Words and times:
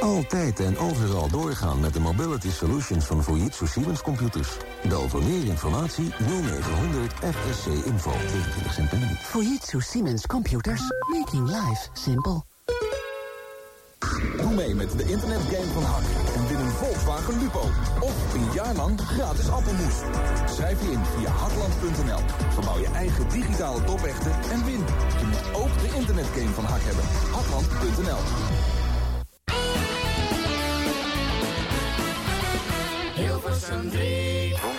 Altijd 0.00 0.60
en 0.60 0.78
overal 0.78 1.28
doorgaan 1.28 1.80
met 1.80 1.92
de 1.92 2.00
mobility 2.00 2.50
solutions 2.50 3.04
van 3.04 3.22
Fujitsu 3.22 3.66
Siemens 3.66 4.02
Computers. 4.02 4.48
Bel 4.88 5.08
voor 5.08 5.22
meer 5.22 5.44
informatie 5.44 6.12
0900 6.18 7.12
FSC 7.12 7.66
Info. 7.66 8.10
22 8.10 8.72
cent 8.72 8.88
per 8.88 8.98
minuut. 8.98 9.18
Fujitsu 9.18 9.80
Siemens 9.80 10.26
Computers. 10.26 10.82
Making 11.18 11.46
life 11.46 11.88
simple. 11.92 12.42
Doe 14.36 14.54
mee 14.54 14.74
met 14.74 14.98
de 14.98 15.04
internetgame 15.04 15.72
van 15.72 15.82
Hak 15.82 16.02
Volkswagen 16.84 17.38
Lupo. 17.38 17.60
Of 18.00 18.34
een 18.34 18.52
jaar 18.52 18.74
lang 18.74 19.00
gratis 19.00 19.48
appelmoes. 19.48 19.94
Schrijf 20.54 20.82
je 20.82 20.90
in 20.90 21.04
via 21.04 21.30
hakland.nl. 21.30 22.20
Verbouw 22.48 22.78
je 22.78 22.88
eigen 22.94 23.28
digitale 23.28 23.84
topechten 23.84 24.32
en 24.50 24.64
win. 24.64 24.84
Je 25.18 25.26
moet 25.26 25.62
ook 25.62 25.78
de 25.80 25.96
internetgame 25.96 26.48
van 26.48 26.64
Hak 26.64 26.80
hebben. 26.82 27.04
Hakland.nl 27.30 28.22
Hilversum 33.14 33.90
3. 33.90 34.23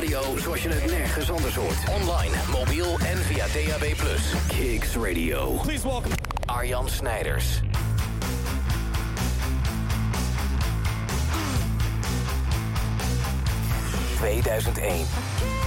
Radio 0.00 0.38
zoals 0.38 0.62
je 0.62 0.68
het 0.68 0.90
nergens 0.90 1.30
anders 1.30 1.54
hoort. 1.54 1.76
Online, 2.02 2.36
mobiel 2.58 2.98
en 2.98 3.16
via 3.16 3.46
DAB+. 3.46 3.94
Kicks 4.48 4.96
Radio. 4.96 5.52
Please 5.62 5.88
welcome 5.88 6.14
Arjan 6.46 6.88
Snijders. 6.88 7.60
...2001. 14.20 15.59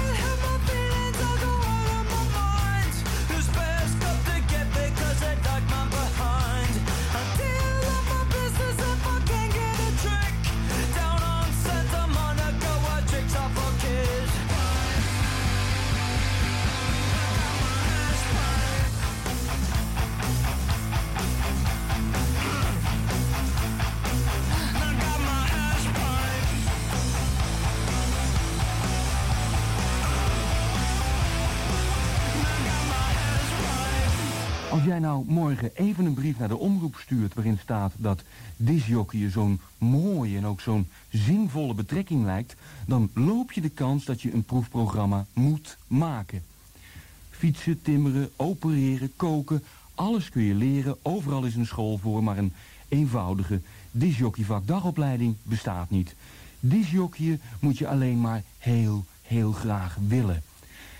Als 34.83 34.91
jij 34.91 35.01
nou 35.01 35.25
morgen 35.27 35.71
even 35.75 36.05
een 36.05 36.13
brief 36.13 36.39
naar 36.39 36.47
de 36.47 36.57
omroep 36.57 36.95
stuurt... 36.95 37.33
waarin 37.33 37.57
staat 37.61 37.93
dat 37.97 38.23
disjockey 38.55 39.29
zo'n 39.29 39.59
mooie 39.77 40.37
en 40.37 40.45
ook 40.45 40.61
zo'n 40.61 40.87
zinvolle 41.09 41.73
betrekking 41.73 42.25
lijkt... 42.25 42.55
dan 42.87 43.09
loop 43.13 43.51
je 43.51 43.61
de 43.61 43.69
kans 43.69 44.05
dat 44.05 44.21
je 44.21 44.33
een 44.33 44.43
proefprogramma 44.43 45.25
moet 45.33 45.77
maken. 45.87 46.43
Fietsen, 47.29 47.81
timmeren, 47.81 48.29
opereren, 48.35 49.11
koken, 49.15 49.63
alles 49.95 50.29
kun 50.29 50.43
je 50.43 50.53
leren. 50.53 50.97
Overal 51.01 51.43
is 51.43 51.55
een 51.55 51.65
school 51.65 51.97
voor, 51.97 52.23
maar 52.23 52.37
een 52.37 52.53
eenvoudige 52.87 53.61
disjockeyvakdagopleiding 53.91 55.35
bestaat 55.43 55.89
niet. 55.89 56.15
Disjockeyen 56.59 57.41
moet 57.59 57.77
je 57.77 57.87
alleen 57.87 58.21
maar 58.21 58.43
heel, 58.57 59.05
heel 59.21 59.51
graag 59.51 59.97
willen. 60.07 60.43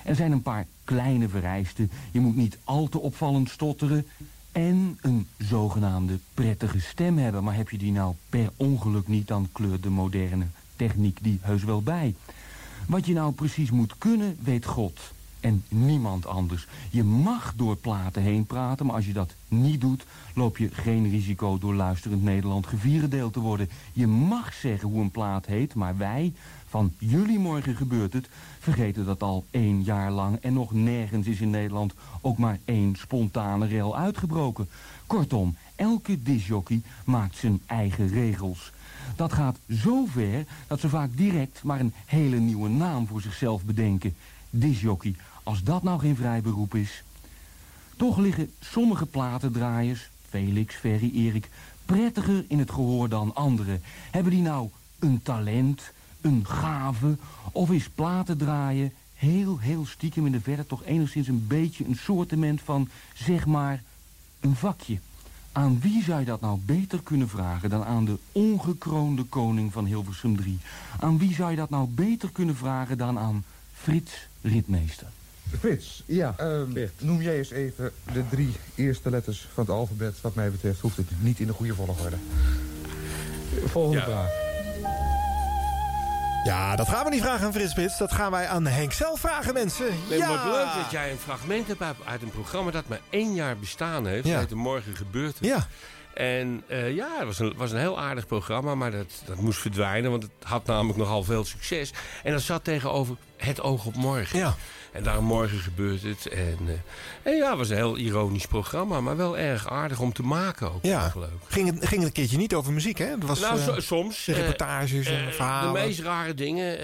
Er 0.04 0.16
zijn 0.16 0.32
een 0.32 0.42
paar 0.42 0.66
kleine 0.84 1.30
vereisten. 1.30 1.92
Je 2.12 2.20
moet 2.20 2.36
niet 2.36 2.58
al 2.64 2.88
te 2.88 3.00
opvallend 3.00 3.50
stotteren. 3.50 4.06
En 4.52 4.98
een 5.02 5.28
zogenaamde 5.38 6.20
prettige 6.34 6.80
stem 6.80 7.18
hebben. 7.18 7.44
Maar 7.44 7.56
heb 7.56 7.70
je 7.70 7.78
die 7.78 7.92
nou 7.92 8.14
per 8.30 8.52
ongeluk 8.56 9.08
niet, 9.08 9.28
dan 9.28 9.50
kleurt 9.52 9.84
de 9.84 9.90
moderne 9.90 10.46
techniek 10.76 11.18
die 11.22 11.40
heus 11.42 11.64
wel 11.64 11.82
bij. 11.82 12.16
Wat 12.88 13.06
je 13.06 13.14
nou 13.14 13.34
precies 13.34 13.72
moet 13.72 13.98
kunnen, 13.98 14.38
weet 14.42 14.66
God. 14.66 15.00
En 15.40 15.64
niemand 15.68 16.26
anders. 16.26 16.68
Je 16.90 17.04
mag 17.04 17.54
door 17.56 17.76
platen 17.76 18.22
heen 18.22 18.46
praten, 18.46 18.86
maar 18.86 18.96
als 18.96 19.06
je 19.06 19.14
dat 19.14 19.34
niet 19.48 19.82
doet... 19.82 20.06
loop 20.36 20.58
je 20.58 20.70
geen 20.72 21.10
risico 21.10 21.58
door 21.58 21.74
luisterend 21.74 22.24
Nederland 22.24 22.68
gevierendeeld 22.68 23.34
te 23.34 23.40
worden. 23.40 23.70
Je 23.94 24.08
mag 24.08 24.54
zeggen 24.54 24.90
hoe 24.90 25.02
een 25.02 25.12
plaat 25.12 25.46
heet, 25.46 25.74
maar 25.74 25.98
wij, 25.98 26.34
van 26.74 26.94
jullie 26.98 27.40
morgen 27.40 27.76
gebeurt 27.76 28.14
het... 28.14 28.30
vergeten 28.60 29.06
dat 29.06 29.24
al 29.24 29.46
één 29.52 29.84
jaar 29.84 30.12
lang 30.12 30.38
en 30.42 30.54
nog 30.54 30.72
nergens 30.72 31.28
is 31.28 31.42
in 31.42 31.50
Nederland... 31.50 31.94
ook 32.22 32.38
maar 32.38 32.60
één 32.66 32.96
spontane 32.96 33.68
rel 33.68 33.98
uitgebroken. 33.98 34.70
Kortom, 35.08 35.56
elke 35.76 36.24
disjockey 36.24 36.82
maakt 37.06 37.38
zijn 37.38 37.62
eigen 37.66 38.08
regels. 38.08 38.72
Dat 39.16 39.34
gaat 39.34 39.58
zo 39.70 40.06
ver 40.06 40.46
dat 40.68 40.80
ze 40.80 40.90
vaak 40.90 41.18
direct 41.18 41.64
maar 41.64 41.80
een 41.80 41.94
hele 42.06 42.38
nieuwe 42.38 42.70
naam 42.70 43.08
voor 43.08 43.22
zichzelf 43.22 43.64
bedenken. 43.64 44.16
Disjockey, 44.50 45.16
als 45.44 45.64
dat 45.64 45.84
nou 45.84 46.00
geen 46.00 46.16
vrij 46.16 46.42
beroep 46.42 46.76
is. 46.76 47.04
Toch 47.98 48.18
liggen 48.18 48.52
sommige 48.60 49.06
platendraaiers, 49.06 50.10
Felix, 50.30 50.76
Ferry, 50.76 51.12
Erik, 51.14 51.50
prettiger 51.86 52.46
in 52.48 52.60
het 52.60 52.72
gehoor 52.72 53.10
dan 53.10 53.36
anderen. 53.36 53.82
Hebben 54.12 54.32
die 54.32 54.42
nou 54.42 54.70
een 55.00 55.22
talent, 55.22 55.92
een 56.24 56.46
gave, 56.48 57.18
of 57.52 57.72
is 57.72 57.90
platen 57.90 58.38
draaien 58.38 58.92
heel, 59.16 59.60
heel 59.60 59.86
stiekem 59.86 60.26
in 60.26 60.32
de 60.32 60.42
verre 60.42 60.66
toch 60.66 60.84
enigszins 60.86 61.28
een 61.28 61.48
beetje 61.48 61.86
een 61.86 61.96
soortement 61.96 62.62
van, 62.62 62.90
zeg 63.14 63.46
maar, 63.46 63.82
een 64.40 64.56
vakje. 64.56 64.98
Aan 65.52 65.80
wie 65.82 66.04
zou 66.04 66.20
je 66.20 66.26
dat 66.26 66.42
nou 66.42 66.60
beter 66.66 67.00
kunnen 67.04 67.30
vragen 67.30 67.70
dan 67.70 67.84
aan 67.84 68.06
de 68.06 68.18
ongekroonde 68.32 69.24
koning 69.24 69.72
van 69.74 69.86
Hilversum 69.86 70.36
3? 70.36 70.60
Aan 71.00 71.18
wie 71.18 71.34
zou 71.34 71.50
je 71.52 71.58
dat 71.58 71.70
nou 71.70 71.88
beter 71.88 72.30
kunnen 72.32 72.56
vragen 72.56 72.98
dan 72.98 73.20
aan 73.20 73.44
Frits 73.74 74.12
Ritmeester? 74.42 75.08
Frits, 75.60 76.04
ja, 76.06 76.34
ehm, 76.38 76.88
noem 77.00 77.22
jij 77.22 77.38
eens 77.38 77.50
even 77.50 77.92
de 78.14 78.24
drie 78.30 78.52
eerste 78.76 79.10
letters 79.10 79.48
van 79.54 79.64
het 79.64 79.74
alfabet. 79.74 80.22
Wat 80.22 80.36
mij 80.36 80.52
betreft 80.52 80.80
hoeft 80.80 80.98
het 80.98 81.10
niet 81.20 81.40
in 81.40 81.48
de 81.48 81.54
goede 81.54 81.76
volgorde. 81.76 82.16
Volgende 83.66 83.98
Ja. 84.00 84.06
vraag. 84.06 84.43
Ja, 86.44 86.76
dat 86.76 86.90
gaan 86.90 87.04
we 87.04 87.10
niet 87.10 87.22
vragen 87.22 87.46
aan 87.46 87.54
Frits. 87.54 87.98
Dat 87.98 88.12
gaan 88.14 88.32
wij 88.32 88.48
aan 88.48 88.66
Henk 88.68 88.92
zelf 88.94 89.20
vragen, 89.20 89.54
mensen. 89.54 89.86
Nee, 90.10 90.18
ja. 90.18 90.28
Wat 90.28 90.44
leuk 90.54 90.84
dat 90.84 90.92
jij 90.92 91.12
een 91.12 91.18
fragment 91.18 91.68
hebt 91.68 91.82
uit- 91.82 91.96
uit 92.06 92.22
een 92.22 92.30
programma 92.32 92.72
dat 92.72 92.88
maar 92.88 93.00
één 93.10 93.34
jaar 93.34 93.58
bestaan 93.58 94.06
heeft. 94.06 94.28
Ja. 94.28 94.40
Ja. 94.40 94.46
de 94.46 94.56
Morgen 94.56 94.96
gebeurt 94.96 95.38
het. 95.40 95.48
Ja. 95.48 95.68
En 96.14 96.64
eh, 96.68 96.96
ja, 96.96 97.08
het 97.18 97.26
was 97.26 97.40
een, 97.40 97.54
was 97.58 97.72
een 97.72 97.78
heel 97.80 98.00
aardig 98.00 98.28
programma, 98.28 98.76
maar 98.76 98.92
dat, 98.92 99.22
dat 99.26 99.38
moest 99.38 99.60
verdwijnen. 99.60 100.12
Want 100.12 100.24
het 100.24 100.32
had 100.44 100.66
namelijk 100.66 100.98
nogal 101.00 101.24
veel 101.24 101.46
succes. 101.46 101.92
En 102.24 102.32
dat 102.32 102.42
zat 102.42 102.64
tegenover 102.64 103.16
Het 103.38 103.62
Oog 103.62 103.86
op 103.86 103.96
Morgen. 103.96 104.40
Ja. 104.40 104.56
En 104.94 105.04
daarom 105.04 105.26
morgen 105.26 105.60
gebeurt 105.60 106.04
het. 106.04 106.26
En, 106.26 106.58
eh, 106.68 107.32
en 107.32 107.38
ja, 107.38 107.50
het 107.50 107.58
was 107.58 107.70
een 107.70 107.76
heel 107.76 107.98
ironisch 107.98 108.46
programma, 108.46 109.02
maar 109.02 109.18
wel 109.18 109.38
erg 109.38 109.70
aardig 109.70 110.00
om 110.00 110.14
te 110.14 110.24
maken 110.24 110.74
ook. 110.74 110.84
Ja. 110.84 111.12
Leuk. 111.16 111.30
Ging 111.48 111.68
het, 111.68 111.78
ging 111.80 111.92
het 111.96 112.04
een 112.04 112.12
keertje 112.12 112.38
niet 112.38 112.54
over 112.54 112.74
muziek, 112.74 112.98
hè? 112.98 113.18
Dat 113.18 113.30
was, 113.30 113.40
nou, 113.40 113.58
eh, 113.60 113.66
so- 113.66 113.80
soms. 113.80 114.28
eh, 114.28 114.36
reportages 114.36 115.08
en 115.08 115.34
verhalen. 115.34 115.74
De 115.74 115.80
meest 115.80 116.00
rare 116.00 116.34
dingen. 116.34 116.78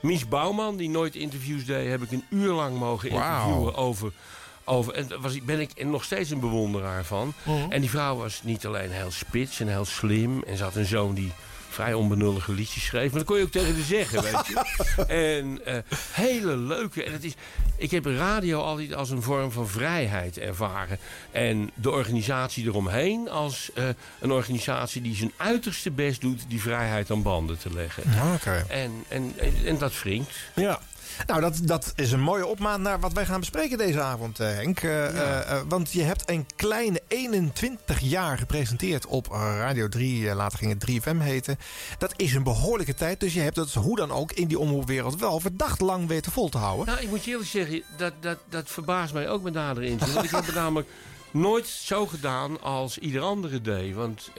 Mies 0.00 0.28
Bouwman, 0.28 0.76
die 0.76 0.88
nooit 0.88 1.14
interviews 1.14 1.64
deed... 1.64 1.88
heb 1.88 2.02
ik 2.02 2.12
een 2.12 2.24
uur 2.30 2.52
lang 2.52 2.78
mogen 2.78 3.08
interviewen 3.10 3.74
over, 3.74 4.12
over. 4.64 4.94
En 4.94 5.08
daar 5.08 5.20
was, 5.20 5.44
ben 5.44 5.60
ik 5.60 5.84
nog 5.84 6.04
steeds 6.04 6.30
een 6.30 6.40
bewonderaar 6.40 7.04
van. 7.04 7.32
Mhm. 7.42 7.70
En 7.72 7.80
die 7.80 7.90
vrouw 7.90 8.16
was 8.16 8.40
niet 8.44 8.66
alleen 8.66 8.90
heel 8.90 9.10
spits 9.10 9.60
en 9.60 9.68
heel 9.68 9.84
slim. 9.84 10.42
En 10.42 10.56
ze 10.56 10.62
had 10.62 10.74
een 10.76 10.86
zoon 10.86 11.14
die 11.14 11.32
vrij 11.78 11.94
onbenullige 11.94 12.52
liedjes 12.52 12.84
schreef. 12.84 13.10
Maar 13.10 13.18
dat 13.18 13.28
kon 13.28 13.36
je 13.36 13.42
ook 13.42 13.50
tegen 13.50 13.74
haar 13.74 13.84
zeggen, 13.84 14.22
weet 14.22 14.46
je. 14.46 14.56
En 15.38 15.64
eh, 15.64 15.74
hele 16.12 16.56
leuke. 16.56 17.04
En 17.04 17.12
het 17.12 17.24
is, 17.24 17.34
ik 17.76 17.90
heb 17.90 18.04
radio 18.04 18.60
altijd 18.60 18.94
als 18.94 19.10
een 19.10 19.22
vorm 19.22 19.52
van 19.52 19.68
vrijheid 19.68 20.38
ervaren. 20.38 20.98
En 21.30 21.70
de 21.74 21.90
organisatie 21.90 22.64
eromheen 22.64 23.28
als 23.28 23.70
eh, 23.74 23.88
een 24.20 24.32
organisatie 24.32 25.02
die 25.02 25.16
zijn 25.16 25.32
uiterste 25.36 25.90
best 25.90 26.20
doet... 26.20 26.44
die 26.48 26.60
vrijheid 26.60 27.10
aan 27.10 27.22
banden 27.22 27.58
te 27.58 27.72
leggen. 27.72 28.02
Oké. 28.34 28.64
En, 28.68 29.04
en, 29.08 29.32
en, 29.36 29.54
en 29.64 29.78
dat 29.78 30.02
wringt. 30.02 30.30
Ja. 30.54 30.80
Nou, 31.26 31.40
dat, 31.40 31.58
dat 31.62 31.92
is 31.96 32.12
een 32.12 32.20
mooie 32.20 32.46
opmaat 32.46 32.80
naar 32.80 33.00
wat 33.00 33.12
wij 33.12 33.26
gaan 33.26 33.40
bespreken 33.40 33.78
deze 33.78 34.00
avond, 34.00 34.40
eh, 34.40 34.46
Henk. 34.46 34.80
Eh, 34.80 35.40
eh, 35.50 35.60
want 35.68 35.92
je 35.92 36.02
hebt 36.02 36.30
een 36.30 36.46
kleine 36.56 37.00
21 37.08 38.00
jaar 38.00 38.38
gepresenteerd 38.38 39.06
op 39.06 39.26
Radio 39.30 39.88
3. 39.88 40.28
eh, 40.28 40.36
later 40.36 40.58
ging 40.58 40.70
het 40.70 40.80
3FM 40.80 41.18
heten. 41.18 41.58
Dat 41.98 42.12
is 42.16 42.34
een 42.34 42.42
behoorlijke 42.42 42.94
tijd. 42.94 43.20
Dus 43.20 43.34
je 43.34 43.40
hebt 43.40 43.56
het 43.56 43.74
hoe 43.74 43.96
dan 43.96 44.10
ook 44.10 44.32
in 44.32 44.48
die 44.48 44.58
omroepwereld 44.58 45.20
wel 45.20 45.40
verdacht 45.40 45.80
lang 45.80 46.06
weten 46.06 46.32
vol 46.32 46.48
te 46.48 46.58
houden. 46.58 46.86
Nou, 46.86 47.00
ik 47.00 47.08
moet 47.08 47.24
je 47.24 47.30
eerlijk 47.30 47.48
zeggen, 47.48 47.82
dat, 47.96 48.12
dat, 48.20 48.38
dat 48.48 48.70
verbaast 48.70 49.12
mij 49.12 49.28
ook 49.28 49.42
met 49.42 49.52
nader 49.52 49.82
inzien. 49.82 50.12
Want 50.12 50.24
ik 50.24 50.30
heb 50.30 50.46
het 50.46 50.54
namelijk 50.64 50.88
nooit 51.30 51.66
zo 51.66 52.06
gedaan 52.06 52.60
als 52.60 52.98
ieder 52.98 53.20
andere 53.22 53.60
deed. 53.60 53.94
Want 53.94 54.30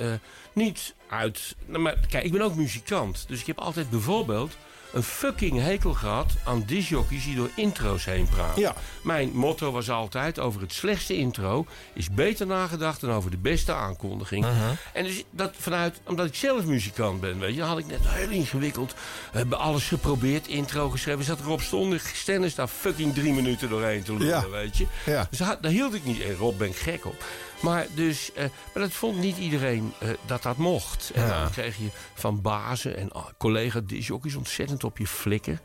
niet 0.54 0.94
uit... 1.10 1.56
Nou, 1.66 1.80
maar 1.82 1.96
kijk, 2.10 2.24
ik 2.24 2.32
ben 2.32 2.42
ook 2.42 2.56
muzikant. 2.56 3.26
Dus 3.28 3.40
ik 3.40 3.48
heb 3.48 3.58
altijd 3.60 3.90
bijvoorbeeld 3.90 4.56
een 4.94 5.04
fucking 5.04 5.62
hekel 5.62 5.94
gehad 5.94 6.34
aan 6.46 6.64
disjockeys 6.66 7.24
die 7.24 7.36
door 7.36 7.50
intro's 7.56 8.06
heen 8.06 8.28
praten. 8.28 8.62
Ja. 8.62 8.76
Mijn 9.04 9.32
motto 9.34 9.72
was 9.72 9.90
altijd 9.90 10.40
over 10.40 10.62
het 10.62 10.74
slechtste 10.74 11.16
intro 11.18 11.66
is 11.94 12.10
beter 12.12 12.48
nagedacht 12.48 13.02
dan 13.02 13.12
over 13.12 13.32
de 13.32 13.38
beste 13.38 13.74
aankondiging. 13.74 14.46
En 14.94 15.04
dus 15.04 15.24
dat 15.32 15.54
vanuit, 15.58 16.02
omdat 16.06 16.26
ik 16.26 16.36
zelf 16.36 16.66
muzikant 16.66 17.22
ben, 17.22 17.40
weet 17.40 17.56
je, 17.56 17.62
had 17.62 17.78
ik 17.78 17.88
net 17.88 18.00
heel 18.04 18.30
ingewikkeld. 18.30 18.94
We 19.32 19.38
hebben 19.38 19.58
alles 19.60 19.88
geprobeerd, 19.88 20.48
intro 20.48 20.90
geschreven. 20.90 21.24
Zat 21.24 21.40
erop 21.40 21.62
stonden, 21.62 22.00
Stennis 22.00 22.56
daar 22.56 22.68
fucking 22.68 23.14
drie 23.14 23.34
minuten 23.34 23.70
doorheen 23.70 24.04
te 24.04 24.12
lullen, 24.14 24.28
Ja. 24.28 24.50
weet 24.50 24.78
je. 24.78 24.86
Ja. 25.06 25.28
Dus 25.30 25.40
daar, 25.40 25.58
daar 25.62 25.72
hield 25.72 25.94
ik 25.94 26.06
niet. 26.06 26.22
En 26.22 26.36
Rob 26.36 26.58
ben 26.58 26.68
ik 26.70 26.76
gek 26.76 27.06
op. 27.06 27.24
Maar, 27.62 27.88
dus, 27.96 28.32
eh, 28.34 28.44
maar 28.74 28.84
dat 28.84 28.92
vond 28.92 29.18
niet 29.18 29.38
iedereen 29.38 29.94
eh, 30.00 30.10
dat 30.26 30.44
dat 30.44 30.58
mocht. 30.58 31.12
En 31.14 31.26
Ja. 31.26 31.42
dan 31.42 31.52
kreeg 31.52 31.78
je 31.78 31.88
van 32.14 32.42
bazen 32.42 32.98
en 32.98 33.12
ah, 33.12 33.26
collega 33.38 33.80
disjockeys 33.86 34.36
ontzettend 34.36 34.84
op 34.84 34.98
je 34.98 35.08
flikken. 35.08 35.60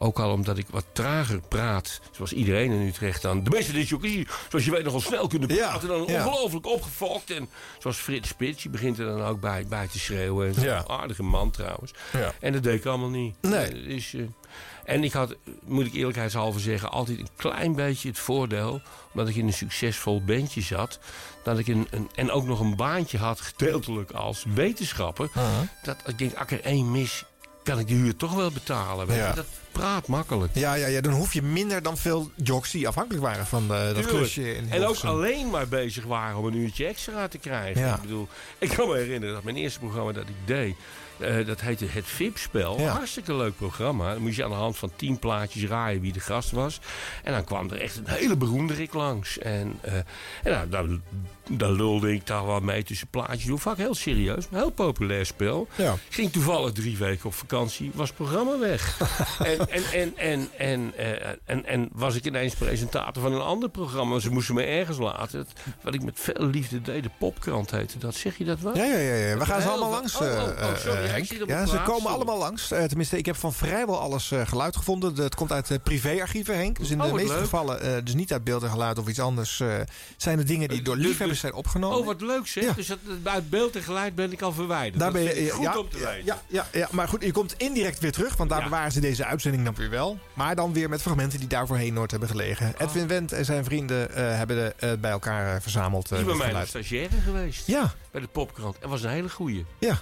Ook 0.00 0.18
al 0.18 0.32
omdat 0.32 0.58
ik 0.58 0.66
wat 0.70 0.84
trager 0.92 1.40
praat, 1.48 2.00
zoals 2.10 2.32
iedereen 2.32 2.70
in 2.72 2.86
Utrecht 2.86 3.22
dan. 3.22 3.44
De 3.44 3.50
meeste 3.50 3.72
disjockeys, 3.72 4.26
zoals 4.48 4.64
je 4.64 4.70
weet, 4.70 4.84
nogal 4.84 5.00
snel 5.00 5.26
kunnen 5.26 5.54
Ja, 5.54 5.68
praten. 5.68 5.88
Dan 5.88 6.04
ja. 6.06 6.26
ongelooflijk 6.26 6.66
opgefokt. 6.66 7.30
En 7.30 7.48
zoals 7.78 7.96
Frits 7.96 8.28
Spits, 8.28 8.62
die 8.62 8.70
begint 8.70 8.98
er 8.98 9.06
dan 9.06 9.22
ook 9.22 9.40
bij, 9.40 9.66
bij 9.68 9.88
te 9.88 9.98
schreeuwen. 9.98 10.54
En. 10.56 10.88
Aardige 10.88 11.22
man 11.22 11.50
trouwens. 11.50 11.92
Ja. 12.12 12.32
En 12.40 12.52
dat 12.52 12.62
deed 12.62 12.78
ik 12.78 12.86
allemaal 12.86 13.08
niet. 13.08 13.34
Nee. 13.40 13.66
Eh, 13.66 13.88
Dus, 13.88 14.14
en 14.84 15.04
ik 15.04 15.12
had, 15.12 15.34
moet 15.64 15.86
ik 15.86 15.94
eerlijkheidshalve 15.94 16.58
zeggen, 16.60 16.90
altijd 16.90 17.18
een 17.18 17.28
klein 17.36 17.74
beetje 17.74 18.08
het 18.08 18.18
voordeel. 18.18 18.80
Omdat 19.12 19.28
ik 19.28 19.36
in 19.36 19.46
een 19.46 19.52
succesvol 19.52 20.22
bandje 20.24 20.60
zat. 20.60 20.98
Dat 21.44 21.58
ik 21.58 21.66
een, 21.66 21.86
een, 21.90 22.10
en 22.14 22.30
ook 22.30 22.44
nog 22.44 22.60
een 22.60 22.76
baantje 22.76 23.18
had, 23.18 23.40
gedeeltelijk 23.40 24.10
als 24.10 24.44
wetenschapper. 24.54 25.30
Dat 25.82 25.96
ik 26.06 26.18
denk, 26.18 26.34
als 26.34 26.42
ik 26.42 26.50
er 26.50 26.64
één 26.64 26.90
mis, 26.90 27.24
kan 27.68 27.78
ik 27.78 27.88
de 27.88 27.94
huur 27.94 28.16
toch 28.16 28.34
wel 28.34 28.50
betalen. 28.50 29.06
Weet 29.06 29.16
je. 29.16 29.22
Ja. 29.22 29.32
Dat 29.32 29.46
praat 29.72 30.06
makkelijk. 30.06 30.54
Ja, 30.54 30.74
ja, 30.74 30.86
ja, 30.86 31.00
dan 31.00 31.12
hoef 31.12 31.34
je 31.34 31.42
minder 31.42 31.82
dan 31.82 31.96
veel 31.96 32.30
jocks 32.34 32.70
die 32.70 32.88
afhankelijk 32.88 33.24
waren 33.24 33.46
van 33.46 33.62
eh, 33.62 33.68
dat 33.68 33.94
Tuurlijk. 33.94 34.08
klusje. 34.08 34.54
In 34.54 34.70
En 34.70 34.86
ook 34.86 35.04
alleen 35.04 35.50
maar 35.50 35.68
bezig 35.68 36.04
waren 36.04 36.36
om 36.36 36.46
een 36.46 36.54
uurtje 36.56 36.86
extra 36.86 37.28
te 37.28 37.38
krijgen. 37.38 37.80
Ja. 37.80 37.94
Ik 37.94 38.00
bedoel, 38.00 38.28
ik 38.58 38.68
kan 38.68 38.88
me 38.88 38.96
herinneren 38.96 39.34
dat 39.34 39.44
mijn 39.44 39.56
eerste 39.56 39.78
programma 39.78 40.12
dat 40.12 40.28
ik 40.28 40.34
deed... 40.44 40.74
eh, 41.20 41.46
dat 41.46 41.60
heette 41.60 41.84
Het 41.88 42.06
VIP-spel. 42.06 42.80
Ja. 42.80 42.88
Hartstikke 42.92 43.34
leuk 43.34 43.56
programma. 43.56 44.12
Dan 44.12 44.22
moest 44.22 44.36
je 44.36 44.44
aan 44.44 44.50
de 44.50 44.56
hand 44.56 44.76
van 44.76 44.90
tien 44.96 45.18
plaatjes 45.18 45.64
raaien 45.64 46.00
wie 46.00 46.12
de 46.12 46.20
gast 46.20 46.50
was. 46.50 46.80
En 47.24 47.32
dan 47.32 47.44
kwam 47.44 47.70
er 47.70 47.80
echt 47.80 47.96
een 47.96 48.04
hele 48.08 48.36
beroemderik 48.36 48.92
langs. 48.94 49.38
En, 49.38 49.78
eh, 49.80 49.92
en 50.42 50.68
nou, 50.70 51.00
daar 51.50 51.70
lulde 51.70 52.12
ik 52.12 52.26
daar 52.26 52.46
wel 52.46 52.60
mee 52.60 52.82
tussen 52.82 53.08
plaatjes 53.08 53.44
door. 53.44 53.58
Vaak 53.58 53.76
heel 53.76 53.94
serieus, 53.94 54.46
een 54.50 54.56
heel 54.58 54.70
populair 54.70 55.26
spel. 55.26 55.68
Ja. 55.74 55.94
Ging 56.08 56.32
toevallig 56.32 56.72
drie 56.72 56.96
weken 56.96 57.26
op 57.26 57.34
vakantie, 57.34 57.90
was 57.94 58.08
het 58.08 58.16
programma 58.16 58.58
weg. 58.58 58.98
en, 59.44 59.58
en, 59.68 59.82
en, 59.92 60.16
en, 60.16 60.48
en, 60.58 60.92
eh, 60.96 61.28
en, 61.44 61.66
en 61.66 61.88
was 61.92 62.14
ik 62.14 62.24
ineens 62.24 62.54
presentator 62.54 63.22
van 63.22 63.32
een 63.32 63.40
ander 63.40 63.68
programma. 63.68 64.18
Ze 64.18 64.30
moesten 64.30 64.54
me 64.54 64.62
ergens 64.62 64.98
laten. 64.98 65.38
Het- 65.38 65.52
Wat 65.82 65.94
ik 65.94 66.02
met 66.02 66.20
veel 66.20 66.46
liefde 66.46 66.82
deed, 66.82 67.02
de 67.02 67.10
popkrant 67.18 67.70
heette 67.70 67.98
dat. 67.98 68.14
Zeg 68.14 68.38
je 68.38 68.44
dat 68.44 68.60
wel? 68.60 68.76
Ja, 68.76 68.84
ja, 68.84 68.96
ja, 68.98 69.14
ja. 69.14 69.36
we 69.38 69.44
gaan 69.44 69.62
ze 69.62 69.68
allemaal 69.68 69.90
langs, 69.90 70.16
Oh, 70.16 70.22
oh, 70.22 70.68
oh, 70.70 70.76
sorry, 70.76 71.07
Henk. 71.10 71.48
Ja, 71.48 71.66
ze 71.66 71.72
plaats, 71.72 71.88
komen 71.90 72.10
allemaal 72.10 72.38
langs. 72.38 72.70
Eh, 72.70 72.84
tenminste, 72.84 73.18
ik 73.18 73.26
heb 73.26 73.36
van 73.36 73.52
vrijwel 73.52 74.00
alles 74.00 74.30
eh, 74.30 74.46
geluid 74.46 74.76
gevonden. 74.76 75.14
De- 75.14 75.22
het 75.22 75.34
komt 75.34 75.52
uit 75.52 75.78
privéarchieven, 75.82 76.56
Henk. 76.56 76.78
Dus 76.78 76.90
in 76.90 77.00
Oh, 77.02 77.06
de 77.06 77.12
meeste 77.12 77.32
leuk. 77.32 77.42
gevallen, 77.42 77.80
eh, 77.80 77.92
dus 78.04 78.14
niet 78.14 78.32
uit 78.32 78.44
beeld 78.44 78.62
en 78.62 78.70
geluid 78.70 78.98
of 78.98 79.08
iets 79.08 79.20
anders... 79.20 79.60
eh, 79.60 79.68
zijn 80.16 80.38
er 80.38 80.46
dingen 80.46 80.68
die 80.68 80.82
door 80.82 80.94
Dus- 80.96 81.04
liefhebbers 81.04 81.30
dus- 81.30 81.40
zijn 81.40 81.52
opgenomen. 81.52 81.98
Oh, 81.98 82.06
wat 82.06 82.20
leuk 82.20 82.46
zeg. 82.46 82.64
Ja. 82.64 82.72
Dus 82.72 82.86
dat, 82.86 82.98
uit 83.24 83.50
beeld 83.50 83.76
en 83.76 83.82
geluid 83.82 84.14
ben 84.14 84.32
ik 84.32 84.42
al 84.42 84.52
verwijderd. 84.52 84.98
Daar 84.98 85.12
dat 85.12 85.22
ben 85.24 85.42
je, 85.44 85.50
goed 85.50 85.62
ja, 85.64 85.78
om 85.78 85.88
te 85.88 85.98
ja, 85.98 86.04
weten. 86.10 86.24
ja, 86.24 86.42
ja, 86.48 86.66
ja, 86.72 86.88
maar 86.90 87.08
goed, 87.08 87.22
je 87.24 87.32
komt 87.32 87.54
indirect 87.56 87.98
weer 87.98 88.12
terug, 88.12 88.36
want 88.36 88.50
daar 88.50 88.58
Ja. 88.58 88.64
bewaren 88.64 88.92
ze 88.92 89.00
deze 89.00 89.24
uitzending 89.24 89.64
dan 89.64 89.74
weer 89.74 89.90
wel. 89.90 90.18
Maar 90.34 90.54
dan 90.56 90.72
weer 90.72 90.88
met 90.88 91.02
fragmenten 91.02 91.38
die 91.38 91.48
daar 91.48 91.66
voorheen 91.66 91.94
nooit 91.94 92.10
hebben 92.10 92.28
gelegen. 92.28 92.74
Oh. 92.74 92.86
Edwin 92.86 93.06
Wendt 93.08 93.32
en 93.32 93.44
zijn 93.44 93.64
vrienden 93.64 94.14
eh, 94.14 94.36
hebben 94.36 94.56
de, 94.78 94.96
bij 95.00 95.10
elkaar 95.10 95.62
verzameld. 95.62 96.10
eh, 96.12 96.18
Die 96.24 96.36
bij 96.36 96.52
mij 96.52 96.66
stagiaire 96.66 97.16
geweest. 97.24 97.66
Ja, 97.66 97.94
Bij 98.10 98.20
de 98.20 98.26
popkrant. 98.26 98.78
En 98.78 98.88
was 98.88 99.02
een 99.02 99.10
hele 99.10 99.28
goeie. 99.30 99.64
ja. 99.78 99.98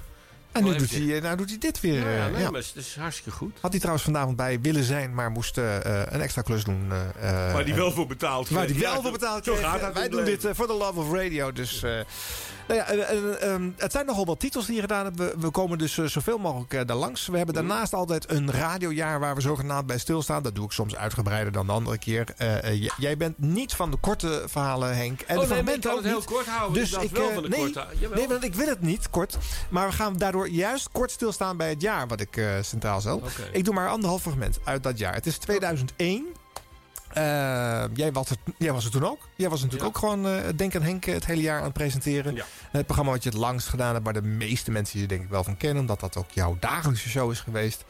En 0.56 0.64
nu 0.64 0.70
Oh, 0.73 0.79
doet, 0.79 0.91
hij, 0.91 1.17
eh, 1.17 1.23
nou 1.23 1.37
doet 1.37 1.49
hij 1.49 1.58
dit 1.58 1.81
weer. 1.81 1.99
Ja, 2.00 2.06
eh, 2.06 2.17
ja, 2.19 2.29
nee, 2.29 2.41
ja. 2.43 2.50
maar 2.50 2.61
het 2.61 2.73
is 2.75 2.97
hartstikke 3.00 3.31
goed. 3.31 3.58
Had 3.61 3.70
hij 3.70 3.79
trouwens 3.81 4.05
vanavond 4.06 4.37
bij 4.37 4.61
willen 4.61 4.85
zijn, 4.85 5.14
maar 5.14 5.31
moest 5.31 5.58
eh, 5.58 5.75
een 6.08 6.20
extra 6.20 6.43
klus 6.43 6.64
doen. 6.64 6.87
eh, 7.20 7.47
eh, 7.47 7.53
Waar 7.53 7.64
die 7.64 7.75
wel 7.75 7.93
voor 7.93 8.06
betaald 8.06 8.49
Waar 8.49 8.67
die 8.67 8.79
wel 8.79 8.94
Ja, 8.94 9.00
voor 9.00 9.12
betaald 9.12 9.44
zo 9.44 9.55
gaat 9.55 9.81
het 9.81 9.94
Wij 9.94 10.08
doen 10.08 10.25
dit 10.25 10.47
voor 10.53 10.67
the 10.67 10.73
love 10.73 11.00
of 11.00 11.12
radio. 11.12 11.53
Dus, 11.53 11.82
eh, 11.82 11.91
nou 12.68 12.80
ja, 12.80 12.86
eh, 12.86 13.10
eh, 13.10 13.54
eh, 13.54 13.62
het 13.76 13.92
zijn 13.92 14.06
nogal 14.06 14.24
wat 14.26 14.40
titels 14.40 14.66
die 14.66 14.74
je 14.74 14.80
gedaan 14.80 15.04
hebben. 15.04 15.26
We, 15.26 15.34
we 15.38 15.50
komen 15.50 15.78
dus 15.78 15.98
eh, 15.98 16.04
zoveel 16.04 16.38
mogelijk 16.38 16.74
eh, 16.74 16.86
daar 16.86 16.96
langs. 16.96 17.26
We 17.26 17.36
hebben 17.36 17.54
daarnaast 17.54 17.94
altijd 17.94 18.30
een 18.30 18.50
radiojaar 18.50 19.20
waar 19.20 19.34
we 19.34 19.40
zogenaamd 19.40 19.86
bij 19.86 19.98
stilstaan. 19.98 20.42
Dat 20.42 20.54
doe 20.54 20.64
ik 20.64 20.72
soms 20.72 20.96
uitgebreider 20.96 21.52
dan 21.52 21.66
de 21.66 21.72
andere 21.72 21.98
keer. 21.98 22.34
Eh, 22.36 22.88
jij 22.98 23.16
bent 23.16 23.38
niet 23.38 23.74
van 23.74 23.90
de 23.90 23.96
korte 23.96 24.42
verhalen, 24.46 24.96
Henk. 24.96 25.20
En 25.20 25.38
Oh 25.38 25.49
de 25.49 25.62
nee, 25.62 25.75
ik 25.75 25.80
kan 25.80 25.96
het 25.96 26.04
heel 26.04 26.23
kort 26.23 26.46
houden. 26.46 26.80
Dus 26.82 26.92
ik 26.92 27.11
wel 27.11 27.32
van 27.32 27.42
de 27.42 27.49
nee, 27.49 27.61
korte. 27.61 27.87
Jawel. 27.99 28.18
nee, 28.18 28.28
want 28.28 28.44
ik 28.44 28.54
wil 28.54 28.68
het 28.68 28.80
niet 28.80 29.11
kort. 29.11 29.38
Maar 29.68 29.88
we 29.88 29.94
gaan 29.94 30.16
daardoor 30.16 30.49
juist 30.49 30.88
kort 30.92 31.11
stilstaan 31.11 31.56
bij 31.56 31.68
het 31.68 31.80
jaar 31.80 32.08
wat 32.08 32.20
ik 32.20 32.40
centraal 32.62 33.00
stel. 33.00 33.23
Ik 33.52 33.64
doe 33.64 33.75
maar 33.75 33.88
anderhalf 33.88 34.23
fragment 34.23 34.58
uit 34.64 34.82
dat 34.82 34.99
jaar. 34.99 35.14
Het 35.14 35.26
is 35.26 35.38
2001. 35.38 36.26
Eh, 37.16 37.85
jij, 37.94 38.12
was 38.12 38.30
er, 38.30 38.37
jij 38.58 38.73
was 38.73 38.85
er 38.85 38.90
toen 38.90 39.04
ook. 39.06 39.28
Jij 39.37 39.49
was 39.49 39.62
natuurlijk 39.62 39.82
Ja. 39.82 39.88
ook 39.88 39.99
gewoon 40.11 40.26
eh, 40.26 40.42
Denk 40.56 40.76
aan 40.76 40.82
Henk 40.82 41.06
eh, 41.06 41.14
het 41.14 41.26
hele 41.26 41.40
jaar 41.42 41.58
aan 41.58 41.64
het 41.64 41.73
presenteren. 41.73 42.35
Ja. 42.35 42.44
Het 42.70 42.85
programma 42.87 43.12
wat 43.12 43.23
je 43.23 43.28
het 43.28 43.38
langst 43.38 43.68
gedaan 43.68 43.92
hebt, 43.92 44.04
waar 44.04 44.12
de 44.14 44.23
meeste 44.23 44.70
mensen 44.70 45.00
je 45.00 45.06
denk 45.06 45.23
ik 45.23 45.28
wel 45.28 45.44
van 45.44 45.56
kennen. 45.56 45.80
Omdat 45.80 46.00
dat 46.00 46.16
ook 46.16 46.30
jouw 46.30 46.56
dagelijkse 46.61 47.08
show 47.08 47.30
is 47.30 47.40
geweest. 47.40 47.85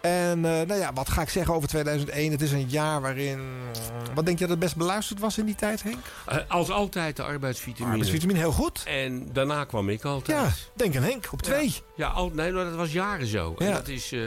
En 0.00 0.44
eh, 0.44 0.66
nou 0.66 0.74
ja, 0.74 0.92
wat 0.92 1.08
ga 1.08 1.22
ik 1.22 1.28
zeggen 1.28 1.54
over 1.54 1.68
2001? 1.68 2.30
Het 2.30 2.42
is 2.42 2.52
een 2.52 2.68
jaar 2.68 3.00
waarin... 3.00 3.38
mm, 3.38 4.14
Wat 4.14 4.24
denk 4.26 4.38
je 4.38 4.44
dat 4.44 4.50
het 4.50 4.58
best 4.64 4.76
beluisterd 4.76 5.20
was 5.20 5.38
in 5.38 5.44
die 5.46 5.54
tijd, 5.54 5.82
Henk? 5.82 5.96
Eh, 6.26 6.36
Als 6.48 6.70
altijd 6.70 7.16
de 7.16 7.22
arbeidsvitamine. 7.22 7.90
Arbeidsvitamine, 7.90 8.38
heel 8.38 8.52
goed. 8.52 8.82
En 8.86 9.28
daarna 9.32 9.64
kwam 9.64 9.88
ik 9.88 10.04
altijd. 10.04 10.38
Ja, 10.38 10.50
Denk 10.74 10.96
aan 10.96 11.02
Henk, 11.02 11.28
op 11.32 11.42
twee. 11.42 11.74
Ja, 11.94 12.08
al, 12.08 12.30
nee, 12.34 12.52
maar 12.52 12.64
dat 12.64 12.74
was 12.74 12.92
jaren 12.92 13.26
zo. 13.26 13.54
En 13.58 13.72
dat 13.72 13.88
is... 13.88 14.12
eh, 14.12 14.20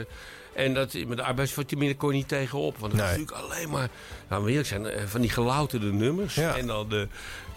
en 0.54 0.74
dat, 0.74 0.94
met 1.06 1.16
de 1.16 1.22
arbeidsvitamine 1.22 1.96
kon 1.96 2.08
je 2.10 2.14
niet 2.16 2.28
tegenop. 2.28 2.78
Want 2.78 2.92
het 2.92 3.00
was 3.00 3.10
Nee. 3.10 3.18
natuurlijk 3.18 3.46
alleen 3.52 3.70
maar... 3.70 3.88
Nou, 4.28 4.44
we 4.44 4.50
eerlijk 4.50 4.68
zijn, 4.68 4.86
eh, 4.86 5.02
van 5.06 5.20
die 5.20 5.30
gelouterde 5.30 5.92
nummers. 5.92 6.34
Ja. 6.34 6.56
En, 6.56 6.66
dan 6.66 6.88
de, 6.88 7.08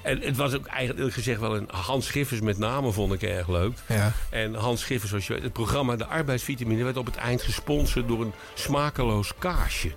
en 0.01 0.22
het 0.22 0.38
was 0.38 0.54
ook 0.54 0.66
eigenlijk 0.66 1.13
gezegd 1.13 1.39
wel 1.39 1.56
een... 1.56 1.68
Hans 1.72 2.06
Schiffers 2.06 2.42
met 2.42 2.58
name 2.58 2.92
vond 2.92 3.13
ik 3.13 3.22
erg 3.22 3.48
leuk. 3.48 3.77
Ja. 3.88 4.13
En 4.30 4.54
Hans 4.54 4.82
Schiffers, 4.82 5.10
zoals 5.10 5.27
je 5.27 5.34
weet, 5.34 5.44
het 5.44 5.54
programma 5.54 5.96
De 5.96 6.06
Arbeidsvitamine 6.06 6.84
werd 6.84 6.98
op 6.98 7.06
het 7.06 7.16
eind 7.16 7.42
gesponsord 7.42 8.08
door 8.08 8.22
een 8.22 8.34
smakeloos 8.54 9.34
kaasje. 9.39 9.92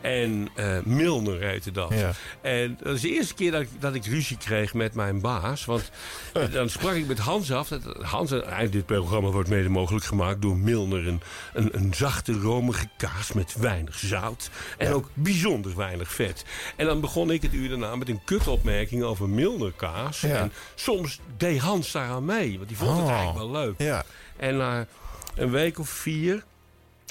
En 0.00 0.48
eh, 0.54 0.78
Milner 0.84 1.40
heette 1.40 1.70
dat. 1.70 1.92
Ja. 1.94 2.12
En 2.40 2.78
dat 2.82 2.94
is 2.94 3.00
de 3.00 3.10
eerste 3.10 3.34
keer 3.34 3.50
dat 3.50 3.60
ik, 3.60 3.68
dat 3.78 3.94
ik 3.94 4.06
ruzie 4.06 4.36
kreeg 4.36 4.74
met 4.74 4.94
mijn 4.94 5.20
baas. 5.20 5.64
Want 5.64 5.90
eh, 6.32 6.52
dan 6.52 6.68
sprak 6.68 6.94
ik 6.94 7.06
met 7.06 7.18
Hans 7.18 7.52
af. 7.52 7.68
Dat, 7.68 7.82
Hans, 8.02 8.32
en 8.32 8.70
dit 8.70 8.86
programma 8.86 9.30
wordt 9.30 9.48
mede 9.48 9.68
mogelijk 9.68 10.04
gemaakt 10.04 10.42
door 10.42 10.56
Milner. 10.56 11.06
Een, 11.06 11.20
een, 11.54 11.68
een 11.76 11.94
zachte, 11.94 12.32
romige 12.32 12.86
kaas 12.96 13.32
met 13.32 13.54
weinig 13.58 13.98
zout. 13.98 14.50
En 14.78 14.92
ook 14.92 15.08
bijzonder 15.14 15.76
weinig 15.76 16.12
vet. 16.12 16.44
En 16.76 16.86
dan 16.86 17.00
begon 17.00 17.30
ik 17.30 17.42
het 17.42 17.52
uur 17.52 17.68
daarna 17.68 17.96
met 17.96 18.08
een 18.08 18.20
kutopmerking 18.24 19.02
over 19.02 19.28
Milner 19.28 19.44
kaas. 19.76 20.20
Ja. 20.20 20.28
En 20.36 20.52
soms 20.74 21.20
deed 21.36 21.60
Hans 21.60 21.92
daaraan 21.92 22.24
mee. 22.24 22.56
Want 22.56 22.68
die 22.68 22.76
vond 22.76 22.90
het 22.90 23.00
Oh. 23.00 23.10
eigenlijk 23.10 23.38
wel 23.38 23.50
leuk. 23.50 23.74
Ja. 23.78 24.04
En 24.36 24.56
na 24.56 24.86
een 25.34 25.50
week 25.50 25.78
of 25.78 25.88
vier 25.88 26.44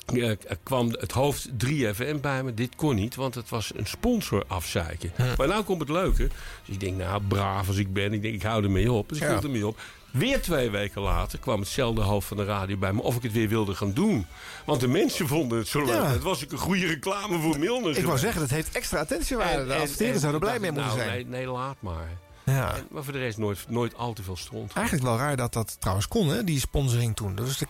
eh, 0.06 0.32
kwam 0.64 0.90
het 1.00 1.12
hoofd 1.12 1.50
3FM 1.58 2.20
bij 2.22 2.44
me. 2.44 2.54
Dit 2.54 2.76
kon 2.76 2.96
niet, 2.96 3.16
want 3.16 3.36
het 3.36 3.50
was 3.50 3.72
een 3.76 3.86
sponsor 3.88 4.44
afzeiken. 4.48 5.12
Maar 5.38 5.48
nou 5.48 5.64
komt 5.64 5.80
het 5.80 5.90
leuke. 5.90 6.28
Dus 6.66 6.74
ik 6.76 6.80
denk, 6.80 6.98
nou, 6.98 7.22
braaf 7.28 7.68
als 7.68 7.78
ik 7.78 7.94
ben. 7.94 8.14
Ik 8.14 8.22
denk, 8.22 8.34
ik 8.34 8.44
hou 8.44 8.64
ermee 8.64 8.92
op. 8.92 9.10
Dus 9.10 9.18
ik 9.18 9.24
Ja. 9.24 9.30
hield 9.30 9.44
ermee 9.44 9.68
op. 9.68 9.80
Weer 10.12 10.42
twee 10.42 10.70
weken 10.70 11.02
later 11.02 11.40
kwam 11.40 11.60
hetzelfde 11.60 12.02
hoofd 12.02 12.28
van 12.28 12.38
de 12.38 12.44
radio 12.46 12.78
bij 12.78 12.94
me 12.94 13.02
of 13.02 13.16
ik 13.16 13.24
het 13.24 13.32
weer 13.32 13.48
wilde 13.50 13.76
gaan 13.76 13.94
doen. 13.94 14.26
Want 14.66 14.80
de 14.80 14.88
mensen 14.88 15.28
vonden 15.28 15.58
het 15.58 15.68
zo 15.68 15.80
leuk. 15.86 15.96
Ja. 15.96 16.08
Het 16.08 16.22
was 16.24 16.44
ook 16.44 16.52
een 16.52 16.58
goede 16.58 16.86
reclame 16.88 17.40
voor 17.40 17.60
Milner. 17.60 17.98
Ik 17.98 18.06
wou 18.06 18.18
zeggen, 18.18 18.42
dat 18.42 18.50
heeft 18.50 18.76
extra 18.76 19.00
attentiewaarde. 19.00 19.62
En- 19.62 19.68
De 19.68 19.74
adverteerders 19.74 20.16
en 20.16 20.20
zouden 20.20 20.42
blij 20.42 20.60
mee 20.60 20.72
dacht, 20.72 20.86
moeten 20.88 21.06
nou, 21.06 21.18
zijn. 21.18 21.30
Nee, 21.30 21.40
nee, 21.46 21.54
laat 21.54 21.76
maar. 21.80 22.10
Ja. 22.46 22.76
En- 22.76 22.88
maar 22.92 23.04
voor 23.04 23.14
de 23.14 23.20
rest 23.20 23.38
nooit, 23.38 23.66
nooit 23.70 23.96
al 23.96 24.14
te 24.14 24.24
veel 24.24 24.36
stond. 24.36 24.74
Eigenlijk 24.74 25.06
wel 25.08 25.18
raar 25.18 25.36
dat 25.36 25.54
dat 25.54 25.76
trouwens 25.80 26.08
kon, 26.08 26.28
hè, 26.28 26.44
die 26.44 26.60
sponsoring 26.60 27.16
toen. 27.16 27.36
Dus 27.36 27.62
er 27.62 27.68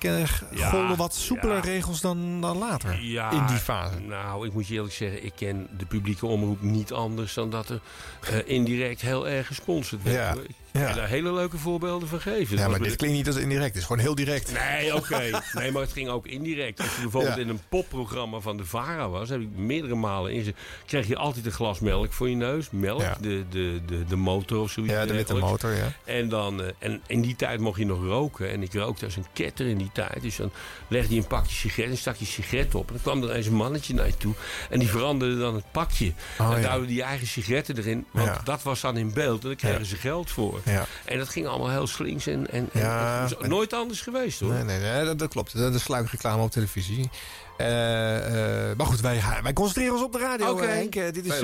Ja, 0.51 0.69
golden 0.69 0.97
wat 0.97 1.13
soepeler 1.15 1.55
ja. 1.55 1.61
regels 1.61 2.01
dan, 2.01 2.41
dan 2.41 2.57
later. 2.57 3.01
Ja, 3.01 3.31
in 3.31 3.45
die 3.45 3.57
fase. 3.57 3.99
Nou, 3.99 4.47
ik 4.47 4.53
moet 4.53 4.67
je 4.67 4.73
eerlijk 4.73 4.93
zeggen, 4.93 5.25
ik 5.25 5.33
ken 5.35 5.67
de 5.77 5.85
publieke 5.85 6.25
omroep 6.25 6.61
niet 6.61 6.93
anders 6.93 7.33
dan 7.33 7.49
dat 7.49 7.69
er 7.69 7.81
eh, 8.29 8.37
indirect 8.45 9.01
heel 9.01 9.27
erg 9.27 9.47
gesponsord 9.47 10.03
werd. 10.03 10.15
Ja, 10.15 10.33
hoor. 10.33 10.43
Ik 10.43 10.55
ja. 10.81 10.93
daar 10.93 11.07
hele 11.07 11.33
leuke 11.33 11.57
voorbeelden 11.57 12.07
van 12.07 12.21
geven. 12.21 12.55
Ja, 12.57 12.61
Dat 12.61 12.71
maar 12.71 12.87
dit 12.87 12.95
klinkt 12.95 13.15
niet 13.17 13.27
als 13.27 13.35
indirect. 13.35 13.67
Het 13.67 13.75
is 13.77 13.83
gewoon 13.83 14.01
heel 14.01 14.15
direct. 14.15 14.51
Nee, 14.53 14.95
oké. 14.95 15.29
Nee, 15.53 15.71
maar 15.71 15.81
het 15.81 15.91
ging 15.91 16.09
ook 16.09 16.27
indirect. 16.27 16.79
Als 16.79 16.95
je 16.95 17.01
bijvoorbeeld 17.01 17.35
Ja. 17.35 17.41
in 17.41 17.49
een 17.49 17.59
popprogramma 17.69 18.39
van 18.39 18.57
de 18.57 18.65
VARA 18.65 19.09
was, 19.09 19.29
heb 19.29 19.41
ik 19.41 19.47
meerdere 19.55 19.95
malen 19.95 20.31
in 20.33 20.55
kreeg 20.85 21.07
je 21.07 21.15
altijd 21.15 21.45
een 21.45 21.51
glas 21.51 21.79
melk 21.79 22.13
voor 22.13 22.29
je 22.29 22.35
neus. 22.35 22.67
Melk, 22.71 23.01
Ja. 23.01 23.17
de, 23.21 23.43
de, 23.49 23.79
de, 23.85 24.03
de 24.05 24.15
motor 24.15 24.59
of 24.61 24.71
zoiets. 24.71 24.93
Ja, 24.93 25.05
de 25.05 25.13
witte 25.13 25.33
motor, 25.35 25.71
ja. 25.73 25.91
En, 26.05 26.29
dan, 26.29 26.63
eh, 26.63 26.67
en 26.79 27.01
in 27.07 27.21
die 27.21 27.35
tijd 27.35 27.59
mocht 27.59 27.79
je 27.79 27.85
nog 27.85 28.03
roken. 28.03 28.49
En 28.49 28.61
ik 28.63 28.73
rookte 28.73 29.05
als 29.05 29.15
een 29.15 29.25
ketter 29.33 29.67
in 29.67 29.77
die 29.77 29.89
tijd. 29.93 30.21
Dus 30.21 30.35
dan 30.35 30.51
legde 30.87 31.13
je 31.13 31.19
een 31.21 31.27
pakje 31.27 31.55
sigaret 31.55 31.91
en 31.91 31.97
stak 31.97 32.15
je 32.15 32.25
sigaret 32.25 32.75
op. 32.75 32.87
En 32.87 32.93
dan 32.93 33.01
kwam 33.01 33.23
er 33.29 33.35
eens 33.35 33.45
een 33.47 33.53
mannetje 33.55 33.93
naar 33.93 34.07
je 34.07 34.17
toe. 34.17 34.33
En 34.69 34.79
die 34.79 34.89
veranderde 34.89 35.37
dan 35.37 35.55
het 35.55 35.71
pakje. 35.71 36.13
Oh, 36.39 36.53
en 36.53 36.61
ja. 36.61 36.71
duwde 36.73 36.87
die 36.87 37.01
eigen 37.01 37.27
sigaretten 37.27 37.77
erin. 37.77 38.05
Want 38.11 38.27
Ja. 38.27 38.41
dat 38.43 38.63
was 38.63 38.81
dan 38.81 38.97
in 38.97 39.13
beeld. 39.13 39.41
En 39.41 39.47
daar 39.47 39.57
kregen 39.57 39.79
Ja. 39.79 39.85
ze 39.85 39.95
geld 39.95 40.31
voor. 40.31 40.59
Ja. 40.65 40.85
En 41.05 41.17
dat 41.17 41.29
ging 41.29 41.47
allemaal 41.47 41.69
heel 41.69 41.87
slinks. 41.87 42.27
En, 42.27 42.51
en, 42.51 42.69
Ja, 42.73 43.27
en- 43.41 43.49
nooit 43.49 43.73
anders 43.73 44.01
geweest 44.01 44.39
hoor. 44.39 44.53
Nee, 44.53 44.63
nee, 44.63 44.79
nee 44.79 45.05
dat, 45.05 45.19
dat 45.19 45.29
klopt. 45.29 45.57
Dat 45.57 45.73
is 45.73 45.81
sluikreclame 45.83 46.43
op 46.43 46.51
televisie. 46.51 47.09
Eh, 47.57 48.69
eh, 48.69 48.77
maar 48.77 48.85
goed, 48.85 49.01
wij, 49.01 49.23
wij 49.43 49.53
concentreren 49.53 49.93
ons 49.93 50.03
op 50.03 50.11
de 50.11 50.19
radio, 50.19 50.51
Oké. 50.51 50.65
eh, 50.65 50.73
Henk. 50.73 50.93
Dit 50.93 51.25
is 51.25 51.39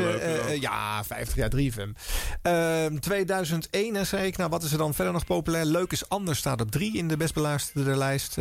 ja, 0.60 1.04
50 1.04 1.36
jaar 1.36 1.50
3FM. 1.50 1.90
Ehm 2.42 2.98
2001, 3.00 3.96
hè, 3.96 4.04
zei 4.04 4.26
ik. 4.26 4.38
Nou, 4.38 4.50
wat 4.50 4.64
is 4.64 4.72
er 4.72 4.78
dan 4.78 4.94
verder 4.94 5.14
nog 5.14 5.26
populair? 5.26 5.66
Leuk 5.66 5.92
is 5.92 6.10
anders 6.10 6.40
staat 6.40 6.62
op 6.62 6.72
3 6.72 6.98
in 6.98 7.08
de 7.08 7.18
best 7.18 7.34
beluisterde 7.34 7.98
lijst. 7.98 8.36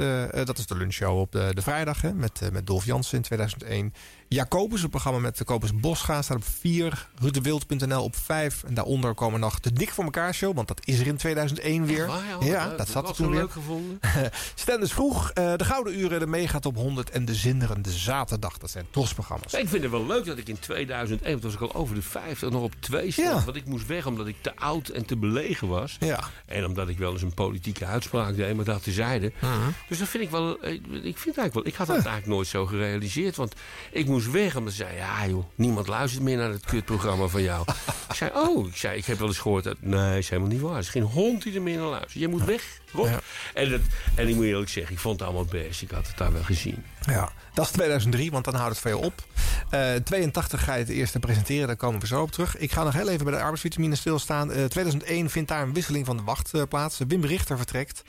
Dat 0.45 0.59
is 0.59 0.67
de 0.67 0.77
lunchshow 0.77 1.19
op 1.19 1.33
de, 1.33 1.51
de 1.55 1.63
vrijdag 1.63 2.03
hè, 2.03 2.13
met, 2.13 2.41
met 2.53 2.67
Dolf 2.67 2.85
Jansen 2.85 3.17
in 3.17 3.23
2001. 3.23 3.93
Jacobus, 4.29 4.81
het 4.83 4.91
programma 4.91 5.19
met 5.19 5.39
de 5.39 5.45
Kobus 5.45 5.75
Bosga, 5.75 6.23
staat 6.23 6.37
op 6.37 6.45
4. 6.45 7.09
Rutewild.nl 7.21 8.03
op 8.03 8.17
5. 8.17 8.63
En 8.67 8.75
daaronder 8.75 9.15
komen 9.15 9.41
nog 9.41 9.61
de 9.61 9.73
Dik 9.73 9.91
voor 9.91 10.05
elkaar 10.05 10.35
show, 10.35 10.55
want 10.55 10.69
dat 10.69 10.81
is 10.85 10.99
er 10.99 11.07
in 11.07 11.17
2001 11.17 11.87
weer. 11.87 12.11
Ja, 12.41 12.69
dat 12.77 12.89
zat 12.89 13.09
er 13.09 13.15
toen 13.15 13.31
weer. 13.31 13.41
leuk 13.41 13.51
gevonden. 13.53 14.01
Stenders 14.55 14.93
vroeg, 14.93 15.31
eh, 15.31 15.53
de 15.57 15.65
Gouden 15.65 15.99
Uren, 15.99 16.21
de 16.21 16.27
Mega 16.27 16.59
Top 16.59 16.77
100 16.77 17.11
en 17.11 17.25
de 17.25 17.35
Zinderende 17.61 17.91
Zaterdag. 17.91 18.59
Dat 18.59 18.71
zijn 18.71 18.87
TOS-programma's. 18.91 19.53
Ik 19.53 19.69
vind 19.69 19.83
het 19.83 19.91
wel 19.91 20.07
leuk 20.07 20.25
dat 20.25 20.39
ik 20.39 20.49
in 20.49 20.59
2001, 20.59 21.33
toen 21.33 21.51
was 21.51 21.55
ik 21.55 21.61
al 21.61 21.75
over 21.75 21.95
de 21.95 22.03
50, 22.03 22.51
nog 22.51 22.63
op 22.63 22.75
2 22.81 23.11
stond. 23.11 23.29
Ja. 23.29 23.45
Want 23.45 23.57
ik 23.57 23.65
moest 23.65 23.87
weg 23.87 24.07
omdat 24.07 24.27
ik 24.27 24.37
te 24.41 24.57
oud 24.57 24.89
en 24.89 25.07
te 25.07 25.17
belegen 25.17 25.69
was. 25.69 25.97
Ja. 25.99 26.21
En 26.47 26.67
omdat 26.67 26.89
ik 26.89 26.99
wel 26.99 27.13
eens 27.13 27.23
een 27.23 27.35
politieke 27.35 27.85
uitspraak 27.85 28.37
deed, 28.37 28.57
maar 28.57 28.65
dat 28.65 28.83
tezijde. 28.83 29.33
Mhm. 29.39 29.53
Dus 29.89 29.99
dat 29.99 30.09
vind 30.09 30.25
ik 30.25 30.31
wel, 30.31 30.61
eh, 30.61 30.73
ik 30.73 31.19
vind 31.19 31.37
eigenlijk 31.37 31.55
wel, 31.55 31.67
ik 31.67 31.75
had 31.75 31.87
dat 31.87 31.97
eigenlijk 31.97 32.27
nooit 32.27 32.47
zo 32.47 32.67
gerealiseerd. 32.67 33.37
Want 33.37 33.55
ik 33.93 34.07
moest 34.07 34.31
weg 34.31 34.57
omdat 34.57 34.73
ze 34.73 34.79
zei, 34.85 34.97
ja 34.97 35.27
joh, 35.27 35.45
niemand 35.55 35.87
luistert 35.87 36.23
meer 36.23 36.37
naar 36.37 36.51
het 36.51 36.65
kutprogramma 36.65 37.27
van 37.27 37.43
jou. 37.43 37.65
ik 38.11 38.15
zei, 38.15 38.31
oh, 38.35 38.67
ik, 38.67 38.77
zei, 38.77 38.97
ik 38.99 39.05
heb 39.05 39.19
wel 39.19 39.29
eens 39.29 39.39
gehoord 39.39 39.65
dat, 39.65 39.77
nee, 39.81 40.19
is 40.19 40.29
helemaal 40.29 40.51
niet 40.51 40.61
waar. 40.61 40.73
Er 40.73 40.79
is 40.79 40.89
geen 40.89 41.03
hond 41.03 41.43
die 41.43 41.55
er 41.55 41.63
meer 41.63 41.79
naar 41.79 41.87
luistert. 41.87 42.13
Jij 42.13 42.29
moet 42.29 42.45
weg, 42.45 42.80
Rob. 42.93 43.07
Ja. 43.07 43.21
En, 43.55 43.71
dat, 43.71 43.81
en 44.15 44.29
ik 44.29 44.35
moet 44.35 44.45
eerlijk 44.45 44.71
zeggen, 44.71 44.93
ik 44.93 44.99
vond 44.99 45.19
het 45.19 45.29
allemaal 45.29 45.45
best. 45.45 45.83
Ik 45.83 45.91
had 45.91 46.07
het 46.07 46.17
daar 46.17 46.33
wel 46.33 46.43
gezien. 46.43 46.85
Ja, 47.01 47.33
dat 47.55 47.65
is 47.65 47.71
2003, 47.71 48.31
want 48.31 48.45
dan 48.45 48.55
houdt 48.55 48.71
het 48.71 48.79
van 48.79 48.91
je 48.91 48.97
op. 48.97 49.25
Eh 49.71 49.95
82 49.95 50.65
ga 50.65 50.75
je 50.75 50.81
het 50.81 50.89
eerste 50.89 51.19
presenteren, 51.19 51.67
daar 51.67 51.77
komen 51.77 52.01
we 52.01 52.07
zo 52.07 52.23
op 52.23 52.31
terug. 52.31 52.57
Ik 52.57 52.73
ga 52.73 52.85
nog 52.85 52.93
heel 52.93 53.09
even 53.09 53.25
bij 53.25 53.35
de 53.35 53.41
arbeidsvitamine 53.41 53.95
stilstaan. 53.95 54.53
Eh 54.53 54.65
2001 54.65 55.31
vindt 55.31 55.49
daar 55.49 55.63
een 55.63 55.75
wisseling 55.75 56.07
van 56.07 56.17
de 56.17 56.23
wacht 56.23 56.55
eh, 56.55 56.63
plaats. 56.69 56.99
Wim 57.09 57.25
Richter 57.25 57.57
vertrekt. 57.57 58.03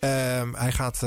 Ehm, 0.00 0.54
hij 0.54 0.72
gaat 0.72 1.00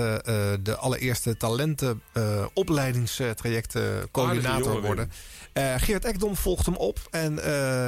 de 0.64 0.76
allereerste 0.78 1.38
talentenopleidingstrajecten 1.38 4.12
coördinator 4.12 4.82
worden. 4.82 5.12
Geert 5.78 6.06
Ekdom 6.06 6.36
volgt 6.36 6.66
hem 6.66 6.76
op 6.76 7.00
en 7.12 7.36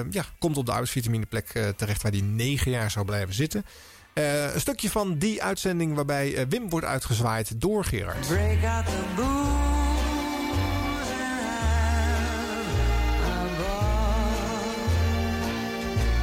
ja, 0.09 0.25
komt 0.39 0.57
op 0.57 0.65
de 0.65 0.71
arbeidsvitamineplek 0.71 1.47
terecht 1.77 2.01
waar 2.01 2.11
hij 2.11 2.21
negen 2.21 2.71
jaar 2.71 2.91
zou 2.91 3.05
blijven 3.05 3.33
zitten. 3.33 3.65
Eh, 4.13 4.53
een 4.53 4.59
stukje 4.59 4.89
van 4.89 5.17
die 5.17 5.43
uitzending 5.43 5.95
waarbij 5.95 6.35
eh, 6.35 6.45
Wim 6.49 6.69
wordt 6.69 6.85
uitgezwaaid 6.85 7.61
door 7.61 7.85
Gerard. 7.85 8.27
Break 8.27 8.63
out 8.63 8.85
the 8.85 9.01
booze 9.15 9.69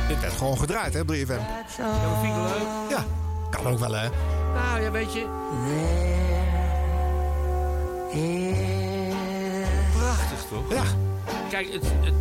Dit 0.08 0.20
werd 0.20 0.32
gewoon 0.32 0.58
gedraaid, 0.58 0.94
hè, 0.94 1.00
3FM? 1.04 1.06
Ja, 1.06 2.02
dat 2.02 2.20
vind 2.20 2.34
ik 2.34 2.42
leuk. 2.42 2.90
Ja, 2.90 3.04
kan 3.50 3.66
ook 3.66 3.78
wel, 3.78 3.94
hè? 3.94 4.08
Nou 4.54 4.82
ja, 4.82 4.90
weet 4.90 5.12
je, 5.12 5.26
prachtig 9.96 10.44
toch? 10.48 10.72
Ja. 10.72 10.82
Kijk, 11.50 11.72
het, 11.72 11.84
het 12.00 12.14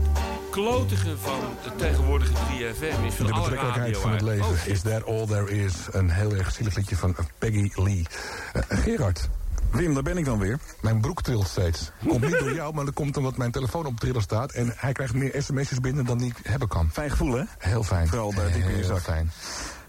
klotige 0.50 1.18
van 1.18 1.40
de 1.64 1.76
tegenwoordige 1.76 2.32
3FM 2.34 3.06
is 3.06 3.14
van 3.14 3.26
De 3.26 3.34
betrekkelijkheid 3.34 3.98
van 3.98 4.12
het 4.12 4.22
leven. 4.22 4.46
Oh, 4.46 4.66
is 4.66 4.82
that 4.82 5.06
all 5.06 5.26
there 5.26 5.50
is? 5.64 5.74
Een 5.92 6.10
heel 6.10 6.32
erg 6.34 6.52
zielig 6.52 6.76
liedje 6.76 6.96
van 6.96 7.16
Peggy 7.38 7.72
Lee. 7.76 8.06
Eh, 8.54 8.62
Gerard. 8.70 9.30
Wim, 9.72 9.94
daar 9.94 10.04
ben 10.04 10.18
ik 10.18 10.26
dan 10.26 10.40
weer. 10.40 10.60
Mijn 10.82 11.02
broek 11.02 11.22
trilt 11.22 11.48
steeds. 11.48 11.92
Komt 12.08 12.22
niet 12.22 12.40
door 12.40 12.54
jou, 12.62 12.74
maar 12.74 12.86
dat 12.86 12.94
komt 12.94 13.18
omdat 13.18 13.38
mijn 13.38 13.52
telefoon 13.52 13.86
op 13.86 14.00
trillen 14.00 14.22
staat. 14.22 14.52
En 14.52 14.74
hij 14.76 14.92
krijgt 14.92 15.14
meer 15.14 15.36
sms'jes 15.44 15.80
binnen 15.80 16.06
dan 16.06 16.18
die 16.18 16.28
ik 16.38 16.38
hebben 16.44 16.68
kan. 16.68 16.90
Fijn 16.92 17.10
gevoel, 17.12 17.34
hè? 17.34 17.44
Heel 17.58 17.84
fijn. 17.84 18.08
Vooral 18.08 18.34
bij 18.34 18.52
diep 18.52 18.68
in 18.68 18.84
zak. 18.84 19.00
fijn. 19.00 19.32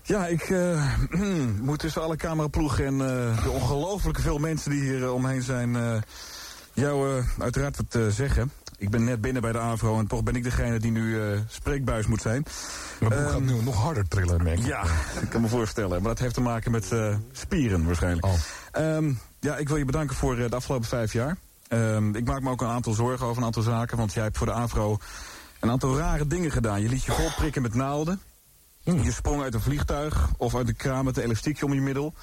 Ja, 0.02 0.26
ik 0.26 0.42
eh, 0.42 0.92
moet 1.60 1.78
tussen 1.78 2.02
alle 2.02 2.16
cameraploegen 2.16 2.84
en 2.86 2.92
eh, 3.00 3.42
de 3.42 3.50
ongelooflijke 3.50 4.20
veel 4.22 4.38
mensen 4.38 4.70
die 4.70 4.80
hier 4.80 5.12
omheen 5.12 5.42
zijn... 5.42 5.76
eh, 5.76 5.96
jou 6.72 7.18
eh, 7.18 7.24
uiteraard 7.38 7.76
wat 7.76 8.12
zeggen. 8.12 8.52
Ik 8.78 8.90
ben 8.90 9.04
net 9.04 9.20
binnen 9.20 9.42
bij 9.42 9.52
de 9.52 9.58
AVRO 9.58 9.98
en 9.98 10.06
toch 10.06 10.22
ben 10.22 10.36
ik 10.36 10.42
degene 10.42 10.78
die 10.78 10.90
nu 10.90 11.20
eh, 11.22 11.38
spreekbuis 11.48 12.06
moet 12.06 12.20
zijn. 12.20 12.44
Mijn 13.00 13.12
broek 13.12 13.24
Ehm, 13.24 13.32
gaat 13.32 13.40
nu 13.40 13.62
nog 13.62 13.76
harder 13.76 14.08
trillen, 14.08 14.42
merk 14.42 14.58
ik. 14.58 14.66
Ja, 14.66 14.82
ik 15.22 15.28
kan 15.28 15.40
me 15.40 15.48
voorstellen. 15.48 15.90
Maar 15.90 16.10
dat 16.10 16.18
heeft 16.18 16.34
te 16.34 16.40
maken 16.40 16.70
met 16.70 16.92
eh, 16.92 17.14
spieren 17.32 17.84
waarschijnlijk. 17.86 18.26
Oh. 18.26 18.32
Ehm, 18.72 19.12
ja, 19.40 19.56
ik 19.56 19.68
wil 19.68 19.76
je 19.76 19.84
bedanken 19.84 20.16
voor 20.16 20.38
eh, 20.38 20.50
de 20.50 20.56
afgelopen 20.56 20.88
vijf 20.88 21.12
jaar. 21.12 21.36
Ehm, 21.68 22.14
ik 22.14 22.24
maak 22.24 22.42
me 22.42 22.50
ook 22.50 22.60
een 22.60 22.68
aantal 22.68 22.92
zorgen 22.92 23.26
over 23.26 23.38
een 23.38 23.46
aantal 23.46 23.62
zaken. 23.62 23.96
Want 23.96 24.12
jij 24.12 24.22
hebt 24.22 24.36
voor 24.36 24.46
de 24.46 24.52
AVRO 24.52 24.98
een 25.60 25.70
aantal 25.70 25.98
rare 25.98 26.26
dingen 26.26 26.50
gedaan. 26.50 26.82
Je 26.82 26.88
liet 26.88 27.04
je 27.04 27.12
vol 27.12 27.30
prikken 27.36 27.62
met 27.62 27.74
naalden. 27.74 28.20
Je 28.82 29.12
sprong 29.12 29.42
uit 29.42 29.54
een 29.54 29.60
vliegtuig 29.60 30.28
of 30.36 30.54
uit 30.54 30.66
de 30.66 30.72
kraan 30.72 31.04
met 31.04 31.16
een 31.16 31.22
elastiekje 31.22 31.64
om 31.64 31.74
je 31.74 31.80
middel. 31.80 32.14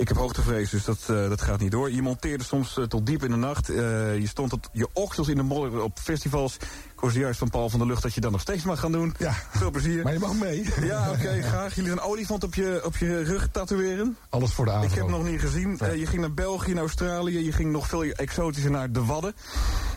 Ik 0.00 0.08
heb 0.08 0.16
hoogtevrees, 0.16 0.70
dus 0.70 0.84
dat, 0.84 0.98
eh, 1.06 1.28
dat 1.28 1.42
gaat 1.42 1.60
niet 1.60 1.70
door. 1.70 1.90
Je 1.90 2.02
monteerde 2.02 2.44
soms 2.44 2.78
eh, 2.78 2.84
tot 2.84 3.06
diep 3.06 3.24
in 3.24 3.30
de 3.30 3.36
nacht. 3.36 3.68
Eh, 3.68 4.18
je 4.18 4.26
stond 4.26 4.50
tot 4.50 4.68
je 4.72 4.88
oksels 4.92 5.28
in 5.28 5.36
de 5.36 5.42
modder 5.42 5.82
op 5.82 5.98
festivals. 5.98 6.56
Ik 6.56 6.96
hoorde 6.96 7.18
juist 7.18 7.38
van 7.38 7.50
Paul 7.50 7.68
van 7.68 7.78
der 7.78 7.88
Lucht 7.88 8.02
dat 8.02 8.14
je 8.14 8.20
dat 8.20 8.30
nog 8.30 8.40
steeds 8.40 8.64
mag 8.64 8.80
gaan 8.80 8.92
doen. 8.92 9.14
Ja. 9.18 9.32
Veel 9.50 9.70
plezier. 9.70 10.02
Maar 10.02 10.12
je 10.12 10.18
mag 10.18 10.34
mee. 10.34 10.68
Ja, 10.80 11.10
oké, 11.10 11.42
graag. 11.50 11.74
Jullie 11.74 11.90
een 11.90 12.00
olifant 12.00 12.44
op 12.44 12.54
je, 12.54 12.80
op 12.84 12.96
je 12.96 13.22
rug 13.22 13.48
tatoeëren? 13.50 14.16
Alles 14.28 14.52
voor 14.52 14.64
de 14.64 14.70
avond. 14.70 14.90
Ik 14.90 14.98
heb 14.98 15.08
nog 15.08 15.24
niet 15.24 15.40
gezien. 15.40 15.78
Je 15.96 16.06
ging 16.06 16.20
naar 16.20 16.34
België, 16.34 16.72
naar 16.72 16.82
Australië. 16.82 17.44
Je 17.44 17.52
ging 17.52 17.72
nog 17.72 17.86
veel 17.86 18.04
exotischer 18.04 18.70
naar 18.70 18.92
de 18.92 19.04
Wadden. 19.04 19.34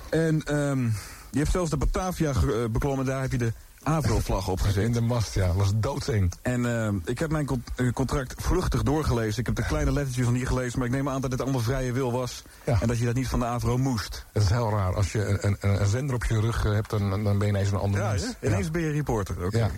En 0.09 0.43
ehm, 0.43 0.83
je 1.31 1.37
hebt 1.37 1.51
zelfs 1.51 1.69
de 1.69 1.77
Batavia 1.77 2.33
beklommen. 2.71 3.05
Daar 3.05 3.21
heb 3.21 3.31
je 3.31 3.37
de 3.37 3.53
AVRO-vlag 3.83 4.47
opgezet. 4.47 4.83
In 4.83 4.91
de 4.91 5.01
mast, 5.01 5.33
ja. 5.33 5.47
Dat 5.47 5.55
was 5.55 5.71
doodseng. 5.75 6.31
En 6.41 6.65
ehm, 6.65 6.95
ik 7.05 7.19
heb 7.19 7.31
mijn 7.31 7.45
con- 7.45 7.63
eh, 7.75 7.91
contract 7.93 8.33
vluchtig 8.37 8.83
doorgelezen. 8.83 9.39
Ik 9.39 9.45
heb 9.45 9.55
de 9.55 9.63
kleine 9.65 9.91
lettertjes 9.91 10.25
nog 10.25 10.33
niet 10.33 10.47
gelezen. 10.47 10.79
Maar 10.79 10.87
ik 10.87 10.93
neem 10.93 11.09
aan 11.09 11.21
dat 11.21 11.31
het 11.31 11.41
allemaal 11.41 11.61
vrije 11.61 11.91
wil 11.91 12.11
was. 12.11 12.43
Ja. 12.63 12.77
En 12.81 12.87
dat 12.87 12.97
je 12.99 13.05
dat 13.05 13.15
niet 13.15 13.27
van 13.27 13.39
de 13.39 13.45
AVRO 13.45 13.77
moest. 13.77 14.25
Het 14.31 14.43
is 14.43 14.49
heel 14.49 14.69
raar. 14.69 14.95
Als 14.95 15.11
je 15.11 15.25
een, 15.25 15.57
een, 15.59 15.79
een 15.79 15.87
zender 15.87 16.15
op 16.15 16.23
je 16.23 16.39
rug 16.39 16.65
eh, 16.65 16.71
hebt, 16.71 16.89
dan, 16.89 17.09
dan 17.09 17.23
ben 17.23 17.47
je 17.47 17.53
ineens 17.53 17.71
een 17.71 17.77
ander 17.77 18.01
Ja, 18.01 18.09
mens. 18.09 18.25
ineens 18.41 18.71
ben 18.71 18.81
je 18.81 18.91
reporter. 18.91 19.45
Oké. 19.45 19.57
Ja. 19.57 19.69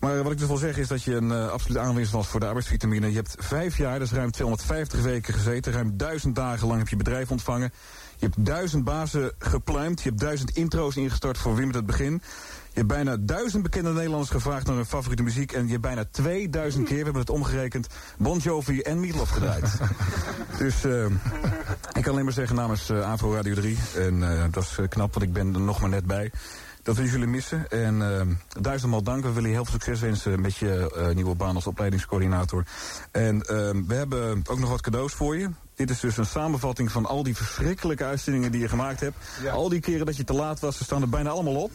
Maar 0.00 0.22
wat 0.22 0.32
ik 0.32 0.38
dus 0.38 0.46
wil 0.46 0.56
zeggen 0.56 0.82
is 0.82 0.88
dat 0.88 1.02
je 1.02 1.14
een 1.14 1.32
eh, 1.32 1.48
absoluut 1.48 1.78
aanwinst 1.78 2.12
was 2.12 2.26
voor 2.26 2.40
de 2.40 2.46
arbeidsvitamine. 2.46 3.08
Je 3.08 3.16
hebt 3.16 3.34
vijf 3.38 3.76
jaar, 3.76 3.98
dus 3.98 4.12
ruim 4.12 4.30
250 4.30 5.00
weken 5.02 5.34
gezeten. 5.34 5.72
Ruim 5.72 5.96
duizend 5.96 6.34
dagen 6.34 6.66
lang 6.66 6.78
heb 6.78 6.88
je 6.88 6.96
bedrijf 6.96 7.30
ontvangen. 7.30 7.72
Je 8.16 8.26
hebt 8.28 8.46
duizend 8.46 8.84
bazen 8.84 9.32
gepluimd. 9.38 10.02
Je 10.02 10.08
hebt 10.08 10.20
duizend 10.20 10.50
intro's 10.50 10.96
ingestart 10.96 11.38
voor 11.38 11.54
Wim 11.54 11.66
met 11.66 11.74
het 11.74 11.86
begin. 11.86 12.22
Je 12.72 12.78
hebt 12.78 12.92
bijna 12.92 13.16
duizend 13.16 13.62
bekende 13.62 13.92
Nederlanders 13.92 14.30
gevraagd 14.30 14.66
naar 14.66 14.76
hun 14.76 14.86
favoriete 14.86 15.22
muziek. 15.22 15.52
En 15.52 15.64
je 15.64 15.70
hebt 15.70 15.82
bijna 15.82 16.04
2000 16.10 16.84
keer, 16.84 16.96
we 16.96 17.02
hebben 17.02 17.20
het 17.20 17.30
omgerekend, 17.30 17.86
Bon 18.18 18.38
Jovi 18.38 18.80
en 18.80 19.00
Meatloaf 19.00 19.30
gedraaid. 19.30 19.78
dus 20.58 20.84
uh, 20.84 21.04
ik 21.92 22.02
kan 22.02 22.12
alleen 22.12 22.24
maar 22.24 22.32
zeggen 22.32 22.56
namens 22.56 22.90
uh, 22.90 23.10
Avro 23.10 23.34
Radio 23.34 23.54
3. 23.54 23.78
En 23.96 24.14
uh, 24.18 24.44
dat 24.50 24.62
is 24.62 24.78
knap, 24.88 25.14
want 25.14 25.26
ik 25.26 25.32
ben 25.32 25.54
er 25.54 25.60
nog 25.60 25.80
maar 25.80 25.90
net 25.90 26.06
bij. 26.06 26.32
Dat 26.82 26.96
we 26.96 27.10
jullie 27.10 27.26
missen. 27.26 27.70
En 27.70 27.94
uh, 28.00 28.20
duizendmaal 28.60 29.02
dank. 29.02 29.22
We 29.22 29.32
willen 29.32 29.48
je 29.48 29.54
heel 29.54 29.64
veel 29.64 29.80
succes 29.80 30.00
wensen 30.00 30.40
met 30.40 30.56
je 30.56 31.10
nieuwe 31.14 31.34
baan 31.34 31.54
als 31.54 31.66
opleidingscoördinator. 31.66 32.64
En 33.10 33.38
we 33.86 33.94
hebben 33.94 34.42
ook 34.50 34.58
nog 34.58 34.70
wat 34.70 34.80
cadeaus 34.80 35.12
voor 35.12 35.36
je. 35.36 35.48
Dit 35.74 35.90
is 35.90 36.00
dus 36.00 36.16
een 36.16 36.26
samenvatting 36.26 36.92
van 36.92 37.06
al 37.06 37.22
die 37.22 37.36
verschrikkelijke 37.36 38.04
uitzendingen 38.04 38.52
die 38.52 38.60
je 38.60 38.68
gemaakt 38.68 39.00
hebt. 39.00 39.16
Ja. 39.42 39.52
Al 39.52 39.68
die 39.68 39.80
keren 39.80 40.06
dat 40.06 40.16
je 40.16 40.24
te 40.24 40.32
laat 40.32 40.60
was, 40.60 40.76
ze 40.76 40.84
staan 40.84 41.02
er 41.02 41.08
bijna 41.08 41.30
allemaal 41.30 41.62
op. 41.62 41.70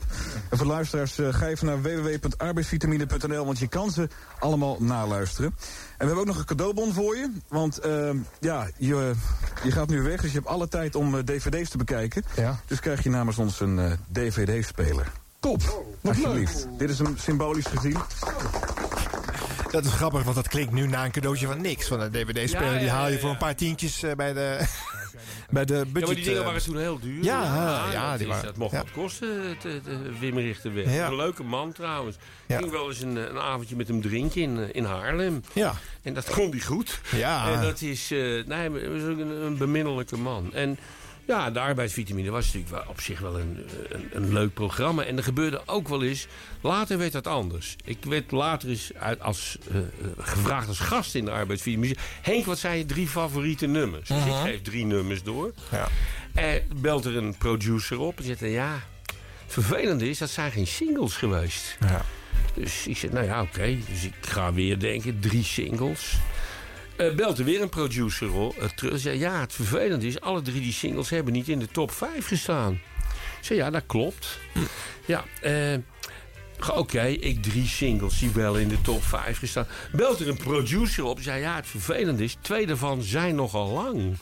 En 0.49 0.57
voor 0.57 0.67
luisteraars, 0.67 1.17
uh, 1.17 1.33
ga 1.33 1.47
even 1.47 1.65
naar 1.65 1.81
www.arbeidsvitamine.nl, 1.81 3.45
want 3.45 3.59
je 3.59 3.67
kan 3.67 3.91
ze 3.91 4.07
allemaal 4.39 4.77
naluisteren. 4.79 5.55
En 5.57 5.57
we 5.97 6.05
hebben 6.05 6.17
ook 6.17 6.25
nog 6.25 6.37
een 6.37 6.45
cadeaubon 6.45 6.93
voor 6.93 7.17
je. 7.17 7.31
Want 7.47 7.85
uh, 7.85 8.09
ja, 8.39 8.67
je, 8.77 9.13
je 9.63 9.71
gaat 9.71 9.89
nu 9.89 10.01
weg, 10.01 10.21
dus 10.21 10.31
je 10.31 10.37
hebt 10.37 10.49
alle 10.49 10.67
tijd 10.67 10.95
om 10.95 11.15
uh, 11.15 11.23
dvd's 11.23 11.69
te 11.69 11.77
bekijken. 11.77 12.23
Ja. 12.35 12.59
Dus 12.65 12.79
krijg 12.79 13.03
je 13.03 13.09
namens 13.09 13.37
ons 13.37 13.59
een 13.59 13.77
uh, 13.77 13.91
dvd-speler. 14.11 15.11
Top, 15.39 15.85
wat 16.01 16.15
Alsjeblieft. 16.15 16.67
Dit 16.77 16.89
is 16.89 16.97
hem 16.97 17.17
symbolisch 17.17 17.65
gezien. 17.65 17.97
Dat 19.77 19.85
is 19.85 19.93
grappig, 19.93 20.23
want 20.23 20.35
dat 20.35 20.47
klinkt 20.47 20.73
nu 20.73 20.87
na 20.87 21.05
een 21.05 21.11
cadeautje 21.11 21.47
van 21.47 21.61
niks. 21.61 21.87
Van 21.87 21.99
een 21.99 22.11
dvd-speler, 22.11 22.65
ja, 22.65 22.73
ja, 22.73 22.79
die 22.79 22.89
haal 22.89 23.09
je 23.09 23.19
voor 23.19 23.29
een 23.29 23.37
paar 23.37 23.55
tientjes 23.55 24.03
uh, 24.03 24.11
bij 24.13 24.33
de, 24.33 24.59
bij 25.49 25.65
de 25.65 25.85
budget. 25.85 25.93
Ja, 25.93 26.05
maar 26.05 26.15
die 26.15 26.23
dingen 26.23 26.43
waren 26.43 26.63
toen 26.63 26.77
heel 26.77 26.99
duur. 26.99 27.23
Ja, 27.23 27.43
ja, 27.43 27.91
ja 27.91 28.09
dat, 28.09 28.17
die 28.17 28.27
is, 28.27 28.33
waren, 28.33 28.45
dat 28.45 28.57
mocht 28.57 28.71
wat 28.71 28.91
kosten, 28.91 29.57
de, 29.61 29.81
de 29.81 30.19
Wim 30.19 30.37
Richterweg. 30.37 30.85
Een 30.85 31.15
leuke 31.15 31.43
man 31.43 31.71
trouwens. 31.71 32.15
Ik 32.47 32.55
ging 32.55 32.71
wel 32.71 32.87
eens 32.87 33.01
een, 33.01 33.15
een, 33.15 33.39
avondje 33.39 33.75
met 33.75 33.87
hem 33.87 34.01
drinken 34.01 34.41
in, 34.41 34.73
in 34.73 34.83
Haarlem. 34.83 35.43
Ja. 35.53 35.73
En 36.01 36.13
dat 36.13 36.29
kon 36.29 36.49
hij 36.49 36.59
goed. 36.59 36.99
Ja. 37.15 37.53
En 37.53 37.61
dat 37.61 37.81
is, 37.81 38.11
uh, 38.11 38.45
nee, 38.45 38.69
was 38.69 39.11
ook 39.11 39.19
een, 39.19 39.45
een 39.45 39.57
beminnelijke 39.57 40.17
man. 40.17 40.53
En 40.53 40.77
ja, 41.27 41.51
de 41.51 41.59
arbeidsvitamine 41.59 42.31
was 42.31 42.53
natuurlijk 42.53 42.89
op 42.89 43.01
zich 43.01 43.19
wel 43.19 43.39
een, 43.39 43.65
een, 43.89 44.09
een, 44.11 44.33
leuk 44.33 44.53
programma. 44.53 45.03
En 45.03 45.17
er 45.17 45.23
gebeurde 45.23 45.61
ook 45.65 45.87
wel 45.87 46.03
eens... 46.03 46.27
Later 46.61 46.97
werd 46.97 47.11
dat 47.11 47.27
anders. 47.27 47.75
Ik 47.83 47.97
werd 48.05 48.31
later 48.31 48.69
eens 48.69 48.91
uit 48.93 49.21
als, 49.21 49.57
uh, 49.71 49.77
gevraagd 50.17 50.67
als 50.67 50.79
gast 50.79 51.15
in 51.15 51.25
de 51.25 51.31
arbeidsvitamine. 51.31 51.95
Henk, 52.21 52.45
wat 52.45 52.57
zijn 52.57 52.77
je 52.77 52.85
drie 52.85 53.07
favoriete 53.07 53.65
nummers? 53.65 54.09
Uh 54.09 54.17
-huh. 54.17 54.25
Dus 54.25 54.35
ik 54.35 54.41
geef 54.41 54.61
drie 54.61 54.85
nummers 54.85 55.23
door. 55.23 55.53
Ja. 55.71 55.87
En 56.33 56.61
belt 56.75 57.05
er 57.05 57.17
een 57.17 57.37
producer 57.37 57.99
op 57.99 58.17
en 58.17 58.23
zegt... 58.23 58.39
Ja, 58.39 58.83
het 59.43 59.53
vervelende 59.53 60.09
is, 60.09 60.17
dat 60.17 60.29
zijn 60.29 60.51
geen 60.51 60.67
singles 60.67 61.15
geweest. 61.15 61.77
Ja. 61.79 62.05
Dus 62.53 62.87
ik 62.87 62.97
zeg, 62.97 63.11
nou 63.11 63.25
ja, 63.25 63.41
oké. 63.41 63.49
Okay. 63.57 63.83
Dus 63.89 64.03
ik 64.03 64.13
ga 64.21 64.53
weer 64.53 64.79
denken, 64.79 65.19
drie 65.19 65.43
singles... 65.43 66.15
Uh, 66.97 67.15
belt 67.15 67.39
er 67.39 67.45
weer 67.45 67.61
een 67.61 67.69
producer 67.69 68.27
uh, 68.27 68.49
terug. 68.75 68.99
Zei, 68.99 69.19
ja, 69.19 69.39
het 69.39 69.53
vervelende 69.53 70.07
is, 70.07 70.21
alle 70.21 70.41
drie 70.41 70.61
die 70.61 70.73
singles 70.73 71.09
hebben 71.09 71.33
niet 71.33 71.49
in 71.49 71.59
de 71.59 71.67
top 71.67 71.91
5 71.91 72.27
gestaan. 72.27 72.79
Zei, 73.41 73.59
ja, 73.59 73.69
dat 73.69 73.83
klopt. 73.85 74.39
Ja, 75.05 75.25
uh, 75.43 75.77
Oké, 76.59 76.77
okay, 76.77 77.13
ik 77.13 77.43
drie 77.43 77.67
singles 77.67 78.19
die 78.19 78.31
wel 78.31 78.55
in 78.55 78.67
de 78.67 78.81
top 78.81 79.03
5 79.03 79.39
gestaan. 79.39 79.67
Belt 79.91 80.19
er 80.19 80.27
een 80.27 80.37
producer 80.37 81.03
op. 81.03 81.19
Zei, 81.21 81.39
ja, 81.39 81.55
het 81.55 81.67
vervelende 81.67 82.23
is, 82.23 82.37
twee 82.41 82.65
daarvan 82.65 83.01
zijn 83.01 83.35
nogal 83.35 83.67
lang. 83.67 84.17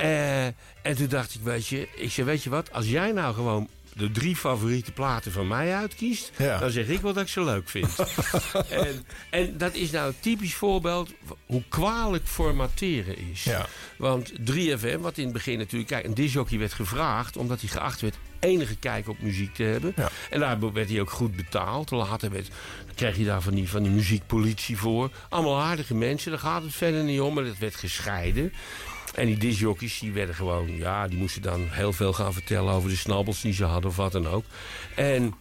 Uh, 0.00 0.44
en 0.82 0.96
toen 0.96 1.08
dacht 1.08 1.34
ik, 1.34 1.40
weet 1.42 1.66
je, 1.66 1.88
ik 1.96 2.10
zei, 2.10 2.26
weet 2.26 2.42
je 2.42 2.50
wat, 2.50 2.72
als 2.72 2.88
jij 2.88 3.12
nou 3.12 3.34
gewoon 3.34 3.68
de 4.00 4.10
drie 4.10 4.36
favoriete 4.36 4.92
platen 4.92 5.32
van 5.32 5.46
mij 5.46 5.74
uitkiest... 5.74 6.30
Ja. 6.36 6.58
dan 6.58 6.70
zeg 6.70 6.86
ik 6.86 7.00
wel 7.00 7.12
dat 7.12 7.22
ik 7.22 7.28
ze 7.28 7.44
leuk 7.44 7.68
vind. 7.68 7.96
en, 8.68 9.04
en 9.30 9.58
dat 9.58 9.74
is 9.74 9.90
nou 9.90 10.08
een 10.08 10.20
typisch 10.20 10.54
voorbeeld 10.54 11.10
hoe 11.46 11.62
kwalijk 11.68 12.26
formateren 12.26 13.18
is. 13.30 13.44
Ja. 13.44 13.66
Want 13.96 14.32
3FM, 14.32 15.00
wat 15.00 15.18
in 15.18 15.24
het 15.24 15.32
begin 15.32 15.58
natuurlijk... 15.58 15.90
Kijk, 15.90 16.04
een 16.04 16.14
disjockey 16.14 16.58
werd 16.58 16.72
gevraagd 16.72 17.36
omdat 17.36 17.60
hij 17.60 17.70
geacht 17.70 18.00
werd 18.00 18.16
enige 18.40 18.76
kijk 18.76 19.08
op 19.08 19.20
muziek 19.20 19.54
te 19.54 19.62
hebben. 19.62 19.92
Ja. 19.96 20.08
En 20.30 20.40
daar 20.40 20.72
werd 20.72 20.90
hij 20.90 21.00
ook 21.00 21.10
goed 21.10 21.36
betaald. 21.36 21.90
Later 21.90 22.30
werd, 22.30 22.48
kreeg 22.94 23.16
je 23.16 23.24
daar 23.24 23.42
van 23.42 23.54
die, 23.54 23.68
van 23.68 23.82
die 23.82 23.92
muziekpolitie 23.92 24.76
voor. 24.76 25.10
Allemaal 25.28 25.60
aardige 25.60 25.94
mensen, 25.94 26.30
daar 26.30 26.40
gaat 26.40 26.62
het 26.62 26.74
verder 26.74 27.04
niet 27.04 27.20
om. 27.20 27.34
Maar 27.34 27.44
dat 27.44 27.58
werd 27.58 27.74
gescheiden. 27.74 28.52
En 29.14 29.26
die 29.26 29.36
disjockeys 29.38 29.98
die 29.98 30.12
werden 30.12 30.34
gewoon, 30.34 30.76
ja, 30.76 31.08
die 31.08 31.18
moesten 31.18 31.42
dan 31.42 31.66
heel 31.70 31.92
veel 31.92 32.12
gaan 32.12 32.32
vertellen 32.32 32.72
over 32.72 32.88
de 32.90 32.96
snabbels 32.96 33.40
die 33.40 33.52
ze 33.52 33.64
hadden 33.64 33.90
of 33.90 33.96
wat 33.96 34.12
dan 34.12 34.28
ook. 34.28 34.44
En, 34.94 35.34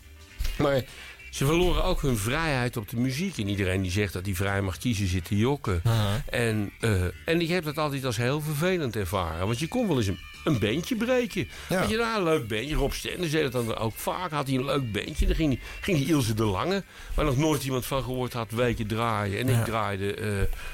maar 0.57 0.81
ze 1.29 1.45
verloren 1.45 1.83
ook 1.83 2.01
hun 2.01 2.17
vrijheid 2.17 2.77
op 2.77 2.89
de 2.89 2.97
muziek. 2.97 3.37
En 3.37 3.47
iedereen 3.47 3.81
die 3.81 3.91
zegt 3.91 4.13
dat 4.13 4.25
hij 4.25 4.35
vrij 4.35 4.61
mag 4.61 4.77
kiezen 4.77 5.07
zit 5.07 5.25
te 5.25 5.37
jokken. 5.37 5.81
Uh 5.85 5.91
-huh. 5.93 6.39
En, 6.47 6.71
uh, 6.81 7.03
en 7.25 7.41
ik 7.41 7.47
heb 7.49 7.63
dat 7.63 7.77
altijd 7.77 8.05
als 8.05 8.17
heel 8.17 8.41
vervelend 8.41 8.95
ervaren. 8.95 9.45
Want 9.45 9.59
je 9.59 9.67
kon 9.67 9.87
wel 9.87 9.97
eens 9.97 10.07
een, 10.07 10.19
een 10.43 10.59
bandje 10.59 10.95
breken. 10.95 11.47
Ja. 11.69 11.79
Had 11.79 11.89
je 11.89 11.97
daar 11.97 12.17
een 12.17 12.23
leuk 12.23 12.47
bandje. 12.47 12.75
Rob 12.75 12.91
Stender 12.91 13.29
zei 13.29 13.49
dat 13.49 13.51
dan 13.51 13.77
ook 13.77 13.95
vaak. 13.95 14.31
Had 14.31 14.47
hij 14.47 14.55
een 14.55 14.65
leuk 14.65 14.91
bandje. 14.91 15.25
Dan 15.25 15.35
ging, 15.35 15.59
ging 15.81 15.97
die 15.97 16.07
Ilse 16.07 16.33
de 16.33 16.43
Lange, 16.45 16.83
waar 17.13 17.25
nog 17.25 17.37
nooit 17.37 17.63
iemand 17.63 17.85
van 17.85 18.03
gehoord 18.03 18.33
had, 18.33 18.51
weken 18.51 18.87
draaien. 18.87 19.39
En 19.39 19.47
Ja. 19.47 19.59
ik 19.59 19.65
draaide 19.65 20.17
uh, 20.17 20.27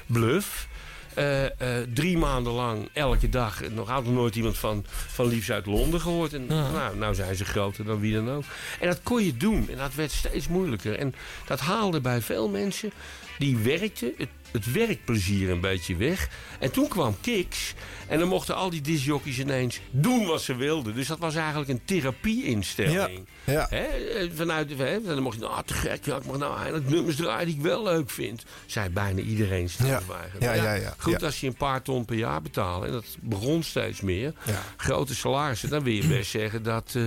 Bluff. 0.06 0.68
Uh, 1.18 1.42
uh, 1.42 1.48
drie 1.94 2.18
maanden 2.18 2.52
lang, 2.52 2.88
elke 2.92 3.28
dag. 3.28 3.68
Nog 3.70 3.88
had 3.88 4.04
nog 4.04 4.12
nooit 4.14 4.36
iemand 4.36 4.58
van, 4.58 4.84
van 4.88 5.26
Liefs 5.26 5.50
uit 5.50 5.66
Londen 5.66 6.00
gehoord. 6.00 6.32
En 6.34 6.44
Ja. 6.48 6.70
nou, 6.70 6.96
nou 6.96 7.14
zijn 7.14 7.36
ze 7.36 7.44
groter 7.44 7.84
dan 7.84 8.00
wie 8.00 8.14
dan 8.14 8.30
ook. 8.30 8.44
En 8.80 8.88
dat 8.88 9.00
kon 9.02 9.24
je 9.24 9.36
doen. 9.36 9.68
En 9.70 9.76
dat 9.76 9.94
werd 9.94 10.10
steeds 10.12 10.48
moeilijker. 10.48 10.98
En 10.98 11.14
dat 11.46 11.60
haalde 11.60 12.00
bij 12.00 12.20
veel 12.20 12.48
mensen 12.48 12.90
die 13.38 13.56
werkten 13.56 14.12
het, 14.16 14.28
het 14.50 14.72
werkplezier 14.72 15.50
een 15.50 15.60
beetje 15.60 15.96
weg. 15.96 16.28
En 16.58 16.72
toen 16.72 16.88
kwam 16.88 17.16
Kiks. 17.20 17.74
En 18.08 18.18
dan 18.18 18.28
mochten 18.28 18.54
al 18.54 18.70
die 18.70 18.80
disjockeys 18.80 19.38
ineens 19.38 19.80
doen 19.90 20.26
wat 20.26 20.42
ze 20.42 20.54
wilden. 20.54 20.94
Dus 20.94 21.06
dat 21.06 21.18
was 21.18 21.34
eigenlijk 21.34 21.68
een 21.68 21.84
therapie-instelling. 21.84 23.26
Ja, 23.44 23.68
ja. 23.70 23.70
Eh, 23.70 24.30
vanuit 24.34 24.78
dan 25.04 25.22
mocht 25.22 25.36
je, 25.36 25.42
nou, 25.42 25.62
te 25.64 25.74
gek, 25.74 26.04
ja, 26.04 26.16
ik 26.16 26.26
mag 26.26 26.38
nou 26.38 26.58
eindelijk 26.58 26.88
nummers 26.88 27.16
draaien 27.16 27.46
die 27.46 27.56
ik 27.56 27.62
wel 27.62 27.82
leuk 27.82 28.10
vind. 28.10 28.44
Zei 28.66 28.88
bijna 28.88 29.20
iedereen 29.20 29.68
zelf 29.68 29.88
Ja. 29.90 30.00
Ja, 30.40 30.52
ja, 30.52 30.72
ja. 30.72 30.94
Goed, 30.98 31.22
als 31.22 31.40
je 31.40 31.46
een 31.46 31.56
paar 31.56 31.82
ton 31.82 32.04
per 32.04 32.16
jaar 32.16 32.42
betaalt, 32.42 32.84
en 32.84 32.92
dat 32.92 33.04
begon 33.20 33.62
steeds 33.62 34.00
meer, 34.00 34.32
grote 34.76 35.14
salarissen, 35.14 35.68
dan 35.68 35.82
wil 35.82 35.92
je 35.92 36.06
best 36.06 36.30
zeggen 36.30 36.62
dat... 36.62 36.92
eh 36.94 37.02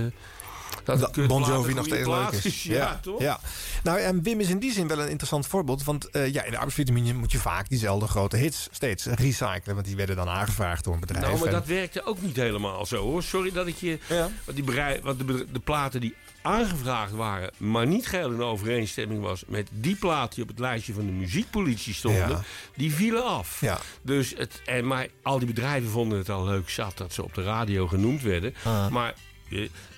dat 0.84 1.26
Bon 1.26 1.42
Jovi 1.44 1.74
nog 1.74 1.84
steeds 1.86 2.08
leuk 2.08 2.30
is. 2.30 2.62
Ja, 2.62 2.98
toch? 3.02 3.20
Ja. 3.20 3.40
Nou, 3.82 3.98
en 3.98 4.22
Wim 4.22 4.40
is 4.40 4.48
in 4.48 4.58
die 4.58 4.72
zin 4.72 4.88
wel 4.88 5.00
een 5.00 5.08
interessant 5.08 5.46
voorbeeld. 5.46 5.84
Want 5.84 6.08
uh, 6.12 6.32
ja, 6.32 6.42
in 6.42 6.50
de 6.50 6.56
arbeidsvitamine 6.56 7.12
moet 7.14 7.32
je 7.32 7.38
vaak 7.38 7.68
diezelfde 7.68 8.06
grote 8.06 8.36
hits 8.36 8.68
steeds 8.70 9.06
recyclen. 9.06 9.74
Want 9.74 9.86
die 9.86 9.96
werden 9.96 10.16
dan 10.16 10.28
aangevraagd 10.28 10.84
door 10.84 10.94
een 10.94 11.00
bedrijf. 11.00 11.24
Nou, 11.26 11.38
maar 11.38 11.46
En- 11.46 11.52
dat 11.54 11.66
werkte 11.66 12.04
ook 12.04 12.22
niet 12.22 12.36
helemaal 12.36 12.86
zo 12.86 12.96
hoor. 13.02 13.22
Sorry 13.22 13.52
dat 13.52 13.66
ik 13.66 13.76
je. 13.76 13.98
Ja. 14.08 14.28
Want, 14.44 14.56
die 14.56 15.00
want 15.02 15.18
de, 15.18 15.46
de 15.52 15.58
platen 15.58 16.00
die 16.00 16.14
aangevraagd 16.42 17.12
waren, 17.12 17.50
maar 17.56 17.86
niet 17.86 18.06
geheel 18.06 18.30
in 18.32 18.42
overeenstemming 18.42 19.22
was 19.22 19.42
met 19.46 19.68
die 19.72 19.96
plaat 19.96 20.34
die 20.34 20.42
op 20.42 20.48
het 20.48 20.58
lijstje 20.58 20.92
van 20.92 21.06
de 21.06 21.12
muziekpolitie 21.12 21.94
stonden, 21.94 22.28
Ja. 22.28 22.42
die 22.76 22.94
vielen 22.94 23.24
af. 23.24 23.60
Ja. 23.60 23.78
Dus 24.02 24.34
het, 24.36 24.62
en, 24.64 24.86
maar 24.86 25.08
al 25.22 25.38
die 25.38 25.46
bedrijven 25.48 25.90
vonden 25.90 26.18
het 26.18 26.28
al 26.30 26.44
leuk 26.44 26.68
zat 26.70 26.96
dat 26.96 27.12
ze 27.12 27.22
op 27.24 27.34
de 27.34 27.42
radio 27.42 27.86
genoemd 27.86 28.22
werden. 28.22 28.54
Ah. 28.64 28.88
Maar 28.88 29.08
eh, 29.08 29.14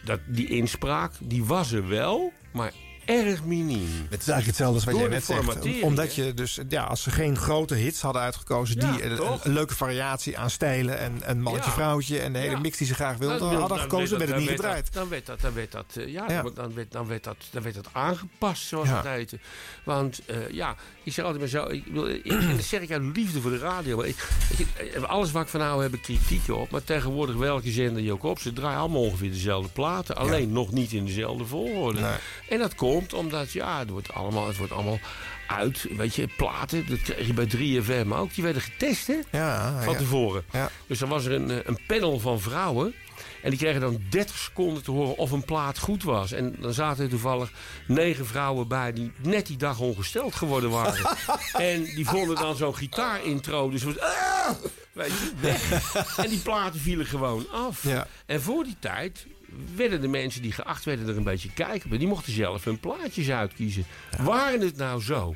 dat, 0.04 0.20
die 0.26 0.48
inspraak, 0.48 1.12
die 1.20 1.44
was 1.44 1.72
er 1.72 1.88
wel, 1.88 2.32
maar 2.52 2.72
erg 3.04 3.44
miniem. 3.44 4.06
Het 4.10 4.20
is 4.20 4.28
eigenlijk 4.28 4.46
hetzelfde 4.46 4.74
als 4.74 4.84
wat 4.84 4.92
Door 4.94 5.02
jij 5.02 5.10
net 5.12 5.24
zegt. 5.24 5.82
Omdat 5.82 6.14
je 6.14 6.34
dus, 6.34 6.58
ja, 6.68 6.82
als 6.84 7.02
ze 7.02 7.10
geen 7.10 7.36
grote 7.36 7.74
hits 7.74 8.00
hadden 8.00 8.22
uitgekozen... 8.22 8.80
Ja, 8.80 8.92
die 8.92 9.04
een, 9.04 9.38
leuke 9.52 9.74
variatie 9.74 10.38
aan 10.38 10.50
stijlen 10.50 10.98
en 10.98 11.18
een 11.24 11.42
mannetje, 11.42 11.70
Ja. 11.70 11.76
vrouwtje... 11.76 12.18
en 12.20 12.32
de 12.32 12.38
hele 12.38 12.50
Ja. 12.50 12.58
mix 12.60 12.78
die 12.78 12.86
ze 12.86 12.94
graag 12.94 13.16
wilden 13.16 13.38
Dan- 13.38 13.48
hadden 13.48 13.68
dan 13.68 13.78
gekozen, 13.78 14.18
werd 14.18 14.30
het 14.30 14.38
niet 14.38 14.48
dan 14.48 14.56
gedraaid. 14.56 14.92
Dan 14.92 15.08
werd 15.08 15.26
dat, 15.26 15.40
dan 15.40 15.54
werd 15.54 15.72
dat, 15.72 15.84
eh, 15.96 16.08
ja. 16.08 16.26
Dan, 16.54 16.74
werd, 16.74 16.92
dan, 16.92 17.06
werd 17.06 17.24
dat, 17.24 17.36
dan 17.50 17.62
werd 17.62 17.74
dat 17.74 17.88
aangepast, 17.92 18.66
zoals 18.66 18.88
Ja. 18.88 18.96
het 18.96 19.06
heette. 19.06 19.38
Want 19.84 20.20
eh, 20.26 20.50
ja, 20.50 20.76
ik 21.02 21.12
zeg 21.12 21.24
altijd 21.24 21.40
maar 21.52 21.62
zo, 21.62 21.68
ik, 21.68 21.84
wil- 21.92 22.08
ik, 22.08 22.24
en 22.26 22.56
dat 22.56 22.64
zeg 22.64 22.80
ik 22.80 22.90
uit 22.90 23.16
liefde 23.16 23.40
voor 23.40 23.50
de 23.50 23.58
radio. 23.58 23.96
Maar 23.96 24.06
ik, 24.06 24.28
ik, 24.58 24.66
eh, 24.94 25.02
alles 25.02 25.32
wat 25.32 25.42
ik 25.42 25.48
van 25.48 25.60
nou 25.60 25.82
heb, 25.82 25.94
ik 25.94 26.02
kritiek 26.02 26.48
op. 26.48 26.70
Maar 26.70 26.84
tegenwoordig 26.84 27.36
welke 27.36 27.70
zender 27.70 28.02
je 28.02 28.12
ook 28.12 28.22
op, 28.22 28.38
ze 28.38 28.52
draaien 28.52 28.78
allemaal 28.78 29.02
ongeveer 29.02 29.30
dezelfde 29.30 29.70
platen. 29.72 30.16
Alleen 30.16 30.52
nog 30.52 30.72
niet 30.72 30.92
in 30.92 31.04
dezelfde 31.04 31.44
volgorde. 31.44 32.00
Nee. 32.00 32.10
En 32.48 32.58
dat 32.58 32.74
komt 32.74 32.90
omdat, 32.98 33.52
ja, 33.52 33.78
het 33.78 33.90
wordt 33.90 34.12
allemaal, 34.12 34.46
het 34.46 34.56
wordt 34.56 34.72
allemaal 34.72 34.98
uit. 35.46 35.86
Weet 35.96 36.14
je, 36.14 36.28
platen, 36.36 36.86
dat 36.86 37.02
kreeg 37.02 37.26
je 37.26 37.32
bij 37.32 37.46
3FM 37.46 38.12
ook. 38.12 38.34
Die 38.34 38.44
werden 38.44 38.62
getest, 38.62 39.06
hè? 39.06 39.18
Ja, 39.30 39.82
van 39.82 39.92
ja. 39.92 39.98
tevoren. 39.98 40.44
Ja. 40.52 40.70
Dus 40.86 40.98
dan 40.98 41.08
was 41.08 41.24
er 41.24 41.32
een, 41.32 41.50
eh, 41.50 41.56
een 41.64 41.78
panel 41.86 42.18
van 42.18 42.40
vrouwen. 42.40 42.94
En 43.42 43.50
die 43.50 43.58
kregen 43.58 43.80
dan 43.80 44.00
30 44.10 44.36
seconden 44.38 44.82
te 44.82 44.90
horen 44.90 45.16
of 45.16 45.30
een 45.30 45.44
plaat 45.44 45.78
goed 45.78 46.02
was. 46.02 46.32
En 46.32 46.56
dan 46.60 46.72
zaten 46.72 47.04
er 47.04 47.10
toevallig 47.10 47.52
negen 47.86 48.26
vrouwen 48.26 48.68
bij 48.68 48.92
die 48.92 49.12
net 49.22 49.46
die 49.46 49.56
dag 49.56 49.78
ongesteld 49.78 50.34
geworden 50.34 50.70
waren. 50.70 51.16
en 51.52 51.84
die 51.84 52.06
vonden 52.06 52.36
dan 52.36 52.56
zo'n 52.56 52.76
gitaarintro. 52.76 53.70
Dus 53.70 53.82
was, 53.82 53.98
ah! 54.00 54.50
weet 54.92 55.10
je, 55.10 55.32
weg. 55.40 55.94
En 56.24 56.28
die 56.28 56.38
platen 56.38 56.80
vielen 56.80 57.06
gewoon 57.06 57.46
af. 57.50 57.82
Ja. 57.82 58.06
En 58.26 58.42
voor 58.42 58.64
die 58.64 58.76
tijd 58.80 59.26
werden 59.74 60.00
de 60.00 60.08
mensen 60.08 60.42
die 60.42 60.52
geacht 60.52 60.84
werden 60.84 61.08
er 61.08 61.16
een 61.16 61.22
beetje 61.22 61.52
kijken. 61.52 61.88
Maar 61.88 61.98
die 61.98 62.08
mochten 62.08 62.32
zelf 62.32 62.64
hun 62.64 62.80
plaatjes 62.80 63.30
uitkiezen. 63.30 63.84
Waren 64.20 64.60
het 64.60 64.76
nou 64.76 65.02
zo 65.02 65.34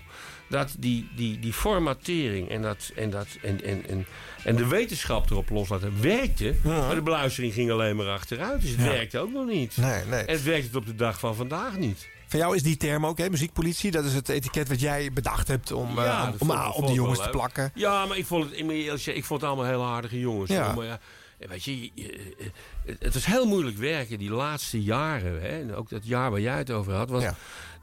dat 0.49 0.75
die, 0.79 1.09
die, 1.17 1.39
die 1.39 1.53
formatering 1.53 2.49
en, 2.49 2.63
dat, 2.63 2.91
en, 2.97 3.11
dat, 3.11 3.27
en, 3.43 3.65
en, 3.65 3.89
en, 3.89 4.07
en 4.45 4.57
de 4.57 4.67
wetenschap 4.67 5.31
erop 5.31 5.51
loslaten 5.51 6.03
werkte. 6.03 6.55
Maar 6.65 6.95
de 6.95 7.03
beluistering 7.03 7.53
ging 7.53 7.71
alleen 7.71 7.97
maar 7.97 8.09
achteruit. 8.09 8.61
Dus 8.61 8.71
het 8.71 8.81
Ja. 8.81 8.87
werkte 8.87 9.19
ook 9.19 9.33
nog 9.33 9.47
niet. 9.47 9.77
Nee, 9.77 10.05
nee. 10.05 10.21
En 10.25 10.35
het 10.35 10.43
werkt 10.43 10.67
het 10.67 10.77
op 10.77 10.87
de 10.87 10.95
dag 10.95 11.19
van 11.19 11.35
vandaag 11.35 11.77
niet. 11.77 12.09
Van 12.27 12.39
jou 12.39 12.57
is 12.57 12.63
die 12.63 12.77
term 12.77 13.07
ook, 13.07 13.19
hè? 13.19 13.31
Muziekpolitie. 13.31 13.91
Dat 13.91 14.05
is 14.05 14.15
het 14.15 14.29
etiket 14.29 14.69
wat 14.69 14.81
jij 14.81 15.11
bedacht 15.13 15.49
hebt 15.49 15.73
om, 15.73 15.99
eh, 15.99 16.05
Ja, 16.05 16.33
om, 16.39 16.49
dat 16.49 16.75
om, 16.75 16.81
ik 16.83 16.87
die 16.87 16.95
jongens 16.97 17.23
te 17.23 17.29
plakken. 17.29 17.71
Ja, 17.75 18.07
maar 18.07 18.17
ik 18.17 18.27
vond 18.27 18.51
het, 18.51 19.07
ik, 19.07 19.25
vond 19.25 19.41
het 19.41 19.51
allemaal 19.51 19.67
heel 19.69 19.85
aardige 19.85 20.21
jongens. 20.21 20.51
Maar 20.51 20.85
ja, 20.85 21.01
weet 21.39 21.65
je, 21.65 21.81
je- 21.83 21.91
je- 21.95 22.51
het- 22.99 23.15
is 23.15 23.25
heel 23.25 23.47
moeilijk 23.47 23.77
werken 23.77 24.19
die 24.19 24.31
laatste 24.31 24.83
jaren. 24.83 25.41
Hè? 25.43 25.49
En 25.49 25.75
ook 25.75 25.89
dat 25.89 26.07
jaar 26.07 26.31
waar 26.31 26.41
jij 26.41 26.59
het 26.59 26.71
over 26.71 26.93
had. 26.95 27.11
Want 27.11 27.23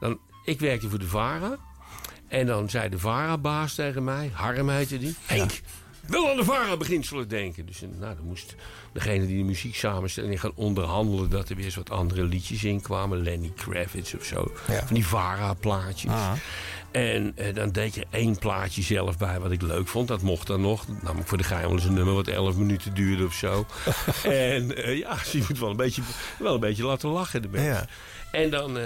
dan, 0.00 0.18
ik 0.44 0.60
werkte 0.60 0.88
voor 0.88 0.98
de 0.98 1.06
VARA. 1.06 1.56
En 2.28 2.46
dan 2.46 2.70
zei 2.70 2.88
de 2.88 2.98
VARA-baas 2.98 3.74
tegen 3.74 4.04
mij, 4.04 4.30
Harm 4.32 4.68
heette 4.68 4.98
die. 4.98 5.14
Henk, 5.26 5.60
wil 6.06 6.30
aan 6.30 6.36
de 6.36 6.44
VARA-beginselen 6.44 7.28
denken. 7.28 7.66
Dus 7.66 7.82
eh, 7.82 7.88
nou, 7.98 8.16
dan 8.16 8.24
moest 8.26 8.54
degene 8.92 9.26
die 9.26 9.36
de 9.38 9.42
muziek 9.44 9.74
samenstelde 9.74 10.38
gaan 10.38 10.52
onderhandelen... 10.54 11.30
dat 11.30 11.48
er 11.48 11.56
weer 11.56 11.64
eens 11.64 11.74
wat 11.74 11.90
andere 11.90 12.22
liedjes 12.24 12.64
in 12.64 12.80
kwamen. 12.80 13.22
Lenny 13.22 13.52
Kravitz 13.56 14.14
of 14.14 14.24
zo. 14.24 14.52
Van 14.86 14.94
die 14.94 15.06
VARA-plaatjes. 15.06 16.12
En 16.94 17.32
eh, 17.36 17.54
dan 17.54 17.70
deed 17.70 17.94
je 17.94 18.06
één 18.10 18.38
plaatje 18.38 18.82
zelf 18.82 19.18
bij 19.18 19.40
wat 19.40 19.50
ik 19.50 19.62
leuk 19.62 19.88
vond. 19.88 20.08
Dat 20.08 20.22
mocht 20.22 20.46
dan 20.46 20.60
nog. 20.60 20.84
Dan 20.84 20.98
nam 21.02 21.18
ik 21.18 21.26
voor 21.26 21.38
de 21.38 21.44
eens 21.62 21.84
een 21.84 21.94
nummer 21.94 22.14
wat 22.14 22.26
11 22.26 22.56
minuten 22.56 22.94
duurde 22.94 23.24
of 23.24 23.32
zo. 23.32 23.66
en 24.24 24.76
eh, 24.76 24.98
ja, 24.98 25.16
ze 25.24 25.38
moet 25.48 25.58
wel 25.58 25.70
een 25.70 25.76
beetje, 25.76 26.02
wel 26.38 26.54
een 26.54 26.60
beetje 26.60 26.84
laten 26.84 27.08
lachen 27.08 27.42
de 27.42 27.48
mensen. 27.48 27.88
En 28.32 28.50
dan, 28.50 28.78
eh, 28.78 28.84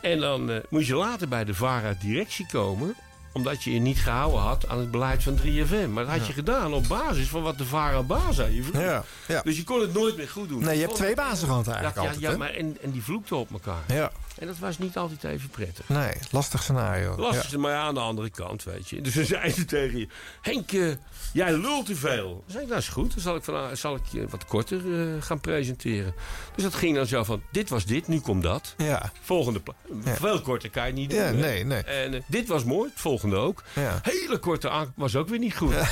en 0.00 0.20
dan 0.20 0.62
moest 0.68 0.86
je 0.86 0.94
later 0.94 1.28
bij 1.28 1.44
de 1.44 1.54
VARA-directie 1.54 2.46
komen 2.46 2.94
omdat 3.32 3.62
je 3.62 3.72
je 3.72 3.80
niet 3.80 3.98
gehouden 3.98 4.40
had 4.40 4.68
aan 4.68 4.78
het 4.78 4.90
beleid 4.90 5.22
van 5.22 5.36
3FM. 5.36 5.92
Maar 5.92 6.04
dat 6.04 6.18
had 6.18 6.26
je 6.26 6.32
gedaan 6.32 6.72
op 6.74 6.88
basis 6.88 7.28
van 7.28 7.42
wat 7.42 7.58
de 7.58 7.64
VARA-baas 7.64 8.40
aan 8.40 8.54
je 8.54 8.62
vroeg. 8.62 8.82
Ja, 8.82 9.04
ja. 9.28 9.42
Dus 9.42 9.56
je 9.56 9.64
kon 9.64 9.80
het 9.80 9.92
nooit 9.92 10.16
meer 10.16 10.28
goed 10.28 10.48
doen. 10.48 10.64
Nee, 10.64 10.76
je 10.76 10.82
hebt 10.82 10.94
twee 10.94 11.14
bazen 11.14 11.48
gehad 11.48 11.66
eigenlijk 11.66 11.96
ja, 11.96 12.02
ja, 12.02 12.08
altijd, 12.08 12.30
ja, 12.30 12.36
maar 12.36 12.50
en, 12.50 12.76
en 12.82 12.90
die 12.90 13.02
vloekten 13.02 13.36
op 13.36 13.52
elkaar. 13.52 13.82
Ja. 13.86 14.12
En 14.38 14.46
dat 14.46 14.58
was 14.58 14.78
niet 14.78 14.96
altijd 14.96 15.24
even 15.24 15.48
prettig. 15.48 15.88
Nee, 15.88 16.12
lastig 16.30 16.62
scenario. 16.62 17.16
Lastig, 17.16 17.50
Ja. 17.50 17.58
maar 17.58 17.72
ja, 17.72 17.80
aan 17.80 17.94
de 17.94 18.00
andere 18.00 18.30
kant, 18.30 18.64
weet 18.64 18.88
je. 18.88 19.00
Dus 19.00 19.12
ze 19.12 19.24
zeiden 19.24 19.66
tegen 19.66 19.98
je... 19.98 20.08
Henk, 20.40 20.72
eh, 20.72 20.88
jij 21.32 21.52
lult 21.52 21.86
te 21.86 21.96
veel. 21.96 22.28
Dan 22.28 22.42
zei 22.46 22.62
ik, 22.62 22.68
dat 22.68 22.78
is 22.78 22.88
goed. 22.88 23.10
Dan 23.12 23.20
zal 23.20 23.36
ik, 23.36 23.44
van, 23.44 23.76
zal 23.76 23.94
ik 23.94 24.02
je 24.10 24.28
wat 24.28 24.44
korter 24.44 25.00
eh, 25.00 25.22
gaan 25.22 25.40
presenteren. 25.40 26.14
Dus 26.54 26.64
dat 26.64 26.74
ging 26.74 26.96
dan 26.96 27.06
zo 27.06 27.24
van... 27.24 27.42
Dit 27.50 27.68
was 27.68 27.84
dit, 27.84 28.08
nu 28.08 28.20
komt 28.20 28.42
dat. 28.42 28.74
Ja. 28.76 29.12
Volgende 29.20 29.60
Veel 30.02 30.40
korter 30.40 30.70
kan 30.70 30.86
je 30.86 30.92
niet 30.92 31.10
doen. 31.10 31.18
Ja, 31.18 31.30
nee, 31.30 31.64
nee. 31.64 31.82
En 31.82 32.14
eh, 32.14 32.20
dit 32.26 32.48
was 32.48 32.64
mooi, 32.64 32.90
het 32.90 33.00
volgende 33.00 33.36
ook. 33.36 33.62
Ja. 33.72 33.98
Hele 34.02 34.38
korte 34.38 34.70
aan 34.70 34.92
was 34.96 35.16
ook 35.16 35.28
weer 35.28 35.38
niet 35.38 35.56
goed. 35.56 35.74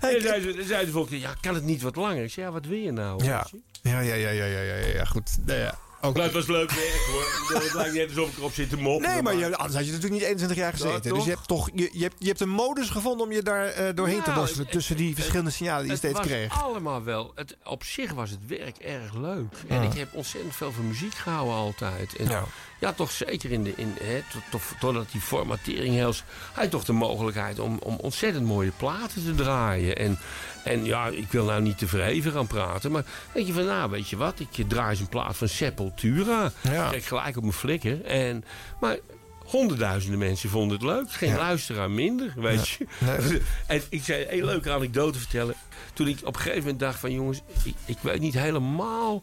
en 0.00 0.12
dan 0.12 0.20
zeiden 0.20 0.42
ze, 0.42 0.52
dan 0.56 0.66
zeiden 0.66 0.86
ze 0.86 0.92
volgende 0.92 1.20
ja, 1.20 1.34
kan 1.40 1.54
het 1.54 1.64
niet 1.64 1.82
wat 1.82 1.96
langer? 1.96 2.24
Ik 2.24 2.30
zei, 2.32 2.46
ja, 2.46 2.52
wat 2.52 2.66
wil 2.66 2.78
je 2.78 2.92
nou? 2.92 3.24
Ja. 3.24 3.46
Ja, 3.82 4.00
ja, 4.00 4.14
ja, 4.14 4.30
ja, 4.30 4.44
ja, 4.44 4.60
ja, 4.60 4.74
ja, 4.74 5.04
goed. 5.04 5.30
Nee, 5.46 5.58
ja. 5.58 5.78
Ook. 6.04 6.14
Maar 6.14 6.24
het 6.24 6.32
was 6.32 6.46
leuk 6.46 6.70
werk 6.70 7.04
hoor. 7.12 7.60
Het 7.62 7.74
lijkt 7.74 7.92
niet 7.94 8.08
alsof 8.08 8.28
ik 8.30 8.36
erop 8.38 8.52
zit 8.52 8.70
te 8.70 8.76
moppen. 8.76 9.10
Nee, 9.10 9.22
maar 9.22 9.34
je, 9.34 9.44
anders 9.56 9.74
had 9.76 9.84
je 9.86 9.92
natuurlijk 9.92 10.12
niet 10.12 10.22
21 10.22 10.56
jaar 10.56 10.72
gezeten. 10.72 11.10
Ja, 11.10 11.14
dus 11.16 11.24
je 11.24 11.30
hebt 11.30 11.46
toch 11.48 11.70
je, 11.74 11.88
je, 11.92 12.02
hebt, 12.02 12.14
je 12.18 12.26
hebt 12.26 12.40
een 12.40 12.48
modus 12.48 12.90
gevonden 12.90 13.26
om 13.26 13.32
je 13.32 13.42
daar 13.42 13.66
eh, 13.66 13.94
doorheen 13.94 14.22
te 14.22 14.26
Nou, 14.28 14.38
worstelen. 14.38 14.64
het- 14.64 14.74
Tussen 14.74 14.96
die 14.96 15.06
het- 15.06 15.14
verschillende 15.16 15.50
signalen 15.50 15.82
die 15.86 15.86
je 15.92 15.98
het 15.98 16.06
steeds 16.06 16.18
was 16.18 16.26
kreeg. 16.26 16.62
allemaal 16.62 17.02
wel. 17.04 17.32
Het, 17.34 17.56
op 17.64 17.84
zich 17.84 18.12
was 18.12 18.30
het 18.30 18.46
werk 18.46 18.76
erg 18.78 19.14
leuk. 19.14 19.52
En 19.68 19.82
ik 19.82 19.92
heb 19.92 20.14
ontzettend 20.14 20.56
veel 20.56 20.72
van 20.72 20.86
muziek 20.88 21.14
gehouden 21.14 21.54
altijd. 21.54 22.16
En 22.16 22.28
Ja. 22.28 22.44
Ja, 22.82 22.92
toch 22.92 23.10
zeker 23.10 23.50
in 23.50 23.62
de, 23.62 23.72
in, 23.76 23.94
hè, 24.00 24.22
tot, 24.32 24.42
tot, 24.50 24.62
totdat 24.80 25.10
die 25.12 25.20
formatering 25.20 25.94
heel... 25.94 26.14
Hij 26.52 26.68
toch 26.68 26.84
de 26.84 26.92
mogelijkheid 26.92 27.58
om, 27.58 27.78
om 27.78 27.96
ontzettend 27.96 28.46
mooie 28.46 28.72
platen 28.76 29.24
te 29.24 29.34
draaien. 29.34 29.96
En, 29.96 30.18
en 30.64 30.84
ja, 30.84 31.06
ik 31.06 31.26
wil 31.30 31.44
nou 31.44 31.62
niet 31.62 31.78
te 31.78 31.88
verheven 31.88 32.32
gaan 32.32 32.46
praten. 32.46 32.90
Maar 32.92 33.04
denk 33.32 33.46
je 33.46 33.52
van, 33.52 33.64
nou, 33.64 33.90
weet 33.90 34.08
je 34.08 34.16
wat? 34.16 34.40
Ik 34.40 34.68
draai 34.68 34.98
een 35.00 35.08
plaat 35.08 35.36
van 35.36 35.48
Sepultura. 35.48 36.52
Ja. 36.60 36.90
Kijk 36.90 37.04
gelijk 37.04 37.36
op 37.36 37.42
mijn 37.42 37.54
flikker. 37.54 38.04
En, 38.04 38.44
maar 38.80 38.96
honderdduizenden 39.44 40.18
mensen 40.18 40.50
vonden 40.50 40.76
het 40.76 40.86
leuk. 40.86 41.12
Geen 41.12 41.30
Ja. 41.30 41.36
luisteraar 41.36 41.90
minder, 41.90 42.32
weet 42.36 42.68
je. 42.68 42.86
Nee. 42.98 43.40
En 43.66 43.82
ik 43.88 44.04
zei 44.04 44.26
een 44.28 44.44
leuke 44.44 44.70
anekdote 44.72 45.18
vertellen. 45.18 45.54
Toen 45.92 46.08
ik 46.08 46.18
op 46.24 46.34
een 46.34 46.40
gegeven 46.40 46.60
moment 46.62 46.80
dacht 46.80 46.98
van... 46.98 47.12
jongens, 47.12 47.40
ik, 47.64 47.74
ik 47.84 47.98
weet 48.00 48.20
niet 48.20 48.34
helemaal 48.34 49.22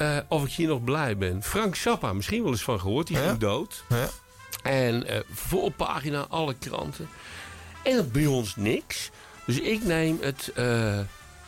eh, 0.00 0.16
of 0.28 0.44
ik 0.44 0.52
hier 0.52 0.68
nog 0.68 0.84
blij 0.84 1.16
ben. 1.16 1.42
Frank 1.42 1.76
Zappa, 1.76 2.12
misschien 2.12 2.42
wel 2.42 2.50
eens 2.52 2.62
van 2.62 2.80
gehoord. 2.80 3.06
Die 3.06 3.16
Ja. 3.16 3.26
ging 3.28 3.38
dood. 3.38 3.84
Ja. 3.88 4.08
En 4.62 5.06
eh 5.06 5.20
voorpagina, 5.32 6.26
alle 6.28 6.54
kranten. 6.54 7.08
En 7.82 8.10
bij 8.12 8.26
ons 8.26 8.56
niks. 8.56 9.10
Dus 9.46 9.60
ik 9.60 9.84
neem 9.84 10.18
het... 10.20 10.50
eh, 10.54 10.98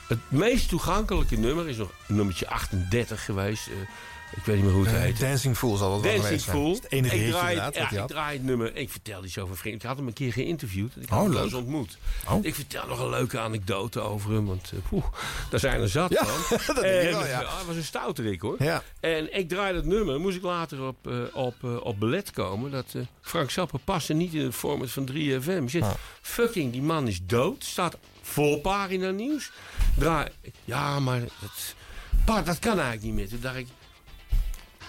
het 0.08 0.18
meest 0.28 0.68
toegankelijke 0.68 1.36
nummer 1.38 1.68
is 1.68 1.76
nog 1.76 1.90
nummertje 2.06 2.48
38 2.48 3.24
geweest. 3.24 3.68
Ik 4.36 4.44
weet 4.44 4.56
niet 4.56 4.64
meer 4.64 4.74
hoe 4.74 4.84
het 4.84 4.94
Eh, 4.94 5.00
heet. 5.00 5.20
Dancing 5.20 5.56
Fool 5.56 5.76
zal 5.76 5.90
dat 5.92 6.00
wel 6.00 6.12
Dancing 6.12 6.26
geweest. 6.42 6.44
Fool. 6.50 6.74
Het 6.74 6.90
enige 6.92 7.24
ik 7.24 7.30
draai, 7.30 7.60
wat 7.60 7.74
ja, 7.74 7.90
ik 8.00 8.06
draai 8.06 8.36
het 8.36 8.46
nummer. 8.46 8.76
Ik 8.76 8.90
vertel 8.90 9.24
iets 9.24 9.38
over 9.38 9.56
vriend. 9.56 9.74
Ik 9.82 9.88
had 9.88 9.96
hem 9.96 10.06
een 10.06 10.12
keer 10.12 10.32
geïnterviewd. 10.32 10.92
Ik 10.96 11.08
had 11.08 11.18
Oh, 11.18 11.24
hem 11.24 11.34
leuk. 11.34 11.54
ontmoet. 11.54 11.98
Oh. 12.28 12.44
Ik 12.44 12.54
vertel 12.54 12.86
nog 12.86 12.98
een 13.00 13.08
leuke 13.08 13.38
anekdote 13.38 14.00
over 14.00 14.32
hem. 14.32 14.46
Want 14.46 14.70
eh, 14.72 14.78
poeh, 14.88 15.04
daar 15.50 15.60
zijn 15.60 15.80
er 15.80 15.88
zat 15.88 16.10
Ja, 16.12 16.24
van. 16.24 16.58
dat 16.74 16.84
En, 16.84 17.10
wel, 17.10 17.26
ja. 17.26 17.42
eh, 17.42 17.56
Hij 17.56 17.64
was 17.66 17.76
een 17.76 17.84
stouterik 17.84 18.40
hoor. 18.40 18.56
Ja. 18.62 18.82
En 19.00 19.36
ik 19.38 19.48
draai 19.48 19.74
dat 19.74 19.84
nummer. 19.84 20.20
Moest 20.20 20.36
ik 20.36 20.42
later 20.42 20.82
op, 20.86 21.10
op, 21.32 21.64
op 21.82 21.98
belet 22.00 22.30
komen. 22.30 22.70
Dat 22.70 22.86
eh, 22.94 23.02
Frank 23.20 23.50
Zappa 23.50 23.78
paste 23.84 24.12
niet 24.14 24.34
in 24.34 24.44
het 24.44 24.54
format 24.54 24.90
van 24.90 25.08
3FM. 25.12 25.62
Ik 25.62 25.70
zeg, 25.70 25.82
Ah. 25.82 25.90
fucking, 26.20 26.72
die 26.72 26.82
man 26.82 27.08
is 27.08 27.20
dood. 27.26 27.64
Staat 27.64 27.96
voorpagina 28.22 29.10
nieuws. 29.10 29.50
Draai, 29.98 30.28
ja, 30.64 31.00
maar 31.00 31.20
dat, 31.20 31.74
pa, 32.24 32.42
dat 32.42 32.58
kan 32.58 32.72
eigenlijk 32.72 33.02
niet 33.02 33.14
meer. 33.14 33.28
Toen 33.28 33.40
dacht 33.40 33.56
ik, 33.56 33.66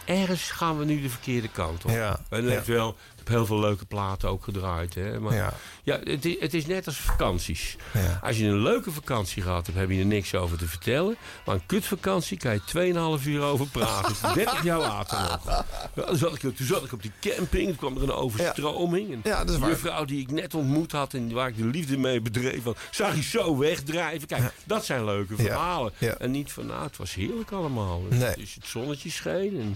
ergens 0.06 0.52
gaan 0.52 0.78
we 0.78 0.86
nu 0.86 1.02
de 1.02 1.10
verkeerde 1.10 1.48
kant 1.48 1.86
op. 1.86 1.92
Ja, 1.92 2.20
En 2.30 2.64
wel, 2.66 2.96
heb 3.28 3.36
heel 3.36 3.46
veel 3.46 3.60
leuke 3.60 3.86
platen 3.86 4.30
ook 4.30 4.44
gedraaid. 4.44 4.94
Hè? 4.96 5.20
Maar 5.20 5.34
ja. 5.36 5.54
Ja. 5.84 6.00
het, 6.04 6.26
is, 6.26 6.36
het 6.40 6.54
is 6.54 6.66
net 6.66 6.86
als 6.86 6.98
vakanties. 6.98 7.76
Ja. 7.94 8.20
Als 8.24 8.38
je 8.38 8.46
een 8.46 8.62
leuke 8.62 8.92
vakantie 8.92 9.42
gehad 9.42 9.66
hebt, 9.66 9.78
heb 9.78 9.90
je 9.90 10.00
er 10.00 10.06
niks 10.06 10.36
over 10.36 10.58
te 10.58 10.68
vertellen. 10.68 11.16
Maar 11.46 11.56
een 11.56 11.66
kutvakantie 11.66 12.38
kan 12.38 12.54
je 12.54 13.20
2,5 13.20 13.28
uur 13.28 13.42
over 13.42 13.68
praten. 13.68 14.16
30 14.34 14.64
jaar 14.64 14.80
later 14.80 15.20
nog. 15.20 15.66
Ja, 15.96 16.04
toen, 16.04 16.18
zat 16.18 16.34
ik, 16.34 16.40
toen 16.40 16.66
zat 16.66 16.84
ik 16.84 16.94
op 16.94 17.02
die 17.02 17.12
camping, 17.20 17.68
toen 17.68 17.76
kwam 17.76 17.96
er 17.98 18.04
een 18.04 18.12
overstroming. 18.12 19.12
En 19.12 19.20
Ja, 19.24 19.44
dat 19.44 19.56
is 19.56 19.62
de 19.62 19.68
juffrouw 19.68 20.06
die 20.06 20.22
ik 20.22 20.32
net 20.32 20.54
ontmoet 20.54 20.92
had 20.92 21.14
en 21.14 21.34
waar 21.34 21.48
ik 21.48 21.58
de 21.58 21.66
liefde 21.66 21.98
mee 21.98 22.22
bedreef, 22.22 22.64
zag 22.92 23.16
je 23.16 23.24
zo 23.24 23.58
wegdrijven. 23.58 24.28
Kijk, 24.28 24.54
dat 24.64 24.86
zijn 24.86 25.06
leuke 25.06 25.36
verhalen. 25.36 25.94
En 26.20 26.32
niet 26.32 26.52
van, 26.52 26.66
nou, 26.66 26.84
het 26.84 26.98
was 26.98 27.14
heerlijk 27.14 27.52
allemaal. 27.52 28.02
Nee. 28.10 28.36
Dus 28.36 28.56
het 28.56 28.68
zonnetje 28.68 29.10
scheen 29.10 29.60
en 29.60 29.76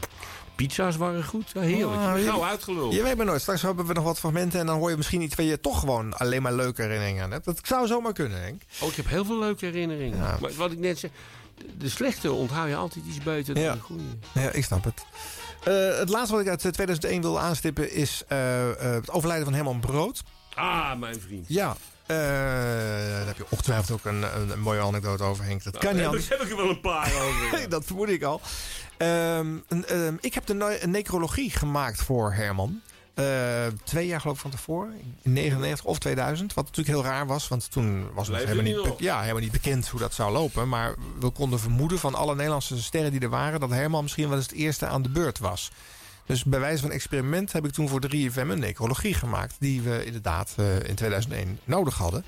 pizza's 0.57 0.95
waren 0.95 1.23
goed. 1.25 1.49
Ja, 1.53 1.61
heerlijk. 1.61 2.01
Ah, 2.01 2.03
Gauw 2.11 2.15
je- 2.37 2.43
uitgeluld. 2.43 2.93
Je 2.93 3.03
weet 3.03 3.17
maar 3.17 3.25
nooit. 3.25 3.41
Straks 3.41 3.61
hebben 3.61 3.85
we 3.85 3.93
nog 3.93 4.03
wat 4.03 4.19
fragmenten 4.19 4.59
en 4.59 4.65
dan 4.65 4.77
hoor 4.77 4.89
je 4.89 4.97
misschien 4.97 5.21
iets 5.21 5.35
waar 5.35 5.45
je 5.45 5.59
toch 5.61 5.79
gewoon 5.79 6.17
alleen 6.17 6.41
maar 6.41 6.53
leuke 6.53 6.81
herinneringen 6.81 7.23
aan 7.23 7.31
hebt. 7.31 7.45
Dat 7.45 7.59
zou 7.63 7.87
zomaar 7.87 8.13
kunnen, 8.13 8.41
Henk. 8.41 8.61
Oh, 8.79 8.89
ik 8.89 8.95
heb 8.95 9.07
heel 9.07 9.25
veel 9.25 9.39
leuke 9.39 9.65
herinneringen. 9.65 10.17
Ja. 10.17 10.37
Maar 10.41 10.53
wat 10.53 10.71
ik 10.71 10.79
net 10.79 10.99
zei, 10.99 11.11
de- 11.77 11.89
slechte 11.89 12.31
onthoud 12.31 12.67
je 12.69 12.75
altijd 12.75 13.05
iets 13.05 13.23
beter 13.23 13.53
dan 13.53 13.63
Ja. 13.63 13.73
de 13.73 13.79
goede. 13.79 14.03
Ja, 14.31 14.49
ik 14.49 14.63
snap 14.63 14.83
het. 14.83 15.05
Eh, 15.63 15.97
het 15.99 16.09
laatste 16.09 16.31
wat 16.35 16.41
ik 16.43 16.49
uit 16.49 16.65
eh, 16.65 16.71
2001 16.71 17.21
wil 17.21 17.39
aanstippen 17.39 17.91
is 17.91 18.23
eh, 18.27 18.69
eh, 18.69 18.75
het 18.93 19.11
overlijden 19.11 19.45
van 19.45 19.53
Herman 19.53 19.79
Brood. 19.79 20.23
Ah, 20.55 20.95
mijn 20.99 21.21
vriend. 21.21 21.45
Ja, 21.47 21.75
eh, 22.05 22.17
daar 22.17 23.25
heb 23.25 23.37
je 23.37 23.45
ongetwijfeld 23.49 23.91
ook 23.91 24.05
een, 24.05 24.23
een, 24.41 24.49
een 24.51 24.59
mooie 24.59 24.81
anekdote 24.81 25.23
over, 25.23 25.43
Henk. 25.45 25.63
Dat 25.63 25.77
kan 25.77 25.95
Daar 25.97 26.11
niet 26.11 26.23
ik- 26.23 26.29
heb 26.29 26.41
ik 26.41 26.49
er 26.49 26.55
wel 26.57 26.69
een 26.69 26.81
paar 26.81 27.11
over. 27.21 27.69
dat 27.69 27.85
vermoed 27.85 28.09
ik 28.09 28.23
al. 28.23 28.41
Ehm, 28.97 29.57
ehm, 29.85 30.15
ik 30.19 30.33
heb 30.33 30.45
de 30.45 30.53
ne- 30.53 30.79
necrologie 30.85 31.51
gemaakt 31.51 32.01
voor 32.01 32.33
Herman. 32.33 32.81
Eh, 33.13 33.25
twee 33.83 34.07
jaar 34.07 34.21
geloof 34.21 34.35
ik 34.35 34.41
van 34.41 34.51
tevoren. 34.51 34.93
In 35.21 35.33
99 35.33 35.85
of 35.85 35.99
2000. 35.99 36.53
Wat 36.53 36.65
natuurlijk 36.65 36.97
heel 36.97 37.11
raar 37.11 37.27
was. 37.27 37.47
Want 37.47 37.71
toen 37.71 38.13
was 38.13 38.27
het 38.27 38.37
helemaal 38.37 38.83
niet, 38.83 38.99
ja, 38.99 39.19
helemaal 39.21 39.41
niet 39.41 39.51
bekend 39.51 39.87
hoe 39.87 39.99
dat 39.99 40.13
zou 40.13 40.31
lopen. 40.31 40.69
Maar 40.69 40.95
we 41.19 41.29
konden 41.29 41.59
vermoeden 41.59 41.99
van 41.99 42.15
alle 42.15 42.35
Nederlandse 42.35 42.81
sterren 42.81 43.11
die 43.11 43.19
er 43.19 43.29
waren... 43.29 43.59
dat 43.59 43.69
Herman 43.69 44.03
misschien 44.03 44.27
wel 44.27 44.37
eens 44.37 44.45
het 44.45 44.55
eerste 44.55 44.85
aan 44.85 45.01
de 45.01 45.09
beurt 45.09 45.39
was. 45.39 45.71
Dus 46.25 46.43
bij 46.43 46.59
wijze 46.59 46.81
van 46.81 46.91
experiment 46.91 47.51
heb 47.51 47.65
ik 47.65 47.71
toen 47.71 47.89
voor 47.89 48.01
3FM 48.15 48.49
een 48.49 48.59
necrologie 48.59 49.13
gemaakt. 49.13 49.55
Die 49.59 49.81
we 49.81 50.05
inderdaad 50.05 50.53
eh, 50.55 50.75
in 50.75 50.95
2001 50.95 51.59
nodig 51.63 51.97
hadden. 51.97 52.23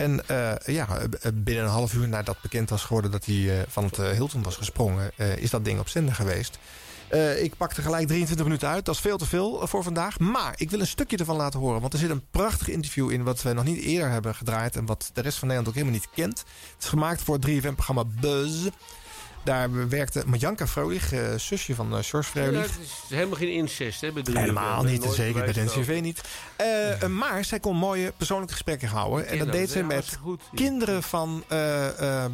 En 0.00 0.28
eh, 0.28 0.74
ja, 0.74 0.88
eh, 0.98 1.30
binnen 1.34 1.64
een 1.64 1.70
half 1.70 1.94
uur 1.94 2.08
nadat 2.08 2.40
bekend 2.42 2.70
was 2.70 2.82
geworden 2.84 3.10
dat 3.10 3.24
hij 3.24 3.60
eh, 3.60 3.66
van 3.68 3.84
het 3.84 3.98
eh, 3.98 4.10
Hilton 4.10 4.42
was 4.42 4.56
gesprongen, 4.56 5.10
eh, 5.16 5.36
is 5.36 5.50
dat 5.50 5.64
ding 5.64 5.80
op 5.80 5.88
zender 5.88 6.14
geweest. 6.14 6.58
Eh, 7.10 7.42
ik 7.42 7.56
pakte 7.56 7.82
gelijk 7.82 8.06
23 8.06 8.46
minuten 8.46 8.68
uit. 8.68 8.84
Dat 8.84 8.94
is 8.94 9.00
veel 9.00 9.18
te 9.18 9.26
veel 9.26 9.62
eh, 9.62 9.68
voor 9.68 9.82
vandaag. 9.82 10.18
Maar 10.18 10.54
ik 10.56 10.70
wil 10.70 10.80
een 10.80 10.86
stukje 10.86 11.16
ervan 11.16 11.36
laten 11.36 11.60
horen. 11.60 11.80
Want 11.80 11.92
er 11.92 11.98
zit 11.98 12.10
een 12.10 12.26
prachtig 12.30 12.68
interview 12.68 13.10
in 13.10 13.22
wat 13.22 13.42
we 13.42 13.52
nog 13.52 13.64
niet 13.64 13.80
eerder 13.80 14.10
hebben 14.10 14.34
gedraaid. 14.34 14.76
En 14.76 14.86
wat 14.86 15.10
de 15.12 15.20
rest 15.20 15.38
van 15.38 15.48
Nederland 15.48 15.76
ook 15.76 15.82
helemaal 15.82 16.00
niet 16.00 16.14
kent. 16.14 16.38
Het 16.74 16.82
is 16.82 16.88
gemaakt 16.88 17.22
voor 17.22 17.34
het 17.34 17.48
3FM-programma 17.48 18.04
Buzz. 18.20 18.68
Daar 19.42 19.88
werkte 19.88 20.22
Marjanka 20.26 20.66
Vrolich, 20.66 21.12
eh, 21.12 21.34
zusje 21.36 21.74
van 21.74 21.96
uh, 21.96 21.98
George 22.02 22.40
Ja, 22.40 22.60
het 22.60 22.70
is 22.82 22.92
helemaal 23.08 23.36
geen 23.36 23.52
incest, 23.52 24.00
hè? 24.00 24.12
bij 24.12 24.22
3FM. 24.22 24.36
Helemaal 24.36 24.82
niet, 24.82 25.04
nooit 25.04 25.14
zeker 25.14 25.44
bij 25.44 25.52
de 25.52 25.64
NCV 25.64 25.98
niet. 26.02 26.20
Eh, 26.56 27.06
maar 27.06 27.44
zij 27.44 27.60
kon 27.60 27.76
mooie 27.76 28.12
persoonlijke 28.16 28.52
gesprekken 28.52 28.88
houden. 28.88 29.26
En 29.26 29.38
dat 29.38 29.46
dat, 29.46 29.56
deed 29.56 29.70
ze 29.70 29.82
met 29.82 30.18
goed. 30.22 30.42
kinderen 30.54 31.02
van 31.02 31.44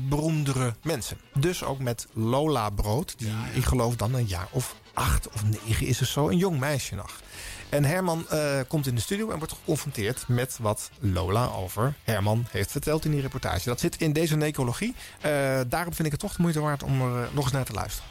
beroemdere 0.09 0.75
mensen. 0.83 1.19
Dus 1.35 1.65
ook 1.65 1.79
met 1.79 2.07
Lola 2.13 2.71
Brood, 2.71 3.15
die 3.19 3.33
ik 3.53 3.65
geloof 3.65 3.97
dan 3.97 4.15
een 4.15 4.27
jaar 4.27 4.49
of 4.51 4.75
acht 4.93 5.29
of 5.29 5.43
negen 5.45 5.87
is 5.87 6.01
of 6.01 6.09
zo. 6.09 6.29
Een 6.29 6.37
jong 6.37 6.59
meisje 6.59 6.95
nog. 6.95 7.21
En 7.69 7.85
Herman 7.85 8.29
eh, 8.29 8.61
komt 8.69 8.87
in 8.87 8.95
de 8.95 9.01
studio 9.01 9.31
en 9.31 9.39
wordt 9.39 9.53
geconfronteerd 9.53 10.25
met 10.29 10.59
wat 10.61 10.91
Lola 10.99 11.47
over 11.47 11.95
Herman 12.05 12.47
heeft 12.51 12.71
verteld 12.71 13.05
in 13.05 13.11
die 13.11 13.21
reportage. 13.21 13.69
Dat 13.69 13.81
zit 13.81 13.97
in 13.97 14.13
deze 14.13 14.37
necrologie. 14.37 14.95
Eh, 15.21 15.31
daarom 15.67 15.95
vind 15.95 16.07
ik 16.07 16.13
het 16.13 16.21
toch 16.21 16.33
de 16.35 16.43
moeite 16.43 16.61
waard 16.61 16.83
om 16.83 17.01
er 17.01 17.23
eh, 17.23 17.29
nog 17.33 17.45
eens 17.45 17.53
naar 17.53 17.65
te 17.65 17.73
luisteren. 17.73 18.11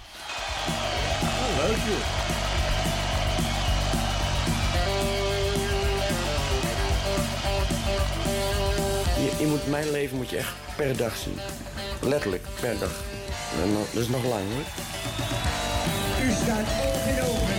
leuk 1.57 1.77
joh. 1.77 2.05
Je, 9.15 9.35
je 9.39 9.47
moet 9.47 9.67
mijn 9.67 9.91
leven 9.91 10.17
moet 10.17 10.29
je 10.29 10.37
echt 10.37 10.53
per 10.75 10.97
dag 10.97 11.15
zien. 11.15 11.39
Letterlijk, 12.01 12.43
per 12.59 12.79
dag. 12.79 13.03
Dat 13.93 14.01
is 14.01 14.07
nog 14.07 14.23
lang 14.23 14.43
hoor. 14.53 14.65
U 16.25 16.31
staat 16.31 16.67
oog 16.83 17.07
in 17.07 17.23
oog 17.23 17.54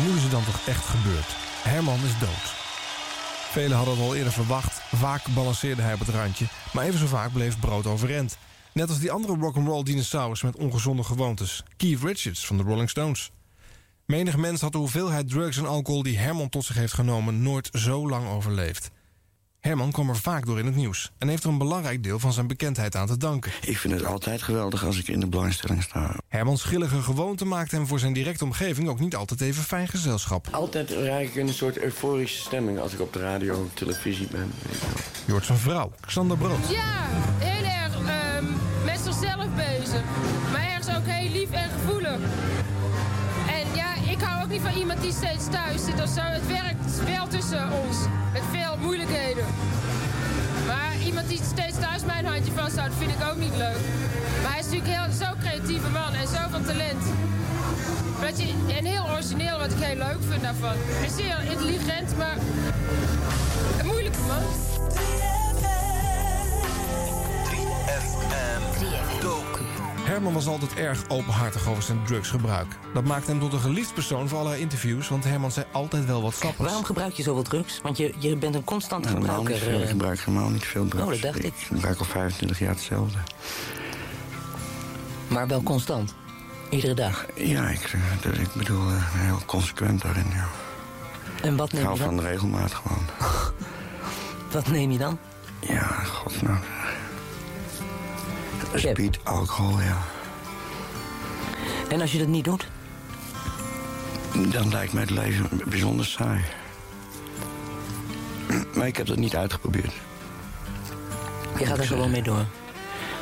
Nu 0.00 0.16
is 0.16 0.22
het 0.22 0.30
dan 0.30 0.44
toch 0.44 0.60
echt 0.66 0.86
gebeurd. 0.86 1.49
Herman 1.62 2.04
is 2.04 2.18
dood. 2.18 2.58
Velen 3.50 3.76
hadden 3.76 3.94
het 3.94 4.02
al 4.02 4.14
eerder 4.14 4.32
verwacht. 4.32 4.80
Vaak 4.94 5.26
balanceerde 5.34 5.82
hij 5.82 5.92
op 5.92 5.98
het 5.98 6.08
randje. 6.08 6.46
Maar 6.72 6.84
even 6.84 6.98
zo 6.98 7.06
vaak 7.06 7.32
bleef 7.32 7.58
brood 7.58 7.86
overeind. 7.86 8.38
Net 8.72 8.88
als 8.88 8.98
die 8.98 9.10
andere 9.10 9.36
rock'n'roll 9.36 9.82
dinosaurus 9.82 10.42
met 10.42 10.56
ongezonde 10.56 11.02
gewoontes. 11.02 11.62
Keith 11.76 12.02
Richards 12.02 12.46
van 12.46 12.56
de 12.56 12.62
Rolling 12.62 12.90
Stones. 12.90 13.30
Menig 14.06 14.36
mens 14.36 14.60
had 14.60 14.72
de 14.72 14.78
hoeveelheid 14.78 15.28
drugs 15.28 15.56
en 15.56 15.66
alcohol 15.66 16.02
die 16.02 16.18
Herman 16.18 16.48
tot 16.48 16.64
zich 16.64 16.76
heeft 16.76 16.92
genomen 16.92 17.42
nooit 17.42 17.68
zo 17.72 18.08
lang 18.08 18.28
overleefd. 18.28 18.90
Herman 19.60 19.92
kwam 19.92 20.08
er 20.08 20.16
vaak 20.16 20.46
door 20.46 20.58
in 20.58 20.66
het 20.66 20.76
nieuws 20.76 21.10
en 21.18 21.28
heeft 21.28 21.44
er 21.44 21.50
een 21.50 21.58
belangrijk 21.58 22.02
deel 22.02 22.18
van 22.18 22.32
zijn 22.32 22.46
bekendheid 22.46 22.96
aan 22.96 23.06
te 23.06 23.16
danken. 23.16 23.52
Ik 23.60 23.78
vind 23.78 23.94
het 23.94 24.04
altijd 24.04 24.42
geweldig 24.42 24.84
als 24.84 24.98
ik 24.98 25.08
in 25.08 25.20
de 25.20 25.26
belangstelling 25.26 25.82
sta. 25.82 26.16
Hermans 26.28 26.62
grillige 26.62 27.02
gewoonte 27.02 27.44
maakte 27.44 27.76
hem 27.76 27.86
voor 27.86 27.98
zijn 27.98 28.12
directe 28.12 28.44
omgeving 28.44 28.88
ook 28.88 29.00
niet 29.00 29.16
altijd 29.16 29.40
even 29.40 29.62
fijn 29.62 29.88
gezelschap. 29.88 30.48
Altijd 30.50 30.90
raak 30.90 31.20
ik 31.20 31.34
in 31.34 31.48
een 31.48 31.54
soort 31.54 31.78
euforische 31.78 32.40
stemming 32.40 32.78
als 32.78 32.92
ik 32.92 33.00
op 33.00 33.12
de 33.12 33.18
radio 33.18 33.62
of 33.62 33.74
televisie 33.74 34.28
ben. 34.30 34.52
Je 35.26 35.32
hoort 35.32 35.44
zijn 35.44 35.58
vrouw, 35.58 35.92
Xander 36.06 36.36
Brood. 36.36 36.68
Ja, 36.70 37.06
heel 37.38 37.64
erg 37.64 37.94
ehm, 37.94 38.44
met 38.84 39.00
zichzelf 39.04 39.46
bezig. 39.56 40.02
Niet 44.50 44.60
van 44.60 44.72
iemand 44.72 45.00
die 45.00 45.12
steeds 45.12 45.44
thuis 45.50 45.84
zit 45.84 46.02
of 46.02 46.08
zo. 46.08 46.20
Het 46.20 46.46
werkt 46.46 47.04
wel 47.14 47.26
tussen 47.26 47.72
ons. 47.84 47.96
Met 48.32 48.42
veel 48.50 48.76
moeilijkheden. 48.80 49.44
Maar 50.66 50.92
iemand 51.04 51.28
die 51.28 51.40
steeds 51.52 51.78
thuis 51.78 52.04
mijn 52.04 52.26
handje 52.26 52.52
vasthoudt, 52.52 52.94
vind 52.98 53.10
ik 53.10 53.22
ook 53.30 53.36
niet 53.36 53.56
leuk. 53.56 53.80
Maar 54.42 54.50
hij 54.50 54.60
is 54.60 54.64
natuurlijk 54.64 54.92
heel, 54.96 55.12
zo'n 55.12 55.38
creatieve 55.38 55.88
man 55.88 56.14
en 56.14 56.28
zo 56.28 56.40
van 56.50 56.64
talent. 56.64 57.02
Weet 58.20 58.40
je, 58.40 58.74
en 58.78 58.84
heel 58.84 59.04
origineel, 59.10 59.58
wat 59.58 59.72
ik 59.72 59.78
heel 59.78 59.96
leuk 59.96 60.22
vind 60.30 60.42
daarvan. 60.42 60.76
Hij 60.76 61.06
is 61.06 61.16
zeer 61.16 61.38
intelligent, 61.50 62.16
maar 62.16 62.36
een 63.78 63.86
moeilijke 63.86 64.20
man. 64.26 64.42
Herman 70.10 70.32
was 70.32 70.46
altijd 70.46 70.74
erg 70.74 71.02
openhartig 71.08 71.68
over 71.68 71.82
zijn 71.82 72.04
drugsgebruik. 72.04 72.66
Dat 72.94 73.04
maakte 73.04 73.30
hem 73.30 73.40
tot 73.40 73.52
een 73.52 73.60
geliefd 73.60 73.94
persoon 73.94 74.28
voor 74.28 74.38
allerlei 74.38 74.62
interviews... 74.62 75.08
want 75.08 75.24
Herman 75.24 75.50
zei 75.50 75.66
altijd 75.72 76.04
wel 76.06 76.22
wat 76.22 76.34
grappigs. 76.34 76.64
Waarom 76.64 76.84
gebruik 76.84 77.12
je 77.12 77.22
zoveel 77.22 77.42
drugs? 77.42 77.80
Want 77.82 77.96
je, 77.96 78.14
je 78.18 78.36
bent 78.36 78.54
een 78.54 78.64
constante 78.64 79.08
Helemaal 79.08 79.42
niet 79.42 79.46
gebruiker. 79.46 79.68
veel. 79.70 79.78
Ik 79.78 79.84
eh. 79.84 79.90
gebruik 79.90 80.20
helemaal 80.20 80.48
niet 80.48 80.64
veel 80.64 80.88
drugs. 80.88 81.04
Oh, 81.04 81.10
dat 81.10 81.20
dacht 81.22 81.38
ik. 81.38 81.44
Ik 81.44 81.66
gebruik 81.66 81.98
al 81.98 82.04
25 82.04 82.58
jaar 82.58 82.70
hetzelfde. 82.70 83.18
Maar 85.28 85.46
wel 85.46 85.62
constant. 85.62 86.14
Iedere 86.70 86.94
dag. 86.94 87.26
Ja, 87.34 87.68
ik, 87.68 87.82
eh, 87.92 88.00
dus 88.22 88.38
ik 88.38 88.52
bedoel, 88.54 88.88
eh, 88.88 88.94
heel 89.14 89.38
consequent 89.46 90.02
daarin, 90.02 90.26
ja. 90.34 90.46
En 91.42 91.56
wat 91.56 91.66
Ik 91.66 91.72
neem 91.72 91.84
hou 91.84 91.96
je 91.96 92.02
van 92.04 92.14
dan? 92.16 92.24
de 92.24 92.30
regelmaat 92.30 92.74
gewoon. 92.74 93.04
Wat 94.52 94.68
neem 94.68 94.90
je 94.90 94.98
dan? 94.98 95.18
Ja, 95.60 95.82
god 95.86 96.42
nou. 96.42 96.56
Speed, 98.74 99.18
alcohol, 99.24 99.80
ja. 99.80 99.98
En 101.88 102.00
als 102.00 102.12
je 102.12 102.18
dat 102.18 102.26
niet 102.26 102.44
doet? 102.44 102.66
Dan 104.48 104.68
lijkt 104.68 104.92
mij 104.92 105.02
het 105.02 105.10
leven 105.10 105.48
bijzonder 105.66 106.06
saai. 106.06 106.44
Maar 108.74 108.86
ik 108.86 108.96
heb 108.96 109.06
dat 109.06 109.16
niet 109.16 109.36
uitgeprobeerd. 109.36 109.92
Je 111.58 111.66
gaat 111.66 111.78
er 111.78 111.84
gewoon 111.84 112.10
mee 112.10 112.22
door. 112.22 112.44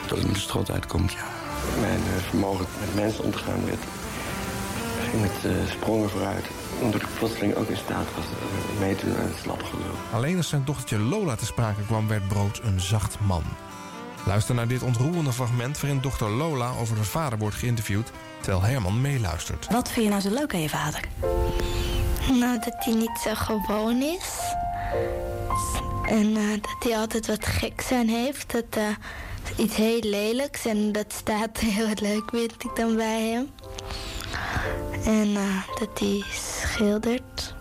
Tot 0.07 0.18
het 0.18 0.27
met 0.27 0.35
de 0.35 0.40
strot 0.40 0.70
uitkomt, 0.70 1.12
ja. 1.12 1.24
Mijn 1.81 2.01
eh, 2.01 2.22
vermogen 2.29 2.66
met 2.81 2.94
mensen 2.94 3.24
om 3.24 3.31
te 3.31 3.38
gaan 3.38 3.64
werd, 3.64 3.81
ging 5.11 5.22
met 5.22 5.44
eh, 5.44 5.70
sprongen 5.70 6.11
vooruit. 6.11 6.44
Omdat 6.81 7.03
ik 7.03 7.09
plotseling 7.18 7.55
ook 7.55 7.68
in 7.68 7.77
staat 7.77 8.07
was 8.16 8.24
eh, 8.24 8.81
mee 8.81 8.96
te 8.96 9.07
doen 9.07 9.16
aan 9.16 9.27
het 9.27 9.38
slappe 9.42 9.64
gelul. 9.64 9.94
Alleen 10.12 10.37
als 10.37 10.48
zijn 10.48 10.64
dochtertje 10.64 10.98
Lola 10.98 11.35
te 11.35 11.46
sprake 11.46 11.83
kwam, 11.83 12.09
werd 12.09 12.29
Brood 12.29 12.61
een 12.62 12.81
zacht 12.81 13.16
man. 13.20 13.42
Luister 14.28 14.54
naar 14.54 14.68
dit 14.68 14.82
ontroerende 14.82 15.32
fragment 15.32 15.80
waarin 15.80 16.00
dochter 16.00 16.30
Lola 16.30 16.72
over 16.80 16.96
haar 16.96 17.04
vader 17.04 17.38
wordt 17.38 17.56
geïnterviewd... 17.56 18.10
terwijl 18.40 18.62
Herman 18.62 19.00
meeluistert. 19.00 19.66
Wat 19.70 19.90
vind 19.90 20.04
je 20.04 20.10
nou 20.10 20.22
zo 20.22 20.30
leuk 20.30 20.54
aan 20.54 20.60
je 20.60 20.68
vader? 20.68 21.00
Nou, 22.38 22.58
dat 22.58 22.74
hij 22.78 22.94
niet 22.94 23.18
zo 23.24 23.34
gewoon 23.34 24.02
is. 24.02 24.54
En 26.08 26.36
eh, 26.36 26.50
dat 26.50 26.76
hij 26.78 26.98
altijd 26.98 27.26
wat 27.26 27.46
geks 27.46 27.92
aan 27.92 28.06
heeft. 28.06 28.52
Dat 28.52 28.64
eh, 28.70 28.82
iets 29.56 29.76
heel 29.76 30.00
lelijks. 30.00 30.64
En 30.64 30.92
dat 30.92 31.12
staat 31.12 31.58
heel 31.76 31.94
leuk, 31.94 32.30
vind 32.30 32.64
ik 32.64 32.76
dan 32.76 32.96
bij 32.96 33.22
hem. 33.22 33.50
En 35.04 35.36
eh, 35.36 35.78
dat 35.78 35.98
hij 35.98 36.22
schildert. 36.30 37.54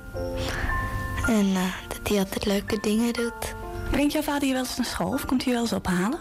En 1.27 1.55
eh, 1.55 1.73
dat 1.87 2.07
hij 2.07 2.17
altijd 2.17 2.45
leuke 2.45 2.79
dingen 2.81 3.13
doet. 3.13 3.55
Brengt 3.91 4.11
jouw 4.11 4.21
vader 4.21 4.47
je 4.47 4.53
wel 4.53 4.63
eens 4.63 4.77
naar 4.77 4.85
school 4.85 5.13
of 5.13 5.25
komt 5.25 5.43
hij 5.43 5.53
je 5.53 5.59
wel 5.59 5.69
eens 5.69 5.73
ophalen? 5.73 6.19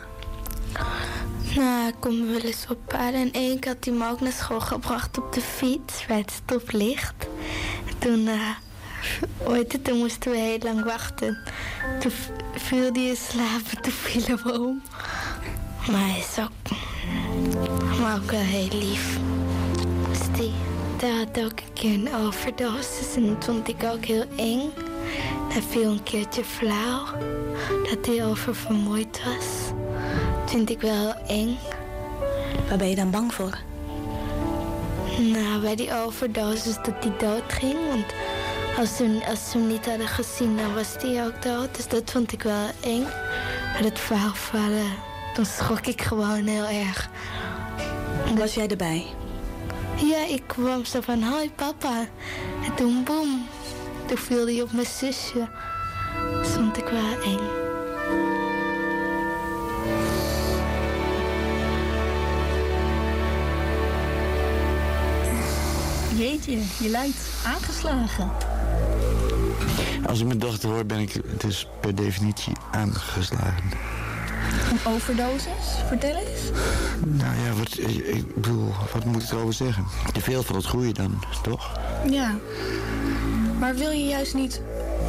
Nou, 1.56 1.82
hij 1.82 1.92
komt 1.98 2.18
me 2.18 2.32
wel 2.32 2.40
eens 2.40 2.66
ophalen. 2.68 3.14
En 3.14 3.32
één 3.32 3.58
keer 3.58 3.72
had 3.72 3.84
hij 3.84 3.94
me 3.94 4.10
ook 4.10 4.20
naar 4.20 4.32
school 4.32 4.60
gebracht 4.60 5.18
op 5.18 5.32
de 5.32 5.40
fiets 5.40 6.06
bij 6.06 6.18
het 6.18 6.30
stoplicht. 6.30 7.26
En 7.86 7.98
toen, 7.98 8.28
eh, 8.28 8.50
ooit, 9.48 9.84
toen 9.84 9.98
moesten 9.98 10.30
we 10.30 10.36
heel 10.36 10.58
lang 10.62 10.84
wachten. 10.84 11.38
Toen 12.00 12.12
viel 12.54 12.92
hij 12.92 13.02
in 13.02 13.16
slaap 13.16 13.60
en 13.76 13.82
toen 13.82 13.92
vielen 13.92 14.42
we 14.42 14.60
om. 14.60 14.82
Maar 15.90 16.08
hij 16.08 16.18
is 16.18 16.38
ook, 16.38 16.76
maar 18.00 18.16
ook 18.16 18.30
wel 18.30 18.40
heel 18.40 18.78
lief. 18.78 19.18
Dus 20.08 20.38
die, 20.38 20.52
daar 20.96 21.16
had 21.16 21.44
ook 21.44 21.60
een 21.60 21.72
keer 21.72 21.94
een 21.94 22.14
overdosis 22.14 23.14
en 23.16 23.26
dat 23.26 23.44
vond 23.44 23.68
ik 23.68 23.82
ook 23.84 24.04
heel 24.04 24.24
eng. 24.36 24.70
Hij 25.52 25.62
viel 25.62 25.90
een 25.90 26.02
keertje 26.02 26.44
flauw, 26.44 27.04
dat 27.90 28.06
hij 28.06 28.26
oververmoeid 28.26 29.20
was. 29.24 29.72
Dat 30.56 30.66
vind 30.66 30.82
ik 30.82 30.90
wel 30.90 31.14
eng. 31.26 31.58
Waar 32.68 32.78
ben 32.78 32.88
je 32.88 32.94
dan 32.96 33.10
bang 33.10 33.34
voor? 33.34 33.58
Nou, 35.18 35.60
bij 35.60 35.76
die 35.76 35.92
overdosis 35.94 36.74
dat 36.74 36.94
hij 37.00 37.12
dood 37.18 37.42
ging. 37.52 37.76
Want 37.88 38.04
als 38.78 38.96
ze, 38.96 39.24
als 39.28 39.50
ze 39.50 39.58
hem 39.58 39.66
niet 39.66 39.86
hadden 39.86 40.08
gezien, 40.08 40.56
dan 40.56 40.74
was 40.74 40.94
hij 40.98 41.26
ook 41.26 41.42
dood. 41.42 41.76
Dus 41.76 41.88
dat 41.88 42.10
vond 42.10 42.32
ik 42.32 42.42
wel 42.42 42.70
eng. 42.80 43.02
Maar 43.72 43.82
dat 43.82 43.98
flauw 43.98 44.32
vallen, 44.32 44.92
toen 45.34 45.44
schrok 45.44 45.86
ik 45.86 46.02
gewoon 46.02 46.46
heel 46.46 46.66
erg. 46.66 47.08
Was 48.36 48.54
jij 48.54 48.68
erbij? 48.68 49.06
Ja, 49.96 50.26
ik 50.26 50.42
kwam 50.46 50.84
zo 50.84 51.00
van, 51.00 51.22
hoi 51.22 51.50
papa. 51.50 52.06
En 52.64 52.74
toen 52.74 53.04
boem, 53.04 53.46
toen 54.06 54.18
viel 54.18 54.46
hij 54.46 54.62
op 54.62 54.72
mijn 54.72 54.86
zusje. 54.86 55.48
vond 56.42 56.76
ik 56.76 56.88
wel 56.88 57.22
eng. 57.22 57.65
Jeetje, 66.16 66.58
je 66.78 66.88
lijkt 66.88 67.30
aangeslagen. 67.44 68.30
Als 70.06 70.20
ik 70.20 70.26
mijn 70.26 70.38
dochter 70.38 70.68
hoor, 70.68 70.86
ben 70.86 70.98
ik 70.98 71.40
dus 71.40 71.68
per 71.80 71.94
definitie 71.94 72.52
aangeslagen. 72.70 73.70
Een 74.70 74.92
overdosis? 74.92 75.82
Vertel 75.86 76.14
eens. 76.14 76.40
Nou 77.04 77.36
ja, 77.36 77.52
wat, 77.52 77.78
ik 78.14 78.34
bedoel, 78.34 78.72
wat 78.92 79.04
moet 79.04 79.22
ik 79.22 79.30
erover 79.30 79.54
zeggen? 79.54 79.84
Te 80.12 80.20
veel 80.20 80.42
van 80.42 80.56
het 80.56 80.66
goede 80.66 80.92
dan, 80.92 81.22
toch? 81.42 81.78
Ja. 82.10 82.34
Maar 83.58 83.74
wil 83.74 83.90
je 83.90 84.04
juist 84.04 84.34
niet, 84.34 84.60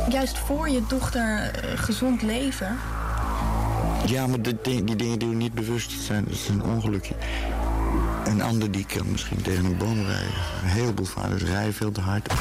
juist 0.09 0.37
voor 0.37 0.69
je 0.69 0.81
dochter 0.87 1.51
eh, 1.53 1.77
gezond 1.79 2.21
leven? 2.21 2.77
Ja, 4.05 4.27
maar 4.27 4.41
die, 4.41 4.83
die 4.83 4.95
dingen 4.95 5.19
die 5.19 5.27
we 5.29 5.35
niet 5.35 5.53
bewust 5.53 5.91
zijn, 5.91 6.23
dat 6.23 6.33
is 6.33 6.47
een 6.47 6.63
ongelukje. 6.63 7.13
Een 8.27 8.41
ander 8.41 8.71
die 8.71 8.85
kan 8.85 9.11
misschien 9.11 9.41
tegen 9.41 9.65
een 9.65 9.77
boom 9.77 10.05
rijden. 10.05 10.33
Een 10.63 10.69
heleboel 10.69 11.05
vaders 11.05 11.43
rijden 11.43 11.73
veel 11.73 11.91
te 11.91 12.01
hard. 12.01 12.33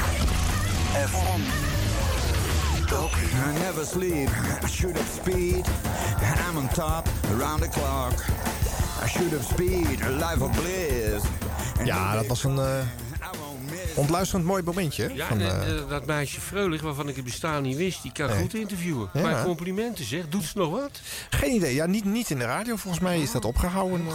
FM. 1.07 1.41
I 3.37 3.59
never 3.59 3.85
sleep, 3.85 4.29
I 4.63 4.67
shoot 4.67 4.97
up 4.97 5.05
speed. 5.21 5.65
I'm 6.47 6.57
on 6.57 6.67
top, 6.67 7.07
around 7.37 7.61
the 7.61 7.69
clock. 7.69 8.13
I 9.03 9.07
shoot 9.07 9.33
up 9.33 9.41
speed, 9.41 10.01
a 10.01 10.09
life 10.09 10.43
of 10.43 10.51
bliss. 10.51 11.23
Ja, 11.83 12.13
dat 12.15 12.27
was 12.27 12.43
een 12.43 12.59
eh, 12.59 12.79
ontluisterend 13.97 14.45
mooi 14.47 14.63
momentje. 14.63 15.11
Ja, 15.13 15.27
van, 15.27 15.41
en, 15.41 15.61
eh, 15.61 15.77
eh, 15.77 15.89
dat 15.89 16.05
meisje 16.05 16.41
Freulich, 16.41 16.81
waarvan 16.81 17.09
ik 17.09 17.15
het 17.15 17.25
bestaan 17.25 17.63
niet 17.63 17.77
wist, 17.77 18.01
die 18.01 18.11
kan 18.11 18.27
Nee. 18.29 18.39
goed 18.39 18.53
interviewen. 18.53 19.09
Ja. 19.13 19.21
Maar 19.21 19.43
complimenten 19.43 20.05
zeg, 20.05 20.27
doet 20.29 20.43
ze 20.43 20.57
nog 20.57 20.71
wat? 20.71 21.01
geen 21.29 21.55
idee. 21.55 21.73
Ja, 21.75 21.85
niet, 21.85 22.05
niet 22.05 22.29
in 22.29 22.37
de 22.39 22.45
radio. 22.45 22.75
Volgens 22.75 23.03
mij 23.03 23.19
is 23.21 23.31
dat 23.31 23.45
opgehouden. 23.45 24.05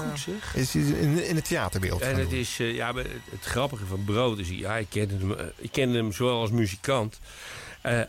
eh, 0.54 0.60
is 0.60 0.74
in, 0.74 1.28
in 1.28 1.34
de 1.34 1.42
theaterbeeld. 1.42 2.00
En 2.00 2.16
het 2.18 2.30
doen. 2.30 2.38
is, 2.38 2.56
eh, 2.60 2.74
ja, 2.74 2.94
het, 2.94 3.06
het 3.30 3.44
grappige 3.44 3.86
van 3.86 4.04
Brood 4.04 4.38
is, 4.38 4.48
ja, 4.48 4.76
ik 4.76 4.86
kende 4.90 5.14
hem, 5.18 5.34
ik 5.56 5.72
kende 5.72 5.96
hem 5.98 6.12
zowel 6.12 6.40
als 6.40 6.50
muzikant 6.50 7.18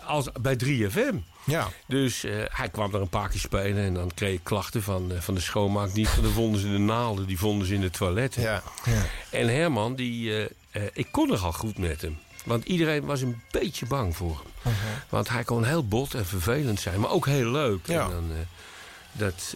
als 0.06 0.28
bij 0.42 0.56
3FM. 0.56 1.16
Ja. 1.46 1.68
Dus 1.88 2.26
hij 2.50 2.70
kwam 2.70 2.94
er 2.94 3.02
een 3.02 3.10
paar 3.10 3.30
keer 3.30 3.40
spelen 3.40 3.84
en 3.84 3.94
dan 3.94 4.12
kreeg 4.14 4.34
ik 4.34 4.44
klachten 4.44 4.84
van, 4.84 5.12
eh, 5.12 5.20
van 5.22 5.34
de 5.34 5.40
schoonmaakdienst. 5.42 6.22
Dan 6.22 6.32
vonden 6.32 6.62
ze 6.62 6.72
de 6.72 6.78
naalden, 6.78 7.28
die 7.28 7.38
vonden 7.38 7.68
ze 7.68 7.74
in 7.74 7.82
de 7.82 7.90
toiletten. 7.90 8.42
Ja. 8.42 8.64
ja. 8.86 9.02
En 9.30 9.48
Herman, 9.48 9.96
die, 9.96 10.48
eh, 10.74 10.82
ik 10.94 11.08
kon 11.12 11.28
nogal 11.28 11.52
goed 11.54 11.78
met 11.78 12.02
hem. 12.02 12.18
Want 12.46 12.66
iedereen 12.66 13.06
was 13.06 13.22
een 13.22 13.42
beetje 13.52 13.86
bang 13.86 14.16
voor 14.16 14.30
hem. 14.44 14.74
Uh-huh. 14.74 14.92
Want 15.10 15.30
hij 15.30 15.44
kon 15.44 15.64
heel 15.64 15.88
bot 15.88 16.14
en 16.14 16.26
vervelend 16.26 16.80
zijn, 16.80 17.00
maar 17.00 17.10
ook 17.10 17.26
heel 17.26 17.52
leuk. 17.52 17.88
Ja. 17.88 18.04
En 18.04 18.10
dan, 18.10 18.32
eh, 18.32 18.38
dat, 19.12 19.56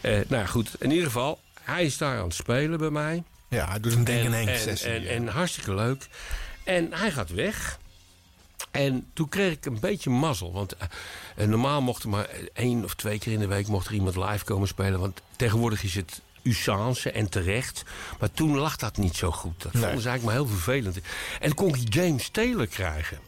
eh, 0.00 0.20
nou 0.28 0.46
goed, 0.46 0.70
in 0.78 0.90
ieder 0.90 1.06
geval, 1.06 1.40
hij 1.62 1.84
is 1.84 1.98
daar 1.98 2.18
aan 2.18 2.24
het 2.24 2.34
spelen 2.34 2.78
bij 2.78 2.90
mij. 2.90 3.22
Ja, 3.48 3.68
hij 3.68 3.80
doet 3.80 3.92
een 3.92 4.04
ding 4.04 4.18
in 4.20 4.26
En- 4.26 4.32
één 4.34 4.48
en, 4.48 4.58
sessie. 4.58 4.88
En, 4.88 5.02
ja. 5.02 5.08
en 5.08 5.28
hartstikke 5.28 5.74
leuk. 5.74 6.06
En 6.64 6.92
hij 6.92 7.10
gaat 7.10 7.30
weg. 7.30 7.78
En 8.70 9.06
toen 9.12 9.28
kreeg 9.28 9.52
ik 9.52 9.64
een 9.66 9.80
beetje 9.80 10.10
mazzel. 10.10 10.52
Want 10.52 10.76
normaal 11.36 11.82
mocht 11.82 12.02
er 12.02 12.08
maar 12.08 12.28
één 12.52 12.84
of 12.84 12.94
twee 12.94 13.18
keer 13.18 13.32
in 13.32 13.38
de 13.38 13.46
week 13.46 13.66
mocht 13.66 13.86
er 13.86 13.94
iemand 13.94 14.16
live 14.16 14.44
komen 14.44 14.68
spelen. 14.68 15.00
Want 15.00 15.20
tegenwoordig 15.36 15.82
is 15.82 15.94
het 15.94 16.20
usance 16.44 17.10
en 17.10 17.28
terecht. 17.28 17.82
Maar 18.20 18.30
toen 18.32 18.56
lag 18.56 18.76
dat 18.76 18.96
niet 18.96 19.16
zo 19.16 19.30
goed. 19.30 19.62
Dat 19.62 19.72
vonden 19.72 20.00
ze 20.00 20.08
eigenlijk 20.08 20.22
maar 20.22 20.34
heel 20.34 20.56
vervelend. 20.56 20.96
En 21.40 21.46
toen 21.46 21.54
kon 21.54 21.74
ik 21.74 21.94
James 21.94 22.28
Taylor 22.28 22.66
krijgen. 22.66 23.18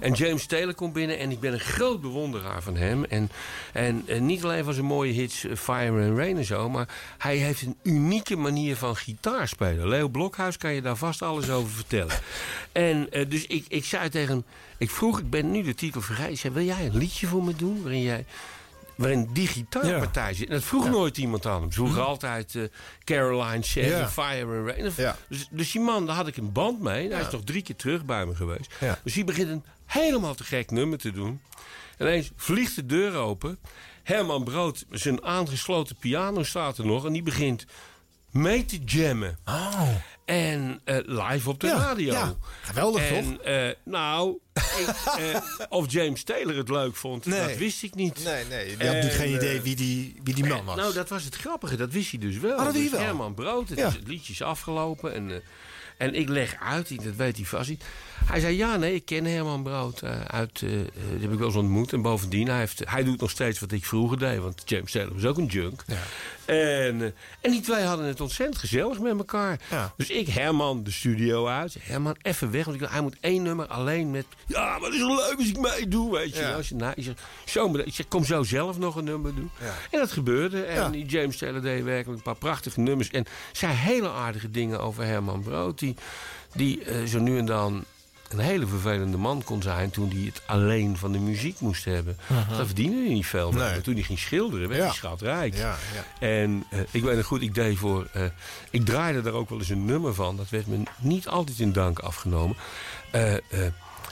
En 0.00 0.12
James 0.12 0.46
Taylor 0.46 0.74
komt 0.74 0.92
binnen 0.92 1.18
en 1.18 1.30
ik 1.30 1.40
ben 1.40 1.52
een 1.52 1.60
groot 1.60 2.00
bewonderaar 2.00 2.62
van 2.62 2.76
hem. 2.76 3.04
En, 3.04 3.30
en, 3.72 4.02
en 4.06 4.26
niet 4.26 4.44
alleen 4.44 4.64
van 4.64 4.74
zijn 4.74 4.86
mooie 4.86 5.12
hits 5.12 5.44
eh, 5.44 5.56
Fire 5.56 6.08
and 6.08 6.18
Rain 6.18 6.36
en 6.36 6.44
zo... 6.44 6.70
maar 6.70 6.88
hij 7.18 7.36
heeft 7.36 7.62
een 7.62 7.76
unieke 7.82 8.36
manier 8.36 8.76
van 8.76 8.96
gitaar 8.96 9.48
spelen. 9.48 9.88
Leo 9.88 10.08
Blokhuis 10.08 10.56
kan 10.56 10.72
je 10.72 10.82
daar 10.82 10.96
vast 10.96 11.22
alles 11.22 11.50
over 11.50 11.70
vertellen. 11.70 12.14
En 12.72 13.10
eh, 13.10 13.30
dus 13.30 13.46
ik, 13.46 13.64
ik 13.68 13.84
zei 13.84 14.08
tegen 14.08 14.34
hem... 14.34 14.44
Ik 14.78 14.90
vroeg, 14.90 15.18
ik 15.18 15.30
ben 15.30 15.50
nu 15.50 15.62
de 15.62 15.74
titel 15.74 16.00
vergeten. 16.00 16.32
Ik 16.32 16.38
zei, 16.38 16.54
wil 16.54 16.64
jij 16.64 16.86
een 16.86 16.96
liedje 16.96 17.26
voor 17.26 17.44
me 17.44 17.56
doen... 17.56 17.82
waarin 17.82 18.02
jij 18.02 18.24
waarin 18.96 19.28
die 19.32 19.46
gitaarpartij 19.46 20.34
zit. 20.34 20.48
En 20.48 20.54
dat 20.54 20.64
vroeg 20.64 20.88
nooit 20.90 21.18
iemand 21.18 21.46
aan 21.46 21.60
hem. 21.60 21.72
Ze 21.72 21.78
vroegen 21.78 22.06
altijd 22.06 22.54
eh, 22.54 22.62
Caroline 23.04 23.64
en 23.74 24.10
Fire 24.10 24.58
and 24.58 24.68
Rain. 24.68 24.92
Ja. 24.96 25.16
Dus, 25.28 25.48
dus 25.50 25.72
die 25.72 25.80
man, 25.80 26.06
daar 26.06 26.16
had 26.16 26.26
ik 26.26 26.36
een 26.36 26.52
band 26.52 26.80
mee. 26.80 27.10
Hij 27.12 27.20
is 27.20 27.30
toch 27.30 27.44
drie 27.44 27.62
keer 27.62 27.76
terug 27.76 28.04
bij 28.04 28.26
me 28.26 28.34
geweest. 28.34 28.74
Dus 29.02 29.14
die 29.14 29.24
begint 29.24 29.48
een 29.48 29.64
helemaal 29.86 30.34
te 30.34 30.44
gek 30.44 30.70
nummer 30.70 30.98
te 30.98 31.10
doen. 31.10 31.40
En 31.96 32.06
ineens 32.06 32.30
vliegt 32.36 32.76
de 32.76 32.86
deur 32.86 33.14
open. 33.14 33.58
Herman 34.02 34.44
Brood, 34.44 34.84
zijn 34.90 35.24
aangesloten 35.24 35.96
piano 35.96 36.42
staat 36.42 36.78
er 36.78 36.86
nog. 36.86 37.06
En 37.06 37.12
die 37.12 37.22
begint 37.22 37.66
mee 38.30 38.64
te 38.64 38.78
jammen. 38.84 39.38
Oh. 39.44 39.88
En 40.26 40.80
eh, 40.84 40.96
live 41.04 41.48
op 41.50 41.60
de 41.60 41.66
Ja, 41.66 41.74
radio. 41.76 42.12
ja. 42.12 42.34
Geweldig, 42.62 43.10
en, 43.10 43.24
toch? 43.24 43.42
eh, 43.42 43.68
nou, 43.84 44.38
ik, 44.54 44.62
eh, 45.18 45.40
of 45.68 45.92
James 45.92 46.22
Taylor 46.24 46.56
het 46.56 46.68
leuk 46.68 46.96
vond, 46.96 47.26
Nee. 47.26 47.40
dat 47.48 47.56
wist 47.56 47.82
ik 47.82 47.94
niet. 47.94 48.24
Nee, 48.24 48.44
nee. 48.44 48.66
Je 48.78 48.86
had 48.86 48.94
nu 48.94 49.00
En, 49.00 49.10
geen 49.10 49.34
idee 49.34 49.60
wie 49.60 49.76
die, 49.76 50.16
wie 50.24 50.34
die 50.34 50.46
man 50.46 50.64
was. 50.64 50.76
Nou, 50.76 50.94
dat 50.94 51.08
was 51.08 51.24
het 51.24 51.34
grappige. 51.36 51.76
Dat 51.76 51.92
wist 51.92 52.10
hij 52.10 52.20
dus 52.20 52.38
wel. 52.38 52.56
Oh, 52.58 52.64
dat 52.64 52.72
Dus 52.74 52.90
wel. 52.90 53.00
Herman 53.00 53.34
Brood, 53.34 53.68
het, 53.68 53.78
Ja. 53.78 53.86
is, 53.88 53.94
het 53.94 54.08
liedje 54.08 54.32
is 54.32 54.42
afgelopen. 54.42 55.14
En, 55.14 55.42
en 55.98 56.14
ik 56.14 56.28
leg 56.28 56.56
uit, 56.60 57.04
dat 57.04 57.14
weet 57.16 57.36
hij 57.36 57.44
vast 57.46 57.68
niet. 57.68 57.84
Hij 58.24 58.40
zei, 58.40 58.56
ja, 58.56 58.76
nee, 58.76 58.94
ik 58.94 59.04
ken 59.04 59.24
Herman 59.24 59.62
Brood 59.62 60.00
eh, 60.02 60.20
uit... 60.20 60.58
die 60.58 60.70
heb 61.20 61.32
ik 61.32 61.38
wel 61.38 61.46
eens 61.46 61.56
ontmoet. 61.56 61.92
En 61.92 62.02
bovendien, 62.02 62.48
hij, 62.48 62.58
heeft, 62.58 62.82
hij 62.90 63.04
doet 63.04 63.20
nog 63.20 63.30
steeds 63.30 63.60
wat 63.60 63.72
ik 63.72 63.84
vroeger 63.84 64.18
deed. 64.18 64.38
Want 64.38 64.62
James 64.64 64.92
Taylor 64.92 65.14
was 65.14 65.24
ook 65.24 65.36
een 65.38 65.46
junk. 65.46 65.84
En, 66.44 67.02
eh, 67.02 67.06
en 67.40 67.50
die 67.50 67.60
twee 67.60 67.84
hadden 67.84 68.06
het 68.06 68.20
ontzettend 68.20 68.58
gezellig 68.58 69.00
met 69.00 69.18
elkaar. 69.18 69.60
Ja. 69.70 69.92
Dus 69.96 70.10
ik, 70.10 70.28
Herman, 70.28 70.82
de 70.82 70.90
studio 70.90 71.46
uit. 71.46 71.76
Herman, 71.80 72.16
even 72.22 72.50
weg. 72.50 72.64
Want 72.64 72.80
ik, 72.82 72.88
hij 72.90 73.00
moet 73.00 73.16
één 73.20 73.42
nummer 73.42 73.66
alleen 73.66 74.10
met... 74.10 74.26
Ja, 74.46 74.64
maar 74.78 74.90
het 74.90 74.94
is 74.94 74.98
wel 75.00 75.16
leuk 75.16 75.34
als 75.38 75.48
ik 75.48 75.58
meedoe, 75.60 76.12
weet 76.12 76.34
je. 76.34 76.40
Ja. 76.40 76.52
Als 76.52 76.68
je, 76.68 76.74
nou, 76.74 76.92
ik, 76.96 77.04
zeg, 77.04 77.14
zo, 77.44 77.68
maar- 77.68 77.86
ik 77.86 77.94
zeg, 77.94 78.08
kom 78.08 78.24
zo 78.24 78.42
zelf 78.42 78.78
nog 78.78 78.96
een 78.96 79.04
nummer 79.04 79.34
doen. 79.34 79.50
Ja. 79.60 79.74
En 79.90 79.98
dat 79.98 80.12
gebeurde. 80.12 80.62
En 80.62 80.74
Ja. 80.74 80.88
die 80.88 81.06
James 81.06 81.36
Taylor 81.36 81.62
deed 81.62 81.84
werkelijk 81.84 82.18
een 82.18 82.24
paar 82.32 82.36
prachtige 82.36 82.80
nummers. 82.80 83.10
En 83.10 83.24
zei 83.52 83.72
hele 83.72 84.10
aardige 84.10 84.50
dingen 84.50 84.80
over 84.80 85.04
Herman 85.04 85.42
Brood. 85.42 85.78
Die, 85.78 85.94
die 86.54 86.82
zo 87.06 87.18
nu 87.18 87.38
en 87.38 87.46
dan 87.46 87.84
een 88.28 88.38
hele 88.38 88.66
vervelende 88.66 89.16
man 89.16 89.42
kon 89.44 89.62
zijn... 89.62 89.90
toen 89.90 90.10
hij 90.10 90.22
het 90.24 90.42
alleen 90.46 90.96
van 90.96 91.12
de 91.12 91.18
muziek 91.18 91.60
moest 91.60 91.84
hebben. 91.84 92.16
Daar 92.56 92.66
verdiende 92.66 92.96
hij 93.04 93.12
niet 93.14 93.26
veel. 93.26 93.52
Nee. 93.52 93.80
Toen 93.80 93.94
hij 93.94 94.02
ging 94.02 94.18
schilderen, 94.18 94.68
werd 94.68 94.80
Ja. 94.80 94.86
hij 94.86 94.94
schatrijk. 94.96 95.54
Ja, 95.56 95.76
ja. 95.94 96.26
En 96.26 96.64
eh, 96.70 96.80
ik 96.90 97.02
weet 97.02 97.16
nog 97.16 97.26
goed, 97.26 97.42
ik 97.42 97.54
deed 97.54 97.78
voor... 97.78 98.06
eh, 98.12 98.22
ik 98.70 98.84
draaide 98.84 99.22
daar 99.22 99.32
ook 99.32 99.48
wel 99.48 99.58
eens 99.58 99.68
een 99.68 99.84
nummer 99.84 100.14
van. 100.14 100.36
Dat 100.36 100.48
werd 100.48 100.66
me 100.66 100.82
niet 100.98 101.28
altijd 101.28 101.58
in 101.58 101.72
dank 101.72 101.98
afgenomen. 101.98 102.56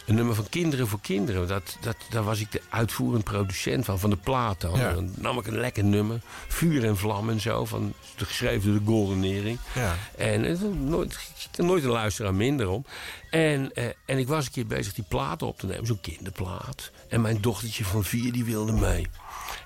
Een 0.06 0.14
nummer 0.14 0.34
van 0.34 0.48
Kinderen 0.48 0.88
voor 0.88 1.00
Kinderen. 1.00 1.48
Dat, 1.48 1.76
dat, 1.80 1.96
daar 2.10 2.22
was 2.22 2.40
ik 2.40 2.52
de 2.52 2.60
uitvoerend 2.68 3.24
producent 3.24 3.84
van, 3.84 3.98
van 3.98 4.10
de 4.10 4.16
plaat 4.16 4.60
dan. 4.60 4.78
Ja. 4.78 4.92
Dan 4.92 5.12
nam 5.16 5.38
ik 5.38 5.46
een 5.46 5.58
lekker 5.58 5.84
nummer. 5.84 6.20
Vuur 6.48 6.84
en 6.84 6.96
vlam 6.96 7.30
en 7.30 7.40
zo. 7.40 7.64
Van, 7.64 7.92
geschreven 8.16 8.70
door 8.70 8.80
de 8.80 8.86
Golden 8.86 9.20
Nering. 9.20 9.58
Ja. 9.74 9.94
En 10.16 10.44
eh, 10.44 10.60
nooit, 10.78 11.18
nooit 11.56 11.84
een 11.84 11.90
luisteraar 11.90 12.34
minder 12.34 12.68
om. 12.68 12.84
En, 13.30 13.74
eh, 13.74 13.84
en 14.04 14.18
ik 14.18 14.28
was 14.28 14.46
een 14.46 14.52
keer 14.52 14.66
bezig 14.66 14.94
die 14.94 15.04
platen 15.08 15.46
op 15.46 15.58
te 15.58 15.66
nemen. 15.66 15.86
Zo'n 15.86 16.00
kinderplaat. 16.00 16.90
En 17.08 17.20
mijn 17.20 17.40
dochtertje 17.40 17.84
van 17.84 18.04
vier 18.04 18.32
die 18.32 18.44
wilde 18.44 18.72
mee. 18.72 19.06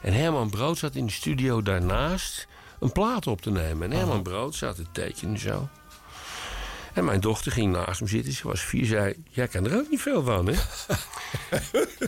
En 0.03 0.13
Herman 0.13 0.51
Brood 0.51 0.79
zat 0.79 0.95
in 0.95 1.07
de 1.07 1.13
studio 1.13 1.63
daarnaast 1.63 2.47
een 2.81 2.93
plaat 2.93 3.27
op 3.27 3.41
te 3.41 3.51
nemen. 3.51 3.93
En 3.93 3.99
Herman 3.99 4.23
Brood 4.23 4.55
zat 4.55 4.77
te 4.77 4.85
tekenen 4.93 5.39
zo. 5.39 5.69
En 6.99 7.05
mijn 7.05 7.21
dochter 7.21 7.53
ging 7.53 7.73
naast 7.73 7.99
hem 7.99 8.09
zitten. 8.09 8.33
Ze 8.33 8.49
was 8.49 8.61
vier. 8.61 8.85
Zei, 8.87 9.15
jij 9.31 9.49
kan 9.49 9.65
er 9.67 9.77
ook 9.79 9.91
niet 9.91 10.01
veel 10.01 10.23
van, 10.23 10.47
hè? 10.47 10.53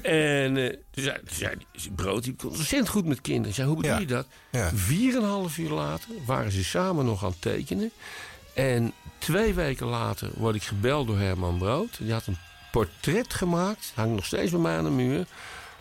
en 0.02 0.56
eh, 0.56 0.68
toen 0.90 1.04
zei, 1.04 1.16
zei 1.26 1.54
Brood, 1.94 2.22
die 2.24 2.34
kon 2.34 2.48
ontzettend 2.50 2.88
goed 2.88 3.04
met 3.06 3.20
kinderen. 3.20 3.48
Ik 3.48 3.54
zei, 3.54 3.66
hoe 3.68 3.76
bedoel 3.76 3.92
Ja. 3.92 3.98
je 3.98 4.06
dat? 4.06 4.26
Ja. 4.50 4.70
Vier 4.74 5.16
en 5.16 5.22
een 5.22 5.28
half 5.28 5.58
uur 5.58 5.70
later 5.70 6.08
waren 6.26 6.52
ze 6.52 6.64
samen 6.64 7.04
nog 7.04 7.24
aan 7.24 7.30
het 7.30 7.40
tekenen. 7.42 7.90
En 8.54 8.92
twee 9.18 9.54
weken 9.54 9.86
later 9.86 10.30
word 10.34 10.54
ik 10.54 10.62
gebeld 10.62 11.06
door 11.06 11.18
Herman 11.18 11.58
Brood. 11.58 11.98
Die 11.98 12.12
had 12.12 12.26
een 12.26 12.38
portret 12.72 13.34
gemaakt, 13.34 13.92
hangt 13.94 14.14
nog 14.14 14.24
steeds 14.24 14.50
bij 14.50 14.60
mij 14.60 14.76
aan 14.76 14.84
de 14.84 14.90
muur... 14.90 15.26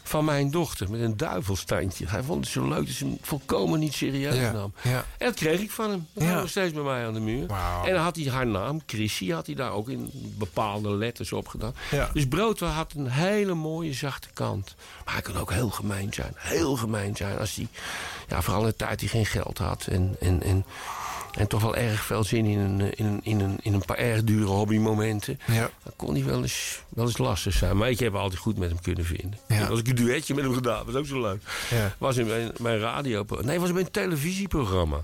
van 0.09 0.25
mijn 0.25 0.51
dochter 0.51 0.89
met 0.91 1.01
een 1.01 1.17
duivelstandje. 1.17 2.05
Hij 2.07 2.23
vond 2.23 2.43
het 2.43 2.53
zo 2.53 2.67
leuk 2.67 2.85
dat 2.85 2.95
ze 2.95 3.05
hem 3.05 3.17
volkomen 3.21 3.79
niet 3.79 3.93
serieus 3.93 4.35
Ja, 4.35 4.51
nam. 4.51 4.73
ja. 4.81 5.05
En 5.17 5.25
dat 5.25 5.35
kreeg 5.35 5.59
ik 5.59 5.71
van 5.71 5.89
hem. 5.89 6.07
Dat 6.13 6.23
Ja. 6.23 6.39
nog 6.39 6.49
steeds 6.49 6.73
bij 6.73 6.83
mij 6.83 7.05
aan 7.05 7.13
de 7.13 7.19
muur. 7.19 7.49
En 7.85 7.93
dan 7.93 8.03
had 8.03 8.15
hij 8.15 8.25
haar 8.29 8.47
naam, 8.47 8.81
Chrissy, 8.85 9.31
had 9.31 9.45
hij 9.45 9.55
daar 9.55 9.71
ook 9.71 9.89
in 9.89 10.09
bepaalde 10.37 10.89
letters 10.89 11.33
op 11.33 11.47
gedaan. 11.47 11.73
Dus 12.13 12.27
Brood 12.27 12.59
had 12.59 12.93
een 12.95 13.09
hele 13.09 13.53
mooie 13.53 13.93
zachte 13.93 14.27
kant. 14.33 14.75
Maar 15.05 15.13
hij 15.13 15.23
kon 15.23 15.37
ook 15.37 15.51
heel 15.51 15.69
gemeen 15.69 16.13
zijn. 16.13 16.33
Heel 16.35 16.75
gemeen 16.75 17.15
zijn. 17.15 17.37
Als 17.37 17.55
hij, 17.55 17.67
ja, 18.27 18.41
vooral 18.41 18.61
in 18.61 18.67
de 18.67 18.75
tijd 18.75 18.99
hij 18.99 19.09
geen 19.09 19.25
geld 19.25 19.57
had. 19.57 19.87
En, 19.87 20.15
en, 20.19 20.43
en 20.43 20.65
En 21.33 21.47
toch 21.47 21.61
wel 21.61 21.75
erg 21.75 22.03
veel 22.03 22.23
zin 22.23 22.45
in 22.45 22.59
een, 22.59 22.81
eh, 22.81 22.87
in 22.95 23.05
een, 23.05 23.19
in 23.23 23.39
een, 23.39 23.57
in 23.61 23.73
een 23.73 23.85
paar 23.85 23.97
erg 23.97 24.23
dure 24.23 24.45
hobbymomenten. 24.45 25.39
Ja. 25.47 25.69
Dan 25.83 25.93
kon 25.95 26.15
hij 26.15 26.23
wel 26.23 26.41
eens, 26.41 26.81
wel 26.89 27.05
eens 27.05 27.17
lastig 27.17 27.53
zijn. 27.53 27.77
Maar 27.77 27.89
ik 27.89 27.99
heb 27.99 28.15
altijd 28.15 28.41
goed 28.41 28.57
met 28.57 28.69
hem 28.69 28.81
kunnen 28.81 29.05
vinden. 29.05 29.39
Als 29.69 29.79
ik 29.79 29.87
een 29.87 29.95
duetje 29.95 30.33
met 30.33 30.43
hem 30.43 30.53
gedaan, 30.53 30.85
was 30.85 30.95
ook 30.95 31.05
zo 31.05 31.21
leuk. 31.21 31.41
Ja. 31.69 31.95
Was 31.97 32.17
in 32.17 32.27
mijn, 32.27 32.51
mijn 32.59 32.79
radio... 32.79 33.25
Nee, 33.41 33.59
was 33.59 33.67
in 33.69 33.73
mijn 33.75 33.91
televisieprogramma. 33.91 35.01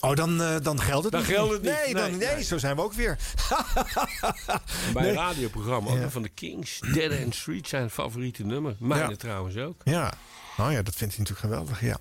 Oh, 0.00 0.14
dan, 0.14 0.42
eh, 0.42 0.54
dan 0.62 0.80
geldt 0.80 1.02
het 1.04 1.12
Dan 1.12 1.22
niet. 1.22 1.30
geldt 1.30 1.52
het 1.52 1.62
niet. 1.62 1.72
Nee, 1.84 1.94
dan, 1.94 2.10
Nee, 2.18 2.28
nee, 2.34 2.42
zo 2.44 2.58
zijn 2.58 2.76
we 2.76 2.82
ook 2.82 2.92
weer. 2.92 3.16
Bij 4.92 5.02
Nee. 5.02 5.10
een 5.10 5.16
radioprogramma, 5.16 5.92
Ja. 5.92 6.10
van 6.10 6.22
de 6.22 6.28
Kings. 6.28 6.80
Dead 6.92 7.10
End 7.10 7.34
Street 7.34 7.68
zijn 7.68 7.90
favoriete 7.90 8.44
nummer. 8.44 8.74
Mijne 8.78 9.10
Ja. 9.10 9.16
trouwens 9.16 9.56
ook. 9.56 9.80
Ja, 9.84 10.12
nou 10.56 10.72
ja, 10.72 10.82
dat 10.82 10.94
vindt 10.94 11.14
hij 11.16 11.24
natuurlijk 11.24 11.38
geweldig, 11.54 11.80
ja. 11.80 11.98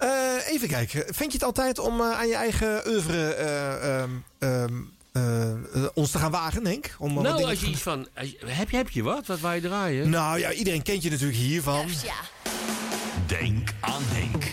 Eh, 0.00 0.52
even 0.52 0.68
kijken. 0.68 1.04
Vind 1.14 1.32
je 1.32 1.38
het 1.38 1.42
altijd 1.44 1.78
om 1.78 2.00
eh, 2.00 2.10
aan 2.18 2.28
je 2.28 2.34
eigen 2.34 2.82
oeuvre 2.88 3.34
eh, 3.34 3.98
ehm, 4.00 4.10
ehm, 4.38 4.74
eh, 5.12 5.50
eh, 5.50 5.56
ons 5.94 6.10
te 6.10 6.18
gaan 6.18 6.30
wagen, 6.30 6.66
Henk? 6.66 6.94
Om 6.98 7.14
wat 7.14 7.22
Nou, 7.22 7.44
als 7.44 7.58
te 7.58 7.64
je 7.64 7.70
iets 7.70 7.80
van... 7.82 8.08
je- 8.20 8.38
heb, 8.46 8.70
je, 8.70 8.76
heb 8.76 8.90
je 8.90 9.02
wat? 9.02 9.26
Wat 9.26 9.40
wij 9.40 9.60
draaien? 9.60 10.10
Nou 10.10 10.38
ja, 10.38 10.52
iedereen 10.52 10.82
kent 10.82 11.02
je 11.02 11.10
natuurlijk 11.10 11.38
hiervan. 11.38 11.86
Denk 13.26 13.68
aan 13.80 14.02
Henk. 14.04 14.44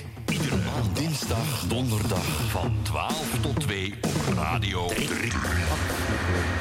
Dinsdag, 0.94 1.64
donderdag 1.68 2.26
van 2.50 2.76
12 2.82 3.24
tot 3.42 3.60
2 3.60 3.94
op 4.02 4.34
Radio 4.38 4.88
3. 4.88 5.10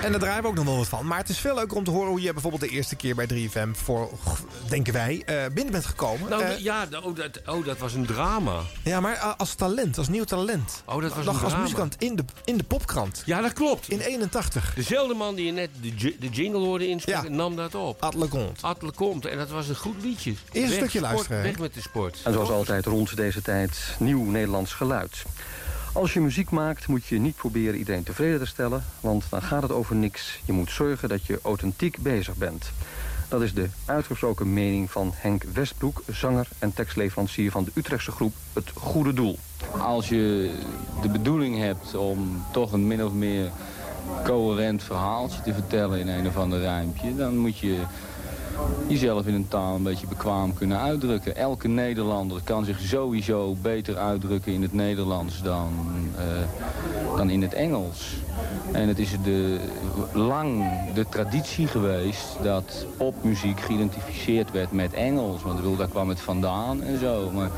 En 0.02 0.10
daar 0.12 0.20
draaien 0.20 0.42
we 0.42 0.48
ook 0.48 0.54
nog 0.54 0.64
wel 0.64 0.76
wat 0.76 0.88
van. 0.88 1.06
Maar 1.06 1.18
het 1.18 1.28
is 1.28 1.38
veel 1.38 1.54
leuker 1.54 1.76
om 1.76 1.84
te 1.84 1.90
horen 1.90 2.08
hoe 2.08 2.20
je 2.20 2.32
bijvoorbeeld 2.32 2.62
de 2.62 2.68
eerste 2.68 2.96
keer 2.96 3.14
bij 3.14 3.26
3FM 3.26 3.68
voor, 3.72 4.10
denken 4.68 4.92
wij, 4.92 5.22
eh, 5.26 5.36
binnen 5.54 5.72
bent 5.72 5.84
gekomen. 5.86 6.30
Nou, 6.30 6.42
Eh, 6.42 6.58
ja, 6.58 6.86
oh 7.04 7.16
dat, 7.16 7.40
oh, 7.46 7.64
dat 7.64 7.78
was 7.78 7.94
een 7.94 8.06
drama. 8.06 8.60
ja, 8.82 9.00
maar 9.00 9.14
eh, 9.14 9.32
als 9.36 9.54
talent, 9.54 9.98
als 9.98 10.08
nieuw 10.08 10.24
talent. 10.24 10.82
Oh, 10.84 11.00
dat 11.02 11.14
was 11.14 11.24
Nog 11.24 11.34
een 11.36 11.40
als 11.40 11.48
drama. 11.48 11.62
muzikant 11.62 11.94
in 11.98 12.16
de, 12.16 12.24
in 12.44 12.56
de 12.56 12.64
popkrant. 12.64 13.22
Ja, 13.24 13.40
dat 13.40 13.52
klopt. 13.52 13.88
In 13.90 14.00
81. 14.00 14.74
Dezelfde 14.74 15.14
man 15.14 15.34
die 15.34 15.46
je 15.46 15.52
net 15.52 15.70
de, 15.80 16.16
de 16.20 16.28
jingle 16.28 16.58
hoorde 16.60 16.88
inspreken, 16.88 17.36
nam 17.36 17.56
dat 17.56 17.74
op. 17.74 18.02
Atle 18.02 18.26
Komt. 18.28 18.62
Atle 18.62 18.90
Komt. 18.92 19.26
En 19.26 19.38
dat 19.38 19.50
was 19.50 19.68
een 19.68 19.76
goed 19.76 20.02
liedje. 20.02 20.30
een 20.30 20.36
Weg 20.62 20.70
stukje 20.70 20.88
sport, 20.88 21.02
luisteren? 21.12 21.42
Weg 21.42 21.58
met 21.58 21.74
de 21.74 21.80
sport. 21.80 22.18
En 22.24 22.32
zoals 22.32 22.50
altijd 22.50 22.86
rond 22.86 23.16
deze 23.16 23.42
tijd 23.42 23.78
nieuw 24.06 24.24
Nederlands 24.24 24.72
geluid. 24.72 25.24
Als 25.92 26.12
je 26.12 26.20
muziek 26.20 26.50
maakt 26.50 26.86
moet 26.86 27.06
je 27.06 27.18
niet 27.18 27.36
proberen 27.36 27.78
iedereen 27.78 28.02
tevreden 28.02 28.38
te 28.38 28.46
stellen... 28.46 28.84
want 29.00 29.24
dan 29.30 29.42
gaat 29.42 29.62
het 29.62 29.72
over 29.72 29.96
niks. 29.96 30.40
Je 30.44 30.52
moet 30.52 30.70
zorgen 30.70 31.08
dat 31.08 31.26
je 31.26 31.38
authentiek 31.42 31.98
bezig 31.98 32.36
bent. 32.36 32.70
Dat 33.28 33.42
is 33.42 33.54
de 33.54 33.68
uitgesproken 33.84 34.52
mening 34.52 34.90
van 34.90 35.12
Henk 35.14 35.42
Westbroek... 35.42 36.02
zanger 36.10 36.48
en 36.58 36.74
tekstleverancier 36.74 37.50
van 37.50 37.64
de 37.64 37.70
Utrechtse 37.74 38.10
groep 38.10 38.34
Het 38.52 38.70
Goede 38.74 39.12
Doel. 39.12 39.38
Als 39.78 40.08
je 40.08 40.50
de 41.02 41.08
bedoeling 41.08 41.58
hebt 41.58 41.94
om 41.94 42.44
toch 42.52 42.72
een 42.72 42.86
min 42.86 43.04
of 43.04 43.12
meer 43.12 43.50
coherent 44.24 44.82
verhaaltje 44.82 45.42
te 45.42 45.54
vertellen 45.54 45.98
in 45.98 46.08
een 46.08 46.26
of 46.26 46.36
ander 46.36 46.60
rijmpje, 46.60 47.16
dan 47.16 47.36
moet 47.36 47.58
je 47.58 47.78
jezelf 48.88 49.26
in 49.26 49.34
een 49.34 49.48
taal 49.48 49.74
een 49.74 49.82
beetje 49.82 50.06
bekwaam 50.06 50.54
kunnen 50.54 50.80
uitdrukken. 50.80 51.36
Elke 51.36 51.68
Nederlander 51.68 52.40
kan 52.44 52.64
zich 52.64 52.80
sowieso 52.80 53.56
beter 53.62 53.96
uitdrukken 53.96 54.52
in 54.52 54.62
het 54.62 54.72
Nederlands 54.72 55.42
dan, 55.42 55.72
eh, 56.16 57.16
dan 57.16 57.30
in 57.30 57.42
het 57.42 57.54
Engels. 57.54 58.14
En 58.72 58.88
het 58.88 58.98
is 58.98 59.10
de, 59.24 59.58
lang 60.12 60.64
de 60.94 61.08
traditie 61.08 61.66
geweest 61.66 62.26
dat 62.42 62.86
popmuziek 62.96 63.60
geïdentificeerd 63.60 64.50
werd 64.50 64.72
met 64.72 64.92
Engels. 64.92 65.42
Want 65.42 65.56
bedoel, 65.56 65.76
daar 65.76 65.88
kwam 65.88 66.08
het 66.08 66.20
vandaan 66.20 66.82
en 66.82 66.98
zo. 66.98 67.30
Maar 67.30 67.50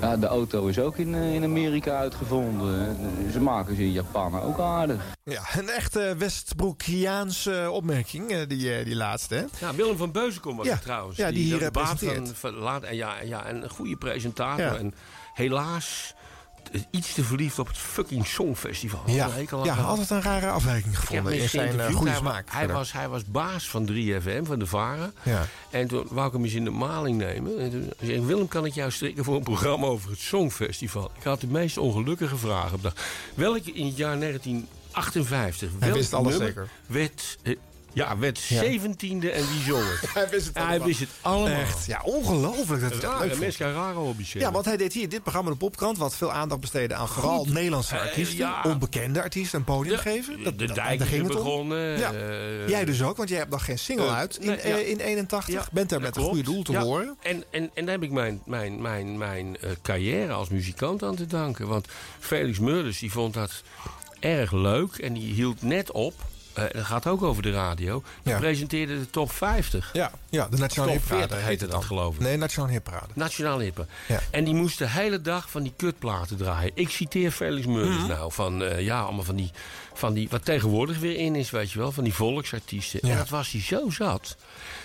ja, 0.00 0.16
de 0.16 0.26
auto 0.26 0.66
is 0.66 0.78
ook 0.78 0.96
in, 0.96 1.14
eh, 1.14 1.34
in 1.34 1.44
Amerika 1.44 1.96
uitgevonden. 1.96 2.96
Ze 3.32 3.40
maken 3.40 3.76
ze 3.76 3.82
in 3.82 3.92
Japan 3.92 4.40
ook 4.40 4.58
aardig. 4.60 5.14
Ja, 5.24 5.42
een 5.56 5.68
echte 5.68 6.14
Westbroekiaanse 6.18 7.68
opmerking, 7.72 8.30
eh, 8.30 8.38
die, 8.48 8.84
die 8.84 8.96
laatste. 8.96 9.34
Hè? 9.34 9.44
Ja, 9.60 9.74
Willem 9.74 9.96
van 9.96 10.12
Was 10.42 10.66
Ja, 10.66 10.72
het 10.72 10.82
trouwens. 10.82 11.16
ja, 11.16 11.30
die 11.30 11.44
hier, 11.54 11.70
presenteert. 11.70 12.14
van, 12.16 12.34
van 12.34 12.54
laat, 12.54 12.82
en 12.82 12.96
ja, 12.96 13.20
ja, 13.20 13.44
en 13.44 13.62
een 13.62 13.70
goede 13.70 13.96
presentator. 13.96 14.64
Ja. 14.64 14.76
En 14.76 14.94
helaas 15.34 16.14
iets 16.90 17.14
te 17.14 17.24
verliefd 17.24 17.58
op 17.58 17.66
het 17.66 17.78
fucking 17.78 18.26
Songfestival. 18.26 19.02
Ja, 19.06 19.30
Een 19.36 19.68
altijd 19.84 20.10
een 20.10 20.22
rare 20.22 20.48
afwijking 20.48 20.92
Ik 20.92 20.98
heb 20.98 21.08
gevonden 21.08 21.38
in 21.38 21.48
zijn 21.48 21.80
eh, 21.80 21.94
goede 21.94 22.10
hij, 22.10 22.18
smaak. 22.18 22.50
Hij 22.50 22.58
verder. 22.58 22.76
was, 22.76 22.92
hij 22.92 23.08
was 23.08 23.24
baas 23.24 23.68
van 23.68 23.88
3FM, 23.92 24.42
van 24.42 24.58
de 24.58 24.66
Varen. 24.66 25.14
Ja. 25.22 25.46
En 25.70 25.86
toen 25.88 26.06
wou 26.10 26.26
ik 26.26 26.32
hem 26.32 26.44
eens 26.44 26.52
in 26.54 26.64
de 26.64 26.70
maling 26.70 27.18
nemen. 27.18 27.58
En 27.58 27.70
toen 27.70 27.92
zei 28.00 28.12
ik, 28.12 28.22
Willem, 28.24 28.48
kan 28.48 28.64
ik 28.64 28.74
jou 28.74 28.90
strikken 28.90 29.24
voor 29.24 29.36
een 29.36 29.42
programma 29.42 29.86
over 29.86 30.10
het 30.10 30.18
Songfestival? 30.18 31.10
Ik 31.18 31.22
had 31.24 31.40
de 31.40 31.46
meest 31.46 31.78
ongelukkige 31.78 32.36
vragen 32.36 32.74
op 32.74 32.82
dag. 32.82 32.92
Welke 33.34 33.72
in 33.72 33.86
het 33.86 33.96
jaar 33.96 34.18
1958, 34.18 35.70
Hij 35.78 35.92
wist 35.92 36.12
alles 36.14 36.36
zeker. 36.36 36.68
werd, 36.86 37.36
ja, 37.96 38.18
werd 38.18 38.42
Ja. 38.44 38.62
17e 38.62 39.30
en 39.32 39.48
wie 39.48 39.62
zong 39.66 39.82
het? 40.00 40.10
Hij 40.14 40.28
wist 40.28 40.46
het 40.46 40.54
Ja, 40.56 40.60
hij 40.60 40.68
allemaal. 40.70 40.86
wist 40.86 41.00
het 41.00 41.08
allemaal. 41.20 41.60
Echt, 41.60 41.86
ja, 41.86 42.00
ongelooflijk 42.04 42.80
dat 42.82 42.94
Rare 43.02 43.36
mensen, 43.36 43.72
rare 43.72 43.94
hobby's. 43.94 44.32
Ja, 44.32 44.52
want 44.52 44.64
hij 44.64 44.76
deed 44.76 44.92
hier 44.92 45.08
dit 45.08 45.22
programma 45.22 45.50
de 45.50 45.56
Popkrant... 45.56 45.98
wat 45.98 46.16
veel 46.16 46.32
aandacht 46.32 46.60
besteedde 46.60 46.94
aan 46.94 47.08
vooral 47.08 47.38
Goed. 47.38 47.52
Nederlandse 47.52 47.94
Eh, 47.96 48.00
artiesten... 48.02 48.36
ja. 48.36 48.62
onbekende 48.64 49.22
artiesten 49.22 49.58
een 49.58 49.64
podium 49.64 49.98
geven. 49.98 50.42
Dat, 50.42 50.58
de 50.58 50.66
dat- 50.66 50.74
dijk 50.76 50.98
daar 50.98 51.06
is 51.08 51.12
ging 51.14 51.22
het 51.26 51.36
begonnen. 51.36 51.98
Ja. 51.98 52.12
eh, 52.12 52.68
Jij 52.68 52.84
dus 52.84 53.02
ook, 53.02 53.16
want 53.16 53.28
jij 53.28 53.38
hebt 53.38 53.50
nog 53.50 53.64
geen 53.64 53.78
single 53.78 54.06
eh, 54.06 54.14
uit 54.16 54.36
in, 54.36 54.46
nee, 54.46 54.68
ja. 54.68 54.76
in 54.76 54.98
81. 55.00 55.54
Ja, 55.54 55.64
Bent 55.72 55.88
daar 55.88 56.00
met 56.00 56.16
een 56.16 56.22
goede 56.22 56.42
doel 56.42 56.62
te 56.62 56.72
Ja, 56.72 56.82
horen. 56.82 57.16
En, 57.22 57.44
en, 57.50 57.70
en 57.74 57.84
daar 57.84 57.94
heb 57.94 58.02
ik 58.02 58.10
mijn, 58.10 58.42
mijn, 58.44 58.80
mijn, 58.82 59.18
mijn 59.18 59.56
eh, 59.60 59.70
carrière 59.82 60.32
als 60.32 60.48
muzikant 60.48 61.02
aan 61.02 61.14
te 61.16 61.26
danken. 61.26 61.66
Want 61.66 61.86
Felix 62.18 62.58
Meurders 62.58 62.98
die 62.98 63.12
vond 63.12 63.34
dat 63.34 63.62
erg 64.20 64.52
leuk. 64.52 64.94
En 64.96 65.12
die 65.12 65.32
hield 65.34 65.62
net 65.62 65.90
op. 65.90 66.14
eh, 66.56 66.64
dat 66.72 66.84
gaat 66.84 67.06
ook 67.06 67.22
over 67.22 67.42
de 67.42 67.50
radio. 67.52 68.02
Die 68.22 68.32
Ja. 68.32 68.38
presenteerde 68.38 68.98
de 68.98 69.10
top 69.10 69.32
50. 69.32 69.90
Ja, 69.92 70.10
ja 70.30 70.46
de 70.50 70.56
Nationale 70.56 70.92
Top 70.92 71.00
Hitparade 71.00 71.28
40 71.28 71.46
heette 71.48 71.66
dat, 71.66 71.84
geloof 71.84 72.14
ik. 72.14 72.20
Nee, 72.20 72.36
Nationale 72.36 72.72
Hitparade. 72.72 73.12
Nationaal 73.14 73.58
hippen. 73.58 73.88
Ja. 74.08 74.20
En 74.30 74.44
die 74.44 74.54
moest 74.54 74.78
de 74.78 74.88
hele 74.88 75.20
dag 75.20 75.50
van 75.50 75.62
die 75.62 75.72
kutplaten 75.76 76.36
draaien. 76.36 76.70
Ik 76.74 76.88
citeer 76.88 77.30
Felix 77.30 77.66
Meurders 77.66 77.96
Mhm. 77.98 78.06
nou. 78.08 78.32
Van, 78.32 78.64
eh, 78.64 78.80
ja, 78.80 79.00
allemaal 79.00 79.24
van 79.24 79.36
die, 79.36 79.50
van 79.94 80.14
die... 80.14 80.28
Wat 80.30 80.44
tegenwoordig 80.44 80.98
weer 80.98 81.16
in 81.16 81.34
is, 81.36 81.50
weet 81.50 81.72
je 81.72 81.78
wel. 81.78 81.92
Van 81.92 82.04
die 82.04 82.14
volksartiesten. 82.14 83.00
Ja. 83.02 83.10
En 83.10 83.16
dat 83.18 83.28
was 83.28 83.50
hij 83.50 83.60
zo 83.60 83.90
zat. 83.90 84.36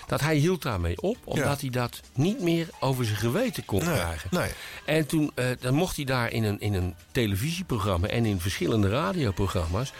Dat 0.06 0.20
hij 0.20 0.36
hield 0.36 0.62
daarmee 0.62 1.00
op. 1.02 1.16
Omdat 1.24 1.60
hij 1.60 1.70
dat 1.70 2.00
niet 2.14 2.40
meer 2.40 2.68
over 2.80 3.04
zijn 3.04 3.16
geweten 3.16 3.64
kon 3.64 3.84
Nee, 3.84 3.94
krijgen. 3.94 4.28
nee. 4.32 4.50
En 4.86 5.06
toen 5.06 5.30
eh, 5.34 5.46
dan 5.60 5.74
mocht 5.74 5.96
hij 5.96 6.04
daar 6.04 6.30
in 6.32 6.44
een, 6.44 6.60
in 6.60 6.74
een 6.74 6.94
televisieprogramma... 7.12 8.06
en 8.06 8.26
in 8.26 8.40
verschillende 8.40 8.88
radioprogramma's... 8.88 9.92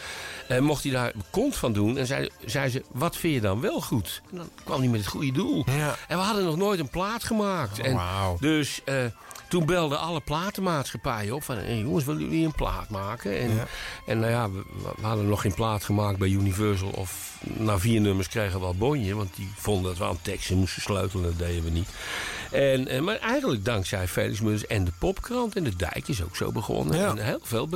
eh, 0.47 0.59
mocht 0.59 0.83
hij 0.83 0.91
daar 0.91 1.11
kont 1.29 1.55
van 1.55 1.73
doen. 1.73 1.97
En 1.97 2.05
zei, 2.07 2.29
zei 2.45 2.69
ze, 2.69 2.83
wat 2.91 3.17
vind 3.17 3.33
je 3.33 3.41
dan 3.41 3.61
wel 3.61 3.81
goed? 3.81 4.21
En 4.31 4.37
dan 4.37 4.49
kwam 4.63 4.79
hij 4.79 4.87
met 4.89 4.99
het 4.99 5.09
goede 5.09 5.31
doel. 5.31 5.63
Ja. 5.71 5.95
En 6.07 6.17
we 6.17 6.23
hadden 6.23 6.43
nog 6.43 6.57
nooit 6.57 6.79
een 6.79 6.89
plaat 6.89 7.23
gemaakt. 7.23 7.79
en. 7.79 7.99
Dus 8.39 8.81
eh, 8.85 8.95
toen 9.53 9.65
belden 9.65 9.99
alle 9.99 10.19
platenmaatschappijen 10.19 11.35
op 11.35 11.43
van... 11.43 11.55
Hey, 11.55 11.79
jongens, 11.79 12.05
willen 12.05 12.21
jullie 12.21 12.45
een 12.45 12.55
plaat 12.55 12.89
maken? 12.89 13.39
En, 13.39 13.55
Ja. 13.55 13.67
en 14.05 14.19
nou 14.19 14.31
ja, 14.31 14.51
we, 14.51 14.63
we 14.97 15.05
hadden 15.05 15.27
nog 15.27 15.41
geen 15.41 15.53
plaat 15.53 15.83
gemaakt 15.83 16.17
bij 16.17 16.29
Universal. 16.29 16.89
Of 16.89 17.37
na 17.41 17.79
vier 17.79 18.01
nummers 18.01 18.27
kregen 18.27 18.59
we 18.59 18.65
al 18.65 18.75
bonje. 18.75 19.15
Want 19.15 19.35
die 19.35 19.49
vonden 19.55 19.83
dat 19.83 19.97
we 19.97 20.03
aan 20.03 20.21
teksten 20.21 20.57
moesten 20.57 20.81
sleutelen. 20.81 21.23
Dat 21.25 21.47
deden 21.47 21.63
we 21.63 21.69
niet. 21.69 21.89
En, 22.51 22.87
eh, 22.87 23.01
maar 23.01 23.15
eigenlijk 23.15 23.65
dankzij 23.65 24.07
Felix 24.07 24.67
en 24.67 24.83
de 24.83 24.91
Popkrant. 24.99 25.55
En 25.55 25.63
de 25.63 25.75
Dijk 25.75 26.07
is 26.07 26.23
ook 26.23 26.35
zo 26.35 26.51
begonnen. 26.51 26.97
Ja. 26.97 27.09
En 27.09 27.17
heel 27.25 27.39
veel. 27.41 27.69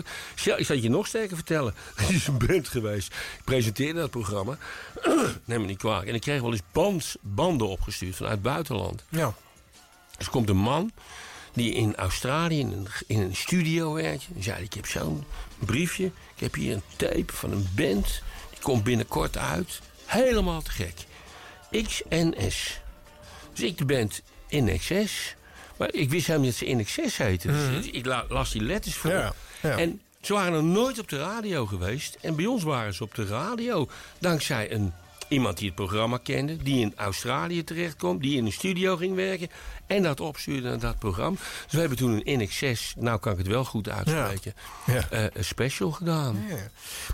ik 0.57 0.65
zal 0.65 0.75
je 0.75 0.89
nog 0.89 1.07
sterker 1.07 1.35
vertellen. 1.35 1.73
Het 1.95 2.09
is 2.09 2.27
een 2.27 2.37
band 2.47 2.67
geweest. 2.67 3.07
Ik 3.13 3.43
presenteerde 3.43 3.99
dat 3.99 4.09
programma. 4.09 4.57
Neem 5.45 5.61
me 5.61 5.67
niet 5.67 5.77
kwalijk. 5.77 6.07
En 6.07 6.15
ik 6.15 6.21
kreeg 6.21 6.41
wel 6.41 6.51
eens 6.51 6.61
band, 6.71 7.15
banden 7.21 7.67
opgestuurd 7.67 8.15
vanuit 8.15 8.33
het 8.33 8.43
buitenland. 8.43 9.03
Ja. 9.09 9.33
Dus 10.17 10.29
komt 10.29 10.49
een 10.49 10.57
man 10.57 10.91
die 11.57 11.73
in 11.73 11.95
Australië 11.95 12.59
in 12.59 12.71
een, 12.71 12.87
in 13.07 13.19
een 13.21 13.35
studio 13.35 13.93
werkt. 13.93 14.25
Die 14.29 14.43
zei, 14.43 14.63
ik 14.63 14.73
heb 14.73 14.85
zo'n 14.87 15.23
briefje. 15.59 16.05
Ik 16.05 16.39
heb 16.43 16.53
hier 16.53 16.73
een 16.73 16.81
tape 16.95 17.33
van 17.33 17.51
een 17.51 17.67
band. 17.75 18.21
Die 18.49 18.59
komt 18.61 18.83
binnenkort 18.83 19.37
uit. 19.37 19.79
Helemaal 20.05 20.61
te 20.61 20.71
gek. 20.71 20.93
XNS. 21.71 22.79
Dus 23.53 23.69
ik 23.69 23.77
de 23.77 23.85
band 23.85 24.21
InXS. 24.47 25.35
Maar 25.77 25.93
ik 25.93 26.09
wist 26.09 26.27
helemaal 26.27 26.47
niet 26.49 26.59
dat 26.59 26.67
ze 26.67 26.75
InXS 26.99 27.17
heette. 27.17 27.47
Dus 27.47 27.85
ik 27.89 28.05
la- 28.05 28.25
las 28.29 28.51
die 28.51 28.61
letters 28.63 28.95
voor. 28.95 29.11
Ja, 29.11 29.33
ja. 29.61 29.77
En 29.77 30.01
ze 30.21 30.33
waren 30.33 30.53
nog 30.53 30.73
nooit 30.75 30.99
op 30.99 31.09
de 31.09 31.17
radio 31.17 31.65
geweest. 31.65 32.17
En 32.21 32.35
bij 32.35 32.45
ons 32.45 32.63
waren 32.63 32.93
ze 32.93 33.03
op 33.03 33.15
de 33.15 33.25
radio. 33.25 33.89
Dankzij 34.19 34.71
een, 34.71 34.93
iemand 35.27 35.57
die 35.57 35.65
het 35.65 35.75
programma 35.75 36.17
kende. 36.17 36.57
Die 36.57 36.79
in 36.79 36.93
Australië 36.95 37.63
terechtkomt. 37.63 38.21
Die 38.21 38.37
in 38.37 38.45
een 38.45 38.51
studio 38.51 38.95
ging 38.97 39.15
werken. 39.15 39.49
En 39.87 40.03
dat 40.03 40.19
opstuurde 40.19 40.69
naar 40.69 40.79
dat 40.79 40.99
programma. 40.99 41.37
Dus 41.63 41.73
we 41.73 41.79
hebben 41.79 41.97
toen 41.97 42.21
een 42.25 42.49
NX6. 42.49 42.97
Nou 42.97 43.19
kan 43.19 43.31
ik 43.31 43.37
het 43.37 43.47
wel 43.47 43.65
goed 43.65 43.89
uitspreken. 43.89 44.53
Ja. 44.85 45.09
eh, 45.09 45.23
een 45.33 45.45
special 45.45 45.91
gedaan. 45.91 46.45
Ja. 46.49 46.55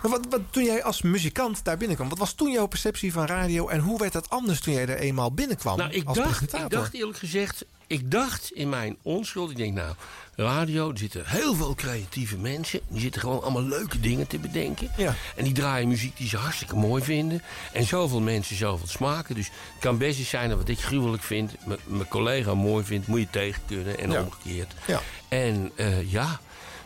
Maar 0.01 0.11
wat, 0.11 0.25
wat, 0.29 0.41
toen 0.49 0.63
jij 0.63 0.83
als 0.83 1.01
muzikant 1.01 1.63
daar 1.63 1.77
binnenkwam, 1.77 2.09
wat 2.09 2.17
was 2.17 2.33
toen 2.33 2.51
jouw 2.51 2.65
perceptie 2.65 3.11
van 3.13 3.25
radio 3.25 3.67
en 3.67 3.79
hoe 3.79 3.99
werd 3.99 4.13
dat 4.13 4.29
anders 4.29 4.59
toen 4.59 4.73
jij 4.73 4.87
er 4.87 4.97
eenmaal 4.97 5.31
binnenkwam 5.31 5.77
Nou, 5.77 5.91
ik 5.91 6.07
als 6.07 6.17
dacht, 6.17 6.27
presentator? 6.29 6.65
ik 6.65 6.71
dacht 6.71 6.93
eerlijk 6.93 7.17
gezegd 7.17 7.65
ik 7.87 8.11
dacht 8.11 8.51
in 8.51 8.69
mijn 8.69 8.97
onschuld, 9.01 9.51
ik 9.51 9.57
denk 9.57 9.73
nou, 9.73 9.95
radio, 10.35 10.91
er 10.91 10.97
zitten 10.97 11.23
heel 11.25 11.55
veel 11.55 11.75
creatieve 11.75 12.37
mensen. 12.37 12.79
Die 12.87 13.01
zitten 13.01 13.21
gewoon 13.21 13.41
allemaal 13.41 13.63
leuke 13.63 13.99
dingen 13.99 14.27
te 14.27 14.37
bedenken. 14.39 14.89
Ja. 14.97 15.15
En 15.35 15.43
die 15.43 15.53
draaien 15.53 15.87
muziek 15.87 16.17
die 16.17 16.27
ze 16.29 16.37
hartstikke 16.37 16.75
mooi 16.75 17.03
vinden. 17.03 17.41
En 17.73 17.85
zoveel 17.85 18.21
mensen, 18.21 18.55
zoveel 18.55 18.87
smaken. 18.87 19.35
Dus 19.35 19.45
het 19.47 19.79
kan 19.79 19.97
best 19.97 20.19
eens 20.19 20.29
zijn 20.29 20.49
dat 20.49 20.57
wat 20.57 20.67
ik 20.69 20.79
gruwelijk 20.79 21.23
vind, 21.23 21.51
mijn 21.85 22.07
collega 22.07 22.53
mooi 22.53 22.83
vindt, 22.85 23.07
moet 23.07 23.19
je 23.19 23.27
tegen 23.29 23.61
kunnen 23.67 23.99
en 23.99 24.11
Ja. 24.11 24.21
omgekeerd. 24.21 24.73
Ja. 24.87 25.01
En 25.27 25.71
eh, 25.75 26.11
ja, 26.11 26.39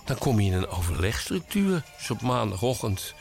dan 0.06 0.18
kom 0.18 0.40
je 0.40 0.48
in 0.52 0.58
een 0.58 0.68
overlegstructuur. 0.68 1.84
Dus 1.98 2.12
op 2.12 2.22
maandagochtend 2.22 3.14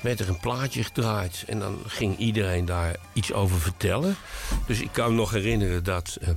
werd 0.00 0.20
er 0.20 0.28
een 0.28 0.40
plaatje 0.40 0.84
gedraaid. 0.84 1.44
En 1.46 1.58
dan 1.58 1.78
ging 1.86 2.16
iedereen 2.18 2.64
daar 2.64 2.96
iets 3.12 3.32
over 3.32 3.60
vertellen. 3.60 4.16
Dus 4.66 4.80
ik 4.80 4.88
kan 4.92 5.10
me 5.10 5.16
nog 5.16 5.30
herinneren 5.30 5.84
dat... 5.84 6.16
eh, 6.20 6.28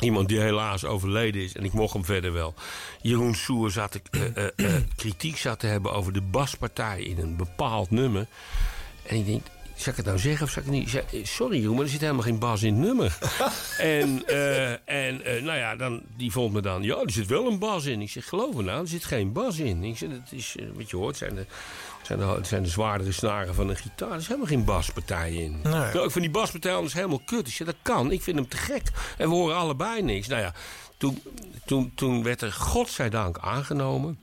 Iemand 0.00 0.28
die 0.28 0.40
helaas 0.40 0.84
overleden 0.84 1.42
is, 1.42 1.52
en 1.54 1.64
ik 1.64 1.72
mocht 1.72 1.92
hem 1.92 2.04
verder 2.04 2.32
wel. 2.32 2.54
Jeroen 3.02 3.34
Soer 3.34 3.70
zat 3.70 3.90
te- 3.90 4.00
eh, 4.10 4.46
eh, 4.46 4.74
eh, 4.74 4.82
kritiek 4.96 5.36
zat 5.36 5.58
te 5.58 5.66
hebben 5.66 5.92
over 5.92 6.12
de 6.12 6.20
baspartij 6.20 7.02
in 7.02 7.18
een 7.18 7.36
bepaald 7.36 7.90
nummer. 7.90 8.26
En 9.06 9.16
ik 9.16 9.26
denk, 9.26 9.46
zal 9.76 9.90
ik 9.92 9.96
het 9.96 10.06
nou 10.06 10.18
zeggen 10.18 10.46
of 10.46 10.50
zal 10.52 10.62
ik 10.62 10.68
het 10.68 11.12
niet? 11.12 11.28
Sorry 11.28 11.58
Jeroen, 11.60 11.74
maar 11.74 11.84
er 11.84 11.90
zit 11.90 12.00
helemaal 12.00 12.22
geen 12.22 12.38
bas 12.38 12.62
in 12.62 12.74
het 12.74 12.84
nummer. 12.84 13.18
en 13.78 14.22
en 14.84 15.20
nou 15.44 15.58
ja, 15.58 15.76
dan, 15.76 16.02
die 16.16 16.32
vond 16.32 16.52
me 16.52 16.60
dan, 16.60 16.82
ja, 16.82 16.96
er 17.00 17.10
zit 17.10 17.26
wel 17.26 17.46
een 17.46 17.58
bas 17.58 17.84
in. 17.84 18.00
Ik 18.00 18.10
zeg, 18.10 18.28
geloof 18.28 18.54
me 18.54 18.62
nou, 18.62 18.80
er 18.80 18.88
zit 18.88 19.04
geen 19.04 19.32
bas 19.32 19.58
in. 19.58 19.84
Ik 19.84 19.96
zeg, 19.98 20.08
dat 20.08 20.20
is, 20.30 20.56
wat 20.74 20.90
je 20.90 20.96
hoort, 20.96 21.16
zijn 21.16 21.34
de, 21.34 21.46
zijn 22.08 22.18
de, 22.18 22.24
het 22.24 22.46
zijn 22.46 22.62
de 22.62 22.68
zwaardere 22.68 23.12
snaren 23.12 23.54
van 23.54 23.68
een 23.68 23.76
gitaar. 23.76 24.10
Er 24.10 24.16
is 24.16 24.26
helemaal 24.26 24.48
geen 24.48 24.64
baspartij 24.64 25.32
in. 25.32 25.60
Nee. 25.62 25.72
Nou, 25.72 26.04
ik 26.04 26.10
vind 26.10 26.24
die 26.24 26.30
baspartij 26.30 26.74
anders 26.74 26.94
helemaal 26.94 27.22
kut. 27.24 27.46
Ik 27.46 27.52
zeg, 27.52 27.66
dat 27.66 27.76
kan. 27.82 28.12
Ik 28.12 28.22
vind 28.22 28.36
hem 28.36 28.48
te 28.48 28.56
gek. 28.56 28.82
En 29.18 29.28
we 29.28 29.34
horen 29.34 29.56
allebei 29.56 30.02
niks. 30.02 30.28
Nou 30.28 30.42
ja, 30.42 30.54
toen, 30.96 31.22
toen, 31.64 31.92
toen 31.94 32.22
werd 32.22 32.42
er 32.42 32.52
godzijdank 32.52 33.38
aangenomen. 33.38 34.18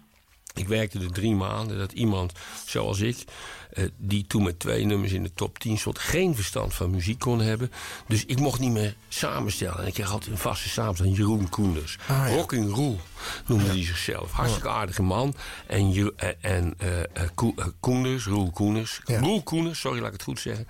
Ik 0.53 0.67
werkte 0.67 0.99
er 0.99 1.11
drie 1.11 1.35
maanden 1.35 1.77
dat 1.77 1.91
iemand 1.91 2.33
zoals 2.65 2.99
ik, 2.99 3.23
eh, 3.71 3.85
die 3.97 4.27
toen 4.27 4.43
met 4.43 4.59
twee 4.59 4.85
nummers 4.85 5.11
in 5.11 5.23
de 5.23 5.33
top 5.33 5.59
10 5.59 5.77
stond, 5.77 5.99
geen 5.99 6.35
verstand 6.35 6.73
van 6.73 6.91
muziek 6.91 7.19
kon 7.19 7.39
hebben. 7.39 7.71
Dus 8.07 8.25
ik 8.25 8.39
mocht 8.39 8.59
niet 8.59 8.71
meer 8.71 8.95
samenstellen. 9.07 9.79
En 9.79 9.87
ik 9.87 9.93
kreeg 9.93 10.11
altijd 10.11 10.31
een 10.31 10.37
vaste 10.37 10.69
samenstelling, 10.69 11.17
Jeroen 11.17 11.49
Koenders. 11.49 11.97
Ah, 12.07 12.07
ja. 12.07 12.35
Rocking 12.35 12.73
Roel 12.73 12.99
noemde 13.47 13.65
hij 13.65 13.83
zichzelf. 13.83 14.31
Hartstikke 14.31 14.69
aardige 14.69 15.03
man. 15.03 15.35
En, 15.67 15.93
Je- 15.93 16.13
eh, 16.15 16.29
en 16.41 16.73
eh, 16.77 16.99
eh, 16.99 17.05
eh, 17.13 17.65
Koenders, 17.79 18.25
Roel 18.25 18.51
Koenders, 18.51 19.01
Roel 19.05 19.43
sorry, 19.71 19.97
laat 19.99 20.07
ik 20.07 20.13
het 20.13 20.23
goed 20.23 20.39
zeggen. 20.39 20.67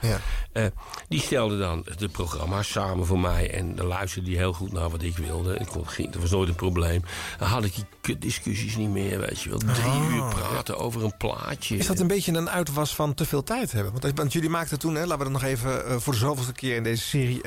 Die 1.08 1.20
stelde 1.22 1.58
dan 1.58 1.86
de 1.98 2.08
programma's 2.10 2.72
samen 2.72 3.06
voor 3.06 3.20
mij. 3.20 3.52
En 3.52 3.76
dan 3.76 3.86
luisterde 3.86 4.30
hij 4.30 4.38
heel 4.40 4.54
goed 4.54 4.72
naar 4.72 4.90
wat 4.90 5.02
ik 5.02 5.18
wilde. 5.18 5.56
Ik 5.58 5.66
kon, 5.68 5.88
ging, 5.90 6.12
dat 6.12 6.22
was 6.22 6.32
nooit 6.32 6.50
een 6.50 6.56
probleem. 6.56 7.02
Dan 7.38 7.48
had 7.48 7.64
ik 7.64 7.76
die 7.76 7.86
kutdiscussies 8.02 8.76
niet 8.76 8.90
meer, 8.90 9.20
weet 9.20 9.42
je 9.42 9.50
wel. 9.50 9.58
Drie 9.58 9.84
Ah, 9.86 10.14
uur 10.14 10.24
praten 10.34 10.78
over 10.78 11.04
een 11.04 11.18
plaatje. 11.18 11.78
Is 11.78 11.88
dat 11.88 12.00
een 12.00 12.08
beetje 12.08 12.32
een 12.34 12.50
uitwas 12.50 12.96
van 12.96 13.14
te 13.14 13.26
veel 13.26 13.44
tijd 13.44 13.72
hebben? 13.72 13.94
Want, 14.02 14.18
want 14.18 14.34
jullie 14.34 14.50
maakten 14.50 14.80
toen, 14.80 14.96
hè, 14.96 15.02
laten 15.06 15.18
we 15.18 15.24
dat 15.24 15.34
nog 15.42 15.44
even 15.44 16.02
voor 16.02 16.14
de 16.14 16.20
zoveelste 16.20 16.52
keer 16.54 16.76
in 16.76 16.84
deze 16.84 17.04
serie 17.04 17.42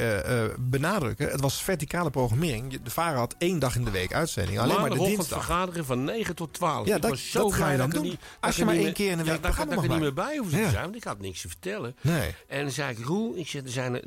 benadrukken. 0.59 1.29
Het 1.31 1.41
was 1.41 1.63
verticale 1.63 2.11
programmering. 2.11 2.81
De 2.83 2.91
VARA 2.91 3.19
had 3.19 3.35
één 3.39 3.59
dag 3.59 3.77
in 3.77 3.85
de 3.85 3.91
week 3.91 4.13
uitzending. 4.15 4.59
Alleen 4.59 4.81
maar 4.81 4.91
de 4.91 4.97
Dinsdag. 5.07 5.45
vergaderen 5.45 5.85
van 5.85 6.05
9 6.05 6.35
tot 6.35 6.53
12. 6.55 6.87
Ja, 6.87 6.99
dat- 6.99 7.19
zo 7.19 7.43
dat 7.43 7.53
ga 7.55 7.71
je 7.71 7.77
dan 7.79 7.91
doen. 7.91 8.03
niet- 8.03 8.21
Als 8.41 8.57
je 8.57 8.65
maar 8.65 8.75
één 8.75 8.93
keer 8.93 9.11
in 9.11 9.17
de 9.19 9.25
week 9.25 9.33
ja, 9.33 9.39
programma 9.41 9.75
dat 9.75 9.85
ik 9.85 9.91
er 9.91 9.95
niet 9.97 10.05
meer 10.05 10.15
bij 10.15 10.41
te 10.51 10.57
Ja. 10.57 10.71
zijn, 10.71 10.83
want 10.83 10.97
ik 10.97 11.05
had 11.05 11.21
niks 11.21 11.41
te 11.41 11.49
vertellen. 11.49 11.97
Nee. 12.01 12.35
En 12.49 12.63
dan 12.63 12.71
zei 12.71 12.91
ik, 12.97 13.05
Roel, 13.05 13.37
ik 13.37 13.49
zeg, 13.49 13.63
er 13.63 13.71
zijn 13.71 13.95
er, 13.95 14.05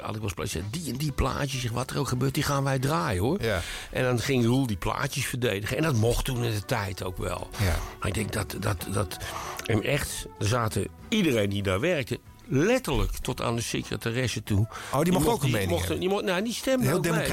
had 0.00 0.14
ik 0.16 0.20
wel 0.20 0.30
eens 0.36 0.56
die 0.70 0.92
en 0.92 0.96
die 0.98 1.12
plaatjes, 1.12 1.60
zeg, 1.60 1.70
wat 1.70 1.90
er 1.90 1.98
ook 1.98 2.08
gebeurt, 2.08 2.34
die 2.34 2.42
gaan 2.42 2.64
wij 2.64 2.78
draaien 2.78 3.22
hoor. 3.22 3.42
Ja. 3.42 3.60
En 3.90 4.02
dan 4.04 4.18
ging 4.20 4.44
Roel 4.44 4.66
die 4.66 4.76
plaatjes 4.76 5.26
verdedigen. 5.26 5.76
En 5.76 5.82
dat 5.82 5.94
mocht 5.94 6.24
toen 6.24 6.44
in 6.44 6.50
de 6.54 6.64
tijd 6.64 7.02
ook 7.02 7.16
wel. 7.18 7.48
Ja. 7.58 7.76
Maar 7.98 8.08
ik 8.08 8.14
denk 8.14 8.32
dat, 8.32 8.56
dat, 8.60 8.86
dat 8.92 9.16
en 9.64 9.82
echt, 9.82 10.26
er 10.38 10.46
zaten 10.46 10.86
iedereen 11.08 11.48
die 11.50 11.62
daar 11.62 11.80
werkte, 11.80 12.20
letterlijk 12.48 13.10
tot 13.12 13.42
aan 13.42 13.56
de 13.56 13.62
secretaresse 13.62 14.42
toe. 14.42 14.68
Oh, 14.92 15.00
die 15.00 15.12
mocht 15.12 15.26
ook 15.26 15.34
een 15.34 15.40
die 15.42 15.52
mening 15.52 15.70
mocht, 15.70 15.88
die 16.00 16.08
mocht, 16.08 16.24
Nou, 16.24 16.42
die 16.44 16.52
stemde 16.52 16.86
Heel 16.86 17.00
mee. 17.00 17.28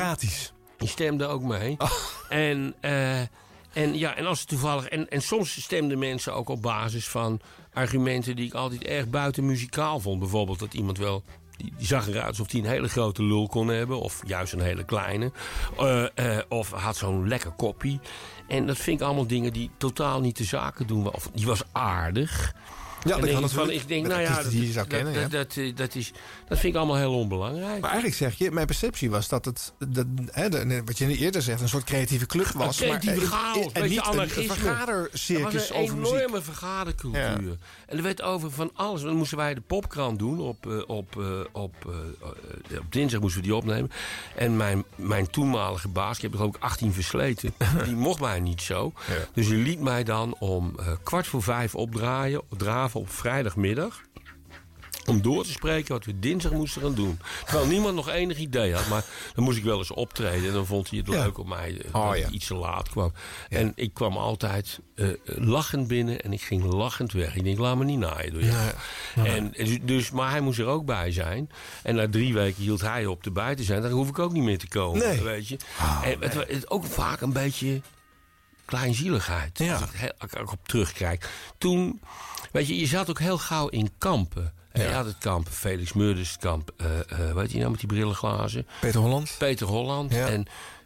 Die 0.84 0.92
stemde 0.92 1.26
ook 1.26 1.42
mee. 1.42 1.76
Oh. 1.78 1.92
En, 2.30 2.76
eh, 2.82 3.20
en, 3.74 3.98
ja, 3.98 4.16
en 4.16 4.26
als 4.26 4.40
het 4.40 4.48
toevallig. 4.48 4.88
En, 4.88 5.10
en 5.10 5.22
soms 5.22 5.62
stemden 5.62 6.00
mensen 6.00 6.34
ook 6.34 6.50
op 6.50 6.62
basis 6.62 7.08
van 7.08 7.40
argumenten 7.74 8.36
die 8.36 8.46
ik 8.46 8.54
altijd 8.54 8.84
erg 8.84 9.10
buiten 9.10 9.46
muzikaal 9.46 10.00
vond. 10.00 10.20
Bijvoorbeeld 10.20 10.60
dat 10.60 10.74
iemand 10.74 10.98
wel. 10.98 11.24
Die, 11.58 11.74
die 11.78 11.88
zag 11.88 12.08
eruit 12.08 12.28
alsof 12.28 12.52
hij 12.52 12.60
een 12.60 12.66
hele 12.66 12.88
grote 12.88 13.24
lul 13.24 13.48
kon 13.48 13.68
hebben. 13.68 14.00
Of 14.00 14.22
juist 14.26 14.54
een 14.54 14.62
hele 14.62 14.84
kleine. 14.84 15.32
Eh, 15.78 16.38
eh, 16.38 16.44
of 16.50 16.72
had 16.72 16.98
zo'n 16.98 17.28
lekker 17.28 17.52
koppie. 17.52 18.00
En 18.48 18.68
dat 18.68 18.78
vind 18.78 19.00
ik 19.00 19.06
allemaal 19.06 19.28
dingen 19.28 19.54
die 19.54 19.70
totaal 19.78 20.22
niet 20.22 20.38
de 20.38 20.44
zaken 20.44 20.88
doen. 20.88 21.12
Of 21.12 21.30
die 21.34 21.46
was 21.46 21.62
aardig. 21.72 22.54
Ja, 23.04 23.16
En 23.16 23.22
dat 23.22 23.32
kan 23.32 23.44
ik 23.44 23.50
van, 23.50 23.70
ik 23.70 23.88
denk, 23.88 24.08
nou 24.08 24.22
ja, 24.22 24.44
die 24.44 24.66
je 24.66 24.72
zou 24.72 24.88
dat, 24.88 24.98
kennen, 24.98 25.30
dat, 25.30 25.54
ja. 25.54 25.64
dat, 25.64 25.78
dat 25.78 25.96
is, 25.96 26.12
dat 26.54 26.62
vind 26.62 26.74
ik 26.74 26.80
allemaal 26.80 26.98
heel 27.02 27.14
onbelangrijk. 27.20 27.82
Maar 27.82 27.90
eigenlijk 27.90 28.16
zeg 28.16 28.38
je, 28.38 28.52
mijn 28.52 28.66
perceptie 28.66 29.10
was 29.10 29.28
dat 29.28 29.46
het, 29.46 29.74
dat, 29.88 30.06
hè, 30.32 30.84
wat 30.84 30.98
je 30.98 31.18
eerder 31.18 31.42
zegt, 31.42 31.62
een 31.62 31.70
soort 31.70 31.84
creatieve 31.84 32.26
club 32.26 32.48
was. 32.48 32.80
Een 32.80 32.88
creatieve 32.88 33.16
maar, 33.16 33.26
eh, 33.26 33.30
chaos, 33.30 33.56
en 33.72 33.82
beetje 33.82 33.90
niet 33.90 33.98
een, 33.98 34.06
een 34.06 34.12
anarchisme. 34.14 34.54
vergadercircus 34.54 35.54
Er 35.54 35.60
was 35.60 35.70
een 35.70 35.76
over 35.76 35.98
muziek. 35.98 36.16
enorme 36.16 36.42
vergadercultuur. 36.42 37.22
Ja. 37.22 37.56
En 37.88 37.98
er 37.98 38.04
werd 38.04 38.22
over 38.22 38.52
van 38.52 38.72
alles. 38.74 39.02
Dan 39.02 39.16
moesten 39.16 39.38
wij 39.38 39.54
de 39.54 39.62
popkrant 39.62 40.20
doen. 40.20 40.40
Op, 40.40 40.68
eh, 40.72 40.82
op, 40.88 41.18
eh, 41.20 41.40
op, 41.52 41.76
eh, 41.88 41.94
eh, 42.72 42.80
op 42.80 42.86
dinsdag 42.92 43.22
moesten 43.22 43.42
we 43.42 43.48
die 43.48 43.56
opnemen. 43.56 43.92
En 44.36 44.58
mijn, 44.58 44.84
mijn 44.96 45.30
toenmalige 45.30 45.88
baas, 45.88 46.16
ik 46.16 46.22
heb 46.22 46.34
er 46.34 46.44
ik 46.44 46.58
18 46.60 46.94
versleten. 46.94 47.54
die 47.86 47.96
mocht 47.96 48.20
mij 48.20 48.40
niet 48.40 48.62
zo. 48.62 48.94
Ja. 49.08 49.14
Dus 49.34 49.48
die 49.48 49.58
liet 49.58 49.80
mij 49.80 50.04
dan 50.04 50.36
om 50.40 50.74
eh, 50.80 50.88
kwart 51.04 51.28
voor 51.28 51.44
vijf 51.44 51.76
opdraaien, 51.76 52.42
draven 52.58 53.00
op 53.00 53.12
vrijdagmiddag. 53.12 54.02
Om 55.06 55.22
door 55.22 55.44
te 55.44 55.52
spreken 55.52 55.94
wat 55.94 56.06
we 56.06 56.20
dinsdag 56.20 56.52
moesten 56.52 56.82
gaan 56.82 56.94
doen. 56.96 57.20
Terwijl 57.46 57.68
niemand 57.68 57.96
nog 57.96 58.10
enig 58.10 58.38
idee 58.38 58.74
had. 58.76 58.88
Maar 58.88 59.06
dan 59.36 59.44
moest 59.44 59.58
ik 59.58 59.64
wel 59.64 59.78
eens 59.78 59.92
optreden. 59.92 60.48
En 60.48 60.54
dan 60.54 60.66
vond 60.66 60.90
hij 60.90 61.00
het 61.00 61.08
Ja. 61.08 61.24
leuk 61.24 61.38
op 61.38 61.48
mij 61.48 61.78
eh, 61.82 61.96
Oh, 61.96 62.10
dat 62.10 62.18
ja. 62.20 62.30
iets 62.30 62.48
te 62.48 62.56
laat 62.56 62.90
kwam. 62.90 63.14
En 63.50 63.72
ik 63.76 63.94
kwam 63.94 64.18
altijd 64.18 64.80
eh, 64.96 65.08
lachend 65.26 65.88
binnen. 65.88 66.22
En 66.22 66.34
ik 66.34 66.42
ging 66.42 66.64
lachend 66.64 67.12
weg. 67.12 67.36
Ik 67.36 67.44
denk, 67.44 67.58
laat 67.58 67.78
me 67.78 67.84
niet 67.86 68.00
naaien 68.00 68.34
door 68.34 68.44
jou. 68.44 68.72
En, 69.16 69.52
dus- 69.58 69.78
dus, 69.82 70.12
maar 70.12 70.30
hij 70.30 70.42
moest 70.42 70.60
er 70.60 70.66
ook 70.66 70.86
bij 70.86 71.12
zijn. 71.12 71.50
En 71.84 71.96
na 71.96 72.10
drie 72.10 72.34
weken 72.34 72.64
hield 72.64 72.82
hij 72.82 73.06
op 73.06 73.26
erbij 73.26 73.56
te 73.56 73.64
zijn. 73.64 73.82
Dan 73.82 73.92
hoef 73.92 74.08
ik 74.10 74.20
ook 74.20 74.32
niet 74.34 74.44
meer 74.44 74.58
te 74.60 74.68
komen. 74.68 75.00
Nee. 75.08 75.22
Weet 75.22 75.48
je. 75.48 75.58
en 76.04 76.18
het, 76.22 76.70
ook 76.72 76.86
vaak 76.86 77.22
een 77.22 77.34
beetje 77.34 77.82
kleinzieligheid. 78.66 79.60
Als, 79.60 79.82
ik, 79.82 79.90
heel- 79.92 80.12
als 80.18 80.32
ik 80.32 80.40
ook 80.40 80.52
op 80.52 80.68
terugkijk. 80.68 81.30
Toen, 81.58 82.02
weet 82.52 82.68
je, 82.68 82.80
je 82.80 82.86
zat 82.88 83.10
ook 83.10 83.20
heel 83.20 83.38
gauw 83.38 83.68
in 83.68 83.90
kampen. 83.98 84.54
En 84.74 84.82
Je 84.82 84.94
had 84.94 85.06
het 85.06 85.18
kamp, 85.18 85.48
Felix 85.50 85.94
Meurders 85.94 86.38
kamp, 86.38 86.72
eh 86.78 87.00
eh, 87.00 87.36
weet 87.36 87.52
je 87.52 87.58
nou 87.58 87.70
met 87.72 87.80
die 87.80 87.88
brillenglazen? 87.88 88.68
Peter 88.82 89.00
Holland. 89.00 89.36
Peter 89.38 89.68
Holland. 89.68 90.14
Ja. 90.14 90.28
En 90.28 90.46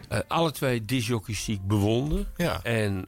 eh, 0.10 0.20
alle 0.28 0.52
twee 0.52 0.86
disjockeys 0.86 1.46
die 1.46 1.56
ik 1.56 1.68
bewonder. 1.68 2.26
Ja. 2.38 2.64
En, 2.64 3.08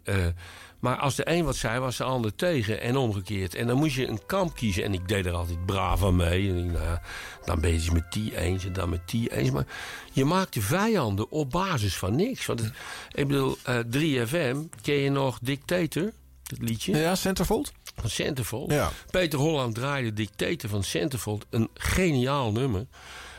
maar 0.80 0.98
als 0.98 1.16
de 1.16 1.30
een 1.30 1.44
wat 1.44 1.56
zei, 1.56 1.80
was 1.80 1.98
de 1.98 2.04
ander 2.04 2.36
tegen 2.36 2.82
en 2.82 2.98
omgekeerd. 2.98 3.56
En 3.56 3.68
dan 3.68 3.78
moest 3.78 3.96
je 3.96 4.08
een 4.08 4.26
kamp 4.26 4.56
kiezen. 4.56 4.84
En 4.84 4.94
ik 4.94 5.08
deed 5.08 5.26
er 5.26 5.34
altijd 5.34 5.66
braaf 5.66 6.04
aan 6.04 6.16
mee. 6.16 6.50
En 6.50 6.58
ik, 6.58 6.72
nou, 6.72 6.84
ja, 6.84 7.02
dan 7.46 7.62
ben 7.62 7.72
je 7.72 7.80
het 7.80 7.94
met 7.94 8.12
die 8.12 8.38
eens 8.38 8.66
en 8.66 8.74
dan 8.74 8.90
met 8.90 9.10
die 9.10 9.36
eens. 9.36 9.52
Maar 9.52 9.66
je 10.12 10.26
maakte 10.26 10.62
vijanden 10.62 11.32
op 11.32 11.50
basis 11.50 11.98
van 11.98 12.16
niks. 12.16 12.46
Want 12.46 12.60
het, 12.60 12.74
ik 13.12 13.28
bedoel, 13.28 13.58
eh 13.64 13.78
3FM, 13.78 14.58
ken 14.82 14.96
je 14.96 15.10
nog 15.10 15.40
Dictator? 15.42 16.12
Het 16.44 16.62
liedje? 16.62 16.98
Ja, 16.98 17.16
Centerfold. 17.16 17.72
Van 18.00 18.10
Centerfold. 18.10 18.72
Ja. 18.72 18.90
Peter 19.12 19.40
Holland 19.40 19.76
draaide 19.76 20.14
Dictator 20.14 20.70
van 20.70 20.84
Centerfold. 20.84 21.46
Een 21.50 21.70
geniaal 21.74 22.52
nummer. 22.52 22.86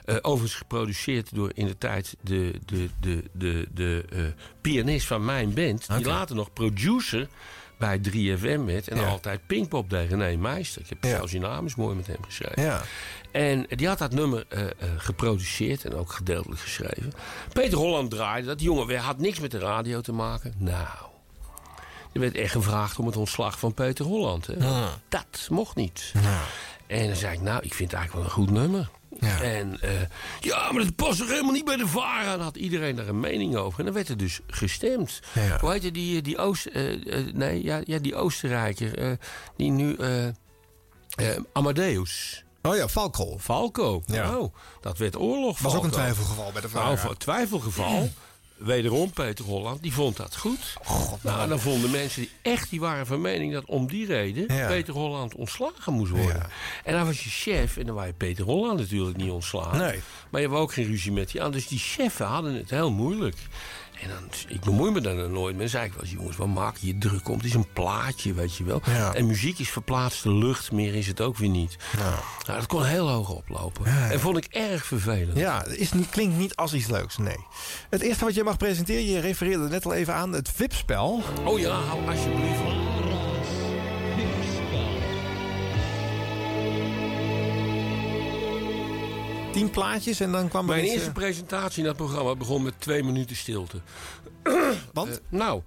Eh, 0.04 0.16
overigens 0.22 0.54
geproduceerd 0.61 1.34
door 1.34 1.50
in 1.54 1.66
de 1.66 1.78
tijd 1.78 2.16
de, 2.20 2.52
de, 2.66 2.88
de, 3.00 3.24
de, 3.32 3.66
de 3.74 4.04
eh, 4.12 4.20
pianist 4.61 5.06
van 5.06 5.24
mijn 5.24 5.54
band. 5.54 5.86
Die 5.96 6.04
later 6.06 6.36
nog 6.36 6.52
producer 6.52 7.28
bij 7.78 7.98
3FM 8.11 8.64
werd. 8.64 8.88
En 8.88 8.96
Ja. 8.96 9.06
altijd 9.06 9.46
Pinkpop 9.46 9.90
deed, 9.90 10.08
René 10.11 10.36
Meister. 10.36 10.82
Ik 10.82 10.88
heb 10.88 11.04
Ja. 11.04 11.11
zelfs 11.11 11.30
die 11.32 11.40
naam 11.40 11.66
is 11.66 11.74
mooi 11.74 11.96
met 11.96 12.06
hem 12.06 12.24
geschreven. 12.24 12.62
Ja. 12.62 12.82
En 13.32 13.66
die 13.68 13.86
had 13.88 13.98
dat 13.98 14.12
nummer 14.12 14.44
eh, 14.48 14.64
geproduceerd 14.96 15.84
en 15.84 15.94
ook 15.94 16.12
gedeeltelijk 16.12 16.61
geschreven. 16.61 17.12
Peter 17.52 17.78
Holland 17.78 18.11
draaide 18.11 18.46
dat. 18.46 18.58
Die 18.58 18.66
jongen 18.66 18.96
had 18.98 19.18
niks 19.18 19.40
met 19.40 19.50
de 19.50 19.58
radio 19.58 20.00
te 20.00 20.12
maken. 20.12 20.54
Nou, 20.58 20.86
er 22.12 22.20
werd 22.20 22.34
echt 22.34 22.52
gevraagd 22.52 22.98
om 22.98 23.06
het 23.06 23.16
ontslag 23.16 23.58
van 23.58 23.74
Peter 23.74 24.04
Holland. 24.04 24.46
Hè. 24.46 24.56
Ah. 24.66 24.86
Dat 25.08 25.46
mocht 25.50 25.76
niet. 25.76 26.12
En 26.86 27.06
dan 27.06 27.16
zei 27.16 27.34
ik, 27.34 27.40
nou, 27.40 27.62
ik 27.62 27.74
vind 27.74 27.90
het 27.90 28.00
eigenlijk 28.00 28.12
wel 28.12 28.24
een 28.24 28.46
goed 28.46 28.50
nummer. 28.61 28.90
Ja. 29.20 29.40
En 29.40 29.80
eh, 29.80 29.90
ja, 30.40 30.72
maar 30.72 30.82
dat 30.82 30.94
past 30.94 31.18
toch 31.18 31.28
helemaal 31.28 31.52
niet 31.52 31.64
bij 31.64 31.76
de 31.76 31.86
VARA? 31.86 32.30
Dan 32.30 32.40
had 32.40 32.56
iedereen 32.56 32.96
daar 32.96 33.08
een 33.08 33.20
mening 33.20 33.56
over. 33.56 33.78
En 33.78 33.84
dan 33.84 33.94
werd 33.94 34.08
er 34.08 34.16
dus 34.16 34.40
gestemd. 34.46 35.20
Ja. 35.32 35.58
Hoe 35.61 35.72
heet 35.72 35.82
je 35.82 35.92
die, 35.92 36.22
die 36.22 36.38
Oost... 36.38 36.66
eh, 36.66 37.18
eh, 37.18 37.34
nee, 37.34 37.64
ja, 37.64 37.80
ja, 37.84 37.98
die 37.98 38.14
Oostenrijker. 38.14 39.18
die 39.56 39.70
nu... 39.70 39.96
Amadeus. 41.52 42.44
Oh 42.62 42.76
ja, 42.76 42.88
Falco. 42.88 43.38
Falco. 43.38 44.02
Ja. 44.06 44.36
Oh, 44.38 44.54
dat 44.80 44.98
werd 44.98 45.16
oorlog. 45.16 45.58
Was 45.58 45.74
ook 45.74 45.84
een 45.84 45.90
twijfelgeval 45.90 46.52
bij 46.52 46.61
de 46.61 46.68
VARA. 46.68 47.02
Nou, 47.02 47.16
twijfelgeval. 47.16 48.11
Wederom 48.61 49.11
Peter 49.11 49.44
Holland, 49.44 49.82
die 49.82 49.92
vond 49.92 50.16
dat 50.16 50.36
goed. 50.36 50.74
nou, 51.22 51.48
dan 51.48 51.61
vonden 51.61 51.90
mensen 51.90 52.20
die 52.20 52.30
echt 52.42 52.70
die 52.70 52.80
waren 52.80 53.06
van 53.06 53.20
mening 53.20 53.52
dat 53.52 53.64
om 53.64 53.86
die 53.86 54.06
reden 54.06 54.54
Ja. 54.54 54.66
Peter 54.66 54.94
Holland 54.94 55.34
ontslagen 55.34 55.92
moest 55.92 56.11
worden. 56.11 56.46
En 56.84 56.94
dan 56.94 57.06
was 57.06 57.24
je 57.24 57.30
chef 57.30 57.76
en 57.76 57.86
dan 57.86 57.94
was 57.94 58.06
je 58.06 58.12
Peter 58.12 58.44
Holland 58.44 58.78
natuurlijk 58.78 59.16
niet 59.16 59.30
ontslagen. 59.30 59.78
Nee. 59.78 60.00
Maar 60.30 60.40
je 60.40 60.48
had 60.48 60.58
ook 60.58 60.72
geen 60.72 60.86
ruzie 60.86 61.12
met 61.12 61.30
die 61.30 61.42
aan. 61.42 61.52
Dus 61.52 61.66
die 61.66 61.78
cheffen 61.78 62.26
hadden 62.26 62.54
het 62.54 62.70
heel 62.70 62.90
moeilijk. 62.90 63.36
En 64.03 64.09
dan, 64.09 64.28
ik 64.48 64.61
bemoei 64.61 64.90
me 64.90 65.01
daar 65.01 65.16
dan 65.16 65.32
nooit 65.32 65.57
mee. 65.57 65.61
Dan 65.61 65.68
zei 65.68 65.84
ik 65.84 65.92
wel 65.92 66.03
eens, 66.03 66.12
jongens, 66.12 66.36
wat 66.36 66.48
maak 66.48 66.76
je 66.76 66.98
druk 66.98 67.28
om? 67.28 67.36
Het 67.36 67.44
is 67.44 67.55
een 67.55 67.72
plaatje, 67.72 68.32
weet 68.32 68.57
je 68.57 68.64
wel. 68.64 68.80
Ja. 68.86 69.14
En 69.14 69.26
muziek 69.26 69.59
is 69.59 69.70
verplaatste 69.70 70.32
lucht, 70.32 70.72
meer 70.72 70.94
is 70.94 71.07
het 71.07 71.20
ook 71.20 71.36
weer 71.36 71.48
niet. 71.48 71.76
Nou, 71.98 72.14
dat 72.59 72.66
kon 72.66 72.84
heel 72.84 73.09
hoog 73.09 73.28
oplopen. 73.28 73.84
En 74.11 74.20
vond 74.20 74.36
ik 74.36 74.44
erg 74.44 74.86
vervelend. 74.86 75.36
Ja, 75.36 75.62
het 75.62 75.76
is 75.76 75.92
niet, 75.92 76.09
klinkt 76.09 76.36
niet 76.36 76.57
als 76.57 76.74
iets 76.74 76.86
leuks, 76.86 77.16
nee. 77.16 77.46
Het 77.90 78.01
eerste 78.01 78.24
wat 78.24 78.34
je 78.34 78.44
mag 78.44 78.57
presenteren, 78.57 79.05
je 79.05 79.20
refereerde 79.20 79.68
net 79.68 79.84
al 79.84 79.94
even 79.94 80.14
aan, 80.14 80.32
het 80.32 80.51
VIP-spel. 80.55 81.22
Oh 81.44 81.59
ja, 81.59 81.70
hou 81.70 82.09
alsjeblieft. 82.11 83.30
Tien 89.53 89.70
plaatjes 89.70 90.20
en 90.20 90.32
dan 90.32 90.48
kwam 90.48 90.68
er 90.70 90.76
Mijn 90.76 90.88
eerste 90.88 91.07
eh, 91.09 91.12
presentatie 91.14 91.78
in 91.78 91.84
dat 91.84 91.96
programma 91.96 92.34
begon 92.34 92.62
met 92.62 92.74
twee 92.78 93.03
minuten 93.03 93.36
stilte. 93.36 93.80
Want? 94.92 95.20
nou, 95.28 95.62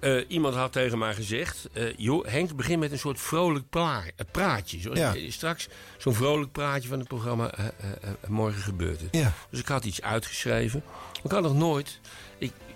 eh, 0.00 0.24
iemand 0.28 0.54
had 0.54 0.72
tegen 0.72 0.98
mij 0.98 1.14
gezegd... 1.14 1.68
eh, 1.72 1.84
joh, 1.96 2.26
Henk, 2.26 2.56
begin 2.56 2.78
met 2.78 2.92
een 2.92 2.98
soort 2.98 3.20
vrolijk 3.20 3.64
eh, 3.70 3.96
praatje. 4.32 4.80
Zoals 4.80 4.98
Ja. 4.98 5.14
eh, 5.14 5.30
straks 5.30 5.68
zo'n 5.98 6.14
vrolijk 6.14 6.52
praatje 6.52 6.88
van 6.88 6.98
het 6.98 7.08
programma 7.08 7.50
eh, 7.50 7.66
eh, 7.66 7.72
eh, 8.00 8.10
Morgen 8.28 8.62
gebeurt 8.62 9.00
het. 9.00 9.08
Ja. 9.10 9.32
Dus 9.50 9.60
ik 9.60 9.68
had 9.68 9.84
iets 9.84 10.02
uitgeschreven. 10.02 10.82
Ik 11.22 11.30
had 11.30 11.42
nog 11.42 11.54
nooit... 11.54 12.00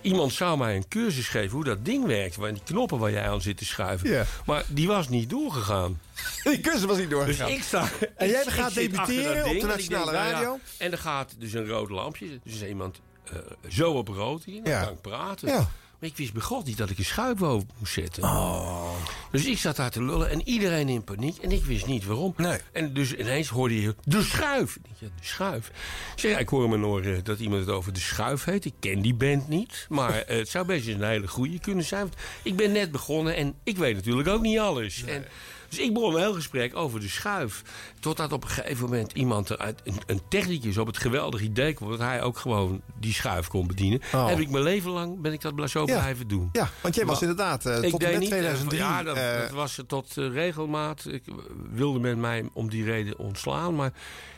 Iemand 0.03 0.32
zou 0.32 0.59
mij 0.59 0.76
een 0.76 0.88
cursus 0.88 1.28
geven 1.28 1.50
hoe 1.50 1.64
dat 1.64 1.84
ding 1.84 2.07
werkt. 2.07 2.36
Waar 2.36 2.53
die 2.53 2.62
knoppen 2.64 2.98
waar 2.98 3.11
jij 3.11 3.28
aan 3.28 3.40
zit 3.40 3.57
te 3.57 3.64
schuiven. 3.64 4.11
Ja. 4.11 4.24
Maar 4.46 4.64
die 4.68 4.86
was 4.86 5.09
niet 5.09 5.30
doorgegaan. 5.30 6.00
Die 6.44 6.61
cursus 6.61 6.84
was 6.84 6.98
niet 6.98 7.11
doorgegaan. 7.11 7.46
Dus 7.46 7.57
ik 7.57 7.62
sta. 7.62 7.88
En 8.16 8.28
jij 8.28 8.44
gaat 8.59 8.74
debuteren 8.74 9.44
op 9.44 9.53
de 9.53 9.61
en 9.61 9.66
Nationale 9.66 10.11
denk, 10.11 10.16
nou 10.22 10.28
ja, 10.28 10.32
Radio? 10.32 10.59
en 10.78 10.92
er 10.92 10.98
gaat 10.98 11.34
dus 11.38 11.53
een 11.53 11.66
rood 11.66 11.90
lampje. 11.90 12.26
Dus 12.44 12.55
is 12.55 12.62
iemand 12.68 13.00
eh, 13.24 13.36
zo 13.68 13.92
op 13.92 14.09
rood 14.09 14.42
in. 14.46 14.62
Dan 14.64 14.72
Ja. 14.72 14.84
kan 14.84 14.92
ik 14.92 15.00
praten. 15.00 15.48
Ja. 15.48 15.68
Maar 16.03 16.11
ik 16.11 16.16
wist 16.16 16.32
bij 16.32 16.42
God 16.42 16.64
niet 16.66 16.76
dat 16.76 16.90
ik 16.90 16.98
een 16.98 17.05
schuif 17.05 17.42
over 17.42 17.68
moest 17.78 17.92
zetten. 17.92 18.22
Oh. 18.22 18.90
Dus 19.30 19.46
ik 19.46 19.59
zat 19.59 19.76
daar 19.76 19.90
te 19.90 20.05
lullen 20.05 20.30
en 20.30 20.48
iedereen 20.48 20.88
in 20.88 21.05
paniek. 21.05 21.38
En 21.38 21.50
ik 21.50 21.64
wist 21.64 21.86
niet 21.86 22.05
waarom. 22.05 22.34
Nee. 22.36 22.59
En 22.72 22.92
dus 22.92 23.14
ineens 23.14 23.48
hoorde 23.48 23.80
je 23.80 23.94
de 24.05 24.22
schuif. 24.22 24.78
Ja, 24.98 25.07
de 25.07 25.26
schuif. 25.26 25.66
Ik 26.14 26.20
zeg, 26.20 26.38
ik 26.38 26.48
hoor 26.48 26.68
me 26.68 26.76
nog 26.76 27.00
eh, 27.00 27.16
dat 27.22 27.38
iemand 27.38 27.61
het 27.61 27.70
over 27.70 27.92
de 27.92 28.00
schuif 28.00 28.44
heet. 28.44 28.64
Ik 28.64 28.74
ken 28.80 29.03
die 29.03 29.14
band 29.14 29.48
niet. 29.48 29.86
Maar 29.88 30.14
eh, 30.14 30.38
het 30.38 30.48
zou 30.48 30.66
best 30.66 30.86
eens 30.86 30.96
een 30.96 31.09
hele 31.09 31.28
goede 31.28 31.59
kunnen 31.59 31.84
zijn. 31.84 32.03
Want 32.03 32.14
ik 32.42 32.57
ben 32.57 32.72
net 32.72 32.90
begonnen 32.90 33.36
en 33.36 33.55
ik 33.62 33.76
weet 33.76 33.94
natuurlijk 33.94 34.28
ook 34.28 34.42
niet 34.42 34.59
alles. 34.59 35.05
En, 35.05 35.24
dus 35.72 35.80
ik 35.80 35.92
begon 35.94 36.14
een 36.14 36.20
heel 36.20 36.34
gesprek 36.34 36.76
over 36.76 37.00
de 37.00 37.08
schuif. 37.08 37.62
Totdat 38.00 38.32
op 38.32 38.42
een 38.44 38.50
gegeven 38.50 38.84
moment 38.84 39.12
iemand 39.12 39.50
eruit, 39.50 39.80
een, 39.84 39.96
een 40.06 40.20
technicus 40.28 40.78
op 40.78 40.86
het 40.86 40.96
geweldige 40.98 41.44
idee 41.44 41.72
kwam... 41.72 41.90
dat 41.90 41.98
hij 41.98 42.22
ook 42.22 42.38
gewoon 42.38 42.80
die 42.98 43.12
schuif 43.12 43.48
kon 43.48 43.66
bedienen. 43.66 44.00
Oh. 44.14 44.26
Heb 44.26 44.38
ik 44.38 44.50
mijn 44.50 44.64
leven 44.64 44.90
lang 44.90 45.20
ben 45.20 45.32
ik 45.32 45.40
dat 45.40 45.70
zo 45.70 45.80
Ja. 45.86 45.98
blijven 45.98 46.28
doen. 46.28 46.48
Ja, 46.52 46.70
want 46.80 46.94
jij 46.94 47.06
was 47.06 47.20
Maar- 47.20 47.28
inderdaad 47.28 47.66
eh, 47.66 47.90
tot 47.90 48.02
eh, 48.02 48.16
2003... 48.18 48.78
Ja, 48.78 49.02
dat, 49.02 49.16
eh, 49.16 49.38
dat 49.40 49.50
was 49.50 49.80
tot 49.86 50.16
eh, 50.16 50.28
regelmaat. 50.32 51.06
Ik 51.08 51.22
wilde 51.70 51.98
men 51.98 52.20
mij 52.20 52.48
om 52.52 52.68
die 52.70 52.84
reden 52.84 53.18
ontslaan. 53.18 53.74
Maar 53.74 53.92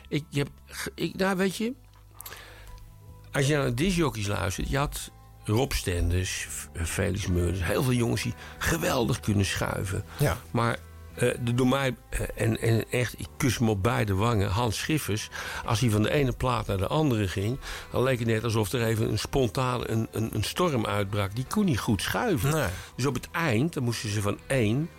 ik 0.07 0.23
heb... 0.31 0.47
Ik, 0.95 1.15
nou, 1.15 1.37
weet 1.37 1.55
je... 1.55 1.73
Als 3.31 3.47
je 3.47 3.55
naar 3.55 3.65
de 3.65 3.73
discjockeys 3.73 4.27
luistert... 4.27 4.69
Je 4.69 4.77
had 4.77 5.11
Rob 5.43 5.71
Stenders, 5.71 6.47
Felix 6.83 7.27
Meurders... 7.27 7.63
Heel 7.63 7.83
veel 7.83 7.93
jongens 7.93 8.21
die 8.23 8.33
geweldig 8.57 9.19
kunnen 9.19 9.45
schuiven. 9.45 10.03
Ja. 10.17 10.37
Maar 10.51 10.77
eh, 11.15 11.29
de 11.39 11.53
door 11.53 11.67
mij, 11.67 11.95
eh, 12.09 12.19
en, 12.35 12.61
en 12.61 12.91
echt, 12.91 13.19
ik 13.19 13.27
kus 13.37 13.57
hem 13.57 13.69
op 13.69 13.83
beide 13.83 14.13
wangen, 14.13 14.49
Hans 14.49 14.77
Schiffers... 14.77 15.29
als 15.65 15.79
hij 15.79 15.89
van 15.89 16.01
de 16.01 16.11
ene 16.11 16.31
plaat 16.31 16.67
naar 16.67 16.77
de 16.77 16.87
andere 16.87 17.27
ging... 17.27 17.59
dan 17.91 18.03
leek 18.03 18.19
het 18.19 18.27
net 18.27 18.43
alsof 18.43 18.71
er 18.71 18.85
even 18.85 19.09
een 19.09 19.19
spontaan 19.19 19.81
een, 19.85 20.07
een, 20.11 20.29
een 20.33 20.43
storm 20.43 20.85
uitbrak. 20.85 21.35
Die 21.35 21.45
kon 21.45 21.65
niet 21.65 21.79
goed 21.79 22.01
schuiven. 22.01 22.51
Nee. 22.51 22.69
Dus 22.95 23.05
op 23.05 23.13
het 23.13 23.27
eind, 23.31 23.73
dan 23.73 23.83
moesten 23.83 24.09
ze 24.09 24.21
van 24.21 24.39
één 24.47 24.89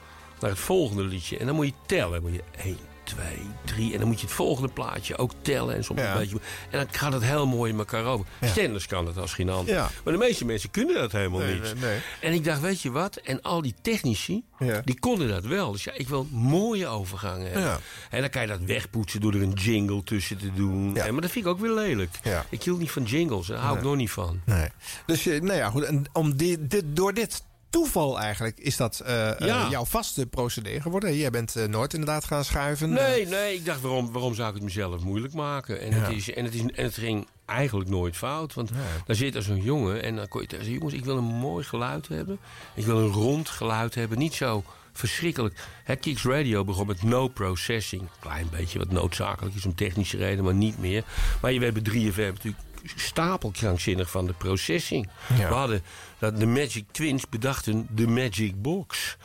naar 0.41 0.51
het 0.51 0.59
volgende 0.59 1.03
liedje. 1.03 1.39
En 1.39 1.47
dan 1.47 1.55
moet 1.55 1.67
je 1.67 1.73
tellen. 1.87 2.23
Moet 2.23 2.33
je 2.33 2.43
één, 2.57 2.79
twee, 3.07 3.39
drie. 3.65 3.93
En 3.93 3.99
dan 3.99 4.09
moet 4.09 4.21
je 4.21 4.27
het 4.27 4.35
volgende 4.35 4.69
plaatje 4.73 5.17
ook 5.19 5.31
tellen. 5.43 5.75
En 5.75 5.85
soms 5.85 6.01
Ja. 6.01 6.13
een 6.13 6.19
beetje. 6.19 6.39
En 6.71 6.79
dan 6.79 6.87
gaat 6.91 7.13
het 7.13 7.23
heel 7.23 7.47
mooi 7.47 7.73
in 7.73 7.79
elkaar 7.79 8.05
over. 8.05 8.27
Ja. 8.41 8.47
Stenders 8.49 8.87
kan 8.87 9.07
het 9.07 9.17
als 9.19 9.35
geen 9.35 9.49
ander. 9.49 9.75
Ja. 9.75 9.91
Maar 10.05 10.13
de 10.13 10.19
meeste 10.19 10.45
mensen 10.45 10.71
kunnen 10.71 10.95
dat 10.95 11.13
helemaal 11.13 11.41
Nee, 11.41 11.55
niet. 11.55 11.63
nee, 11.63 11.75
nee. 11.91 11.99
En 12.21 12.33
ik 12.33 12.45
dacht, 12.45 12.61
weet 12.61 12.81
je 12.83 12.91
wat? 12.91 13.17
En 13.17 13.43
al 13.43 13.63
die 13.63 13.75
technici, 13.83 14.45
die 14.85 14.99
konden 14.99 15.29
dat 15.29 15.45
wel. 15.45 15.73
Dus 15.73 15.85
ja, 15.85 15.93
ik 15.93 16.09
wil 16.09 16.27
mooie 16.31 16.87
overgangen 16.87 17.51
hebben. 17.53 17.79
En 18.11 18.21
dan 18.21 18.31
kan 18.31 18.43
je 18.43 18.49
dat 18.49 18.61
wegpoetsen 18.61 19.21
door 19.21 19.35
er 19.35 19.43
een 19.43 19.53
jingle 19.53 20.03
tussen 20.03 20.39
te 20.39 20.53
doen. 20.55 20.97
En, 20.97 21.13
maar 21.13 21.23
dat 21.23 21.31
vind 21.31 21.45
ik 21.45 21.51
ook 21.51 21.61
weer 21.61 21.71
lelijk. 21.73 22.11
Ik 22.49 22.63
hield 22.63 22.79
niet 22.79 22.91
van 22.91 23.03
jingles. 23.03 23.47
Daar 23.47 23.59
hou 23.59 23.77
ik 23.77 23.83
nog 23.83 23.97
niet 23.97 24.11
van. 24.11 24.41
Nee. 24.45 24.69
Dus 25.07 25.25
je, 25.25 25.41
nou 25.43 25.59
ja, 25.59 25.71
goed. 25.71 25.83
En 25.83 26.05
om 26.13 26.37
dit, 26.37 26.83
door 26.85 27.15
dit 27.15 27.43
toeval 27.71 28.19
eigenlijk 28.19 28.59
is 28.59 28.77
dat 28.77 29.01
eh, 29.01 29.31
eh, 29.31 29.39
Ja. 29.47 29.69
jouw 29.71 29.85
vaste 29.85 30.27
procedé 30.27 30.81
geworden. 30.81 31.17
Jij 31.17 31.31
bent 31.31 31.57
eh, 31.57 31.65
nooit 31.67 31.93
inderdaad 31.93 32.25
gaan 32.25 32.45
schuiven. 32.45 32.91
Nee, 32.91 33.27
nee, 33.27 33.55
ik 33.55 33.65
dacht, 33.65 33.81
waarom, 33.81 34.13
waarom 34.13 34.35
zou 34.35 34.49
ik 34.49 34.55
het 34.55 34.63
mezelf 34.65 35.03
moeilijk 35.03 35.35
maken? 35.35 35.81
En, 35.81 35.91
Ja. 35.91 35.97
het, 35.97 36.13
is, 36.17 36.33
en, 36.33 36.45
het, 36.45 36.55
is, 36.55 36.61
en 36.61 36.85
het 36.85 36.95
ging 36.95 37.27
eigenlijk 37.45 37.91
nooit 37.91 38.17
fout. 38.17 38.55
Want 38.55 38.71
daar 39.07 39.17
zit 39.17 39.35
er 39.35 39.43
zo'n 39.43 39.63
jongen 39.63 40.03
en 40.03 40.17
dan 40.17 40.29
kon 40.29 40.41
je 40.41 40.47
tegen 40.47 40.65
zeggen... 40.65 40.81
jongens, 40.83 41.01
ik 41.01 41.05
wil 41.05 41.17
een 41.17 41.25
mooi 41.25 41.65
geluid 41.65 42.09
hebben. 42.09 42.39
Ik 42.75 42.85
wil 42.85 42.99
een 42.99 43.13
rond 43.13 43.49
geluid 43.49 43.95
hebben. 43.95 44.19
Niet 44.19 44.35
zo 44.35 44.65
verschrikkelijk. 44.93 45.59
Kicks 46.01 46.25
Radio 46.25 46.65
begon 46.65 46.87
met 46.87 47.03
no 47.03 47.29
processing. 47.29 48.03
Klein 48.21 48.49
beetje 48.51 48.79
wat 48.79 48.91
noodzakelijk 48.91 49.55
is 49.55 49.67
om 49.67 49.75
technische 49.75 50.17
reden, 50.17 50.45
maar 50.45 50.55
niet 50.55 50.79
meer. 50.79 51.05
Maar 51.41 51.53
je 51.53 51.61
weet 51.61 51.73
bij 51.83 51.93
3FM 51.93 52.17
natuurlijk 52.33 52.65
stapelkrankzinnig 52.97 54.11
van 54.11 54.27
de 54.27 54.33
processing. 54.33 55.09
Ja. 55.39 55.49
We 55.49 55.55
hadden 55.55 55.83
dat 56.19 56.39
de 56.39 56.47
Magic 56.47 56.85
Twins 56.91 57.29
bedachten 57.29 57.87
de 57.91 58.07
Magic 58.07 58.63
Box. 58.63 59.17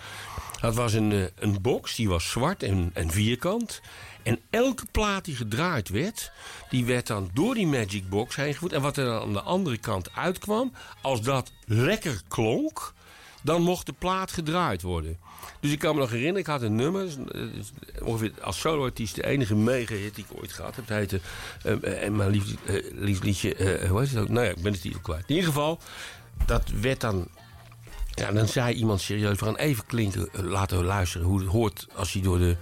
Dat 0.61 0.75
was 0.75 0.93
een, 0.93 1.11
eh, 1.11 1.23
een 1.35 1.61
box, 1.61 1.95
die 1.95 2.09
was 2.09 2.29
zwart 2.29 2.63
en, 2.63 2.91
en 2.93 3.11
vierkant. 3.11 3.81
En 4.23 4.39
elke 4.49 4.85
plaat 4.91 5.25
die 5.25 5.35
gedraaid 5.35 5.89
werd, 5.89 6.31
die 6.69 6.85
werd 6.85 7.07
dan 7.07 7.29
door 7.33 7.53
die 7.53 7.67
Magic 7.67 8.09
Box 8.09 8.35
heen 8.35 8.53
gevoerd. 8.53 8.73
En 8.73 8.81
wat 8.81 8.97
er 8.97 9.05
dan 9.05 9.21
aan 9.21 9.33
de 9.33 9.41
andere 9.41 9.77
kant 9.77 10.15
uitkwam, 10.15 10.73
als 11.01 11.21
dat 11.21 11.51
lekker 11.65 12.21
klonk, 12.27 12.93
dan 13.41 13.61
mocht 13.61 13.85
de 13.85 13.93
plaat 13.93 14.31
gedraaid 14.31 14.81
worden. 14.81 15.19
Dus 15.59 15.71
ik 15.71 15.79
kan 15.79 15.95
me 15.95 16.01
nog 16.01 16.09
herinneren, 16.09 16.39
ik 16.39 16.45
had 16.45 16.61
een 16.61 16.75
nummer, 16.75 17.07
eh, 17.31 17.41
ongeveer 18.07 18.31
als 18.41 18.59
soloartiest 18.59 19.15
de 19.15 19.25
enige 19.25 19.55
mega-hit 19.55 20.15
die 20.15 20.25
ik 20.29 20.39
ooit 20.41 20.53
gehad 20.53 20.75
heb. 20.75 20.87
Het 20.87 20.97
heette, 20.97 21.19
eh, 21.63 21.71
eh, 21.83 22.03
en 22.03 22.15
mijn 22.15 22.29
lief, 22.29 22.43
lief 22.91 23.21
liedje, 23.23 23.55
hoe 23.89 23.99
heet 23.99 24.09
het 24.09 24.19
ook? 24.19 24.29
Nou 24.29 24.45
ja, 24.45 24.51
ik 24.51 24.61
ben 24.61 24.71
de 24.71 24.79
titel 24.79 24.99
kwijt. 24.99 25.23
In 25.27 25.35
ieder 25.35 25.49
geval, 25.49 25.79
dat 26.45 26.69
werd 26.81 27.01
dan 27.01 27.27
ja, 28.15 28.31
dan 28.31 28.47
zei 28.47 28.73
iemand 28.75 29.01
serieus, 29.01 29.39
we 29.39 29.45
gaan 29.45 29.55
even 29.55 29.85
klinken, 29.85 30.29
laten 30.31 30.83
luisteren 30.83 31.27
hoe 31.27 31.39
het 31.39 31.47
hoort 31.47 31.87
als 31.95 32.13
hij 32.13 32.21
door 32.21 32.37
de. 32.37 32.55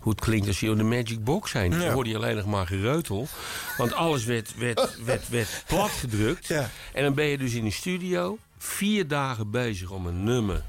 Hoe 0.00 0.12
het 0.12 0.22
klinkt 0.22 0.46
als 0.46 0.60
je 0.60 0.66
door 0.66 0.76
de 0.76 0.82
Magic 0.82 1.24
Box 1.24 1.52
heen. 1.52 1.70
Dan 1.70 1.80
Ja. 1.80 1.92
hoorde 1.92 2.10
je 2.10 2.16
alleen 2.16 2.36
nog 2.36 2.46
maar 2.46 2.66
gereutel. 2.66 3.28
Want 3.76 3.92
alles 3.92 4.24
werd, 4.24 4.54
werd, 4.56 4.96
werd, 5.04 5.28
werd 5.28 5.64
platgedrukt. 5.66 6.46
Ja. 6.46 6.70
En 6.92 7.02
dan 7.02 7.14
ben 7.14 7.24
je 7.24 7.38
dus 7.38 7.54
in 7.54 7.64
een 7.64 7.72
studio 7.72 8.38
vier 8.58 9.08
dagen 9.08 9.50
bezig 9.50 9.90
om 9.90 10.06
een 10.06 10.24
nummer 10.24 10.62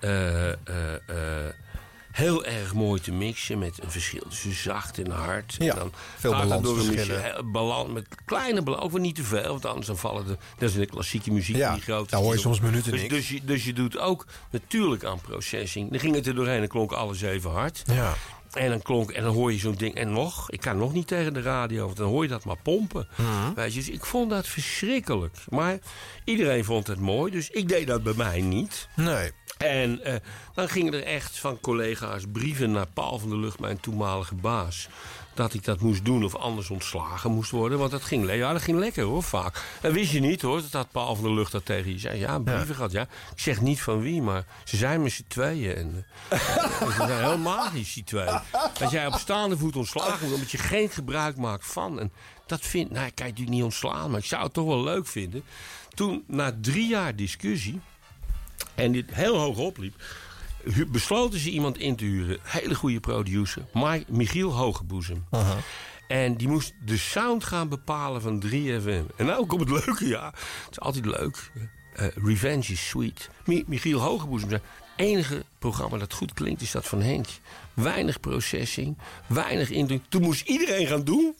eh, 0.00 0.48
eh, 0.48 0.54
eh, 1.06 1.52
heel 2.12 2.44
erg 2.44 2.74
mooi 2.74 3.00
te 3.00 3.12
mixen. 3.12 3.58
Met 3.58 3.82
een 3.82 3.90
verschil 3.90 4.22
tussen 4.28 4.54
zacht 4.54 4.98
en 4.98 5.10
hard. 5.10 5.56
Ja, 5.58 5.72
en 5.72 5.78
dan 5.78 5.92
veel 6.16 6.30
balansverschillen. 6.30 7.52
balans, 7.52 7.92
met 7.92 8.06
kleine 8.24 8.62
balans, 8.62 8.84
ook 8.84 8.98
niet 8.98 9.14
te 9.14 9.22
veel. 9.22 9.48
Want 9.48 9.66
anders 9.66 9.86
dan 9.86 9.98
vallen 9.98 10.26
de. 10.26 10.36
Dat 10.58 10.68
is 10.68 10.74
in 10.74 10.80
de 10.80 10.86
klassieke 10.86 11.32
muziek 11.32 11.56
Ja, 11.56 11.74
die 11.74 11.82
grote. 11.82 12.10
dan 12.10 12.22
hoor 12.22 12.32
je 12.32 12.40
soms 12.40 12.60
minuten 12.60 12.92
dus, 12.92 13.00
niks. 13.00 13.14
dus, 13.14 13.28
je, 13.28 13.44
dus 13.44 13.64
je 13.64 13.72
doet 13.72 13.98
ook 13.98 14.26
natuurlijk 14.50 15.04
aan 15.04 15.20
processing. 15.20 15.90
Dan 15.90 16.00
ging 16.00 16.14
het 16.14 16.26
er 16.26 16.34
doorheen 16.34 16.62
en 16.62 16.68
klonk 16.68 16.92
alles 16.92 17.22
even 17.22 17.50
hard. 17.50 17.82
Ja. 17.86 18.14
En 18.56 18.70
dan 18.70 18.82
klonk, 18.82 19.10
en 19.10 19.22
dan 19.22 19.34
hoor 19.34 19.52
je 19.52 19.58
zo'n 19.58 19.74
ding. 19.74 19.94
En 19.94 20.12
nog, 20.12 20.50
ik 20.50 20.60
kan 20.60 20.76
nog 20.78 20.92
niet 20.92 21.06
tegen 21.06 21.34
de 21.34 21.42
radio, 21.42 21.84
want 21.84 21.96
dan 21.96 22.08
hoor 22.08 22.22
je 22.22 22.28
dat 22.28 22.44
maar 22.44 22.56
pompen. 22.62 23.08
Mhm. 23.16 23.54
Weet 23.54 23.74
je, 23.74 23.78
dus 23.78 23.88
ik 23.88 24.04
vond 24.04 24.30
dat 24.30 24.46
verschrikkelijk. 24.46 25.36
Maar 25.48 25.78
iedereen 26.24 26.64
vond 26.64 26.86
het 26.86 26.98
mooi, 26.98 27.32
dus 27.32 27.50
ik 27.50 27.68
deed 27.68 27.86
dat 27.86 28.02
bij 28.02 28.12
mij 28.16 28.40
niet. 28.40 28.88
Nee. 28.94 29.30
En 29.56 30.04
eh, 30.04 30.14
dan 30.54 30.68
gingen 30.68 30.94
er 30.94 31.02
echt 31.02 31.38
van 31.38 31.60
collega's 31.60 32.22
brieven 32.32 32.70
naar 32.70 32.86
Paul 32.94 33.18
van 33.18 33.28
der 33.28 33.38
Lucht, 33.38 33.60
mijn 33.60 33.80
toenmalige 33.80 34.34
baas. 34.34 34.88
Dat 35.34 35.54
ik 35.54 35.64
dat 35.64 35.80
moest 35.80 36.04
doen 36.04 36.24
of 36.24 36.34
anders 36.34 36.70
ontslagen 36.70 37.30
moest 37.30 37.50
worden. 37.50 37.78
Want 37.78 37.90
dat 37.90 38.02
ging, 38.02 38.32
ja, 38.32 38.52
dat 38.52 38.62
ging 38.62 38.78
lekker 38.78 39.04
hoor, 39.04 39.22
vaak. 39.22 39.64
En 39.82 39.92
wist 39.92 40.12
je 40.12 40.20
niet 40.20 40.42
hoor, 40.42 40.60
dat 40.60 40.72
had 40.72 40.90
Paul 40.90 41.14
van 41.14 41.24
der 41.24 41.34
Lucht 41.34 41.52
dat 41.52 41.64
tegen 41.64 41.92
je 41.92 41.98
zei. 41.98 42.18
Ja, 42.18 42.38
brieven 42.38 42.74
gehad, 42.74 42.92
ja. 42.92 43.02
Ik 43.02 43.40
zeg 43.40 43.60
niet 43.60 43.82
van 43.82 44.00
wie, 44.00 44.22
maar 44.22 44.44
ze 44.64 44.76
zijn 44.76 45.02
met 45.02 45.12
z'n 45.12 45.24
tweeën. 45.28 45.74
En, 45.74 46.06
eh, 46.28 46.38
ze 46.86 46.92
zijn 46.96 47.24
heel 47.24 47.38
magisch, 47.38 47.92
die 47.92 48.04
twee. 48.04 48.38
Dat 48.78 48.90
jij 48.90 49.06
op 49.06 49.14
staande 49.14 49.56
voet 49.56 49.76
ontslagen 49.76 50.20
wordt, 50.20 50.34
omdat 50.34 50.50
je 50.50 50.58
geen 50.58 50.90
gebruik 50.90 51.36
maakt 51.36 51.66
van. 51.66 52.00
En 52.00 52.12
dat 52.46 52.60
vind, 52.60 52.90
nou, 52.90 53.06
ik 53.06 53.14
kan 53.14 53.26
je 53.26 53.32
natuurlijk 53.32 53.56
niet 53.56 53.66
ontslaan, 53.66 54.10
maar 54.10 54.20
ik 54.20 54.26
zou 54.26 54.42
het 54.42 54.52
toch 54.52 54.66
wel 54.66 54.82
leuk 54.82 55.06
vinden. 55.06 55.42
Toen, 55.94 56.24
na 56.26 56.56
drie 56.60 56.88
jaar 56.88 57.16
discussie, 57.16 57.80
en 58.76 58.92
dit 58.92 59.14
heel 59.14 59.36
hoog 59.36 59.56
opliep, 59.58 59.94
besloten 60.88 61.38
ze 61.38 61.50
iemand 61.50 61.78
in 61.78 61.96
te 61.96 62.04
huren. 62.04 62.38
Hele 62.42 62.74
goede 62.74 63.00
producer, 63.00 63.62
Mike, 63.72 64.04
Michiel 64.12 64.52
Hogeboezem. 64.52 65.24
En 66.08 66.36
die 66.36 66.48
moest 66.48 66.72
de 66.84 66.96
sound 66.96 67.44
gaan 67.44 67.68
bepalen 67.68 68.20
van 68.22 68.42
3FM. 68.46 69.16
En 69.16 69.26
nou 69.26 69.46
komt 69.46 69.60
het 69.60 69.70
leuke, 69.86 70.06
ja. 70.08 70.26
Het 70.26 70.70
is 70.70 70.80
altijd 70.80 71.04
leuk. 71.06 71.50
Eh, 71.94 72.06
Revenge 72.24 72.72
is 72.72 72.88
sweet. 72.88 73.30
Mi- 73.44 73.64
Michiel 73.66 74.00
Hogeboezem 74.00 74.48
zei... 74.48 74.60
enige 74.96 75.44
programma 75.58 75.98
dat 75.98 76.12
goed 76.12 76.32
klinkt 76.32 76.62
is 76.62 76.70
dat 76.70 76.86
van 76.86 77.00
Henk. 77.02 77.26
Weinig 77.74 78.20
processing, 78.20 78.98
weinig 79.26 79.70
indruk. 79.70 80.02
Toen 80.08 80.22
moest 80.22 80.48
iedereen 80.48 80.86
gaan 80.86 81.04
doen. 81.04 81.34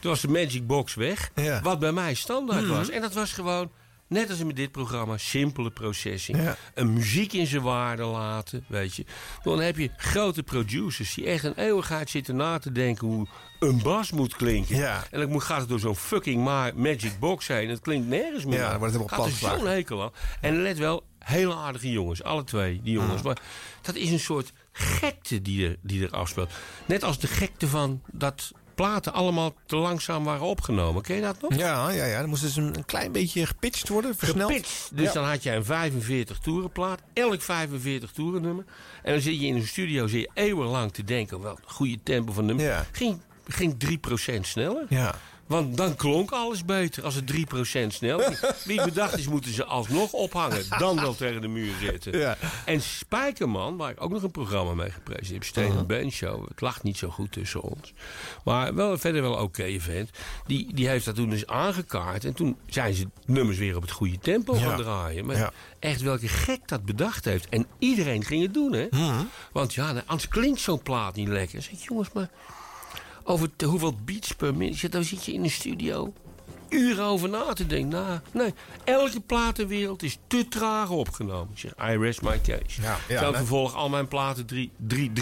Toen 0.00 0.10
was 0.10 0.20
de 0.20 0.28
Magic 0.28 0.66
Box 0.66 0.94
weg. 0.94 1.30
Wat 1.62 1.78
bij 1.78 1.92
mij 1.92 2.14
standaard 2.14 2.64
Mhm. 2.66 2.74
was. 2.76 2.88
En 2.90 3.00
dat 3.00 3.12
was 3.14 3.32
gewoon, 3.32 3.70
net 4.08 4.30
als 4.30 4.44
met 4.44 4.56
dit 4.56 4.72
programma, 4.72 5.16
simpele 5.16 5.70
processing. 5.70 6.38
Een 6.74 6.92
muziek 6.92 7.32
in 7.32 7.46
zijn 7.46 7.62
waarde 7.62 8.04
laten, 8.04 8.64
weet 8.68 8.94
je. 8.94 9.04
Dan 9.42 9.60
heb 9.60 9.76
je 9.76 9.90
grote 9.96 10.42
producers 10.42 11.14
die 11.14 11.26
echt 11.26 11.44
een 11.44 11.54
eeuwigheid 11.58 12.10
zitten 12.10 12.36
na 12.36 12.58
te 12.58 12.72
denken 12.72 13.06
hoe 13.08 13.26
een 13.58 13.82
bas 13.82 14.10
moet 14.12 14.36
klinken. 14.36 14.76
En 15.10 15.20
dan 15.20 15.28
moet- 15.30 15.42
gaat 15.42 15.60
het 15.60 15.68
door 15.68 15.80
zo'n 15.80 15.96
fucking 15.96 16.44
ma- 16.44 16.70
Magic 16.74 17.18
Box 17.18 17.46
heen. 17.46 17.68
Het 17.68 17.80
klinkt 17.80 18.08
nergens 18.08 18.44
meer. 18.44 18.58
Ja, 18.58 18.70
dan 18.70 18.78
wordt 18.78 18.92
het 18.94 19.02
helemaal 19.02 19.24
er 19.26 19.30
platgeslagen. 19.32 19.58
zo'n 19.66 19.68
hekel 19.76 20.02
aan. 20.02 20.10
En 20.40 20.62
let 20.62 20.78
wel, 20.78 21.04
hele 21.18 21.54
aardige 21.54 21.90
jongens. 21.90 22.22
Alle 22.22 22.44
twee, 22.44 22.80
die 22.82 22.92
jongens. 22.92 23.22
Maar 23.22 23.38
dat 23.82 23.94
is 23.94 24.10
een 24.10 24.20
soort 24.20 24.52
gekte 24.72 25.42
die 25.42 25.68
er, 25.68 25.76
die 25.82 26.02
er 26.04 26.10
afspeelt. 26.10 26.50
Net 26.86 27.02
als 27.02 27.18
de 27.18 27.26
gekte 27.26 27.68
van 27.68 28.02
dat 28.12 28.52
platen 28.76 29.12
allemaal 29.12 29.54
te 29.66 29.76
langzaam 29.76 30.24
waren 30.24 30.46
opgenomen. 30.46 31.02
Ken 31.02 31.16
je 31.16 31.22
dat 31.22 31.40
nog? 31.40 31.54
Ja, 31.54 31.90
ja, 31.90 32.04
ja. 32.04 32.20
Dan 32.20 32.28
moest 32.28 32.42
dus 32.42 32.56
een, 32.56 32.76
een 32.76 32.84
klein 32.84 33.12
beetje 33.12 33.46
gepitcht 33.46 33.88
worden, 33.88 34.16
versneld. 34.16 34.50
Gepitcht. 34.50 34.90
Dus 34.94 35.06
Ja. 35.06 35.12
dan 35.12 35.24
had 35.24 35.42
je 35.42 35.52
een 35.52 35.64
45 35.64 36.38
toerenplaat. 36.38 37.00
Elk 37.12 37.42
45 37.42 38.10
toeren 38.12 38.42
nummer. 38.42 38.64
En 39.02 39.12
dan 39.12 39.20
zit 39.20 39.40
je 39.40 39.46
in 39.46 39.54
een 39.54 39.66
studio 39.66 40.06
zit 40.06 40.20
je 40.20 40.30
eeuwenlang 40.34 40.92
te 40.92 41.04
denken... 41.04 41.40
wel, 41.40 41.58
goede 41.64 41.98
tempo 42.02 42.32
van 42.32 42.44
nummer. 42.46 42.86
Ging, 42.92 43.20
ging 43.48 43.76
3% 44.38 44.40
sneller. 44.40 44.86
Ja. 44.88 45.14
Want 45.46 45.76
dan 45.76 45.96
klonk 45.96 46.30
alles 46.30 46.64
beter 46.64 47.04
als 47.04 47.14
het 47.14 47.32
3% 47.32 47.86
sneller. 47.88 48.40
Wie 48.64 48.84
bedacht 48.84 49.18
is, 49.18 49.26
moeten 49.28 49.52
ze 49.52 49.64
alsnog 49.64 50.12
ophangen. 50.12 50.64
Dan 50.78 50.96
wel 51.00 51.14
tegen 51.14 51.40
de 51.40 51.48
muur 51.48 51.72
zetten. 51.80 52.18
Ja. 52.18 52.36
En 52.64 52.80
Spijkerman, 52.80 53.76
waar 53.76 53.90
ik 53.90 54.02
ook 54.02 54.10
nog 54.10 54.22
een 54.22 54.30
programma 54.30 54.74
mee 54.74 54.90
gepresenteerd 54.90 55.32
heb... 55.34 55.44
Steen 55.44 55.64
Uh-huh. 55.64 55.80
en 55.80 55.86
Ben 55.86 56.10
Show. 56.10 56.48
Het 56.48 56.60
lag 56.60 56.82
niet 56.82 56.96
zo 56.98 57.08
goed 57.08 57.32
tussen 57.32 57.60
ons. 57.62 57.92
Maar 58.44 58.74
wel, 58.74 58.98
verder 58.98 59.22
wel 59.22 59.34
oké 59.34 59.62
event. 59.62 60.10
Die, 60.46 60.74
die 60.74 60.88
heeft 60.88 61.04
dat 61.04 61.14
toen 61.14 61.32
eens 61.32 61.46
aangekaart. 61.46 62.24
En 62.24 62.34
toen 62.34 62.56
zijn 62.66 62.94
ze 62.94 63.06
nummers 63.26 63.58
weer 63.58 63.76
op 63.76 63.82
het 63.82 63.90
goede 63.90 64.18
tempo 64.18 64.54
Ja. 64.54 64.60
gaan 64.60 64.76
draaien. 64.76 65.26
Maar 65.26 65.36
Ja. 65.36 65.52
echt 65.78 66.00
welke 66.00 66.28
gek 66.28 66.68
dat 66.68 66.84
bedacht 66.84 67.24
heeft. 67.24 67.48
En 67.48 67.66
iedereen 67.78 68.24
ging 68.24 68.42
het 68.42 68.54
doen, 68.54 68.72
hè? 68.72 68.86
Uh-huh. 68.90 69.20
Want 69.52 69.74
ja, 69.74 70.02
anders 70.06 70.28
klinkt 70.28 70.60
zo'n 70.60 70.82
plaat 70.82 71.14
niet 71.14 71.28
lekker. 71.28 71.62
Zeg, 71.62 71.82
jongens, 71.84 72.12
maar 72.12 72.28
over 73.26 73.56
te- 73.56 73.64
hoeveel 73.66 73.94
beats 74.04 74.32
per 74.32 74.54
zeg, 74.74 74.90
Dan 74.90 75.04
zit 75.04 75.24
je 75.24 75.32
in 75.32 75.42
de 75.42 75.48
studio 75.48 76.12
uren 76.68 77.04
over 77.04 77.28
na 77.28 77.52
te 77.52 77.66
denken. 77.66 77.88
Nou, 77.88 78.20
nee, 78.32 78.54
elke 78.84 79.20
platenwereld 79.20 80.02
is 80.02 80.18
te 80.26 80.48
traag 80.48 80.90
opgenomen. 80.90 81.58
Zeg, 81.58 81.72
I 81.90 81.96
rest 81.98 82.22
my 82.22 82.40
case. 82.40 82.82
Ja, 82.82 82.98
nee. 83.08 83.18
vervolgens 83.34 83.74
al 83.74 83.88
mijn 83.88 84.08
platen 84.08 84.46
3, 84.46 84.70
3, 84.86 85.12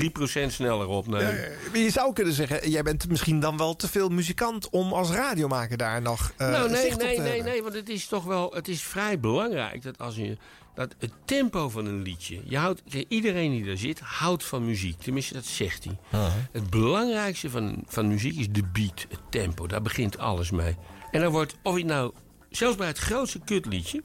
3% 0.47 0.53
sneller 0.53 0.87
opnemen. 0.87 1.37
Ja, 1.73 1.79
Je 1.81 1.91
zou 1.91 2.13
kunnen 2.13 2.35
zeggen, 2.35 2.71
jij 2.71 2.83
bent 2.83 3.09
misschien 3.09 3.41
dan 3.41 3.57
wel 3.57 3.77
te 3.77 3.89
veel 3.89 4.09
muzikant 4.09 4.71
om 4.71 4.93
als 4.93 5.11
radiomaker 5.11 5.77
daar 5.77 6.03
nog 6.03 6.33
eh, 6.37 6.49
nou, 6.51 6.71
nee, 6.71 6.81
zicht 6.81 6.95
op 6.95 7.01
nee, 7.01 7.19
nee, 7.19 7.27
hebben. 7.29 7.45
nee, 7.53 7.63
want 7.63 7.75
het 7.75 7.89
is 7.89 8.07
toch 8.07 8.25
wel, 8.25 8.53
het 8.55 8.69
is 8.69 8.83
vrij 8.83 9.21
belangrijk 9.21 9.83
dat 9.83 9.99
als 9.99 10.17
je, 10.17 10.37
dat 10.75 10.95
het 10.99 11.13
tempo 11.25 11.69
van 11.69 11.87
een 11.87 12.03
liedje, 12.03 12.41
je 12.45 12.57
houdt, 12.59 12.83
iedereen 13.09 13.51
die 13.51 13.71
er 13.71 13.79
zit, 13.79 14.01
houdt 14.01 14.45
van 14.45 14.65
muziek. 14.65 15.01
Tenminste, 15.01 15.35
dat 15.35 15.45
zegt 15.45 15.85
hij. 15.85 15.99
Het 16.53 16.71
belangrijkste 16.71 17.51
van, 17.51 17.83
van 17.87 18.09
muziek 18.09 18.37
is 18.39 18.49
de 18.51 18.63
beat, 18.73 19.07
het 19.09 19.21
tempo. 19.31 19.67
Daar 19.67 19.83
begint 19.83 20.19
alles 20.19 20.51
mee. 20.51 20.77
En 21.11 21.21
dan 21.21 21.33
wordt, 21.33 21.55
of 21.63 21.77
je 21.79 21.85
nou, 21.85 22.13
zelfs 22.51 22.77
bij 22.77 22.87
het 22.87 22.99
grootste 22.99 23.39
kutliedje, 23.39 24.03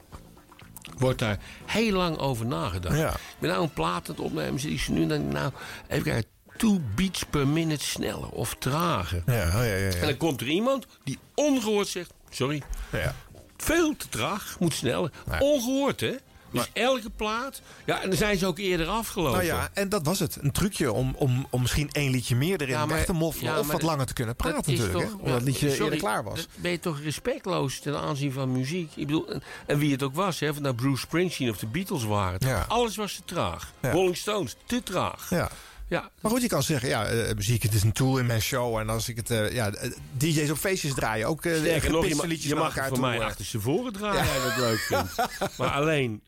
wordt 0.98 1.18
daar 1.18 1.38
heel 1.66 1.92
lang 1.96 2.16
over 2.18 2.46
nagedacht. 2.46 2.96
Ja. 2.98 3.12
Ik 3.12 3.36
ben 3.38 3.50
nou 3.50 3.62
een 3.62 3.72
plaat 3.72 4.08
aan 4.08 4.14
het 4.14 4.24
opnemen, 4.24 4.60
zit 4.60 4.70
ik 4.70 4.80
ze 4.80 4.92
nu 4.92 5.06
dan, 5.06 5.28
nou, 5.28 5.52
even 5.88 6.04
kijken, 6.04 6.30
two 6.56 6.80
beats 6.94 7.24
per 7.24 7.48
minute 7.48 7.84
sneller 7.84 8.28
of 8.30 8.54
trager. 8.58 9.22
Ja, 9.26 9.34
ja, 9.34 9.62
ja, 9.62 9.74
ja. 9.76 9.90
En 9.90 10.06
dan 10.06 10.16
komt 10.16 10.40
er 10.40 10.48
iemand 10.48 10.86
die 11.04 11.18
ongehoord 11.34 11.88
zegt, 11.88 12.12
sorry, 12.30 12.62
Ja. 12.92 13.14
veel 13.56 13.96
te 13.96 14.08
traag, 14.08 14.56
moet 14.58 14.74
sneller. 14.74 15.10
Ongehoord, 15.38 16.00
hè? 16.00 16.14
Dus 16.52 16.70
elke 16.72 17.10
plaat. 17.10 17.60
Ja, 17.86 18.02
en 18.02 18.08
dan 18.08 18.18
zijn 18.18 18.38
ze 18.38 18.46
ook 18.46 18.58
eerder 18.58 18.86
afgelopen. 18.86 19.32
Nou 19.32 19.44
ja, 19.44 19.68
en 19.74 19.88
dat 19.88 20.04
was 20.06 20.18
het. 20.18 20.38
Een 20.40 20.52
trucje 20.52 20.92
om, 20.92 21.14
om, 21.18 21.46
om 21.50 21.60
misschien 21.60 21.88
één 21.92 22.10
liedje 22.10 22.36
meer 22.36 22.60
erin 22.60 22.68
Ja, 22.74 22.86
maar- 22.86 22.96
weg 22.96 23.04
te 23.04 23.12
moffelen. 23.12 23.52
ja, 23.52 23.58
of 23.58 23.66
wat 23.72 23.82
langer 23.82 24.06
te 24.06 24.12
kunnen 24.12 24.36
praten 24.36 24.56
natuurlijk. 24.58 24.92
toch- 24.92 25.02
hè, 25.02 25.08
omdat 25.18 25.34
het 25.34 25.42
liedje 25.42 25.68
sorry, 25.68 25.82
eerder 25.84 25.98
klaar 25.98 26.24
was. 26.24 26.46
Ben 26.56 26.70
je 26.70 26.78
toch 26.80 27.00
respectloos 27.00 27.80
ten 27.80 27.98
aanzien 28.00 28.32
van 28.32 28.52
muziek? 28.52 28.90
Ik 28.96 29.06
bedoel, 29.06 29.28
en, 29.32 29.42
en 29.66 29.78
wie 29.78 29.92
het 29.92 30.02
ook 30.02 30.14
was, 30.14 30.40
hè, 30.40 30.46
het 30.46 30.60
nou 30.60 30.74
Bruce 30.74 31.00
Springsteen 31.00 31.50
of 31.50 31.58
de 31.58 31.66
Beatles 31.66 32.04
waren. 32.04 32.38
Ja. 32.46 32.64
Alles 32.68 32.96
was 32.96 33.14
te 33.14 33.22
traag. 33.24 33.72
Rolling 33.80 34.16
Stones, 34.16 34.56
te 34.66 34.82
traag. 34.82 35.26
Ja. 35.30 35.50
Ja. 35.90 36.10
Maar 36.20 36.30
goed, 36.30 36.42
je 36.42 36.48
kan 36.48 36.62
zeggen, 36.62 36.88
ja, 36.88 37.06
eh, 37.06 37.34
muziek 37.34 37.62
het 37.62 37.74
is 37.74 37.82
een 37.82 37.92
tool 37.92 38.18
in 38.18 38.26
mijn 38.26 38.42
show. 38.42 38.76
En 38.78 38.88
als 38.88 39.08
ik 39.08 39.16
het, 39.16 39.30
eh, 39.30 39.52
ja, 39.52 39.70
eh, 39.72 39.90
DJ's 40.16 40.50
op 40.50 40.56
feestjes 40.56 40.94
draaien 40.94 41.26
ook 41.28 41.44
uh, 41.44 41.56
Sterker 41.56 41.90
nog, 41.90 42.06
je, 42.06 42.14
ma- 42.14 42.24
liedjes 42.24 42.48
je 42.48 42.54
mag 42.54 42.74
voor 42.74 42.86
toe. 42.88 43.00
mij 43.00 43.20
achterstevoren 43.20 43.92
draaien 43.92 44.20
als 44.20 44.28
je 44.32 44.42
dat 44.48 44.56
leuk 44.58 44.78
vindt. 44.78 45.14
Maar 45.58 45.70
alleen, 45.70 46.22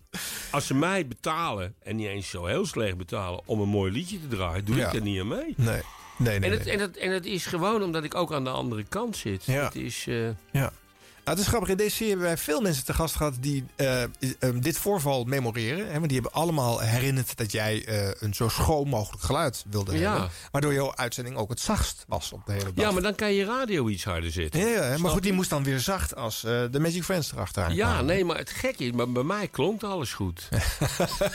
als 0.51 0.67
ze 0.67 0.75
mij 0.75 1.07
betalen, 1.07 1.75
en 1.83 1.97
niet 1.97 2.07
eens 2.07 2.29
zo 2.31 2.47
heel 2.47 2.67
slecht 2.67 2.97
betalen... 2.97 3.41
om 3.45 3.61
een 3.61 3.69
mooi 3.69 3.93
liedje 3.93 4.21
te 4.21 4.37
draaien, 4.37 4.65
doe 4.65 4.77
Ja. 4.77 4.87
ik 4.87 4.95
er 4.95 5.01
niet 5.03 5.21
aan 5.21 5.29
mee. 5.29 5.55
Nee, 5.57 5.81
nee, 6.19 6.39
nee. 6.39 6.51
en, 6.51 6.51
het, 6.57 6.65
nee. 6.65 6.75
en, 6.75 6.81
het, 6.81 6.97
en 6.97 7.11
het 7.11 7.27
is 7.27 7.47
gewoon 7.47 7.83
omdat 7.83 8.05
ik 8.05 8.15
ook 8.15 8.33
aan 8.33 8.45
de 8.45 8.51
andere 8.51 8.85
kant 8.89 9.17
zit. 9.17 9.45
Ja. 9.45 9.65
Het 9.65 9.75
is... 9.75 10.05
eh, 10.09 10.29
Ja. 10.53 10.73
Nou, 11.25 11.37
het 11.37 11.47
is 11.47 11.53
grappig. 11.53 11.71
In 11.71 11.77
deze 11.77 11.91
serie 11.97 12.09
hebben 12.11 12.27
wij 12.27 12.37
veel 12.39 12.61
mensen 12.61 12.85
te 12.85 12.95
gast 12.95 13.15
gehad 13.15 13.35
die 13.41 13.65
eh, 13.77 14.03
eh, 14.03 14.09
dit 14.55 14.79
voorval 14.79 15.25
memoreren. 15.25 15.87
Hè, 15.87 15.93
want 15.93 16.09
die 16.09 16.21
hebben 16.21 16.33
allemaal 16.41 16.81
herinnerd 16.81 17.37
dat 17.37 17.53
jij 17.53 17.85
eh, 17.85 18.11
een 18.19 18.35
zo 18.35 18.49
schoon 18.49 18.89
mogelijk 18.89 19.23
geluid 19.23 19.65
wilde 19.71 19.99
Ja. 19.99 20.11
hebben. 20.13 20.31
Waardoor 20.51 20.73
jouw 20.73 20.95
uitzending 20.95 21.37
ook 21.37 21.49
het 21.51 21.61
zachtst 21.61 22.05
was 22.09 22.33
op 22.33 22.47
de 22.47 22.53
hele 22.53 22.73
dag. 22.73 22.85
ja, 22.85 22.91
maar 22.91 23.03
dan 23.03 23.15
kan 23.15 23.33
je 23.33 23.45
radio 23.45 23.89
iets 23.89 24.05
harder 24.05 24.31
zetten. 24.33 24.61
Ja, 24.61 24.67
ja, 24.67 24.81
maar 24.89 24.99
Snap 24.99 25.11
goed, 25.11 25.23
die 25.23 25.31
je? 25.31 25.37
moest 25.37 25.51
dan 25.51 25.65
weer 25.65 25.79
zacht 25.81 26.17
als 26.17 26.45
eh, 26.45 26.63
de 26.71 26.81
Magic 26.81 27.03
Friends 27.05 27.33
erachteraan 27.33 27.75
Ja, 27.75 27.87
kwamen. 27.87 28.05
nee, 28.07 28.25
maar 28.25 28.37
het 28.39 28.51
gekke 28.51 28.85
is, 28.85 28.93
maar 28.93 29.13
bij 29.13 29.23
mij 29.23 29.49
klonk 29.49 29.83
alles 29.83 30.13
goed. 30.13 30.49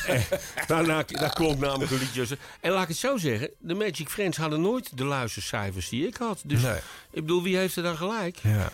Eh, 0.07 0.21
Daarna 0.67 1.03
daar 1.03 1.33
klonk 1.33 1.59
namelijk 1.59 1.91
een 1.91 1.97
liedje. 1.97 2.37
En 2.61 2.71
laat 2.71 2.81
ik 2.83 2.87
het 2.87 2.97
zo 2.97 3.17
zeggen, 3.17 3.49
de 3.59 3.73
Magic 3.73 4.09
Friends 4.09 4.37
hadden 4.37 4.61
nooit 4.61 4.97
de 4.97 5.03
luistercijfers 5.03 5.89
die 5.89 6.07
ik 6.07 6.17
had. 6.17 6.41
Dus 6.45 6.61
Nee. 6.61 6.75
ik 7.11 7.21
bedoel, 7.21 7.43
wie 7.43 7.57
heeft 7.57 7.75
er 7.75 7.83
dan 7.83 7.97
gelijk? 7.97 8.37
Ja. 8.43 8.69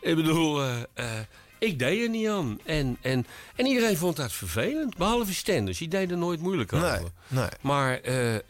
Ik 0.00 0.16
bedoel, 0.16 0.62
eh, 0.62 0.76
eh, 0.94 1.06
ik 1.58 1.78
deed 1.78 2.02
er 2.02 2.08
niet 2.08 2.28
aan. 2.28 2.58
En, 2.64 2.96
en, 3.00 3.26
en 3.56 3.66
iedereen 3.66 3.96
vond 3.96 4.16
dat 4.16 4.32
vervelend, 4.32 4.96
behalve 4.96 5.34
Stenders. 5.34 5.78
Die 5.78 5.88
deed 5.88 6.10
er 6.10 6.16
nooit 6.16 6.40
moeilijk 6.40 6.72
over. 6.72 6.88
Nee, 7.00 7.00
nee. 7.28 7.48
Maar 7.60 8.00
eh, 8.00 8.34
eh, 8.34 8.40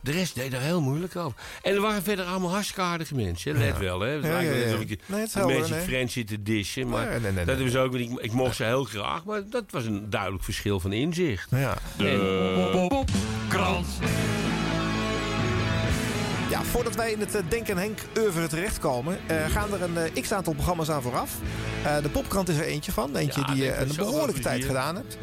de 0.00 0.10
rest 0.10 0.34
deed 0.34 0.52
er 0.52 0.60
heel 0.60 0.80
moeilijk 0.80 1.16
over. 1.16 1.38
En 1.62 1.74
er 1.74 1.80
waren 1.80 2.02
verder 2.02 2.24
allemaal 2.24 2.50
hartstikke 2.50 2.80
aardige 2.82 3.14
mensen. 3.14 3.58
Let 3.58 3.74
Ja. 3.74 3.78
wel, 3.78 4.00
hè. 4.00 4.08
Het 4.08 4.24
Ja, 4.24 4.28
lijkt 4.30 4.44
ja, 4.44 4.50
wel 4.54 4.58
ja. 4.66 4.72
alsof 4.72 4.80
ik 4.90 5.00
Nee, 5.06 5.18
het 5.18 5.26
is 5.28 5.32
de 5.34 5.38
helder, 5.38 5.58
Magic 5.58 5.74
nee. 5.74 5.84
Friends 5.84 6.12
zit 6.12 6.26
te 6.26 6.42
dishen. 6.42 6.88
Maar 6.88 7.06
Nee, 7.08 7.20
nee, 7.20 7.32
nee, 7.32 7.44
dat 7.44 7.70
ze 7.70 7.78
ook, 7.78 7.94
ik, 7.94 8.10
ik 8.20 8.32
mocht 8.32 8.56
ze 8.56 8.64
heel 8.64 8.84
graag. 8.84 9.24
Maar 9.24 9.42
dat 9.50 9.64
was 9.70 9.84
een 9.84 10.10
duidelijk 10.10 10.44
verschil 10.44 10.80
van 10.80 10.92
inzicht. 10.92 11.46
Ja. 11.50 11.76
De 11.96 12.86
Popkrant. 12.88 13.86
Ja, 16.52 16.62
voordat 16.62 16.94
wij 16.94 17.12
in 17.12 17.20
het 17.20 17.34
eh, 17.34 17.42
Denk 17.48 17.68
en 17.68 17.76
Henk 17.78 17.98
oeuvre 18.18 18.46
terechtkomen... 18.46 19.18
eh, 19.26 19.36
gaan 19.48 19.72
er 19.72 19.82
een 19.82 19.96
eh, 19.96 20.22
x-aantal 20.22 20.52
programma's 20.54 20.90
aan 20.90 21.02
vooraf. 21.02 21.30
De 22.02 22.08
Popkrant 22.08 22.48
is 22.48 22.56
er 22.56 22.64
eentje 22.64 22.92
van. 22.92 23.16
Eentje 23.16 23.40
Ja, 23.40 23.46
die 23.46 23.62
je 23.64 23.76
een 23.76 23.92
behoorlijke 23.96 24.40
tijd 24.40 24.64
gedaan 24.64 24.94
hebt. 24.94 25.18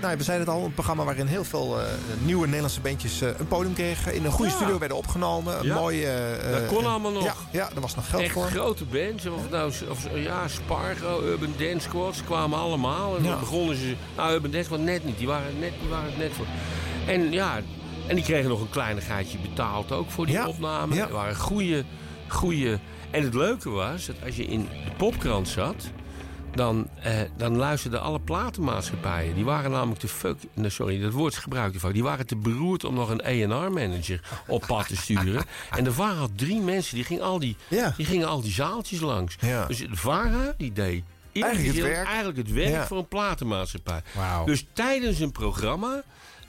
Nou, 0.00 0.16
we 0.16 0.22
zeiden 0.22 0.46
het 0.46 0.56
al, 0.56 0.64
een 0.64 0.74
programma 0.74 1.04
waarin 1.04 1.26
heel 1.26 1.44
veel 1.44 1.78
nieuwe 2.18 2.44
Nederlandse 2.46 2.80
bandjes 2.80 3.20
een 3.20 3.48
podium 3.48 3.74
kregen. 3.74 4.14
In 4.14 4.24
een 4.24 4.30
goede 4.30 4.50
Ja. 4.50 4.56
studio 4.56 4.78
werden 4.78 4.96
opgenomen. 4.96 5.58
Een 5.58 5.66
Ja. 5.66 5.74
mooie... 5.74 6.36
Dat 6.52 6.66
kon 6.66 6.86
allemaal 6.86 7.12
nog. 7.12 7.24
Ja, 7.24 7.34
ja, 7.52 7.70
er 7.74 7.80
was 7.80 7.94
nog 7.94 8.10
geld 8.10 8.22
Echt 8.22 8.32
voor. 8.32 8.46
grote 8.46 8.84
bands. 8.84 9.26
Of 9.26 9.50
nou, 9.50 9.72
of, 9.88 10.06
ja, 10.14 10.48
Spargo, 10.48 11.22
Urban 11.22 11.54
Dance 11.58 11.80
Squads 11.80 12.24
kwamen 12.24 12.58
allemaal. 12.58 13.16
En 13.16 13.22
dan 13.22 13.38
begonnen 13.38 13.76
ze... 13.76 13.94
Nou, 14.16 14.32
Urban 14.34 14.50
Dance 14.50 14.64
Squad 14.64 14.80
net 14.80 15.04
niet. 15.04 15.18
Die 15.18 15.26
waren, 15.26 15.58
net, 15.58 15.72
die 15.80 15.88
waren 15.88 16.06
het 16.10 16.18
net 16.18 16.32
voor. 16.32 16.46
En 17.06 17.32
ja, 17.32 17.60
en 18.10 18.16
die 18.16 18.24
kregen 18.24 18.48
nog 18.48 18.60
een 18.60 18.70
kleinigheidje 18.70 19.38
betaald 19.38 19.92
ook 19.92 20.10
voor 20.10 20.26
die 20.26 20.34
Ja. 20.34 20.46
opname. 20.48 20.94
Ja. 20.94 21.06
Er 21.06 21.12
waren 21.12 21.36
goede, 21.36 21.84
goede... 22.28 22.78
En 23.10 23.22
het 23.22 23.34
leuke 23.34 23.70
was 23.70 24.06
dat 24.06 24.16
als 24.24 24.36
je 24.36 24.44
in 24.44 24.60
de 24.84 24.90
popkrant 24.96 25.48
zat... 25.48 25.90
Dan, 26.54 26.88
eh, 27.02 27.12
dan 27.36 27.56
luisterden 27.56 28.00
alle 28.00 28.20
platenmaatschappijen. 28.20 29.34
Die 29.34 29.44
waren 29.44 29.70
namelijk 29.70 30.00
te 30.00 30.08
fuck... 30.08 30.36
sorry, 30.66 31.00
dat 31.00 31.12
woord 31.12 31.34
gebruik 31.36 31.74
ik 31.74 31.80
vaak. 31.80 31.92
Die 31.92 32.02
waren 32.02 32.26
te 32.26 32.36
beroerd 32.36 32.84
om 32.84 32.94
nog 32.94 33.10
een 33.10 33.24
A&R-manager 33.24 34.20
op 34.46 34.64
pad 34.66 34.86
te 34.88 34.96
sturen. 34.96 35.44
en 35.76 35.84
de 35.84 35.92
VARA 35.92 36.14
had 36.14 36.30
drie 36.38 36.60
mensen, 36.60 36.94
die 36.94 37.04
gingen 37.04 37.22
al 37.22 37.38
die, 37.38 37.56
die, 37.96 38.06
gingen 38.06 38.28
al 38.28 38.40
die 38.40 38.52
zaaltjes 38.52 39.00
langs. 39.00 39.36
Dus 39.68 39.78
de 39.78 39.88
VARA, 39.90 40.54
die 40.56 40.72
deed... 40.72 41.04
Eigenlijk 41.32 41.76
het 41.76 41.86
werk. 41.86 42.06
Eigenlijk 42.06 42.38
het 42.38 42.52
werk 42.52 42.86
voor 42.86 42.98
een 42.98 43.08
platenmaatschappij. 43.08 44.02
Dus 44.44 44.66
tijdens 44.72 45.18
een 45.20 45.32
programma... 45.32 46.02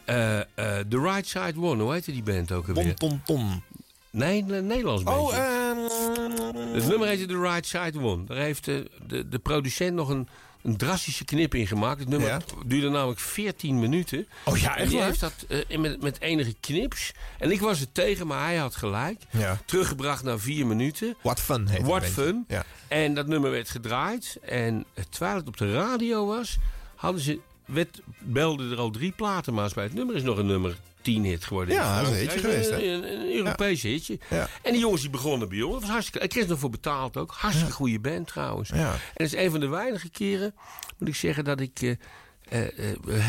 eh, 0.06 0.40
eh, 0.40 0.46
The 0.90 1.00
Right 1.00 1.28
Side 1.28 1.54
One, 1.62 1.84
hoe 1.84 1.94
heette 1.94 2.12
die 2.12 2.24
band 2.24 2.52
ook 2.52 2.68
alweer? 2.68 2.96
Tom 2.96 3.10
Tom 3.10 3.22
Tom. 3.26 3.64
Nee, 4.10 4.44
een 4.48 4.68
Nederlands 4.68 5.04
bandje. 5.04 5.38
Oh, 5.38 6.74
Het 6.74 6.88
nummer 6.88 7.08
heette 7.08 7.26
The 7.26 7.40
Right 7.40 7.66
Side 7.66 8.00
One. 8.02 8.24
Daar 8.26 8.38
heeft 8.38 8.66
de, 8.66 8.90
de, 9.08 9.30
de 9.30 9.40
producent 9.40 9.96
nog 9.96 10.10
een, 10.10 10.28
een 10.64 10.78
drastische 10.78 11.26
knip 11.26 11.56
in 11.56 11.68
gemaakt. 11.68 12.00
Het 12.00 12.10
nummer 12.10 12.28
Ja. 12.30 12.40
duurde 12.66 12.90
namelijk 12.90 13.20
14 13.20 13.80
minuten. 13.80 14.28
Oh 14.46 14.58
ja, 14.58 14.70
echt 14.70 14.78
En 14.78 14.88
die 14.88 14.98
waar? 14.98 15.08
heeft 15.08 15.20
dat 15.20 15.34
eh, 15.68 15.78
met, 15.78 16.02
met 16.02 16.22
enige 16.22 16.56
knips. 16.60 17.12
En 17.40 17.52
ik 17.52 17.60
was 17.60 17.82
er 17.82 17.92
tegen, 17.92 18.28
maar 18.28 18.44
hij 18.44 18.56
had 18.58 18.76
gelijk. 18.76 19.22
Ja. 19.30 19.60
Teruggebracht 19.66 20.24
naar 20.24 20.40
vier 20.40 20.68
minuten. 20.68 21.16
What 21.22 21.40
Fun 21.40 21.68
heet 21.68 21.82
What 21.82 22.06
Fun. 22.06 22.46
Ja. 22.48 22.64
En 22.88 23.14
dat 23.14 23.28
nummer 23.28 23.52
werd 23.52 23.70
gedraaid. 23.70 24.38
En 24.42 24.86
eh, 24.94 25.04
terwijl 25.10 25.36
het 25.36 25.48
op 25.48 25.58
de 25.58 25.74
radio 25.74 26.26
was, 26.26 26.58
hadden 26.96 27.22
ze, 27.22 27.40
werd, 27.72 28.02
belden 28.20 28.72
er 28.72 28.78
al 28.78 28.90
drie 28.90 29.12
platenmaats 29.12 29.74
bij. 29.74 29.84
Het 29.84 29.94
nummer 29.94 30.16
is 30.16 30.24
nog 30.24 30.38
een 30.38 30.46
nummer 30.46 30.78
10 31.02 31.24
hit 31.24 31.44
geworden. 31.46 31.76
Ja, 31.76 32.02
dat 32.02 32.12
is 32.12 32.14
een 32.14 32.22
hitje 32.22 32.40
geweest, 32.40 32.70
hè? 32.70 32.84
Een, 32.84 33.04
een, 33.12 33.36
Europees 33.36 33.82
hitje. 33.82 34.20
Ja. 34.30 34.48
En 34.62 34.72
die 34.72 34.82
jongens 34.82 35.02
die 35.02 35.10
begonnen 35.10 35.50
bij 35.50 35.62
ons. 35.62 35.72
Dat 35.72 35.82
was 35.82 35.90
hartstikke, 35.90 36.20
ik 36.26 36.30
kreeg 36.30 36.44
er 36.44 36.50
nog 36.50 36.60
voor 36.60 36.70
betaald 36.70 37.18
ook. 37.18 37.32
Hartstikke 37.32 37.72
goede 37.72 38.00
band 38.00 38.28
trouwens. 38.28 38.70
Ja. 38.70 38.92
En 38.92 39.00
het 39.14 39.34
is 39.34 39.36
een 39.36 39.52
van 39.52 39.60
de 39.60 39.68
weinige 39.68 40.10
keren, 40.10 40.56
moet 40.98 41.08
ik 41.08 41.16
zeggen, 41.16 41.44
dat 41.44 41.60
ik... 41.60 41.82
eh, 41.82 41.96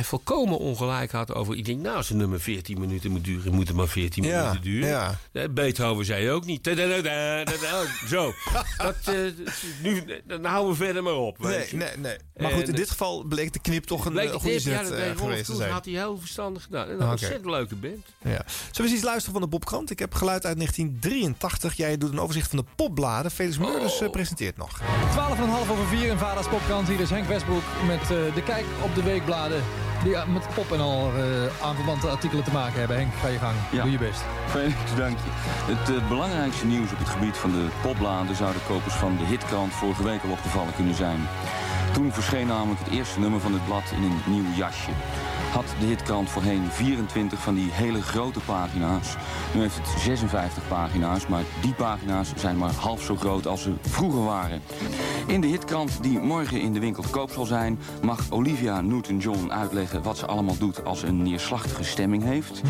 volkomen 0.02 0.58
ongelijk 0.58 1.10
had 1.12 1.34
over... 1.34 1.56
Ik 1.56 1.64
denk, 1.64 1.80
nou, 1.80 1.96
als 1.96 2.10
een 2.10 2.16
nummer 2.16 2.40
14 2.40 2.80
minuten 2.80 3.10
moet 3.10 3.24
duren... 3.24 3.52
moet 3.54 3.68
het 3.68 3.76
maar 3.76 3.88
14 3.88 4.24
Ja, 4.24 4.38
minuten 4.42 4.62
duren. 4.62 4.88
ja. 4.88 5.18
Eh, 5.32 5.44
Beethoven 5.50 6.04
zei 6.04 6.30
ook 6.30 6.44
niet. 6.44 6.66
Zo. 8.08 8.32
Dat, 8.76 8.96
eh, 9.04 9.14
nu, 9.82 10.02
dan 10.26 10.44
houden 10.44 10.70
we 10.78 10.84
verder 10.84 11.02
maar 11.02 11.14
op. 11.14 11.38
Nee, 11.38 11.66
nee, 11.72 11.88
nee. 11.98 12.16
Maar 12.36 12.50
goed, 12.50 12.68
in 12.68 12.74
dit 12.74 12.90
geval 12.90 13.22
bleek 13.24 13.52
de 13.52 13.58
knip 13.58 13.84
toch 13.84 14.04
een 14.04 14.18
eh, 14.18 14.32
goede 14.32 14.60
zet 14.60 14.90
eh, 14.90 15.16
geweest 15.16 15.44
te 15.44 15.54
zijn. 15.54 15.72
had 15.72 15.84
hij 15.84 15.94
heel 15.94 16.18
verstandig 16.18 16.62
gedaan. 16.62 16.86
En 16.86 16.90
een 16.94 17.00
Oké. 17.02 17.10
ontzettend 17.10 17.44
leuke 17.44 17.74
band. 17.74 18.06
Ja. 18.22 18.30
Zullen 18.30 18.44
we 18.76 18.82
eens 18.82 18.92
iets 18.92 19.02
luisteren 19.02 19.32
van 19.32 19.42
de 19.42 19.48
Bobkrant? 19.48 19.90
Ik 19.90 19.98
heb 19.98 20.14
geluid 20.14 20.46
uit 20.46 20.56
1983. 20.56 21.74
Jij 21.76 21.98
doet 21.98 22.12
een 22.12 22.20
overzicht 22.20 22.48
van 22.48 22.58
de 22.58 22.64
popbladen. 22.76 23.30
Felix 23.30 23.58
Meurders 23.58 23.94
Oh. 23.96 24.02
eh, 24.02 24.10
presenteert 24.10 24.56
nog. 24.56 24.80
12,5 24.80 25.70
over 25.70 25.86
4 25.86 26.06
in 26.10 26.18
Vara's 26.18 26.48
Popkrant. 26.48 26.88
Hier 26.88 27.00
is 27.00 27.10
Henk 27.10 27.26
Westbroek 27.28 27.62
met 27.86 28.00
eh, 28.00 28.08
de 28.34 28.42
kijk 28.44 28.64
op 28.82 28.94
de 28.94 29.02
weekbladen. 29.12 29.62
Die 30.04 30.16
eh, 30.16 30.26
met 30.26 30.54
pop 30.54 30.72
en 30.72 30.80
al 30.80 31.10
eh 31.16 31.66
aanverwante 31.66 32.08
artikelen 32.08 32.44
te 32.44 32.52
maken 32.52 32.78
hebben. 32.78 32.96
Henk, 32.96 33.14
ga 33.14 33.28
je 33.28 33.38
gang. 33.38 33.56
Ja. 33.70 33.82
Doe 33.82 33.92
je 33.92 33.98
best. 33.98 34.22
Felix, 34.46 34.74
dank 34.96 35.16
je. 35.24 35.30
Het 35.72 35.96
eh, 35.96 36.08
belangrijkste 36.08 36.66
nieuws 36.66 36.92
op 36.92 36.98
het 36.98 37.08
gebied 37.08 37.36
van 37.36 37.50
de 37.50 37.66
popbladen... 37.82 38.36
zou 38.36 38.52
de 38.52 38.64
kopers 38.66 38.94
van 38.94 39.16
de 39.16 39.24
hitkrant 39.24 39.72
vorige 39.72 40.02
week 40.02 40.22
al 40.22 40.30
opgevallen 40.30 40.74
kunnen 40.74 40.94
zijn. 40.94 41.20
Toen 41.92 42.12
verscheen 42.12 42.46
namelijk 42.46 42.80
het 42.84 42.92
eerste 42.92 43.20
nummer 43.20 43.40
van 43.40 43.52
het 43.52 43.64
blad 43.64 43.84
in 43.96 44.02
een 44.02 44.20
nieuw 44.26 44.50
jasje. 44.56 44.90
Had 45.52 45.74
de 45.80 45.86
hitkrant 45.86 46.30
voorheen 46.30 46.70
24 46.70 47.38
van 47.38 47.54
die 47.54 47.70
hele 47.70 48.02
grote 48.02 48.40
pagina's. 48.40 49.16
Nu 49.54 49.60
heeft 49.60 49.76
het 49.76 50.00
56 50.00 50.68
pagina's, 50.68 51.26
maar 51.26 51.42
die 51.62 51.74
pagina's 51.74 52.32
zijn 52.36 52.56
maar 52.56 52.70
half 52.70 53.02
zo 53.02 53.16
groot 53.16 53.46
als 53.46 53.62
ze 53.62 53.72
vroeger 53.80 54.24
waren. 54.24 54.62
In 55.26 55.40
de 55.40 55.46
hitkrant 55.46 56.02
die 56.02 56.18
morgen 56.18 56.60
in 56.60 56.72
de 56.72 56.80
winkel 56.80 57.02
te 57.02 57.08
koop 57.08 57.30
zal 57.30 57.44
zijn... 57.44 57.78
mag 58.02 58.30
Olivia 58.30 58.80
Newton-John 58.80 59.50
uitleggen 59.50 60.02
wat 60.02 60.18
ze 60.18 60.26
allemaal 60.26 60.58
doet 60.58 60.84
als 60.84 61.02
een 61.02 61.22
neerslachtige 61.22 61.84
stemming 61.84 62.22
heeft. 62.22 62.60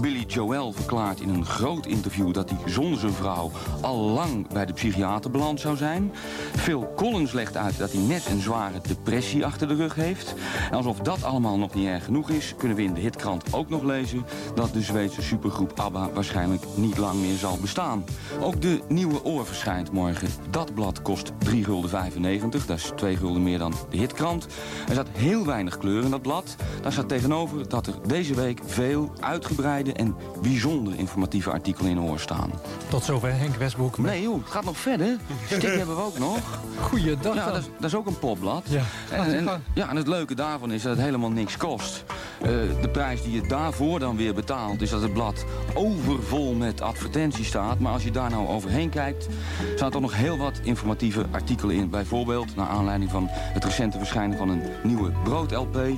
Billy 0.00 0.24
Joel 0.26 0.72
verklaart 0.72 1.20
in 1.20 1.28
een 1.28 1.44
groot 1.44 1.86
interview 1.86 2.32
dat 2.32 2.50
hij 2.50 2.58
zonder 2.72 2.98
zijn 2.98 3.12
vrouw 3.12 3.50
al 3.80 3.96
lang 3.96 4.48
bij 4.48 4.66
de 4.66 4.72
psychiater 4.72 5.30
beland 5.30 5.60
zou 5.60 5.76
zijn. 5.76 6.12
Phil 6.56 6.92
Collins 6.96 7.32
legt 7.32 7.56
uit 7.56 7.78
dat 7.78 7.92
hij 7.92 8.00
net 8.00 8.26
een 8.26 8.40
zware 8.40 8.80
depressie 8.88 9.44
achter 9.44 9.68
de 9.68 9.74
rug 9.74 9.94
heeft. 9.94 10.34
En 10.70 10.76
alsof 10.76 10.98
dat 10.98 11.24
allemaal 11.24 11.58
nog 11.58 11.74
niet 11.74 11.86
erg 11.86 12.04
genoeg 12.04 12.23
is, 12.28 12.54
kunnen 12.58 12.76
we 12.76 12.82
in 12.82 12.94
de 12.94 13.00
hitkrant 13.00 13.52
ook 13.52 13.68
nog 13.68 13.82
lezen 13.82 14.26
dat 14.54 14.72
de 14.72 14.80
Zweedse 14.82 15.22
supergroep 15.22 15.80
ABBA 15.80 16.08
waarschijnlijk 16.14 16.62
niet 16.74 16.96
lang 16.98 17.20
meer 17.20 17.36
zal 17.36 17.58
bestaan. 17.60 18.04
Ook 18.40 18.60
de 18.62 18.80
Nieuwe 18.88 19.24
Oor 19.24 19.46
verschijnt 19.46 19.92
morgen. 19.92 20.28
Dat 20.50 20.74
blad 20.74 21.02
kost 21.02 21.32
3,95 21.44 21.60
gulden. 21.62 22.50
Dat 22.50 22.78
is 22.78 22.92
2 22.96 23.16
gulden 23.16 23.42
meer 23.42 23.58
dan 23.58 23.74
de 23.90 23.96
hitkrant. 23.96 24.46
Er 24.88 24.92
staat 24.92 25.08
heel 25.12 25.46
weinig 25.46 25.78
kleur 25.78 26.04
in 26.04 26.10
dat 26.10 26.22
blad. 26.22 26.56
Daar 26.82 26.92
staat 26.92 27.08
tegenover 27.08 27.68
dat 27.68 27.86
er 27.86 27.94
deze 28.06 28.34
week 28.34 28.60
veel 28.66 29.12
uitgebreide 29.20 29.92
en 29.92 30.16
bijzonder 30.42 30.94
informatieve 30.98 31.50
artikelen 31.50 31.90
in 31.90 32.00
oor 32.00 32.18
staan. 32.18 32.50
Tot 32.88 33.04
zover 33.04 33.36
Henk 33.36 33.54
Westbroek. 33.54 33.98
Nee 33.98 34.22
joh, 34.22 34.42
het 34.42 34.50
gaat 34.52 34.64
nog 34.64 34.76
verder. 34.76 35.16
Stik 35.46 35.62
hebben 35.78 35.96
we 35.96 36.02
ook 36.02 36.18
nog. 36.18 36.38
Goeiedag 36.80 37.34
Ja, 37.34 37.46
dat 37.46 37.56
is, 37.56 37.64
dat 37.76 37.84
is 37.84 37.94
ook 37.96 38.06
een 38.06 38.18
popblad. 38.18 38.62
Ja, 38.68 38.82
En, 39.10 39.48
en- 39.48 39.62
ja, 39.74 39.88
en 39.90 39.96
het 39.96 40.06
leuke 40.06 40.34
daarvan 40.34 40.72
is 40.72 40.82
dat 40.82 40.96
het 40.96 41.04
helemaal 41.04 41.30
niks 41.30 41.56
kost. 41.56 42.04
Eh, 42.40 42.50
de 42.80 42.88
prijs 42.92 43.22
die 43.22 43.32
je 43.32 43.48
daarvoor 43.48 43.98
dan 43.98 44.16
weer 44.16 44.34
betaalt... 44.34 44.82
is 44.82 44.90
dat 44.90 45.02
het 45.02 45.12
blad 45.12 45.44
overvol 45.74 46.54
met 46.54 46.80
advertenties 46.80 47.46
staat. 47.46 47.78
Maar 47.78 47.92
als 47.92 48.04
je 48.04 48.10
daar 48.10 48.30
nou 48.30 48.48
overheen 48.48 48.90
kijkt... 48.90 49.28
staan 49.74 49.92
er 49.92 50.00
nog 50.00 50.14
heel 50.14 50.36
wat 50.36 50.60
informatieve 50.62 51.26
artikelen 51.30 51.76
in. 51.76 51.90
Bijvoorbeeld 51.90 52.56
naar 52.56 52.68
aanleiding 52.68 53.10
van 53.10 53.26
het 53.30 53.64
recente 53.64 53.98
verschijnen 53.98 54.38
van 54.38 54.48
een 54.48 54.62
nieuwe 54.82 55.12
brood-LP. 55.24 55.76
eh 55.76 55.90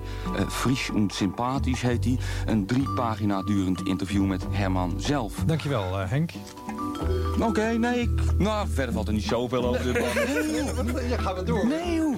Fries 0.48 0.90
en 0.94 1.10
sympathisch 1.10 1.82
heet 1.82 2.02
die. 2.02 2.18
Een 2.46 2.66
drie 2.66 2.90
pagina 2.94 3.42
durend 3.42 3.80
interview 3.86 4.26
met 4.26 4.46
Herman 4.50 4.94
zelf. 4.96 5.34
Dankjewel 5.46 6.00
eh, 6.00 6.10
Henk. 6.10 6.30
Oké, 7.40 7.62
nee, 7.78 8.00
ik... 8.00 8.10
Nou, 8.38 8.66
verder 8.72 8.94
valt 8.94 9.06
er 9.08 9.14
niet 9.14 9.24
zoveel 9.24 9.66
over 9.66 9.82
dit 9.84 9.92
blad. 9.92 10.14
Nee. 10.14 11.08
Ja, 11.08 11.18
gaan 11.18 11.34
we 11.34 11.42
door. 11.42 11.66
Nee, 11.66 11.94
joh. 11.94 12.16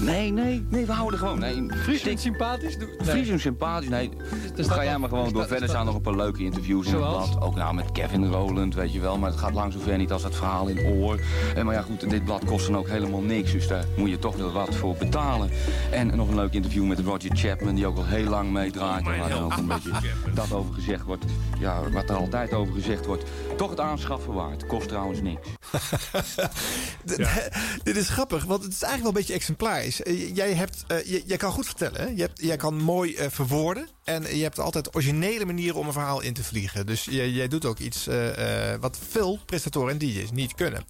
Nee, 0.00 0.32
nee, 0.32 0.66
nee, 0.68 0.86
we 0.86 0.92
houden 0.92 1.18
gewoon. 1.18 1.38
Nee, 1.38 1.66
Fries 1.68 1.94
en 1.94 1.98
stik- 2.00 2.18
sympathisch? 2.18 2.76
Nee. 2.76 2.88
Fries 3.02 3.28
en 3.28 3.40
sympathisch, 3.40 3.88
nee. 3.88 4.10
staat 4.54 4.70
Ga 4.70 4.84
jij 4.84 4.98
maar 4.98 5.08
gewoon 5.08 5.24
er 5.26 5.32
door. 5.32 5.42
staat- 5.42 5.48
Verder 5.50 5.62
er 5.68 5.74
staan 5.74 5.86
nog 5.86 5.94
een 5.94 6.00
paar 6.00 6.16
leuke 6.16 6.42
interviews 6.44 6.86
in 6.86 6.92
het 6.94 7.00
blad. 7.02 7.36
Ook 7.40 7.54
nou 7.54 7.74
met 7.74 7.92
Kevin 7.92 8.26
Rowland, 8.26 8.74
weet 8.74 8.92
je 8.92 9.00
wel. 9.00 9.18
Maar 9.18 9.30
het 9.30 9.38
gaat 9.38 9.52
lang 9.52 9.72
zo 9.72 9.78
ver 9.80 9.98
niet 9.98 10.12
als 10.12 10.22
dat 10.22 10.34
verhaal 10.36 10.66
in 10.68 10.78
oor. 10.86 11.20
En, 11.54 11.64
maar 11.66 11.74
ja, 11.74 11.82
goed, 11.82 12.10
dit 12.10 12.24
blad 12.24 12.44
kost 12.44 12.66
dan 12.66 12.76
ook 12.76 12.88
helemaal 12.88 13.20
niks. 13.20 13.52
Dus 13.52 13.68
daar 13.68 13.84
moet 13.96 14.10
je 14.10 14.18
toch 14.18 14.36
wel 14.36 14.52
wat 14.52 14.74
voor 14.74 14.94
betalen. 14.98 15.50
En 15.90 16.16
nog 16.16 16.28
een 16.28 16.34
leuk 16.34 16.52
interview 16.52 16.84
met 16.86 16.98
Roger 17.00 17.30
Chapman, 17.36 17.74
die 17.74 17.86
ook 17.86 17.96
al 17.96 18.06
heel 18.06 18.28
lang 18.28 18.50
meedraait. 18.52 19.06
En 19.06 19.18
waar 19.18 19.28
dan 19.28 19.42
ook 19.44 19.56
een 19.56 19.66
beetje 19.66 19.90
dat 20.34 20.52
over 20.52 20.74
gezegd 20.74 21.04
wordt. 21.04 21.24
Ja, 21.58 21.80
wat 21.92 22.10
er 22.10 22.16
altijd 22.16 22.52
over 22.54 22.74
gezegd 22.74 23.06
wordt. 23.06 23.24
Toch 23.58 23.70
het 23.70 23.80
aanschaffen 23.80 24.32
waard. 24.32 24.66
Kost 24.66 24.88
trouwens 24.88 25.20
niks. 25.20 25.48
Dit 27.82 27.96
is 27.96 28.08
grappig, 28.08 28.44
want 28.44 28.62
het 28.62 28.72
is 28.72 28.82
eigenlijk 28.82 29.02
wel 29.02 29.06
een 29.08 29.12
beetje 29.12 29.34
exemplarisch. 29.34 30.02
Eh, 30.02 30.34
Jij, 30.36 30.52
hebt, 30.54 30.84
eh, 30.86 31.04
je- 31.04 31.22
jij 31.26 31.36
kan 31.36 31.52
goed 31.52 31.66
vertellen. 31.66 32.00
Hè? 32.00 32.06
Je 32.06 32.20
hebt, 32.20 32.40
jij 32.42 32.56
kan 32.56 32.76
mooi 32.76 33.14
eh, 33.16 33.26
verwoorden. 33.30 33.88
En 34.04 34.36
je 34.36 34.42
hebt 34.42 34.58
altijd 34.58 34.94
originele 34.94 35.44
manieren 35.44 35.76
om 35.76 35.86
een 35.86 35.92
verhaal 35.92 36.20
in 36.20 36.34
te 36.34 36.44
vliegen. 36.44 36.86
Dus 36.86 37.04
jij, 37.10 37.30
jij 37.30 37.48
doet 37.48 37.64
ook 37.64 37.78
iets 37.78 38.06
eh, 38.06 38.72
eh, 38.72 38.80
wat 38.80 38.98
veel 39.08 39.38
presentatoren 39.46 39.92
en 39.92 39.98
DJ's 39.98 40.30
niet 40.30 40.54
kunnen. 40.54 40.84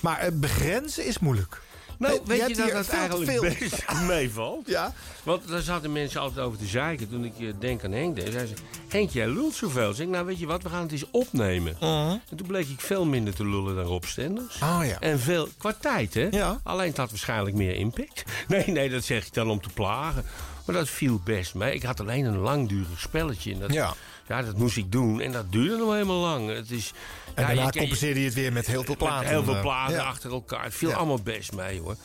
Maar 0.00 0.28
begrenzen 0.38 1.06
is 1.06 1.18
moeilijk. 1.18 1.60
Nou, 1.98 2.20
weet 2.24 2.46
je 2.48 2.54
dat 2.56 2.84
te 2.86 2.92
eigenlijk 2.96 3.30
veel. 3.30 3.40
best 3.42 3.84
meevalt? 4.08 4.66
Ja. 4.68 4.92
Want 5.22 5.48
daar 5.48 5.60
zaten 5.60 5.92
mensen 5.92 6.20
altijd 6.20 6.46
over 6.46 6.58
te 6.58 6.66
zeiken 6.66 7.08
toen 7.10 7.24
ik 7.24 7.32
eh, 7.40 7.46
denk 7.58 7.84
aan 7.84 7.92
Henk. 7.92 8.16
deed. 8.16 8.32
Zei 8.32 8.46
ze, 8.46 8.54
Henk, 8.88 9.10
jij 9.10 9.28
lult 9.28 9.54
zoveel. 9.54 9.92
Zeg 9.92 10.06
ik, 10.06 10.12
nou 10.12 10.26
weet 10.26 10.38
je 10.38 10.46
wat, 10.46 10.62
we 10.62 10.68
gaan 10.68 10.82
het 10.82 10.92
eens 10.92 11.10
opnemen. 11.10 11.76
En 11.80 12.36
toen 12.36 12.46
bleek 12.46 12.68
ik 12.68 12.80
veel 12.80 13.04
minder 13.04 13.34
te 13.34 13.46
lullen 13.46 13.74
dan 13.76 13.84
Rob 13.84 14.04
Stenders. 14.04 14.54
Oh 14.62 14.80
ja. 14.84 15.00
En 15.00 15.20
veel, 15.20 15.48
qua 15.58 15.74
tijd 15.80 16.14
hè. 16.14 16.28
Ja. 16.30 16.60
Alleen 16.62 16.88
het 16.88 16.96
had 16.96 17.10
waarschijnlijk 17.10 17.56
meer 17.56 17.74
impact. 17.74 18.22
Nee, 18.48 18.64
nee, 18.66 18.90
dat 18.90 19.04
zeg 19.04 19.26
ik 19.26 19.34
dan 19.34 19.50
om 19.50 19.60
te 19.60 19.68
plagen. 19.74 20.24
Maar 20.66 20.74
dat 20.74 20.88
viel 20.88 21.20
best 21.24 21.54
mee. 21.54 21.74
Ik 21.74 21.82
had 21.82 22.00
alleen 22.00 22.24
een 22.24 22.38
langdurig 22.38 23.00
spelletje. 23.00 23.52
En 23.52 23.58
dat, 23.58 23.72
Ja. 23.72 23.94
Ja, 24.28 24.42
dat 24.42 24.56
moest 24.58 24.76
ik 24.76 24.92
doen. 24.92 25.20
En 25.20 25.32
dat 25.32 25.52
duurde 25.52 25.76
nog 25.76 25.92
helemaal 25.92 26.20
lang. 26.20 26.48
Het 26.48 26.70
is, 26.70 26.92
En 27.34 27.42
ja, 27.42 27.46
daarna 27.46 27.64
je- 27.72 27.78
compenseerde 27.78 28.18
je 28.20 28.24
het 28.26 28.34
weer 28.34 28.52
met 28.52 28.66
heel 28.66 28.84
veel 28.84 28.96
platen. 28.96 29.18
met 29.22 29.28
heel 29.28 29.44
veel 29.44 29.54
eh, 29.54 29.60
platen 29.60 29.94
ja. 29.94 30.02
achter 30.04 30.30
elkaar. 30.30 30.64
Het 30.64 30.74
viel 30.74 30.88
Ja. 30.88 30.94
allemaal 30.96 31.22
best 31.22 31.52
mee 31.52 31.80
hoor. 31.80 31.96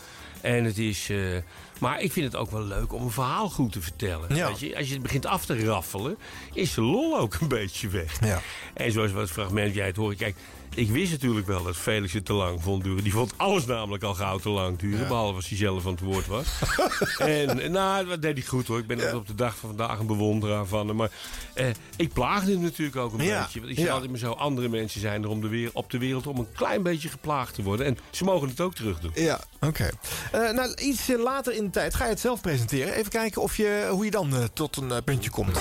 En 0.41 0.63
het 0.63 0.77
is. 0.77 1.09
eh, 1.09 1.37
Maar 1.79 2.01
ik 2.01 2.11
vind 2.11 2.25
het 2.25 2.35
ook 2.35 2.51
wel 2.51 2.63
leuk 2.63 2.93
om 2.93 3.01
een 3.03 3.11
verhaal 3.11 3.49
goed 3.49 3.71
te 3.71 3.81
vertellen. 3.81 4.35
Ja. 4.35 4.47
Weet 4.47 4.59
je? 4.59 4.77
Als 4.77 4.87
je 4.87 4.93
het 4.93 5.01
begint 5.01 5.25
af 5.25 5.45
te 5.45 5.65
raffelen, 5.65 6.17
is 6.53 6.73
de 6.73 6.81
lol 6.81 7.17
ook 7.19 7.33
een 7.41 7.47
beetje 7.59 7.87
weg. 7.87 8.25
Ja. 8.25 8.41
En 8.73 8.91
zoals 8.91 9.11
wat 9.11 9.29
fragment 9.29 9.73
jij 9.75 9.85
het 9.85 9.95
hoort. 9.95 10.17
Kijk, 10.17 10.35
ik 10.75 10.89
wist 10.89 11.11
natuurlijk 11.11 11.47
wel 11.47 11.63
dat 11.63 11.75
Felix 11.75 12.13
het 12.13 12.25
te 12.25 12.33
lang 12.33 12.63
vond 12.63 12.83
duren. 12.83 13.03
Die 13.03 13.11
vond 13.13 13.33
alles 13.37 13.65
namelijk 13.65 14.03
al 14.03 14.13
gauw 14.13 14.37
te 14.37 14.49
lang 14.49 14.77
duren. 14.79 15.07
Behalve 15.07 15.35
als 15.35 15.49
hij 15.49 15.57
zelf 15.57 15.85
aan 15.85 15.91
het 15.91 15.99
woord 15.99 16.27
was. 16.27 16.45
en 17.17 17.71
nou, 17.71 18.07
dat 18.07 18.21
deed 18.21 18.37
hij 18.37 18.47
goed 18.47 18.67
hoor. 18.67 18.79
Ik 18.79 18.87
ben 18.87 19.15
op 19.15 19.27
de 19.27 19.35
dag 19.35 19.55
van 19.55 19.69
vandaag 19.69 19.99
een 19.99 20.07
bewonderaar 20.07 20.65
van 20.65 20.87
hem. 20.87 20.95
Maar 20.95 21.11
eh, 21.53 21.65
ik 21.97 22.13
plaagde 22.13 22.51
hem 22.51 22.61
natuurlijk 22.61 22.97
ook 22.97 23.13
een 23.13 23.25
Ja. 23.25 23.41
beetje. 23.41 23.59
Want 23.59 23.71
ik 23.71 23.77
zei 23.77 23.89
altijd 23.89 24.09
maar 24.09 24.19
zo, 24.19 24.31
andere 24.31 24.69
mensen 24.69 25.01
zijn 25.01 25.23
er 25.23 25.29
om 25.29 25.41
de 25.41 25.47
weer, 25.47 25.69
op 25.73 25.89
de 25.91 25.97
wereld 25.97 26.27
om 26.27 26.37
een 26.39 26.51
klein 26.51 26.83
beetje 26.83 27.09
geplaagd 27.09 27.53
te 27.53 27.63
worden. 27.63 27.85
En 27.85 27.97
ze 28.09 28.23
mogen 28.23 28.47
het 28.47 28.61
ook 28.61 28.73
terug 28.75 28.99
doen. 28.99 29.11
Ja, 29.15 29.39
oké. 29.59 29.89
Eh, 30.31 30.49
nou, 30.51 30.73
iets 30.75 31.09
eh, 31.09 31.19
later 31.23 31.53
in 31.53 31.63
de 31.63 31.69
tijd 31.69 31.95
ga 31.95 32.03
je 32.03 32.09
het 32.09 32.19
zelf 32.19 32.41
presenteren. 32.41 32.93
Even 32.93 33.11
kijken 33.11 33.41
of 33.41 33.57
je, 33.57 33.87
hoe 33.91 34.05
je 34.05 34.11
dan 34.11 34.35
eh, 34.35 34.43
tot 34.53 34.77
een 34.77 35.03
puntje 35.03 35.29
komt. 35.29 35.57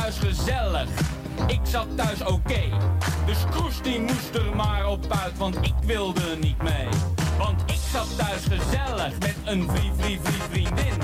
Thuis 0.00 0.18
gezellig, 0.18 0.88
ik 1.46 1.60
zat 1.62 1.86
thuis 1.96 2.22
oké. 2.22 2.62
Dus 3.26 3.44
Kroes 3.50 3.82
die 3.82 4.00
moest 4.00 4.34
er 4.34 4.56
maar 4.56 4.86
op 4.86 5.06
uit, 5.08 5.38
want 5.38 5.56
ik 5.56 5.74
wilde 5.84 6.36
niet 6.40 6.62
mee. 6.62 6.88
Want 7.38 7.62
ik 7.66 7.80
zat 7.92 8.16
thuis 8.16 8.42
gezellig 8.44 9.18
met 9.18 9.36
een 9.44 9.70
vrie, 9.70 9.90
vrie, 9.96 10.18
vrie 10.20 10.42
vriendin. 10.42 11.00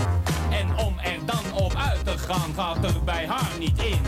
En 0.51 0.77
om 0.87 0.99
er 0.99 1.19
dan 1.27 1.63
op 1.63 1.75
uit 1.75 2.05
te 2.05 2.19
gaan, 2.19 2.55
gaat 2.55 2.85
er 2.85 3.05
bij 3.05 3.27
haar 3.27 3.51
niet 3.59 3.83
in. 3.83 4.01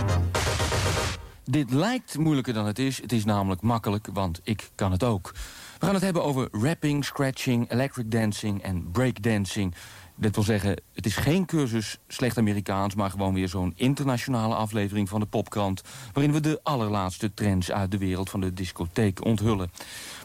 Dit 1.45 1.70
lijkt 1.70 2.18
moeilijker 2.18 2.55
dan 2.55 2.66
het 2.66 2.78
is. 2.78 3.03
Het 3.03 3.12
is 3.12 3.24
namelijk 3.24 3.62
makkelijk, 3.62 4.09
want 4.12 4.41
ik 4.43 4.70
kan 4.74 4.93
het 4.93 5.03
ook. 5.03 5.30
We 5.78 5.87
gaan 5.87 5.95
het 5.95 6.05
hebben 6.05 6.24
over 6.24 6.49
rapping, 6.51 7.05
scratching, 7.05 7.70
electric 7.70 8.11
dancing 8.11 8.62
en 8.62 8.91
breakdancing. 8.91 9.74
Dit 10.23 10.35
wil 10.35 10.45
zeggen, 10.45 10.83
het 10.95 11.07
is 11.07 11.16
geen 11.16 11.47
cursus 11.47 11.99
slecht 12.09 12.39
Amerikaans... 12.39 12.95
maar 12.95 13.11
gewoon 13.11 13.35
weer 13.35 13.49
zo'n 13.49 13.73
internationale 13.77 14.55
aflevering 14.55 15.09
van 15.09 15.20
de 15.20 15.27
Popkrant... 15.27 15.83
waarin 16.12 16.33
we 16.33 16.41
de 16.41 16.61
allerlaatste 16.62 17.35
trends 17.35 17.73
uit 17.73 17.91
de 17.91 17.99
wereld 17.99 18.31
van 18.31 18.41
de 18.41 18.53
discotheek 18.53 19.25
onthullen. 19.25 19.70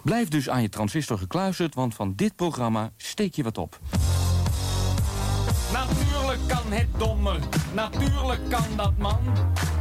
Blijf 0.03 0.27
dus 0.27 0.49
aan 0.49 0.61
je 0.61 0.69
transistor 0.69 1.17
gekluisterd, 1.17 1.75
want 1.75 1.95
van 1.95 2.13
dit 2.15 2.35
programma 2.35 2.91
steek 2.97 3.35
je 3.35 3.43
wat 3.43 3.57
op. 3.57 3.79
Natuurlijk 5.73 6.39
kan 6.47 6.71
het 6.71 6.87
dommer, 6.97 7.39
natuurlijk 7.73 8.49
kan 8.49 8.75
dat 8.75 8.97
man. 8.97 9.19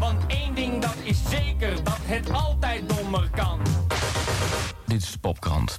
Want 0.01 0.27
één 0.27 0.55
ding 0.55 0.83
dat 0.83 0.97
is 1.03 1.19
zeker, 1.29 1.85
dat 1.85 1.99
het 2.03 2.31
altijd 2.33 2.89
dommer 2.89 3.31
kan. 3.31 3.61
Dit 4.87 5.03
is 5.03 5.13
de 5.13 5.19
Popkrant. 5.19 5.79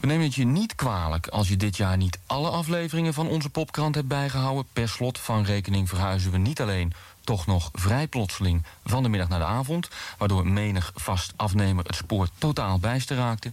We 0.00 0.06
nemen 0.06 0.24
het 0.24 0.34
je 0.34 0.44
niet 0.44 0.74
kwalijk 0.74 1.28
als 1.28 1.48
je 1.48 1.56
dit 1.56 1.76
jaar 1.76 1.96
niet 1.96 2.18
alle 2.26 2.48
afleveringen 2.48 3.14
van 3.14 3.28
onze 3.28 3.50
Popkrant 3.50 3.94
hebt 3.94 4.08
bijgehouden. 4.08 4.66
Per 4.72 4.88
slot 4.88 5.18
van 5.18 5.44
rekening 5.44 5.88
verhuizen 5.88 6.30
we 6.30 6.38
niet 6.38 6.60
alleen 6.60 6.92
toch 7.30 7.46
nog 7.46 7.70
vrij 7.72 8.06
plotseling 8.06 8.64
van 8.84 9.02
de 9.02 9.08
middag 9.08 9.28
naar 9.28 9.38
de 9.38 9.44
avond... 9.44 9.88
waardoor 10.18 10.46
menig 10.46 10.92
vast 10.94 11.32
afnemer 11.36 11.84
het 11.84 11.94
spoor 11.94 12.28
totaal 12.38 12.78
bijster 12.78 13.16
raakte. 13.16 13.52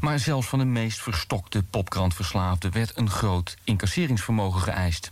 Maar 0.00 0.18
zelfs 0.18 0.46
van 0.46 0.58
de 0.58 0.64
meest 0.64 1.02
verstokte 1.02 1.62
popkrantverslaafde... 1.62 2.70
werd 2.70 2.96
een 2.96 3.10
groot 3.10 3.56
incasseringsvermogen 3.64 4.60
geëist. 4.60 5.10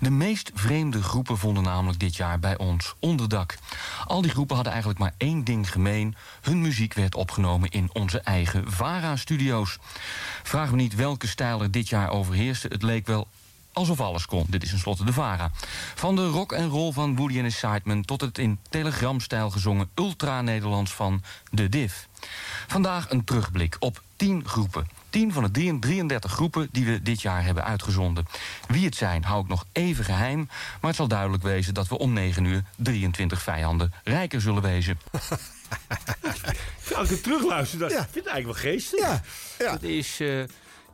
De 0.00 0.10
meest 0.10 0.50
vreemde 0.54 1.02
groepen 1.02 1.38
vonden 1.38 1.62
namelijk 1.62 1.98
dit 1.98 2.16
jaar 2.16 2.38
bij 2.38 2.58
ons 2.58 2.94
onderdak. 2.98 3.58
Al 4.06 4.22
die 4.22 4.30
groepen 4.30 4.54
hadden 4.54 4.72
eigenlijk 4.72 5.02
maar 5.02 5.14
één 5.16 5.44
ding 5.44 5.72
gemeen. 5.72 6.16
Hun 6.40 6.60
muziek 6.60 6.94
werd 6.94 7.14
opgenomen 7.14 7.70
in 7.70 7.90
onze 7.92 8.20
eigen 8.20 8.72
VARA-studio's. 8.72 9.78
Vraag 10.42 10.70
me 10.70 10.76
niet 10.76 10.94
welke 10.94 11.26
stijl 11.26 11.62
er 11.62 11.70
dit 11.70 11.88
jaar 11.88 12.10
overheerste. 12.10 12.68
Het 12.68 12.82
leek 12.82 13.06
wel 13.06 13.28
alsof 13.76 14.00
alles 14.00 14.26
kon. 14.26 14.46
Dit 14.48 14.62
is 14.62 14.70
tenslotte 14.70 15.04
de 15.04 15.12
VARA. 15.12 15.50
Van 15.94 16.16
de 16.16 16.26
rock 16.26 16.52
en 16.52 16.68
roll 16.68 16.92
van 16.92 17.16
Woody 17.16 17.40
and 17.40 17.52
Sidemen... 17.52 18.04
tot 18.04 18.20
het 18.20 18.38
in 18.38 18.58
telegramstijl 18.68 19.50
gezongen 19.50 19.90
ultra-Nederlands 19.94 20.92
van 20.92 21.22
De 21.50 21.68
Div. 21.68 21.94
Vandaag 22.66 23.10
een 23.10 23.24
terugblik 23.24 23.76
op 23.78 24.02
10 24.16 24.48
groepen. 24.48 24.88
10 25.10 25.32
van 25.32 25.42
de 25.42 25.78
33 25.80 26.32
groepen 26.32 26.68
die 26.72 26.84
we 26.84 27.02
dit 27.02 27.22
jaar 27.22 27.44
hebben 27.44 27.64
uitgezonden. 27.64 28.26
Wie 28.68 28.84
het 28.84 28.96
zijn, 28.96 29.24
hou 29.24 29.42
ik 29.42 29.48
nog 29.48 29.64
even 29.72 30.04
geheim. 30.04 30.48
Maar 30.80 30.90
het 30.90 30.96
zal 30.96 31.08
duidelijk 31.08 31.42
wezen 31.42 31.74
dat 31.74 31.88
we 31.88 31.98
om 31.98 32.12
9 32.12 32.44
uur 32.44 32.64
23 32.76 33.42
vijanden 33.42 33.92
rijker 34.04 34.40
zullen 34.40 34.62
wezen. 34.62 34.98
Als 36.96 37.04
ik 37.04 37.10
het 37.10 37.22
terugluister, 37.22 37.78
dan 37.78 37.90
vind 37.90 38.08
ik 38.08 38.14
het 38.14 38.26
eigenlijk 38.26 38.60
wel 38.62 38.72
geestig. 38.72 39.00
Ja, 39.00 39.22
ja. 39.58 39.72
Het 39.72 39.82
is, 39.82 40.20
eh, 40.20 40.42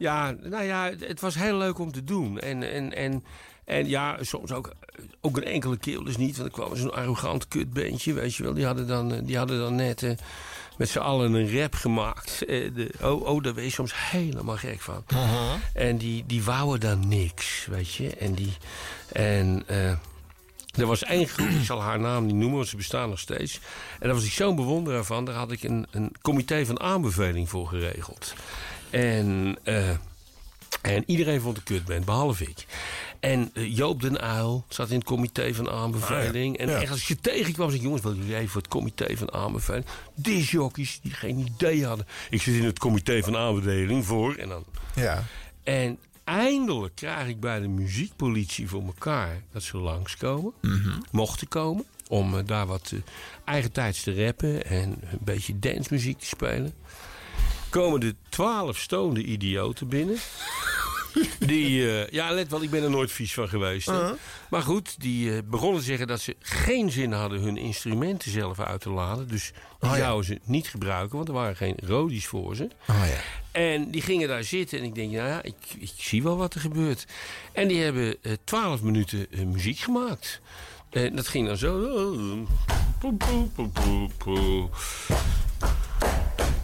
ja, 0.02 0.34
nou 0.40 0.64
ja, 0.64 0.92
het 0.98 1.20
was 1.20 1.34
heel 1.34 1.56
leuk 1.56 1.78
om 1.78 1.92
te 1.92 2.04
doen. 2.04 2.38
En, 2.38 2.62
en, 2.72 2.94
en, 2.94 3.24
en 3.64 3.88
ja, 3.88 4.16
soms 4.20 4.52
ook, 4.52 4.72
ook 5.20 5.36
een 5.36 5.44
enkele 5.44 5.76
keer 5.76 6.04
dus 6.04 6.16
niet. 6.16 6.36
Want 6.36 6.48
er 6.48 6.54
kwam 6.54 6.76
zo'n 6.76 6.94
arrogant 6.94 7.48
kutbandje, 7.48 8.12
weet 8.12 8.34
je 8.34 8.42
wel. 8.42 8.54
Die 8.54 8.64
hadden 8.64 8.86
dan, 8.86 9.12
eh, 9.12 9.18
die 9.24 9.36
hadden 9.36 9.58
dan 9.58 9.74
net 9.74 10.02
eh, 10.02 10.10
met 10.76 10.88
z'n 10.88 10.98
allen 10.98 11.32
een 11.32 11.60
rap 11.60 11.74
gemaakt. 11.74 12.44
Eh, 12.44 12.74
de, 12.74 12.90
oh, 13.02 13.26
oh, 13.26 13.42
daar 13.42 13.54
ben 13.54 13.64
je 13.64 13.70
soms 13.70 13.92
helemaal 14.10 14.56
gek 14.56 14.80
van. 14.80 15.04
En 15.74 15.96
die, 15.96 16.24
die 16.26 16.42
wouden 16.42 16.80
dan 16.80 17.08
niks, 17.08 17.66
weet 17.70 17.94
je. 17.94 18.16
En 18.16 18.34
die... 18.34 18.52
En, 19.12 19.64
er 20.72 20.86
was 20.86 21.02
één 21.02 21.28
groep, 21.28 21.48
ik 21.48 21.64
zal 21.64 21.82
haar 21.82 22.00
naam 22.00 22.26
niet 22.26 22.34
noemen, 22.34 22.56
want 22.56 22.68
ze 22.68 22.76
bestaan 22.76 23.08
nog 23.08 23.18
steeds. 23.18 23.60
En 23.98 24.06
daar 24.06 24.14
was 24.14 24.24
ik 24.24 24.32
zo'n 24.32 24.56
bewonderaar 24.56 25.04
van. 25.04 25.24
Daar 25.24 25.34
had 25.34 25.52
ik 25.52 25.62
een, 25.62 25.86
een 25.90 26.12
comité 26.22 26.66
van 26.66 26.80
aanbeveling 26.80 27.48
voor 27.48 27.66
geregeld. 27.66 28.34
En, 28.92 29.58
eh, 29.62 29.90
en 30.82 31.02
iedereen 31.06 31.40
vond 31.40 31.56
een 31.56 31.62
kutband, 31.62 32.04
behalve 32.04 32.44
ik. 32.44 32.66
En 33.20 33.50
eh, 33.54 33.76
Joop 33.76 34.00
den 34.02 34.20
Uil 34.20 34.64
zat 34.68 34.90
in 34.90 34.94
het 34.98 35.04
comité 35.04 35.54
van 35.54 35.70
aanbeveling. 35.70 36.56
En 36.58 36.68
Ja. 36.68 36.80
echt, 36.80 36.90
als 36.90 37.06
ze 37.06 37.16
tegenkwam, 37.20 37.66
zei 37.68 37.78
ik... 37.78 37.84
jongens, 37.86 38.02
wil 38.02 38.14
jullie 38.14 38.34
even 38.36 38.48
voor 38.48 38.60
het 38.60 38.70
comité 38.70 39.16
van 39.16 39.32
aanbeveling? 39.32 39.84
Disjockeys 40.14 40.98
die 41.02 41.12
geen 41.12 41.38
idee 41.38 41.86
hadden. 41.86 42.06
Ik 42.30 42.42
zit 42.42 42.54
in 42.54 42.64
het 42.64 42.78
comité 42.78 43.22
van 43.22 43.36
aanbeveling 43.36 44.04
voor. 44.04 44.34
En 44.34 44.48
dan 44.48 44.64
Ja. 44.94 45.24
en 45.62 45.98
eindelijk 46.24 46.94
krijg 46.94 47.28
ik 47.28 47.40
bij 47.40 47.60
de 47.60 47.68
muziekpolitie 47.68 48.68
voor 48.68 48.82
elkaar 48.82 49.42
dat 49.52 49.62
ze 49.62 49.76
langskomen. 49.76 50.52
Mochten 51.10 51.48
komen. 51.48 51.84
Om 52.08 52.38
eh, 52.38 52.46
daar 52.46 52.66
wat 52.66 52.92
eigentijds 53.44 54.02
te 54.02 54.24
rappen 54.24 54.66
en 54.66 54.88
een 54.88 55.18
beetje 55.20 55.58
dancemuziek 55.58 56.18
te 56.18 56.26
spelen. 56.26 56.72
Komen 57.72 58.00
de 58.00 58.14
twaalf 58.28 58.78
stonde 58.78 59.24
idioten 59.24 59.88
binnen. 59.88 60.16
Die, 61.38 61.90
eh, 61.90 62.08
ja, 62.10 62.30
let 62.30 62.50
wel, 62.50 62.62
ik 62.62 62.70
ben 62.70 62.82
er 62.82 62.90
nooit 62.90 63.12
vies 63.12 63.34
van 63.34 63.48
geweest. 63.48 63.88
Uh-huh. 63.88 64.12
Maar 64.50 64.62
goed, 64.62 65.00
die 65.00 65.32
eh, 65.36 65.38
begonnen 65.44 65.78
te 65.80 65.86
zeggen 65.86 66.06
dat 66.06 66.20
ze 66.20 66.36
geen 66.40 66.90
zin 66.90 67.12
hadden 67.12 67.40
hun 67.40 67.56
instrumenten 67.56 68.30
zelf 68.30 68.60
uit 68.60 68.80
te 68.80 68.90
laden. 68.90 69.28
Dus 69.28 69.52
die 69.80 69.90
Oh 69.90 69.96
ja. 69.96 70.02
zouden 70.02 70.24
ze 70.24 70.40
niet 70.44 70.68
gebruiken, 70.68 71.16
want 71.16 71.28
er 71.28 71.34
waren 71.34 71.56
geen 71.56 71.76
rodies 71.84 72.26
voor 72.26 72.56
ze. 72.56 72.68
Oh 72.88 73.02
ja. 73.06 73.20
En 73.60 73.90
die 73.90 74.02
gingen 74.02 74.28
daar 74.28 74.44
zitten 74.44 74.78
en 74.78 74.84
ik 74.84 74.94
denk, 74.94 75.12
nou 75.12 75.28
ja, 75.28 75.42
ik, 75.42 75.54
ik 75.78 75.92
zie 75.96 76.22
wel 76.22 76.36
wat 76.36 76.54
er 76.54 76.60
gebeurt. 76.60 77.06
En 77.52 77.68
die 77.68 77.82
hebben 77.82 78.16
eh, 78.22 78.32
twaalf 78.44 78.82
minuten 78.82 79.26
muziek 79.46 79.78
gemaakt. 79.78 80.40
En 80.90 81.16
dat 81.16 81.28
ging 81.28 81.46
dan 81.46 81.56
zo. 81.56 81.78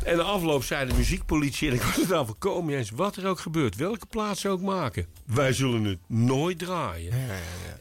En 0.04 0.16
de 0.16 0.22
afloop 0.22 0.64
zei 0.64 0.88
de 0.88 0.94
muziekpolitie, 0.94 1.68
en 1.68 1.74
ik 1.74 1.82
was 1.82 1.96
het 1.96 2.08
daar 2.08 2.26
volkomen 2.26 2.64
mee 2.64 2.76
eens, 2.76 2.90
wat 2.90 3.16
er 3.16 3.26
ook 3.26 3.40
gebeurt, 3.40 3.76
welke 3.76 4.06
plaats 4.06 4.40
ze 4.40 4.48
ook 4.48 4.60
maken. 4.60 5.06
Wij 5.24 5.52
zullen 5.52 5.84
het 5.84 5.98
nooit 6.06 6.58
draaien. 6.58 7.12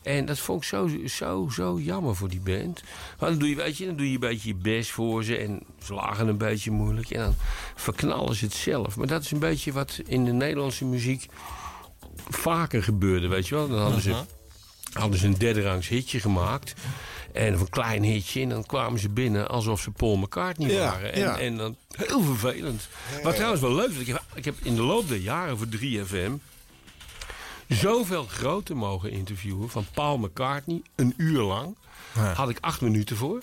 En 0.03 0.25
dat 0.25 0.39
vond 0.39 0.61
ik 0.61 0.67
zo, 0.67 0.89
zo, 1.05 1.49
zo 1.51 1.79
jammer 1.79 2.15
voor 2.15 2.29
die 2.29 2.39
band. 2.39 2.83
Maar 3.19 3.29
dan 3.29 3.39
doe 3.39 3.49
je, 3.49 3.55
weet 3.55 3.77
je, 3.77 3.85
dan 3.85 3.95
doe 3.95 4.07
je 4.07 4.13
een 4.13 4.19
beetje 4.19 4.47
je 4.47 4.55
best 4.55 4.91
voor 4.91 5.23
ze 5.23 5.37
en 5.37 5.61
ze 5.83 5.93
lagen 5.93 6.27
een 6.27 6.37
beetje 6.37 6.71
moeilijk. 6.71 7.09
En 7.09 7.19
dan 7.19 7.35
verknallen 7.75 8.35
ze 8.35 8.45
het 8.45 8.53
zelf. 8.53 8.95
Maar 8.97 9.07
dat 9.07 9.23
is 9.23 9.31
een 9.31 9.39
beetje 9.39 9.71
wat 9.71 10.01
in 10.05 10.25
de 10.25 10.31
Nederlandse 10.31 10.85
muziek 10.85 11.25
vaker 12.29 12.83
gebeurde, 12.83 13.27
weet 13.27 13.47
je 13.47 13.55
wel. 13.55 13.67
Dan 13.67 13.79
hadden 13.79 14.01
ze, 14.01 14.15
hadden 14.93 15.19
ze 15.19 15.25
een 15.25 15.37
derde 15.37 15.61
rangs 15.61 15.87
hitje 15.87 16.19
gemaakt. 16.19 16.73
En 17.33 17.53
of 17.53 17.59
een 17.59 17.69
klein 17.69 18.03
hitje. 18.03 18.41
En 18.41 18.49
dan 18.49 18.65
kwamen 18.65 18.99
ze 18.99 19.09
binnen 19.09 19.49
alsof 19.49 19.81
ze 19.81 19.91
Paul 19.91 20.17
McCartney 20.17 20.71
Ja, 20.71 20.91
waren. 20.91 21.13
En, 21.13 21.19
ja. 21.19 21.39
en 21.39 21.57
dan 21.57 21.75
heel 21.97 22.21
vervelend. 22.21 22.87
Wat 23.23 23.35
trouwens 23.35 23.61
wel 23.61 23.75
leuk 23.75 23.89
is. 23.89 23.97
Ik 23.97 24.07
heb, 24.07 24.23
ik 24.33 24.45
heb 24.45 24.55
in 24.63 24.75
de 24.75 24.81
loop 24.81 25.07
der 25.07 25.17
jaren 25.17 25.57
voor 25.57 25.67
3FM... 25.67 26.31
zoveel 27.67 28.23
groter 28.23 28.77
mogen 28.77 29.11
interviewen 29.11 29.69
van 29.69 29.85
Paul 29.93 30.17
McCartney, 30.17 30.81
een 30.95 31.13
uur 31.17 31.41
lang. 31.41 31.75
Ja. 32.15 32.33
Had 32.33 32.49
ik 32.49 32.57
acht 32.61 32.81
minuten 32.81 33.17
voor. 33.17 33.41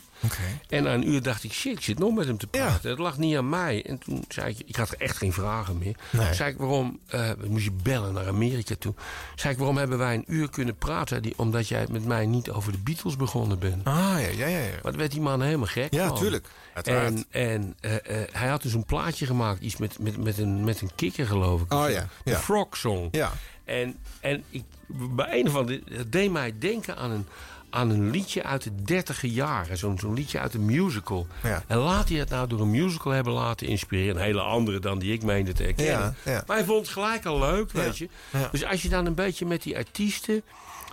En 0.69 0.83
na 0.83 0.95
een 0.95 1.09
uur 1.09 1.23
dacht 1.23 1.45
ik, 1.45 1.53
shit, 1.53 1.73
ik 1.73 1.83
zit 1.83 1.99
nog 1.99 2.15
met 2.15 2.27
hem 2.27 2.39
te 2.39 2.47
praten. 2.47 2.91
Het 2.91 2.99
lag 2.99 3.19
niet 3.19 3.37
aan 3.37 3.49
mij. 3.49 3.87
En 3.87 3.99
toen 3.99 4.25
zei 4.29 4.51
ik, 4.51 4.63
ik 4.67 4.77
had 4.77 4.91
er 4.91 5.01
echt 5.01 5.17
geen 5.17 5.33
vragen 5.33 5.79
meer. 5.79 5.97
Nee. 6.11 6.35
Zei 6.35 6.51
ik, 6.51 6.59
waarom, 6.59 6.99
eh 7.07 7.31
moest 7.47 7.65
je 7.65 7.73
bellen 7.83 8.13
naar 8.13 8.27
Amerika 8.29 8.75
toe. 8.79 8.95
Zei 9.35 9.53
ik, 9.53 9.59
waarom 9.59 9.77
hebben 9.77 9.99
wij 9.99 10.15
een 10.15 10.25
uur 10.27 10.51
kunnen 10.51 10.77
praten? 10.77 11.23
Die, 11.23 11.33
omdat 11.37 11.69
jij 11.69 11.87
met 11.91 12.05
mij 12.05 12.27
niet 12.27 12.51
over 12.51 12.73
de 12.73 12.79
Beatles 12.79 13.17
begonnen 13.17 13.59
bent. 13.59 13.85
Ah, 13.85 13.95
ja, 13.95 14.17
ja, 14.17 14.47
ja. 14.47 14.59
ja. 14.59 14.71
Maar 14.83 14.93
toen 14.93 15.01
werd 15.01 15.13
die 15.13 15.21
man 15.21 15.43
helemaal 15.43 15.67
gek. 15.67 15.95
Ja, 15.95 16.09
van. 16.09 16.17
tuurlijk. 16.19 16.49
Uiteraard. 16.75 17.13
En, 17.13 17.25
en 17.31 17.75
eh, 17.81 18.23
eh, 18.23 18.29
hij 18.33 18.49
had 18.49 18.63
dus 18.63 18.73
een 18.73 18.85
plaatje 18.85 19.27
gemaakt, 19.27 19.61
iets 19.61 19.77
met, 19.77 19.99
met, 19.99 20.17
met, 20.17 20.39
een, 20.39 20.65
met 20.65 20.81
een 20.81 20.91
kikker 20.95 21.27
geloof 21.27 21.61
ik. 21.61 21.73
Oh, 21.73 21.91
ja, 21.91 22.09
De 22.25 22.31
ja. 22.31 22.39
Frog 22.39 22.77
Song. 22.77 23.09
Ja. 23.11 23.33
En, 23.65 23.97
en 24.21 24.45
ik, 24.51 24.65
bij 24.87 25.41
een 25.41 25.51
van 25.51 25.67
de, 25.67 25.83
het 25.91 26.13
deed 26.13 26.31
mij 26.31 26.55
denken 26.59 26.97
aan 26.97 27.11
een, 27.11 27.27
aan 27.75 27.91
een 27.91 28.11
liedje 28.11 28.43
uit 28.43 28.63
de 28.63 28.83
dertiger 28.83 29.29
jaren. 29.29 29.79
Zo'n 29.79 29.99
zo'n 29.99 30.15
liedje 30.15 30.41
uit 30.41 30.55
een 30.55 30.65
musical. 30.65 31.27
Ja. 31.43 31.63
En 31.67 31.77
laat 31.77 32.09
hij 32.09 32.19
het 32.19 32.31
nou 32.31 32.49
door 32.49 32.61
een 32.61 32.71
musical 32.71 33.13
hebben 33.13 33.33
laten 33.33 33.67
inspireren. 33.67 34.17
Een 34.17 34.23
hele 34.23 34.41
andere 34.41 34.79
dan 34.79 34.99
die 34.99 35.13
ik 35.13 35.23
meende 35.23 35.53
te 35.53 35.63
herkennen. 35.63 36.17
Ja, 36.25 36.33
ja. 36.33 36.43
Maar 36.47 36.57
hij 36.57 36.67
vond 36.67 36.81
het 36.81 36.89
gelijk 36.89 37.25
al 37.25 37.39
leuk, 37.39 37.73
weet 37.73 37.99
je. 37.99 38.09
Dus 38.51 38.65
als 38.65 38.83
je 38.83 38.89
dan 38.89 39.07
een 39.07 39.15
beetje 39.15 39.47
met 39.47 39.63
die 39.63 39.77
artiesten... 39.77 40.43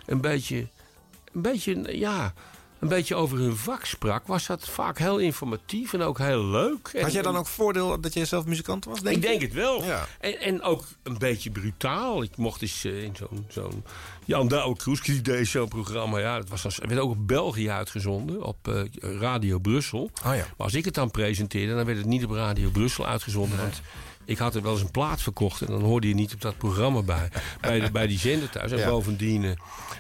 een 0.06 0.22
beetje, 0.22 0.68
een 1.34 1.42
beetje, 1.42 1.98
ja... 1.98 2.34
Een 2.82 2.88
beetje 2.88 3.16
over 3.16 3.38
hun 3.38 3.56
vak 3.58 3.86
sprak, 3.86 4.28
was 4.28 4.46
dat 4.48 4.70
vaak 4.70 4.98
heel 4.98 5.18
informatief 5.18 5.94
en 5.94 6.02
ook 6.02 6.18
heel 6.18 6.46
leuk. 6.46 6.90
En- 6.94 7.02
Had 7.02 7.12
jij 7.14 7.22
dan 7.22 7.38
ook 7.38 7.48
voordeel 7.48 8.00
dat 8.02 8.14
jij 8.14 8.26
zelf 8.26 8.46
muzikant 8.46 8.86
was? 8.86 9.02
Denk 9.02 9.16
ik 9.16 9.22
je? 9.24 9.30
denk 9.30 9.42
het 9.42 9.54
wel. 9.54 9.84
Ja. 9.84 10.08
En, 10.20 10.40
en 10.40 10.62
ook 10.62 10.84
een 11.04 11.18
beetje 11.18 11.52
brutaal. 11.52 12.24
Ik 12.24 12.38
mocht 12.38 12.62
eens 12.62 12.84
eh, 12.86 13.04
in 13.04 13.16
zo'n... 13.16 13.46
zo'n 13.50 13.84
Jan 14.26 14.48
Douwe 14.48 14.76
Kroeske 14.76 15.12
die 15.12 15.22
deed 15.22 15.48
zo'n 15.48 15.68
programma. 15.68 16.18
Ja, 16.20 16.38
dat 16.38 16.50
was, 16.50 16.66
als- 16.66 16.78
werd 16.78 17.00
ook 17.00 17.12
op 17.12 17.28
België 17.28 17.70
uitgezonden. 17.70 18.44
Op 18.44 18.68
eh, 18.68 18.82
Radio 19.20 19.60
Brussel. 19.60 20.04
Oh 20.26 20.36
ja. 20.36 20.36
Maar 20.36 20.46
als 20.58 20.74
ik 20.74 20.86
het 20.86 20.94
dan 20.94 21.12
presenteerde, 21.12 21.76
dan 21.76 21.86
werd 21.86 21.98
het 21.98 22.08
niet 22.08 22.26
op 22.26 22.32
Radio 22.32 22.70
Brussel 22.70 23.06
uitgezonden. 23.08 23.58
Want 23.58 23.82
ik 24.32 24.38
had 24.38 24.56
er 24.56 24.62
wel 24.62 24.72
eens 24.72 24.82
een 24.82 24.92
plaat 24.92 25.22
verkocht. 25.22 25.62
En 25.62 25.68
dan 25.68 25.82
hoorde 25.82 26.08
je 26.08 26.14
niet 26.14 26.34
op 26.34 26.42
dat 26.42 26.58
programma 26.58 27.02
bij. 27.02 27.30
bij, 27.62 27.80
de- 27.80 27.92
bij 27.92 28.08
die 28.08 28.20
zender 28.20 28.50
thuis. 28.50 28.72
En 28.72 28.78
Ja. 28.78 28.90
bovendien, 28.90 29.44
eh, 29.44 29.52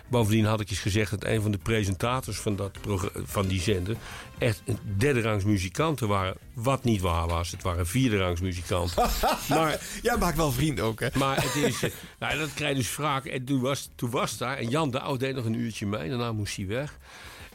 bovendien 0.07 0.45
had 0.45 0.59
ik 0.59 0.69
eens 0.69 0.79
gezegd 0.79 1.11
dat 1.11 1.23
een 1.23 1.41
van 1.41 1.51
de 1.51 1.57
presentators 1.57 2.37
van, 2.37 2.55
dat 2.55 2.77
van 3.25 3.47
die 3.47 3.61
zender. 3.61 3.95
echt 4.37 4.61
een 4.65 4.77
derde 4.97 5.21
rangs 5.21 5.43
muzikanten 5.43 6.07
waren. 6.07 6.35
Wat 6.53 6.83
niet 6.83 7.01
waar 7.01 7.27
was. 7.27 7.51
Het 7.51 7.61
waren 7.63 7.87
vierde 7.87 8.17
rangs 8.17 8.41
muzikanten. 8.41 9.09
maar 9.49 9.79
Jij 10.01 10.17
maakt 10.17 10.37
wel 10.37 10.51
vrienden 10.51 10.83
ook, 10.85 10.99
hè? 10.99 11.07
maar 11.13 11.43
het 11.43 11.55
is. 11.55 11.83
eh, 11.83 11.89
nou, 12.19 12.37
dat 12.37 12.53
krijg 12.53 12.71
je 12.71 12.77
dus 12.77 12.87
vraag. 12.89 13.25
En 13.25 13.43
toen 13.45 13.61
was, 13.61 13.89
toen 13.95 14.09
was 14.09 14.37
daar. 14.37 14.57
En 14.57 14.69
Jan 14.69 14.91
de 14.91 14.99
Oude 14.99 15.25
deed 15.25 15.35
nog 15.35 15.45
een 15.45 15.53
uurtje 15.59 15.85
mee. 15.85 16.09
Daarna 16.09 16.31
moest 16.31 16.55
hij 16.55 16.67
weg. 16.67 16.97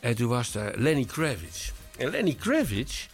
En 0.01 0.15
toen 0.17 0.29
was 0.29 0.53
daar 0.53 0.73
Lenny 0.77 1.05
Kravitz. 1.05 1.71
En 1.97 2.11
Lenny 2.11 2.35
Kravitz. 2.35 3.07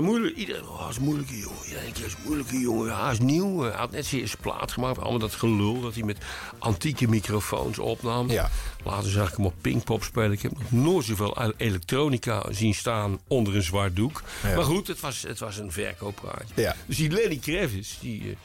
Moeilijk, 0.00 0.36
iedereen, 0.36 0.68
oh, 0.68 0.86
is 0.90 0.96
een 0.96 1.02
moeilijke 1.02 1.38
jongen. 1.38 1.70
Ja, 1.70 1.78
ik 1.78 1.98
is 1.98 2.12
een 2.12 2.18
moeilijke 2.24 2.58
jongen. 2.58 2.86
Ja, 2.86 3.02
hij 3.02 3.12
is 3.12 3.18
nieuw. 3.18 3.60
Hij 3.60 3.70
had 3.70 3.90
net 3.90 4.06
zijn 4.06 4.20
eerste 4.20 4.36
plaat 4.36 4.72
gemaakt. 4.72 4.98
Allemaal 4.98 5.18
dat 5.18 5.34
gelul 5.34 5.80
dat 5.80 5.94
hij 5.94 6.02
met 6.02 6.18
antieke 6.58 7.08
microfoons 7.08 7.78
opnam. 7.78 8.30
Ja. 8.30 8.50
Later 8.84 9.10
zag 9.10 9.30
ik 9.30 9.36
hem 9.36 9.46
op 9.46 9.54
Pinkpop 9.60 10.02
spelen. 10.02 10.32
Ik 10.32 10.42
heb 10.42 10.52
nog 10.58 10.70
nooit 10.70 11.04
zoveel 11.04 11.52
elektronica 11.56 12.44
zien 12.50 12.74
staan 12.74 13.18
onder 13.28 13.56
een 13.56 13.62
zwart 13.62 13.96
doek. 13.96 14.22
Ja. 14.42 14.54
Maar 14.54 14.64
goed, 14.64 14.86
het 14.86 15.00
was, 15.00 15.22
het 15.22 15.38
was 15.38 15.58
een 15.58 15.72
verkooppraatje. 15.72 16.54
Ja. 16.54 16.76
Dus 16.86 16.96
die 16.96 17.10
Lenny 17.10 17.36
Kravitz, 17.36 17.98
die, 18.00 18.22
eh, 18.30 18.36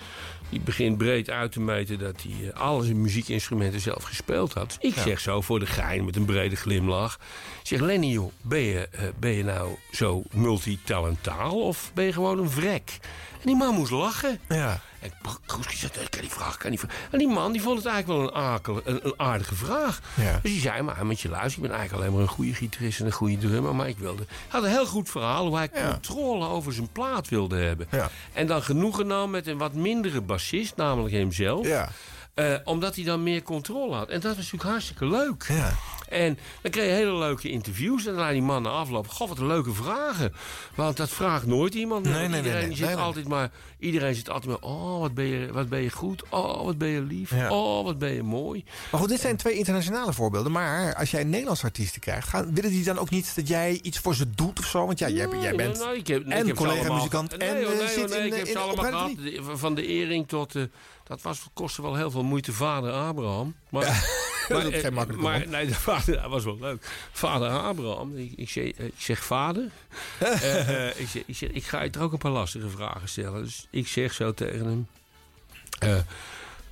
die 0.49 0.59
begint 0.59 0.97
breed 0.97 1.29
uit 1.29 1.51
te 1.51 1.59
meten 1.59 1.99
dat 1.99 2.15
hij 2.27 2.49
eh, 2.51 2.59
alle 2.61 2.83
zijn 2.85 3.01
muziekinstrumenten 3.01 3.79
zelf 3.81 4.03
gespeeld 4.03 4.53
had. 4.53 4.77
Dus 4.81 4.89
ik 4.91 4.95
Ja. 4.95 5.01
zeg 5.01 5.19
zo 5.19 5.41
voor 5.41 5.59
de 5.59 5.65
gein 5.65 6.05
met 6.05 6.15
een 6.15 6.25
brede 6.25 6.55
glimlach. 6.55 7.13
Ik 7.61 7.67
zeg, 7.67 7.79
Lenny 7.79 8.07
joh, 8.07 8.31
ben 8.41 8.59
je, 8.59 8.87
eh, 8.91 9.03
ben 9.19 9.31
je 9.31 9.43
nou 9.43 9.75
zo 9.91 10.23
multitalentaal 10.31 11.61
of 11.61 11.91
ben 11.93 12.05
je 12.05 12.13
gewoon 12.13 12.39
een 12.39 12.49
vrek? 12.49 12.97
En 13.31 13.43
die 13.45 13.55
man 13.55 13.73
moest 13.73 13.91
lachen. 13.91 14.39
Ja. 14.49 14.81
En 14.99 15.11
zei, 15.69 15.91
ik 16.03 16.09
kan 16.11 16.21
die 16.21 16.29
vraag, 16.29 16.57
kan 16.57 16.69
die 16.69 16.79
vraag. 16.79 16.91
En 17.11 17.17
die 17.19 17.27
man 17.27 17.51
die 17.51 17.61
vond 17.61 17.77
het 17.77 17.85
eigenlijk 17.85 18.19
wel 18.19 18.29
een, 18.29 18.47
akel, 18.47 18.81
een, 18.83 18.99
een 19.05 19.13
aardige 19.17 19.55
vraag. 19.55 20.01
Ja. 20.15 20.39
Dus 20.41 20.51
die 20.51 20.61
zei, 20.61 20.81
maar 20.81 21.05
moet 21.05 21.19
je 21.19 21.29
luisteren, 21.29 21.63
ik 21.63 21.69
ben 21.69 21.79
eigenlijk 21.79 22.01
alleen 22.03 22.13
maar 22.17 22.27
een 22.27 22.35
goede 22.35 22.53
gitarist 22.53 22.99
en 22.99 23.05
een 23.05 23.11
goede 23.11 23.37
drummer. 23.37 23.75
Maar 23.75 23.87
ik 23.87 23.97
wilde, 23.97 24.23
hij 24.27 24.35
had 24.47 24.63
een 24.63 24.69
heel 24.69 24.85
goed 24.87 25.09
verhaal 25.09 25.45
hoe 25.47 25.57
hij 25.57 25.69
Ja. 25.73 25.91
controle 25.91 26.45
over 26.47 26.73
zijn 26.73 26.91
plaat 26.91 27.29
wilde 27.29 27.57
hebben. 27.57 27.87
Ja. 27.91 28.09
En 28.33 28.47
dan 28.47 28.63
genoegen 28.63 29.07
nam 29.07 29.29
met 29.29 29.47
een 29.47 29.57
wat 29.57 29.73
mindere 29.73 30.21
bassist, 30.21 30.75
namelijk 30.75 31.13
hemzelf. 31.13 31.67
Ja. 31.67 31.89
Eh, 32.33 32.53
omdat 32.63 32.95
hij 32.95 33.03
dan 33.03 33.23
meer 33.23 33.41
controle 33.41 33.95
had. 33.95 34.07
En 34.09 34.19
dat 34.19 34.23
was 34.35 34.35
natuurlijk 34.35 34.63
hartstikke 34.63 35.05
leuk. 35.05 35.45
Ja. 35.47 35.73
En 36.09 36.39
dan 36.61 36.71
kreeg 36.71 36.85
je 36.85 36.91
hele 36.91 37.15
leuke 37.17 37.49
interviews. 37.49 38.05
En 38.05 38.11
dan 38.13 38.21
laat 38.21 38.31
die 38.31 38.41
man 38.41 38.61
na 38.61 38.69
afloop. 38.69 39.07
Goh, 39.07 39.27
wat 39.27 39.37
een 39.37 39.47
leuke 39.47 39.73
vragen. 39.73 40.33
Want 40.75 40.97
dat 40.97 41.09
vraagt 41.09 41.45
nooit 41.45 41.73
iemand. 41.73 42.05
Nee, 42.05 42.13
nee, 42.13 42.27
nee, 42.27 42.37
iedereen 42.41 42.67
nee. 42.67 42.75
zit 42.77 42.85
Nee, 42.85 42.95
nee. 42.95 43.03
altijd 43.03 43.27
maar. 43.27 43.49
Iedereen 43.79 44.15
zit 44.15 44.29
altijd 44.29 44.61
maar. 44.61 44.69
Oh, 44.71 44.99
wat 44.99 45.13
ben 45.13 45.25
je, 45.25 45.51
wat 45.51 45.69
ben 45.69 45.81
je 45.81 45.89
goed. 45.89 46.23
Oh, 46.29 46.63
wat 46.65 46.77
ben 46.77 46.87
je 46.87 47.01
lief. 47.01 47.29
Ja. 47.35 47.51
Oh, 47.51 47.83
wat 47.83 47.97
ben 47.97 48.13
je 48.13 48.23
mooi. 48.23 48.63
Maar 48.91 48.99
goed, 48.99 49.09
dit 49.09 49.19
zijn 49.19 49.37
twee 49.37 49.53
internationale 49.57 50.13
voorbeelden. 50.13 50.51
Maar 50.51 50.95
als 50.95 51.11
jij 51.11 51.23
Nederlandse 51.23 51.63
artiesten 51.65 52.01
krijgt, 52.01 52.27
gaan, 52.27 52.53
willen 52.53 52.69
die 52.69 52.83
dan 52.83 52.97
ook 52.97 53.09
niet 53.09 53.35
dat 53.35 53.47
jij 53.47 53.79
iets 53.81 53.99
voor 53.99 54.15
ze 54.15 54.31
doet 54.35 54.59
of 54.59 54.65
zo? 54.65 54.85
Want 54.85 54.99
ja, 54.99 55.09
jij, 55.09 55.27
jij 55.41 55.55
bent 55.55 55.85
ik 55.95 56.07
heb, 56.07 56.25
nee, 56.25 56.37
en 56.39 56.47
heb 56.47 56.55
collega-muzikant 56.55 57.37
en 57.37 57.47
hoor, 57.63 57.71
eh, 57.71 57.77
nee, 57.77 57.87
zit 57.87 58.09
nee, 58.09 58.19
in, 58.19 58.25
ik 58.25 58.31
de- 58.31 58.37
heb 58.37 58.45
in 58.45 58.51
ze 58.51 58.57
de 58.57 58.59
allemaal 58.59 58.85
gehad. 58.85 59.11
De- 59.15 59.41
Van 59.57 59.75
de 59.75 59.85
Ering 59.87 60.27
tot. 60.27 60.55
eh, 60.55 60.63
dat 61.03 61.21
was, 61.21 61.47
kostte 61.53 61.81
wel 61.81 61.95
heel 61.95 62.11
veel 62.11 62.23
moeite. 62.23 62.53
Vader 62.53 62.91
Abraham. 62.91 63.55
Maar, 63.69 63.83
dat 64.47 64.63
is 64.73 64.81
geen 64.81 64.93
makkelijke 64.93 65.23
Maar 65.25 65.39
man. 65.39 65.49
nee, 65.49 65.67
dat 66.05 66.27
was 66.29 66.43
wel 66.43 66.57
leuk. 66.59 66.87
Vader 67.11 67.49
Abraham. 67.49 68.17
Ik, 68.17 68.33
ik, 68.35 68.49
zeg, 68.49 68.63
eh, 68.71 68.85
ik 68.85 68.93
zeg 68.97 69.23
vader. 69.23 69.69
Eh, 70.19 70.87
eh, 70.89 70.99
ik, 70.99 71.07
zeg, 71.07 71.23
ik, 71.25 71.35
zeg, 71.35 71.49
ik 71.49 71.63
ga 71.63 71.81
je 71.83 71.89
toch 71.89 72.01
ook 72.03 72.11
een 72.11 72.17
paar 72.17 72.31
lastige 72.31 72.69
vragen 72.69 73.09
stellen. 73.09 73.43
Dus 73.43 73.67
ik 73.69 73.87
zeg 73.87 74.13
zo 74.13 74.33
tegen 74.33 74.65
hem. 74.65 74.87
eh, 75.79 75.97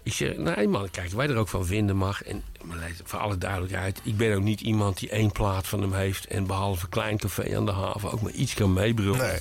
ik 0.05 0.13
zeg, 0.13 0.37
nee 0.37 0.67
man, 0.67 0.89
kijk, 0.89 1.11
wij 1.11 1.27
er 1.29 1.35
ook 1.35 1.47
van 1.47 1.65
vinden 1.65 1.97
mag. 1.97 2.23
En 2.23 2.43
maar 2.63 2.91
voor 3.03 3.19
alle 3.19 3.37
duidelijkheid, 3.37 3.99
ik 4.03 4.17
ben 4.17 4.35
ook 4.35 4.41
niet 4.43 4.61
iemand 4.61 4.97
die 4.99 5.09
één 5.09 5.31
plaat 5.31 5.67
van 5.67 5.81
hem 5.81 5.93
heeft. 5.93 6.25
En 6.27 6.45
behalve 6.47 6.89
Klein 6.89 7.17
Café 7.17 7.55
aan 7.57 7.65
de 7.65 7.71
haven 7.71 8.11
ook 8.11 8.21
maar 8.21 8.31
iets 8.31 8.53
kan 8.53 8.73
meebrullen. 8.73 9.17
Nee, 9.17 9.39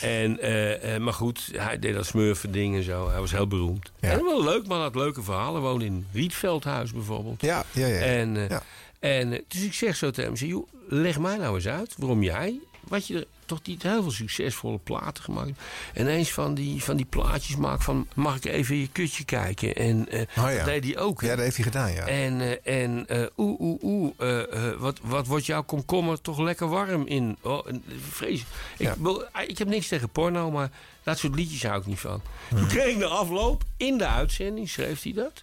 nee. 0.00 0.22
En, 0.22 0.40
eh, 0.40 0.94
eh, 0.94 1.02
maar 1.02 1.12
goed, 1.12 1.50
hij 1.52 1.78
deed 1.78 1.94
dat 1.94 2.06
smurfen 2.06 2.52
ding 2.52 2.76
en 2.76 2.82
zo. 2.82 3.08
Hij 3.10 3.20
was 3.20 3.30
heel 3.30 3.46
beroemd. 3.46 3.90
Ja. 4.00 4.10
En 4.10 4.24
wel 4.24 4.44
leuk, 4.44 4.66
man 4.66 4.80
had 4.80 4.94
leuke 4.94 5.22
verhalen. 5.22 5.62
Woonde 5.62 5.84
in 5.84 6.06
Rietveldhuis 6.12 6.92
bijvoorbeeld. 6.92 7.40
Ja, 7.40 7.64
ja, 7.72 7.86
ja. 7.86 7.94
ja. 7.94 8.00
En, 8.00 8.36
eh, 8.36 8.48
Ja. 8.48 8.62
en 8.98 9.30
dus 9.48 9.62
ik 9.62 9.74
zeg 9.74 9.96
zo 9.96 10.10
tegen 10.10 10.24
hem, 10.30 10.36
zeg, 10.36 10.48
joh, 10.48 10.68
leg 10.88 11.18
mij 11.18 11.36
nou 11.36 11.54
eens 11.54 11.68
uit 11.68 11.94
waarom 11.98 12.22
jij, 12.22 12.58
wat 12.88 13.06
je 13.06 13.14
er 13.18 13.26
toch 13.46 13.60
niet 13.64 13.82
heel 13.82 14.02
veel 14.02 14.10
succesvolle 14.10 14.78
platen 14.78 15.24
gemaakt 15.24 15.46
hebt, 15.46 15.60
ineens 15.98 16.32
van 16.32 16.54
die, 16.54 16.82
van 16.82 16.96
die 16.96 17.06
plaatjes 17.06 17.56
maakt 17.56 17.84
van, 17.84 18.06
mag 18.14 18.36
ik 18.36 18.44
even 18.44 18.74
in 18.74 18.80
je 18.80 18.88
kutje 18.88 19.24
kijken? 19.24 19.74
En 19.74 20.08
eh, 20.08 20.20
Oh 20.20 20.50
ja. 20.50 20.56
dat 20.56 20.64
deed 20.64 20.84
hij 20.84 20.98
ook. 20.98 21.20
hè? 21.20 21.26
Ja, 21.28 21.34
dat 21.34 21.44
heeft 21.44 21.56
hij 21.56 21.64
gedaan, 21.64 21.92
ja. 21.92 22.06
En, 22.06 22.40
eh, 22.64 22.82
en 22.82 23.06
eh, 23.08 23.26
oeh, 23.36 23.60
oeh, 23.60 23.82
oeh, 23.82 24.12
eh, 24.18 24.68
eh, 24.70 24.78
wat, 24.78 24.98
wat 25.02 25.26
wordt 25.26 25.46
jouw 25.46 25.62
komkommer 25.62 26.20
toch 26.20 26.38
lekker 26.38 26.68
warm 26.68 27.06
in? 27.06 27.36
Oh, 27.40 27.68
en, 27.68 27.84
vrees. 28.10 28.40
Ik, 28.40 28.46
Ja. 28.78 28.94
ah, 29.32 29.42
ik 29.48 29.58
heb 29.58 29.68
niks 29.68 29.88
tegen 29.88 30.08
porno, 30.08 30.50
maar 30.50 30.70
dat 31.02 31.18
soort 31.18 31.34
liedjes 31.34 31.62
hou 31.62 31.80
ik 31.80 31.86
niet 31.86 31.98
van. 32.00 32.22
Toen 32.50 32.66
kreeg 32.66 32.86
ik 32.92 32.98
de 32.98 33.06
afloop, 33.06 33.62
in 33.76 33.98
de 33.98 34.06
uitzending 34.06 34.68
schreef 34.68 35.02
hij 35.02 35.12
dat. 35.12 35.42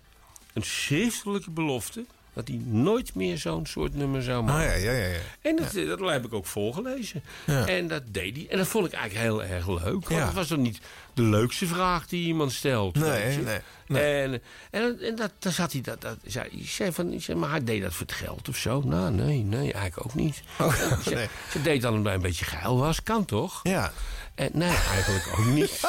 Een 0.54 0.64
schriftelijke 0.64 1.51
belofte 1.51 2.06
dat 2.34 2.47
hij 2.47 2.61
nooit 2.65 3.15
meer 3.15 3.38
zo'n 3.38 3.65
soort 3.65 3.95
nummer 3.95 4.21
zou 4.23 4.39
Ah, 4.39 4.45
maken. 4.45 4.79
ja, 4.81 4.91
ja, 4.91 4.97
ja. 4.97 5.07
ja. 5.07 5.19
En 5.41 5.55
dat, 5.55 5.73
eh, 5.73 5.88
dat 5.88 5.99
heb 5.99 6.25
ik 6.25 6.34
ook 6.34 6.45
voorgelezen. 6.45 7.23
Ja. 7.45 7.67
En 7.67 7.88
dat 7.88 8.03
deed 8.07 8.36
hij. 8.36 8.47
En 8.49 8.57
dat 8.57 8.67
vond 8.67 8.86
ik 8.88 8.93
eigenlijk 8.93 9.27
heel 9.27 9.43
erg 9.43 9.67
leuk. 9.67 10.09
Want 10.09 10.23
het 10.23 10.34
was 10.34 10.47
toch 10.47 10.57
niet 10.57 10.79
de 11.13 11.21
leukste 11.21 11.65
vraag 11.67 12.07
die 12.07 12.25
iemand 12.27 12.51
stelt. 12.51 12.95
Nee, 12.95 13.38
nee, 13.38 13.59
nee. 13.88 14.21
En, 14.21 14.41
en, 14.71 14.99
en 15.01 15.15
dat, 15.15 15.31
dan 15.39 15.51
zat 15.51 15.71
hij 15.71 15.81
dat. 15.81 16.01
dat 16.01 16.17
zei, 16.25 16.47
ik 16.51 16.69
zei 16.69 16.91
van, 16.91 17.11
ik 17.13 17.23
zei, 17.23 17.38
maar 17.38 17.49
hij 17.49 17.63
deed 17.63 17.81
dat 17.81 17.93
voor 17.93 18.05
het 18.05 18.15
geld 18.15 18.49
of 18.49 18.57
zo? 18.57 18.81
Nou, 18.86 19.11
nee, 19.13 19.38
nee, 19.43 19.73
eigenlijk 19.73 20.05
ook 20.05 20.13
niet. 20.13 20.41
Oh, 20.59 20.79
nee. 21.13 21.27
Ze 21.51 21.61
deed 21.61 21.81
dan 21.81 21.91
omdat 21.91 22.05
hij 22.05 22.15
een 22.15 22.21
beetje 22.21 22.45
geil 22.45 22.77
was. 22.77 23.03
Kan 23.03 23.25
toch? 23.25 23.59
Ja. 23.63 23.91
En, 24.36 24.49
nee, 24.53 24.69
eigenlijk 24.93 25.27
ook 25.39 25.45
niet. 25.45 25.79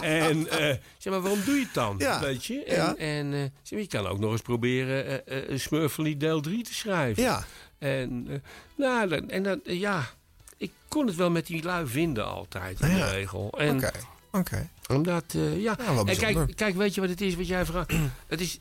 en 0.00 0.48
eh, 0.50 0.76
zeg 0.98 1.12
maar, 1.12 1.20
waarom 1.20 1.40
doe 1.44 1.54
je 1.54 1.60
het 1.64 1.74
dan? 1.74 1.94
Ja. 1.98 2.20
Weet 2.20 2.44
je? 2.44 2.64
En, 2.64 2.74
Ja. 2.76 2.94
en 2.96 3.32
eh, 3.34 3.40
zeg 3.40 3.70
maar, 3.70 3.80
je 3.80 3.86
kan 3.86 4.06
ook 4.06 4.18
nog 4.18 4.32
eens 4.32 4.40
proberen 4.40 5.26
eh, 5.26 5.48
een 5.48 5.60
Smurfely 5.60 6.16
deel 6.16 6.40
3 6.40 6.62
te 6.62 6.74
schrijven. 6.74 7.22
Ja. 7.22 7.44
En, 7.78 8.26
eh, 8.28 8.36
nou, 8.76 9.08
dan- 9.08 9.30
en 9.30 9.42
dan, 9.42 9.60
ja, 9.64 10.06
ik 10.56 10.72
kon 10.88 11.06
het 11.06 11.16
wel 11.16 11.30
met 11.30 11.46
die 11.46 11.62
lui 11.62 11.86
vinden 11.86 12.26
altijd, 12.26 12.80
in 12.80 12.88
de 12.94 13.10
regel. 13.10 13.44
Oké, 13.50 13.90
oké. 14.32 14.68
Omdat, 14.88 15.24
ja. 15.56 15.78
En 16.06 16.16
kijk, 16.16 16.56
kijk, 16.56 16.74
weet 16.76 16.94
je 16.94 17.00
wat 17.00 17.10
het 17.10 17.20
is 17.20 17.34
wat 17.34 17.46
jij 17.46 17.64
vraagt? 17.64 17.92
het 18.26 18.40
is, 18.40 18.58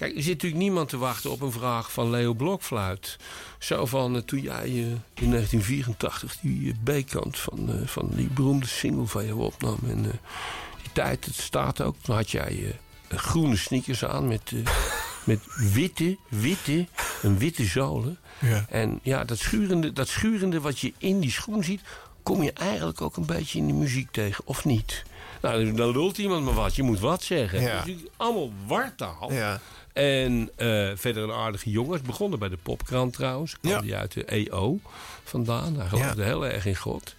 kijk, 0.00 0.16
er 0.16 0.22
zit 0.22 0.32
natuurlijk 0.32 0.62
niemand 0.62 0.88
te 0.88 0.98
wachten 0.98 1.30
op 1.30 1.40
een 1.40 1.52
vraag 1.52 1.92
van 1.92 2.10
Leo 2.10 2.34
Blokfluit. 2.34 3.16
Zo 3.58 3.86
van, 3.86 4.16
eh, 4.16 4.22
toen 4.22 4.40
jij 4.40 4.64
eh, 4.64 4.74
in 5.14 5.30
1984 5.30 6.36
die 6.40 6.76
eh, 6.84 7.02
B-kant 7.02 7.38
van, 7.38 7.70
van 7.84 8.08
die 8.14 8.28
beroemde 8.28 8.66
single 8.66 9.06
van 9.06 9.26
jou 9.26 9.40
opnam. 9.40 9.78
En 9.88 10.02
die 10.02 10.92
tijd, 10.92 11.24
het 11.24 11.34
staat 11.34 11.80
ook, 11.80 11.96
toen 12.02 12.14
had 12.14 12.30
jij... 12.30 12.78
groene 13.08 13.56
sneakers 13.56 14.04
aan 14.04 14.28
met, 14.28 14.52
met 15.24 15.40
witte, 15.72 16.16
witte, 16.28 16.86
een 17.22 17.38
witte 17.38 17.64
zolen. 17.64 18.18
Ja. 18.38 18.66
En 18.68 19.00
ja, 19.02 19.24
dat 19.24 19.38
schurende, 19.38 19.92
dat 19.92 20.08
schurende 20.08 20.60
wat 20.60 20.78
je 20.78 20.92
in 20.98 21.20
die 21.20 21.30
schoen 21.30 21.64
ziet... 21.64 21.80
kom 22.22 22.42
je 22.42 22.52
eigenlijk 22.52 23.00
ook 23.00 23.16
een 23.16 23.26
beetje 23.26 23.58
in 23.58 23.66
de 23.66 23.72
muziek 23.72 24.10
tegen, 24.10 24.46
of 24.46 24.64
niet? 24.64 25.04
Nou, 25.40 25.72
dan 25.72 25.90
lult 25.90 26.18
iemand 26.18 26.44
maar 26.44 26.54
wat. 26.54 26.74
Je 26.74 26.82
moet 26.82 27.00
wat 27.00 27.22
zeggen. 27.22 27.60
Ja. 27.60 27.82
Dus 27.82 27.96
allemaal 28.16 28.52
wartaal. 28.66 29.32
Ja. 29.32 29.60
En 29.92 30.50
eh, 30.56 30.90
verder 30.94 31.22
een 31.22 31.32
aardige 31.32 31.70
jongen. 31.70 31.94
Is 31.94 32.02
begonnen 32.06 32.38
bij 32.38 32.48
de 32.48 32.56
popkrant 32.62 33.12
trouwens. 33.12 33.56
Kwam 33.60 33.72
die 33.82 33.94
uit 33.96 34.12
de 34.12 34.24
EO 34.24 34.78
vandaan. 35.24 35.76
Hij 35.76 35.88
geloofde 35.88 36.24
heel 36.24 36.46
erg 36.46 36.66
in 36.66 36.76
God. 36.76 37.14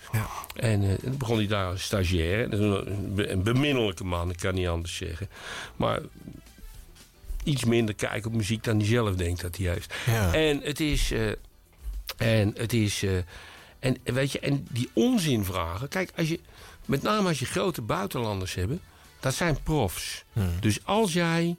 En 0.55 0.83
eh, 0.83 0.89
dan 1.01 1.17
begon 1.17 1.37
hij 1.37 1.47
daar 1.47 1.65
als 1.71 1.83
stagiair. 1.83 2.53
Een, 2.53 3.15
be- 3.15 3.29
een 3.29 3.43
beminnelijke 3.43 4.03
man, 4.03 4.29
ik 4.29 4.37
kan 4.37 4.53
niet 4.53 4.67
anders 4.67 4.95
zeggen. 4.95 5.29
Maar 5.75 5.99
iets 7.43 7.63
minder 7.65 7.95
kijken 7.95 8.29
op 8.31 8.35
muziek 8.37 8.63
dan 8.63 8.77
hij 8.77 8.87
zelf 8.87 9.15
denkt 9.15 9.41
dat 9.41 9.57
hij 9.57 9.67
heeft. 9.67 9.93
Ja. 10.05 10.33
En 10.33 10.61
het 10.63 10.79
is... 10.79 11.11
eh, 11.11 11.29
en 12.17 12.53
het 12.57 12.73
is... 12.73 13.03
en 13.79 13.97
weet 14.03 14.31
je, 14.31 14.39
en 14.39 14.67
die 14.69 14.89
onzinvragen. 14.93 15.87
Kijk, 15.87 16.11
als 16.15 16.27
je, 16.29 16.39
met 16.85 17.01
name 17.01 17.27
als 17.27 17.39
je 17.39 17.45
grote 17.45 17.81
buitenlanders 17.81 18.53
hebben, 18.53 18.81
dat 19.19 19.33
zijn 19.33 19.57
profs. 19.63 20.23
Dus 20.59 20.79
als 20.85 21.13
jij. 21.13 21.55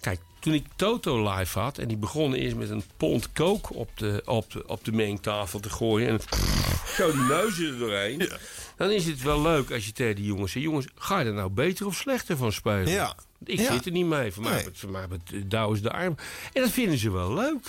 Kijk, 0.00 0.20
toen 0.38 0.54
ik 0.54 0.66
Toto 0.76 1.34
live 1.34 1.58
had 1.58 1.78
en 1.78 1.88
die 1.88 1.96
begonnen 1.96 2.38
eerst 2.38 2.56
met 2.56 2.70
een 2.70 2.82
pond 2.96 3.32
kook 3.32 3.74
op 3.74 3.90
de, 3.94 4.22
op 4.24 4.52
de, 4.52 4.66
op 4.66 4.84
de 4.84 4.92
mengtafel 4.92 5.60
te 5.60 5.70
gooien. 5.70 6.08
En 6.08 6.20
zo 6.96 7.12
die 7.12 7.20
neuzen 7.20 7.66
er 7.66 7.78
doorheen. 7.78 8.30
Dan 8.76 8.90
is 8.90 9.06
het 9.06 9.22
wel 9.22 9.42
leuk 9.42 9.70
als 9.70 9.86
je 9.86 9.92
tegen 9.92 10.16
die 10.16 10.24
jongens 10.24 10.52
zegt: 10.52 10.64
jongens, 10.64 10.86
ga 10.94 11.18
je 11.18 11.26
er 11.26 11.32
nou 11.32 11.50
beter 11.50 11.86
of 11.86 11.94
slechter 11.94 12.36
van 12.36 12.52
spelen? 12.52 12.88
Ja. 12.88 13.14
Ik 13.44 13.58
Ja. 13.58 13.72
zit 13.72 13.86
er 13.86 13.92
niet 13.92 14.06
mee. 14.06 14.32
Voor 14.32 14.42
mij, 14.42 14.66
voor 14.72 14.90
mij 14.90 15.06
het 15.10 15.32
is 15.72 15.80
de 15.82 15.90
arm. 15.90 16.14
En 16.52 16.62
dat 16.62 16.70
vinden 16.70 16.98
ze 16.98 17.10
wel 17.10 17.34
leuk. 17.34 17.68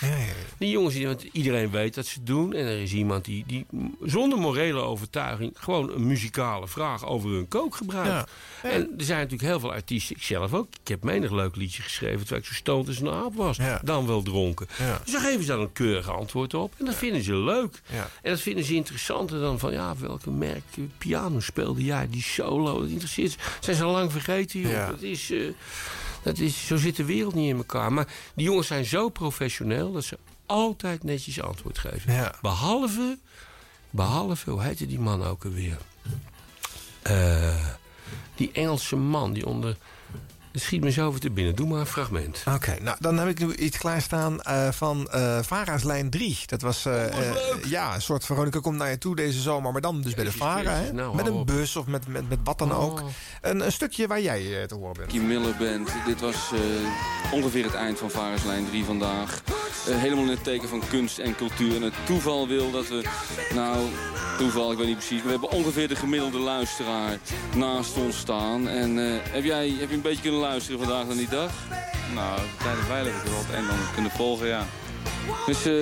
Die 0.57 0.69
jongens, 0.69 1.01
want 1.03 1.23
iedereen 1.31 1.69
weet 1.71 1.93
dat 1.93 2.05
ze 2.05 2.17
het 2.17 2.27
doen. 2.27 2.53
En 2.53 2.65
er 2.65 2.81
is 2.81 2.93
iemand 2.93 3.25
die, 3.25 3.43
die 3.47 3.65
zonder 4.03 4.39
morele 4.39 4.79
overtuiging... 4.81 5.51
gewoon 5.55 5.91
een 5.91 6.07
muzikale 6.07 6.67
vraag 6.67 7.05
over 7.05 7.29
hun 7.29 7.47
kook 7.47 7.75
gebruikt. 7.75 8.31
En 8.61 8.89
er 8.97 9.03
zijn 9.05 9.17
natuurlijk 9.19 9.49
heel 9.49 9.59
veel 9.59 9.71
artiesten, 9.73 10.15
ik 10.15 10.21
zelf 10.21 10.53
ook. 10.53 10.67
Ik 10.81 10.87
heb 10.87 11.03
menig 11.03 11.31
leuk 11.31 11.55
liedje 11.55 11.81
geschreven 11.81 12.19
terwijl 12.19 12.41
ik 12.41 12.47
zo 12.47 12.53
stoned 12.53 12.87
als 12.87 12.99
een 12.99 13.09
aap 13.09 13.35
was. 13.35 13.57
Dan 13.83 14.07
wel 14.07 14.21
dronken. 14.21 14.67
Dus 15.03 15.13
dan 15.13 15.21
geven 15.21 15.41
ze 15.41 15.47
daar 15.47 15.59
een 15.59 15.71
keurig 15.73 16.09
antwoord 16.09 16.53
op. 16.53 16.73
En 16.77 16.85
dat 16.85 16.95
vinden 16.95 17.23
ze 17.23 17.35
leuk. 17.35 17.81
En 18.21 18.31
dat 18.31 18.41
vinden 18.41 18.63
ze 18.63 18.73
interessanter 18.73 19.39
dan 19.39 19.59
van... 19.59 19.71
ja, 19.71 19.95
welke 19.99 20.29
merk 20.31 20.63
eh, 20.77 20.83
piano 20.97 21.39
speelde 21.39 21.83
jij? 21.83 22.07
Die 22.09 22.21
solo, 22.23 22.79
dat 22.79 22.89
interesseert 22.89 23.31
ze. 23.31 23.37
Zijn 23.59 23.75
ze 23.75 23.83
al 23.83 23.91
lang 23.91 24.11
vergeten, 24.11 24.59
joh. 24.59 24.71
Ja. 24.71 24.87
Dat 24.89 25.01
is... 25.01 25.31
eh, 25.31 25.39
dat 26.21 26.37
is, 26.37 26.67
zo 26.67 26.77
zit 26.77 26.95
de 26.95 27.05
wereld 27.05 27.33
niet 27.33 27.49
in 27.49 27.57
elkaar. 27.57 27.93
Maar 27.93 28.07
die 28.33 28.45
jongens 28.45 28.67
zijn 28.67 28.85
zo 28.85 29.09
professioneel 29.09 29.91
dat 29.91 30.03
ze 30.03 30.17
altijd 30.45 31.03
netjes 31.03 31.41
antwoord 31.41 31.77
geven. 31.77 32.13
Ja. 32.13 32.33
Behalve, 32.41 33.17
behalve, 33.89 34.51
hoe 34.51 34.63
heette 34.63 34.87
die 34.87 34.99
man 34.99 35.23
ook 35.23 35.45
alweer? 35.45 35.77
Eh, 37.01 37.65
die 38.35 38.51
Engelse 38.51 38.95
man 38.95 39.33
die 39.33 39.45
onder. 39.45 39.77
Het 40.51 40.61
schiet 40.61 40.83
me 40.83 40.91
zo 40.91 41.07
over 41.07 41.19
te 41.19 41.31
binnen. 41.31 41.55
Doe 41.55 41.67
maar 41.67 41.79
een 41.79 41.85
fragment. 41.85 42.43
Oké, 42.55 42.77
nou 42.81 42.97
dan 42.99 43.17
heb 43.17 43.27
ik 43.27 43.39
nu 43.39 43.55
iets 43.55 43.77
klaarstaan 43.77 44.41
eh 44.41 44.71
van 44.71 45.09
eh 45.11 45.39
Vara's 45.41 45.83
lijn 45.83 46.09
3. 46.09 46.39
Dat 46.45 46.61
was 46.61 46.85
eh, 46.85 47.05
eh, 47.05 47.35
ja, 47.67 47.95
een 47.95 48.01
soort 48.01 48.25
Veronica 48.25 48.59
komt 48.59 48.77
naar 48.77 48.89
je 48.89 48.97
toe 48.97 49.15
deze 49.15 49.41
zomer, 49.41 49.71
maar 49.71 49.81
dan 49.81 50.01
dus 50.01 50.13
bij 50.13 50.23
de 50.23 50.31
Vara. 50.31 50.71
Hè? 50.71 50.93
nou, 50.93 51.15
met 51.15 51.27
een 51.27 51.33
op. 51.33 51.47
bus 51.47 51.75
of 51.75 51.85
met, 51.85 52.07
met, 52.07 52.29
met 52.29 52.39
wat 52.43 52.57
dan 52.57 52.71
ook. 52.71 53.03
Een, 53.41 53.65
een 53.65 53.71
stukje 53.71 54.07
waar 54.07 54.21
jij 54.21 54.61
eh, 54.61 54.67
te 54.67 54.75
horen 54.75 54.93
bent. 54.97 55.11
Kim 55.11 55.27
Miller 55.27 55.55
Band. 55.57 55.91
Dit 56.05 56.21
was 56.21 56.51
eh, 56.53 57.33
ongeveer 57.33 57.63
het 57.63 57.73
eind 57.73 57.99
van 57.99 58.09
Varenslijn 58.09 58.65
3 58.69 58.85
vandaag. 58.85 59.41
Eh, 59.87 59.97
helemaal 59.97 60.23
in 60.23 60.29
het 60.29 60.43
teken 60.43 60.69
van 60.69 60.81
kunst 60.89 61.17
en 61.17 61.35
cultuur. 61.35 61.75
En 61.75 61.81
het 61.81 61.93
toeval 62.05 62.47
wil 62.47 62.71
dat 62.71 62.87
we, 62.87 63.03
nou, 63.53 63.87
toeval, 64.37 64.71
ik 64.71 64.77
weet 64.77 64.87
niet 64.87 64.97
precies. 64.97 65.23
maar 65.23 65.33
We 65.33 65.39
hebben 65.39 65.51
ongeveer 65.51 65.87
de 65.87 65.95
gemiddelde 65.95 66.37
luisteraar 66.37 67.17
naast 67.55 67.97
ons 67.97 68.17
staan. 68.17 68.67
En 68.67 68.99
eh, 68.99 69.19
heb, 69.31 69.43
jij, 69.43 69.69
heb 69.79 69.89
je 69.89 69.95
een 69.95 70.01
beetje 70.01 70.21
kunnen 70.21 70.38
luisteren 70.39 70.79
vandaag 70.79 71.05
naar 71.05 71.15
die 71.15 71.29
dag? 71.29 71.51
Nou, 72.13 72.39
tijdens 72.63 72.87
er 73.25 73.31
wat 73.31 73.55
en 73.55 73.67
dan 73.67 73.77
kunnen 73.93 74.11
volgen, 74.11 74.47
ja. 74.47 74.65
Dus 75.45 75.57
eh, 75.57 75.73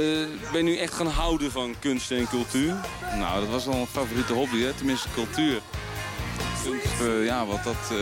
ben 0.52 0.58
je 0.58 0.64
nu 0.64 0.78
echt 0.78 0.94
gaan 0.94 1.08
houden 1.08 1.52
van 1.52 1.76
kunst 1.80 2.12
en 2.12 2.28
cultuur? 2.28 2.76
Nou, 3.18 3.40
dat 3.40 3.50
was 3.50 3.66
wel 3.66 3.76
een 3.76 3.88
favoriete 3.88 4.34
hobby, 4.34 4.62
hè? 4.62 4.74
tenminste 4.74 5.08
cultuur. 5.14 5.62
Kunst, 6.64 7.02
eh, 7.02 7.26
ja, 7.26 7.46
wat 7.46 7.64
dat 7.64 7.92
eh, 7.92 7.98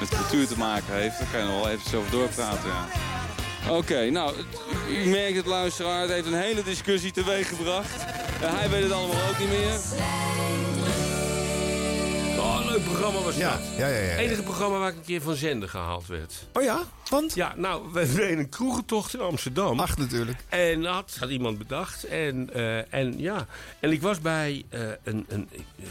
met 0.00 0.08
cultuur 0.08 0.46
te 0.46 0.58
maken 0.58 0.94
heeft, 0.94 1.18
daar 1.18 1.28
kan 1.32 1.40
je 1.40 1.46
nog 1.46 1.62
wel 1.62 1.68
even 1.68 1.98
over 1.98 2.10
doorpraten, 2.10 2.68
ja. 2.68 2.88
Oké, 3.70 4.10
nou, 4.10 4.34
u 4.90 5.04
merkt 5.04 5.36
het 5.36 5.46
luisteraar, 5.46 6.00
het 6.00 6.10
heeft 6.10 6.26
een 6.26 6.34
hele 6.34 6.62
discussie 6.62 7.12
teweeggebracht. 7.12 8.04
Uh, 8.42 8.58
hij 8.58 8.70
weet 8.70 8.82
het 8.82 8.92
allemaal 8.92 9.28
ook 9.28 9.38
niet 9.38 9.48
meer. 9.48 9.78
Oh, 12.48 12.66
leuk 12.66 12.84
programma 12.84 13.20
was 13.20 13.36
Ja, 13.36 13.50
dat. 13.50 13.60
ja, 13.76 13.86
ja, 13.86 13.98
ja, 13.98 14.10
ja. 14.10 14.16
enige 14.16 14.42
programma 14.42 14.78
waar 14.78 14.88
ik 14.90 14.96
een 14.96 15.04
keer 15.04 15.22
van 15.22 15.34
zender 15.34 15.68
gehaald 15.68 16.06
werd. 16.06 16.46
Oh 16.52 16.62
ja? 16.62 16.82
Want? 17.10 17.34
Ja, 17.34 17.54
nou, 17.56 17.92
we 17.92 18.12
deden 18.14 18.38
een 18.38 18.48
kroegentocht 18.48 19.14
in 19.14 19.20
Amsterdam. 19.20 19.80
Ach, 19.80 19.96
natuurlijk. 19.96 20.44
En 20.48 20.82
dat 20.82 21.16
had 21.20 21.28
iemand 21.30 21.58
bedacht. 21.58 22.04
En, 22.04 22.50
eh, 22.54 22.94
en 22.94 23.18
ja, 23.18 23.46
en 23.80 23.92
ik 23.92 24.02
was 24.02 24.20
bij 24.20 24.64
eh, 24.68 24.80
een, 25.02 25.24
een, 25.28 25.48
eh, 25.52 25.84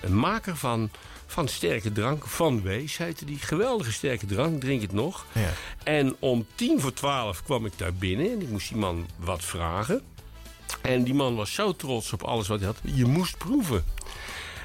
een 0.00 0.16
maker 0.16 0.56
van, 0.56 0.90
van 1.26 1.48
sterke 1.48 1.92
drank. 1.92 2.26
Van 2.26 2.62
Wees 2.62 2.96
heette 2.96 3.24
die. 3.24 3.38
Geweldige 3.38 3.92
sterke 3.92 4.26
drank, 4.26 4.60
drink 4.60 4.82
het 4.82 4.92
nog. 4.92 5.24
Ja. 5.32 5.50
En 5.84 6.16
om 6.18 6.46
tien 6.54 6.80
voor 6.80 6.92
twaalf 6.92 7.42
kwam 7.42 7.66
ik 7.66 7.78
daar 7.78 7.94
binnen. 7.94 8.30
En 8.30 8.42
ik 8.42 8.48
moest 8.50 8.68
die 8.68 8.78
man 8.78 9.06
wat 9.16 9.44
vragen. 9.44 10.02
En 10.82 11.04
die 11.04 11.14
man 11.14 11.34
was 11.36 11.54
zo 11.54 11.72
trots 11.76 12.12
op 12.12 12.22
alles 12.22 12.48
wat 12.48 12.58
hij 12.58 12.68
had. 12.68 12.78
Je 12.94 13.04
moest 13.04 13.38
proeven. 13.38 13.84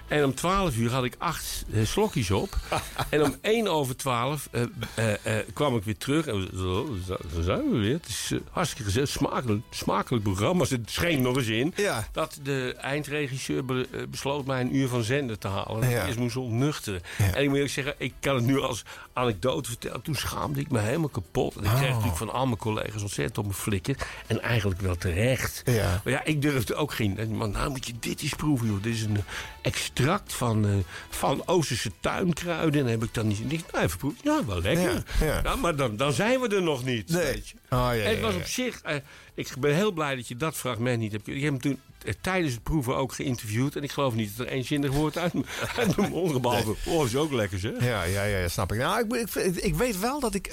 En 0.10 0.24
om 0.24 0.34
12 0.36 0.76
uur 0.78 0.92
had 0.92 1.04
ik 1.04 1.16
acht 1.18 1.66
eh, 1.74 1.86
slokjes 1.86 2.32
op. 2.32 2.58
en 3.10 3.24
om 3.24 3.36
1 3.42 3.68
over 3.68 3.96
12 3.98 4.50
eh, 4.52 5.14
eh, 5.40 5.46
kwam 5.54 5.76
ik 5.76 5.84
weer 5.84 5.98
terug. 5.98 6.28
En 6.28 6.50
zo, 6.56 6.98
zo, 7.08 7.42
zijn 7.42 7.72
we 7.72 7.78
weer. 7.78 7.94
Het 7.94 8.08
is 8.08 8.34
hartstikke 8.52 8.84
gezellig. 8.84 9.10
Smakelijk, 9.10 9.62
smakelijk 9.70 10.24
programma. 10.24 10.66
Het 10.70 10.80
scheen 10.92 11.22
nog 11.22 11.36
eens 11.38 11.48
in. 11.48 11.74
Ja. 11.76 12.08
Dat 12.12 12.40
de 12.44 12.76
eindregisseur 12.82 13.66
be- 13.66 13.88
besloot 14.10 14.46
mij 14.46 14.62
een 14.62 14.76
uur 14.76 14.88
van 14.88 15.04
zender 15.04 15.38
te 15.38 15.48
halen. 15.48 15.82
Dat 15.82 15.90
Ja. 15.92 16.08
moest 16.18 16.36
ontnuchteren. 16.36 17.02
En 17.18 17.42
ik 17.42 17.46
moet 17.48 17.54
eerlijk 17.56 17.74
zeggen, 17.74 17.94
ik 17.98 18.14
kan 18.20 18.36
het 18.36 18.44
nu 18.46 18.60
als 18.62 18.84
anekdote 19.14 19.70
vertellen. 19.70 20.02
Toen 20.02 20.16
schaamde 20.16 20.60
ik 20.60 20.72
me 20.72 20.80
helemaal 20.80 21.10
kapot. 21.10 21.56
En 21.56 21.64
ik 21.64 21.70
kreeg 21.70 21.82
Oh. 21.82 21.90
natuurlijk 21.90 22.18
van 22.18 22.32
al 22.32 22.46
mijn 22.46 22.58
collega's 22.58 23.02
ontzettend 23.02 23.38
op 23.38 23.44
mijn 23.44 23.58
flikker. 23.58 23.96
En 24.28 24.42
eigenlijk 24.42 24.82
wel 24.82 24.96
terecht. 24.96 25.62
Ja. 25.66 26.02
Maar 26.04 26.14
ja, 26.14 26.24
ik 26.24 26.42
durfde 26.42 26.76
ook 26.76 26.94
geen. 26.94 27.38
Maar 27.38 27.50
nou 27.50 27.70
moet 27.70 27.88
je 27.88 27.94
dit 28.00 28.22
eens 28.22 28.34
proeven, 28.34 28.68
joh. 28.68 28.82
Dit 28.84 28.94
is 28.94 29.02
een 29.04 29.24
extract 29.62 30.34
van, 30.34 30.66
eh, 30.66 30.72
van 31.10 31.42
Oosterse 31.46 31.92
tuinkruiden. 32.00 32.82
En 32.86 32.88
heb 32.92 33.04
ik 33.04 33.14
dan 33.14 33.28
niet. 33.28 33.72
Nou, 33.72 33.84
even 33.86 33.98
proeven. 33.98 34.20
Ja, 34.24 34.46
wel 34.46 34.62
lekker. 34.62 35.04
Ja, 35.20 35.26
ja. 35.26 35.42
Nou, 35.42 35.60
maar 35.60 35.76
dan, 35.76 35.98
dan 35.98 36.14
zijn 36.14 36.40
we 36.40 36.48
er 36.56 36.62
nog 36.64 36.84
niet. 36.86 37.10
Nee. 37.10 37.24
Weet 37.24 37.48
je. 37.50 37.56
Oh, 37.70 37.90
ja, 37.94 38.02
het 38.02 38.20
was 38.20 38.36
op 38.36 38.46
zich. 38.46 38.82
eh, 38.82 38.96
ik 39.34 39.54
ben 39.60 39.76
heel 39.76 39.92
blij 39.92 40.16
dat 40.16 40.28
je 40.28 40.36
dat 40.36 40.56
fragment 40.56 41.00
niet 41.00 41.12
hebt. 41.12 41.28
Ik 41.28 41.42
heb 41.42 41.52
hem 41.52 41.62
toen 41.62 41.80
eh, 42.06 42.14
tijdens 42.22 42.54
het 42.54 42.64
proeven 42.64 42.96
ook 42.96 43.14
geïnterviewd. 43.14 43.76
En 43.76 43.84
ik 43.84 43.92
geloof 43.92 44.14
niet 44.14 44.38
dat 44.38 44.46
er 44.48 44.52
één 44.54 44.64
zinnig 44.64 44.92
woord 44.92 45.18
uit, 45.18 45.34
uit 45.78 45.98
mijn 45.98 46.12
mond 46.12 46.42
behalve. 46.42 46.76
Oh, 46.86 47.06
is 47.06 47.16
ook 47.16 47.32
lekker, 47.32 47.60
zeg. 47.60 47.84
Ja, 47.84 48.04
ja, 48.04 48.24
ja, 48.24 48.48
snap 48.48 48.72
ik. 48.72 48.78
Nou, 48.80 49.18
ik, 49.18 49.30
ik, 49.36 49.56
ik 49.56 49.76
weet 49.76 50.00
wel 50.00 50.20
dat 50.20 50.34
ik 50.34 50.50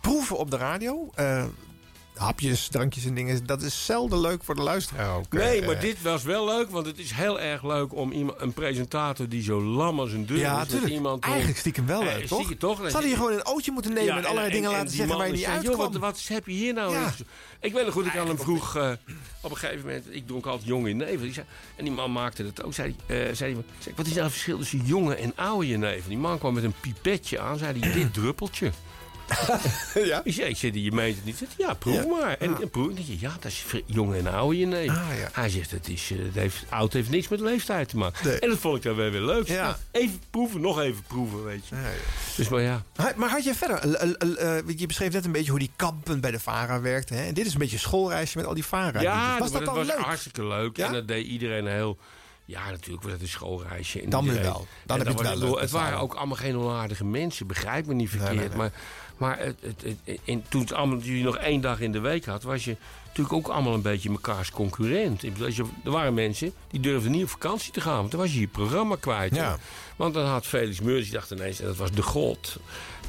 proeven 0.00 0.36
op 0.38 0.50
de 0.50 0.56
radio. 0.56 1.10
Hapjes, 2.14 2.68
drankjes 2.68 3.04
en 3.04 3.14
dingen. 3.14 3.46
Dat 3.46 3.62
is 3.62 3.84
zelden 3.84 4.20
leuk 4.20 4.44
voor 4.44 4.54
de 4.54 4.62
luisteraar 4.62 5.16
ook. 5.16 5.32
Nee, 5.32 5.62
maar 5.62 5.80
dit 5.80 6.02
was 6.02 6.22
wel 6.22 6.44
leuk, 6.44 6.70
want 6.70 6.86
het 6.86 6.98
is 6.98 7.10
heel 7.10 7.40
erg 7.40 7.62
leuk 7.64 7.94
om 7.94 8.12
iemand, 8.12 8.40
een 8.40 8.52
presentator 8.52 9.28
die 9.28 9.42
zo 9.42 9.62
lam 9.62 10.00
als 10.00 10.12
een 10.12 10.26
deur 10.26 10.38
Ja, 10.38 10.62
is. 10.62 10.68
tuurlijk. 10.68 10.92
Iemand 10.92 11.24
Eigenlijk 11.24 11.58
stiekem 11.58 11.86
wel 11.86 12.02
leuk, 12.02 12.22
Eh, 12.22 12.26
toch? 12.28 12.44
stiekem 12.44 12.58
toch? 12.58 12.90
Ze 12.90 13.02
hier 13.06 13.16
gewoon 13.16 13.32
een 13.32 13.46
ootje 13.46 13.72
moeten 13.72 13.92
nemen 13.92 14.16
en 14.16 14.24
allerlei 14.24 14.52
dingen 14.52 14.70
laten 14.70 14.90
zeggen 14.96 15.16
waar 15.16 15.26
je 15.26 15.32
niet 15.32 15.44
uitkwam. 15.44 15.70
joh, 15.76 15.90
wat, 15.92 15.96
wat 15.96 16.20
heb 16.28 16.46
je 16.46 16.52
hier 16.52 16.74
nou? 16.74 16.92
Ja. 16.92 17.12
Ik 17.60 17.72
weet 17.72 17.84
nog 17.84 17.94
goed, 17.94 18.06
ik 18.06 18.16
aan 18.16 18.26
hem 18.26 18.38
vroeg 18.38 18.76
eh, 18.76 18.90
op 19.40 19.50
een 19.50 19.56
gegeven 19.56 19.80
moment... 19.86 20.04
Ik 20.10 20.26
dronk 20.26 20.46
altijd 20.46 20.68
jonge 20.68 20.88
jenever. 20.88 21.18
Die 21.20 21.32
zei, 21.32 21.46
en 21.76 21.84
die 21.84 21.92
man 21.94 22.12
maakte 22.12 22.44
het 22.44 22.62
ook. 22.64 22.74
Zei, 22.74 22.96
eh, 23.06 23.16
hij, 23.16 23.34
zei, 23.34 23.56
wat 23.96 24.06
is 24.06 24.12
nou 24.12 24.22
het 24.24 24.32
verschil 24.32 24.58
tussen 24.58 24.82
jonge 24.84 25.14
en 25.14 25.32
oude 25.36 25.66
jenever? 25.68 26.08
Die 26.08 26.18
man 26.18 26.38
kwam 26.38 26.54
met 26.54 26.64
een 26.64 26.74
pipetje 26.80 27.40
aan. 27.40 27.58
Zei 27.58 27.78
hij, 27.80 27.92
dit 27.92 28.14
druppeltje. 28.14 28.70
ja? 30.04 30.20
Ik 30.24 30.32
zei, 30.32 30.48
ik 30.48 30.56
zei, 30.56 30.82
je 30.84 30.92
meent 30.92 31.16
het 31.16 31.24
niet. 31.24 31.36
Zei, 31.36 31.50
Ja, 31.58 31.74
proef 31.74 32.06
maar. 32.06 32.36
En, 32.38 32.60
en 32.60 32.70
proef. 32.70 32.90
Ik 32.90 33.04
zei, 33.06 33.16
ja, 33.20 33.36
dat 33.40 33.44
is 33.52 33.64
jonge 33.86 34.18
en 34.18 34.26
oude 34.26 34.58
jenever. 34.58 34.96
Ah, 34.96 35.18
ja. 35.18 35.28
Hij 35.32 35.48
zegt, 35.48 35.70
het 35.70 35.88
is, 35.88 36.10
eh, 36.10 36.18
het 36.18 36.34
heeft, 36.34 36.64
oud 36.68 36.92
heeft 36.92 37.10
niks 37.10 37.28
met 37.28 37.40
leeftijd 37.40 37.88
te 37.88 37.96
maken. 37.96 38.26
Nee. 38.28 38.38
En 38.38 38.48
dat 38.48 38.58
vond 38.58 38.76
ik 38.76 38.82
dan 38.82 38.94
weer 38.96 39.10
weer 39.10 39.20
leuk. 39.20 39.46
Ja. 39.48 39.62
Nou, 39.62 39.76
Even 39.90 40.20
proeven, 40.30 40.60
nog 40.60 40.80
even 40.80 41.02
proeven, 41.06 41.44
weet 41.44 41.68
je. 41.68 41.74
Dus 42.36 42.48
maar 42.48 42.60
ja. 42.62 42.82
Maar- 42.96 43.12
Maar 43.16 43.30
had 43.30 43.44
je 43.44 43.54
verder, 43.54 43.78
eh, 43.78 44.58
eh, 44.58 44.64
je 44.76 44.86
beschreef 44.86 45.12
net 45.12 45.24
een 45.24 45.32
beetje 45.32 45.50
hoe 45.50 45.58
die 45.60 45.70
kampen 45.76 46.20
bij 46.20 46.30
de 46.30 46.40
VARA 46.40 46.80
werkten. 46.80 47.16
Hè? 47.16 47.22
En 47.24 47.34
dit 47.34 47.46
is 47.46 47.52
een 47.52 47.58
beetje 47.58 47.74
een 47.76 47.80
schoolreisje 47.82 48.36
met 48.38 48.46
al 48.46 48.54
die 48.54 48.64
VARA. 48.64 49.00
Ja, 49.00 49.38
was 49.38 49.52
dat 49.52 49.64
dan 49.64 49.74
was 49.74 49.86
leuk? 49.86 49.96
hartstikke 49.98 50.46
leuk. 50.46 50.76
Ja? 50.76 50.86
En 50.86 50.92
dat 50.92 51.08
deed 51.08 51.26
iedereen 51.26 51.66
heel... 51.66 51.98
Ja, 52.44 52.70
natuurlijk 52.70 53.02
was 53.02 53.12
het 53.12 53.20
een 53.20 53.28
schoolreisje. 53.28 54.00
En 54.02 54.10
Dan 54.10 54.26
wel. 54.26 54.66
Dan 54.86 55.00
en 55.00 55.06
heb 55.06 55.18
je 55.18 55.24
het 55.28 55.38
wel 55.38 55.48
leuk 55.50 55.60
Het 55.60 55.70
waren 55.70 55.98
ook 55.98 56.14
allemaal 56.14 56.36
geen 56.36 56.56
onaardige 56.56 57.04
mensen, 57.04 57.46
begrijp 57.46 57.86
me 57.86 57.94
niet 57.94 58.10
verkeerd. 58.10 58.34
nee, 58.34 58.48
nee. 58.48 58.56
Maar, 58.56 58.72
maar 59.22 59.38
het, 59.38 59.56
het, 59.60 59.82
het- 60.04 60.18
en 60.24 60.44
toen 60.48 60.60
het 60.60 60.72
allemaal, 60.72 60.98
jullie 60.98 61.22
nog 61.24 61.36
één 61.36 61.60
dag 61.60 61.80
in 61.80 61.92
de 61.92 62.00
week 62.00 62.24
had, 62.24 62.42
was 62.42 62.64
je 62.64 62.76
natuurlijk 63.06 63.34
ook 63.34 63.48
allemaal 63.48 63.74
een 63.74 63.82
beetje 63.82 64.10
mekaars 64.10 64.50
concurrent. 64.50 65.22
Ik 65.22 65.32
bedoel, 65.32 65.48
je, 65.48 65.64
er 65.84 65.90
waren 65.90 66.14
mensen 66.14 66.52
die 66.70 66.80
durfden 66.80 67.10
niet 67.12 67.22
op 67.22 67.28
vakantie 67.28 67.72
te 67.72 67.80
gaan, 67.80 67.96
want 67.96 68.10
dan 68.10 68.20
was 68.20 68.32
je 68.32 68.40
je 68.40 68.46
programma 68.46 68.96
kwijt. 69.00 69.34
Ja. 69.34 69.58
Want 69.96 70.14
dan 70.14 70.26
had 70.26 70.46
Felix 70.46 70.80
Meurs, 70.80 71.02
die 71.04 71.12
dacht 71.12 71.30
ineens, 71.30 71.60
en 71.60 71.66
dat 71.66 71.76
was 71.76 71.90
de 71.92 72.02
god. 72.02 72.56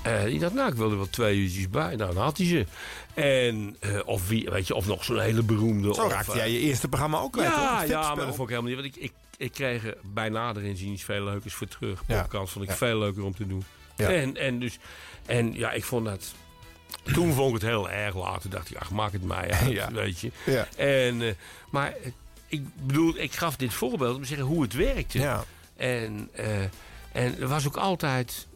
Eh, 0.02 0.24
die 0.24 0.40
dacht, 0.40 0.54
nou, 0.54 0.70
ik 0.70 0.76
wil 0.78 0.92
er 0.92 0.98
wel 0.98 1.10
twee 1.10 1.38
uurtjes 1.38 1.70
bij. 1.70 1.96
Nou, 1.96 2.14
dan 2.14 2.24
had 2.24 2.38
hij 2.38 2.46
ze. 2.48 2.66
En, 3.14 3.76
eh, 3.80 4.00
of, 4.06 4.28
wie, 4.28 4.50
weet 4.50 4.68
je, 4.68 4.76
of 4.76 4.86
nog 4.88 5.04
zo'n 5.04 5.20
hele 5.20 5.44
beroemde. 5.44 5.94
Zo 5.94 6.04
of, 6.04 6.12
raakte 6.12 6.32
eh, 6.32 6.38
jij 6.38 6.52
je 6.52 6.60
eerste 6.60 6.88
programma 6.88 7.20
ook 7.20 7.32
kwijt, 7.32 7.50
ja, 7.50 7.84
ja, 7.84 8.16
maar 8.16 8.26
dat 8.26 8.36
vond 8.36 8.50
ik 8.50 8.56
helemaal 8.56 8.72
niet. 8.72 8.82
Want 8.82 8.96
ik, 8.96 9.04
ik, 9.04 9.12
ik 9.38 9.52
kreeg 9.52 9.86
er 9.86 9.98
bij 10.02 10.30
nader 10.30 10.64
inziens 10.64 11.04
veel 11.04 11.24
leukers 11.24 11.54
voor 11.54 11.68
terug. 11.68 12.04
Ja. 12.08 12.22
Podcast 12.22 12.52
vond 12.52 12.64
ik 12.66 12.70
Ja. 12.72 12.78
veel 12.78 12.98
leuker 13.00 13.24
om 13.24 13.36
te 13.36 13.48
doen. 13.48 13.64
Ja. 13.96 14.10
En, 14.10 14.38
en, 14.38 14.60
dus, 14.60 14.78
en 15.26 15.54
ja, 15.54 15.72
ik 15.72 15.84
vond 15.84 16.06
dat... 16.06 16.34
Toen 17.14 17.34
vond 17.34 17.48
ik 17.56 17.62
het 17.62 17.70
heel 17.70 17.90
erg 17.90 18.16
later. 18.16 18.50
dacht 18.50 18.70
ik, 18.70 18.78
ach, 18.78 18.92
maak 18.92 19.12
het 19.12 19.24
mij 19.24 19.52
uit, 19.52 19.72
Ja. 19.82 19.92
weet 19.92 20.20
je. 20.20 20.32
Ja. 20.46 20.68
En, 20.76 21.22
eh, 21.22 21.34
maar 21.70 21.94
eh, 22.04 22.12
ik 22.48 22.62
bedoel, 22.86 23.18
ik 23.18 23.34
gaf 23.34 23.56
dit 23.56 23.74
voorbeeld 23.74 24.16
om 24.16 24.22
te 24.22 24.28
zeggen 24.28 24.46
hoe 24.46 24.62
het 24.62 24.74
werkte. 24.74 25.20
Ja. 25.20 25.44
En, 25.76 26.30
eh, 26.34 26.62
en 27.12 27.40
er 27.40 27.48
was 27.48 27.68
ook 27.68 27.78
altijd... 27.78 28.48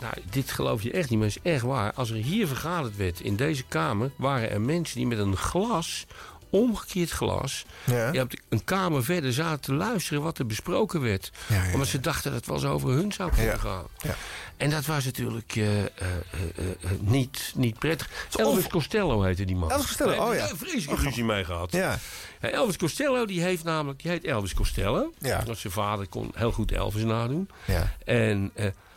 Nou, 0.00 0.14
dit 0.30 0.50
geloof 0.50 0.82
je 0.82 0.90
echt 0.90 1.10
niet, 1.10 1.18
maar 1.18 1.28
het 1.28 1.38
is 1.44 1.52
echt 1.52 1.62
waar. 1.62 1.92
Als 1.92 2.10
er 2.10 2.16
hier 2.16 2.46
vergaderd 2.46 2.96
werd 2.96 3.20
in 3.20 3.36
deze 3.36 3.64
kamer... 3.68 4.10
waren 4.16 4.50
er 4.50 4.60
mensen 4.60 4.96
die 4.96 5.06
met 5.06 5.18
een 5.18 5.36
glas, 5.36 6.06
omgekeerd 6.50 7.10
glas... 7.10 7.64
Ja. 7.84 8.22
op 8.22 8.30
de- 8.30 8.38
een 8.48 8.64
kamer 8.64 9.04
verder 9.04 9.32
zaten 9.32 9.60
te 9.60 9.72
luisteren 9.74 10.22
wat 10.22 10.38
er 10.38 10.46
besproken 10.46 11.00
werd. 11.00 11.30
Ja, 11.46 11.64
ja, 11.64 11.72
Omdat 11.72 11.88
ze 11.88 12.00
dachten 12.00 12.30
dat 12.30 12.40
het 12.40 12.46
wel 12.48 12.56
eens 12.56 12.66
over 12.66 12.90
hun 12.90 13.12
zou 13.12 13.30
kunnen 13.32 13.60
gaan. 13.60 13.84
Ja. 13.98 14.14
En 14.56 14.70
dat 14.70 14.86
was 14.86 15.04
natuurlijk 15.04 15.56
eh, 15.56 15.78
eh, 15.84 15.86
eh, 15.94 16.90
niet, 17.00 17.52
niet 17.54 17.78
prettig. 17.78 18.10
Elvis 18.36 18.66
Costello 18.66 19.22
heette 19.22 19.44
die 19.44 19.56
man. 19.56 19.70
Elvis 19.70 19.86
Costello, 19.86 20.26
oh 20.26 20.34
ik 20.34 20.40
ja. 20.40 20.50
een 20.50 20.56
vreselijke 20.56 21.02
ruzie 21.04 21.24
mee 21.24 21.44
gehad. 21.44 21.72
Ja. 21.72 21.98
Elvis 22.40 22.76
Costello 22.76 23.26
die 23.26 23.40
heeft 23.40 23.64
namelijk, 23.64 24.02
die 24.02 24.10
heet 24.10 24.24
Elvis 24.24 24.54
Costello. 24.54 25.12
Ja. 25.18 25.42
Want 25.44 25.58
zijn 25.58 25.72
vader 25.72 26.08
kon 26.08 26.32
heel 26.34 26.52
goed 26.52 26.72
Elvis 26.72 27.02
nadoen. 27.02 27.48
Ja. 27.64 27.92
En, 28.04 28.52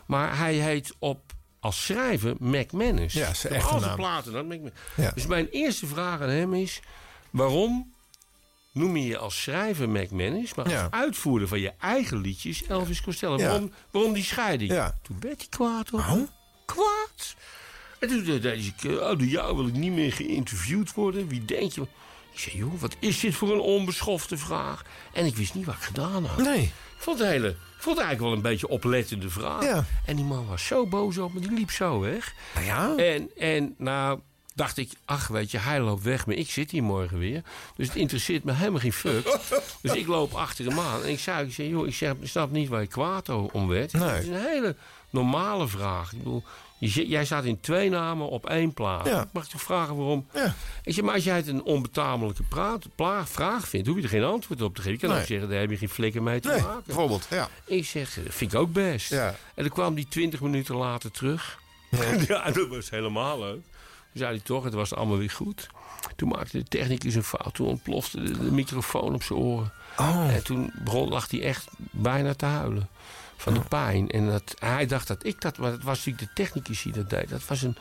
maar 0.06 0.38
hij 0.38 0.54
heet 0.54 0.94
op 0.98 1.20
als 1.60 1.84
schrijver 1.84 2.34
McManus. 2.38 3.12
Ja, 3.12 3.34
zijn 3.34 3.52
echte 3.52 3.68
al 3.68 3.78
zijn 3.78 3.90
naam. 3.90 3.98
platen 3.98 4.32
dan 4.32 4.46
McManus. 4.46 4.72
Ja. 4.94 5.10
Dus 5.14 5.26
mijn 5.26 5.48
eerste 5.50 5.86
vraag 5.86 6.20
aan 6.20 6.28
hem 6.28 6.54
is: 6.54 6.80
waarom 7.30 7.92
noem 8.72 8.96
je 8.96 9.06
je 9.06 9.18
als 9.18 9.42
schrijver 9.42 9.88
McManus, 9.88 10.54
maar 10.54 10.64
als 10.64 10.74
Ja. 10.74 10.88
uitvoerder 10.90 11.48
van 11.48 11.60
je 11.60 11.72
eigen 11.80 12.20
liedjes 12.20 12.66
Elvis 12.66 13.00
Costello? 13.02 13.38
Ja. 13.38 13.46
Waarom, 13.48 13.72
waarom 13.90 14.12
die 14.12 14.24
scheiding? 14.24 14.70
Toen 15.02 15.16
werd 15.20 15.38
hij 15.38 15.48
kwaad 15.48 15.92
me. 15.92 16.26
Kwaad. 16.66 17.34
En 17.98 18.08
toen 18.08 18.24
zei 18.24 18.40
hij, 18.40 18.92
oh, 18.96 18.98
door 19.18 19.24
jou 19.24 19.56
wil 19.56 19.66
ik 19.66 19.74
niet 19.74 19.92
meer 19.92 20.12
geïnterviewd 20.12 20.94
worden. 20.94 21.28
Wie 21.28 21.44
denk 21.44 21.72
je? 21.72 21.80
Ik 22.32 22.38
zei, 22.38 22.56
joh, 22.56 22.80
wat 22.80 22.96
is 22.98 23.20
dit 23.20 23.34
voor 23.34 23.52
een 23.52 23.60
onbeschofte 23.60 24.36
vraag? 24.38 24.82
En 25.12 25.26
ik 25.26 25.36
wist 25.36 25.54
niet 25.54 25.66
wat 25.66 25.74
ik 25.74 25.80
gedaan 25.82 26.24
had. 26.24 26.38
Nee. 26.44 26.62
Ik 26.62 27.06
vond 27.06 27.18
het, 27.18 27.28
hele, 27.28 27.48
ik 27.48 27.56
vond 27.78 27.96
het 27.96 28.06
eigenlijk 28.06 28.20
wel 28.20 28.32
een 28.32 28.50
beetje 28.52 28.68
oplettende 28.68 29.30
vraag. 29.30 29.62
Ja. 29.62 29.84
En 30.04 30.16
die 30.16 30.24
man 30.24 30.46
was 30.46 30.66
zo 30.66 30.86
boos 30.86 31.18
op 31.18 31.32
me, 31.34 31.40
die 31.40 31.50
liep 31.52 31.70
zo 31.70 32.00
weg. 32.00 32.34
Nou 32.54 32.66
ja. 32.66 32.96
En, 32.96 33.30
en 33.36 33.74
nou 33.78 34.20
dacht 34.60 34.76
ik, 34.76 34.90
ach 35.04 35.28
weet 35.28 35.50
je, 35.50 35.58
hij 35.58 35.80
loopt 35.80 36.02
weg, 36.02 36.26
maar 36.26 36.36
ik 36.36 36.50
zit 36.50 36.70
hier 36.70 36.82
morgen 36.82 37.18
weer. 37.18 37.42
Dus 37.76 37.86
het 37.86 37.96
interesseert 37.96 38.44
me 38.44 38.52
helemaal 38.52 38.80
geen 38.80 38.92
fuck. 38.92 39.38
dus 39.82 39.92
ik 39.92 40.06
loop 40.06 40.32
achter 40.34 40.64
hem 40.64 40.78
aan. 40.80 41.02
En 41.02 41.08
ik 41.08 41.18
zei, 41.18 41.46
ik 41.46 41.52
zei 41.54 41.68
joh, 41.68 41.86
ik, 41.86 41.94
zeg, 41.94 42.12
ik 42.20 42.28
snap 42.28 42.50
niet 42.50 42.68
waar 42.68 42.80
je 42.80 42.86
kwaad 42.86 43.28
om 43.28 43.68
werd. 43.68 43.92
Nee. 43.92 44.02
Het 44.08 44.22
is 44.22 44.28
een 44.28 44.34
hele 44.46 44.76
normale 45.10 45.68
vraag. 45.68 46.12
Ik 46.12 46.18
bedoel, 46.18 46.42
je, 46.78 47.08
jij 47.08 47.24
staat 47.24 47.44
in 47.44 47.60
twee 47.60 47.90
namen 47.90 48.28
op 48.28 48.48
één 48.48 48.72
plaat. 48.74 49.06
Ja. 49.06 49.22
Ik 49.22 49.28
mag 49.32 49.48
toch 49.48 49.62
vragen 49.62 49.96
waarom? 49.96 50.26
Ja. 50.34 50.54
Ik 50.84 50.94
zeg, 50.94 51.04
maar 51.04 51.14
als 51.14 51.24
jij 51.24 51.36
het 51.36 51.46
een 51.46 51.62
onbetamelijke 51.62 52.42
praat, 52.42 52.86
pla- 52.94 53.26
vraag 53.26 53.68
vindt, 53.68 53.86
hoef 53.86 53.96
je 53.96 54.02
er 54.02 54.08
geen 54.08 54.24
antwoord 54.24 54.62
op 54.62 54.74
te 54.74 54.80
geven. 54.82 54.94
Je 54.94 55.00
kan 55.00 55.10
Nee. 55.10 55.20
ook 55.20 55.26
zeggen, 55.26 55.48
daar 55.48 55.60
heb 55.60 55.70
je 55.70 55.76
geen 55.76 55.88
flikker 55.88 56.22
mee 56.22 56.40
te 56.40 56.48
Nee, 56.48 56.60
maken. 56.62 56.82
bijvoorbeeld. 56.86 57.26
Ja. 57.30 57.48
Ik 57.64 57.84
zeg, 57.86 58.14
dat 58.14 58.34
vind 58.34 58.52
ik 58.52 58.58
ook 58.58 58.72
best. 58.72 59.10
Ja. 59.10 59.26
En 59.54 59.62
dan 59.64 59.68
kwam 59.72 59.94
die 59.94 60.06
twintig 60.08 60.40
minuten 60.40 60.74
later 60.76 61.10
terug. 61.10 61.58
Ja. 62.26 62.50
dat 62.50 62.68
was 62.68 62.90
helemaal 62.90 63.38
leuk. 63.38 63.60
Toen 64.12 64.20
zei 64.22 64.30
hij 64.30 64.40
toch, 64.40 64.64
het 64.64 64.74
was 64.74 64.94
allemaal 64.94 65.18
weer 65.18 65.30
goed. 65.30 65.66
Toen 66.16 66.28
maakte 66.28 66.58
de 66.58 66.64
technicus 66.64 67.14
een 67.14 67.22
fout. 67.24 67.54
Toen 67.54 67.66
ontplofte 67.66 68.22
de, 68.22 68.38
de 68.38 68.52
microfoon 68.52 69.14
op 69.14 69.22
zijn 69.22 69.38
oren. 69.38 69.72
Oh. 69.98 70.34
En 70.34 70.44
toen 70.44 70.72
begon, 70.84 71.08
lag 71.08 71.30
hij 71.30 71.42
echt 71.42 71.68
bijna 71.90 72.34
te 72.34 72.44
huilen. 72.46 72.88
Van 73.36 73.54
de 73.54 73.60
pijn. 73.60 74.08
En 74.10 74.26
dat, 74.26 74.54
hij 74.58 74.86
dacht 74.86 75.06
dat 75.08 75.26
ik 75.26 75.40
dat... 75.40 75.58
Maar 75.58 75.70
het 75.72 75.82
was 75.82 75.96
natuurlijk 76.04 76.28
de 76.28 76.42
technicus 76.42 76.82
die 76.82 76.92
dat 76.92 77.10
deed. 77.10 77.28
Dat 77.28 77.46
was 77.46 77.62
een... 77.62 77.76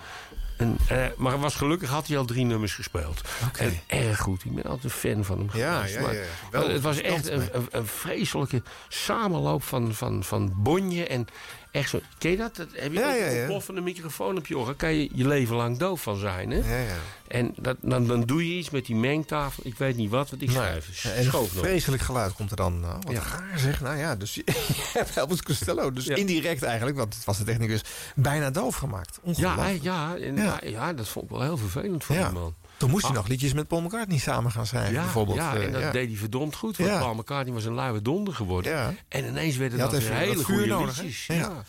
een 0.57 0.77
eh, 0.87 1.05
maar 1.17 1.39
was 1.39 1.55
gelukkig 1.55 1.89
had 1.89 2.07
hij 2.07 2.17
al 2.17 2.25
drie 2.25 2.45
nummers 2.45 2.73
gespeeld. 2.73 3.21
En 3.57 3.79
erg 3.87 4.19
goed. 4.19 4.45
Ik 4.45 4.55
ben 4.55 4.63
altijd 4.63 4.83
een 4.83 4.89
fan 4.89 5.25
van 5.25 5.37
hem 5.37 5.49
Ja, 5.53 5.75
geweest. 5.75 5.93
ja, 5.93 6.01
Maar- 6.01 6.13
ja, 6.15 6.21
maar 6.51 6.61
het 6.69 6.81
was 6.81 7.01
echt 7.01 7.29
een, 7.29 7.49
een 7.71 7.85
vreselijke 7.87 8.61
samenloop 8.87 9.63
van, 9.63 9.93
van, 9.93 10.23
van 10.23 10.53
bonje 10.55 11.07
en 11.07 11.27
echt 11.71 11.89
zo. 11.89 11.99
Ken 12.17 12.31
je 12.31 12.37
dat? 12.37 12.55
dat 12.55 12.67
heb 12.73 12.91
je 12.93 12.99
Ja, 12.99 13.11
ook 13.11 13.17
ja, 13.19 13.25
een 13.25 13.33
ja. 13.33 13.39
ontploffende 13.39 13.81
microfoon 13.81 14.37
op 14.37 14.47
je 14.47 14.57
oor. 14.57 14.65
Daar 14.65 14.75
kan 14.75 14.93
je 14.93 15.09
je 15.13 15.27
leven 15.27 15.55
lang 15.55 15.77
doof 15.77 16.01
van 16.01 16.17
zijn. 16.17 16.51
Hè? 16.51 16.57
Ja, 16.57 16.87
ja. 16.89 16.95
En 17.27 17.53
dat, 17.61 17.77
dan, 17.81 18.07
dan 18.07 18.21
doe 18.21 18.47
je 18.49 18.57
iets 18.57 18.69
met 18.69 18.85
die 18.85 18.95
mengtafel. 18.95 19.63
Ik 19.65 19.77
weet 19.77 19.95
niet 19.95 20.09
wat, 20.09 20.29
want 20.29 20.41
ik 20.41 20.51
schrijf. 20.51 21.03
Ja, 21.03 21.09
en 21.11 21.17
een 21.17 21.23
schoof 21.23 21.53
nog. 21.53 21.63
vreselijk 21.63 22.01
geluid 22.01 22.33
komt 22.33 22.49
er 22.51 22.57
dan. 22.57 22.79
Nou, 22.79 22.95
wat 23.01 23.11
Ja. 23.13 23.21
raar 23.21 23.59
zeg. 23.59 23.81
Nou 23.81 23.97
ja, 23.97 24.15
dus 24.15 24.35
je, 24.35 24.41
je 24.77 24.89
hebt 24.93 25.17
Elvis 25.17 25.41
Costello. 25.43 25.91
Dus 25.93 26.05
Ja. 26.05 26.15
indirect 26.15 26.63
eigenlijk, 26.63 26.97
want 26.97 27.15
het 27.15 27.25
was 27.25 27.37
de 27.37 27.43
technicus, 27.43 27.81
bijna 28.15 28.49
doof 28.51 28.75
gemaakt. 28.75 29.19
Ja, 29.23 29.67
ja, 29.81 30.15
en, 30.17 30.35
Ja. 30.35 30.43
ja. 30.43 30.59
ja, 30.69 30.93
dat 30.93 31.07
vond 31.07 31.25
ik 31.25 31.31
wel 31.31 31.41
heel 31.41 31.57
vervelend 31.57 32.03
voor 32.03 32.15
Ja. 32.15 32.29
die 32.29 32.39
man. 32.39 32.55
Toen 32.79 32.89
moest 32.89 33.05
hij 33.05 33.15
nog 33.15 33.27
liedjes 33.27 33.53
met 33.53 33.67
Paul 33.67 33.81
McCartney 33.81 34.17
samen 34.17 34.51
gaan 34.51 34.65
schrijven, 34.65 34.93
Ja, 34.93 35.01
bijvoorbeeld. 35.01 35.37
ja, 35.37 35.55
Eh, 35.55 35.63
en 35.65 35.71
dat 35.71 35.81
ja. 35.81 35.91
deed 35.91 36.07
hij 36.07 36.17
verdomd 36.17 36.55
goed. 36.55 36.77
Want. 36.77 36.89
Paul 36.99 37.13
McCartney 37.15 37.53
was 37.53 37.65
een 37.65 37.73
luie 37.73 38.01
donder 38.01 38.33
geworden. 38.33 38.97
En 39.07 39.25
ineens 39.25 39.55
werden 39.57 39.77
dat 39.79 39.91
weer 39.91 40.13
hele 40.13 40.43
goede 40.43 40.65
nodig, 40.65 41.01
liedjes. 41.01 41.25
Ja. 41.25 41.63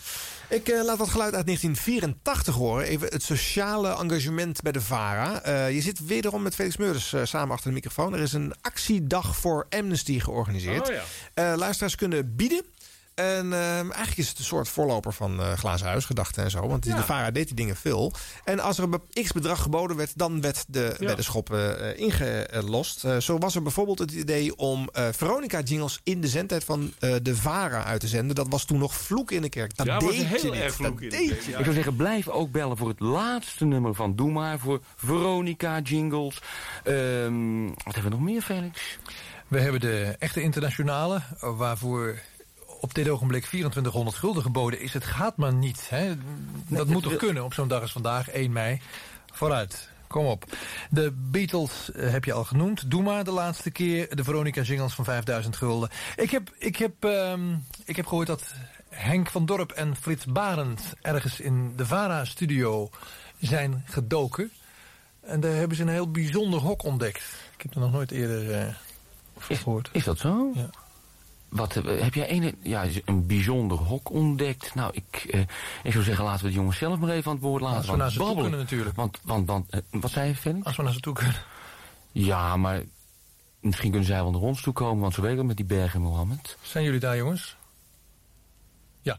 Ik 0.49 0.69
eh, 0.69 0.85
laat 0.85 0.99
wat 0.99 1.09
geluid 1.09 1.35
uit 1.35 1.47
1984 1.47 2.55
horen. 2.55 2.85
Even 2.87 3.09
het 3.09 3.23
sociale 3.23 3.89
engagement 3.97 4.63
bij 4.63 4.73
de 4.73 4.81
VARA. 4.81 5.43
Eh, 5.43 5.75
je 5.75 5.81
zit 5.81 6.07
wederom 6.07 6.43
met 6.43 6.55
Felix 6.55 6.77
Meurders 6.77 7.13
eh, 7.13 7.21
samen 7.25 7.51
achter 7.55 7.69
de 7.69 7.75
microfoon. 7.75 8.13
Er 8.15 8.21
is 8.21 8.33
een 8.33 8.55
actiedag 8.61 9.37
voor 9.37 9.67
Amnesty 9.71 10.21
georganiseerd. 10.21 10.89
Oh 10.89 10.95
ja. 10.95 11.03
Eh, 11.53 11.59
luisteraars 11.59 11.95
kunnen 11.95 12.37
bieden. 12.37 12.65
En 13.15 13.53
eh, 13.53 13.77
eigenlijk 13.79 14.17
is 14.17 14.29
het 14.29 14.39
een 14.39 14.45
soort 14.45 14.69
voorloper 14.69 15.13
van 15.13 15.41
eh 15.41 15.53
Glazen 15.53 15.87
Huis, 15.87 16.05
gedachten 16.05 16.45
en 16.45 16.51
zo. 16.51 16.69
Want 16.69 16.83
de 16.83 17.03
VARA 17.03 17.31
deed 17.31 17.47
die 17.47 17.57
dingen 17.57 17.77
veel. 17.77 18.13
En 18.45 18.61
als 18.61 18.79
er 18.79 18.85
een 18.85 18.91
be- 18.91 19.23
x-bedrag 19.23 19.63
geboden 19.63 19.97
werd, 19.97 20.13
dan 20.19 20.41
werd 20.41 20.65
de 20.69 20.95
Ja. 20.99 21.07
weddenschap 21.07 21.53
eh, 21.53 21.99
ingelost. 21.99 23.05
Eh, 23.05 23.17
zo 23.17 23.39
was 23.39 23.55
er 23.55 23.63
bijvoorbeeld 23.63 23.99
het 23.99 24.11
idee 24.13 24.57
om 24.57 24.89
eh, 24.93 25.07
Veronica-jingles 25.13 26.01
in 26.03 26.21
de 26.21 26.29
zendtijd 26.29 26.65
van 26.65 26.93
eh, 26.99 27.15
de 27.23 27.37
VARA 27.37 27.85
uit 27.85 28.01
te 28.01 28.09
zenden. 28.09 28.35
Dat 28.35 28.47
was 28.49 28.65
toen 28.65 28.79
nog 28.79 28.95
vloek 28.95 29.31
in 29.31 29.43
de 29.43 29.49
kerk. 29.49 29.77
Dat 29.77 29.87
Ja, 29.87 29.99
deed 29.99 30.09
was 30.09 30.17
je 30.17 30.25
heel 30.25 30.55
erg 30.55 30.75
vloek 30.75 30.93
Dat 30.93 31.03
in 31.03 31.09
de 31.11 31.17
deed 31.17 31.29
kerk, 31.29 31.43
ja. 31.43 31.59
Ik 31.59 31.63
zou 31.65 31.75
zeggen, 31.75 31.97
blijf 31.97 32.29
ook 32.29 32.51
bellen 32.51 32.77
voor 32.77 32.89
het 32.89 33.01
laatste 33.01 33.65
nummer 33.65 33.95
van 33.95 34.17
Doe 34.17 34.31
Maar. 34.31 34.59
Voor 34.59 34.81
Veronica 34.97 35.81
Jingles. 35.81 36.41
Ehm, 36.85 37.67
wat 37.67 37.95
hebben 37.95 38.03
we 38.03 38.09
nog 38.11 38.21
meer, 38.21 38.43
Felix? 38.43 38.99
We 39.49 39.61
hebben 39.61 39.81
de 39.81 40.17
echte 40.19 40.43
internationale, 40.43 41.21
waarvoor 41.41 42.19
op 42.81 42.95
dit 42.95 43.09
ogenblik 43.09 43.45
2400 43.45 44.17
gulden 44.17 44.43
geboden 44.43 44.81
is. 44.81 44.93
Het 44.93 45.05
gaat 45.05 45.37
maar 45.37 45.55
niet. 45.55 45.87
Hè? 45.89 46.15
Dat 46.69 46.87
moet 46.87 47.03
toch 47.03 47.17
kunnen 47.17 47.45
op 47.45 47.55
zo'n 47.55 47.69
dag 47.69 47.81
als 47.81 47.93
vandaag, 47.93 48.29
1 48.29 48.53
mei. 48.53 48.81
Vooruit. 49.33 49.89
Kom 50.07 50.27
op. 50.27 50.45
De 50.91 51.13
Beatles 51.17 51.93
eh, 51.93 52.11
heb 52.11 52.25
je 52.25 52.33
al 52.33 52.45
genoemd. 52.45 52.91
Doe 52.91 53.03
maar 53.03 53.25
de 53.25 53.31
laatste 53.31 53.71
keer. 53.71 54.17
De 54.17 54.25
Veronica 54.25 54.63
Jingles 54.63 54.95
van 54.95 55.05
5000 55.05 55.57
gulden. 55.57 55.91
Ik 56.17 56.31
heb, 56.31 56.51
ik 56.59 56.77
heb, 56.77 57.05
ehm, 57.05 57.55
ik 57.85 57.97
heb 57.97 58.07
gehoord 58.07 58.27
dat 58.27 58.55
Henk 58.89 59.31
van 59.31 59.47
Dorp 59.47 59.71
en 59.71 59.97
Frits 59.97 60.25
Barend... 60.25 60.83
ergens 61.03 61.41
in 61.41 61.73
de 61.77 61.87
VARA-studio 61.87 62.91
zijn 63.41 63.85
gedoken. 63.87 64.51
En 65.21 65.41
daar 65.41 65.55
hebben 65.55 65.77
ze 65.77 65.83
een 65.83 65.89
heel 65.89 66.11
bijzonder 66.11 66.61
hok 66.61 66.83
ontdekt. 66.83 67.23
Ik 67.55 67.63
heb 67.63 67.75
er 67.75 67.81
nog 67.81 67.93
nooit 67.93 68.11
eerder 68.11 68.53
eh 68.53 68.75
gehoord. 69.49 69.89
Is 69.93 70.05
dat 70.05 70.19
zo? 70.19 70.51
Ja. 70.55 70.71
Wat, 71.51 71.77
eh, 71.77 72.01
heb 72.03 72.15
jij 72.15 72.31
een, 72.31 72.57
ja, 72.63 72.85
een 73.05 73.27
bijzonder 73.27 73.79
hok 73.79 74.11
ontdekt? 74.11 74.75
Nou, 74.75 74.93
ik, 74.95 75.25
eh, 75.31 75.41
ik 75.83 75.93
zou 75.93 76.05
zeggen, 76.05 76.25
laten 76.25 76.45
we 76.45 76.51
de 76.51 76.57
jongens 76.57 76.79
zelf 76.79 76.99
maar 76.99 77.11
even 77.11 77.31
aan 77.31 77.37
het 77.37 77.45
woord 77.45 77.63
laten. 77.63 77.77
Als 77.79 77.87
we 77.91 77.97
naar 77.97 78.11
ze 78.11 78.17
toe 78.17 78.27
babbelen. 78.27 78.51
kunnen 78.51 78.67
natuurlijk. 78.67 78.97
Want, 78.97 79.19
want, 79.23 79.47
want 79.47 79.71
eh, 79.71 79.81
wat 79.91 80.11
zei 80.11 80.29
je, 80.29 80.37
Felix? 80.37 80.65
Als 80.67 80.77
we 80.77 80.83
naar 80.83 80.93
ze 80.93 81.01
toe 81.01 81.15
kunnen. 81.15 81.37
Ja, 82.13 82.57
maar 82.57 82.83
misschien 83.61 83.91
kunnen 83.91 84.09
zij 84.09 84.23
wel 84.23 84.31
naar 84.31 84.41
ons 84.41 84.63
toe 84.63 84.73
komen, 84.73 85.01
want 85.01 85.15
ze 85.15 85.21
weten 85.21 85.47
met 85.47 85.57
die 85.57 85.67
bergen, 85.67 86.01
Mohammed. 86.01 86.57
Zijn 86.63 86.85
jullie 86.85 87.01
daar, 87.01 87.17
jongens? 87.17 87.57
Ja. 89.03 89.19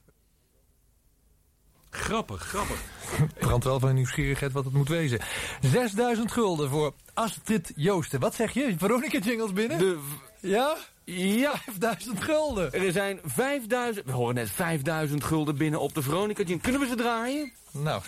Grappig, 1.89 2.41
grappig. 2.41 2.81
Brandt 3.39 3.63
wel 3.65 3.79
van 3.79 3.93
nieuwsgierigheid 3.93 4.51
wat 4.51 4.63
het 4.65 4.73
moet 4.73 4.87
wezen. 4.89 5.19
6000 5.61 6.31
gulden 6.31 6.69
voor 6.69 6.93
Astrid 7.13 7.71
Joosten. 7.75 8.19
Wat 8.19 8.35
zeg 8.35 8.51
je? 8.53 8.75
Veronica 8.77 9.19
Jingles 9.19 9.53
binnen? 9.53 9.77
De, 9.77 9.99
Ja? 10.39 10.77
Ja. 11.03 11.53
5000 11.65 12.23
gulden. 12.23 12.73
Er 12.73 12.91
zijn 12.91 13.19
5000... 13.23 14.05
We 14.05 14.11
horen 14.11 14.35
net 14.35 14.51
5000 14.51 15.23
gulden 15.23 15.57
binnen 15.57 15.79
op 15.79 15.93
de 15.93 16.01
Veronica. 16.01 16.43
Kunnen 16.43 16.81
we 16.81 16.87
ze 16.87 16.95
draaien? 16.95 17.51
Nou, 17.71 18.01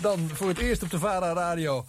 dan 0.00 0.30
voor 0.32 0.48
het 0.48 0.58
eerst 0.58 0.82
op 0.82 0.90
de 0.90 0.98
VARA 0.98 1.32
Radio. 1.32 1.84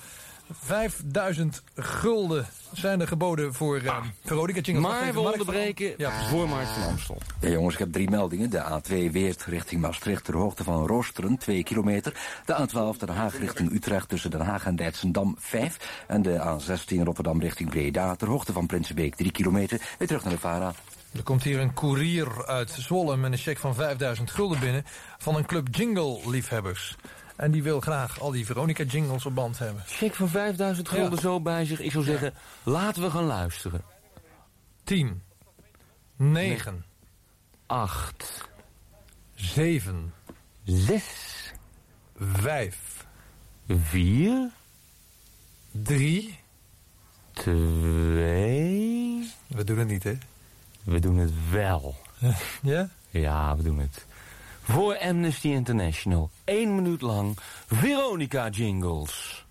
5000 0.52 1.64
gulden 1.76 2.46
zijn 2.74 3.02
er 3.02 3.08
geboden 3.08 3.54
voor 3.54 3.82
uh, 3.82 3.98
Veronica 4.24 4.60
Jingle. 4.60 4.82
Maar 4.82 5.14
we 5.14 5.20
onderbreken 5.20 5.94
Ja. 5.98 6.28
voor 6.30 6.50
Mark 6.50 6.68
van 6.68 6.84
Amstel. 6.84 7.18
Ja, 7.40 7.50
jongens, 7.50 7.74
ik 7.74 7.80
heb 7.80 7.92
drie 7.92 8.10
meldingen. 8.10 8.50
De 8.50 8.64
A2 8.82 9.12
Weert 9.12 9.44
richting 9.46 9.82
Maastricht 9.82 10.24
ter 10.24 10.36
hoogte 10.36 10.64
van 10.64 10.88
Roosteren, 10.88 11.38
2 11.38 11.64
kilometer. 11.64 12.14
De 12.46 12.68
A12 12.68 12.98
Den 13.00 13.16
Haag 13.16 13.40
richting 13.40 13.72
Utrecht 13.72 14.10
tussen 14.10 14.32
Den 14.32 14.42
Haag 14.42 14.66
en 14.66 14.76
Leidsendam, 14.76 15.36
5. 15.40 16.04
En 16.08 16.22
de 16.22 16.40
A16 16.60 17.04
Rotterdam 17.04 17.42
richting 17.42 17.70
Breda 17.70 18.16
ter 18.16 18.28
hoogte 18.28 18.54
van 18.54 18.66
Prinsenbeek, 18.66 19.16
3 19.16 19.32
kilometer. 19.32 19.82
Weer 19.98 20.08
terug 20.08 20.24
naar 20.24 20.34
de 20.34 20.40
VARA. 20.40 20.74
Er 21.12 21.24
komt 21.24 21.44
hier 21.44 21.60
een 21.60 21.74
koerier 21.74 22.46
uit 22.48 22.70
Zwolle 22.80 23.18
met 23.18 23.32
een 23.32 23.38
cheque 23.38 23.60
van 23.60 23.76
5000 23.76 24.32
gulden 24.32 24.60
binnen... 24.60 24.86
van 25.18 25.36
een 25.36 25.46
club 25.46 25.68
jingle-liefhebbers. 25.76 26.96
En 27.36 27.52
die 27.52 27.64
wil 27.64 27.80
graag 27.80 28.20
al 28.20 28.32
die 28.32 28.46
Veronica-jingles 28.46 29.26
op 29.26 29.36
band 29.36 29.60
hebben. 29.60 29.84
Check 29.86 30.16
van 30.16 30.30
5000 30.30 30.90
gulden 30.90 31.20
zo 31.20 31.42
bij 31.42 31.66
zich. 31.66 31.80
Ik 31.80 31.92
zou 31.92 32.04
zeggen, 32.04 32.34
laten 32.64 33.02
we 33.02 33.10
gaan 33.10 33.24
luisteren. 33.24 33.82
10, 34.84 35.22
9, 36.16 36.86
8, 37.66 38.50
7, 39.36 40.14
6, 40.64 41.54
5, 42.18 43.06
4, 43.68 44.52
3... 45.72 46.40
2... 47.34 49.32
We 49.48 49.64
doen 49.64 49.78
het 49.78 49.88
niet, 49.88 50.04
hè? 50.04 50.18
We 50.84 51.00
doen 51.00 51.18
het 51.18 51.32
wel. 51.52 51.96
Ja? 52.62 52.90
Ja, 53.10 53.56
we 53.56 53.64
doen 53.64 53.80
het. 53.80 54.06
Voor 54.68 54.98
Amnesty 54.98 55.48
International. 55.48 56.30
Eén 56.46 56.76
minuut 56.76 57.02
lang 57.02 57.38
Veronica 57.68 58.50
Jingles. 58.50 59.46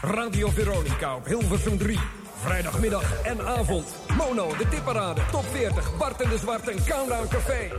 Radio 0.00 0.48
Veronica 0.48 1.16
op 1.16 1.26
Hilversum 1.26 1.78
3. 1.78 2.25
Vrijdagmiddag 2.46 3.22
en 3.22 3.46
avond. 3.46 3.84
Mono, 4.16 4.56
de 4.56 4.68
tipparade, 4.68 5.20
top 5.30 5.44
40, 5.52 5.96
Bart 5.96 6.22
en 6.22 6.30
de 6.30 6.38
Zwart 6.38 6.68
en 6.68 6.84
Countdown 6.84 7.28
Café. 7.28 7.70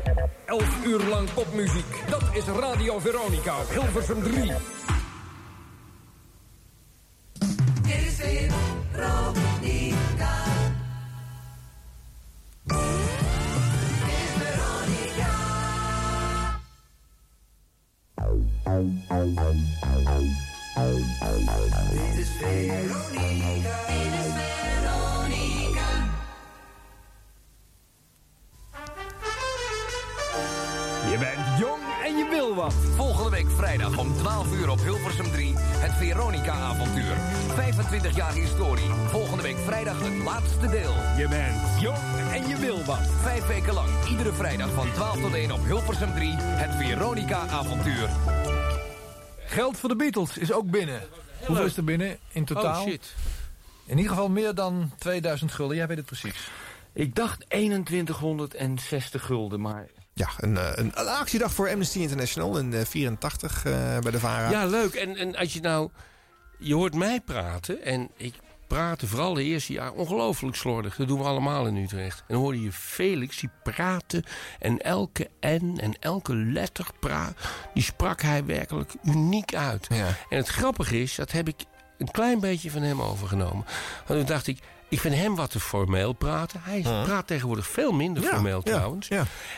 11 0.45 0.85
uur 0.85 1.03
lang 1.03 1.33
popmuziek. 1.33 2.03
Dat 2.09 2.23
is 2.31 2.43
Radio 2.59 2.99
Veronica 2.99 3.57
op 3.59 3.69
Hilversum 3.69 4.23
3. 4.23 4.51
Dit 7.81 7.95
is 7.95 8.15
Veronica. 8.91 10.33
Dit 12.63 12.77
is 14.05 14.29
Veronica. 14.37 15.33
Dit 18.35 18.59
is 18.97 19.09
Veronica. 20.67 21.05
Dit 21.91 22.17
is 22.17 22.29
Veronica. 22.39 23.86
Vrijdag 33.57 33.97
om 33.97 34.13
12 34.13 34.53
uur 34.53 34.69
op 34.69 34.79
Hilversum 34.79 35.31
3. 35.31 35.53
Het 35.57 35.91
Veronica-avontuur. 35.91 37.15
25 37.55 38.15
jaar 38.15 38.33
historie. 38.33 38.89
Volgende 39.07 39.43
week 39.43 39.57
vrijdag 39.57 39.99
het 40.01 40.23
laatste 40.23 40.67
deel. 40.67 40.93
Je 41.17 41.27
bent 41.29 41.81
jong 41.81 41.97
en 42.33 42.47
je 42.47 42.57
wil 42.59 42.83
wat. 42.83 43.07
Vijf 43.21 43.47
weken 43.47 43.73
lang, 43.73 43.89
iedere 44.09 44.33
vrijdag 44.33 44.69
van 44.73 44.91
12 44.91 45.21
tot 45.21 45.33
1 45.33 45.51
op 45.51 45.65
Hilversum 45.65 46.13
3. 46.13 46.29
Het 46.37 46.75
Veronica-avontuur. 46.75 48.09
Geld 49.37 49.77
voor 49.79 49.89
de 49.89 49.95
Beatles 49.95 50.37
is 50.37 50.51
ook 50.51 50.71
binnen. 50.71 51.01
Hoeveel 51.45 51.65
is 51.65 51.77
er 51.77 51.83
binnen 51.83 52.17
in 52.31 52.45
totaal? 52.45 52.81
Oh, 52.81 52.87
shit. 52.87 53.15
In 53.85 53.97
ieder 53.97 54.11
geval 54.11 54.29
meer 54.29 54.55
dan 54.55 54.91
2000 54.97 55.51
gulden. 55.51 55.77
Jij 55.77 55.87
weet 55.87 55.97
het 55.97 56.05
precies. 56.05 56.49
Ik 56.93 57.15
dacht 57.15 57.45
2160 57.49 59.25
gulden, 59.25 59.61
maar... 59.61 59.87
Ja, 60.17 60.29
een, 60.37 60.57
eh, 60.57 60.71
een, 60.75 60.91
een 60.95 61.07
actiedag 61.07 61.53
voor 61.53 61.69
Amnesty 61.69 61.99
International 61.99 62.57
in 62.57 62.73
eh, 62.73 62.85
84 62.85 63.65
eh, 63.65 63.99
bij 63.99 64.11
de 64.11 64.19
VARA. 64.19 64.49
Ja, 64.49 64.65
leuk. 64.65 64.93
En, 64.93 65.15
en 65.15 65.35
als 65.35 65.53
je 65.53 65.61
nou... 65.61 65.89
Je 66.59 66.73
hoort 66.73 66.95
mij 66.95 67.21
praten 67.21 67.83
en 67.83 68.09
ik 68.15 68.33
praatte 68.67 69.07
vooral 69.07 69.33
de 69.33 69.43
eerste 69.43 69.73
jaar 69.73 69.91
ongelooflijk 69.91 70.55
slordig. 70.55 70.95
Dat 70.95 71.07
doen 71.07 71.19
we 71.19 71.25
allemaal 71.25 71.67
in 71.67 71.75
Utrecht. 71.75 72.19
En 72.19 72.25
dan 72.27 72.37
hoorde 72.37 72.61
je 72.61 72.71
Felix, 72.71 73.39
die 73.39 73.49
praatte 73.63 74.23
en 74.59 74.81
elke 74.81 75.29
N 75.41 75.77
en 75.81 75.95
elke 75.99 76.35
letter 76.35 76.87
pra 76.99 77.33
die 77.73 77.83
sprak 77.83 78.21
hij 78.21 78.45
werkelijk 78.45 78.93
uniek 79.03 79.55
uit. 79.55 79.87
En 80.29 80.37
het 80.37 80.47
grappige 80.47 81.01
is, 81.01 81.15
dat 81.15 81.31
heb 81.31 81.47
ik 81.47 81.65
een 81.97 82.11
klein 82.11 82.39
beetje 82.39 82.71
van 82.71 82.81
hem 82.81 83.01
overgenomen. 83.01 83.65
Want 84.05 84.19
toen 84.19 84.25
dacht 84.25 84.47
ik, 84.47 84.59
ik 84.89 84.99
vind 84.99 85.15
hem 85.15 85.35
wat 85.35 85.51
te 85.51 85.59
formeel 85.59 86.13
praten. 86.13 86.59
Hij 86.63 86.81
praat 86.81 87.27
tegenwoordig 87.27 87.67
veel 87.67 87.91
minder 87.91 88.23
Ja, 88.23 88.29
formeel 88.29 88.61
ja, 88.63 88.71
trouwens. 88.71 89.07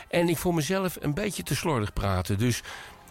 En 0.08 0.28
ik 0.28 0.36
voor 0.38 0.54
mezelf 0.54 0.96
een 1.00 1.14
beetje 1.14 1.42
te 1.42 1.56
slordig 1.56 1.92
praten. 1.92 2.38
Dus, 2.38 2.62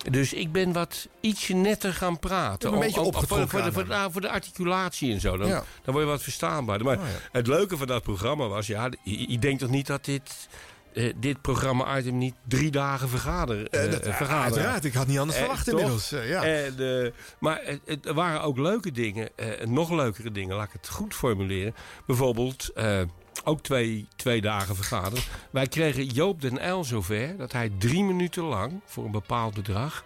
dus 0.09 0.33
ik 0.33 0.51
ben 0.51 0.71
wat 0.73 1.07
ietsje 1.19 1.53
netter 1.53 1.93
gaan 1.93 2.19
praten. 2.19 2.73
Een 2.73 2.79
beetje 2.79 2.95
voor, 2.95 3.05
opgetrokken 3.05 3.49
voor, 3.49 3.73
voor, 3.73 3.83
de, 3.83 3.89
nou, 3.89 4.11
voor 4.11 4.21
de 4.21 4.29
articulatie 4.29 5.13
en 5.13 5.19
zo. 5.19 5.37
Dan, 5.37 5.47
Ja. 5.47 5.63
dan 5.83 5.93
word 5.93 6.05
je 6.05 6.11
wat 6.11 6.21
verstaanbaarder. 6.23 6.87
Maar 6.87 6.97
Oh, 6.97 7.03
ja. 7.03 7.09
het 7.31 7.47
leuke 7.47 7.77
van 7.77 7.87
dat 7.87 8.03
programma 8.03 8.47
was... 8.47 8.67
Ja, 8.67 8.89
je, 9.03 9.31
je 9.31 9.39
denkt 9.39 9.59
toch 9.59 9.69
niet 9.69 9.87
dat 9.87 10.05
dit... 10.05 10.47
eh, 10.93 11.13
dit 11.15 11.41
programma-item 11.41 12.17
niet 12.17 12.35
drie 12.47 12.71
dagen 12.71 13.07
Eh, 13.07 13.83
eh, 13.85 13.91
dat- 13.91 14.03
vergaderen. 14.03 14.43
uiteraard, 14.43 14.85
ik 14.85 14.93
had 14.93 15.07
niet 15.07 15.19
anders 15.19 15.37
verwacht 15.37 15.67
inmiddels, 15.67 16.09
ja. 16.09 16.43
En, 16.43 17.13
maar 17.39 17.61
het, 17.85 18.05
er 18.05 18.13
waren 18.13 18.41
ook 18.41 18.57
leuke 18.57 18.91
dingen, 18.91 19.29
nog 19.65 19.91
leukere 19.91 20.31
dingen, 20.31 20.55
laat 20.55 20.67
ik 20.67 20.73
het 20.73 20.89
goed 20.89 21.13
formuleren. 21.13 21.75
Bijvoorbeeld, 22.05 22.71
ook 23.43 23.61
twee, 23.61 24.07
twee 24.15 24.41
dagen 24.41 24.75
vergaderen. 24.75 25.23
Wij 25.49 25.67
kregen 25.67 26.05
Joop 26.05 26.41
den 26.41 26.65
Uyl 26.67 26.83
zover 26.83 27.37
dat 27.37 27.51
hij 27.51 27.71
drie 27.77 28.03
minuten 28.03 28.43
lang, 28.43 28.81
voor 28.85 29.05
een 29.05 29.11
bepaald 29.11 29.53
bedrag... 29.53 30.03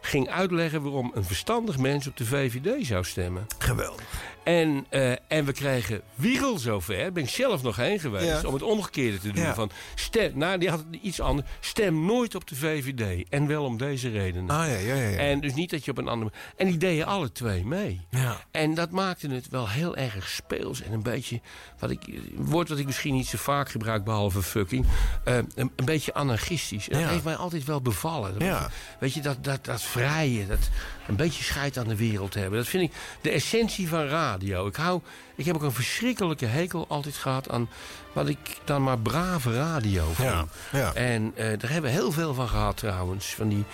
ging 0.00 0.28
uitleggen 0.30 0.82
waarom 0.82 1.10
een 1.14 1.24
verstandig 1.24 1.78
mens 1.78 2.06
op 2.06 2.16
de 2.16 2.24
VVD 2.26 2.86
zou 2.86 3.04
stemmen. 3.04 3.46
Geweldig. 3.58 4.04
En, 4.44 4.86
eh, 4.90 5.10
en 5.28 5.44
we 5.44 5.52
kregen 5.52 6.00
Wiegel 6.14 6.58
zover, 6.58 7.12
ben 7.12 7.22
ik 7.22 7.28
zelf 7.28 7.62
nog 7.62 7.76
heen 7.76 7.98
geweest, 8.00 8.26
Ja. 8.26 8.48
om 8.48 8.52
het 8.54 8.62
omgekeerde 8.62 9.18
te 9.18 9.32
doen. 9.32 9.42
Ja. 9.42 9.54
Van 9.54 9.70
stem, 9.94 10.32
nou, 10.34 10.58
die 10.58 10.70
had 10.70 10.84
iets 11.02 11.20
anders. 11.20 11.48
Stem 11.60 12.04
nooit 12.04 12.34
op 12.34 12.46
de 12.48 12.56
VVD. 12.56 13.28
En 13.28 13.46
wel 13.46 13.64
om 13.64 13.76
deze 13.76 14.08
redenen. 14.10 14.50
Ah, 14.56 14.66
ja, 14.68 14.76
ja, 14.76 14.94
ja, 14.94 15.08
ja. 15.08 15.16
En 15.18 15.40
dus 15.40 15.54
niet 15.54 15.70
dat 15.70 15.84
je 15.84 15.90
op 15.90 15.98
een 15.98 16.08
andere. 16.08 16.32
En 16.56 16.66
die 16.66 16.76
deden 16.76 17.06
alle 17.06 17.32
twee 17.32 17.64
mee. 17.64 18.00
Ja. 18.10 18.40
En 18.50 18.74
dat 18.74 18.90
maakte 18.90 19.28
het 19.28 19.48
wel 19.48 19.68
heel 19.68 19.96
erg 19.96 20.28
speels 20.28 20.82
en 20.82 20.92
een 20.92 21.02
beetje. 21.02 21.40
Wat 21.78 21.90
ik, 21.90 22.06
een 22.06 22.32
woord 22.36 22.68
wat 22.68 22.78
ik 22.78 22.86
misschien 22.86 23.14
niet 23.14 23.26
zo 23.26 23.38
vaak 23.38 23.68
gebruik, 23.70 24.04
behalve 24.04 24.42
fucking. 24.42 24.86
eh, 25.24 25.36
een, 25.36 25.72
een 25.76 25.84
beetje 25.84 26.14
anarchistisch. 26.14 26.88
En 26.88 27.00
dat 27.00 27.10
heeft 27.10 27.24
mij 27.24 27.36
altijd 27.36 27.64
wel 27.64 27.80
bevallen. 27.82 28.32
Dat 28.32 28.42
Ja. 28.42 28.70
Weet 29.00 29.14
je, 29.14 29.20
dat, 29.20 29.44
dat, 29.44 29.64
dat 29.64 29.82
vrije, 29.82 30.46
dat 30.46 30.70
een 31.06 31.16
beetje 31.16 31.44
scheid 31.44 31.78
aan 31.78 31.88
de 31.88 31.96
wereld 31.96 32.34
hebben. 32.34 32.58
Dat 32.58 32.68
vind 32.68 32.82
ik 32.82 32.96
de 33.20 33.30
essentie 33.30 33.88
van 33.88 34.06
radio. 34.06 34.66
Ik, 34.66 34.76
hou, 34.76 35.00
ik 35.34 35.44
heb 35.44 35.54
ook 35.54 35.62
een 35.62 35.72
verschrikkelijke 35.72 36.46
hekel 36.46 36.84
altijd 36.88 37.14
gehad 37.14 37.50
aan 37.50 37.68
wat 38.12 38.28
ik 38.28 38.38
dan 38.64 38.82
maar 38.82 38.98
brave 38.98 39.54
radio 39.54 40.04
vond. 40.12 40.28
Ja, 40.28 40.46
ja. 40.72 40.94
En 40.94 41.32
eh, 41.34 41.46
daar 41.58 41.70
hebben 41.70 41.90
we 41.90 41.96
heel 41.96 42.12
veel 42.12 42.34
van 42.34 42.48
gehad 42.48 42.76
trouwens. 42.76 43.26
Van 43.26 43.48
die, 43.48 43.64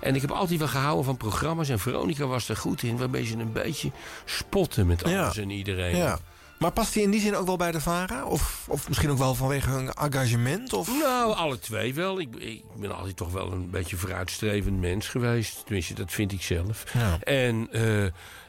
en 0.00 0.14
ik 0.14 0.20
heb 0.20 0.30
altijd 0.30 0.58
wel 0.58 0.68
gehouden 0.68 1.04
van 1.04 1.16
programma's. 1.16 1.68
En 1.68 1.78
Veronica 1.78 2.26
was 2.26 2.48
er 2.48 2.56
goed 2.56 2.82
in. 2.82 2.96
Waarbij 2.96 3.24
ze 3.24 3.36
een 3.36 3.52
beetje 3.52 3.90
spotten 4.24 4.86
met 4.86 5.04
alles 5.04 5.36
en 5.36 5.50
iedereen. 5.50 5.96
Ja. 5.96 6.18
Maar 6.58 6.72
past 6.72 6.94
hij 6.94 7.02
in 7.02 7.10
die 7.10 7.20
zin 7.20 7.36
ook 7.36 7.46
wel 7.46 7.56
bij 7.56 7.72
de 7.72 7.80
VARA? 7.80 8.24
Of, 8.26 8.64
of 8.68 8.88
misschien 8.88 9.10
ook 9.10 9.18
wel 9.18 9.34
vanwege 9.34 9.70
hun 9.70 9.92
engagement? 9.92 10.72
Of? 10.72 10.88
Nou, 10.88 11.34
alle 11.34 11.58
twee 11.58 11.94
wel. 11.94 12.20
Ik, 12.20 12.34
ik 12.36 12.62
ben 12.76 12.96
altijd 12.96 13.16
toch 13.16 13.32
wel 13.32 13.52
een 13.52 13.70
beetje 13.70 13.96
vooruitstrevend 13.96 14.80
mens 14.80 15.08
geweest. 15.08 15.62
Tenminste, 15.64 15.94
dat 15.94 16.12
vind 16.12 16.32
ik 16.32 16.42
zelf. 16.42 16.84
Ja. 16.92 17.18
En, 17.20 17.68
eh, 17.72 18.06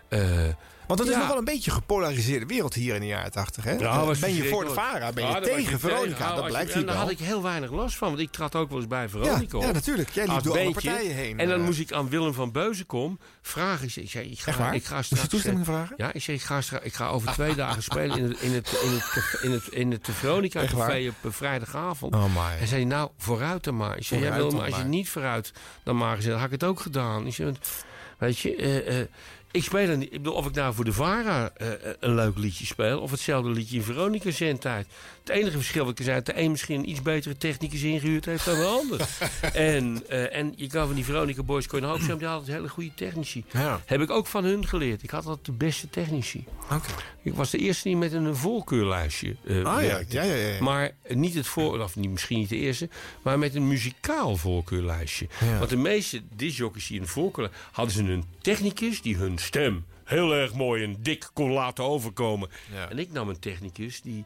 Eh, 0.10 0.48
Want 0.88 1.00
het 1.00 1.08
is 1.08 1.14
ja. 1.14 1.20
nog 1.20 1.28
wel 1.28 1.38
een 1.38 1.44
beetje 1.44 1.72
een 1.72 1.78
gepolariseerde 1.78 2.46
wereld 2.46 2.74
hier 2.74 2.96
in 2.96 3.02
de 3.02 3.08
jaren 3.08 3.32
80. 3.32 3.64
Hè? 3.64 3.72
Ja, 3.74 4.06
ben 4.20 4.34
je 4.34 4.44
voor 4.44 4.66
de. 4.66 4.72
Vara, 4.72 5.12
ben 5.12 5.26
je 5.28 5.32
Ja, 5.32 5.40
tegen 5.40 5.80
Veronica? 5.80 6.36
Dat 6.36 6.46
blijkt 6.46 6.74
hier 6.74 6.82
En 6.82 6.88
daar 6.88 6.96
had 6.96 7.10
ik 7.10 7.20
heel 7.20 7.42
weinig 7.42 7.72
last 7.72 7.96
van, 7.96 8.08
want 8.08 8.20
ik 8.20 8.32
trad 8.32 8.56
ook 8.56 8.70
wel 8.70 8.78
eens 8.78 8.88
bij 8.88 9.10
Veronica 9.10 9.48
Ja, 9.52 9.58
op. 9.58 9.64
ja, 9.64 9.72
natuurlijk. 9.72 10.10
Jij 10.10 10.28
liep 10.28 10.44
door 10.44 10.60
alle 10.60 10.72
partijen 10.72 11.16
heen, 11.16 11.40
En 11.40 11.48
dan 11.48 11.60
eh. 11.60 11.66
moest 11.66 11.80
ik 11.80 11.92
aan 11.92 12.10
Willem 12.10 12.34
van 12.34 12.52
Beuzenkom 12.52 13.20
vragen. 13.42 13.86
Ik 13.86 14.10
zei, 14.10 14.30
ik 14.32 14.40
ga? 14.40 14.72
Ik 14.72 14.86
ga 14.86 15.02
straks, 15.02 15.28
toestemming 15.28 15.68
eh, 15.68 15.74
vragen? 15.74 15.96
Ja, 15.98 16.14
ik 16.14 16.22
zei, 16.22 16.38
ik 16.38 16.44
ga, 16.44 16.62
ik 16.82 16.94
ga 16.94 17.08
over 17.08 17.32
twee 17.32 17.56
dagen 17.56 17.84
spelen 17.92 18.18
in 18.18 18.24
het, 18.24 18.42
in 18.42 18.54
het, 18.54 18.80
in 18.84 18.92
het, 18.92 19.40
in 19.42 19.52
het, 19.52 19.68
in 19.68 19.92
het 19.92 20.08
Veronica 20.12 20.66
café 20.66 21.08
op 21.10 21.16
een 21.24 21.32
vrijdagavond. 21.32 22.16
Oh 22.16 22.24
my. 22.24 22.58
Hij 22.58 22.68
zei, 22.68 22.86
nou, 22.86 23.10
vooruit 23.18 23.64
dan 23.64 23.76
maar. 23.76 23.98
Ik 23.98 24.06
zei, 24.06 24.22
Willem, 24.22 24.40
dan 24.40 24.56
maar 24.56 24.66
als 24.66 24.78
je 24.78 24.84
niet 24.84 25.10
vooruit 25.10 25.54
dan 25.84 25.98
maar 25.98 26.22
dan 26.22 26.38
had 26.38 26.46
ik 26.46 26.52
het 26.52 26.64
ook 26.64 26.80
gedaan. 26.80 27.28
Ik 27.28 27.34
zei, 27.34 27.52
want, 27.52 27.86
weet 28.18 28.40
je, 28.40 28.56
eh, 28.56 29.00
eh, 29.00 29.08
ik 29.56 29.64
speel 29.64 29.90
er 29.90 29.98
niet. 29.98 30.14
Ik 30.14 30.18
bedoel, 30.18 30.34
of 30.34 30.46
ik 30.46 30.54
nou 30.54 30.74
voor 30.74 30.86
de 30.86 30.94
VARA 30.94 31.50
eh, 31.54 31.68
een 32.00 32.16
leuk 32.16 32.38
liedje 32.38 32.66
speel... 32.66 33.00
of 33.00 33.12
hetzelfde 33.12 33.50
liedje 33.50 33.76
in 33.76 33.84
Veronica 33.84 34.32
zendtijd. 34.32 34.88
Het 35.26 35.36
enige 35.36 35.58
verschil 35.58 35.86
dat 35.86 36.00
ik 36.00 36.06
zei... 36.06 36.16
dat 36.16 36.26
de 36.26 36.42
een 36.42 36.52
misschien 36.52 36.80
een 36.80 36.90
iets 36.90 37.02
betere 37.02 37.38
technicus 37.38 37.82
ingehuurd 37.82 38.26
heeft 38.26 38.46
dan 38.46 38.56
de 38.56 38.66
ander. 38.66 39.08
en, 39.54 40.04
eh, 40.10 40.36
en 40.36 40.54
je 40.56 40.68
kan 40.68 40.86
van 40.86 40.96
die 40.96 41.06
Veronica 41.06 41.44
Boys 41.44 41.68
kon 41.68 41.80
je 41.80 41.86
hoop 41.86 41.98
zeggen... 41.98 42.18
die 42.18 42.28
hadden 42.28 42.54
hele 42.54 42.70
goede 42.70 42.94
technici. 42.94 43.46
Ja. 43.52 43.82
Heb 43.86 44.02
ik 44.02 44.10
ook 44.10 44.28
van 44.28 44.44
hun 44.44 44.68
geleerd. 44.68 45.04
Ik 45.04 45.10
had 45.10 45.26
altijd 45.26 45.46
de 45.46 45.52
beste 45.52 45.90
technici. 45.90 46.46
Oké. 46.72 46.90
Ik 47.22 47.34
was 47.34 47.50
de 47.50 47.58
eerste 47.58 47.88
die 47.88 47.98
met 47.98 48.14
een 48.14 48.36
voorkeurlijstje 48.36 49.36
eh 49.48 49.64
Ah, 49.64 49.84
ja. 49.84 50.02
Ja, 50.08 50.24
ja. 50.24 50.64
Maar 50.64 50.92
niet 51.08 51.34
het 51.34 51.48
voor, 51.48 51.80
of 51.80 51.96
niet, 51.96 52.10
misschien 52.10 52.40
niet 52.40 52.50
de 52.50 52.58
eerste, 52.58 52.90
maar 53.22 53.40
met 53.40 53.56
een 53.56 53.68
muzikaal 53.68 54.38
voorkeurlijstje. 54.38 55.28
Want 55.58 55.70
de 55.70 55.78
meeste 55.78 56.22
discjockeys 56.36 56.88
die 56.88 57.00
een 57.00 57.08
voorkeur 57.08 57.52
hadden 57.72 57.94
ze 57.94 58.04
een 58.04 58.26
technicus 58.42 59.02
die 59.02 59.16
hun 59.16 59.38
stem 59.38 59.86
heel 60.04 60.34
erg 60.34 60.54
mooi 60.54 60.84
en 60.84 60.96
dik 61.00 61.30
kon 61.34 61.52
laten 61.52 61.84
overkomen. 61.84 62.50
En 62.90 63.00
ik 63.00 63.12
nam 63.12 63.30
een 63.30 63.40
technicus 63.40 64.02
die 64.02 64.26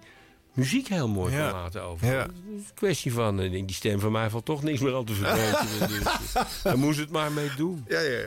muziek 0.54 0.88
heel 0.88 1.08
mooi 1.08 1.34
Ja. 1.36 1.52
laten 1.52 1.84
overkomen. 1.84 2.16
Ja. 2.16 2.22
Het 2.22 2.32
is 2.62 2.68
een 2.68 2.74
kwestie 2.74 3.14
van, 3.14 3.40
eh, 3.40 3.52
die 3.52 3.76
stem 3.76 4.00
van 4.00 4.12
mij 4.12 4.30
valt 4.30 4.46
toch 4.46 4.64
niks 4.64 4.80
meer 4.80 4.96
aan 4.96 5.06
te 5.06 5.14
verbeteren. 5.14 5.88
dus, 5.90 6.34
eh, 6.34 6.44
daar 6.64 6.78
moest 6.78 7.00
het 7.00 7.10
maar 7.10 7.32
mee 7.32 7.50
doen. 7.58 7.86
Ja, 7.88 8.00
ja. 8.00 8.26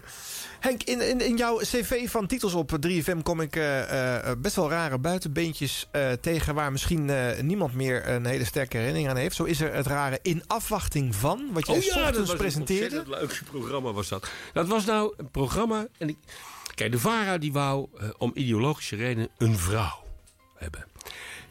Henk, 0.60 0.82
in, 0.82 1.08
in, 1.08 1.20
in 1.20 1.36
jouw 1.36 1.56
cv 1.56 2.10
van 2.10 2.26
titels 2.26 2.54
op 2.54 2.78
3FM 2.86 3.22
kom 3.22 3.40
ik 3.40 3.56
eh, 3.56 4.30
best 4.38 4.56
wel 4.56 4.70
rare 4.70 4.98
buitenbeentjes 4.98 5.88
tegen... 6.20 6.54
waar 6.54 6.72
misschien 6.72 7.10
niemand 7.46 7.74
meer 7.74 8.08
een 8.08 8.26
hele 8.26 8.44
sterke 8.44 8.76
herinnering 8.76 9.10
aan 9.10 9.16
heeft. 9.16 9.36
Zo 9.36 9.44
is 9.44 9.60
er 9.60 9.74
het 9.74 9.86
rare 9.86 10.18
In 10.22 10.42
Afwachting 10.46 11.14
Van, 11.14 11.48
wat 11.52 11.66
jij 11.66 11.76
Oh 11.76 11.82
ja, 11.82 12.10
dat 12.10 12.16
was 12.16 12.30
een 12.30 12.36
presenteerde. 12.36 12.96
ontzettend 12.96 13.20
leuk 13.20 13.42
programma 13.50 13.92
was 13.92 14.08
dat. 14.08 14.28
Dat 14.52 14.68
was 14.68 14.84
nou 14.84 15.14
een 15.16 15.30
programma... 15.30 15.86
En 15.98 16.08
ik, 16.08 16.16
kijk, 16.74 16.92
de 16.92 16.98
VARA 16.98 17.38
die 17.38 17.52
wou 17.52 17.88
om 18.18 18.30
ideologische 18.34 18.96
redenen 18.96 19.28
een 19.38 19.58
vrouw 19.58 20.04
hebben. 20.56 20.84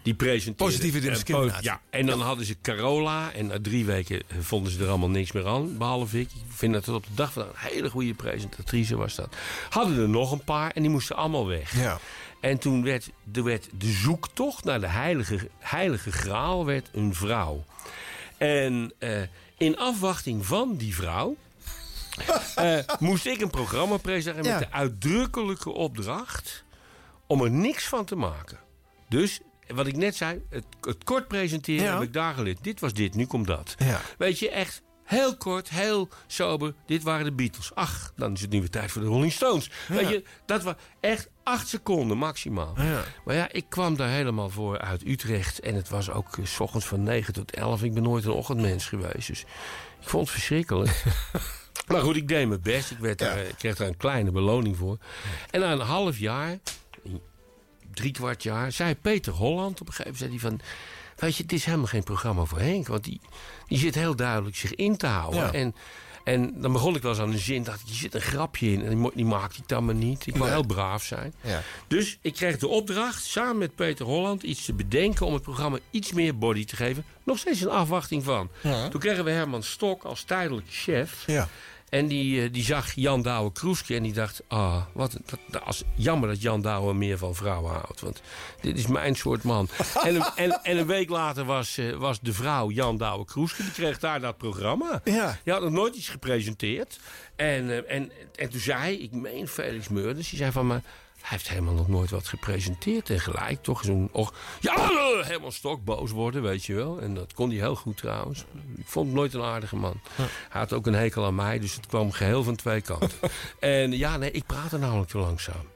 Die 0.03 0.13
presenteerde... 0.13 0.63
Positieve 0.73 1.09
discriminatie. 1.09 1.63
ja, 1.63 1.81
en 1.89 2.05
dan 2.05 2.21
hadden 2.21 2.45
ze 2.45 2.55
Carola. 2.61 3.31
En 3.33 3.47
na 3.47 3.57
drie 3.61 3.85
weken 3.85 4.21
eh, 4.27 4.37
vonden 4.39 4.71
ze 4.71 4.83
er 4.83 4.89
allemaal 4.89 5.09
niks 5.09 5.31
meer 5.31 5.47
aan. 5.47 5.77
Behalve 5.77 6.19
ik. 6.19 6.29
Ik 6.31 6.41
vind 6.49 6.73
dat 6.73 6.85
het 6.85 6.95
op 6.95 7.03
de 7.03 7.13
dag 7.13 7.33
van 7.33 7.41
een 7.43 7.49
hele 7.53 7.89
goede 7.89 8.13
presentatrice 8.13 8.95
was 8.97 9.15
dat. 9.15 9.35
Hadden 9.69 9.97
er 9.99 10.09
nog 10.09 10.31
een 10.31 10.43
paar 10.43 10.71
en 10.71 10.81
die 10.81 10.91
moesten 10.91 11.15
allemaal 11.15 11.47
weg. 11.47 11.75
Ja. 11.81 11.99
En 12.41 12.57
toen 12.57 12.83
werd, 12.83 13.09
er 13.33 13.43
werd 13.43 13.69
de 13.77 13.91
zoektocht 13.91 14.63
naar 14.63 14.79
de 14.79 14.87
heilige, 14.87 15.49
heilige 15.59 16.11
graal 16.11 16.65
werd 16.65 16.89
een 16.93 17.15
vrouw. 17.15 17.63
En 18.37 18.93
eh, 18.97 19.21
in 19.57 19.77
afwachting 19.77 20.45
van 20.45 20.75
die 20.77 20.95
vrouw... 20.95 21.35
eh, 22.55 22.77
moest 22.99 23.25
ik 23.25 23.41
een 23.41 23.49
programma 23.49 23.97
presenteren 23.97 24.51
Ja. 24.51 24.59
met 24.59 24.67
de 24.69 24.75
uitdrukkelijke 24.75 25.69
opdracht... 25.69 26.63
om 27.27 27.41
er 27.43 27.51
niks 27.51 27.83
van 27.87 28.05
te 28.05 28.15
maken. 28.15 28.59
Dus, 29.09 29.39
wat 29.73 29.87
ik 29.87 29.95
net 29.95 30.15
zei, 30.15 30.41
het, 30.49 30.65
het 30.81 31.03
kort 31.03 31.27
presenteren 31.27 31.83
Ja. 31.85 31.93
heb 31.93 32.01
ik 32.01 32.13
daar 32.13 32.33
geleerd. 32.33 32.63
Dit 32.63 32.79
was 32.79 32.93
dit, 32.93 33.15
nu 33.15 33.25
komt 33.25 33.47
dat. 33.47 33.75
Ja. 33.77 34.01
Weet 34.17 34.39
je, 34.39 34.49
echt 34.49 34.81
heel 35.03 35.37
kort, 35.37 35.69
heel 35.69 36.09
sober. 36.27 36.73
Dit 36.85 37.03
waren 37.03 37.25
de 37.25 37.31
Beatles. 37.31 37.75
Ach, 37.75 38.13
dan 38.15 38.33
is 38.33 38.41
het 38.41 38.49
nu 38.49 38.59
weer 38.59 38.69
tijd 38.69 38.91
voor 38.91 39.01
de 39.01 39.07
Rolling 39.07 39.31
Stones. 39.31 39.69
Weet 39.87 40.09
je, 40.09 40.23
dat 40.45 40.63
was 40.63 40.73
echt 40.99 41.29
acht 41.43 41.67
seconden 41.67 42.17
maximaal. 42.17 42.73
Ja. 42.77 43.03
Maar 43.25 43.35
ja, 43.35 43.51
ik 43.51 43.65
kwam 43.69 43.95
daar 43.95 44.09
helemaal 44.09 44.49
voor 44.49 44.79
uit 44.79 45.07
Utrecht. 45.07 45.59
En 45.59 45.75
het 45.75 45.89
was 45.89 46.09
ook 46.09 46.37
eh, 46.37 46.45
s 46.45 46.59
ochtends 46.59 46.85
van 46.85 47.03
9 47.03 47.33
tot 47.33 47.51
11. 47.51 47.83
Ik 47.83 47.93
ben 47.93 48.03
nooit 48.03 48.25
een 48.25 48.31
ochtendmens 48.31 48.85
geweest. 48.85 49.27
Dus 49.27 49.39
ik 50.01 50.07
vond 50.07 50.23
het 50.23 50.31
verschrikkelijk. 50.35 51.03
maar 51.87 52.01
goed, 52.01 52.15
ik 52.15 52.27
deed 52.27 52.47
mijn 52.47 52.61
best. 52.61 52.91
Ik, 52.91 52.97
werd 52.97 53.17
daar, 53.19 53.37
ik 53.39 53.55
kreeg 53.57 53.75
daar 53.75 53.87
een 53.87 53.97
kleine 53.97 54.31
beloning 54.31 54.77
voor. 54.77 54.97
En 55.49 55.59
na 55.59 55.71
een 55.71 55.79
half 55.79 56.17
jaar, 56.17 56.59
drie 57.93 58.11
kwart 58.11 58.43
jaar, 58.43 58.71
zei 58.71 58.95
Peter 58.95 59.33
Holland 59.33 59.81
op 59.81 59.87
een 59.87 59.93
gegeven 59.93 60.29
moment... 60.29 60.41
Zei 60.41 60.57
van, 60.57 60.59
weet 61.15 61.35
je, 61.35 61.43
het 61.43 61.51
is 61.51 61.65
helemaal 61.65 61.87
geen 61.87 62.03
programma 62.03 62.43
voor 62.43 62.59
Henk. 62.59 62.87
Want 62.87 63.03
die, 63.03 63.21
die 63.67 63.77
zit 63.77 63.95
heel 63.95 64.15
duidelijk 64.15 64.55
zich 64.55 64.75
in 64.75 64.97
te 64.97 65.07
houden. 65.07 65.41
Ja. 65.41 65.51
En, 65.51 65.75
en 66.23 66.61
dan 66.61 66.71
begon 66.71 66.95
ik 66.95 67.01
wel 67.01 67.11
eens 67.11 67.19
aan 67.21 67.31
een 67.31 67.37
zin. 67.37 67.63
dacht 67.63 67.81
ik, 67.81 67.87
je 67.87 67.93
zit 67.93 68.13
een 68.15 68.21
grapje 68.21 68.71
in. 68.71 68.85
En 68.85 69.01
die, 69.01 69.11
die 69.13 69.25
maakte 69.25 69.57
ik 69.59 69.67
dan 69.67 69.85
maar 69.85 69.95
niet. 69.95 70.27
Ik 70.27 70.39
Nee. 70.39 70.49
heel 70.49 70.65
braaf 70.65 71.03
zijn. 71.03 71.33
Ja. 71.41 71.61
Dus 71.87 72.17
ik 72.21 72.33
kreeg 72.33 72.57
de 72.57 72.67
opdracht 72.67 73.23
samen 73.23 73.57
met 73.57 73.75
Peter 73.75 74.05
Holland 74.05 74.43
iets 74.43 74.65
te 74.65 74.73
bedenken 74.73 75.25
om 75.25 75.33
het 75.33 75.41
programma 75.43 75.77
iets 75.89 76.11
meer 76.11 76.37
body 76.37 76.65
te 76.65 76.75
geven. 76.75 77.03
Nog 77.23 77.37
steeds 77.37 77.61
een 77.61 77.69
afwachting 77.69 78.23
van. 78.23 78.49
Ja. 78.61 78.87
Toen 78.87 78.99
kregen 78.99 79.23
we 79.23 79.31
Herman 79.31 79.63
Stok 79.63 80.03
als 80.03 80.23
tijdelijke 80.23 80.71
chef. 80.71 81.23
Ja. 81.27 81.49
En 81.91 82.07
die, 82.07 82.43
eh, 82.43 82.51
die 82.51 82.63
zag 82.63 82.93
Jan 82.95 83.21
Douwe 83.21 83.51
Kroeske 83.51 83.95
en 83.95 84.03
die 84.03 84.13
dacht... 84.13 84.43
Ah, 84.47 84.81
wat, 84.93 85.17
dat, 85.47 85.63
als, 85.63 85.83
jammer 85.95 86.29
dat 86.29 86.41
Jan 86.41 86.61
Douwe 86.61 86.93
meer 86.93 87.17
van 87.17 87.35
vrouwen 87.35 87.71
houdt. 87.71 88.01
Want 88.01 88.21
dit 88.61 88.77
is 88.77 88.87
mijn 88.87 89.15
soort 89.15 89.43
man. 89.43 89.69
en, 90.03 90.15
een, 90.15 90.25
en, 90.35 90.59
en 90.63 90.77
een 90.77 90.85
week 90.85 91.09
later 91.09 91.45
was, 91.45 91.77
eh, 91.77 91.95
was 91.95 92.19
de 92.19 92.33
vrouw 92.33 92.69
Jan 92.69 92.97
Douwe 92.97 93.25
Kroeske. 93.25 93.63
Die 93.63 93.71
kreeg 93.71 93.99
daar 93.99 94.19
dat 94.19 94.37
programma. 94.37 95.01
Ja. 95.03 95.39
Die 95.43 95.53
had 95.53 95.61
nog 95.61 95.71
nooit 95.71 95.95
iets 95.95 96.09
gepresenteerd. 96.09 96.99
En, 97.35 97.69
eh, 97.69 97.95
en, 97.95 98.11
en 98.35 98.49
toen 98.49 98.59
zei, 98.59 98.97
ik 98.97 99.11
meen 99.11 99.47
Felix 99.47 99.87
Meurders... 99.87 100.29
die 100.29 100.39
zei 100.39 100.51
van 100.51 100.67
me... 100.67 100.81
Hij 101.21 101.29
heeft 101.29 101.49
helemaal 101.49 101.73
nog 101.73 101.87
nooit 101.87 102.09
wat 102.09 102.27
gepresenteerd. 102.27 103.09
En 103.09 103.19
gelijk 103.19 103.63
toch 103.63 103.83
zo'n... 103.83 104.09
Och, 104.11 104.33
ja, 104.59 104.73
eh, 104.75 105.25
helemaal 105.25 105.51
stok 105.51 105.83
boos 105.83 106.11
worden, 106.11 106.41
weet 106.41 106.65
je 106.65 106.73
wel. 106.73 107.01
En 107.01 107.13
dat 107.13 107.33
kon 107.33 107.49
hij 107.49 107.57
heel 107.57 107.75
goed 107.75 107.97
trouwens. 107.97 108.45
Ik 108.77 108.87
vond 108.87 109.05
hem 109.05 109.15
nooit 109.15 109.33
een 109.33 109.41
aardige 109.41 109.75
man. 109.75 110.01
Hij 110.49 110.61
had 110.61 110.73
ook 110.73 110.87
een 110.87 110.93
hekel 110.93 111.25
aan 111.25 111.35
mij, 111.35 111.59
dus 111.59 111.75
het 111.75 111.87
kwam 111.87 112.11
geheel 112.11 112.43
van 112.43 112.55
twee 112.55 112.81
kanten. 112.81 113.19
en 113.59 113.97
ja, 113.97 114.17
nee, 114.17 114.31
ik 114.31 114.45
praatte 114.45 114.77
namelijk 114.77 115.09
te 115.09 115.17
langzaam. 115.17 115.69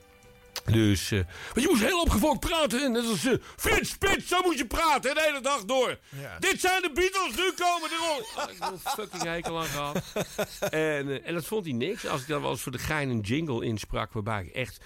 Dus, 0.66 1.10
want 1.10 1.62
je 1.62 1.68
moest 1.70 1.82
heel 1.82 2.02
opgefokt 2.02 2.40
praten. 2.40 2.80
hè. 2.80 2.88
Net 2.90 3.08
als 3.08 3.26
uh, 3.26 3.34
Frits 3.56 3.90
Spits, 3.90 4.28
zo 4.28 4.42
moet 4.42 4.58
je 4.58 4.66
praten 4.66 5.16
de 5.16 5.22
hele 5.22 5.42
dag 5.42 5.66
door. 5.66 5.98
Dit 6.40 6.60
zijn 6.60 6.82
de 6.82 6.92
Beatles, 6.94 7.36
nu 7.36 7.52
komen 7.58 7.90
de. 7.90 8.26
Ah, 8.36 8.52
ik 8.52 8.58
heb 8.60 8.72
een 8.72 8.80
fucking 8.80 9.24
hekel 9.24 9.60
aan 9.60 9.66
gehad. 9.66 10.02
en, 10.70 11.26
en 11.26 11.34
dat 11.34 11.46
vond 11.46 11.66
hij 11.66 11.74
niks. 11.74 12.08
Als 12.08 12.22
ik 12.22 12.28
dan 12.28 12.42
wel 12.42 12.52
eens 12.52 12.62
voor 12.62 12.72
de 12.72 12.78
gein 12.78 13.10
een 13.10 13.20
jingle 13.20 13.66
insprak... 13.66 14.14
waarbij 14.14 14.44
ik 14.44 14.54
echt 14.54 14.80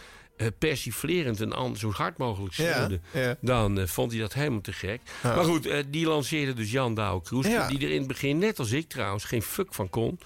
persiflerend 0.59 1.41
en 1.41 1.75
zo 1.77 1.91
hard 1.91 2.17
mogelijk 2.17 2.53
schreeuwde... 2.53 2.99
ja. 3.11 3.35
dan 3.41 3.79
eh, 3.79 3.87
vond 3.87 4.11
hij 4.11 4.21
dat 4.21 4.33
helemaal 4.33 4.61
te 4.61 4.73
gek. 4.73 5.01
Ja. 5.23 5.35
Maar 5.35 5.43
goed, 5.43 5.65
eh, 5.65 5.83
die 5.87 6.05
lanceerde 6.05 6.53
dus 6.53 6.71
Jan 6.71 6.95
Douwe 6.95 7.21
Kroeske... 7.21 7.51
Ja. 7.51 7.67
die 7.67 7.79
er 7.79 7.91
in 7.91 7.97
het 7.97 8.07
begin, 8.07 8.37
net 8.37 8.59
als 8.59 8.71
ik 8.71 8.89
trouwens, 8.89 9.23
geen 9.23 9.41
fuck 9.41 9.73
van 9.73 9.89
kon. 9.89 10.19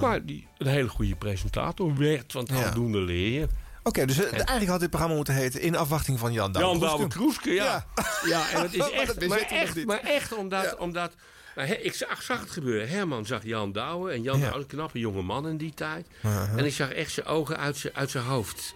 Maar 0.00 0.24
die 0.24 0.46
een 0.58 0.66
hele 0.66 0.88
goede 0.88 1.16
presentator 1.16 1.96
werd. 1.96 2.32
Want 2.32 2.52
aldoende 2.52 2.98
leer 2.98 3.40
je. 3.40 3.46
Oké, 3.82 4.06
dus 4.06 4.18
eh, 4.18 4.32
eigenlijk 4.32 4.68
had 4.68 4.80
dit 4.80 4.90
programma 4.90 5.16
moeten 5.16 5.34
heten... 5.34 5.60
In 5.60 5.76
Afwachting 5.76 6.18
van 6.18 6.32
Jan 6.32 6.52
Douwe 6.52 6.68
Jan 6.68 6.80
Douwe 6.80 7.08
Kroeske. 7.08 7.50
Ja. 7.50 7.86
ja. 8.24 8.50
en 8.50 8.62
het 8.62 8.74
is 8.80 8.90
echt, 8.90 9.28
maar 9.28 9.38
echt, 9.38 9.84
maar 9.84 10.00
echt 10.00 10.34
omdat... 10.34 10.76
omdat 10.76 11.12
nou, 11.56 11.70
ik 11.70 11.94
zag, 11.94 12.22
zag 12.22 12.40
het 12.40 12.50
gebeuren. 12.50 12.88
Herman 12.88 13.26
zag 13.26 13.44
Jan 13.44 13.72
Douwe. 13.72 14.12
En 14.12 14.22
Jan 14.22 14.38
Ja. 14.38 14.44
Douwe, 14.44 14.60
een 14.60 14.66
knappe 14.66 14.98
jonge 14.98 15.22
man 15.22 15.48
in 15.48 15.56
die 15.56 15.74
tijd. 15.74 16.06
En 16.56 16.64
ik 16.64 16.72
zag 16.72 16.92
echt 16.92 17.12
zijn 17.12 17.26
ogen 17.26 17.58
uit 17.92 18.10
zijn 18.10 18.24
hoofd. 18.24 18.74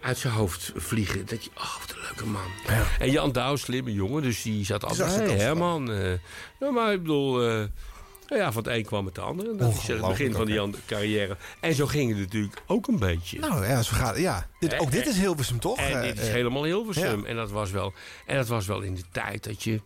Uit 0.00 0.18
zijn 0.18 0.32
hoofd 0.32 0.72
vliegen. 0.76 1.26
Dat 1.26 1.44
je, 1.44 1.50
oh, 1.56 1.78
wat 1.80 1.90
een 1.96 2.02
leuke 2.02 2.26
man. 2.26 2.76
En 2.98 3.10
Jan 3.10 3.32
Douwe, 3.32 3.56
slimme 3.56 3.92
jongen. 3.92 4.22
Dus 4.22 4.42
die 4.42 4.64
zat 4.64 4.84
altijd, 4.84 5.08
de 5.14 5.14
hey, 5.16 5.26
kans 5.26 5.42
Herman. 5.42 5.90
eh, 5.92 6.12
ja, 6.60 6.70
maar 6.70 6.92
ik 6.92 7.00
bedoel... 7.02 7.42
eh, 7.42 7.64
nou 8.28 8.42
ja, 8.42 8.52
van 8.52 8.62
het 8.64 8.72
een 8.72 8.84
kwam 8.84 9.06
het 9.06 9.18
ander. 9.18 9.50
En 9.50 9.56
dat 9.56 9.72
is 9.74 9.86
het 9.88 10.00
begin 10.00 10.32
van 10.32 10.46
die 10.46 10.70
carrière. 10.86 11.36
En 11.60 11.74
zo 11.74 11.86
ging 11.86 12.10
het 12.10 12.18
natuurlijk 12.18 12.62
ook 12.66 12.88
een 12.88 12.98
beetje. 12.98 13.38
Nou 13.38 13.66
ja, 13.66 13.82
zo 13.82 13.96
gaat 13.96 14.18
ja. 14.18 14.46
Dit, 14.60 14.78
ook 14.78 14.90
dit 14.90 15.06
is 15.06 15.18
Hilversum 15.18 15.60
toch? 15.60 15.78
En 15.78 16.02
dit 16.02 16.18
is 16.18 16.26
eh, 16.26 16.32
helemaal 16.32 16.64
Hilversum. 16.64 17.20
ja. 17.22 17.26
En, 17.26 17.36
dat 17.36 17.50
was 17.50 17.70
wel, 17.70 17.92
en 18.26 18.36
dat 18.36 18.46
was 18.48 18.66
wel 18.66 18.80
in 18.80 18.94
de 18.94 19.04
tijd 19.12 19.44
dat 19.44 19.62
je... 19.62 19.80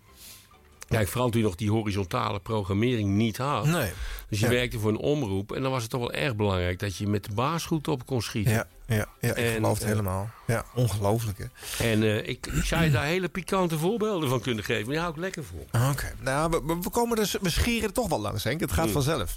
Kijk, 0.89 1.09
vooral 1.09 1.31
toen 1.31 1.41
je 1.41 1.47
nog 1.47 1.57
die 1.57 1.71
horizontale 1.71 2.41
programmering 2.41 3.11
niet 3.11 3.37
had. 3.37 3.67
Nee. 3.67 3.91
Dus 4.29 4.39
je 4.41 4.45
Ja. 4.47 4.53
werkte 4.53 4.79
voor 4.79 4.91
een 4.91 4.97
omroep. 4.99 5.53
En 5.53 5.63
dan 5.63 5.71
was 5.71 5.83
het 5.83 5.91
toch 5.91 6.01
wel 6.01 6.13
erg 6.13 6.37
belangrijk 6.37 6.79
dat 6.79 6.97
je 6.97 7.07
met 7.07 7.25
de 7.25 7.35
baas 7.35 7.65
goed 7.65 7.89
op 7.89 8.07
kon 8.07 8.23
schieten. 8.23 8.53
Ja. 8.53 8.67
Ja, 8.87 9.07
ja 9.21 9.31
ik 9.31 9.37
En, 9.37 9.53
geloof 9.55 9.73
het 9.75 9.83
eh, 9.83 9.89
helemaal. 9.89 10.31
Ja, 10.47 10.65
ongelooflijk 10.75 11.39
hè. 11.39 11.45
En 11.93 12.03
eh, 12.03 12.17
ik, 12.29 12.47
ik 12.47 12.65
zou 12.65 12.85
je 12.85 12.91
daar 12.91 13.05
hele 13.05 13.29
pikante 13.29 13.79
voorbeelden 13.79 14.29
van 14.29 14.41
kunnen 14.41 14.65
geven. 14.65 14.83
Maar 14.83 14.91
die 14.93 15.01
hou 15.03 15.13
ik 15.15 15.19
lekker 15.21 15.45
voor. 15.45 15.89
Oké, 15.91 16.13
nou, 16.21 16.51
we- 16.51 16.79
we, 16.83 16.91
komen 16.91 17.17
dus, 17.17 17.37
we 17.41 17.51
schieren 17.51 17.89
er 17.89 17.95
toch 17.95 18.09
wel 18.09 18.21
langs, 18.21 18.45
Henk. 18.45 18.61
Het 18.61 18.73
gaat 18.73 18.85
Hmm. 18.85 18.93
vanzelf. 18.93 19.37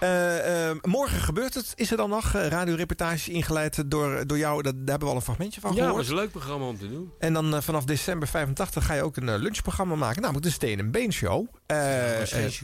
Eh, 0.00 0.68
eh, 0.70 0.76
morgen 0.82 1.20
gebeurt 1.20 1.54
het. 1.54 1.72
Is 1.74 1.90
er 1.90 1.96
dan 1.96 2.10
nog 2.10 2.34
uh, 2.36 2.46
radioreportage 2.46 3.30
ingeleid 3.32 3.90
door, 3.90 4.26
door 4.26 4.38
jou? 4.38 4.62
Dat, 4.62 4.72
daar 4.74 4.84
hebben 4.86 4.98
we 5.08 5.08
al 5.08 5.16
een 5.16 5.22
fragmentje 5.22 5.60
van 5.60 5.70
Ja, 5.70 5.76
gehoord. 5.76 5.96
dat 5.96 6.06
was 6.06 6.14
een 6.16 6.22
leuk 6.22 6.30
programma 6.32 6.66
om 6.66 6.78
te 6.78 6.88
doen. 6.90 7.10
En 7.18 7.32
dan 7.32 7.62
vanaf 7.62 7.84
december 7.84 8.28
85 8.28 8.84
ga 8.86 8.94
je 8.94 9.02
ook 9.02 9.16
een 9.16 9.38
lunchprogramma 9.38 9.94
maken. 9.94 10.20
Namelijk 10.22 10.46
de 10.46 10.52
Steen 10.52 10.78
en 10.78 10.90
Been 10.90 11.12
Show. 11.12 11.46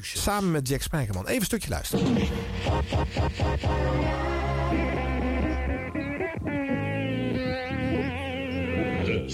Samen 0.00 0.50
met 0.50 0.68
Jack 0.68 0.82
Spijkerman. 0.82 1.26
Even 1.26 1.38
een 1.40 1.44
stukje 1.44 1.68
luisteren. 1.68 2.16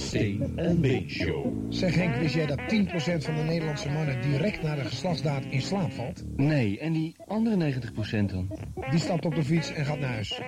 Steen 0.08 0.52
en 0.56 0.80
Been 0.80 1.10
Show. 1.10 1.52
Zeg 1.68 1.94
Henk, 1.94 2.16
wist 2.16 2.34
jij 2.34 2.46
dat 2.46 2.58
10% 2.58 2.64
van 3.24 3.34
de 3.34 3.42
Nederlandse 3.42 3.88
mannen 3.88 4.22
direct 4.22 4.62
na 4.62 4.74
de 4.74 4.84
geslachtsdaad 4.84 5.44
in 5.44 5.62
slaap 5.62 5.92
valt? 5.92 6.22
Nee, 6.36 6.78
en 6.78 6.92
die 6.92 7.14
andere 7.26 7.72
90% 7.72 8.24
dan? 8.24 8.58
Die 8.90 8.98
stapt 8.98 9.24
op 9.24 9.34
de 9.34 9.44
fiets 9.44 9.72
en 9.72 9.84
gaat 9.84 9.98
naar 9.98 10.12
huis. 10.12 10.40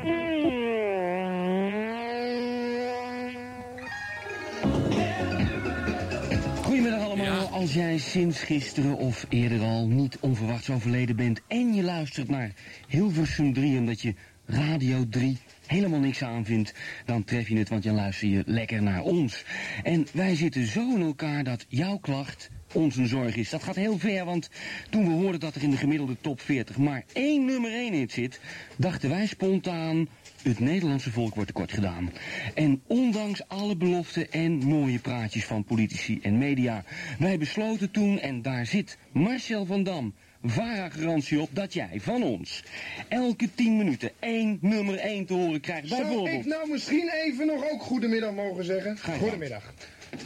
Goedemiddag 6.63 7.03
allemaal. 7.05 7.47
Als 7.47 7.75
jij 7.75 7.99
sinds 7.99 8.43
gisteren 8.43 8.97
of 8.97 9.27
eerder 9.29 9.61
al 9.61 9.87
niet 9.87 10.19
onverwachts 10.21 10.71
overleden 10.71 11.17
bent... 11.17 11.41
en 11.47 11.75
je 11.75 11.83
luistert 11.83 12.29
naar 12.29 12.53
Hilversum 12.89 13.53
3 13.53 13.79
omdat 13.79 14.01
je 14.01 14.15
Radio 14.47 15.09
3 15.09 15.39
helemaal 15.71 16.01
niks 16.01 16.23
aanvindt... 16.23 16.75
dan 17.05 17.25
tref 17.25 17.49
je 17.49 17.57
het, 17.57 17.69
want 17.69 17.83
dan 17.83 17.95
luister 17.95 18.29
je 18.29 18.43
lekker 18.47 18.83
naar 18.83 19.03
ons. 19.03 19.45
En 19.83 20.07
wij 20.13 20.37
zitten 20.37 20.67
zo 20.67 20.95
in 20.95 21.03
elkaar 21.03 21.45
dat 21.45 21.67
jouw 21.69 21.99
klacht 21.99 22.51
ons 22.73 22.97
een 22.97 23.07
zorg 23.07 23.37
is. 23.37 23.51
Dat 23.51 23.63
gaat 23.63 23.77
heel 23.77 23.99
ver, 23.99 24.25
want 24.25 24.51
toen 24.91 25.05
we 25.05 25.13
hoorden 25.13 25.41
dat 25.41 25.55
er 25.55 25.63
in 25.63 25.71
de 25.71 25.77
gemiddelde 25.77 26.17
top 26.21 26.41
40 26.41 26.77
maar 26.77 27.05
één 27.13 27.45
nummer 27.45 27.73
1 27.73 27.93
hit 27.93 28.13
zit... 28.13 28.41
dachten 28.77 29.09
wij 29.09 29.27
spontaan... 29.27 30.09
Het 30.43 30.59
Nederlandse 30.59 31.11
volk 31.11 31.35
wordt 31.35 31.49
tekort 31.49 31.73
gedaan. 31.73 32.11
En 32.55 32.83
ondanks 32.87 33.49
alle 33.49 33.77
beloften 33.77 34.33
en 34.33 34.53
mooie 34.53 34.99
praatjes 34.99 35.45
van 35.45 35.65
politici 35.65 36.19
en 36.23 36.39
media... 36.39 36.85
wij 37.19 37.39
besloten 37.39 37.91
toen, 37.91 38.19
en 38.19 38.43
daar 38.43 38.67
zit 38.67 38.99
Marcel 39.13 39.65
van 39.65 39.83
Dam... 39.83 40.15
VARA-garantie 40.43 41.41
op 41.41 41.49
dat 41.53 41.73
jij 41.73 42.01
van 42.01 42.23
ons 42.23 42.65
elke 43.09 43.49
10 43.55 43.77
minuten 43.77 44.11
één 44.19 44.59
nummer 44.61 44.99
1 44.99 45.27
te 45.27 45.35
horen 45.35 45.61
krijgt. 45.61 45.89
Zou 45.89 46.03
Bijvoorbeeld. 46.03 46.45
ik 46.45 46.47
nou 46.47 46.71
misschien 46.71 47.11
even 47.25 47.47
nog 47.47 47.71
ook 47.71 47.83
goedemiddag 47.83 48.33
mogen 48.33 48.65
zeggen? 48.65 48.99
Goedemiddag. 49.19 49.75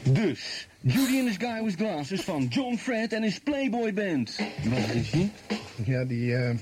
Dus, 0.03 0.69
Judy 0.81 1.19
and 1.19 1.39
the 1.39 1.47
Guy 1.47 1.65
with 1.65 1.75
Glasses 1.75 2.21
van 2.21 2.47
John 2.51 2.77
Fred 2.77 3.13
en 3.13 3.23
his 3.23 3.39
Playboy 3.39 3.93
Band. 3.93 4.39
Wat 4.65 4.95
is 4.95 5.11
die? 5.11 5.31
Ja, 5.85 6.05
die 6.05 6.37
eh, 6.37 6.55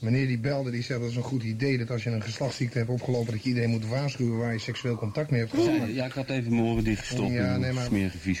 meneer 0.00 0.26
die 0.26 0.38
belde, 0.38 0.70
die 0.70 0.82
zei 0.82 1.00
dat 1.00 1.10
is 1.10 1.16
een 1.16 1.22
goed 1.22 1.42
idee 1.42 1.78
dat 1.78 1.90
als 1.90 2.02
je 2.02 2.10
een 2.10 2.22
geslachtsziekte 2.22 2.78
hebt 2.78 2.90
opgelopen, 2.90 3.32
dat 3.32 3.42
je 3.42 3.48
iedereen 3.48 3.70
moet 3.70 3.86
waarschuwen 3.86 4.38
waar 4.38 4.52
je 4.52 4.58
seksueel 4.58 4.96
contact 4.96 5.30
mee 5.30 5.40
hebt 5.40 5.52
gehad. 5.52 5.88
Ja, 5.94 6.04
ik 6.04 6.12
had 6.12 6.30
even 6.30 6.54
mijn 6.54 6.62
oren 6.62 6.84
dichtgestopt. 6.84 7.32
Ja, 7.32 7.44
Ja, 7.44 7.56
nee, 7.56 7.72
maar-. 7.72 7.88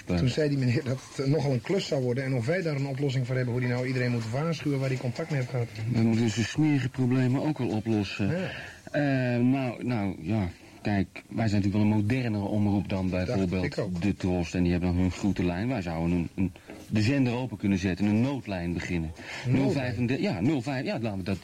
Toen 0.04 0.28
zei 0.28 0.48
die 0.48 0.58
meneer 0.58 0.84
dat 0.84 1.00
het 1.16 1.26
nogal 1.26 1.52
een 1.52 1.60
klus 1.60 1.86
zou 1.86 2.02
worden 2.02 2.24
en 2.24 2.34
of 2.34 2.46
wij 2.46 2.62
daar 2.62 2.76
een 2.76 2.86
oplossing 2.86 3.26
voor 3.26 3.36
hebben, 3.36 3.52
hoe 3.52 3.62
die 3.62 3.72
nou 3.72 3.86
iedereen 3.86 4.10
moet 4.10 4.30
waarschuwen 4.30 4.78
waar 4.78 4.88
hij 4.88 4.98
contact 4.98 5.30
mee 5.30 5.38
heeft 5.38 5.50
gehad. 5.50 5.68
We 5.92 6.00
moeten 6.00 6.24
dus 6.24 6.34
de 6.34 6.44
smerige 6.44 6.88
problemen 6.88 7.42
ook 7.42 7.58
wel 7.58 7.68
oplossen. 7.68 8.50
Eh, 8.92 9.02
nou, 9.36 9.84
nou, 9.84 10.16
ja. 10.20 10.50
Kijk, 10.82 11.22
wij 11.28 11.48
zijn 11.48 11.62
natuurlijk 11.62 11.72
wel 11.72 11.82
een 11.82 12.02
modernere 12.02 12.44
omroep 12.44 12.88
dan 12.88 13.10
bijvoorbeeld 13.10 14.02
de 14.02 14.14
Trost. 14.16 14.54
En 14.54 14.62
die 14.62 14.72
hebben 14.72 14.92
dan 14.92 15.00
hun 15.00 15.10
groetelijn. 15.10 15.68
Wij 15.68 15.82
zouden 15.82 16.16
een, 16.16 16.28
een, 16.34 16.52
de 16.88 17.02
zender 17.02 17.34
open 17.34 17.56
kunnen 17.56 17.78
zetten, 17.78 18.06
een 18.06 18.20
noodlijn 18.20 18.72
beginnen. 18.72 19.12
Noodlijn? 19.46 19.94
035, 19.94 20.20
ja, 20.20 20.60
05, 20.60 20.84
ja, 20.84 20.98
laten 21.00 21.18
we 21.18 21.24
dat. 21.24 21.38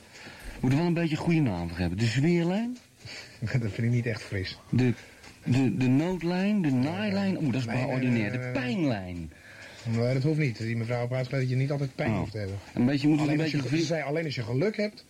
We 0.61 0.62
moeten 0.62 0.78
wel 0.78 0.89
een 0.89 0.95
beetje 0.95 1.16
een 1.16 1.23
goede 1.23 1.41
naam 1.41 1.69
voor 1.69 1.78
hebben. 1.78 1.99
De 1.99 2.05
zweerlijn, 2.07 2.77
Dat 3.41 3.61
vind 3.61 3.78
ik 3.78 3.91
niet 3.91 4.07
echt 4.07 4.23
fris. 4.23 4.59
de, 4.70 4.93
de, 5.45 5.77
de 5.77 5.89
noodlijn, 5.89 6.62
de 6.62 6.70
naailijn. 6.70 7.37
Oeh, 7.37 7.53
dat 7.53 7.61
is 7.61 7.66
Nee, 7.66 7.77
nee, 7.77 7.87
ordinair. 7.87 8.12
nee, 8.20 8.31
De 8.31 8.37
nee, 8.39 8.45
nee. 8.53 8.53
pijnlijn. 8.53 9.31
Maar 9.97 10.15
dat 10.15 10.23
hoeft 10.23 10.39
niet. 10.39 10.59
Die 10.59 10.77
mevrouw 10.77 11.07
praat 11.07 11.31
dat 11.31 11.49
je 11.49 11.57
niet 11.57 11.70
altijd 11.70 11.95
pijn 11.95 12.11
Oh. 12.11 12.19
hoeft 12.19 12.33
te 12.33 12.39
hebben. 12.39 12.57
Een 12.74 12.87
beetje 12.87 13.09
moeten 13.09 13.27
we 13.27 13.33
alleen 13.33 13.45
een 13.47 13.53
als 13.55 13.62
je, 13.65 13.70
beetje 13.70 13.87
zei, 13.87 14.03
alleen 14.03 14.24
als 14.24 14.35
je 14.35 14.43
geluk 14.43 14.77
hebt, 14.77 15.05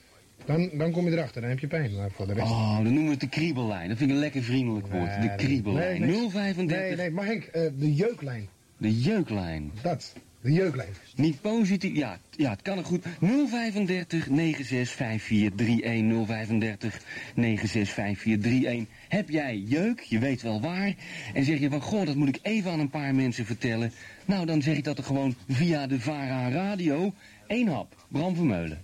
dan, 0.44 0.70
dan 0.72 0.90
kom 0.90 1.04
je 1.04 1.12
erachter. 1.12 1.40
Dan 1.40 1.50
heb 1.50 1.58
je 1.58 1.66
pijn. 1.66 1.94
Maar 1.96 2.10
voor 2.10 2.26
de 2.26 2.32
rest... 2.32 2.46
Oh, 2.50 2.74
dan 2.74 2.82
noemen 2.84 3.04
we 3.04 3.10
het 3.10 3.20
de 3.20 3.28
kriebellijn. 3.28 3.88
Dat 3.88 3.96
vind 3.98 4.10
ik 4.10 4.16
een 4.16 4.22
lekker 4.22 4.42
vriendelijk 4.42 4.86
woord. 4.86 5.18
Nee, 5.18 5.28
de 5.28 5.34
kriebellijn. 5.36 6.00
nee, 6.00 6.10
niks. 6.20 6.32
035. 6.32 6.78
Nee, 6.78 6.96
nee, 6.96 7.10
maar 7.10 7.24
Henk, 7.26 7.44
eh, 7.44 7.62
de 7.78 7.94
jeuklijn. 7.94 8.48
De 8.76 9.00
jeuklijn. 9.00 9.70
Dat, 9.82 10.12
de. 10.46 10.84
Niet 11.14 11.40
positief, 11.40 11.96
ja, 11.96 12.18
ja, 12.30 12.50
het 12.50 12.62
kan 12.62 12.78
er 12.78 12.84
goed. 12.84 13.04
035 13.20 14.28
965431 14.28 16.26
035 16.26 17.00
965431. 17.34 18.94
Heb 19.08 19.28
jij 19.28 19.56
jeuk, 19.56 20.00
je 20.00 20.18
weet 20.18 20.42
wel 20.42 20.60
waar, 20.60 20.94
en 21.34 21.44
zeg 21.44 21.58
je 21.58 21.70
van, 21.70 21.80
goh, 21.80 22.06
dat 22.06 22.14
moet 22.14 22.28
ik 22.28 22.38
even 22.42 22.70
aan 22.70 22.80
een 22.80 22.90
paar 22.90 23.14
mensen 23.14 23.46
vertellen. 23.46 23.92
Nou, 24.24 24.46
dan 24.46 24.62
zeg 24.62 24.76
ik 24.76 24.84
dat 24.84 24.98
er 24.98 25.04
gewoon 25.04 25.34
via 25.48 25.86
de 25.86 26.00
VARA 26.00 26.50
Radio. 26.50 27.12
één 27.46 27.68
hap, 27.68 27.94
Bram 28.08 28.34
Vermeulen. 28.34 28.80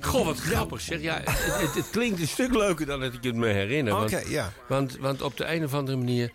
Goh, 0.00 0.24
wat 0.24 0.38
grappig 0.38 0.80
zeg. 0.80 1.00
Ja, 1.00 1.16
het, 1.24 1.60
het, 1.60 1.74
het 1.74 1.90
klinkt 1.90 2.20
een 2.20 2.28
stuk 2.28 2.54
leuker 2.54 2.86
dan 2.86 3.00
dat 3.00 3.14
ik 3.14 3.22
het 3.22 3.34
me 3.34 3.46
herinner. 3.46 3.94
Want, 3.94 4.12
Oké, 4.12 4.28
ja. 4.28 4.52
want, 4.68 4.96
want 4.96 5.22
op 5.22 5.36
de 5.36 5.54
een 5.54 5.64
of 5.64 5.74
andere 5.74 5.96
manier 5.96 6.32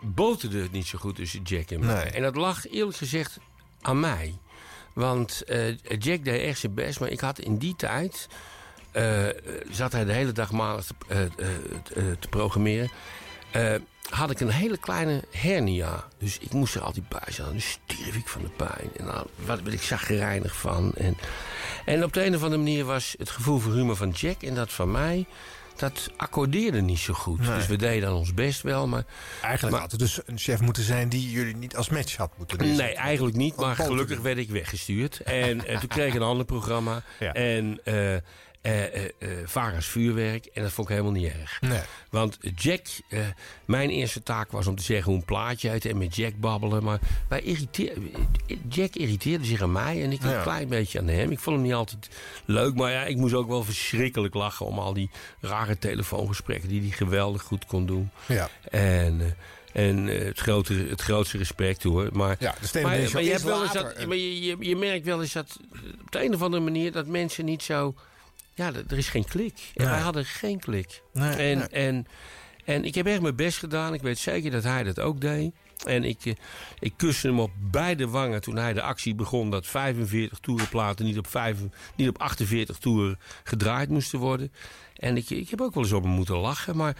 boterde 0.00 0.62
het 0.62 0.72
niet 0.72 0.86
zo 0.86 0.98
goed 0.98 1.14
tussen 1.16 1.42
Jack 1.42 1.70
en 1.70 1.80
mij. 1.80 1.94
Nee. 2.04 2.12
En 2.12 2.22
dat 2.22 2.36
lag 2.36 2.66
eerlijk 2.68 2.96
gezegd 2.96 3.38
aan 3.80 4.00
mij. 4.00 4.38
Want 4.92 5.42
eh, 5.44 5.78
Jack 5.98 6.24
deed 6.24 6.42
echt 6.42 6.58
zijn 6.58 6.74
best, 6.74 7.00
maar 7.00 7.08
ik 7.08 7.20
had 7.20 7.38
in 7.38 7.58
die 7.58 7.76
tijd... 7.76 8.28
eh, 8.92 9.26
zat 9.70 9.92
hij 9.92 10.04
de 10.04 10.12
hele 10.12 10.32
dag 10.32 10.52
maandag 10.52 10.84
te, 10.84 10.94
eh, 11.08 11.18
te- 11.82 12.28
programmeren... 12.30 12.90
had 14.10 14.30
ik 14.30 14.40
een 14.40 14.50
hele 14.50 14.78
kleine 14.78 15.22
hernia. 15.30 16.04
Dus 16.18 16.38
ik 16.38 16.52
moest 16.52 16.74
er 16.74 16.82
altijd 16.82 17.08
bij 17.08 17.32
zijn. 17.32 17.52
Dus 17.52 17.78
stierf 17.84 18.16
ik 18.16 18.28
van 18.28 18.42
de 18.42 18.48
pijn. 18.48 18.90
En 18.96 19.04
dan 19.06 19.26
wat 19.44 19.60
ik 19.72 19.82
zagrijnig 19.82 20.56
van. 20.56 20.92
En, 20.94 21.16
en 21.84 22.04
op 22.04 22.12
de 22.12 22.24
een 22.24 22.34
of 22.34 22.42
andere 22.42 22.62
manier 22.62 22.84
was 22.84 23.14
het 23.18 23.30
gevoel 23.30 23.58
voor 23.58 23.72
humor 23.72 23.96
van 23.96 24.10
Jack... 24.10 24.42
en 24.42 24.54
dat 24.54 24.72
van 24.72 24.90
mij, 24.90 25.26
dat 25.78 26.10
accordeerde 26.16 26.80
niet 26.80 26.98
zo 26.98 27.14
goed. 27.14 27.40
Nee. 27.40 27.54
Dus 27.56 27.66
we 27.66 27.76
deden 27.76 28.08
dan 28.08 28.18
ons 28.18 28.34
best 28.34 28.62
wel, 28.62 28.86
maar... 28.86 29.04
Eigenlijk 29.42 29.72
maar, 29.72 29.80
had 29.82 29.90
het 29.90 30.00
dus 30.00 30.20
een 30.26 30.38
chef 30.38 30.60
moeten 30.60 30.82
zijn 30.82 31.08
die 31.08 31.30
jullie 31.30 31.56
niet 31.56 31.76
als 31.76 31.88
match 31.88 32.16
had 32.16 32.30
moeten 32.38 32.58
doen. 32.58 32.76
Nee, 32.76 32.94
eigenlijk 32.94 33.36
niet. 33.36 33.56
Maar 33.56 33.76
gelukkig 33.76 34.20
werd 34.20 34.38
ik 34.38 34.50
weggestuurd. 34.50 35.20
En, 35.20 35.66
en 35.66 35.80
toen 35.80 35.88
kreeg 35.88 36.08
ik 36.08 36.14
een 36.14 36.22
ander 36.22 36.46
programma. 36.46 37.02
Ja. 37.18 37.32
En 37.32 37.80
eh 37.84 38.16
eh 38.66 38.84
eh, 38.94 39.04
eh, 39.18 39.28
Vara's 39.44 39.86
vuurwerk. 39.86 40.46
En 40.46 40.62
dat 40.62 40.72
vond 40.72 40.88
ik 40.88 40.94
helemaal 40.94 41.20
niet 41.20 41.32
erg. 41.32 41.60
Nee. 41.60 41.80
Want 42.10 42.38
Jack, 42.54 42.82
mijn 43.64 43.90
eerste 43.90 44.22
taak 44.22 44.52
was 44.52 44.66
om 44.66 44.76
te 44.76 44.82
zeggen 44.82 45.10
hoe 45.10 45.20
een 45.20 45.24
plaatje 45.26 45.68
heette. 45.68 45.88
En 45.88 45.98
met 45.98 46.16
Jack 46.16 46.36
babbelen. 46.36 46.84
Maar 46.84 46.98
wij 47.28 47.40
irriteer, 47.40 47.92
Jack 48.68 48.94
irriteerde 48.94 49.44
zich 49.44 49.62
aan 49.62 49.72
mij. 49.72 50.02
En 50.02 50.12
ik 50.12 50.22
een 50.22 50.42
klein 50.42 50.68
beetje 50.68 50.98
aan 50.98 51.08
hem. 51.08 51.30
Ik 51.30 51.38
vond 51.38 51.56
hem 51.56 51.64
niet 51.64 51.74
altijd 51.74 52.08
leuk. 52.44 52.74
Maar 52.74 52.92
ja, 52.92 53.04
ik 53.04 53.16
moest 53.16 53.34
ook 53.34 53.48
wel 53.48 53.64
verschrikkelijk 53.64 54.34
lachen. 54.34 54.66
Om 54.66 54.78
al 54.78 54.92
die 54.92 55.10
rare 55.40 55.78
telefoongesprekken 55.78 56.68
die 56.68 56.80
hij 56.80 56.90
geweldig 56.90 57.42
goed 57.42 57.66
kon 57.66 57.86
doen. 57.86 58.10
Ja. 58.26 58.48
En... 58.70 59.36
en 59.72 60.06
het, 60.06 60.38
grote, 60.38 60.74
het 60.74 61.00
grootste 61.00 61.38
respect 61.38 61.82
hoor. 61.82 62.08
Maar, 62.12 62.36
Ja, 62.38 62.54
de 62.72 62.80
maar, 62.80 62.82
maar 63.12 63.22
je, 63.22 63.30
hebt 63.30 63.42
wel 63.42 63.62
eens 63.62 63.72
dat, 63.72 64.06
maar 64.06 64.16
je, 64.16 64.42
je, 64.42 64.56
je 64.60 64.76
merkt 64.76 65.04
wel 65.04 65.20
eens 65.20 65.32
dat 65.32 65.58
op 66.00 66.12
de 66.12 66.24
een 66.24 66.34
of 66.34 66.42
andere 66.42 66.62
manier 66.62 66.92
dat 66.92 67.06
mensen 67.06 67.44
niet 67.44 67.62
zo. 67.62 67.94
Ja, 68.56 68.72
er 68.88 68.98
is 68.98 69.08
geen 69.08 69.24
klik. 69.24 69.52
En 69.74 69.84
Nee. 69.84 69.92
wij 69.92 70.00
hadden 70.02 70.24
geen 70.24 70.58
klik. 70.58 71.02
Nee, 71.12 71.34
en, 71.34 71.58
nee. 71.58 71.66
En, 71.68 72.06
en 72.64 72.84
ik 72.84 72.94
heb 72.94 73.06
echt 73.06 73.20
mijn 73.20 73.36
best 73.36 73.58
gedaan. 73.58 73.94
Ik 73.94 74.02
weet 74.02 74.18
zeker 74.18 74.50
dat 74.50 74.62
hij 74.62 74.82
dat 74.82 75.00
ook 75.00 75.20
deed. 75.20 75.52
En 75.84 76.04
ik, 76.04 76.24
eh, 76.24 76.32
ik 76.78 76.92
kuste 76.96 77.26
hem 77.28 77.40
op 77.40 77.50
beide 77.58 78.08
wangen 78.08 78.40
toen 78.40 78.56
hij 78.56 78.72
de 78.72 78.82
actie 78.82 79.14
begon... 79.14 79.50
dat 79.50 79.66
45 79.66 80.38
toerenplaten 80.38 81.04
niet 81.04 81.18
op, 81.18 81.26
vijf, 81.26 81.58
niet 81.96 82.08
op 82.08 82.18
48 82.18 82.78
toeren 82.78 83.18
gedraaid 83.44 83.88
moesten 83.88 84.18
worden. 84.18 84.52
En 84.96 85.16
ik, 85.16 85.30
ik 85.30 85.50
heb 85.50 85.60
ook 85.60 85.74
wel 85.74 85.82
eens 85.82 85.92
op 85.92 86.02
hem 86.02 86.12
moeten 86.12 86.36
lachen. 86.36 86.76
Maar 86.76 86.96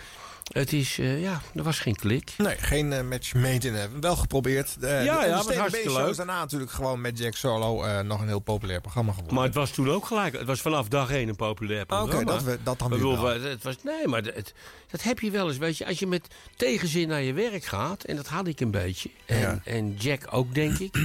het 0.52 0.72
is, 0.72 0.98
eh, 0.98 1.20
ja, 1.22 1.40
er 1.54 1.62
was 1.62 1.78
geen 1.78 1.94
klik. 1.96 2.32
Nee, 2.38 2.56
geen 2.58 2.92
eh, 2.92 3.02
match 3.04 3.34
made 3.34 3.66
in 3.68 3.74
heaven. 3.74 4.00
Wel 4.00 4.16
geprobeerd. 4.16 4.76
Eh, 4.80 4.90
Ja, 4.90 5.20
de, 5.20 5.26
ja, 5.26 5.42
de 5.42 5.54
hartstikke 5.56 5.92
leuk. 5.92 6.08
is 6.10 6.16
daarna 6.16 6.38
natuurlijk 6.38 6.70
gewoon 6.70 7.00
met 7.00 7.18
Jack 7.18 7.34
Solo 7.34 8.02
nog 8.02 8.20
een 8.20 8.26
heel 8.26 8.38
populair 8.38 8.80
programma 8.80 9.10
geworden. 9.10 9.34
Maar 9.36 9.44
het 9.44 9.54
was 9.54 9.70
toen 9.70 9.90
ook 9.90 10.06
gelijk. 10.06 10.38
Het 10.38 10.46
was 10.46 10.60
vanaf 10.60 10.88
dag 10.88 11.10
één 11.10 11.28
een 11.28 11.36
populair 11.36 11.82
Oké, 11.82 11.86
programma. 11.96 12.32
dat 12.32 12.42
we- 12.42 12.58
dat 12.62 12.78
dan 12.78 12.92
Ik 12.92 12.98
weer 12.98 13.08
bedoel, 13.10 13.24
wel. 13.24 13.40
Het 13.40 13.62
was, 13.62 13.76
nee, 13.84 14.06
maar 14.08 14.22
het, 14.22 14.54
dat 14.90 15.02
heb 15.02 15.18
je 15.20 15.30
wel 15.30 15.48
eens. 15.48 15.58
Weet 15.58 15.78
je, 15.78 15.86
als 15.86 15.98
je 15.98 16.06
met 16.06 16.26
tegenzin 16.56 17.08
naar 17.08 17.22
je 17.22 17.32
werk 17.32 17.64
gaat, 17.64 18.04
en 18.04 18.16
dat 18.16 18.26
had 18.26 18.46
ik 18.46 18.60
een 18.60 18.70
beetje. 18.70 19.10
En, 19.26 19.38
Ja. 19.40 19.60
en 19.64 19.94
Jack 19.94 20.26
ook, 20.30 20.54
denk 20.54 20.78
ik. 20.78 20.96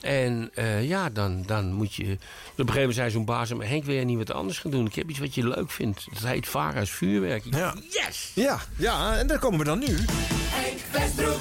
En 0.00 0.50
eh, 0.54 0.88
ja, 0.88 1.10
dan, 1.10 1.42
dan 1.46 1.72
moet 1.72 1.94
je... 1.94 2.02
Op 2.02 2.08
een 2.10 2.56
gegeven 2.56 2.74
moment 2.74 2.94
zei 2.94 3.10
zo'n 3.10 3.24
baas... 3.24 3.52
Maar 3.52 3.68
Henk, 3.68 3.84
wil 3.84 3.94
jij 3.94 4.04
niet 4.04 4.18
wat 4.18 4.32
anders 4.32 4.58
gaan 4.58 4.70
doen? 4.70 4.86
Ik 4.86 4.94
heb 4.94 5.10
iets 5.10 5.18
wat 5.18 5.34
je 5.34 5.48
leuk 5.48 5.70
vindt. 5.70 6.06
Dat 6.12 6.30
heet 6.30 6.48
Vara's 6.48 6.90
Vuurwerk. 6.90 7.44
Ik 7.44 7.54
Ja. 7.54 7.74
Yes! 7.90 8.32
Ja, 8.34 8.60
ja, 8.76 9.16
en 9.16 9.26
daar 9.26 9.38
komen 9.38 9.58
we 9.58 9.64
dan 9.64 9.78
nu. 9.78 9.86
Henk 9.86 10.78
Westbroek. 10.92 11.40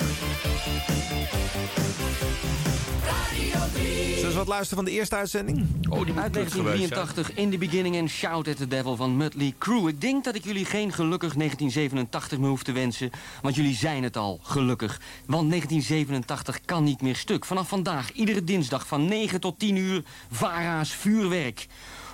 Radio 3.06 3.60
3. 3.74 4.19
Wat 4.40 4.48
luisteren 4.48 4.84
van 4.84 4.94
de 4.94 5.00
eerste 5.00 5.16
uitzending? 5.16 5.58
Oh, 5.90 6.06
die 6.06 6.16
Uit 6.16 6.34
1983 6.34 7.34
In 7.34 7.50
the 7.50 7.58
Beginning 7.58 8.00
and 8.00 8.10
Shout 8.10 8.48
at 8.48 8.58
the 8.58 8.68
Devil 8.68 8.96
van 8.96 9.18
Mötley 9.18 9.54
Crüe. 9.58 9.88
Ik 9.88 10.02
denk 10.02 10.24
dat 10.24 10.36
ik 10.36 10.44
jullie 10.44 10.66
geen 10.66 10.94
gelukkig 10.94 11.34
1987 11.34 12.38
meer 12.40 12.50
hoef 12.50 12.64
te 12.64 12.72
wensen. 12.72 13.12
Want 13.42 13.56
jullie 13.56 13.76
zijn 13.76 14.04
het 14.04 14.18
al, 14.18 14.40
gelukkig. 14.44 15.02
Want 15.26 15.50
1987 15.50 16.62
kan 16.66 16.84
niet 16.84 17.02
meer 17.02 17.16
stuk. 17.16 17.46
Vanaf 17.46 17.68
vandaag, 17.68 18.12
iedere 18.12 18.44
dinsdag 18.44 18.88
van 18.88 19.06
9 19.06 19.40
tot 19.40 19.60
10 19.60 19.76
uur, 19.76 20.04
VARA's 20.32 20.92
vuurwerk 20.92 21.68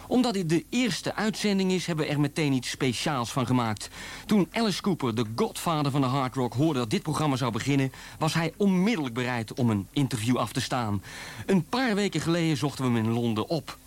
omdat 0.08 0.34
dit 0.34 0.50
de 0.50 0.66
eerste 0.70 1.16
uitzending 1.16 1.72
is, 1.72 1.86
hebben 1.86 2.06
we 2.06 2.12
er 2.12 2.20
meteen 2.20 2.54
iets 2.54 2.70
speciaals 2.70 3.32
van 3.32 3.46
gemaakt. 3.46 3.90
Toen 4.26 4.48
Alice 4.52 4.82
Cooper, 4.82 5.16
de 5.16 5.26
godvader 5.36 5.92
van 5.92 6.02
de 6.02 6.08
hard 6.08 6.36
rock, 6.36 6.54
hoorde 6.54 6.80
dat 6.80 6.90
dit 6.90 7.02
programma 7.02 7.36
zou 7.36 7.52
beginnen... 7.52 7.92
was 8.20 8.34
hij 8.34 8.54
onmiddellijk 8.58 9.14
bereid 9.14 9.54
om 9.54 9.70
een 9.70 9.88
interview 9.92 10.38
af 10.38 10.52
te 10.52 10.62
staan. 10.62 11.04
Een 11.46 11.64
paar 11.64 11.96
weken 11.96 12.22
geleden 12.22 12.58
zochten 12.58 12.86
we 12.86 12.98
hem 12.98 13.06
in 13.06 13.14
Londen 13.14 13.50
op. 13.50 13.78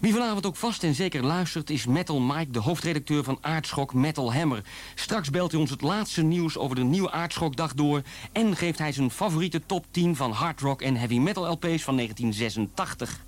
Wie 0.00 0.12
vanavond 0.12 0.46
ook 0.46 0.56
vast 0.56 0.84
en 0.84 0.94
zeker 0.94 1.24
luistert 1.24 1.70
is 1.70 1.86
Metal 1.86 2.20
Mike, 2.20 2.50
de 2.50 2.58
hoofdredacteur 2.58 3.24
van 3.24 3.38
Aardschok 3.40 3.94
Metal 3.94 4.34
Hammer. 4.34 4.64
Straks 4.94 5.30
belt 5.30 5.50
hij 5.50 5.60
ons 5.60 5.70
het 5.70 5.80
laatste 5.80 6.22
nieuws 6.22 6.58
over 6.58 6.76
de 6.76 6.82
nieuwe 6.82 7.10
Aardschokdag 7.10 7.74
door... 7.74 8.02
en 8.32 8.56
geeft 8.56 8.78
hij 8.78 8.92
zijn 8.92 9.10
favoriete 9.10 9.62
top 9.66 9.86
10 9.90 10.16
van 10.16 10.32
hard 10.32 10.60
rock 10.60 10.82
en 10.82 10.96
heavy 10.96 11.18
metal 11.18 11.50
LP's 11.50 11.82
van 11.82 11.96
1986. 11.96 13.24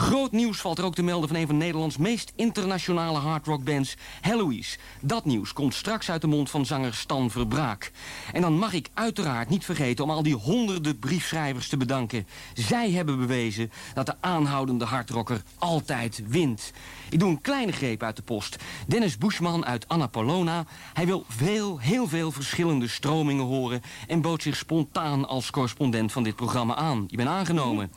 Groot 0.00 0.32
nieuws 0.32 0.60
valt 0.60 0.78
er 0.78 0.84
ook 0.84 0.94
te 0.94 1.02
melden 1.02 1.28
van 1.28 1.38
een 1.38 1.46
van 1.46 1.56
Nederlands 1.56 1.96
meest 1.96 2.32
internationale 2.36 3.18
hardrockbands, 3.18 3.96
Heloise. 4.20 4.78
Dat 5.00 5.24
nieuws 5.24 5.52
komt 5.52 5.74
straks 5.74 6.10
uit 6.10 6.20
de 6.20 6.26
mond 6.26 6.50
van 6.50 6.66
zanger 6.66 6.94
Stan 6.94 7.30
Verbraak. 7.30 7.92
En 8.32 8.40
dan 8.40 8.58
mag 8.58 8.72
ik 8.72 8.88
uiteraard 8.94 9.48
niet 9.48 9.64
vergeten 9.64 10.04
om 10.04 10.10
al 10.10 10.22
die 10.22 10.34
honderden 10.34 10.98
briefschrijvers 10.98 11.68
te 11.68 11.76
bedanken. 11.76 12.26
Zij 12.54 12.90
hebben 12.90 13.18
bewezen 13.18 13.70
dat 13.94 14.06
de 14.06 14.14
aanhoudende 14.20 14.84
hardrocker 14.84 15.42
altijd 15.58 16.22
wint. 16.26 16.72
Ik 17.10 17.18
doe 17.18 17.28
een 17.28 17.40
kleine 17.40 17.72
greep 17.72 18.02
uit 18.02 18.16
de 18.16 18.22
post. 18.22 18.56
Dennis 18.86 19.18
Buschman 19.18 19.66
uit 19.66 19.88
Annapolona. 19.88 20.64
Hij 20.92 21.06
wil 21.06 21.24
veel, 21.28 21.78
heel 21.78 22.08
veel 22.08 22.32
verschillende 22.32 22.88
stromingen 22.88 23.44
horen... 23.44 23.82
en 24.06 24.20
bood 24.20 24.42
zich 24.42 24.56
spontaan 24.56 25.28
als 25.28 25.50
correspondent 25.50 26.12
van 26.12 26.22
dit 26.22 26.36
programma 26.36 26.74
aan. 26.74 27.04
Je 27.08 27.16
bent 27.16 27.28
aangenomen. 27.28 27.90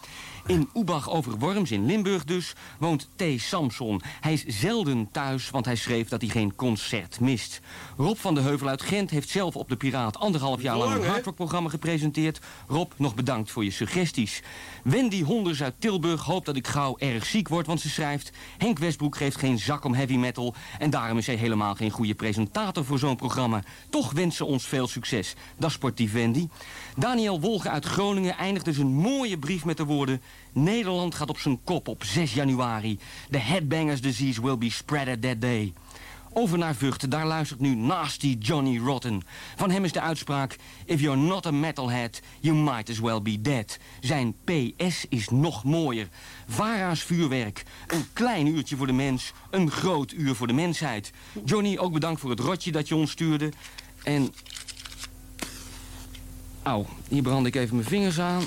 In 0.45 0.70
Oebach 0.74 1.10
over 1.10 1.38
Worms, 1.38 1.72
in 1.72 1.86
Limburg 1.86 2.24
dus, 2.24 2.53
woont 2.80 3.10
T. 3.15 3.24
Samson. 3.38 4.02
Hij 4.20 4.34
is 4.34 4.45
zelden 4.45 5.10
thuis, 5.11 5.49
want 5.49 5.65
hij 5.65 5.76
schreef 5.76 6.07
dat 6.07 6.22
hij 6.22 6.30
geen 6.30 6.56
concert 6.56 7.20
mist. 7.20 7.61
Rob 7.98 8.18
van 8.18 8.36
de 8.36 8.41
Heuvel 8.41 8.68
uit 8.68 8.82
Gent 8.82 9.10
heeft 9.10 9.30
zelf 9.30 9.56
op 9.56 9.70
de 9.70 9.76
Piraat... 9.76 10.20
anderhalf 10.20 10.61
jaar 10.61 10.78
lang 10.78 10.95
een 10.95 11.07
hardrockprogramma 11.07 11.70
gepresenteerd. 11.70 12.40
Rob, 12.68 12.91
nog 12.98 13.15
bedankt 13.15 13.52
voor 13.52 13.64
je 13.64 13.72
suggesties. 13.72 14.44
Wendy 14.84 15.24
Honders 15.24 15.64
uit 15.64 15.76
Tilburg 15.80 16.22
hoopt 16.22 16.45
dat 16.45 16.56
ik 16.56 16.68
gauw 16.68 16.98
erg 16.98 17.26
ziek 17.26 17.48
word... 17.48 17.68
want 17.68 17.82
ze 17.82 17.90
schrijft... 17.90 18.32
Henk 18.57 18.80
Westbroek 18.80 19.15
geeft 19.15 19.38
geen 19.38 19.60
zak 19.60 19.84
om 19.84 19.94
heavy 19.94 20.18
metal... 20.18 20.56
en 20.80 20.90
daarom 20.90 21.18
is 21.18 21.28
hij 21.28 21.36
helemaal 21.36 21.76
geen 21.76 21.91
goede 21.91 22.15
presentator 22.15 22.86
voor 22.86 22.99
zo'n 22.99 23.15
programma. 23.15 23.64
Toch 23.90 24.11
wenst 24.11 24.38
ze 24.38 24.45
ons 24.45 24.68
veel 24.68 24.88
succes. 24.88 25.36
Dat 25.57 25.70
is 25.70 25.76
sportief, 25.76 26.11
Wendy. 26.11 26.48
Daniel 26.98 27.40
Wolge 27.40 27.70
uit 27.70 27.86
Groningen 27.86 28.38
eindigt 28.38 28.76
zijn 28.76 28.94
mooie 28.94 29.38
brief 29.38 29.65
met 29.65 29.78
de 29.78 29.86
woorden... 29.86 30.22
Nederland 30.52 31.15
gaat 31.15 31.30
op 31.30 31.38
zijn 31.38 31.64
kop 31.64 31.88
op 31.88 32.03
6 32.03 32.34
januari. 32.34 32.99
The 33.30 33.38
headbangers 33.38 34.02
disease 34.02 34.41
will 34.41 34.57
be 34.57 34.72
spreaded 34.72 35.22
that 35.22 35.41
day. 35.41 35.74
Over 36.34 36.57
naar 36.57 36.76
Vught, 36.76 37.11
daar 37.11 37.26
luistert 37.26 37.60
nu 37.60 37.76
Nasty 37.76 38.38
Johnny 38.40 38.78
Rotten. 38.78 39.22
Van 39.56 39.72
hem 39.72 39.84
is 39.84 39.91
de 39.91 40.02
uitspraak... 40.02 40.56
If 40.86 40.99
you're 40.99 41.20
not 41.20 41.45
a 41.45 41.52
metalhead, 41.52 42.22
you 42.40 42.56
might 42.56 42.90
as 42.90 42.99
well 42.99 43.22
be 43.22 43.41
dead. 43.41 43.80
Zijn 43.99 44.36
PS 44.44 45.06
is 45.10 45.30
nog 45.30 45.64
mooier. 45.64 46.07
Vara's 46.48 47.03
vuurwerk. 47.03 47.64
Een 47.88 48.06
klein 48.14 48.48
uurtje 48.48 48.76
voor 48.76 48.88
de 48.88 48.94
mens, 48.94 49.34
een 49.49 49.72
groot 49.72 50.11
uur 50.11 50.36
voor 50.36 50.48
de 50.48 50.53
mensheid. 50.53 51.11
Johnny, 51.45 51.78
ook 51.78 51.94
bedankt 51.94 52.22
voor 52.22 52.30
het 52.30 52.40
rotje 52.40 52.72
dat 52.72 52.88
je 52.88 52.95
ons 52.95 53.11
stuurde. 53.11 53.52
En... 54.03 54.34
Auw, 56.64 56.85
hier 57.07 57.22
brand 57.22 57.45
ik 57.45 57.56
even 57.56 57.76
mijn 57.76 57.88
vingers 57.88 58.19
aan. 58.19 58.44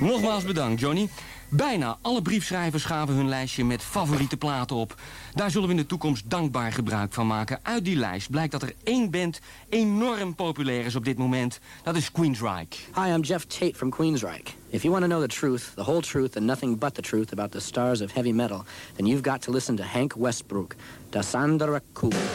Nogmaals 0.00 0.44
bedankt, 0.44 0.80
Johnny. 0.80 1.08
Bijna 1.48 1.98
alle 2.02 2.22
briefschrijvers 2.22 2.84
gaven 2.84 3.14
hun 3.14 3.28
lijstje 3.28 3.64
met 3.64 3.82
favoriete 3.82 4.36
platen 4.36 4.76
op. 4.76 4.94
Daar 5.34 5.50
zullen 5.50 5.68
we 5.68 5.74
in 5.74 5.80
de 5.80 5.86
toekomst 5.86 6.30
dankbaar 6.30 6.72
gebruik 6.72 7.12
van 7.12 7.26
maken. 7.26 7.58
Uit 7.62 7.84
die 7.84 7.96
lijst 7.96 8.30
blijkt 8.30 8.52
dat 8.52 8.62
er 8.62 8.74
één 8.84 9.10
band 9.10 9.40
enorm 9.68 10.34
populair 10.34 10.84
is 10.84 10.94
op 10.94 11.04
dit 11.04 11.18
moment. 11.18 11.60
Dat 11.82 11.96
is 11.96 12.12
Queensryche. 12.12 12.78
Hi, 12.94 13.14
I'm 13.14 13.20
Jeff 13.20 13.44
Tate 13.44 13.74
from 13.74 13.90
Queensryche. 13.90 14.52
If 14.68 14.82
you 14.82 14.92
want 14.92 15.04
to 15.04 15.10
know 15.10 15.28
the 15.28 15.36
truth, 15.36 15.72
the 15.74 15.82
whole 15.82 16.00
truth, 16.00 16.36
and 16.36 16.46
nothing 16.46 16.78
but 16.78 16.94
the 16.94 17.02
truth 17.02 17.32
about 17.32 17.52
the 17.52 17.60
stars 17.60 18.00
of 18.00 18.12
heavy 18.12 18.32
metal, 18.32 18.64
then 18.96 19.06
you've 19.06 19.30
got 19.30 19.42
to 19.42 19.50
listen 19.50 19.76
to 19.76 19.82
Hank 19.82 20.12
Westbrook, 20.16 20.74
Dasandra 21.10 21.80
Cooper. 21.92 22.28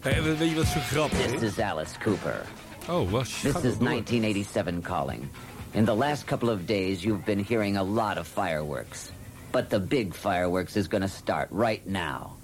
Hey, 0.00 0.22
weet 0.22 0.48
je 0.48 0.54
wat 0.54 0.66
zo 0.66 0.80
grappig 0.80 1.18
is? 1.18 1.40
This 1.40 1.50
is 1.50 1.58
Alice 1.58 1.98
Cooper. 1.98 2.46
Oh, 2.88 3.10
was 3.10 3.28
This 3.28 3.54
is 3.54 3.78
1987 3.78 4.82
calling. 4.82 5.28
In 5.74 5.84
the 5.84 5.94
last 5.94 6.26
couple 6.26 6.48
of 6.48 6.66
days, 6.66 7.04
you've 7.04 7.26
been 7.26 7.44
hearing 7.44 7.76
a 7.76 7.82
lot 7.82 8.16
of 8.16 8.26
fireworks. 8.26 9.12
But 9.52 9.68
the 9.68 9.78
big 9.78 10.14
fireworks 10.14 10.76
is 10.76 10.88
going 10.88 11.02
to 11.02 11.08
start 11.08 11.48
right 11.50 11.86
now. 11.86 12.36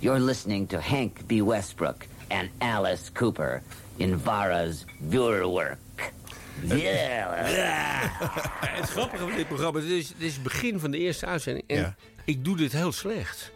You're 0.00 0.18
listening 0.18 0.66
to 0.68 0.80
Hank 0.80 1.28
B. 1.28 1.42
Westbrook 1.42 2.06
and 2.30 2.48
Alice 2.60 3.10
Cooper 3.10 3.62
in 3.98 4.16
Vara's 4.16 4.86
Vuurwerk. 5.02 5.76
Eh, 6.68 6.72
eh. 6.72 7.52
Yeah. 7.52 8.08
Het 8.78 8.90
grappige 8.90 9.22
van 9.22 9.36
dit 9.36 9.46
programma, 9.46 9.80
dit 9.80 9.90
is, 9.90 10.08
dit 10.08 10.28
is 10.28 10.34
het 10.34 10.42
begin 10.42 10.80
van 10.80 10.90
de 10.90 10.98
eerste 10.98 11.26
uitzending. 11.26 11.64
En 11.68 11.96
ik 12.24 12.44
doe 12.44 12.56
dit 12.56 12.72
heel 12.72 12.92
slecht. 12.92 13.52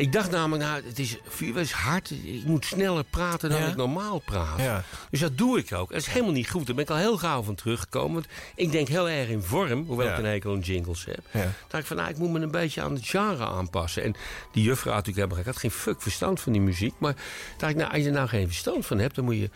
Ik 0.00 0.12
dacht 0.12 0.30
namelijk, 0.30 0.62
nou, 0.70 0.82
het 0.86 0.98
is, 0.98 1.16
vuurwerk 1.28 1.66
is 1.66 1.72
hard. 1.72 2.10
Ik 2.10 2.44
moet 2.44 2.64
sneller 2.64 3.04
praten 3.04 3.50
dan 3.50 3.60
Ja. 3.60 3.66
ik 3.66 3.76
normaal 3.76 4.18
praat. 4.18 4.58
Ja. 4.60 4.84
Dus 5.10 5.20
dat 5.20 5.38
doe 5.38 5.58
ik 5.58 5.72
ook. 5.72 5.88
Dat 5.90 6.00
is 6.00 6.06
helemaal 6.06 6.32
niet 6.32 6.50
goed. 6.50 6.66
Daar 6.66 6.74
ben 6.74 6.84
ik 6.84 6.90
al 6.90 6.96
heel 6.96 7.18
gauw 7.18 7.42
van 7.42 7.54
teruggekomen. 7.54 8.12
Want 8.14 8.26
ik 8.54 8.72
denk 8.72 8.88
heel 8.88 9.08
erg 9.08 9.28
in 9.28 9.42
vorm, 9.42 9.84
hoewel 9.86 10.06
Ja. 10.06 10.12
ik 10.12 10.18
een 10.18 10.24
hekel 10.24 10.52
aan 10.52 10.58
jingles 10.60 11.04
heb. 11.04 11.20
Ja. 11.32 11.52
dacht 11.68 11.82
ik 11.82 11.86
van, 11.86 11.96
nou, 11.96 12.08
ik 12.10 12.18
moet 12.18 12.30
me 12.30 12.40
een 12.40 12.50
beetje 12.50 12.82
aan 12.82 12.94
het 12.94 13.06
genre 13.08 13.44
aanpassen. 13.44 14.02
En 14.02 14.14
die 14.52 14.62
juffrouw 14.64 14.92
had 14.94 15.06
natuurlijk 15.06 15.16
helemaal. 15.16 15.38
Ik 15.38 15.44
had 15.52 15.56
geen 15.72 15.80
fuck 15.80 16.02
verstand 16.02 16.40
van 16.40 16.52
die 16.52 16.60
muziek. 16.62 16.94
Maar 16.98 17.14
dacht 17.56 17.72
ik, 17.72 17.78
nou, 17.78 17.90
als 17.92 18.00
je 18.00 18.06
er 18.06 18.12
nou 18.12 18.28
geen 18.28 18.46
verstand 18.46 18.86
van 18.86 18.98
hebt, 18.98 19.14
dan 19.14 19.24
moet 19.24 19.36
je 19.36 19.50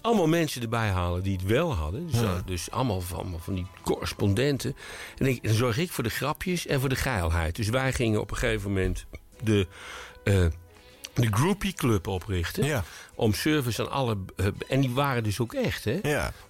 allemaal 0.00 0.26
mensen 0.28 0.62
erbij 0.62 0.88
halen 0.88 1.22
die 1.22 1.36
het 1.36 1.44
wel 1.46 1.74
hadden. 1.74 2.06
Dus, 2.06 2.20
Ja. 2.20 2.42
dus 2.46 2.70
allemaal 2.70 3.00
van, 3.00 3.18
allemaal 3.18 3.38
van 3.38 3.54
die 3.54 3.66
correspondenten. 3.82 4.76
En 5.18 5.26
ik, 5.26 5.42
dan 5.42 5.54
zorg 5.54 5.78
ik 5.78 5.90
voor 5.90 6.04
de 6.04 6.10
grapjes 6.10 6.66
en 6.66 6.80
voor 6.80 6.88
de 6.88 6.96
geilheid. 6.96 7.56
Dus 7.56 7.68
wij 7.68 7.92
gingen 7.92 8.20
op 8.20 8.30
een 8.30 8.36
gegeven 8.36 8.68
moment 8.68 9.04
de, 9.42 9.66
eh, 10.24 10.46
de 11.14 11.28
Groupie 11.30 11.72
Club 11.72 12.06
oprichten. 12.06 12.84
Om 13.14 13.34
service 13.34 13.82
aan 13.82 13.90
alle... 13.90 14.16
eh, 14.36 14.46
en 14.68 14.80
die 14.80 14.90
waren 14.90 15.24
dus 15.24 15.40
ook 15.40 15.54
echt, 15.54 15.84
hè? 15.84 16.00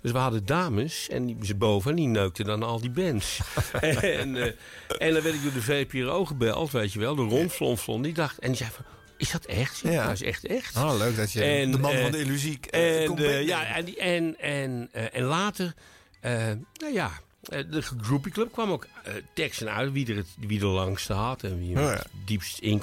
Dus 0.01 0.13
we 0.13 0.19
hadden 0.19 0.47
dames 0.47 1.09
en 1.09 1.27
die 1.27 1.37
ze 1.43 1.55
boven 1.55 1.91
en 1.91 1.97
die 1.97 2.07
neukten 2.07 2.45
dan 2.45 2.63
al 2.63 2.81
die 2.81 2.91
bands. 2.91 3.41
en, 3.81 4.37
eh, 4.37 4.53
en 4.99 5.13
dan 5.13 5.23
werd 5.23 5.35
ik 5.35 5.43
door 5.43 5.53
de 5.53 5.63
VPRO 5.63 6.25
gebeld, 6.25 6.71
weet 6.71 6.93
je 6.93 6.99
wel. 6.99 7.15
De 7.15 7.23
Ron 7.23 7.51
Flonflon, 7.51 8.03
die 8.03 8.15
dacht... 8.15 8.39
En 8.39 8.49
die 8.49 8.57
zei 8.57 8.71
van... 8.71 8.85
Is 9.17 9.31
dat 9.31 9.45
echt? 9.45 9.79
Ja, 9.79 10.05
dat 10.07 10.13
is 10.15 10.23
echt 10.23 10.47
echt. 10.47 10.77
Oh, 10.77 10.95
leuk 10.99 11.17
dat 11.17 11.33
je 11.33 11.69
de 11.71 11.79
man 11.79 11.97
van 11.97 12.11
de 12.11 12.19
illusie 12.19 12.59
en, 12.71 13.45
ja, 13.45 13.67
en, 13.67 13.97
en, 13.97 14.39
en, 14.41 14.89
en 15.13 15.23
later, 15.23 15.75
nou 16.21 16.93
ja, 16.93 17.13
de 17.43 17.83
groupie 17.83 18.33
club 18.33 18.53
kwam 18.53 18.71
ook 18.71 18.87
eh, 19.05 19.13
teksten 19.35 19.73
uit 19.73 19.93
wie 19.93 20.07
er 20.11 20.17
het 20.17 20.27
wie 20.39 20.61
er 20.61 20.67
langste 20.67 21.13
had 21.13 21.43
en 21.43 21.59
wie 21.59 21.79
Oh, 21.79 21.91
het 21.91 22.07
diepst 22.25 22.59
in. 22.59 22.83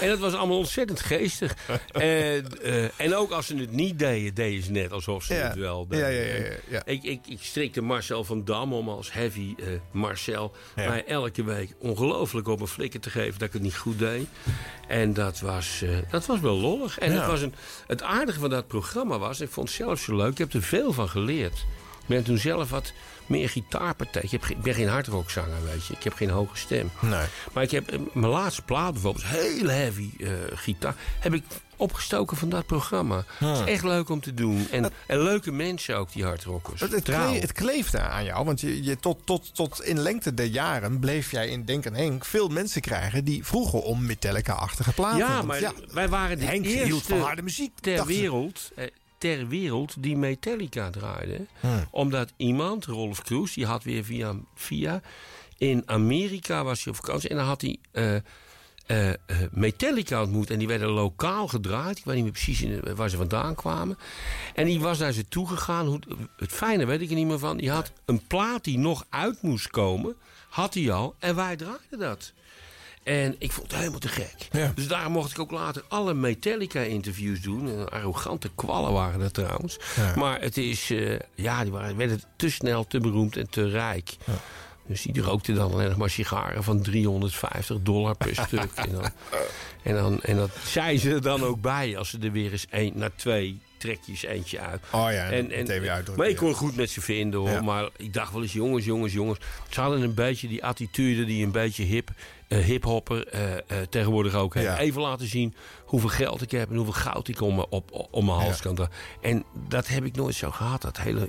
En 0.00 0.08
dat 0.08 0.18
was 0.18 0.34
allemaal 0.34 0.56
ontzettend 0.58 1.00
geestig. 1.00 1.54
en, 1.92 2.62
eh, 2.62 3.00
en 3.00 3.14
ook 3.14 3.30
als 3.30 3.46
ze 3.46 3.56
het 3.56 3.70
niet 3.72 3.98
deden, 3.98 4.34
deden 4.34 4.62
ze 4.62 4.70
net 4.70 4.92
alsof 4.92 5.24
ze 5.24 5.34
Ja. 5.34 5.40
het 5.48 5.56
wel 5.56 5.86
deden. 5.86 6.12
ja, 6.12 6.22
ja, 6.22 6.44
ja, 6.44 6.56
ja. 6.68 6.82
Ik, 6.84 7.02
ik, 7.02 7.20
ik 7.26 7.38
strikte 7.42 7.80
Marcel 7.82 8.24
van 8.24 8.44
Dam 8.44 8.72
om 8.72 8.88
als 8.88 9.12
heavy 9.12 9.54
eh, 9.58 9.66
Marcel 9.90 10.52
mij 10.74 11.04
elke 11.06 11.44
week 11.44 11.74
ongelooflijk 11.78 12.48
op 12.48 12.60
een 12.60 12.66
flikker 12.66 13.00
te 13.00 13.10
geven 13.10 13.38
dat 13.38 13.48
ik 13.48 13.52
het 13.54 13.62
niet 13.62 13.76
goed 13.76 13.98
deed. 13.98 14.26
En 14.88 15.12
dat 15.14 15.40
was, 15.40 15.82
eh, 15.82 15.90
dat 16.10 16.26
was 16.26 16.40
wel 16.40 16.56
lollig. 16.56 16.98
En 16.98 17.12
het, 17.12 17.26
was 17.26 17.40
een, 17.42 17.54
het 17.86 18.02
aardige 18.02 18.40
van 18.40 18.50
dat 18.50 18.66
programma 18.66 19.18
was, 19.18 19.40
ik 19.40 19.50
vond 19.50 19.68
het 19.68 19.76
zelf 19.76 20.00
zo 20.00 20.16
leuk, 20.16 20.30
ik 20.32 20.38
heb 20.38 20.52
er 20.52 20.62
veel 20.62 20.92
van 20.92 21.08
geleerd. 21.08 21.64
Ik 22.00 22.06
ben 22.16 22.24
toen 22.24 22.38
zelf 22.38 22.70
wat 22.70 22.92
meer 23.30 23.48
gitaarpartij. 23.48 24.22
Ik, 24.22 24.30
heb, 24.30 24.44
ik 24.44 24.62
ben 24.62 24.74
geen 24.74 24.88
hardrockzanger, 24.88 25.64
weet 25.64 25.86
je. 25.86 25.94
Ik 25.94 26.02
heb 26.04 26.12
geen 26.14 26.30
hoge 26.30 26.56
stem. 26.56 26.90
Nee. 27.00 27.24
Maar 27.52 27.62
ik 27.62 27.70
heb 27.70 27.90
eh, 27.90 27.98
mijn 28.12 28.32
laatste 28.32 28.62
plaat 28.62 28.92
bijvoorbeeld, 28.92 29.24
heel 29.26 29.68
heavy 29.68 30.10
eh, 30.18 30.28
gitaar. 30.54 30.94
Heb 31.20 31.34
ik 31.34 31.42
opgestoken 31.76 32.36
van 32.36 32.48
dat 32.48 32.66
programma. 32.66 33.24
Het 33.38 33.58
is 33.58 33.64
echt 33.72 33.84
leuk 33.84 34.08
om 34.08 34.20
te 34.20 34.34
doen. 34.34 34.66
En, 34.70 34.90
en 35.06 35.22
leuke 35.22 35.52
mensen 35.52 35.96
ook, 35.96 36.12
die 36.12 36.24
hardrockers. 36.24 36.80
Het, 36.80 36.92
het, 36.92 37.04
Trouw. 37.04 37.30
kle- 37.30 37.40
het 37.40 37.52
kleefde 37.52 38.00
aan 38.00 38.24
jou, 38.24 38.44
want 38.44 38.60
je, 38.60 38.82
je, 38.82 38.96
tot, 38.98 39.18
tot, 39.26 39.54
tot 39.54 39.82
in 39.82 39.98
lengte 39.98 40.34
der 40.34 40.46
jaren 40.46 40.98
bleef 40.98 41.30
jij 41.30 41.48
in 41.48 41.64
Denk 41.64 41.84
en 41.84 41.94
Henk 41.94 42.24
veel 42.24 42.48
mensen 42.48 42.80
krijgen 42.80 43.24
die 43.24 43.44
vroegen 43.46 43.82
om 43.82 44.06
Metallica-achtige 44.06 44.92
platen. 44.92 45.18
Ja, 45.18 45.42
maar 45.42 45.72
wij 45.92 46.08
waren 46.08 46.38
de 46.38 46.44
Henk 46.44 46.64
eerste 46.64 46.84
hield 46.84 47.02
van 47.02 47.20
harde 47.20 47.42
muziek. 47.42 47.78
ter 47.80 48.06
wereld, 48.06 48.70
eh, 48.76 48.86
ter 49.20 49.48
wereld 49.48 50.02
die 50.02 50.16
Metallica 50.16 50.90
draaide. 50.90 51.46
Hmm. 51.60 51.86
Omdat 51.90 52.32
iemand, 52.36 52.84
Rolf 52.84 53.22
Kroes, 53.22 53.54
die 53.54 53.66
had 53.66 53.84
weer 53.84 54.04
via, 54.04 54.34
via... 54.54 55.00
In 55.58 55.82
Amerika 55.86 56.64
was 56.64 56.84
hij 56.84 56.92
op 56.92 56.98
vakantie 56.98 57.28
en 57.28 57.36
dan 57.36 57.46
had 57.46 57.60
hij 57.60 57.78
eh, 58.90 59.10
Metallica 59.50 60.22
ontmoet. 60.22 60.50
En 60.50 60.58
die 60.58 60.68
werden 60.68 60.88
lokaal 60.88 61.48
gedraaid. 61.48 61.98
Ik 61.98 62.04
weet 62.04 62.14
niet 62.14 62.24
meer 62.24 62.32
precies 62.32 62.62
in, 62.62 62.94
waar 62.94 63.10
ze 63.10 63.16
vandaan 63.16 63.54
kwamen. 63.54 63.98
En 64.54 64.64
die 64.64 64.80
was 64.80 64.98
naar 64.98 65.12
ze 65.12 65.28
toegegaan. 65.28 65.86
Hoe, 65.86 65.98
het 66.36 66.52
fijne 66.52 66.86
weet 66.86 67.00
ik 67.00 67.08
er 67.08 67.14
niet 67.14 67.26
meer 67.26 67.38
van. 67.38 67.56
Die 67.56 67.70
had 67.70 67.92
een 68.04 68.26
plaat 68.26 68.64
die 68.64 68.78
nog 68.78 69.06
uit 69.08 69.42
moest 69.42 69.68
komen. 69.68 70.16
Had 70.48 70.74
hij 70.74 70.92
al. 70.92 71.14
En 71.18 71.34
wij 71.34 71.56
draaiden 71.56 71.98
dat. 71.98 72.32
En 73.02 73.36
ik 73.38 73.52
vond 73.52 73.66
het 73.66 73.76
helemaal 73.76 74.00
te 74.00 74.08
gek. 74.08 74.48
Dus 74.74 74.88
daar 74.88 75.10
mocht 75.10 75.30
ik 75.30 75.38
ook 75.38 75.50
later 75.50 75.84
alle 75.88 76.14
Metallica-interviews 76.14 77.40
doen. 77.40 77.68
En 77.68 77.90
arrogante 77.90 78.50
kwallen 78.54 78.92
waren 78.92 79.20
dat 79.20 79.34
trouwens. 79.34 79.78
Maar 80.16 80.40
het 80.40 80.56
is, 80.56 80.90
eh, 80.90 81.18
ja, 81.34 81.62
die 81.62 81.72
waren, 81.72 81.96
werden 81.96 82.22
te 82.36 82.50
snel, 82.50 82.86
te 82.86 83.00
beroemd 83.00 83.36
en 83.36 83.50
te 83.50 83.68
rijk. 83.68 84.16
Dus 84.86 85.02
die 85.02 85.22
rookte 85.22 85.52
dan 85.52 85.72
alleen 85.72 85.88
nog 85.88 85.96
maar 85.96 86.10
sigaren 86.10 86.64
van 86.64 86.82
350 86.82 87.76
dollar 87.82 88.16
per 88.16 88.34
stuk. 88.46 88.70
En, 88.74 88.92
dan, 88.92 89.04
en, 89.82 89.94
dan, 89.94 90.22
en 90.22 90.36
dat 90.36 90.50
zei 90.64 90.98
ze 90.98 91.10
er 91.10 91.22
dan 91.22 91.42
ook 91.42 91.60
bij 91.60 91.98
als 91.98 92.10
ze 92.10 92.18
er 92.18 92.32
weer 92.32 92.52
eens 92.52 92.66
één, 92.70 92.92
na 92.94 93.10
twee 93.16 93.60
trekjes 93.80 94.22
eentje 94.22 94.60
uit. 94.60 94.80
Oh 94.90 95.12
ja, 95.12 95.30
en 95.30 95.46
Maar 96.16 96.26
ik 96.26 96.32
ja. 96.32 96.38
kon 96.38 96.54
goed 96.54 96.76
met 96.76 96.90
ze 96.90 97.00
vinden 97.00 97.40
hoor. 97.40 97.48
Ja. 97.48 97.60
Maar 97.60 97.88
ik 97.96 98.12
dacht 98.12 98.32
wel 98.32 98.42
eens, 98.42 98.52
jongens, 98.52 98.84
jongens, 98.84 99.12
jongens. 99.12 99.38
Ze 99.68 99.80
hadden 99.80 100.02
een 100.02 100.14
beetje 100.14 100.48
die 100.48 100.64
attitude 100.64 101.24
die 101.24 101.44
een 101.44 101.52
beetje 101.52 101.84
hip, 101.84 102.10
eh 102.48 102.58
hiphopper 102.58 103.26
eh, 103.26 103.56
eh, 103.56 103.62
tegenwoordig 103.90 104.34
ook 104.34 104.54
heeft. 104.54 104.66
Ja. 104.66 104.78
Even 104.78 105.00
laten 105.00 105.26
zien 105.26 105.54
hoeveel 105.84 106.08
geld 106.08 106.42
ik 106.42 106.50
heb 106.50 106.70
en 106.70 106.76
hoeveel 106.76 106.92
goud 106.92 107.28
ik 107.28 107.40
om, 107.40 107.58
op, 107.58 108.08
om 108.10 108.24
mijn 108.24 108.38
hals 108.38 108.60
kan 108.60 108.74
dragen. 108.74 108.94
En 109.20 109.44
dat 109.68 109.88
heb 109.88 110.04
ik 110.04 110.16
nooit 110.16 110.34
zo 110.34 110.50
gehad, 110.50 110.82
dat 110.82 110.98
hele 110.98 111.28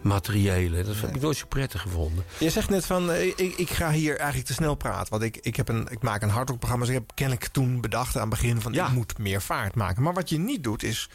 materiële. 0.00 0.82
Dat 0.82 0.96
heb 1.00 1.14
ik 1.14 1.22
nooit 1.22 1.36
zo 1.36 1.46
prettig 1.46 1.80
gevonden. 1.80 2.24
Je 2.38 2.50
zegt 2.50 2.70
net 2.70 2.86
van, 2.86 3.12
ik, 3.14 3.38
ik 3.56 3.70
ga 3.70 3.90
hier 3.90 4.16
eigenlijk 4.16 4.46
te 4.46 4.52
snel 4.52 4.74
praten. 4.74 5.10
Want 5.10 5.22
ik, 5.22 5.36
ik, 5.36 5.56
heb 5.56 5.68
een, 5.68 5.88
ik 5.90 6.02
maak 6.02 6.22
een 6.22 6.28
hardrockprogramma. 6.28 6.84
Dus 6.84 6.94
ik 6.94 7.00
heb 7.00 7.10
kennelijk 7.14 7.46
toen 7.46 7.80
bedacht 7.80 8.14
aan 8.14 8.20
het 8.20 8.30
begin 8.30 8.60
van... 8.60 8.74
ik 8.74 8.90
moet 8.92 9.18
meer 9.18 9.42
vaart 9.42 9.74
maken. 9.74 10.02
Maar 10.02 10.14
wat 10.14 10.28
je 10.28 10.38
niet 10.38 10.64
doet 10.64 10.82
is 10.82 11.08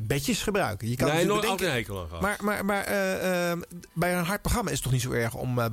bedjes 0.00 0.42
gebruiken. 0.42 0.88
Je 0.88 0.96
kan 0.96 1.06
nee, 1.06 1.14
nooit 1.16 1.26
bedenken- 1.40 1.50
altijd 1.50 1.68
een 1.70 1.74
hekel 1.76 2.00
aan 2.00 2.06
gehad. 2.06 2.22
Maar, 2.22 2.36
maar, 2.40 2.64
maar 2.64 2.84
eh, 2.84 3.50
eh, 3.50 3.58
bij 3.92 4.16
een 4.16 4.24
hard 4.24 4.40
programma 4.42 4.68
is 4.70 4.74
het 4.74 4.82
toch 4.84 4.92
niet 4.92 5.02
zo 5.02 5.10
erg 5.12 5.34
om... 5.34 5.58
eh, 5.58 5.66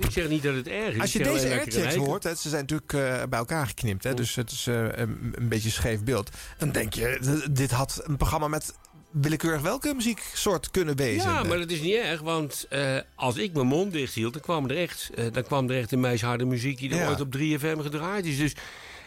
ik 0.00 0.10
zeg 0.10 0.28
niet 0.28 0.42
dat 0.42 0.54
het 0.54 0.68
erg 0.68 0.94
is. 0.94 1.00
Als 1.00 1.12
je 1.12 1.22
deze 1.22 1.48
airchecks 1.48 1.94
hoort, 1.94 2.22
hè, 2.24 2.34
ze 2.34 2.48
zijn 2.48 2.60
natuurlijk 2.60 2.92
eh, 2.92 3.28
bij 3.28 3.38
elkaar 3.38 3.66
geknipt. 3.66 4.04
Hè, 4.04 4.14
dus 4.14 4.34
het 4.34 4.50
is 4.50 4.66
eh, 4.66 4.86
een, 4.92 5.34
beetje 5.48 5.70
scheef 5.70 6.02
beeld. 6.04 6.30
Dan 6.58 6.70
denk 6.72 6.94
je, 6.94 7.46
dit 7.50 7.70
had 7.70 8.00
een 8.04 8.16
programma 8.16 8.48
met 8.48 8.74
willekeurig 9.10 9.60
welke 9.60 9.94
muzieksoort 9.94 10.70
kunnen 10.70 10.96
wezen. 10.96 11.30
Ja, 11.30 11.42
maar 11.42 11.58
dat 11.58 11.70
is 11.70 11.80
niet 11.80 11.94
erg, 11.94 12.20
want 12.20 12.66
eh, 12.68 12.96
als 13.14 13.36
ik 13.36 13.52
mijn 13.52 13.66
mond 13.66 13.92
dicht 13.92 14.14
hield, 14.14 14.32
dan 14.32 14.42
kwam 14.42 14.68
er 14.70 14.76
echt, 14.76 15.10
eh, 15.14 15.24
dan 15.32 15.42
kwam 15.42 15.70
er 15.70 15.78
echt 15.78 15.90
de 15.90 15.96
meest 15.96 16.22
harde 16.22 16.44
muziek 16.44 16.78
die 16.78 16.90
er 16.90 16.96
Ja. 16.96 17.08
ooit 17.08 17.20
op 17.20 17.32
3FM 17.36 17.80
gedraaid 17.80 18.24
is. 18.26 18.36
Dus 18.36 18.52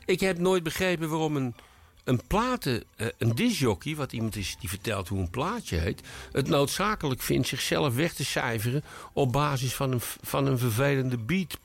ik 0.06 0.20
heb 0.20 0.38
nooit 0.40 0.64
begrepen 0.64 1.10
waarom 1.10 1.36
een, 1.36 1.56
een 2.04 2.22
platen, 2.28 2.84
eh, 2.96 3.08
een 3.18 3.36
disjockey, 3.36 3.96
wat 3.96 4.14
iemand 4.14 4.36
is 4.36 4.56
die 4.60 4.70
vertelt 4.70 5.08
hoe 5.08 5.20
een 5.20 5.30
plaatje 5.30 5.78
heet, 5.78 6.02
het 6.32 6.48
noodzakelijk 6.48 7.22
vindt 7.22 7.48
zichzelf 7.48 7.96
weg 7.96 8.14
te 8.14 8.26
cijferen 8.26 8.84
op 9.14 9.32
basis 9.32 9.74
van 9.74 9.92
een, 9.92 10.02
van 10.22 10.46
een 10.46 10.58
vervelende 10.58 11.18
beat. 11.18 11.58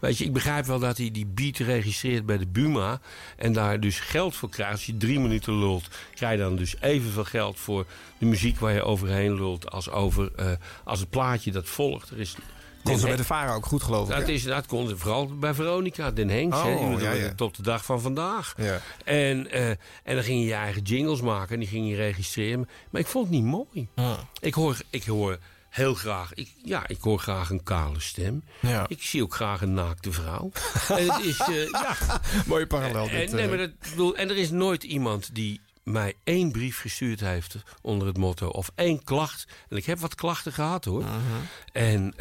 Weet 0.00 0.18
je, 0.18 0.24
ik 0.24 0.32
begrijp 0.32 0.66
wel 0.66 0.78
dat 0.78 0.96
hij 0.96 1.10
die 1.10 1.26
beat 1.26 1.56
registreert 1.56 2.26
bij 2.26 2.38
de 2.38 2.46
Buma. 2.46 3.00
En 3.36 3.52
daar 3.52 3.80
dus 3.80 4.00
geld 4.00 4.36
voor 4.36 4.48
krijgt. 4.48 4.72
Als 4.72 4.86
je 4.86 4.96
drie 4.96 5.20
minuten 5.20 5.58
lult, 5.58 5.88
krijg 6.14 6.32
je 6.32 6.38
dan 6.38 6.56
dus 6.56 6.76
evenveel 6.80 7.24
geld 7.24 7.58
voor 7.58 7.86
de 8.18 8.26
muziek 8.26 8.58
waar 8.58 8.72
je 8.72 8.82
overheen 8.82 9.34
lult. 9.34 9.70
Als, 9.70 9.90
over, 9.90 10.32
eh, 10.36 10.50
als 10.84 11.00
het 11.00 11.10
plaatje 11.10 11.52
dat 11.52 11.68
volgt. 11.68 12.10
Er 12.10 12.20
is, 12.20 12.36
Kon 12.84 12.98
ze 12.98 13.06
bij 13.06 13.16
de 13.16 13.24
Vara 13.24 13.54
ook 13.54 13.66
goed 13.66 13.82
geloof 13.82 14.08
ik. 14.08 14.16
dat, 14.16 14.28
is, 14.28 14.42
dat 14.42 14.66
kon 14.66 14.98
vooral 14.98 15.26
bij 15.26 15.54
Veronica, 15.54 16.10
Den 16.10 16.28
Henks. 16.28 16.56
Oh, 16.56 16.64
doen 16.64 17.00
ja. 17.00 17.34
Tot 17.34 17.56
de 17.56 17.62
dag 17.62 17.84
van 17.84 18.00
vandaag. 18.00 18.54
Ja. 18.56 18.80
En, 19.04 19.50
eh, 19.50 19.68
en 19.68 20.14
dan 20.14 20.22
ging 20.22 20.40
je 20.40 20.46
je 20.46 20.54
eigen 20.54 20.82
jingles 20.82 21.20
maken 21.20 21.54
en 21.54 21.60
die 21.60 21.68
ging 21.68 21.88
je 21.88 21.96
registreren. 21.96 22.68
Maar 22.90 23.00
ik 23.00 23.06
vond 23.06 23.24
het 23.26 23.34
niet 23.34 23.44
mooi. 23.44 23.88
Ik, 24.40 24.54
hoor, 24.54 24.80
ik 24.90 25.04
hoor 25.04 25.38
heel 25.70 25.94
graag, 25.94 26.34
ik, 26.34 26.54
ja, 26.64 26.88
ik 26.88 27.00
hoor 27.00 27.18
graag 27.18 27.50
een 27.50 27.62
kale 27.62 28.00
stem. 28.00 28.44
Ja. 28.60 28.84
Ik 28.88 29.02
zie 29.02 29.22
ook 29.22 29.34
graag 29.34 29.60
een 29.62 29.74
naakte 29.74 30.12
vrouw. 30.12 30.50
en 30.88 31.12
het 31.12 31.24
is, 31.24 31.38
eh, 31.38 31.70
ja. 31.70 31.96
Mooie 32.46 32.66
parallel 32.66 33.08
En, 33.08 33.18
dit. 33.18 33.32
nee, 33.32 33.42
eh. 33.42 33.48
maar 33.48 33.58
dat, 33.58 33.68
ik 33.68 33.90
bedoel, 33.90 34.16
en 34.16 34.28
er 34.30 34.36
is 34.36 34.50
nooit 34.50 34.82
iemand 34.82 35.34
die 35.34 35.60
mij 35.84 36.14
één 36.24 36.52
brief 36.52 36.80
gestuurd 36.80 37.20
heeft 37.20 37.56
onder 37.82 38.06
het 38.06 38.16
motto. 38.16 38.48
Of 38.48 38.70
één 38.74 39.04
klacht. 39.04 39.46
En 39.68 39.76
ik 39.76 39.86
heb 39.86 39.98
wat 39.98 40.14
klachten 40.14 40.52
gehad 40.52 40.84
hoor. 40.84 41.02
Mhm. 41.02 41.14
En 41.72 42.14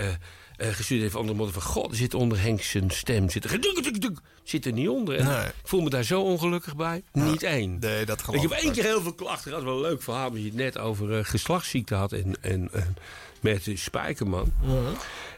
eh, 0.59 0.69
gestuurd 0.69 1.01
heeft 1.01 1.15
onder 1.15 1.29
het 1.29 1.37
motto 1.37 1.59
van... 1.59 1.71
God, 1.71 1.91
er 1.91 1.97
zit 1.97 2.13
onder 2.13 2.41
Henk 2.41 2.61
zijn 2.61 2.89
stem. 2.89 3.29
Zit 3.29 3.43
er, 3.43 3.49
geduk, 3.49 3.83
duk, 3.83 4.01
duk, 4.01 4.19
zit 4.43 4.65
er 4.65 4.71
niet 4.71 4.87
onder. 4.87 5.15
En 5.15 5.25
Nee. 5.25 5.45
Ik 5.45 5.53
voel 5.63 5.81
me 5.81 5.89
daar 5.89 6.03
zo 6.03 6.21
ongelukkig 6.21 6.75
bij. 6.75 7.03
Niet 7.11 7.43
één. 7.43 7.77
Nee, 7.79 8.05
dat 8.05 8.21
geloof 8.21 8.43
ik 8.43 8.49
heb 8.49 8.59
één 8.59 8.71
keer 8.71 8.83
heel 8.83 9.01
veel 9.01 9.13
klachten 9.13 9.49
gehad. 9.49 9.63
Wel 9.63 9.75
een 9.75 9.81
leuk 9.81 10.01
verhaal. 10.01 10.27
omdat 10.27 10.41
je 10.41 10.47
het 10.47 10.57
net 10.57 10.77
over 10.77 11.17
eh, 11.17 11.25
geslachtsziekte 11.25 11.95
had. 11.95 12.11
En, 12.11 12.35
en, 12.41 12.69
met 13.41 13.63
de 13.63 13.77
Spijkerman. 13.77 14.51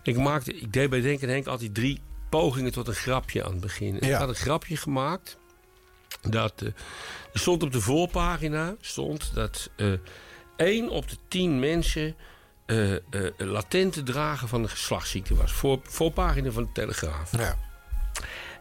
Ik, 0.03 0.17
maakte, 0.17 0.53
ik 0.53 0.73
deed 0.73 0.89
bij 0.89 1.01
Denk 1.01 1.21
en 1.21 1.29
Henk 1.29 1.47
altijd 1.47 1.73
drie 1.73 1.99
pogingen 2.29 2.71
tot 2.71 2.87
een 2.87 2.93
grapje 2.93 3.43
aan 3.43 3.51
het 3.51 3.61
begin. 3.61 3.99
En 3.99 4.07
Ja. 4.07 4.13
Ik 4.13 4.19
had 4.19 4.29
een 4.29 4.35
grapje 4.35 4.77
gemaakt. 4.77 5.37
Dat, 6.29 6.53
eh, 6.61 6.67
er 7.33 7.39
stond 7.39 7.63
op 7.63 7.71
de 7.71 7.81
voorpagina 7.81 8.75
stond 8.79 9.31
dat 9.33 9.69
één 10.55 10.89
op 10.89 11.09
de 11.09 11.17
tien 11.27 11.59
mensen 11.59 12.15
eh, 12.71 12.93
eh, 12.93 13.01
latente 13.37 14.03
dragen 14.03 14.47
van 14.47 14.63
een 14.63 14.69
geslachtsziekte 14.69 15.35
was. 15.35 15.51
Voor, 15.51 15.79
voorpagina 15.83 16.51
van 16.51 16.63
de 16.63 16.69
Telegraaf. 16.73 17.37
Ja. 17.37 17.57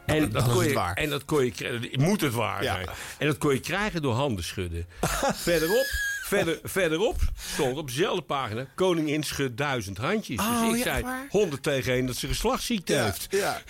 En 0.07 0.31
dat, 0.31 0.45
kon 0.45 0.59
het 0.61 0.69
je, 0.69 0.74
waar. 0.74 0.95
en 0.95 1.11
dat 1.11 1.24
kon 1.24 1.45
je 1.45 1.51
krijgen. 1.51 1.91
Moet 2.01 2.20
het 2.20 2.32
waar 2.32 2.62
Ja. 2.62 2.74
zijn. 2.74 2.89
En 3.19 3.27
dat 3.27 3.39
kon 3.39 3.53
je 3.53 3.61
krijgen 3.61 4.03
door 4.03 4.15
handen 4.15 4.45
schudden. 4.45 4.87
verderop, 5.35 5.87
verder, 6.24 6.59
verderop 6.62 7.16
stond 7.39 7.77
op 7.78 7.87
dezelfde 7.87 8.23
pagina... 8.23 8.66
Koningin 8.74 9.23
schudt 9.23 9.57
duizend 9.57 9.99
handjes. 9.99 10.41
Oh, 10.41 10.61
dus 10.61 10.70
ik 10.70 10.77
ja, 10.77 10.82
zei 10.93 11.03
waar? 11.03 11.27
100 11.31 11.62
tegen 11.62 11.93
1 11.93 12.07
dat 12.07 12.16
ze 12.16 12.27
geslachtsziekte 12.27 12.93
Ja, 12.93 13.05
heeft. 13.05 13.27
ja. 13.31 13.62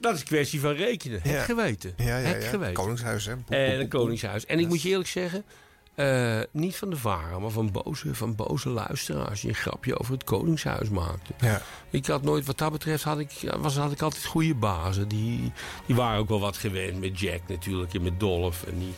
Dat 0.00 0.14
is 0.14 0.20
een 0.20 0.26
kwestie 0.26 0.60
van 0.60 0.72
rekenen. 0.72 1.20
Het 1.22 1.42
geweten. 1.44 1.94
Ja, 1.96 2.18
ja, 2.18 2.26
Het 2.28 2.42
ja. 2.42 2.48
geweten. 2.48 2.74
Koningshuis, 2.74 3.26
hè? 3.26 3.32
En 3.48 3.80
een 3.80 3.88
koningshuis. 3.88 4.46
En 4.46 4.58
ik 4.58 4.68
moet 4.68 4.82
je 4.82 4.88
eerlijk 4.88 5.08
zeggen... 5.08 5.44
eh, 5.96 6.40
niet 6.50 6.76
van 6.76 6.90
de 6.90 6.96
varen, 6.96 7.40
maar 7.40 7.50
van 7.50 7.70
boze, 7.72 8.14
van 8.14 8.34
boze 8.34 8.68
luisteraars... 8.68 9.40
die 9.40 9.50
een 9.50 9.56
grapje 9.56 9.98
over 9.98 10.12
het 10.12 10.24
koningshuis 10.24 10.88
maakten. 10.88 11.34
Ja. 11.40 11.62
Ik 11.90 12.06
had 12.06 12.22
nooit, 12.22 12.46
wat 12.46 12.58
dat 12.58 12.72
betreft, 12.72 13.02
had 13.02 13.18
ik, 13.18 13.30
was, 13.60 13.76
had 13.76 13.92
ik 13.92 14.02
altijd 14.02 14.24
goede 14.24 14.54
bazen. 14.54 15.08
Die, 15.08 15.52
die 15.86 15.96
waren 15.96 16.18
ook 16.18 16.28
wel 16.28 16.40
wat 16.40 16.56
gewend 16.56 17.00
met 17.00 17.20
Jack 17.20 17.40
natuurlijk 17.48 17.94
en 17.94 18.02
met 18.02 18.20
Dolph. 18.20 18.62
En 18.62 18.78
die, 18.78 18.94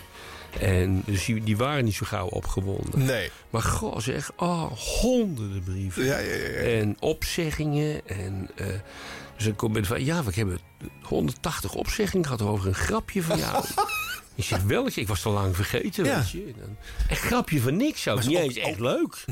en 0.61 1.03
dus 1.07 1.25
die, 1.25 1.43
die 1.43 1.57
waren 1.57 1.85
niet 1.85 1.95
zo 1.95 2.07
gauw 2.07 2.27
opgewonden. 2.27 3.05
Nee. 3.05 3.31
Maar 3.51 3.63
goh 3.63 3.99
zeg, 3.99 4.31
oh, 4.37 4.73
honderden 4.73 5.63
brieven. 5.63 6.05
Ja, 6.05 6.19
ja, 6.19 6.35
ja, 6.35 6.49
ja. 6.49 6.81
En 6.81 6.97
opzeggingen. 7.01 8.09
En, 8.09 8.51
eh, 8.55 8.67
dus 9.37 9.45
dan 9.45 9.57
kom 9.57 9.77
ik 9.77 9.85
van, 9.85 10.05
ja, 10.05 10.25
we 10.25 10.31
hebben 10.35 10.59
180 11.03 11.75
opzeggingen 11.75 12.27
gehad 12.27 12.43
over 12.43 12.67
een 12.67 12.75
grapje 12.75 13.23
van 13.23 13.39
jou. 13.39 13.65
Ik 14.39 14.45
zeg, 14.45 14.63
welke? 14.63 15.01
Ik 15.01 15.09
was 15.09 15.23
te 15.23 15.29
lang 15.29 15.57
vergeten, 15.57 16.05
Ja. 16.05 16.17
weet 16.19 16.31
je. 16.31 16.53
Een 17.09 17.17
grapje 17.17 17.61
van 17.61 17.77
niks 17.77 18.09
ook. 18.09 18.17
Maar 18.17 18.27
Niet 18.27 18.35
is 18.39 18.43
ook- 18.43 18.49
eens 18.51 18.59
echt 18.59 18.81
leuk. 18.81 19.25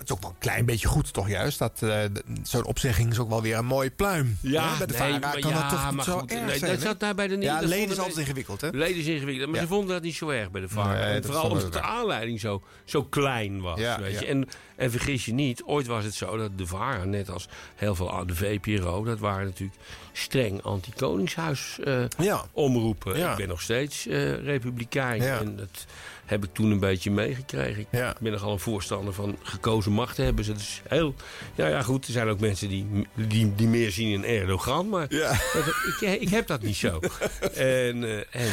Het 0.00 0.08
is 0.08 0.14
ook 0.14 0.22
wel 0.22 0.30
een 0.30 0.38
klein 0.38 0.64
beetje 0.64 0.88
goed, 0.88 1.12
toch 1.12 1.28
juist? 1.28 1.58
Dat 1.58 1.82
eh, 1.82 1.98
Zo'n 2.42 2.64
opzegging 2.64 3.10
is 3.10 3.18
ook 3.18 3.28
wel 3.28 3.42
weer 3.42 3.56
een 3.56 3.64
mooie 3.66 3.90
pluim. 3.90 4.38
Ja, 4.40 4.70
Hè? 4.72 4.76
bij 4.78 4.86
de 4.86 4.92
nee, 4.98 5.02
Vara 5.20 5.30
kan 5.40 5.50
ja, 5.50 5.60
dat 5.60 5.70
toch 5.70 5.92
niet 5.94 6.04
zo 6.04 6.18
goed, 6.18 6.30
erg 6.30 6.44
nee, 6.46 6.58
zijn, 6.58 6.70
dat 6.72 6.80
zat 6.80 7.00
daar 7.00 7.14
bij 7.14 7.26
de- 7.28 7.36
Ja, 7.38 7.60
leden 7.60 7.90
is 7.90 7.98
altijd 7.98 8.18
ingewikkeld, 8.18 8.60
hè? 8.60 8.68
Leden 8.68 8.96
is 8.96 9.06
ingewikkeld. 9.06 9.46
Maar 9.46 9.56
Ja. 9.56 9.62
ze 9.62 9.68
vonden 9.68 9.94
dat 9.94 10.02
niet 10.02 10.14
zo 10.14 10.28
erg 10.28 10.50
bij 10.50 10.60
de 10.60 10.68
VARA. 10.68 10.92
Nee, 10.92 11.02
En 11.02 11.14
dat 11.14 11.24
vooral 11.30 11.50
omdat 11.50 11.72
de 11.72 11.80
aanleiding 11.80 12.40
zo, 12.40 12.62
zo 12.84 13.04
klein 13.04 13.60
was. 13.60 13.78
Ja, 13.80 14.00
weet 14.00 14.18
je. 14.18 14.26
En, 14.26 14.48
en 14.76 14.90
vergis 14.90 15.24
je 15.24 15.32
niet, 15.32 15.62
ooit 15.62 15.86
was 15.86 16.04
het 16.04 16.14
zo 16.14 16.36
dat 16.36 16.58
de 16.58 16.66
VARA, 16.66 17.04
net 17.04 17.30
als 17.30 17.48
heel 17.76 17.94
veel 17.94 18.10
oude 18.10 18.34
VPRO... 18.34 19.04
dat 19.04 19.18
waren 19.18 19.44
natuurlijk 19.46 19.78
streng 20.12 20.62
anti-koningshuis 20.62 21.78
eh, 21.84 22.40
omroepen. 22.52 23.30
Ik 23.30 23.36
ben 23.36 23.48
nog 23.48 23.60
steeds 23.62 24.06
eh, 24.06 24.42
republikein. 24.44 25.22
Ja. 25.22 25.38
En 25.38 25.56
dat 25.56 25.86
heb 26.30 26.44
ik 26.44 26.50
toen 26.54 26.70
een 26.70 26.78
beetje 26.80 27.10
meegekregen. 27.10 27.80
Ik 27.90 28.14
ben 28.20 28.32
nogal 28.32 28.52
een 28.52 28.58
voorstander 28.58 29.14
van 29.14 29.36
gekozen 29.42 29.92
machthebbers. 29.92 30.46
Het 30.46 30.58
is 30.60 30.82
heel... 30.88 31.14
Ja, 31.54 31.66
ja, 31.66 31.82
goed, 31.82 32.06
er 32.06 32.12
zijn 32.12 32.28
ook 32.28 32.40
mensen 32.40 32.68
die, 32.68 33.06
die, 33.14 33.54
die 33.54 33.68
meer 33.68 33.90
zien 33.90 34.12
in 34.12 34.24
Erdogan. 34.24 34.88
Maar 34.88 35.08
dat- 35.08 36.00
ik, 36.00 36.20
ik 36.20 36.28
heb 36.28 36.46
dat 36.46 36.62
niet 36.62 36.76
zo. 36.76 37.00
en, 37.54 38.04
eh, 38.04 38.16
en, 38.46 38.50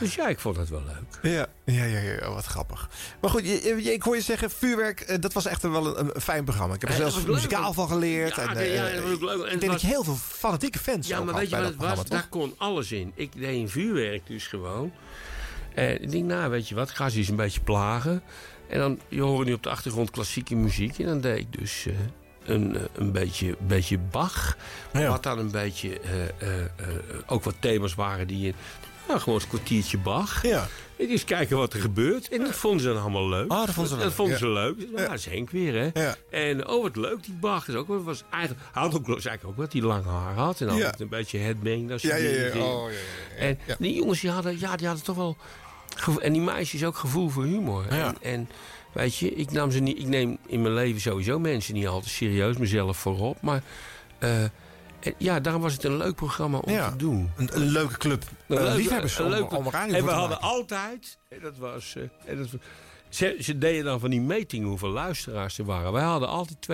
dus 0.00 0.14
ja, 0.14 0.28
ik 0.28 0.38
vond 0.38 0.56
dat 0.56 0.68
wel 0.68 0.82
leuk. 0.86 1.32
Ja, 1.34 1.46
ja, 1.64 1.84
ja, 1.84 1.98
ja, 2.00 2.30
wat 2.30 2.44
grappig. 2.44 2.88
Maar 3.20 3.30
goed, 3.30 3.44
je, 3.44 3.80
je- 3.82 3.92
ik 3.92 4.02
hoor 4.02 4.16
je 4.16 4.22
zeggen, 4.22 4.50
vuurwerk, 4.50 5.00
eh, 5.00 5.16
dat 5.20 5.32
was 5.32 5.46
echt 5.46 5.62
een- 5.62 5.70
wel 5.72 5.98
een, 5.98 6.10
een 6.14 6.20
fijn 6.20 6.44
programma. 6.44 6.74
Ik 6.74 6.80
heb 6.80 6.90
er 6.90 6.96
zelfs 6.96 7.16
leuk, 7.16 7.26
muzikaal 7.26 7.62
want- 7.62 7.74
van 7.74 7.88
geleerd. 7.88 8.34
Ja, 8.34 8.54
en, 8.54 8.64
ja, 8.72 8.86
eh, 8.88 8.94
dat 8.94 9.02
was 9.02 9.12
ook 9.12 9.20
leuk. 9.22 9.46
En 9.46 9.52
Ik 9.54 9.60
denk 9.60 9.72
dat 9.72 9.80
je 9.80 9.86
was- 9.86 9.96
heel 9.96 10.04
veel 10.04 10.16
fanatieke 10.38 10.78
fans 10.78 11.06
Ja, 11.08 11.20
maar 11.22 11.34
weet 11.34 11.50
je 11.50 11.56
wat 11.56 11.64
het 11.64 11.76
was? 11.76 12.04
Daar 12.04 12.26
kon 12.28 12.54
alles 12.58 12.92
in. 12.92 13.12
Ik 13.14 13.32
deed 13.32 13.56
een 13.56 13.68
vuurwerk 13.68 14.26
dus 14.26 14.46
gewoon. 14.46 14.92
En 15.74 16.02
ik 16.02 16.10
denk, 16.10 16.24
nou, 16.24 16.50
weet 16.50 16.68
je 16.68 16.74
wat, 16.74 16.88
ik 16.90 16.96
ga 16.96 17.08
ze 17.08 17.18
eens 17.18 17.28
een 17.28 17.36
beetje 17.36 17.60
plagen. 17.60 18.22
En 18.68 18.78
dan, 18.78 19.00
je 19.08 19.20
hoort 19.20 19.46
nu 19.46 19.52
op 19.52 19.62
de 19.62 19.68
achtergrond 19.68 20.10
klassieke 20.10 20.54
muziek. 20.56 20.98
En 20.98 21.06
dan 21.06 21.20
deed 21.20 21.38
ik 21.38 21.58
dus 21.58 21.86
eh, 21.86 21.94
een, 22.44 22.76
eh, 22.76 22.82
een 22.94 23.12
beetje, 23.12 23.56
beetje 23.66 23.98
Bach. 23.98 24.56
Wat 24.92 25.22
dan 25.22 25.38
een 25.38 25.50
beetje, 25.50 26.00
eh, 26.00 26.24
eh, 26.24 26.60
eh, 26.60 26.68
ook 27.26 27.44
wat 27.44 27.54
thema's 27.58 27.94
waren 27.94 28.26
die 28.26 28.46
in... 28.46 28.54
Nou, 29.08 29.20
gewoon 29.20 29.40
een 29.40 29.48
kwartiertje 29.48 29.98
Bach. 29.98 30.42
Ja. 30.42 30.68
En 30.98 31.08
eens 31.08 31.24
kijken 31.24 31.56
wat 31.56 31.72
er 31.72 31.80
gebeurt. 31.80 32.28
En 32.28 32.38
dat 32.38 32.54
vonden 32.54 32.80
ze 32.80 32.86
dan 32.86 33.02
allemaal 33.02 33.28
leuk. 33.28 33.50
Ah, 33.50 33.66
dat 33.66 33.74
vonden 33.74 33.92
ze 33.92 34.04
leuk, 34.04 34.12
vonden 34.12 34.34
ja. 34.34 34.40
ze 34.40 34.48
leuk. 34.48 34.76
Nou, 34.78 35.08
dat 35.08 35.18
is 35.18 35.26
Henk 35.26 35.50
weer, 35.50 35.92
hè. 35.92 36.12
En 36.30 36.68
oh, 36.68 36.82
wat 36.82 36.96
leuk, 36.96 37.24
die 37.24 37.34
Bach. 37.34 37.64
Dat 37.64 37.74
is 37.74 37.80
ook, 37.80 38.04
was 38.04 38.24
eigenlijk, 38.30 38.62
had 38.72 38.94
ook, 38.94 39.08
ik 39.08 39.40
ook 39.44 39.56
dat 39.56 39.72
hij 39.72 39.82
lang 39.82 40.04
haar 40.04 40.34
had. 40.34 40.60
En 40.60 40.68
altijd 40.68 41.00
een 41.00 41.08
beetje 41.08 41.38
headbang. 41.38 41.88
Dat 41.88 42.00
soort 42.00 42.12
Ja, 42.12 42.18
ja, 42.18 42.28
ja. 42.28 42.52
dingen. 42.52 42.66
Oh, 42.66 42.90
ja, 42.90 42.98
ja, 43.38 43.46
ja. 43.46 43.56
En 43.68 43.76
die 43.78 43.94
jongens, 43.94 44.20
die 44.20 44.30
hadden, 44.30 44.58
ja, 44.58 44.76
die 44.76 44.86
hadden 44.86 45.04
toch 45.04 45.16
wel... 45.16 45.36
En 46.20 46.32
die 46.32 46.42
meisjes 46.42 46.84
ook 46.84 46.96
gevoel 46.96 47.28
voor 47.28 47.44
humor. 47.44 47.86
En, 47.88 48.16
en 48.22 48.48
weet 48.92 49.16
je, 49.16 49.34
ik, 49.34 49.50
nam 49.50 49.70
ze 49.70 49.78
niet, 49.78 49.98
ik 49.98 50.06
neem 50.06 50.38
in 50.46 50.62
mijn 50.62 50.74
leven 50.74 51.00
sowieso 51.00 51.38
mensen 51.38 51.74
niet 51.74 51.86
altijd 51.86 52.12
serieus. 52.12 52.56
Mezelf 52.56 52.96
voorop. 52.96 53.42
Maar 53.42 53.62
eh, 54.18 54.44
ja, 55.18 55.40
daarom 55.40 55.62
was 55.62 55.72
het 55.72 55.84
een 55.84 55.96
leuk 55.96 56.14
programma 56.14 56.58
om 56.58 56.72
Ja. 56.72 56.90
te 56.90 56.96
doen. 56.96 57.30
Een, 57.36 57.48
een 57.52 57.66
leuke 57.66 57.96
club. 57.98 58.22
Een 58.46 58.56
eh, 58.56 58.62
leuke- 58.62 58.76
liefhebbers 58.76 59.18
een 59.18 59.24
om, 59.24 59.30
leuke- 59.30 59.56
om 59.56 59.68
radio 59.70 59.94
En 59.94 60.04
we 60.04 60.10
hadden 60.10 60.28
maken. 60.30 60.46
altijd... 60.48 61.18
En 61.28 61.38
dat 61.42 61.56
was... 61.56 61.94
eh, 61.96 62.02
en 62.24 62.38
dat, 62.38 62.48
ze, 63.08 63.36
ze 63.40 63.58
deden 63.58 63.84
dan 63.84 64.00
van 64.00 64.10
die 64.10 64.20
metingen 64.20 64.68
hoeveel 64.68 64.88
luisteraars 64.88 65.58
er 65.58 65.64
waren. 65.64 65.92
Wij 65.92 66.02
hadden 66.02 66.28
altijd 66.28 66.66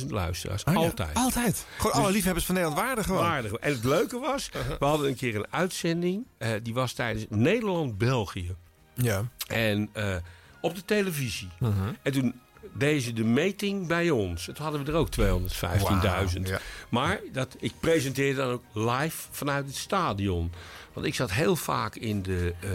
215.000 0.00 0.06
luisteraars. 0.10 0.64
Ah, 0.64 0.74
ja. 0.74 0.80
Altijd. 0.80 1.14
Altijd. 1.16 1.66
Gewoon 1.76 1.92
alle 1.92 2.04
Dus- 2.06 2.14
liefhebbers 2.14 2.44
van 2.46 2.54
Nederland 2.54 2.82
waarden 2.82 3.04
gewoon. 3.04 3.22
Waardig. 3.22 3.52
En 3.52 3.72
het 3.72 3.84
leuke 3.84 4.18
was, 4.18 4.48
we 4.78 4.84
hadden 4.84 5.08
een 5.08 5.16
keer 5.16 5.34
een 5.34 5.46
uitzending. 5.50 6.26
eh, 6.38 6.50
die 6.62 6.74
was 6.74 6.92
tijdens 6.92 7.26
Nederland-België. 7.28 8.54
Ja. 8.94 9.24
En 9.46 9.88
eh, 9.92 10.16
op 10.60 10.74
de 10.74 10.84
televisie. 10.84 11.48
Mhm. 11.58 11.72
En 12.02 12.12
toen 12.12 12.40
deden 12.78 13.00
ze 13.00 13.12
de 13.12 13.24
meting 13.24 13.86
bij 13.86 14.10
ons. 14.10 14.44
Toen 14.44 14.56
hadden 14.58 14.84
we 14.84 14.92
er 14.92 14.98
ook 14.98 15.08
215.000. 15.08 15.18
Wauw, 15.60 16.26
ja. 16.42 16.60
Maar 16.88 17.20
dat, 17.32 17.56
ik 17.58 17.72
presenteerde 17.80 18.36
dan 18.36 18.50
ook 18.50 18.62
live 18.72 19.28
vanuit 19.30 19.66
het 19.66 19.76
stadion. 19.76 20.52
Want 20.92 21.06
ik 21.06 21.14
zat 21.14 21.32
heel 21.32 21.56
vaak 21.56 21.96
in 21.96 22.22
de, 22.22 22.54
eh, 22.60 22.70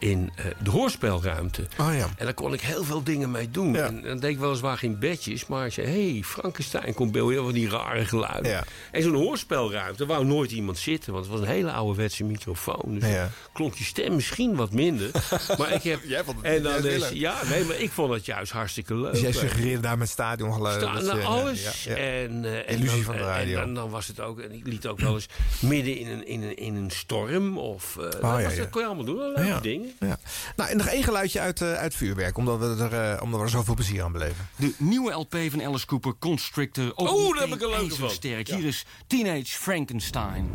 in, 0.00 0.30
eh, 0.36 0.44
de 0.62 0.70
hoorspelruimte. 0.70 1.66
Oh 1.78 1.94
ja. 1.94 2.08
En 2.16 2.24
daar 2.24 2.34
kon 2.34 2.52
ik 2.52 2.60
heel 2.60 2.84
veel 2.84 3.02
dingen 3.02 3.30
mee 3.30 3.50
doen. 3.50 3.76
En 3.76 4.02
dan 4.02 4.18
deed 4.18 4.30
ik 4.30 4.38
weliswaar 4.38 4.78
geen 4.78 4.98
bedjes. 4.98 5.46
Maar 5.46 5.66
ik 5.66 5.72
zei, 5.72 5.86
hé, 5.86 6.10
hey, 6.12 6.22
Frankenstein 6.24 6.94
komt 6.94 7.12
bij 7.12 7.22
heel 7.22 7.44
van 7.44 7.52
die 7.52 7.68
rare 7.68 8.04
geluiden. 8.04 8.50
Ja. 8.50 8.64
En 8.92 9.02
zo'n 9.02 9.14
hoorspelruimte 9.14 10.06
wou 10.06 10.24
nooit 10.24 10.50
iemand 10.50 10.78
zitten. 10.78 11.12
Want 11.12 11.24
het 11.24 11.34
was 11.34 11.42
een 11.42 11.52
hele 11.52 11.72
ouderwetse 11.72 12.24
microfoon. 12.24 12.98
Dus 12.98 13.08
klonk 13.52 13.74
je 13.74 13.84
stem 13.84 14.14
misschien 14.14 14.56
wat 14.56 14.72
minder. 14.72 15.10
maar 15.58 15.72
ik 15.72 15.82
heb... 15.82 16.00
Jij 16.04 16.24
vond 16.24 16.36
het 16.36 16.46
en 16.46 16.62
dan 16.62 16.86
is, 16.86 17.08
ja, 17.08 17.36
nee, 17.48 17.64
maar 17.64 17.76
ik 17.76 17.90
vond 17.90 18.12
het 18.12 18.26
juist 18.26 18.52
hartstikke 18.52 18.94
leuk. 18.94 19.12
Dus 19.12 19.20
jij 19.20 19.32
suggereerde 19.32 19.82
daar 19.82 19.98
met 19.98 20.08
stadiongeluiden. 20.08 21.04
Naar 21.04 21.16
je- 21.16 21.22
alles. 21.24 21.86
En, 21.86 21.96
eh, 21.96 22.56
en 22.56 22.66
Illusie 22.66 22.88
dan, 22.94 23.02
van 23.02 23.16
de 23.16 23.20
radio. 23.22 23.58
En, 23.58 23.64
dan, 23.64 23.74
dan 23.74 23.90
was 23.90 24.06
het 24.06 24.20
ook. 24.20 24.40
En 24.40 24.52
ik 24.52 24.66
liet 24.66 24.86
ook 24.86 24.98
wel 25.00 25.14
eens 25.14 25.26
midden 25.60 25.96
in 25.96 26.08
een, 26.08 26.26
in 26.26 26.42
een, 26.42 26.56
in 26.56 26.74
een 26.74 26.90
storm. 26.90 27.58
Of, 27.58 27.96
eh, 27.96 28.02
dat, 28.02 28.22
Oh, 28.22 28.42
was- 28.42 28.56
dat 28.56 28.70
kon 28.70 28.80
je 28.80 28.86
allemaal 28.86 29.04
doen. 29.04 29.16
Leuke 29.34 29.60
dingen. 29.60 29.89
Ja. 30.00 30.18
Nou, 30.56 30.70
en 30.70 30.76
nog 30.76 30.86
één 30.86 31.02
geluidje 31.02 31.40
uit, 31.40 31.60
eh, 31.60 31.72
uit 31.72 31.94
vuurwerk, 31.94 32.36
omdat 32.36 32.58
we, 32.58 32.88
er, 32.90 33.12
eh, 33.14 33.22
omdat 33.22 33.38
we 33.40 33.44
er 33.46 33.50
zoveel 33.52 33.74
plezier 33.74 34.02
aan 34.02 34.12
beleven. 34.12 34.48
De 34.56 34.74
nieuwe 34.78 35.12
LP 35.12 35.36
van 35.50 35.64
Alice 35.64 35.86
Cooper, 35.86 36.14
Constrictor. 36.18 36.92
Oeh, 36.96 37.38
daar 37.38 37.48
heb 37.48 37.56
ik 37.56 37.62
een 37.62 37.68
leuke 37.70 37.94
van. 37.94 38.10
Ja. 38.20 38.56
Hier 38.56 38.64
is 38.66 38.86
Teenage 39.06 39.44
Frankenstein. 39.58 40.50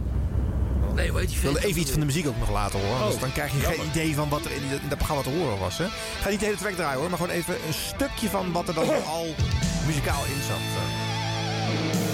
Nee, 0.94 1.14
weet 1.14 1.30
je 1.32 1.36
Ik 1.36 1.42
wilde 1.42 1.66
even 1.66 1.82
iets 1.82 1.92
van 1.92 2.00
de 2.00 2.06
muziek 2.06 2.28
ook 2.28 2.38
nog 2.40 2.50
laten 2.52 2.80
horen. 2.80 2.96
anders 2.98 3.16
Oh, 3.16 3.22
dan 3.22 3.32
krijg 3.32 3.52
je 3.52 3.58
jammer. 3.60 3.80
geen 3.80 3.88
idee 3.90 4.16
van 4.16 4.30
wat 4.30 4.46
er 4.46 4.52
in, 4.52 4.62
dat 4.90 4.98
programma 4.98 5.24
te 5.24 5.30
horen 5.30 5.60
was. 5.60 5.78
Hè? 5.78 5.86
Ga 6.22 6.30
niet 6.30 6.40
de 6.40 6.46
hele 6.46 6.58
track 6.58 6.74
draaien 6.74 7.00
hoor, 7.00 7.10
maar 7.10 7.18
gewoon 7.20 7.34
even 7.36 7.56
een 7.68 7.74
stukje 7.74 8.30
van 8.30 8.52
wat 8.52 8.68
er 8.68 8.74
dan 8.74 9.04
al 9.06 9.36
muzikaal 9.86 10.26
in 10.26 10.42
zat. 10.48 10.58
eh. 10.58 12.06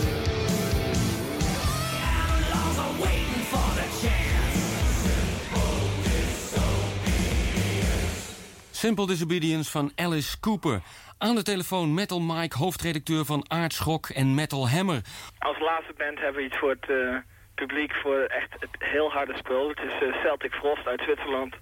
Simple 8.82 9.08
Disobedience 9.08 9.72
van 9.72 9.92
Alice 9.96 10.40
Cooper. 10.40 10.82
Aan 11.18 11.36
de 11.36 11.44
telefoon 11.44 11.94
Metal 11.94 12.20
Mike, 12.20 12.58
hoofdredacteur 12.58 13.26
van 13.26 13.46
Aardschok 13.48 14.10
en 14.10 14.36
Metal 14.36 14.70
Hammer. 14.70 15.02
Als 15.40 15.60
laatste 15.60 15.94
band 15.98 16.20
hebben 16.20 16.42
we 16.42 16.48
iets 16.48 16.58
voor 16.58 16.70
het 16.70 16.90
eh, 16.90 17.16
publiek 17.56 17.94
voor 17.94 18.20
echt 18.20 18.50
het 18.60 18.70
heel 18.80 19.12
harde 19.12 19.38
spul. 19.38 19.70
Het 19.70 19.80
is 19.80 20.08
eh, 20.08 20.22
Celtic 20.24 20.54
Frost 20.54 20.86
uit 20.86 21.02
Zwitserland. 21.02 21.56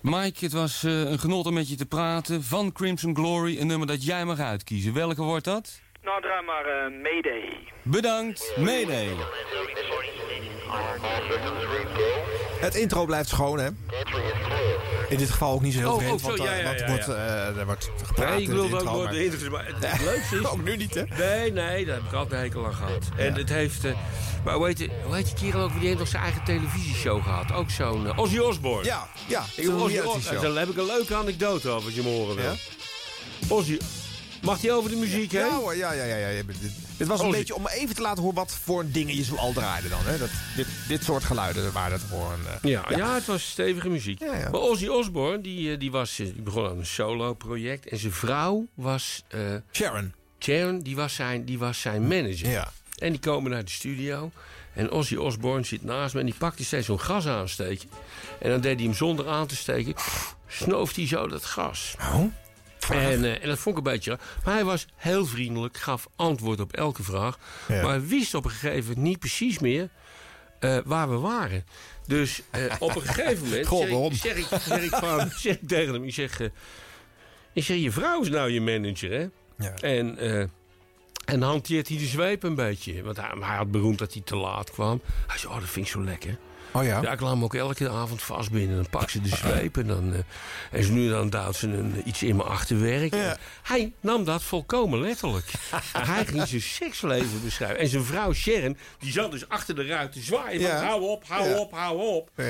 Mike, 0.00 0.44
het 0.44 0.52
was 0.52 0.84
eh, 0.84 1.10
een 1.10 1.18
genot 1.18 1.46
om 1.46 1.54
met 1.54 1.68
je 1.68 1.76
te 1.76 1.86
praten. 1.86 2.42
Van 2.42 2.72
Crimson 2.72 3.14
Glory, 3.14 3.60
een 3.60 3.66
nummer 3.66 3.86
dat 3.86 4.04
jij 4.04 4.24
mag 4.24 4.38
uitkiezen. 4.38 4.94
Welke 4.94 5.22
wordt 5.22 5.44
dat? 5.44 5.80
Nou, 6.02 6.20
draai 6.20 6.44
maar 6.44 6.66
eh, 6.66 7.02
Mayday. 7.02 7.58
Bedankt, 7.82 8.56
Mayday. 8.56 9.08
Het 12.62 12.74
intro 12.74 13.04
blijft 13.04 13.28
schoon, 13.28 13.58
hè? 13.58 13.68
In 15.08 15.18
dit 15.18 15.30
geval 15.30 15.52
ook 15.52 15.62
niet 15.62 15.72
zo 15.72 15.78
heel 15.78 15.92
Oh, 15.92 15.98
vreemd, 15.98 16.12
oh, 16.14 16.20
zo, 16.20 16.26
want, 16.26 16.38
eh, 16.40 16.46
ja, 16.46 16.52
ja, 16.54 16.64
want 16.64 16.78
ja, 16.78 16.86
wordt, 16.86 17.08
eh, 17.08 17.56
er 17.58 17.66
wordt 17.66 17.90
gepraat 18.04 18.28
Nee, 18.28 18.42
ik 18.42 18.48
in 18.48 18.50
het 18.50 18.60
wilde 18.60 18.74
ook 18.74 18.80
intro, 18.80 18.92
nooit 18.96 19.04
maar- 19.04 19.14
de 19.14 19.24
intro, 19.24 19.50
maar 19.50 19.66
het, 19.66 19.90
het 19.90 20.00
leukste 20.00 20.36
is... 20.38 20.44
Ook 20.52 20.64
nu 20.64 20.76
niet, 20.76 20.94
hè? 20.94 21.02
Nee, 21.18 21.52
nee, 21.52 21.84
daar 21.86 21.94
heb 21.94 22.04
ik 22.04 22.12
altijd 22.12 22.32
een 22.32 22.38
hekel 22.38 22.66
aan 22.66 22.74
gehad. 22.74 23.08
En 23.16 23.34
het 23.34 23.48
heeft... 23.48 23.84
eh, 23.84 23.92
maar 24.44 24.54
hoe 24.54 24.66
heet, 24.66 24.76
die- 24.76 24.90
hoe 25.04 25.14
heet 25.14 25.24
die 25.26 25.34
kerel 25.34 25.62
ook? 25.64 25.72
Die 25.78 25.86
heeft 25.86 25.98
nog 25.98 26.08
zijn 26.08 26.22
eigen 26.22 26.44
televisieshow 26.44 27.22
gehad. 27.22 27.52
Ook 27.52 27.70
zo'n... 27.70 28.06
eh, 28.06 28.18
Ozzy 28.18 28.38
Osbourne. 28.38 28.84
Ja, 28.84 29.08
ja. 29.26 29.44
Ik 29.56 29.68
Ozzy 29.70 29.94
reality 29.94 29.98
Osbourne. 30.18 30.52
Daar 30.52 30.58
heb 30.60 30.68
ik 30.70 30.76
een 30.76 30.86
leuke 30.86 31.14
anekdote 31.14 31.68
over, 31.68 31.84
als 31.86 31.94
je 31.94 32.02
me 32.02 32.08
horen 32.08 32.36
wil. 32.36 32.52
Ozzy... 33.48 33.78
Mag 34.42 34.58
die 34.60 34.72
over 34.72 34.90
de 34.90 34.96
muziek 34.96 35.32
heen? 35.32 35.40
Ja 35.40 35.54
hoor, 35.56 35.76
ja, 35.76 35.92
ja, 35.92 36.04
ja. 36.04 36.16
ja. 36.28 36.42
Dit, 37.02 37.08
dit 37.08 37.18
was 37.18 37.20
een 37.20 37.26
Ozzy. 37.26 37.38
beetje 37.38 37.54
om 37.54 37.66
even 37.66 37.94
te 37.94 38.00
laten 38.02 38.22
horen 38.22 38.36
wat 38.36 38.52
voor 38.62 38.84
dingen 38.90 39.16
je 39.16 39.22
zo 39.24 39.34
al 39.34 39.52
draaide 39.52 39.88
dan. 39.88 40.00
Hè? 40.04 40.18
Dat, 40.18 40.30
dit, 40.56 40.66
dit 40.88 41.04
soort 41.04 41.24
geluiden 41.24 41.72
waren 41.72 41.90
dat 41.90 42.08
voor 42.08 42.32
een... 42.32 42.46
eh, 42.62 42.70
Ja, 42.70 42.84
ja. 42.88 43.14
het 43.14 43.26
was 43.26 43.50
stevige 43.50 43.88
muziek. 43.88 44.20
Ja, 44.20 44.34
ja. 44.36 44.50
Maar 44.50 44.60
Ozzy 44.60 44.86
Osbourne, 44.86 45.40
die, 45.40 45.72
eh, 45.72 45.78
die, 45.78 45.90
was, 45.90 46.18
eh, 46.18 46.26
die 46.26 46.42
begon 46.42 46.68
aan 46.68 46.78
een 46.78 46.86
solo-project. 46.86 47.86
En 47.88 47.98
zijn 47.98 48.12
vrouw 48.12 48.66
was... 48.74 49.22
eh, 49.28 49.40
Sharon. 49.72 50.12
Sharon, 50.38 50.78
die 50.78 50.96
was 50.96 51.14
zijn, 51.14 51.44
die 51.44 51.58
was 51.58 51.80
zijn 51.80 52.02
manager. 52.08 52.50
Ja. 52.50 52.72
En 52.98 53.10
die 53.10 53.20
komen 53.20 53.50
naar 53.50 53.64
de 53.64 53.70
studio. 53.70 54.30
En 54.74 54.90
Ozzy 54.90 55.14
Osbourne 55.16 55.64
zit 55.64 55.84
naast 55.84 56.14
me 56.14 56.20
en 56.20 56.26
die 56.26 56.34
pakte 56.38 56.64
steeds 56.64 56.86
zo'n 56.86 57.00
gas 57.00 57.26
aansteken. 57.26 57.88
En 58.40 58.50
dan 58.50 58.60
deed 58.60 58.74
hij 58.76 58.84
hem 58.84 58.94
zonder 58.94 59.28
aan 59.28 59.46
te 59.46 59.56
steken. 59.56 59.94
Snooft 60.46 60.96
hij 60.96 61.06
zo 61.06 61.28
dat 61.28 61.44
gas. 61.44 61.94
Oh. 62.00 62.24
En, 62.94 63.24
eh, 63.24 63.42
en 63.42 63.48
dat 63.48 63.58
vond 63.58 63.78
ik 63.78 63.86
een 63.86 63.92
beetje 63.92 64.10
raar. 64.10 64.20
Maar 64.44 64.54
hij 64.54 64.64
was 64.64 64.86
heel 64.96 65.26
vriendelijk, 65.26 65.76
gaf 65.76 66.08
antwoord 66.16 66.60
op 66.60 66.72
elke 66.72 67.02
vraag. 67.02 67.38
Ja. 67.68 67.82
Maar 67.82 67.90
hij 67.90 68.06
wist 68.06 68.34
op 68.34 68.44
een 68.44 68.50
gegeven 68.50 68.88
moment 68.88 69.06
niet 69.06 69.18
precies 69.18 69.58
meer 69.58 69.88
eh, 70.58 70.78
waar 70.84 71.10
we 71.10 71.16
waren. 71.16 71.64
Dus 72.06 72.42
eh, 72.50 72.64
op 72.78 72.94
een 72.96 73.02
gegeven 73.02 73.42
moment 73.48 73.66
zeg, 73.66 73.76
ik, 73.76 73.88
waarom? 73.88 74.12
zeg, 74.12 74.36
ik, 74.36 74.46
zeg, 74.60 74.82
ik 74.82 74.94
van, 74.94 75.30
zeg 75.36 75.54
ik 75.54 75.68
tegen 75.68 75.92
hem, 75.94 76.04
ik 76.04 76.14
zeg, 76.14 76.40
ik 77.52 77.64
zeg, 77.64 77.76
je 77.76 77.90
vrouw 77.90 78.22
is 78.22 78.28
nou 78.28 78.50
je 78.50 78.60
manager, 78.60 79.10
hè? 79.10 79.26
Ja. 79.56 79.74
En, 79.74 80.18
en 81.24 81.42
hanteert 81.42 81.88
hij 81.88 81.98
de 81.98 82.06
zweep 82.06 82.42
een 82.42 82.54
beetje. 82.54 83.02
Want 83.02 83.16
hij, 83.16 83.30
hij 83.40 83.56
had 83.56 83.70
beroemd 83.70 83.98
dat 83.98 84.12
hij 84.12 84.22
te 84.22 84.36
laat 84.36 84.70
kwam. 84.70 85.00
Hij 85.26 85.38
zei, 85.38 85.52
oh, 85.52 85.60
dat 85.60 85.68
vind 85.68 85.86
ik 85.86 85.92
zo 85.92 86.04
lekker. 86.04 86.38
Oh 86.72 86.84
ja? 86.84 87.02
Ja, 87.02 87.12
ik 87.12 87.20
laat 87.20 87.32
hem 87.32 87.44
ook 87.44 87.54
elke 87.54 87.90
avond 87.90 88.22
vastbinden. 88.22 88.76
Dan 88.76 88.88
pakt 88.90 89.10
ze 89.10 89.20
de 89.20 89.28
zweep 89.28 89.76
en 89.76 89.86
dan... 89.86 90.12
eh, 90.12 90.18
en 90.70 90.84
zo 90.84 90.92
nu 90.92 91.08
dan 91.08 91.30
duwt 91.30 91.56
ze 91.56 91.66
een, 91.68 92.02
iets 92.04 92.22
in 92.22 92.36
mijn 92.36 92.48
achterwerk. 92.48 93.14
Ja. 93.14 93.36
Hij 93.62 93.92
nam 94.00 94.24
dat 94.24 94.42
volkomen 94.42 95.00
letterlijk. 95.00 95.52
hij 95.98 96.24
ging 96.26 96.48
zijn 96.48 96.60
seksleven 96.60 97.42
beschrijven. 97.44 97.78
En 97.78 97.88
zijn 97.88 98.04
vrouw 98.04 98.32
Sharon, 98.32 98.76
die 98.98 99.12
zat 99.12 99.30
dus 99.30 99.48
achter 99.48 99.74
de 99.74 99.86
ruit 99.86 100.12
te 100.12 100.20
zwaaien. 100.20 100.60
van, 100.60 100.86
hou 100.86 101.02
op, 101.02 101.24
hou 101.28 101.54
op, 101.54 101.72
hou 101.72 101.98
op. 102.02 102.30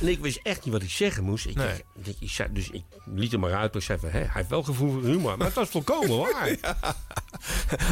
En 0.00 0.08
ik 0.08 0.18
wist 0.20 0.40
echt 0.42 0.64
niet 0.64 0.72
wat 0.72 0.82
ik 0.82 0.90
zeggen 0.90 1.24
moest. 1.24 1.46
Ik, 1.46 1.54
Nee. 1.54 1.84
ik, 2.04 2.16
ik 2.20 2.30
zei, 2.30 2.48
dus 2.52 2.70
ik 2.70 2.82
liet 3.04 3.30
hem 3.32 3.40
maar 3.40 3.54
uit. 3.54 3.72
Maar 3.72 3.80
ik 3.80 3.86
zei 3.86 3.98
van, 3.98 4.08
hè, 4.10 4.18
hij 4.18 4.28
heeft 4.32 4.48
wel 4.48 4.62
gevoel 4.62 4.92
voor 4.92 5.02
humor. 5.04 5.36
Maar 5.36 5.46
het 5.46 5.56
was 5.56 5.68
volkomen 5.68 6.18
waar. 6.32 6.56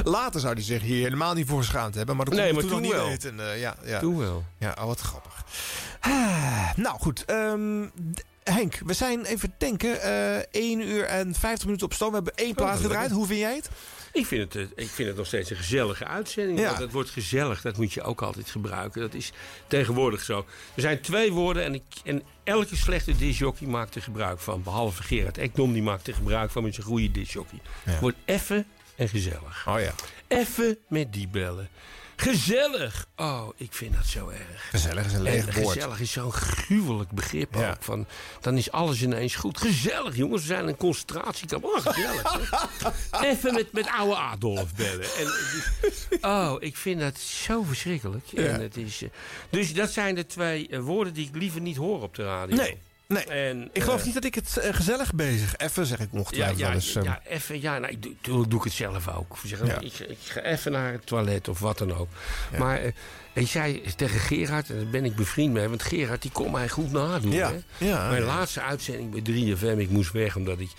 Later 0.04 0.40
zou 0.40 0.54
hij 0.54 0.62
zich 0.62 0.82
hier 0.82 1.02
helemaal 1.02 1.34
niet 1.34 1.46
voor 1.48 1.58
geschaamd 1.58 1.94
hebben. 1.94 2.16
Maar 2.16 2.24
dat 2.24 2.34
Nee, 2.34 2.52
maar 2.52 2.60
toen 2.62 2.70
toen 2.70 2.80
niet 2.80 2.92
wel. 2.92 3.06
weten. 3.08 3.50
eh, 3.50 3.60
ja, 3.60 3.76
ja. 3.84 3.98
Toen 4.00 4.18
wel. 4.18 4.44
Ja, 4.58 4.74
oh, 4.78 4.84
wat 4.84 5.00
grappig. 5.00 5.44
Ah, 6.00 6.70
nou 6.76 6.98
goed. 7.00 7.24
ehm, 7.24 7.86
Henk, 8.44 8.78
we 8.86 8.92
zijn 8.92 9.24
even 9.24 9.54
denken. 9.58 10.02
eh 10.02 10.36
1 10.50 10.80
uur 10.80 11.04
en 11.04 11.34
50 11.34 11.64
minuten 11.64 11.86
op 11.86 11.92
stoom. 11.94 12.08
We 12.08 12.14
hebben 12.14 12.34
één 12.36 12.54
plaat 12.54 12.76
gedraaid. 12.76 12.98
lekker. 12.98 13.16
Hoe 13.16 13.26
vind 13.26 13.38
jij 13.40 13.54
het? 13.54 13.68
Ik 14.12 14.26
vind, 14.26 14.52
het, 14.52 14.74
eh, 14.74 14.84
ik 14.84 14.90
vind 14.90 15.08
het 15.08 15.16
nog 15.16 15.26
steeds 15.26 15.50
een 15.50 15.56
gezellige 15.56 16.04
uitzending. 16.04 16.58
Ja. 16.58 16.66
Want 16.66 16.78
het 16.78 16.92
wordt 16.92 17.10
gezellig, 17.10 17.60
dat 17.60 17.76
moet 17.76 17.92
je 17.92 18.02
ook 18.02 18.22
altijd 18.22 18.50
gebruiken. 18.50 19.00
Dat 19.00 19.14
is 19.14 19.32
tegenwoordig 19.66 20.22
zo. 20.22 20.46
Er 20.74 20.80
zijn 20.80 21.00
twee 21.00 21.32
woorden 21.32 21.64
en, 21.64 21.74
ik, 21.74 21.82
en 22.04 22.22
elke 22.44 22.76
slechte 22.76 23.16
disjockey 23.16 23.66
maakt 23.66 23.94
er 23.94 24.02
gebruik 24.02 24.38
van. 24.38 24.62
Behalve 24.62 25.02
Gerard 25.02 25.38
Ekdom, 25.38 25.72
die 25.72 25.82
maakt 25.82 26.08
er 26.08 26.14
gebruik 26.14 26.50
van 26.50 26.62
met 26.62 26.74
zijn 26.74 26.86
goede 26.86 27.10
disjockey. 27.10 27.58
Het 27.82 28.00
wordt 28.00 28.16
effen 28.24 28.66
en 28.96 29.08
gezellig. 29.08 29.66
Oh 29.68 29.80
ja. 29.80 29.92
Effen 30.26 30.78
met 30.88 31.12
die 31.12 31.28
bellen. 31.28 31.68
Gezellig! 32.20 33.06
Oh, 33.16 33.48
ik 33.56 33.72
vind 33.72 33.94
dat 33.94 34.06
zo 34.06 34.28
erg. 34.28 34.68
Gezellig 34.70 35.06
is 35.06 35.12
een 35.12 35.22
leeg 35.22 35.46
en 35.46 35.62
woord. 35.62 35.74
gezellig 35.74 36.00
is 36.00 36.12
zo'n 36.12 36.32
gruwelijk 36.32 37.10
begrip 37.10 37.54
Ja. 37.54 37.70
ook. 37.70 37.82
Van, 37.82 38.06
dan 38.40 38.56
is 38.56 38.70
alles 38.70 39.02
ineens 39.02 39.34
goed. 39.34 39.58
Gezellig, 39.58 40.16
jongens. 40.16 40.40
We 40.40 40.46
zijn 40.46 40.68
een 40.68 40.76
concentratiekamp. 40.76 41.64
Oh, 41.64 41.76
gezellig. 41.80 42.38
Even 43.30 43.54
met, 43.54 43.72
met 43.72 43.88
oude 43.88 44.16
Adolf 44.16 44.74
bellen. 44.74 45.04
En, 45.18 45.26
is- 45.82 46.18
oh, 46.20 46.54
ik 46.58 46.76
vind 46.76 47.00
dat 47.00 47.18
zo 47.18 47.62
verschrikkelijk. 47.62 48.26
Ja. 48.26 48.42
En 48.42 48.60
het 48.60 48.76
is, 48.76 49.02
eh, 49.02 49.08
dus 49.50 49.72
dat 49.74 49.90
zijn 49.90 50.14
de 50.14 50.26
twee 50.26 50.68
eh, 50.68 50.80
woorden 50.80 51.12
die 51.14 51.26
ik 51.28 51.34
liever 51.36 51.60
niet 51.60 51.76
hoor 51.76 52.02
op 52.02 52.14
de 52.14 52.24
radio. 52.24 52.56
Nee, 52.56 52.78
nee. 53.10 53.24
En, 53.24 53.68
Ik 53.72 53.82
geloof 53.82 53.98
eh, 53.98 54.04
niet 54.04 54.14
dat 54.14 54.24
ik 54.24 54.34
het 54.34 54.56
eh, 54.56 54.74
gezellig 54.74 55.14
bezig. 55.14 55.56
Even 55.56 55.86
zeg 55.86 55.98
ik 55.98 56.08
ja, 56.12 56.18
ongetwijfeld 56.18 56.58
ja, 56.58 56.66
wel 56.66 56.74
eens. 56.74 56.94
ehm, 56.94 57.04
ja, 57.04 57.20
even, 57.28 57.60
ja 57.60 57.78
nou, 57.78 57.92
ik 57.92 58.02
doe, 58.02 58.14
doe, 58.20 58.48
doe 58.48 58.58
ik 58.58 58.64
het 58.64 58.72
zelf 58.72 59.08
ook. 59.08 59.38
Ik, 59.42 59.48
zeg, 59.48 59.66
Ja. 59.66 59.80
ik, 59.80 59.98
ik 59.98 60.18
ga 60.24 60.40
even 60.42 60.72
naar 60.72 60.92
het 60.92 61.06
toilet 61.06 61.48
of 61.48 61.58
wat 61.58 61.78
dan 61.78 61.94
ook. 61.94 62.08
Maar 62.58 62.78
eh, 62.80 62.92
ik 63.32 63.46
zei 63.46 63.82
tegen 63.96 64.20
Gerard, 64.20 64.70
en 64.70 64.76
daar 64.76 64.86
ben 64.90 65.04
ik 65.04 65.16
bevriend 65.16 65.52
mee... 65.52 65.68
want 65.68 65.82
Gerard 65.82 66.22
die 66.22 66.30
kon 66.30 66.50
mij 66.52 66.68
goed 66.68 66.92
nadoen. 66.92 67.32
Ja, 67.32 67.52
Hè? 67.78 67.86
ja, 67.86 68.08
Mijn 68.08 68.20
ja. 68.22 68.26
laatste 68.26 68.60
uitzending 68.62 69.10
bij 69.10 69.22
3FM, 69.74 69.78
ik 69.78 69.90
moest 69.90 70.12
weg 70.12 70.36
omdat 70.36 70.58
ik, 70.60 70.70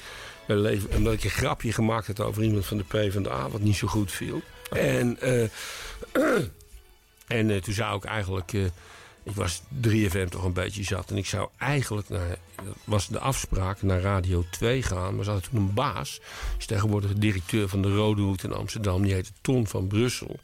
omdat 0.95 1.13
ik 1.13 1.23
een 1.23 1.29
grapje 1.29 1.73
gemaakt 1.73 2.07
had... 2.07 2.19
over 2.19 2.43
iemand 2.43 2.65
van 2.65 2.77
de 2.77 2.83
PvdA, 2.83 3.49
wat 3.49 3.61
niet 3.61 3.75
zo 3.75 3.87
goed 3.87 4.11
viel. 4.11 4.41
En, 4.71 5.19
eh, 5.21 5.47
en 7.27 7.49
eh, 7.49 7.57
toen 7.61 7.73
zou 7.73 7.97
ik 7.97 8.03
eigenlijk... 8.03 8.53
eh, 8.53 8.61
ik 9.23 9.35
was 9.35 9.61
3FM 9.88 10.30
toch 10.30 10.43
een 10.43 10.53
beetje 10.53 10.84
zat. 10.84 11.10
En 11.10 11.18
ik 11.18 11.26
zou 11.26 11.49
eigenlijk 11.57 12.10
naar, 12.10 12.38
dat 12.56 12.76
was 12.84 13.07
de 13.07 13.19
afspraak, 13.19 13.81
naar 13.81 14.02
Radio 14.02 14.43
2 14.52 14.84
gaan. 14.84 15.15
Maar 15.15 15.23
ze 15.23 15.31
hadden 15.31 15.49
toen 15.49 15.60
een 15.60 15.73
baas. 15.73 16.22
Is 16.57 16.65
tegenwoordig 16.65 17.14
directeur 17.14 17.69
van 17.69 17.81
de 17.81 17.95
Rode 17.95 18.22
Hoed 18.22 18.43
in 18.43 18.53
Amsterdam. 18.53 19.03
Die 19.03 19.14
heette 19.14 19.31
Ton 19.41 19.68
van 19.68 19.88
Brussel. 19.88 20.39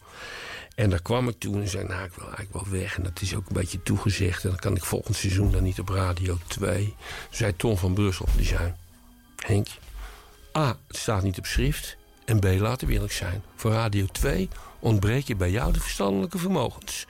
En 0.76 0.90
daar 0.90 1.02
kwam 1.02 1.28
ik 1.28 1.40
toen 1.40 1.62
en 1.62 1.68
zei, 1.68 1.88
nou, 1.88 2.04
ik 2.04 2.14
wil 2.14 2.26
eigenlijk 2.26 2.54
wel 2.54 2.80
weg. 2.80 2.98
En 2.98 3.04
dat 3.04 3.22
is 3.22 3.36
ook 3.36 3.48
een 3.48 3.54
beetje 3.54 3.84
toegezegd. 3.84 4.44
En 4.44 4.50
dan 4.50 4.60
kan 4.60 4.76
ik 4.76 4.84
volgend 4.84 5.16
seizoen 5.16 5.52
dan 5.52 5.64
niet 5.64 5.80
op 5.80 5.90
Radio 5.90 6.38
2. 6.48 6.84
Toen 6.84 6.96
zei 7.30 7.56
Ton 7.56 7.78
van 7.78 7.94
Brussel, 7.94 8.26
die 8.36 8.46
zei... 8.46 8.74
Henk, 9.46 9.68
A, 10.58 10.78
het 10.88 10.98
staat 10.98 11.24
niet 11.24 11.38
op 11.38 11.46
schrift. 11.46 11.98
En 12.26 12.40
B, 12.40 12.44
laten 12.44 12.88
we 12.88 12.94
eerlijk 12.94 13.14
zijn. 13.14 13.44
Voor 13.56 13.72
Radio 13.72 14.06
2 14.06 14.50
ontbreek 14.80 15.28
je 15.28 15.36
bij 15.36 15.52
jou 15.52 15.74
de 15.74 15.80
verstandelijke 15.80 16.38
vermogens. 16.38 17.06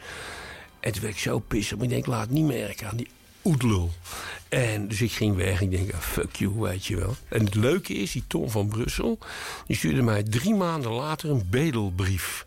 En 0.80 0.92
toen 0.92 1.02
werd 1.02 1.14
ik 1.14 1.20
zo 1.20 1.40
pissig. 1.40 1.78
Maar 1.78 1.86
ik 1.86 1.92
denk, 1.92 2.06
laat 2.06 2.22
het 2.22 2.30
niet 2.30 2.46
merken 2.46 2.90
aan 2.90 2.98
die 2.98 3.08
oedlul. 3.44 3.92
En 4.50 4.88
dus 4.88 5.02
ik 5.02 5.12
ging 5.12 5.36
weg. 5.36 5.62
Ik 5.62 5.72
denk, 5.72 5.94
ah, 5.94 6.00
fuck 6.00 6.36
you, 6.36 6.54
weet 6.60 6.86
je 6.86 6.96
wel. 6.96 7.16
En 7.30 7.46
het 7.46 7.56
leuke 7.56 7.94
is, 7.94 8.12
die 8.12 8.24
Tom 8.28 8.50
van 8.50 8.68
Brussel... 8.68 9.18
die 9.68 9.76
stuurde 9.76 10.02
mij 10.02 10.24
drie 10.24 10.56
maanden 10.56 10.92
later 10.92 11.30
een 11.30 11.48
bedelbrief. 11.50 12.46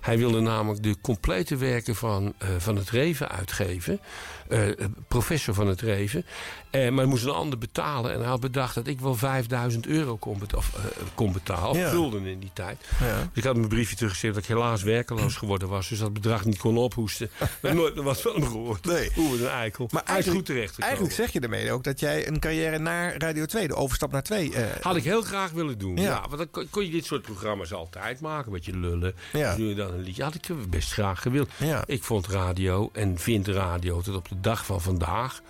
Hij 0.00 0.18
wilde 0.18 0.40
namelijk 0.40 0.82
de 0.82 0.96
complete 1.00 1.56
werken 1.56 1.94
van, 1.96 2.34
eh, 2.38 2.48
van 2.58 2.76
het 2.76 2.90
Reven 2.90 3.28
uitgeven. 3.28 4.00
Eh, 4.48 4.68
professor 5.08 5.54
van 5.54 5.66
het 5.66 5.80
Reven. 5.80 6.24
Eh, 6.70 6.80
maar 6.88 6.98
hij 6.98 7.04
moest 7.04 7.24
een 7.24 7.30
ander 7.30 7.58
betalen. 7.58 8.12
En 8.12 8.18
hij 8.18 8.28
had 8.28 8.40
bedacht 8.40 8.74
dat 8.74 8.86
ik 8.86 9.00
wel 9.00 9.14
5000 9.14 9.86
euro 9.86 10.16
kon, 10.16 10.40
of, 10.56 10.72
kon 11.14 11.32
betalen. 11.32 11.68
Of 11.70 11.76
Ja. 11.76 11.88
gulden 11.88 12.26
in 12.26 12.38
die 12.38 12.50
tijd. 12.52 12.76
Ja. 13.00 13.18
Dus 13.18 13.26
ik 13.32 13.44
had 13.44 13.56
mijn 13.56 13.68
briefje 13.68 13.96
teruggeschreven 13.96 14.40
dat 14.40 14.48
ik 14.50 14.56
helaas 14.56 14.82
werkeloos 14.82 15.36
geworden 15.36 15.68
was. 15.68 15.88
Dus 15.88 15.98
dat 15.98 16.12
bedrag 16.12 16.44
niet 16.44 16.58
kon 16.58 16.76
ophoesten. 16.76 17.30
Maar 17.62 17.74
nooit 17.74 17.94
meer 17.94 18.04
wat 18.04 18.20
van 18.20 18.32
hem 18.32 18.44
gehoord. 18.46 18.84
Nee. 18.84 19.10
Hoe 19.14 19.38
een 19.40 19.46
eikel. 19.48 19.88
Maar 19.90 20.02
hij 20.04 20.18
is 20.18 20.24
goed 20.24 20.32
eigenlijk, 20.34 20.46
terecht 20.46 20.78
eigenlijk 20.78 21.14
zeg 21.14 21.32
je 21.32 21.40
ermee 21.40 21.72
ook 21.72 21.84
dat 21.84 22.00
jij 22.00 22.26
een 22.28 22.38
carrière 22.40 22.78
naar 22.78 23.14
Radio 23.18 23.44
2, 23.46 23.68
de 23.68 23.74
overstap 23.74 24.12
naar 24.12 24.22
2. 24.22 24.54
eh, 24.54 24.64
Had 24.82 24.96
ik 24.96 25.04
heel 25.04 25.22
graag 25.22 25.50
willen 25.50 25.78
doen. 25.78 25.96
Ja. 25.96 26.02
Ja. 26.02 26.24
want 26.30 26.52
dan 26.52 26.66
kon- 26.70 26.84
je 26.84 26.90
dit 26.90 27.04
soort 27.04 27.22
programma's 27.22 27.72
altijd 27.72 28.20
maken. 28.20 28.46
Een 28.46 28.52
beetje 28.52 28.76
lullen. 28.76 29.14
Ja. 29.32 29.54
Dus 29.56 29.76
je 29.90 29.96
dan 29.96 30.00
een 30.00 30.04
liedje. 30.06 30.22
Had 30.22 30.34
ik 30.34 30.70
best 30.70 30.92
graag 30.92 31.22
gewild. 31.22 31.50
Ja. 31.56 31.82
Ik 31.86 32.04
vond 32.04 32.26
radio 32.26 32.90
en 32.92 33.18
vind 33.18 33.48
radio 33.48 34.00
tot 34.00 34.14
op 34.14 34.28
de 34.28 34.40
dag 34.40 34.66
van 34.66 34.80
vandaag. 34.80 35.42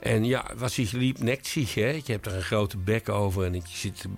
En 0.00 0.24
ja, 0.24 0.44
wat 0.56 0.72
zich 0.72 0.92
liep, 0.92 1.18
nekt 1.18 1.46
zich. 1.46 1.74
Hè? 1.74 1.90
Je 1.90 2.12
hebt 2.12 2.26
er 2.26 2.34
een 2.34 2.42
grote 2.42 2.76
bek 2.76 3.08
over. 3.08 3.44
En 3.44 3.54
ik 3.54 3.64
zit 3.66 4.00
te, 4.00 4.08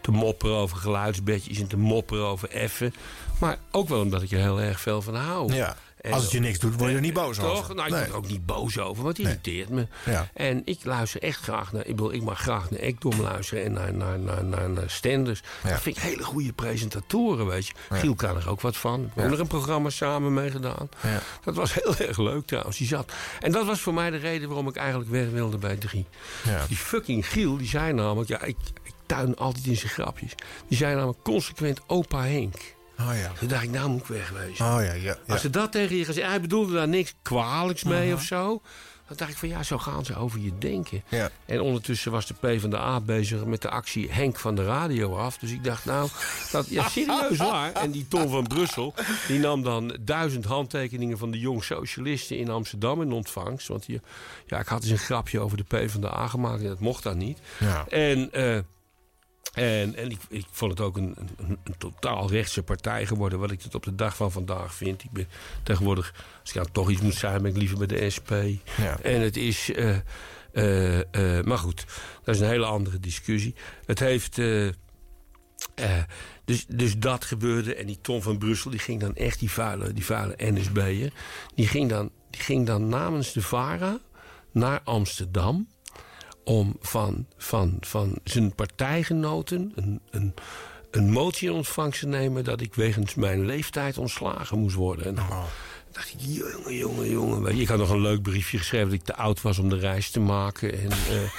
te 0.00 0.10
mopperen 0.10 0.56
over 0.56 0.76
geluidsbedjes. 0.76 1.60
En 1.60 1.66
te 1.66 1.78
mopperen 1.78 2.24
over 2.24 2.50
effen. 2.50 2.94
Maar 3.40 3.58
ook 3.70 3.88
wel 3.88 4.00
omdat 4.00 4.22
ik 4.22 4.30
er 4.30 4.38
heel 4.38 4.60
erg 4.60 4.80
veel 4.80 5.02
van 5.02 5.14
hou. 5.14 5.54
Ja. 5.54 5.76
En- 6.06 6.12
Als 6.12 6.22
het 6.22 6.32
je 6.32 6.40
niks 6.40 6.58
doet, 6.58 6.74
word 6.76 6.90
je 6.90 6.94
er 6.96 7.02
niet 7.02 7.12
boos 7.12 7.36
Toch? 7.36 7.58
over. 7.58 7.74
Nou, 7.74 7.86
ik 7.86 7.92
Nee. 7.92 8.00
word 8.02 8.12
er 8.12 8.16
ook 8.18 8.28
niet 8.28 8.46
boos 8.46 8.78
over, 8.78 9.02
want 9.04 9.16
het 9.16 9.26
irriteert 9.26 9.68
me. 9.68 9.86
Ja. 10.04 10.28
En 10.34 10.62
ik 10.64 10.78
luister 10.84 11.22
echt 11.22 11.40
graag 11.40 11.72
naar... 11.72 11.80
Ik, 11.86 11.96
bedoel, 11.96 12.12
ik 12.12 12.22
mag 12.22 12.40
graag 12.40 12.70
naar 12.70 12.80
Ekdom 12.80 13.20
luisteren 13.20 13.64
en 13.64 13.72
naar, 13.72 13.92
naar, 13.94 14.18
naar, 14.18 14.44
naar, 14.44 14.70
naar 14.70 14.90
Stenders. 14.90 15.42
Dat 15.62 15.80
vind 15.80 15.96
ik 15.96 16.02
hele 16.02 16.22
goede 16.24 16.52
presentatoren, 16.52 17.46
weet 17.46 17.66
je. 17.66 17.72
Ja. 17.90 17.96
Giel 17.96 18.14
kan 18.14 18.36
er 18.36 18.48
ook 18.48 18.60
wat 18.60 18.76
van. 18.76 19.02
We 19.02 19.10
hebben 19.20 19.32
er 19.34 19.40
een 19.40 19.46
programma 19.46 19.90
samen 19.90 20.34
mee 20.34 20.50
gedaan. 20.50 20.88
Ja. 21.02 21.20
Dat 21.44 21.54
was 21.54 21.74
heel 21.74 21.96
erg 22.08 22.18
leuk 22.18 22.46
trouwens. 22.46 22.76
Die 22.78 22.86
zat. 22.86 23.12
En 23.40 23.52
dat 23.52 23.66
was 23.66 23.80
voor 23.80 23.94
mij 23.94 24.10
de 24.10 24.16
reden 24.16 24.48
waarom 24.48 24.68
ik 24.68 24.76
eigenlijk 24.76 25.10
weg 25.10 25.30
wilde 25.30 25.58
bij 25.58 25.76
drie. 25.76 26.06
Ja. 26.44 26.64
Die 26.68 26.76
fucking 26.76 27.26
Giel, 27.28 27.56
die 27.56 27.68
zei 27.68 27.92
namelijk... 27.92 28.28
Ja, 28.28 28.42
ik, 28.42 28.56
ik 28.82 28.92
tuin 29.06 29.36
altijd 29.36 29.66
in 29.66 29.76
zijn 29.76 29.92
grapjes. 29.92 30.32
Die 30.68 30.78
zei 30.78 30.94
namelijk 30.94 31.22
consequent 31.22 31.80
opa 31.86 32.22
Henk. 32.24 32.74
Oh 33.00 33.10
ja. 33.20 33.32
Toen 33.38 33.48
dacht 33.48 33.62
ik, 33.62 33.70
nou 33.70 33.88
moet 33.90 34.00
ik 34.00 34.06
wegwezen. 34.06 34.66
Oh 34.66 34.84
ja, 34.84 34.92
ja. 34.92 35.16
Als 35.28 35.40
ze 35.40 35.50
dat 35.50 35.72
tegen 35.72 35.96
je 35.96 36.04
gaan 36.04 36.14
zeggen, 36.14 36.32
hij 36.32 36.40
bedoelde 36.40 36.72
daar 36.72 36.88
niks 36.88 37.14
kwalijks 37.22 37.84
mee 37.84 38.04
Mhm. 38.06 38.14
of 38.14 38.22
zo. 38.22 38.62
Dan 39.08 39.16
dacht 39.16 39.30
ik 39.30 39.36
van 39.36 39.48
ja, 39.48 39.62
zo 39.62 39.78
gaan 39.78 40.04
ze 40.04 40.16
over 40.16 40.40
je 40.40 40.52
denken. 40.58 41.02
Ja. 41.08 41.30
En 41.44 41.60
ondertussen 41.60 42.12
was 42.12 42.26
de 42.26 42.34
PvdA 42.34 43.00
bezig 43.00 43.44
met 43.44 43.62
de 43.62 43.70
actie 43.70 44.12
Henk 44.12 44.38
van 44.38 44.54
de 44.54 44.64
radio 44.64 45.16
af. 45.16 45.38
Dus 45.38 45.50
ik 45.50 45.64
dacht 45.64 45.84
nou, 45.84 46.08
dat, 46.52 46.68
ja 46.68 46.88
serieus 46.88 47.36
waar. 47.38 47.72
En 47.72 47.90
die 47.90 48.08
Ton 48.08 48.28
van 48.28 48.46
Brussel, 48.46 48.94
die 49.28 49.38
nam 49.38 49.62
dan 49.62 49.96
duizend 50.00 50.44
handtekeningen 50.44 51.18
van 51.18 51.30
de 51.30 51.38
jong 51.38 51.64
socialisten 51.64 52.38
in 52.38 52.50
Amsterdam 52.50 53.02
in 53.02 53.12
ontvangst. 53.12 53.68
Want 53.68 53.86
die, 53.86 54.00
ja, 54.46 54.58
ik 54.58 54.66
had 54.66 54.82
eens 54.82 54.90
een 54.90 54.98
grapje 54.98 55.40
over 55.40 55.56
de 55.56 55.64
PvdA 55.64 56.26
gemaakt 56.28 56.62
en 56.62 56.68
dat 56.68 56.80
mocht 56.80 57.02
dan 57.02 57.18
niet. 57.18 57.38
Ja. 57.58 57.86
En... 57.88 58.32
eh, 58.32 58.58
en, 59.54 59.94
en 59.94 60.10
ik, 60.10 60.18
ik 60.28 60.46
vond 60.50 60.70
het 60.70 60.80
ook 60.80 60.96
een, 60.96 61.16
een, 61.36 61.58
een 61.64 61.78
totaal 61.78 62.30
rechtse 62.30 62.62
partij 62.62 63.06
geworden, 63.06 63.38
wat 63.38 63.50
ik 63.50 63.62
het 63.62 63.74
op 63.74 63.84
de 63.84 63.94
dag 63.94 64.16
van 64.16 64.32
vandaag 64.32 64.74
vind. 64.74 65.02
Ik 65.04 65.10
ben 65.10 65.28
tegenwoordig, 65.62 66.14
als 66.40 66.48
ik 66.50 66.54
nou 66.56 66.68
toch 66.72 66.90
iets 66.90 67.00
moet 67.00 67.14
zijn, 67.14 67.42
ben 67.42 67.50
ik 67.50 67.56
liever 67.56 67.78
bij 67.78 67.86
de 67.86 68.10
SP. 68.16 68.30
Ja. 68.76 68.98
En 69.02 69.20
het 69.20 69.36
is. 69.36 69.72
eh, 69.72 69.96
eh, 70.52 70.98
eh, 71.38 71.44
maar 71.44 71.58
goed, 71.58 71.84
dat 72.24 72.34
is 72.34 72.40
een 72.40 72.48
hele 72.48 72.66
andere 72.66 73.00
discussie. 73.00 73.54
Het 73.86 73.98
heeft. 73.98 74.36
dus, 76.44 76.66
dus 76.68 76.98
dat 76.98 77.24
gebeurde. 77.24 77.74
En 77.74 77.86
die 77.86 78.00
Tom 78.00 78.22
van 78.22 78.38
Brussel, 78.38 78.70
die 78.70 78.80
ging 78.80 79.00
dan 79.00 79.14
echt 79.14 79.38
die 79.38 79.50
vuile, 79.50 79.92
die 79.92 80.04
vuile 80.04 80.34
NSB'er. 80.36 81.12
Die 81.54 81.68
ging 81.68 81.88
dan, 81.88 82.10
die 82.30 82.40
ging 82.40 82.66
dan 82.66 82.88
namens 82.88 83.32
de 83.32 83.42
VARA 83.42 83.98
naar 84.52 84.80
Amsterdam 84.84 85.68
om 86.46 86.76
van, 86.80 87.26
van, 87.36 87.76
van 87.80 88.18
zijn 88.24 88.54
partijgenoten 88.54 89.72
een, 89.74 90.00
een, 90.10 90.34
een 90.90 91.10
motie 91.10 91.48
in 91.48 91.54
ontvangst 91.54 92.00
te 92.00 92.06
nemen... 92.06 92.44
dat 92.44 92.60
ik 92.60 92.74
wegens 92.74 93.14
mijn 93.14 93.46
leeftijd 93.46 93.98
ontslagen 93.98 94.58
moest 94.58 94.74
worden. 94.74 95.06
En 95.06 95.14
dan 95.14 95.26
dacht 95.92 96.12
ik, 96.12 96.18
jongen, 96.20 96.76
jongen, 96.76 97.10
jongen. 97.10 97.58
Ik 97.58 97.68
had 97.68 97.78
nog 97.78 97.90
een 97.90 98.00
leuk 98.00 98.22
briefje 98.22 98.58
geschreven 98.58 98.88
dat 98.88 98.98
ik 98.98 99.04
te 99.04 99.16
oud 99.16 99.42
was 99.42 99.58
om 99.58 99.68
de 99.68 99.78
reis 99.78 100.10
te 100.10 100.20
maken. 100.20 100.72
En, 100.72 100.90
eh, 100.90 101.30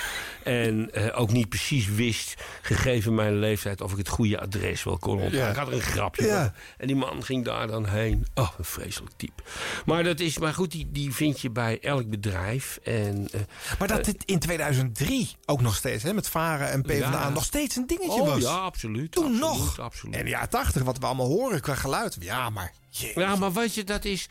en 0.47 0.91
eh, 0.93 1.19
ook 1.19 1.31
niet 1.31 1.49
precies 1.49 1.87
wist, 1.87 2.35
gegeven 2.61 3.15
mijn 3.15 3.39
leeftijd... 3.39 3.81
of 3.81 3.91
ik 3.91 3.97
het 3.97 4.09
goede 4.09 4.39
adres 4.39 4.83
wel 4.83 4.97
kon 4.97 5.11
ontvangen. 5.11 5.37
Ja. 5.37 5.49
Ik 5.49 5.55
had 5.55 5.67
er 5.67 5.73
een 5.73 5.81
grapje 5.81 6.25
Ja. 6.25 6.53
En 6.77 6.87
die 6.87 6.95
man 6.95 7.23
ging 7.23 7.45
daar 7.45 7.67
dan 7.67 7.87
heen. 7.87 8.27
Oh, 8.33 8.49
een 8.57 8.65
vreselijk 8.65 9.13
type. 9.17 9.43
Maar, 9.85 10.03
dat 10.03 10.19
is, 10.19 10.37
maar 10.37 10.53
goed, 10.53 10.71
die, 10.71 10.87
die 10.91 11.13
vind 11.13 11.39
je 11.41 11.49
bij 11.49 11.79
elk 11.81 12.09
bedrijf. 12.09 12.79
En, 12.83 13.27
eh, 13.31 13.41
Maar 13.79 13.87
dat 13.87 14.05
dit 14.05 14.23
in 14.25 14.39
2003 14.39 15.35
ook 15.45 15.61
nog 15.61 15.75
steeds, 15.75 16.03
hè, 16.03 16.13
met 16.13 16.29
Varen 16.29 16.69
en 16.69 16.81
PvdA, 16.81 17.11
Ja. 17.11 17.29
nog 17.29 17.43
steeds 17.43 17.75
een 17.75 17.87
dingetje 17.87 18.21
oh, 18.21 18.27
was. 18.27 18.41
ja, 18.41 18.57
absoluut. 18.57 19.11
Toen 19.11 19.23
absoluut, 19.23 19.41
nog. 19.41 19.79
Absoluut. 19.79 20.15
En 20.15 20.23
de 20.23 20.29
jaren 20.29 20.49
80, 20.49 20.83
wat 20.83 20.97
we 20.97 21.05
allemaal 21.05 21.27
horen 21.27 21.61
qua 21.61 21.75
geluid. 21.75 22.17
Ja, 22.19 22.49
maar... 22.49 22.73
Ja, 22.89 23.35
maar 23.35 23.53
weet 23.53 23.73
je, 23.73 23.83
dat 23.83 24.05
is... 24.05 24.27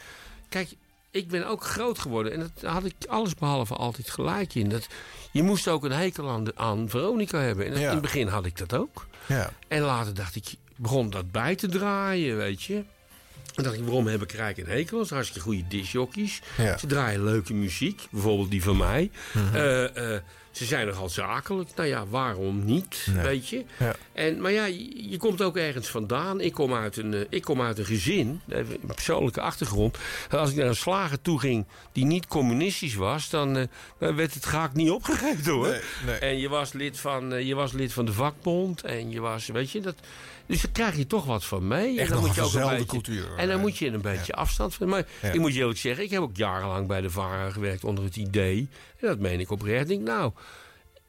Kijk, 0.48 0.68
ik 1.16 1.28
ben 1.28 1.46
ook 1.48 1.64
groot 1.64 1.98
geworden. 1.98 2.32
En 2.32 2.38
dat 2.38 2.70
had 2.72 2.84
ik 2.84 2.94
alles 3.08 3.34
behalve 3.34 3.74
altijd 3.74 4.10
gelijk 4.10 4.54
in. 4.54 4.68
Dat, 4.68 4.86
je 5.30 5.42
moest 5.42 5.68
ook 5.68 5.84
een 5.84 5.92
hekel 5.92 6.28
aan, 6.30 6.44
de, 6.44 6.52
aan 6.56 6.88
Veronica 6.88 7.38
hebben. 7.40 7.64
En 7.66 7.70
dat- 7.70 7.80
Ja. 7.80 7.86
in 7.86 7.92
het 7.92 8.02
begin 8.02 8.28
had 8.28 8.46
ik 8.46 8.56
dat 8.58 8.74
ook. 8.74 9.06
Ja. 9.26 9.50
En 9.68 9.80
later 9.82 10.14
dacht 10.14 10.36
ik, 10.36 10.44
begon 10.76 11.10
dat 11.10 11.30
bij 11.30 11.54
te 11.54 11.68
draaien, 11.68 12.36
weet 12.36 12.62
je. 12.62 12.82
En 13.54 13.62
dacht 13.62 13.74
ik, 13.76 13.82
waarom 13.82 14.06
heb 14.06 14.22
ik 14.22 14.32
rijk 14.32 14.58
een 14.58 14.66
hekel? 14.66 14.98
Dat 14.98 15.10
hartstikke 15.10 15.40
goede 15.48 15.64
discjockeys. 15.68 16.40
Ja. 16.56 16.78
Ze 16.78 16.86
draaien 16.86 17.24
leuke 17.24 17.54
muziek. 17.54 18.02
Bijvoorbeeld 18.10 18.50
die 18.50 18.62
van 18.62 18.76
mij. 18.76 19.10
Mhm. 19.32 19.54
Eh, 19.54 20.14
eh, 20.14 20.22
ze 20.56 20.64
zijn 20.64 20.86
nogal 20.86 21.08
zakelijk. 21.08 21.70
Nou 21.74 21.88
ja, 21.88 22.06
waarom 22.06 22.64
niet, 22.64 23.06
weet 23.22 23.48
je? 23.48 23.64
Ja. 23.78 23.94
En, 24.12 24.40
maar 24.40 24.52
ja, 24.52 24.64
je, 24.64 25.10
je 25.10 25.16
komt 25.16 25.42
ook 25.42 25.56
ergens 25.56 25.88
vandaan. 25.88 26.40
Ik 26.40 26.52
kom 26.52 26.74
uit 26.74 26.96
een, 26.96 27.14
eh, 27.14 27.20
ik 27.28 27.42
kom 27.42 27.62
uit 27.62 27.78
een 27.78 27.84
gezin, 27.84 28.40
een 28.48 28.80
persoonlijke 28.86 29.40
achtergrond. 29.40 29.98
Als 30.30 30.50
ik 30.50 30.56
naar 30.56 30.66
een 30.66 30.76
slager 30.76 31.20
toe 31.20 31.40
ging 31.40 31.66
die 31.92 32.04
niet 32.04 32.26
communistisch 32.26 32.94
was... 32.94 33.30
dan, 33.30 33.56
eh, 33.56 33.64
dan 33.98 34.16
werd 34.16 34.34
het 34.34 34.44
graag 34.44 34.72
niet 34.72 34.90
opgegeten, 34.90 35.52
hoor. 35.52 35.66
Nee, 35.66 35.80
nee. 36.06 36.18
En 36.18 36.38
je 36.38 36.48
was, 36.48 36.72
lid 36.72 36.98
van, 36.98 37.32
eh, 37.32 37.46
je 37.46 37.54
was 37.54 37.72
lid 37.72 37.92
van 37.92 38.04
de 38.04 38.12
vakbond. 38.12 38.82
En 38.82 39.10
je 39.10 39.20
was, 39.20 39.46
weet 39.46 39.70
je, 39.70 39.80
dat... 39.80 39.96
Dus 40.46 40.60
daar 40.60 40.70
krijg 40.72 40.96
je 40.96 41.06
toch 41.06 41.24
wat 41.24 41.44
van 41.44 41.66
mee. 41.68 41.98
Echt 42.00 42.08
en 42.08 42.14
dan 42.16 42.24
moet 42.26 42.34
je 42.34 42.40
ook 42.42 42.52
een 42.54 42.68
beetje, 42.68 42.84
cultuur, 42.86 43.28
En 43.36 43.46
dan 43.48 43.56
eh, 43.56 43.62
moet 43.62 43.76
je 43.78 43.86
een 43.86 44.00
beetje 44.00 44.32
afstand 44.34 44.74
van. 44.74 44.88
Maar 44.88 45.06
Ja. 45.22 45.28
ik 45.32 45.40
moet 45.40 45.54
je 45.54 45.60
eerlijk 45.60 45.78
zeggen, 45.78 46.04
ik 46.04 46.10
heb 46.10 46.20
ook 46.20 46.36
jarenlang 46.36 46.86
bij 46.86 47.00
de 47.00 47.10
VARA 47.10 47.50
gewerkt 47.50 47.84
onder 47.84 48.04
het 48.04 48.16
idee. 48.16 48.68
En 49.00 49.08
dat 49.08 49.18
meen 49.18 49.40
ik 49.40 49.50
oprecht. 49.50 49.80
Ik 49.82 49.88
denk, 49.88 50.02
nou, 50.08 50.32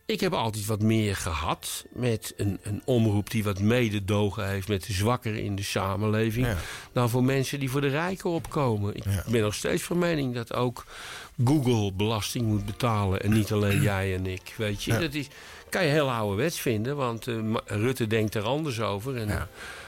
ik 0.06 0.20
heb 0.20 0.34
altijd 0.34 0.66
wat 0.66 0.82
meer 0.82 1.16
gehad 1.16 1.86
met 1.94 2.34
een, 2.38 2.60
een 2.64 2.82
omroep 2.86 3.30
die 3.32 3.44
wat 3.44 3.60
mededogen 3.60 4.48
heeft 4.50 4.68
met 4.68 4.86
de 4.86 4.94
zwakkeren 4.94 5.44
in 5.44 5.56
de 5.56 5.64
samenleving. 5.64 6.46
Ja. 6.46 6.58
Dan 6.94 7.10
voor 7.10 7.24
mensen 7.24 7.60
die 7.60 7.70
voor 7.70 7.82
de 7.82 7.88
rijken 7.88 8.30
opkomen. 8.30 8.96
Ik 8.96 9.04
ben 9.28 9.42
nog 9.42 9.54
steeds 9.54 9.84
van 9.84 9.98
mening 10.00 10.34
dat 10.34 10.54
ook 10.54 10.86
Google 11.46 11.92
belasting 11.94 12.46
moet 12.46 12.66
betalen 12.66 13.22
en 13.22 13.34
niet 13.34 13.52
alleen 13.52 13.82
jij 13.92 14.16
en 14.16 14.26
ik. 14.26 14.54
Weet 14.58 14.84
je, 14.84 14.92
Ja. 14.92 15.00
dat 15.00 15.14
is, 15.14 15.28
kan 15.78 15.86
je 15.86 15.92
heel 15.92 16.12
ouderwets 16.12 16.60
vinden, 16.60 16.96
want 16.96 17.28
eh, 17.28 17.36
Rutte 17.66 18.08
denkt 18.08 18.36
er 18.36 18.44
anders 18.44 18.82
over. 18.82 19.18
En, 19.18 19.48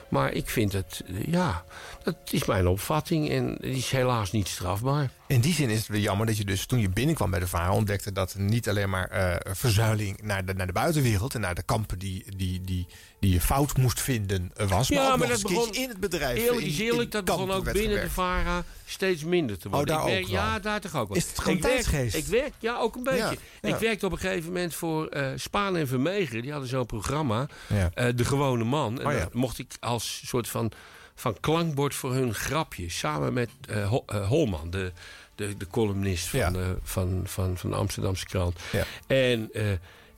Maar 0.09 0.31
ik 0.31 0.49
vind 0.49 0.73
het, 0.73 1.03
eh, 1.07 1.25
ja, 1.25 1.63
dat 2.03 2.15
is 2.31 2.45
mijn 2.45 2.67
opvatting 2.67 3.29
en 3.29 3.47
het 3.47 3.63
is 3.63 3.91
helaas 3.91 4.31
niet 4.31 4.47
strafbaar. 4.47 5.09
In 5.27 5.41
die 5.41 5.53
zin 5.53 5.69
is 5.69 5.77
het 5.77 5.87
weer 5.87 6.01
jammer 6.01 6.25
dat 6.25 6.37
je 6.37 6.45
dus 6.45 6.65
toen 6.65 6.79
je 6.79 6.89
binnenkwam 6.89 7.29
bij 7.29 7.39
de 7.39 7.47
VARA 7.47 7.73
ontdekte 7.73 8.11
dat 8.11 8.35
niet 8.37 8.69
alleen 8.69 8.89
maar 8.89 9.09
eh, 9.09 9.53
verzuiling 9.55 10.21
naar 10.21 10.45
de, 10.45 10.53
naar 10.53 10.67
de 10.67 10.73
buitenwereld 10.73 11.35
en 11.35 11.41
naar 11.41 11.55
de 11.55 11.63
kampen 11.63 11.99
die, 11.99 12.35
die, 12.35 12.61
die, 12.61 12.87
die 13.19 13.33
je 13.33 13.41
fout 13.41 13.77
moest 13.77 14.01
vinden 14.01 14.51
eh, 14.55 14.69
was. 14.69 14.89
maar 14.89 15.13
ook 15.13 15.23
eens 15.23 15.43
een 15.43 15.49
keertje 15.49 15.81
in 15.81 15.89
het 15.89 15.99
bedrijf. 15.99 16.37
Eerlijk 16.39 16.65
is 16.65 16.79
eerlijk, 16.79 17.11
dat 17.11 17.25
begon 17.25 17.51
ook 17.51 17.71
binnen 17.71 18.01
de. 18.01 18.09
VARA 18.09 18.63
steeds 18.85 19.23
minder 19.23 19.57
te 19.57 19.69
worden. 19.69 19.95
Oh, 19.95 20.01
daar 20.01 20.11
werk, 20.11 20.23
ook. 20.23 20.29
Ja, 20.29 20.59
daar 20.59 20.81
toch 20.81 20.95
ook 20.95 21.07
wel. 21.07 21.17
Is 21.17 21.27
het 21.27 21.39
gewoon 21.39 21.57
ik 21.57 21.63
werk? 21.63 22.13
Ik 22.13 22.25
werk, 22.25 22.53
ja, 22.59 22.77
ook 22.77 22.95
een 22.95 23.03
beetje. 23.03 23.19
Ja, 23.19 23.33
ja. 23.61 23.75
Ik 23.75 23.81
werkte 23.81 24.05
op 24.05 24.11
een 24.11 24.17
gegeven 24.17 24.45
moment 24.45 24.73
voor 24.75 25.07
eh 25.07 25.27
Spaan 25.35 25.77
en 25.77 25.87
Vermeger. 25.87 26.41
Die 26.41 26.51
hadden 26.51 26.69
zo'n 26.69 26.85
programma, 26.85 27.47
Ja. 27.67 27.91
eh, 27.93 28.07
De 28.15 28.25
Gewone 28.25 28.63
Man. 28.63 28.99
En 29.01 29.07
Oh, 29.07 29.13
ja. 29.13 29.29
mocht 29.31 29.59
ik 29.59 29.67
als 29.79 30.21
soort 30.25 30.47
van, 30.47 30.71
van 31.15 31.37
klankbord 31.39 31.95
voor 31.95 32.13
hun 32.13 32.33
grapje... 32.33 32.89
samen 32.89 33.33
met 33.33 33.49
Ho- 33.87 34.03
eh, 34.07 34.27
Holman, 34.27 34.69
de, 34.69 34.91
de, 35.35 35.57
de 35.57 35.67
columnist 35.67 36.27
van, 36.27 36.53
de, 36.53 36.75
van, 36.83 37.21
van, 37.25 37.57
van 37.57 37.69
de 37.69 37.75
Amsterdamse 37.75 38.25
krant. 38.25 38.59
Ja. 38.71 38.83
En 39.07 39.49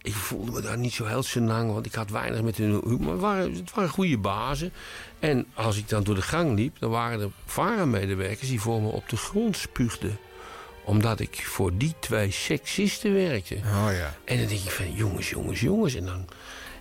ik 0.02 0.14
voelde 0.14 0.52
me 0.52 0.61
daar 0.61 0.78
niet 0.78 0.94
zo 0.94 1.06
heel 1.06 1.23
senang, 1.23 1.73
want 1.73 1.86
ik 1.86 1.94
had 1.94 2.10
weinig 2.10 2.41
met 2.41 2.57
hun 2.57 2.82
humor. 2.86 2.99
Maar 2.99 3.11
het 3.11 3.22
waren, 3.22 3.53
het 3.53 3.73
waren 3.73 3.90
goede 3.90 4.18
bazen. 4.18 4.73
En 5.19 5.45
als 5.53 5.78
ik 5.78 5.90
dan 5.90 6.03
door 6.03 6.15
de 6.15 6.22
gang 6.22 6.56
liep, 6.56 6.80
dan 6.80 6.90
waren 6.90 7.22
er 7.22 7.30
VARA-medewerkers 7.45 8.49
die 8.49 8.61
voor 8.61 8.82
me 8.82 8.88
op 8.88 9.10
de 9.10 9.18
grond 9.18 9.57
spuugden 9.57 10.19
omdat 10.84 11.19
ik 11.19 11.45
voor 11.45 11.78
die 11.78 11.94
twee 11.99 12.32
seksisten 12.32 13.14
werkte. 13.14 13.56
Oh 13.56 13.88
ja. 13.91 14.15
En 14.26 14.38
dan 14.38 14.48
denk 14.48 14.61
ik 14.61 14.72
van, 14.72 14.94
jongens, 14.94 15.30
jongens, 15.30 15.60
jongens. 15.60 15.95
En 15.95 16.06
dan, 16.06 16.28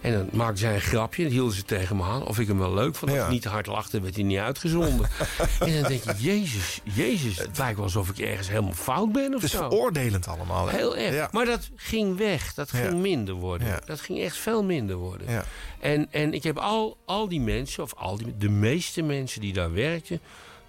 en 0.00 0.12
dan 0.12 0.28
maakten 0.32 0.58
zij 0.58 0.74
een 0.74 0.80
grapje, 0.80 1.22
dat 1.22 1.32
hielden 1.32 1.54
ze 1.54 1.62
tegen 1.64 1.96
me 1.96 2.02
aan. 2.04 2.26
Of 2.26 2.38
ik 2.38 2.46
hem 2.48 2.58
wel 2.58 2.74
leuk 2.74 2.94
vond. 2.94 3.10
Als 3.10 3.20
Ja. 3.20 3.26
ik 3.26 3.30
niet 3.32 3.44
hard 3.44 3.66
lachte, 3.66 4.00
werd 4.00 4.14
hij 4.14 4.24
niet 4.24 4.38
uitgezonden. 4.38 5.08
en 5.60 5.72
dan 5.80 5.82
denk 5.90 6.04
ik, 6.04 6.16
jezus, 6.18 6.80
jezus. 6.84 7.38
Het 7.38 7.58
lijkt 7.58 7.74
wel 7.76 7.84
alsof 7.84 8.08
ik 8.08 8.18
ergens 8.18 8.48
helemaal 8.48 8.72
fout 8.72 9.12
ben 9.12 9.26
of 9.28 9.34
Het 9.34 9.42
is 9.42 9.50
zo. 9.50 9.68
veroordelend 9.68 10.28
allemaal. 10.28 10.68
hè? 10.68 10.76
Heel 10.76 10.96
erg. 10.96 11.14
Ja. 11.14 11.28
Maar 11.32 11.44
dat 11.44 11.70
ging 11.76 12.16
weg. 12.16 12.54
Dat 12.54 12.70
ging 12.70 12.84
Ja. 12.90 12.94
minder 12.94 13.34
worden. 13.34 13.80
Dat 13.84 14.00
ging 14.00 14.20
echt 14.20 14.36
veel 14.36 14.64
minder 14.64 14.96
worden. 14.96 15.30
Ja. 15.30 15.44
En, 15.80 16.06
en 16.10 16.32
ik 16.34 16.42
heb 16.42 16.58
al, 16.58 16.96
al 17.04 17.28
die 17.28 17.40
mensen, 17.40 17.82
of 17.82 17.94
al 17.94 18.16
die, 18.16 18.36
de 18.38 18.48
meeste 18.48 19.02
mensen 19.02 19.40
die 19.40 19.52
daar 19.52 19.72
werkten... 19.72 20.20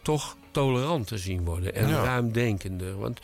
toch 0.01 0.35
toleranter 0.51 1.19
zien 1.19 1.45
worden. 1.45 1.75
En 1.75 1.89
ruimdenkender. 2.03 2.97
Want 2.99 3.19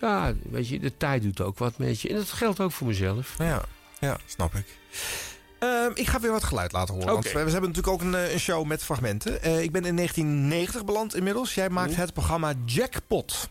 ja, 0.00 0.32
weet 0.50 0.68
je, 0.68 0.78
de 0.80 0.96
tijd 0.96 1.22
doet 1.22 1.40
ook 1.40 1.58
wat 1.58 1.78
met 1.78 2.00
je. 2.00 2.08
En 2.08 2.14
dat 2.14 2.30
geldt 2.30 2.60
ook 2.60 2.72
voor 2.72 2.86
mezelf. 2.86 3.34
Ja, 3.38 3.62
ja 4.00 4.18
snap 4.26 4.54
ik. 4.54 4.64
Ehm, 5.60 5.90
ik 5.94 6.08
ga 6.08 6.20
weer 6.20 6.30
wat 6.30 6.44
geluid 6.44 6.72
laten 6.72 6.94
horen. 6.94 7.12
Want 7.12 7.24
we, 7.24 7.30
we 7.30 7.50
hebben 7.50 7.70
natuurlijk 7.70 7.88
ook 7.88 8.00
een, 8.00 8.14
eh, 8.14 8.32
een 8.32 8.40
show 8.40 8.66
met 8.66 8.82
fragmenten. 8.82 9.42
Eh, 9.42 9.62
ik 9.62 9.72
ben 9.72 9.84
in 9.84 9.94
1990 9.94 10.84
beland 10.84 11.14
inmiddels. 11.14 11.54
Jij 11.54 11.68
maakt 11.68 11.96
het 11.96 12.12
programma 12.12 12.52
Jackpot. 12.64 13.48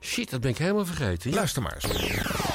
Shit, 0.00 0.30
dat 0.30 0.40
ben 0.40 0.50
ik 0.50 0.58
helemaal 0.58 0.86
vergeten. 0.86 1.30
Ja. 1.30 1.36
Luister 1.36 1.62
maar 1.62 1.74
eens. 1.74 2.51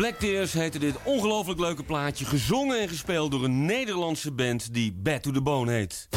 Black 0.00 0.18
Tears 0.18 0.52
heette 0.52 0.78
dit 0.78 0.94
ongelooflijk 1.02 1.60
leuke 1.60 1.82
plaatje. 1.82 2.24
Gezongen 2.24 2.80
en 2.80 2.88
gespeeld 2.88 3.30
door 3.30 3.44
een 3.44 3.64
Nederlandse 3.64 4.32
band 4.32 4.74
die 4.74 4.92
Bad 4.92 5.22
to 5.22 5.30
the 5.30 5.42
Bone 5.42 5.72
heet. 5.72 6.08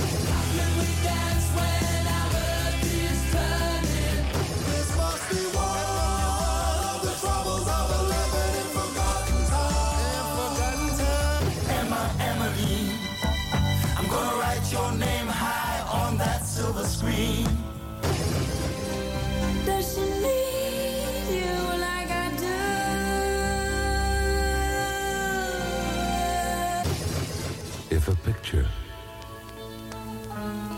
If 27.93 28.07
a 28.07 28.15
picture 28.15 28.65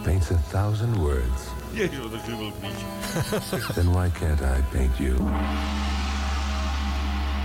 paints 0.03 0.31
a 0.31 0.37
thousand 0.51 0.97
words, 0.97 1.41
Jezus, 1.73 1.97
wat 1.97 2.11
een 2.11 2.19
gruwelijk 2.19 2.55
liedje. 2.61 3.73
then 3.73 3.91
why 3.91 4.09
can't 4.19 4.41
I 4.41 4.61
paint 4.71 4.97
you? 4.97 5.15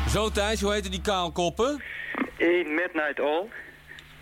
Zo 0.08 0.30
Thijs, 0.30 0.60
hoe 0.60 0.72
heette 0.72 0.88
die 0.88 1.00
kaalkoppen? 1.00 1.82
Eén 2.38 2.74
Midnight 2.74 3.20
All, 3.20 3.48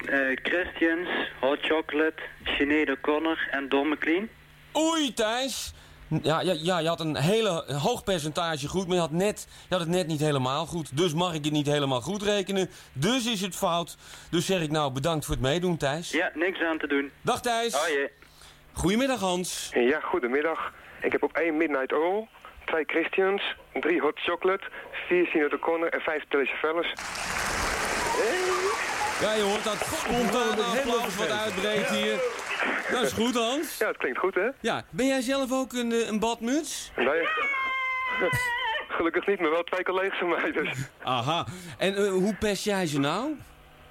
eh, 0.04 0.36
Christians, 0.42 1.08
Hot 1.40 1.58
Chocolate, 1.60 2.22
Sinead 2.44 2.90
O'Connor 2.90 3.48
en 3.50 3.68
Don 3.68 3.88
McLean. 3.88 4.28
Oei 4.76 5.12
Thijs! 5.14 5.74
Ja, 6.22 6.40
ja, 6.40 6.54
ja, 6.62 6.78
je 6.78 6.88
had 6.88 7.00
een 7.00 7.16
hele 7.16 7.64
hoog 7.82 8.04
percentage 8.04 8.68
goed, 8.68 8.86
maar 8.86 8.94
je 8.94 9.00
had, 9.00 9.10
net, 9.10 9.46
je 9.68 9.74
had 9.74 9.80
het 9.80 9.88
net 9.88 10.06
niet 10.06 10.20
helemaal 10.20 10.66
goed. 10.66 10.96
Dus 10.96 11.14
mag 11.14 11.34
ik 11.34 11.44
het 11.44 11.52
niet 11.52 11.66
helemaal 11.66 12.00
goed 12.00 12.22
rekenen. 12.22 12.70
Dus 12.92 13.26
is 13.26 13.40
het 13.40 13.56
fout. 13.56 13.96
Dus 14.30 14.46
zeg 14.46 14.60
ik 14.60 14.70
nou 14.70 14.92
bedankt 14.92 15.24
voor 15.24 15.34
het 15.34 15.44
meedoen, 15.44 15.76
Thijs. 15.76 16.10
Ja, 16.10 16.30
niks 16.34 16.60
aan 16.60 16.78
te 16.78 16.86
doen. 16.86 17.10
Dag 17.20 17.40
Thijs. 17.40 17.74
Oh. 17.74 17.80
Goedemiddag 18.72 19.20
Hans. 19.20 19.70
Ja, 19.74 20.00
goedemiddag. 20.00 20.72
Ik 21.02 21.12
heb 21.12 21.22
op 21.22 21.32
één 21.32 21.56
Midnight 21.56 21.92
Oil, 21.92 22.28
twee 22.64 22.84
Christians, 22.86 23.42
drie 23.80 24.00
Hot 24.00 24.18
Chocolate, 24.18 24.64
vier 25.08 25.26
Sinead 25.26 25.52
O'Connor 25.52 25.88
en 25.88 26.00
vijf 26.00 26.24
Telesavelles. 26.28 26.92
Ja, 29.20 29.34
je 29.34 29.42
hoort 29.42 29.64
dat 29.64 29.76
spontane 29.76 30.62
applaus 30.62 31.16
wat 31.16 31.30
uitbreekt 31.30 31.90
hier. 31.90 32.20
Dat 32.90 33.02
is 33.02 33.12
goed, 33.12 33.34
Hans. 33.34 33.78
Ja, 33.78 33.86
het 33.86 33.96
klinkt 33.96 34.18
goed, 34.18 34.34
hè? 34.34 34.48
Ja, 34.60 34.84
ben 34.90 35.06
jij 35.06 35.20
zelf 35.20 35.52
ook 35.52 35.72
een, 35.72 35.92
eh, 35.92 36.06
een 36.06 36.18
badmuts? 36.18 36.90
Nee. 36.96 37.28
Gelukkig 38.98 39.26
niet, 39.26 39.40
maar 39.40 39.50
wel 39.50 39.62
twee 39.62 39.84
collega's 39.84 40.18
van 40.18 40.28
mij, 40.28 40.52
dus. 40.52 40.88
Aha. 41.02 41.46
En 41.78 41.94
eh, 41.96 42.10
hoe 42.10 42.34
pest 42.34 42.64
jij 42.64 42.86
ze 42.86 42.98
nou? 43.00 43.36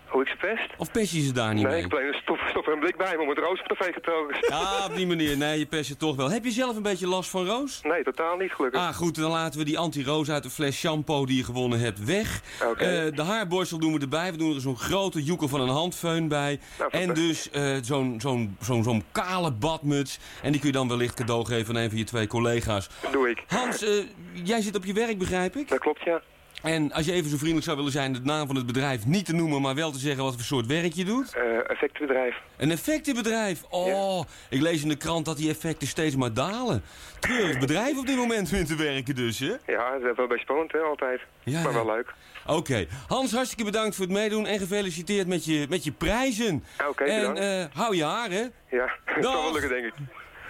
Hoe 0.09 0.21
ik 0.21 0.27
ze 0.27 0.35
pest? 0.37 0.69
Of 0.77 0.91
pest 0.91 1.11
je 1.13 1.21
ze 1.21 1.31
daar 1.31 1.53
niet 1.53 1.63
Nee, 1.63 1.73
mee? 1.73 1.83
ik 1.85 1.93
alleen 1.93 2.07
een 2.07 2.13
stof, 2.21 2.39
stof 2.49 2.65
en 2.67 2.73
een 2.73 2.79
blik 2.79 2.97
bij 2.97 3.15
me 3.15 3.21
om 3.21 3.29
het 3.29 3.37
roos 3.37 3.61
op 3.61 3.67
de 3.67 3.75
getrokken. 3.93 4.37
Ja, 4.49 4.85
op 4.85 4.95
die 4.95 5.07
manier. 5.07 5.37
Nee, 5.37 5.59
je 5.59 5.65
pest 5.65 5.87
je 5.89 5.97
toch 5.97 6.15
wel. 6.15 6.31
Heb 6.31 6.43
je 6.43 6.51
zelf 6.51 6.75
een 6.75 6.81
beetje 6.81 7.07
last 7.07 7.29
van 7.29 7.45
roos? 7.45 7.81
Nee, 7.83 8.03
totaal 8.03 8.37
niet, 8.37 8.51
gelukkig. 8.51 8.81
Ah, 8.81 8.95
goed, 8.95 9.15
dan 9.15 9.31
laten 9.31 9.59
we 9.59 9.65
die 9.65 9.77
anti-roos 9.77 10.29
uit 10.29 10.43
de 10.43 10.49
fles 10.49 10.77
shampoo 10.79 11.25
die 11.25 11.37
je 11.37 11.43
gewonnen 11.43 11.79
hebt 11.79 12.05
weg. 12.05 12.41
Oké. 12.65 12.83
Eh, 12.83 13.15
de 13.15 13.21
haarborstel 13.21 13.77
doen 13.79 13.93
we 13.93 13.99
erbij. 13.99 14.31
We 14.31 14.37
doen 14.37 14.55
er 14.55 14.61
zo'n 14.61 14.77
grote 14.77 15.23
joekel 15.23 15.47
van 15.47 15.61
een 15.61 15.67
handfeun 15.69 16.27
bij. 16.27 16.59
Nou, 16.79 16.91
en 16.91 17.13
dus 17.13 17.49
eh, 17.49 17.75
zo'n 17.81 18.15
zo'n 18.21 18.57
zo'n 18.61 18.83
zo'n 18.83 19.03
kale 19.11 19.51
badmuts. 19.51 20.19
En 20.41 20.51
die 20.51 20.59
kun 20.59 20.69
je 20.69 20.75
dan 20.75 20.87
wellicht 20.87 21.13
cadeau 21.13 21.45
geven 21.45 21.75
aan 21.75 21.81
een 21.81 21.89
van 21.89 21.97
je 21.97 22.03
twee 22.03 22.27
collega's. 22.27 22.89
Doe 23.11 23.29
ik. 23.29 23.43
Hans, 23.47 23.83
eh, 23.83 24.03
jij 24.43 24.61
zit 24.61 24.75
op 24.75 24.85
je 24.85 24.93
werk, 24.93 25.17
begrijp 25.17 25.55
ik? 25.55 25.67
Dat 25.67 25.79
klopt, 25.79 26.03
ja. 26.03 26.21
En 26.63 26.91
als 26.91 27.05
je 27.05 27.11
even 27.11 27.29
zo 27.29 27.35
vriendelijk 27.35 27.65
zou 27.65 27.77
willen 27.77 27.91
zijn... 27.91 28.13
de 28.13 28.19
naam 28.23 28.47
van 28.47 28.55
het 28.55 28.65
bedrijf 28.65 29.05
niet 29.05 29.25
te 29.25 29.33
noemen... 29.33 29.61
maar 29.61 29.75
wel 29.75 29.91
te 29.91 29.99
zeggen 29.99 30.23
wat 30.23 30.33
voor 30.33 30.43
soort 30.43 30.65
werk 30.65 30.93
je 30.93 31.05
doet. 31.05 31.33
Eh, 31.33 31.69
effectenbedrijf. 31.69 32.35
Een 32.57 32.71
effectenbedrijf. 32.71 33.63
Oh, 33.69 34.21
ik 34.49 34.61
lees 34.61 34.81
in 34.81 34.89
de 34.89 34.95
krant 34.95 35.25
dat 35.25 35.37
die 35.37 35.49
effecten 35.49 35.87
steeds 35.87 36.15
maar 36.15 36.33
dalen. 36.33 36.83
Treurig 37.19 37.59
bedrijf 37.59 37.97
op 37.97 38.05
dit 38.05 38.15
moment 38.17 38.49
vindt 38.49 38.67
te 38.67 38.75
werken 38.75 39.15
dus, 39.15 39.39
hè? 39.39 39.53
Ja, 39.65 39.91
dat 39.99 40.09
is 40.11 40.15
wel 40.17 40.27
bij 40.27 40.37
spannend, 40.37 40.71
hè, 40.71 40.79
altijd. 40.79 41.21
Ja, 41.43 41.61
maar 41.61 41.71
ja. 41.71 41.83
wel 41.85 41.95
leuk. 41.95 42.13
Oké. 42.47 42.85
Hans, 43.07 43.31
hartstikke 43.31 43.63
bedankt 43.63 43.95
voor 43.95 44.05
het 44.05 44.13
meedoen 44.13 44.45
en 44.45 44.59
gefeliciteerd 44.59 45.27
met 45.27 45.45
je, 45.45 45.65
met 45.69 45.83
je 45.83 45.91
prijzen. 45.91 46.63
Oké, 46.89 47.03
en 47.03 47.19
bedankt. 47.19 47.39
eh, 47.73 47.81
hou 47.81 47.95
je 47.95 48.03
haar, 48.03 48.29
hè? 48.29 48.43
Ja, 48.69 48.91
dat 49.15 49.23
zal 49.23 49.41
wel 49.43 49.51
lukken, 49.53 49.69
denk 49.69 49.85
ik. 49.85 49.93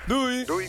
Doei. 0.06 0.46
Doei. 0.46 0.68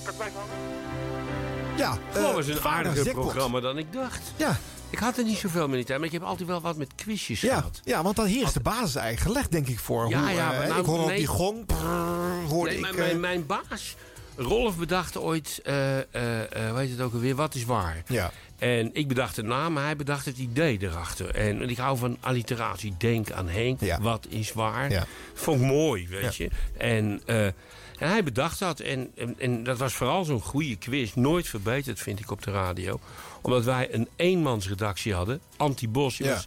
Ja, 1.77 1.99
Dat 2.13 2.35
was 2.35 2.47
een 2.49 2.57
Vader 2.57 2.71
aardiger 2.87 3.05
Jackpot. 3.05 3.25
programma 3.25 3.61
dan 3.61 3.79
ik 3.79 3.93
dacht. 3.93 4.33
Ja. 4.37 4.57
Ik 4.91 4.99
had 4.99 5.19
er 5.19 5.25
niet 5.25 5.37
zoveel 5.39 5.69
meer 5.69 5.85
maar 5.89 6.05
ik 6.05 6.13
heb 6.13 6.23
altijd 6.23 6.49
wel 6.49 6.61
wat 6.61 6.77
met 6.77 6.95
quizjes 6.95 7.41
Ja, 7.41 7.57
gehad. 7.57 7.81
ja, 7.85 8.03
want 8.03 8.17
dan 8.17 8.27
hier 8.27 8.47
is 8.47 8.53
de 8.53 8.61
basis 8.61 8.95
eigenlijk 8.95 9.21
gelegd, 9.33 9.51
denk 9.53 9.69
ik, 9.69 9.79
voor. 9.79 10.09
Ja, 10.09 10.21
hoe, 10.21 10.31
ja, 10.31 10.53
eh, 10.53 10.59
maar 10.59 10.69
nou, 10.69 10.81
ik 10.81 10.87
hoor 10.87 10.99
ook 11.01 11.07
nee. 11.07 11.17
die 11.17 11.27
gong. 11.27 11.67
brrr, 11.67 12.45
hoorde 12.49 12.71
Nee, 12.71 12.91
ik. 12.91 12.97
mijn, 12.97 13.11
eh, 13.11 13.17
mijn, 13.19 13.47
baas, 13.47 13.97
Rolf, 14.37 14.77
bedacht 14.77 15.17
ooit, 15.17 15.61
eh 15.65 15.99
eh 15.99 16.69
eh, 16.69 16.75
weet 16.75 16.91
het 16.91 17.01
ook 17.01 17.13
alweer, 17.13 17.35
wat 17.35 17.55
is 17.55 17.65
waar? 17.65 18.03
Ja. 18.07 18.31
En 18.59 18.91
ik 18.93 19.09
bedacht 19.09 19.35
de 19.37 19.43
naam, 19.43 19.73
maar 19.73 19.85
hij 19.85 19.97
bedacht 19.97 20.25
het 20.25 20.39
idee 20.39 20.79
erachter. 20.81 21.35
En, 21.35 21.63
en 21.63 21.69
ik 21.71 21.77
hou 21.77 21.99
van 21.99 22.17
alliteratie. 22.21 22.95
Denk 22.99 23.31
aan 23.31 23.49
Henk, 23.49 23.81
wat 24.01 24.27
is 24.29 24.53
waar? 24.53 24.91
Ja. 24.91 25.07
Vond 25.35 25.61
ik 25.61 25.67
mooi, 25.67 26.09
weet 26.09 26.37
Ja. 26.37 26.45
je. 26.45 26.51
En, 26.79 27.23
en 27.99 28.09
hij 28.09 28.23
bedacht 28.25 28.59
dat. 28.59 28.81
En, 28.81 29.11
en, 29.17 29.35
en 29.39 29.65
dat 29.65 29.79
was 29.79 29.93
vooral 29.95 30.25
zo'n 30.25 30.41
goede 30.41 30.77
quiz. 30.77 31.13
Nooit 31.15 31.49
verbeterd, 31.49 31.99
vind 32.01 32.21
ik, 32.21 32.31
op 32.31 32.43
de 32.43 32.51
radio. 32.51 33.01
Omdat 33.43 33.65
wij 33.65 33.95
een 33.95 34.09
eenmansredactie 34.17 35.15
hadden. 35.15 35.41
Anti 35.57 35.89
Bos 35.89 36.17
Ja. 36.17 36.43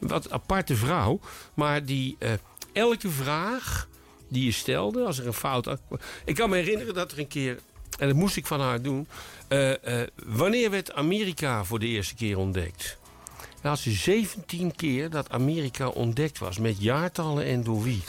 een 0.00 0.08
wat 0.08 0.30
aparte 0.30 0.76
vrouw. 0.76 1.20
Maar 1.54 1.84
die 1.84 2.16
eh, 2.18 2.30
elke 2.72 3.08
vraag 3.10 3.88
die 4.28 4.44
je 4.44 4.52
stelde, 4.52 5.04
als 5.04 5.18
er 5.18 5.26
een 5.26 5.32
fout... 5.32 5.76
Ik 6.24 6.34
kan 6.34 6.50
me 6.50 6.56
herinneren 6.56 6.94
dat 6.94 7.12
er 7.12 7.18
een 7.18 7.28
keer... 7.28 7.58
En 7.98 8.08
dat 8.08 8.16
moest 8.16 8.36
ik 8.36 8.46
van 8.46 8.60
haar 8.60 8.82
doen. 8.82 9.06
eh, 9.48 10.00
eh, 10.00 10.08
wanneer 10.26 10.70
werd 10.70 10.92
Amerika 10.92 11.64
voor 11.64 11.78
de 11.78 11.86
eerste 11.86 12.14
keer 12.14 12.38
ontdekt? 12.38 12.98
Dan 13.60 13.70
had 13.70 13.80
ze 13.80 13.90
17 13.90 14.74
keer 14.76 15.10
dat 15.10 15.30
Amerika 15.30 15.88
ontdekt 15.88 16.38
was. 16.38 16.58
Met 16.58 16.82
jaartallen 16.82 17.44
en 17.44 17.62
door 17.64 17.82
wie. 17.82 18.02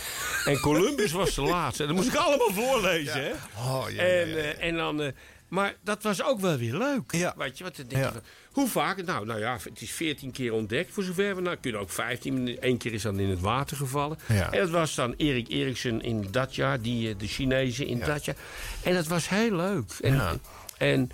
En 0.46 0.60
Columbus 0.60 1.12
was 1.12 1.36
de 1.36 1.42
laatste. 1.42 1.82
En 1.84 1.88
dat 1.88 1.98
moest 1.98 2.08
ik 2.10 2.16
allemaal 2.16 2.52
voorlezen. 2.54 3.24
Hè? 3.24 3.32
Oh, 3.58 3.86
ja, 3.90 4.02
en, 4.04 4.28
ja, 4.30 4.36
en 4.36 4.76
dan... 4.76 5.12
maar 5.54 5.76
dat 5.84 6.04
was 6.04 6.24
ook 6.24 6.40
wel 6.40 6.58
weer 6.58 6.74
leuk. 6.78 7.12
Ja. 7.12 7.34
Weet 7.38 7.58
je, 7.58 7.64
wat 7.64 7.76
dan 7.76 7.86
denk 7.88 8.02
je 8.02 8.08
Ja. 8.08 8.12
van, 8.14 8.22
hoe 8.52 8.68
vaak? 8.68 9.06
Nou, 9.06 9.26
nou 9.26 9.40
ja, 9.40 9.58
het 9.64 9.82
is 9.82 9.92
14 9.92 10.32
keer 10.32 10.54
ontdekt 10.54 10.94
voor 10.94 11.04
zover 11.04 11.36
we... 11.36 11.42
Nou, 11.42 11.58
kunnen 11.62 11.82
ook 11.82 11.90
15. 11.90 12.58
Eén 12.60 12.78
keer 12.78 12.94
is 12.94 13.02
dan 13.02 13.20
in 13.20 13.30
het 13.30 13.40
water 13.40 13.78
gevallen. 13.78 14.18
Ja. 14.28 14.52
En 14.52 14.60
dat 14.60 14.70
was 14.70 14.96
dan 14.96 15.14
Erik 15.18 15.48
Eriksen 15.50 16.02
in 16.02 16.28
dat 16.32 16.56
jaar. 16.56 16.82
Die, 16.82 17.10
eh, 17.10 17.16
de 17.18 17.28
Chinezen 17.28 17.88
in 17.88 18.00
dat 18.00 18.26
jaar. 18.26 18.36
En 18.84 18.94
dat 18.94 19.08
was 19.08 19.30
heel 19.30 19.56
leuk. 19.56 19.92
En, 20.02 20.42
en 20.78 21.10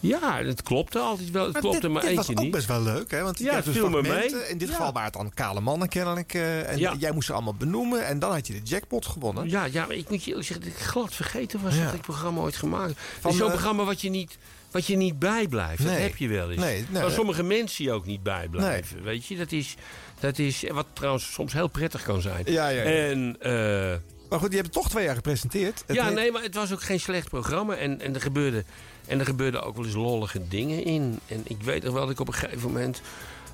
ja, 0.00 0.42
het 0.44 0.62
klopte 0.62 0.98
altijd 0.98 1.30
wel. 1.30 1.44
Het 1.44 1.52
Maar 1.52 1.60
klopte 1.62 1.80
dit, 1.80 1.90
maar 1.90 2.00
dit 2.00 2.10
één 2.10 2.18
was 2.18 2.30
ook 2.30 2.38
niet. 2.38 2.50
best 2.50 2.66
wel 2.66 2.82
leuk, 2.82 3.10
hè? 3.10 3.22
Want 3.22 3.38
Ja, 3.38 3.56
dus 3.56 3.64
het 3.64 3.74
viel 3.74 3.88
me 3.90 4.04
fragmenten. 4.04 4.38
mee. 4.38 4.48
In 4.48 4.58
dit 4.58 4.68
Ja. 4.68 4.74
geval 4.74 4.92
waren 4.92 5.08
het 5.08 5.18
dan 5.20 5.30
kale 5.34 5.60
mannen 5.60 5.88
kennelijk. 5.88 6.34
eh, 6.34 6.68
en 6.70 6.78
Ja. 6.78 6.94
jij 6.98 7.12
moest 7.12 7.26
ze 7.26 7.32
allemaal 7.32 7.54
benoemen. 7.54 8.06
En 8.06 8.18
dan 8.18 8.32
had 8.32 8.46
je 8.46 8.52
de 8.52 8.62
jackpot 8.62 9.06
gewonnen. 9.06 9.48
Ja, 9.48 9.64
ja, 9.64 9.86
maar 9.86 9.96
ik 9.96 10.08
moet 10.10 10.24
je 10.24 10.34
zeggen 10.34 10.60
dat 10.60 10.68
ik 10.68 10.76
glad 10.78 11.14
vergeten 11.14 11.62
was 11.62 11.74
Ja. 11.76 11.84
dat 11.84 11.94
ik 11.94 12.00
programma 12.00 12.40
ooit 12.40 12.56
gemaakt 12.56 12.88
heb. 12.88 12.96
Het 12.96 13.20
Van, 13.20 13.30
is 13.30 13.36
zo'n 13.36 13.46
eh, 13.46 13.52
programma 13.52 13.84
wat 13.84 14.00
je 14.00 14.10
niet, 14.10 14.38
wat 14.70 14.86
je 14.86 14.96
niet 14.96 15.18
bijblijft. 15.18 15.82
Dat 15.82 15.92
Nee. 15.92 16.02
heb 16.02 16.16
je 16.16 16.28
wel 16.28 16.50
eens. 16.50 16.60
Nee, 16.60 16.84
nee. 16.88 17.02
maar 17.02 17.10
sommige 17.10 17.42
mensen 17.42 17.92
ook 17.92 18.06
niet 18.06 18.22
bijblijven. 18.22 19.02
Weet 19.02 19.26
je, 19.26 19.36
dat 19.36 19.52
is, 19.52 19.74
dat 20.20 20.38
is 20.38 20.64
wat 20.72 20.86
trouwens 20.92 21.32
soms 21.32 21.52
heel 21.52 21.68
prettig 21.68 22.02
kan 22.02 22.20
zijn. 22.20 22.42
Ja, 22.46 22.68
ja, 22.68 22.82
ja. 22.82 22.90
En, 23.08 23.36
eh, 23.40 23.96
Maar 24.30 24.38
goed, 24.38 24.50
je 24.50 24.56
hebt 24.56 24.72
toch 24.72 24.88
twee 24.88 25.04
jaar 25.04 25.14
gepresenteerd. 25.14 25.82
Het 25.86 25.96
ja, 25.96 26.04
heet- 26.04 26.14
nee, 26.14 26.32
maar 26.32 26.42
het 26.42 26.54
was 26.54 26.72
ook 26.72 26.82
geen 26.82 27.00
slecht 27.00 27.28
programma. 27.28 27.74
En, 27.74 28.00
en, 28.00 28.14
er 28.14 28.20
gebeurde, 28.20 28.64
en 29.10 29.18
er 29.20 29.26
gebeurden 29.26 29.62
ook 29.62 29.76
wel 29.76 29.84
eens 29.84 29.94
lollige 29.94 30.48
dingen 30.48 30.84
in. 30.84 31.18
En 31.26 31.40
ik 31.44 31.62
weet 31.62 31.82
nog 31.82 31.92
wel 31.92 32.02
dat 32.02 32.10
ik 32.10 32.20
op 32.20 32.28
een 32.28 32.34
gegeven 32.34 32.68
moment... 32.68 33.00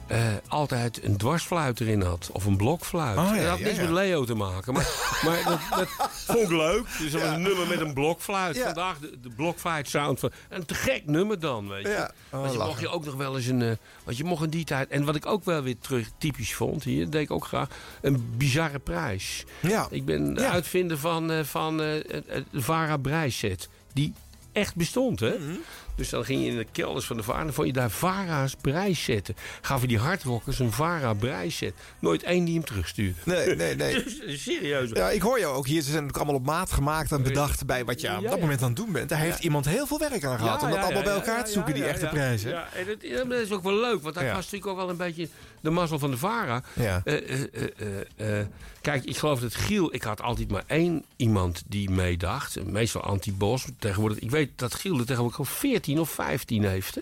eh, 0.07 0.19
altijd 0.49 1.05
een 1.05 1.17
dwarsfluit 1.17 1.81
erin 1.81 2.03
had. 2.03 2.29
Of 2.33 2.45
een 2.45 2.57
blokfluit. 2.57 3.19
Oh, 3.19 3.31
ja, 3.37 3.41
dat 3.41 3.49
had 3.51 3.59
niks 3.61 3.77
ja. 3.77 3.83
met 3.83 3.91
Leo 3.91 4.25
te 4.25 4.35
maken. 4.35 4.73
Maar, 4.73 4.89
maar 5.25 5.43
dat, 5.45 5.59
dat 5.79 5.89
vond 6.27 6.39
ik 6.39 6.49
leuk. 6.51 6.83
Dus 6.99 7.13
dat 7.13 7.21
was 7.23 7.31
een 7.31 7.43
nummer 7.43 7.67
met 7.67 7.81
een 7.81 7.93
blokfluit. 7.95 8.59
Vandaag 8.59 8.99
de, 8.99 9.19
de 9.23 9.29
blokfluit 9.29 9.89
sound 9.89 10.21
van... 10.21 10.31
Een 10.49 10.65
te 10.65 10.75
gek 10.75 11.03
nummer 11.07 11.41
dan, 11.41 11.69
weet 11.69 11.83
je. 11.83 11.89
Ja. 11.89 12.11
Oh, 12.31 12.41
want 12.41 12.53
je 12.53 12.57
lachen. 12.59 12.67
mocht 12.67 12.81
je 12.81 12.89
ook 12.89 13.05
nog 13.05 13.15
wel 13.15 13.37
eens 13.37 13.47
een... 13.47 13.63
eh, 13.63 13.71
want 14.05 14.17
je 14.17 14.25
mocht 14.25 14.45
in 14.45 14.51
die 14.51 14.65
tijd... 14.65 14.89
En 14.89 15.05
wat 15.05 15.15
ik 15.17 15.27
ook 15.27 15.45
wel 15.45 15.63
weer 15.63 15.79
terug 15.79 16.11
typisch 16.19 16.55
vond 16.55 16.85
hier... 16.85 17.03
Dat 17.03 17.13
deed 17.13 17.23
ik 17.23 17.31
ook 17.31 17.45
graag. 17.47 17.69
Een 18.01 18.35
bizarre 18.37 18.79
prijs. 18.79 19.45
Ja. 19.61 19.87
Ik 19.91 20.05
ben 20.05 20.35
de 20.35 20.41
Ja. 20.41 20.51
uitvinder 20.51 20.99
van, 20.99 21.31
eh, 21.31 21.45
van 21.45 21.79
het- 21.79 22.25
het 22.27 22.45
Vara 22.53 22.97
Brijset. 22.97 23.69
Die 23.93 24.13
echt 24.57 24.75
bestond, 24.75 25.21
hè? 25.21 25.39
Mhm. 25.39 25.57
Dus 25.95 26.09
dan 26.09 26.25
ging 26.25 26.43
je 26.43 26.51
in 26.51 26.57
de 26.57 26.67
kelders 26.73 27.07
van 27.07 27.17
de 27.17 27.23
Vara... 27.23 27.39
en 27.39 27.45
dan 27.45 27.55
vond 27.55 27.67
je 27.67 27.73
daar 27.73 27.91
Vara's 27.91 28.55
Brijzetten. 28.61 29.37
Gaven 29.61 29.89
die 29.89 29.99
hardrockers 29.99 30.59
een 30.59 30.73
Vara 30.73 31.15
Brijzet. 31.15 31.75
Nooit 31.99 32.23
één 32.23 32.45
die 32.45 32.55
hem 32.55 32.65
terugstuurde. 32.65 33.19
Nee, 33.25 33.57
nee, 33.57 33.75
nee. 33.75 33.95
Dus, 34.05 34.43
serieus. 34.43 34.91
Ja, 34.93 35.11
ik 35.11 35.23
hoor 35.23 35.39
jou 35.39 35.57
ook 35.57 35.67
hier. 35.67 35.83
Ze 35.83 35.91
zijn 35.91 36.05
ook 36.05 36.17
allemaal 36.17 36.35
op 36.35 36.45
maat 36.45 36.73
gemaakt 36.73 37.13
en 37.13 37.23
bedacht 37.23 37.67
bij 37.67 37.85
wat 37.85 38.01
je 38.01 38.09
aan 38.09 38.23
Ja, 38.23 38.29
dat 38.29 38.39
ja. 38.39 38.41
moment 38.41 38.63
aan 38.63 38.69
het 38.69 38.77
doen 38.77 38.93
bent. 38.93 39.09
Daar 39.09 39.19
heeft 39.19 39.45
iemand 39.45 39.65
heel 39.69 39.87
veel 39.87 39.99
werk 39.99 40.25
aan 40.25 40.39
gehad 40.39 40.63
om 40.63 40.69
dat 40.69 40.77
ja, 40.77 40.85
allemaal 40.85 41.03
ja, 41.03 41.05
bij 41.05 41.13
ja, 41.15 41.19
elkaar 41.19 41.39
ja, 41.39 41.43
te 41.45 41.53
zoeken, 41.53 41.73
ja, 41.73 41.79
die 41.79 41.87
ja, 41.87 41.93
echte 41.93 42.05
ja. 42.05 42.11
prijzen. 42.11 42.51
Ja, 42.51 42.69
en 42.75 42.87
dat, 42.87 43.29
dat 43.29 43.41
is 43.41 43.51
ook 43.51 43.63
wel 43.63 43.81
leuk, 43.81 44.03
want 44.03 44.15
dat 44.15 44.25
Ja. 44.25 44.35
was 44.35 44.45
natuurlijk 44.45 44.67
ook 44.71 44.77
wel 44.77 44.91
een 44.91 44.97
beetje 44.97 45.29
de 45.61 45.71
mazzel 45.71 45.99
van 45.99 46.11
de 46.11 46.17
Vara. 46.17 46.63
Ja. 46.73 47.03
Eh, 47.05 47.43
eh, 47.43 48.41
eh, 48.41 48.47
kijk, 48.81 49.05
ik 49.05 49.17
geloof 49.17 49.41
dat 49.41 49.55
Giel, 49.55 49.95
ik 49.95 50.03
had 50.03 50.23
altijd 50.23 50.51
maar 50.51 50.65
één 50.67 51.05
iemand 51.17 51.63
die 51.67 51.91
meedacht. 51.91 52.65
Meestal 52.65 53.03
Anti-Bos. 53.03 53.65
Tegenwoordig, 53.79 54.19
ik 54.19 54.31
weet 54.31 54.51
dat 54.57 54.75
Giel 54.75 54.99
er 54.99 55.07
tegenwoordig 55.07 55.39
al 55.39 55.45
14 55.45 56.01
of 56.01 56.11
15 56.11 56.65
heeft. 56.65 56.95
Hè. 56.95 57.01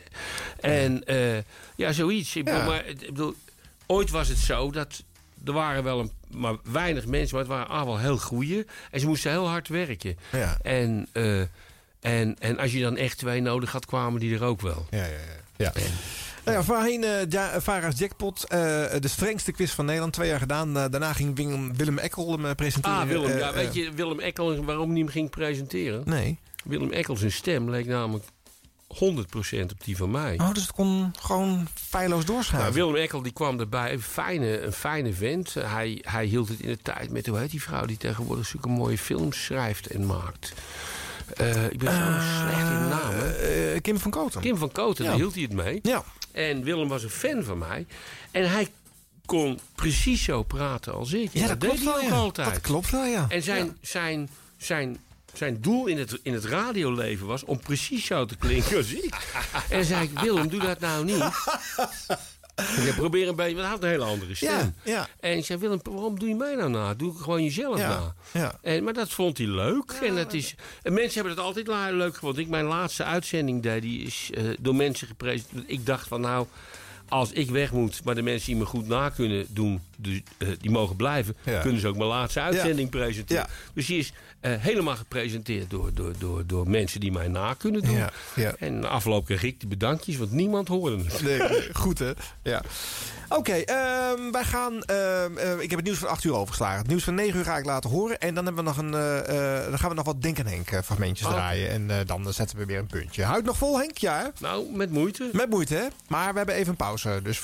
En 0.60 1.02
ja, 1.76 1.93
zoiets. 1.93 2.36
Ik 2.36 2.44
bedoel, 2.44 2.64
maar, 2.64 2.86
ik 2.86 2.98
bedoel, 2.98 3.35
ooit 3.86 4.10
was 4.10 4.28
het 4.28 4.39
zo 4.39 4.70
dat 4.70 5.02
er 5.44 5.52
waren 5.52 5.85
wel 5.85 6.01
een, 6.01 6.10
maar 6.31 6.56
weinig 6.62 7.06
mensen, 7.06 7.36
maar 7.36 7.44
het 7.44 7.55
waren 7.55 7.68
ah, 7.68 7.85
wel 7.85 7.98
heel 7.98 8.18
goeie. 8.18 8.66
En 8.90 9.01
ze 9.01 9.06
moesten 9.06 9.31
heel 9.31 9.48
hard 9.48 9.68
werken. 9.68 10.18
Ja. 10.32 10.59
En, 10.62 11.09
en, 12.01 12.36
en 12.39 12.59
als 12.59 12.72
je 12.72 12.81
dan 12.81 12.97
echt 12.97 13.18
twee 13.18 13.40
nodig 13.40 13.72
had, 13.72 13.86
kwamen 13.86 14.20
die 14.20 14.35
er 14.35 14.44
ook 14.44 14.60
wel. 14.60 14.86
Ja, 14.90 15.05
ja, 15.05 15.10
ja. 15.56 15.72
ja. 15.74 15.82
Nou 16.44 16.56
ja, 16.56 16.62
voorheen 16.62 17.04
eh 17.04 17.28
ja, 17.28 17.60
Vara's 17.60 17.98
Jackpot, 17.98 18.44
eh, 18.44 18.58
de 19.00 19.08
strengste 19.08 19.52
quiz 19.52 19.72
van 19.72 19.84
Nederland, 19.84 20.12
twee 20.12 20.28
jaar 20.28 20.38
gedaan. 20.38 20.76
Eh, 20.76 20.84
daarna 20.90 21.12
ging 21.12 21.36
Willem, 21.36 21.76
Willem 21.76 21.98
Eckel 21.98 22.38
hem 22.38 22.54
presenteren. 22.54 22.98
Ah, 22.98 23.06
Willem. 23.06 23.38
Ja, 23.38 23.52
weet 23.52 23.74
je 23.74 23.92
Willem 23.92 24.20
Eckel 24.20 24.64
waarom 24.64 24.90
hij 24.90 24.98
hem 24.98 25.08
ging 25.08 25.30
presenteren? 25.30 26.02
Nee. 26.04 26.38
Willem 26.64 26.90
Eckel 26.90 27.16
zijn 27.16 27.32
stem 27.32 27.70
leek 27.70 27.86
namelijk 27.86 28.24
100% 28.86 29.72
op 29.72 29.84
die 29.84 29.96
van 29.96 30.10
mij. 30.10 30.38
Oh, 30.40 30.52
dus 30.52 30.62
het 30.62 30.72
kon 30.72 31.12
gewoon 31.20 31.66
feilloos 31.74 32.24
doorschuiven. 32.24 32.72
Nou, 32.72 32.84
Willem 32.86 33.02
Eckel 33.02 33.22
die 33.22 33.32
kwam 33.32 33.60
erbij, 33.60 33.92
een 33.92 34.02
fijne, 34.02 34.60
een 34.60 34.72
fijne 34.72 35.12
vent. 35.12 35.54
Hij, 35.54 35.98
hij 36.02 36.24
hield 36.24 36.48
het 36.48 36.60
in 36.60 36.68
de 36.68 36.78
tijd 36.82 37.10
met, 37.10 37.26
hoe 37.26 37.38
heet 37.38 37.50
die 37.50 37.62
vrouw 37.62 37.84
die 37.86 37.96
tegenwoordig 37.96 38.46
zulke 38.46 38.68
mooie 38.68 38.98
films 38.98 39.44
schrijft 39.44 39.86
en 39.86 40.06
maakt. 40.06 40.52
Ik 41.70 41.78
ben 41.78 41.92
zo 41.92 42.20
slecht 42.40 42.70
in 42.70 42.88
namen. 42.88 43.40
Eh, 43.40 43.80
Kim 43.80 43.98
van 43.98 44.10
Koten. 44.10 44.40
Kim 44.40 44.56
van 44.56 44.72
Koten, 44.72 45.04
Ja. 45.04 45.10
daar 45.10 45.18
hield 45.18 45.34
hij 45.34 45.42
het 45.42 45.52
mee. 45.52 45.78
Ja. 45.82 46.04
En 46.35 46.62
Willem 46.62 46.89
was 46.89 47.02
een 47.02 47.11
fan 47.11 47.44
van 47.44 47.59
mij. 47.59 47.86
En 48.31 48.51
hij 48.51 48.69
kon 49.27 49.61
precies 49.74 50.24
zo 50.24 50.43
praten 50.43 50.94
als 50.94 51.12
ik. 51.12 51.31
Ja, 51.32 51.47
dat 51.47 51.61
deed 51.61 51.70
klopt 51.70 51.85
hij 51.85 51.93
wel, 51.93 52.02
ook 52.02 52.09
ja. 52.09 52.16
altijd. 52.16 52.51
Dat 52.52 52.61
klopt 52.61 52.90
wel, 52.90 53.05
ja. 53.05 53.27
En 53.28 53.43
zijn, 53.43 53.77
zijn, 53.81 54.28
zijn, 54.56 54.98
zijn 55.32 55.61
doel 55.61 55.86
in 55.86 55.98
het, 55.98 56.19
in 56.23 56.32
het 56.32 56.44
radioleven 56.44 57.27
was 57.27 57.44
om 57.44 57.61
precies 57.61 58.06
zo 58.06 58.24
te 58.24 58.36
klinken 58.36 58.77
als 58.77 58.93
ik. 58.93 59.15
en 59.69 59.85
zei 59.85 60.02
ik, 60.05 60.19
Willem, 60.19 60.48
doe 60.48 60.61
dat 60.61 60.81
nou 60.81 61.05
niet. 61.05 61.24
Ik 62.86 62.94
probeer 62.97 63.28
een 63.28 63.36
beetje, 63.36 63.55
want 63.55 63.66
hij 63.66 63.74
had 63.74 63.82
een 63.82 63.89
hele 63.89 64.05
andere 64.05 64.35
stem. 64.35 64.51
Ja, 64.51 64.72
ja. 64.82 65.09
En 65.20 65.36
ik 65.39 65.44
zei, 65.44 65.59
Willem, 65.59 65.81
waarom 65.82 66.18
doe 66.18 66.28
je 66.28 66.35
mij 66.35 66.55
nou 66.55 66.70
na? 66.70 66.94
Doe 66.94 67.14
gewoon 67.18 67.43
jezelf 67.43 67.78
Ja, 67.78 67.89
na. 67.89 68.14
ja. 68.40 68.59
En, 68.62 68.85
maar 68.85 68.93
dat 68.93 69.09
vond 69.10 69.39
hij 69.39 69.47
leuk. 69.47 69.90
en, 70.02 70.14
dat 70.14 70.32
is, 70.32 70.55
en 70.82 70.93
mensen 70.93 71.14
hebben 71.14 71.32
het 71.32 71.40
altijd 71.47 71.66
leuk 71.93 72.14
gevonden. 72.14 72.43
Ik 72.43 72.48
mijn 72.48 72.64
laatste 72.64 73.05
uitzending 73.05 73.62
deed, 73.62 73.82
die 73.82 74.02
is 74.02 74.31
eh, 74.35 74.43
door 74.60 74.74
mensen 74.74 75.06
gepresenteerd. 75.06 75.64
Ik 75.66 75.86
dacht 75.86 76.09
van 76.09 76.20
nou, 76.20 76.47
als 77.09 77.32
ik 77.32 77.51
weg 77.51 77.72
moet, 77.72 78.05
maar 78.05 78.14
de 78.14 78.22
mensen 78.22 78.47
die 78.47 78.56
me 78.56 78.64
goed 78.64 78.86
na 78.86 79.09
kunnen 79.09 79.47
doen, 79.48 79.81
dus, 79.97 80.20
eh, 80.39 80.48
die 80.60 80.70
mogen 80.70 80.97
blijven, 80.97 81.36
kunnen 81.62 81.81
ze 81.81 81.89
ook 81.89 81.97
mijn 81.97 82.09
laatste 82.09 82.40
uitzending 82.40 82.90
presenteren. 82.90 83.43
Ja. 83.43 83.48
Dus 83.74 83.86
die 83.86 83.98
is 83.98 84.12
eh, 84.44 84.52
helemaal 84.58 84.96
gepresenteerd 84.96 85.70
door, 85.70 85.90
door, 85.94 86.12
door, 86.18 86.46
door 86.46 86.68
mensen 86.70 87.00
die 87.00 87.12
mij 87.12 87.28
na 87.28 87.54
kunnen 87.54 87.82
doen. 87.82 87.96
Ja, 87.96 88.10
ja. 88.34 88.54
En 88.58 88.78
na 88.78 88.88
afloop 88.88 89.24
kreeg 89.24 89.42
ik 89.42 89.60
die 89.60 89.68
bedankjes, 89.68 90.16
want 90.16 90.32
niemand 90.32 90.68
hoorde 90.68 91.04
het. 91.04 91.22
Nee, 91.22 91.68
goed 91.72 91.98
hè. 91.98 92.12
Ja. 92.42 92.62
Oké, 93.28 93.52
ehm, 93.52 94.30
wij 94.30 94.44
gaan... 94.44 94.82
ehm, 94.82 95.36
eh, 95.36 95.52
ik 95.52 95.70
heb 95.70 95.78
het 95.78 95.84
nieuws 95.84 95.98
van 95.98 96.08
8 96.08 96.24
uur 96.24 96.34
overgeslagen. 96.34 96.78
Het 96.78 96.86
nieuws 96.86 97.04
van 97.04 97.14
9 97.14 97.38
uur 97.38 97.44
ga 97.44 97.56
ik 97.56 97.64
laten 97.64 97.90
horen. 97.90 98.18
En 98.18 98.34
dan, 98.34 98.44
hebben 98.44 98.64
we 98.64 98.70
nog 98.70 98.78
een, 98.78 98.94
eh, 98.94 99.68
dan 99.68 99.78
gaan 99.78 99.88
we 99.88 99.94
nog 99.94 100.04
wat 100.04 100.22
Denk 100.22 100.38
en 100.38 100.46
Henk 100.46 100.68
fragmentjes 100.84 101.26
Oké. 101.26 101.36
draaien. 101.36 101.70
En 101.70 102.06
dan 102.06 102.32
zetten 102.32 102.58
we 102.58 102.64
weer 102.64 102.78
een 102.78 102.86
puntje. 102.86 103.24
Houdt 103.24 103.46
nog 103.46 103.56
vol, 103.56 103.78
Henk? 103.78 103.98
Ja, 103.98 104.18
hè? 104.18 104.26
Nou, 104.40 104.66
met 104.72 104.90
moeite. 104.90 105.30
Met 105.32 105.50
moeite, 105.50 105.74
hè? 105.74 105.86
Maar 106.08 106.30
we 106.32 106.36
hebben 106.36 106.54
even 106.54 106.70
een 106.70 106.76
pauze. 106.76 107.20
Dus 107.22 107.42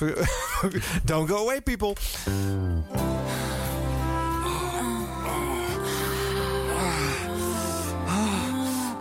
don't 1.05 1.29
go 1.29 1.37
away, 1.37 1.61
people. 1.61 1.95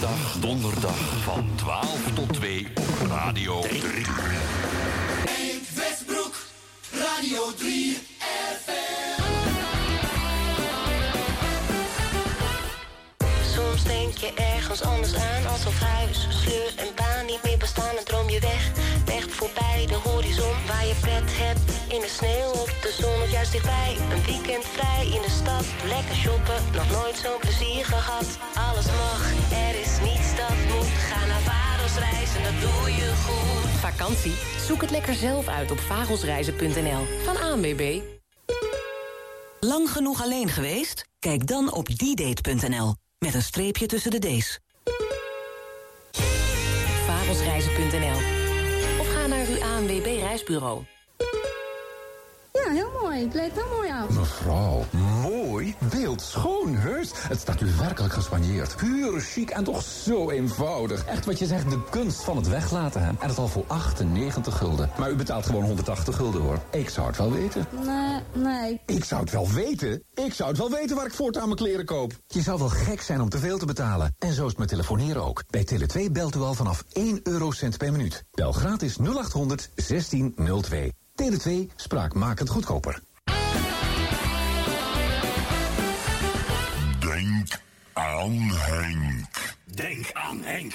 dinsdag, 0.00 0.36
donderdag 0.40 1.22
van 1.22 1.50
12 1.54 2.12
tot 2.14 2.32
2 2.32 2.66
op 2.74 3.08
Radio 3.08 3.60
3. 3.60 3.80
Henk 5.28 5.68
Westbroek, 5.74 6.34
Radio 6.92 7.52
3 7.56 7.98
Soms 13.54 13.84
denk 13.84 14.16
je 14.16 14.32
ergens 14.34 14.82
anders 14.82 15.14
aan 15.14 15.46
alsof 15.46 15.80
huis, 15.80 16.26
sleur 16.30 16.72
en 16.76 16.94
baan 16.94 17.26
niet 17.26 17.42
meer 17.42 17.58
bestaan 17.58 17.96
en 17.96 18.04
droom 18.04 18.28
je 18.28 18.40
weg. 18.40 18.70
Weg 19.04 19.30
voorbij 19.30 19.86
de 19.86 19.94
horizon 19.94 20.54
waar 20.66 20.86
je 20.86 20.94
pret 21.00 21.24
hebt 21.26 21.60
in 21.88 22.00
de 22.00 22.08
sneeuw 22.08 22.50
op 22.50 22.75
juist 23.36 23.52
dichtbij. 23.52 23.96
Een 24.12 24.24
weekend 24.24 24.64
vrij 24.64 25.04
in 25.04 25.22
de 25.22 25.30
stad, 25.40 25.64
lekker 25.94 26.14
shoppen, 26.14 26.60
nog 26.72 26.90
nooit 26.90 27.16
zo'n 27.16 27.40
plezier 27.40 27.84
gehad. 27.84 28.38
Alles 28.68 28.86
mag, 28.86 29.22
er 29.50 29.80
is 29.80 29.92
niets 30.08 30.36
dat 30.36 30.56
moet. 30.70 30.92
Ga 31.08 31.26
naar 31.26 31.40
Varos 31.40 31.96
reizen, 31.98 32.42
dat 32.42 32.60
doe 32.60 32.90
je 32.90 33.12
goed. 33.24 33.70
Vakantie? 33.80 34.34
Zoek 34.66 34.80
het 34.80 34.90
lekker 34.90 35.14
zelf 35.14 35.48
uit 35.48 35.70
op 35.70 35.78
vagelsreizen.nl. 35.78 37.02
Van 37.24 37.36
ANWB. 37.36 38.00
Lang 39.60 39.90
genoeg 39.90 40.22
alleen 40.22 40.48
geweest? 40.48 41.04
Kijk 41.18 41.46
dan 41.46 41.72
op 41.72 41.88
ddate.nl. 41.88 42.94
Met 43.18 43.34
een 43.34 43.42
streepje 43.42 43.86
tussen 43.86 44.10
de 44.10 44.18
D's. 44.18 44.58
Vagelsreizen.nl. 47.06 48.18
Of 49.00 49.12
ga 49.12 49.26
naar 49.26 49.46
uw 49.46 49.62
ANWB 49.62 50.04
reisbureau. 50.04 50.95
Ja, 52.66 52.72
heel 52.72 52.90
mooi. 53.02 53.24
Het 53.24 53.34
leek 53.34 53.54
wel 53.54 53.68
mooi 53.76 53.90
af. 53.90 54.08
Mevrouw, 54.10 54.84
mooi, 55.22 55.74
beeldschoon, 55.90 56.74
heus. 56.74 57.10
Het 57.14 57.40
staat 57.40 57.60
u 57.60 57.66
werkelijk 57.78 58.12
gespanjeerd. 58.12 58.76
Pure 58.76 59.20
chic 59.20 59.50
en 59.50 59.64
toch 59.64 59.82
zo 59.82 60.30
eenvoudig. 60.30 61.04
Echt 61.04 61.24
wat 61.24 61.38
je 61.38 61.46
zegt, 61.46 61.70
de 61.70 61.82
kunst 61.90 62.22
van 62.22 62.36
het 62.36 62.48
weglaten. 62.48 63.02
Hè? 63.02 63.08
En 63.08 63.28
dat 63.28 63.38
al 63.38 63.48
voor 63.48 63.64
98 63.66 64.58
gulden. 64.58 64.90
Maar 64.98 65.10
u 65.10 65.14
betaalt 65.14 65.46
gewoon 65.46 65.64
180 65.64 66.16
gulden, 66.16 66.40
hoor. 66.40 66.58
Ik 66.70 66.88
zou 66.88 67.06
het 67.06 67.16
wel 67.16 67.32
weten. 67.32 67.66
Nee, 67.84 68.20
nee. 68.44 68.80
Ik 68.86 69.04
zou 69.04 69.20
het 69.20 69.30
wel 69.30 69.48
weten. 69.50 70.02
Ik 70.14 70.34
zou 70.34 70.48
het 70.48 70.58
wel 70.58 70.70
weten 70.70 70.96
waar 70.96 71.06
ik 71.06 71.14
voortaan 71.14 71.44
mijn 71.44 71.56
kleren 71.56 71.84
koop. 71.84 72.12
Je 72.26 72.42
zou 72.42 72.58
wel 72.58 72.68
gek 72.68 73.02
zijn 73.02 73.20
om 73.20 73.28
te 73.28 73.38
veel 73.38 73.58
te 73.58 73.66
betalen. 73.66 74.14
En 74.18 74.32
zo 74.32 74.42
is 74.42 74.50
het 74.50 74.58
met 74.58 74.68
telefoneren 74.68 75.24
ook. 75.24 75.44
Bij 75.50 75.66
Tele2 75.66 76.12
belt 76.12 76.34
u 76.34 76.40
al 76.40 76.54
vanaf 76.54 76.84
1 76.92 77.20
eurocent 77.22 77.78
per 77.78 77.92
minuut. 77.92 78.24
Bel 78.30 78.52
gratis 78.52 78.96
0800 78.96 79.70
1602. 79.74 80.92
Tele2 81.22 81.70
spraakmakend 81.76 82.48
goedkoper. 82.48 83.00
Denk 87.00 87.60
aan 87.92 88.38
Henk. 88.52 89.56
Denk 89.64 90.10
aan 90.12 90.40
Henk. 90.42 90.72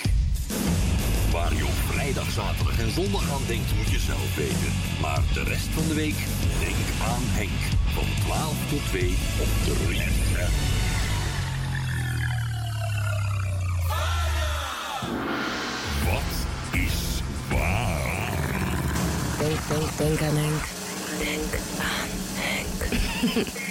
Waar 1.31 1.53
je 1.53 1.65
op 1.65 1.93
vrijdag, 1.93 2.31
zaterdag 2.31 2.80
en 2.80 2.91
zondag 2.91 3.31
aan 3.31 3.41
denkt, 3.47 3.76
moet 3.76 3.89
je 3.89 3.99
zelf 3.99 4.35
weten. 4.35 4.73
Maar 5.01 5.22
de 5.34 5.43
rest 5.43 5.68
van 5.68 5.88
de 5.88 5.93
week, 5.93 6.18
denk 6.59 6.85
aan 7.11 7.23
Henk. 7.23 7.61
Van 7.93 8.23
12 8.26 8.69
tot 8.69 8.85
2 8.85 9.09
op 9.39 9.51
de 9.65 9.73
3. 9.88 10.01
Wat 16.11 16.30
is 16.81 17.22
waar? 17.49 18.00
Denk, 19.41 19.59
denk, 19.69 19.97
denk 19.97 20.22
aan 20.22 20.38
Henk. 20.38 20.63
Denk 21.19 21.53
aan 21.80 22.09
Henk. 22.34 23.70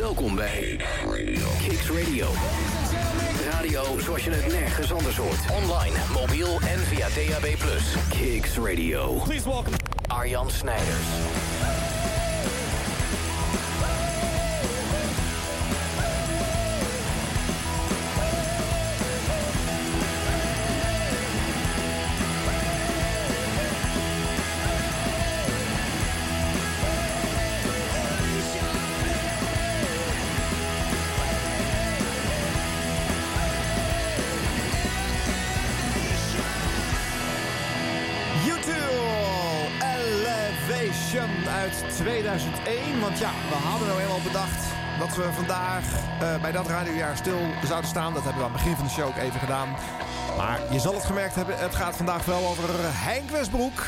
Welkom 0.00 0.34
bij 0.34 0.80
Kicks 1.58 1.90
Radio. 1.90 2.26
Radio 3.50 3.98
zoals 3.98 4.24
je 4.24 4.30
het 4.30 4.52
nergens 4.52 4.92
anders 4.92 5.16
hoort. 5.16 5.38
Online, 5.64 5.96
mobiel 6.12 6.60
en 6.60 6.78
via 6.78 7.08
DAB+. 7.08 7.56
Kicks 8.08 8.56
Radio. 8.56 9.14
Please 9.24 9.48
welcome 9.48 9.76
Arjan 10.06 10.50
Snijders. 10.50 11.89
Ja, 43.20 43.30
we 43.48 43.54
hadden 43.54 43.86
nou 43.88 43.98
helemaal 44.00 44.22
bedacht 44.22 44.64
dat 44.98 45.16
we 45.16 45.32
vandaag 45.32 45.84
eh, 46.20 46.40
bij 46.40 46.52
dat 46.52 46.66
radiojaar 46.66 47.16
stil 47.16 47.38
zouden 47.66 47.90
staan. 47.90 48.14
Dat 48.14 48.22
hebben 48.22 48.40
we 48.42 48.48
aan 48.48 48.54
het 48.54 48.62
begin 48.62 48.76
van 48.76 48.84
de 48.86 48.90
show 48.90 49.06
ook 49.06 49.16
even 49.16 49.40
gedaan. 49.40 49.68
Maar 50.36 50.60
je 50.72 50.78
zal 50.78 50.94
het 50.94 51.04
gemerkt 51.04 51.34
hebben, 51.34 51.58
het 51.58 51.74
gaat 51.74 51.96
vandaag 51.96 52.24
wel 52.24 52.46
over 52.46 52.64
Henk 52.80 53.30
Westbroek. 53.30 53.84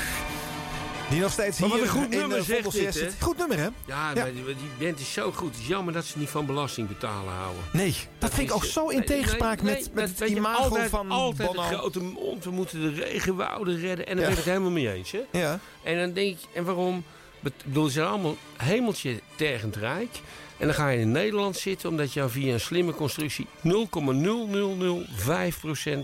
Die 1.11 1.21
nog 1.21 1.33
steeds 1.33 1.59
Maar 1.59 1.69
hier 1.69 1.79
wat 1.79 1.87
een 1.89 1.93
goed 2.03 2.13
in 2.13 2.19
nummer 2.19 2.39
de 2.39 2.45
zegt 2.45 2.73
dit, 2.73 2.85
hè? 2.85 2.93
zit. 2.93 3.15
Goed 3.21 3.37
nummer, 3.39 3.57
hè? 3.59 3.63
Ja, 3.65 3.71
Ja. 3.87 4.15
Maar 4.15 4.33
die, 4.33 4.45
die 4.45 4.71
band 4.87 5.01
is 5.01 5.13
zo 5.13 5.33
goed. 5.33 5.51
Het 5.53 5.61
is 5.61 5.67
jammer 5.67 5.93
dat 5.95 6.05
ze 6.05 6.19
niet 6.19 6.29
van 6.29 6.47
belasting 6.47 6.89
betalen 6.89 7.33
houden. 7.33 7.63
Nee, 7.73 7.95
dat 8.19 8.35
vind 8.35 8.49
ik 8.49 8.55
ook 8.55 8.65
zo 8.65 8.89
in 8.89 9.05
tegenspraak 9.05 9.63
met- 9.63 9.91
met 9.95 10.09
het 10.09 10.19
weet 10.19 10.29
je, 10.29 10.37
imago 10.37 10.63
altijd, 10.63 10.91
van 10.91 11.11
altijd 11.11 11.53
Bono. 11.53 11.69
de 11.69 11.75
grote 11.77 12.01
mond, 12.01 12.45
we 12.45 12.51
moeten 12.51 12.81
de 12.81 13.03
regenwouden 13.03 13.81
redden. 13.81 14.07
En 14.07 14.17
daar 14.17 14.25
Ja. 14.25 14.31
ben 14.31 14.31
ik 14.31 14.37
het 14.37 14.45
helemaal 14.53 14.71
mee 14.71 14.93
eens, 14.93 15.11
hè? 15.13 15.21
Ja. 15.33 15.59
En 15.83 15.99
dan 15.99 16.13
denk 16.13 16.29
ik, 16.39 16.45
en 16.53 16.65
waarom? 16.65 17.05
Ik 17.43 17.53
bedoel, 17.65 17.85
ze 17.87 17.91
zijn 17.91 18.07
allemaal 18.07 18.37
hemeltje 18.57 19.21
tergend 19.37 19.77
rijk. 19.77 20.21
En 20.59 20.67
dan 20.67 20.75
ga 20.77 20.89
je 20.89 21.01
in 21.01 21.13
Nederland 21.13 21.57
zitten 21.57 21.89
omdat 21.89 22.13
je 22.13 22.29
via 22.29 22.53
een 22.53 22.61
slimme 22.61 22.95
constructie 22.95 23.47
0,0005% 23.63 23.69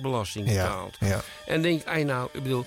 belasting 0.02 0.46
betaalt. 0.46 0.96
ja. 1.00 1.20
En 1.46 1.62
denk, 1.62 1.82
ei 1.82 2.04
nou, 2.04 2.28
ik 2.32 2.42
bedoel, 2.42 2.64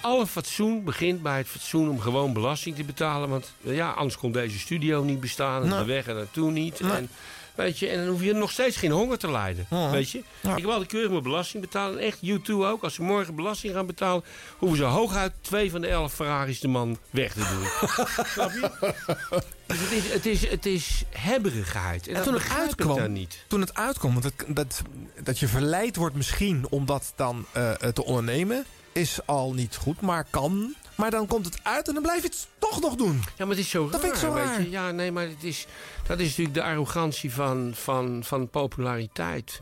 alle 0.00 0.26
fatsoen 0.26 0.84
begint 0.84 1.22
bij 1.22 1.38
het 1.38 1.46
fatsoen 1.48 1.88
om 1.88 2.00
gewoon 2.00 2.32
belasting 2.32 2.76
te 2.76 2.84
betalen. 2.84 3.28
Want 3.28 3.52
ja, 3.60 3.90
anders 3.90 4.16
kon 4.16 4.32
deze 4.32 4.58
studio 4.58 5.02
niet 5.02 5.20
bestaan. 5.20 5.62
En 5.62 5.68
Nee. 5.68 5.78
de 5.78 5.84
weg 5.84 6.06
er 6.06 6.14
naartoe 6.14 6.50
niet. 6.50 6.80
En 6.80 7.08
Weet 7.54 7.78
je, 7.78 7.88
en 7.88 7.98
dan 7.98 8.08
hoef 8.08 8.22
je 8.22 8.32
nog 8.32 8.50
steeds 8.50 8.76
geen 8.76 8.90
honger 8.90 9.18
te 9.18 9.30
lijden. 9.30 9.66
Ja. 9.70 9.90
Weet 9.90 10.10
je? 10.10 10.22
Ja. 10.40 10.56
Ik 10.56 10.62
wil 10.62 10.72
altijd 10.72 10.90
keurig 10.90 11.10
mijn 11.10 11.22
belasting 11.22 11.62
betalen. 11.62 11.98
En 11.98 12.04
echt, 12.06 12.18
U2 12.24 12.50
ook. 12.52 12.82
Als 12.82 12.94
ze 12.94 13.02
morgen 13.02 13.34
belasting 13.34 13.74
gaan 13.74 13.86
betalen, 13.86 14.24
hoeven 14.58 14.78
ze 14.78 14.84
hooguit 14.84 15.32
twee 15.40 15.70
van 15.70 15.80
de 15.80 15.86
elf 15.86 16.12
Ferraris 16.14 16.60
de 16.60 16.68
man 16.68 16.98
weg 17.10 17.32
te 17.32 17.38
doen. 17.38 17.88
Snap 18.26 18.50
je? 18.50 18.70
Dus 19.66 19.78
het 19.80 19.92
is, 19.92 20.12
het 20.12 20.26
is, 20.26 20.48
het 20.50 20.66
is 20.66 21.02
hebberigheid. 21.10 22.08
En, 22.08 22.14
En 22.14 22.22
toen 22.22 22.34
het 22.34 22.48
uitkwam, 22.58 23.12
niet. 23.12 23.44
toen 23.48 23.60
het 23.60 23.74
uitkwam 23.74 24.12
want 24.12 24.24
het, 24.24 24.44
dat, 24.48 24.82
dat 25.22 25.38
je 25.38 25.48
verleid 25.48 25.96
wordt 25.96 26.14
misschien 26.14 26.66
om 26.70 26.86
dat 26.86 27.12
dan 27.16 27.46
eh, 27.52 27.72
te 27.72 28.04
ondernemen, 28.04 28.64
is 28.92 29.18
al 29.24 29.52
niet 29.52 29.76
goed, 29.76 30.00
maar 30.00 30.26
kan. 30.30 30.74
Maar 30.94 31.10
dan 31.10 31.26
komt 31.26 31.44
het 31.44 31.58
uit 31.62 31.88
en 31.88 31.94
dan 31.94 32.02
blijf 32.02 32.22
je 32.22 32.26
het 32.28 32.46
toch 32.58 32.80
nog 32.80 32.94
doen. 32.96 33.22
Ja, 33.36 33.44
maar 33.46 33.56
het 33.56 33.64
is 33.64 33.70
zo 33.70 33.82
Dat 33.84 33.92
raar, 33.92 34.00
vind 34.00 34.12
ik 34.12 34.18
zo 34.20 34.32
weet 34.32 34.44
raar. 34.44 34.60
je. 34.62 34.70
Ja, 34.70 34.90
nee, 34.90 35.12
maar 35.12 35.26
het 35.28 35.44
is, 35.44 35.66
dat 36.06 36.18
is 36.20 36.28
natuurlijk 36.28 36.54
de 36.54 36.62
arrogantie 36.62 37.32
van, 37.32 37.72
van, 37.74 38.20
van 38.24 38.48
populariteit. 38.48 39.58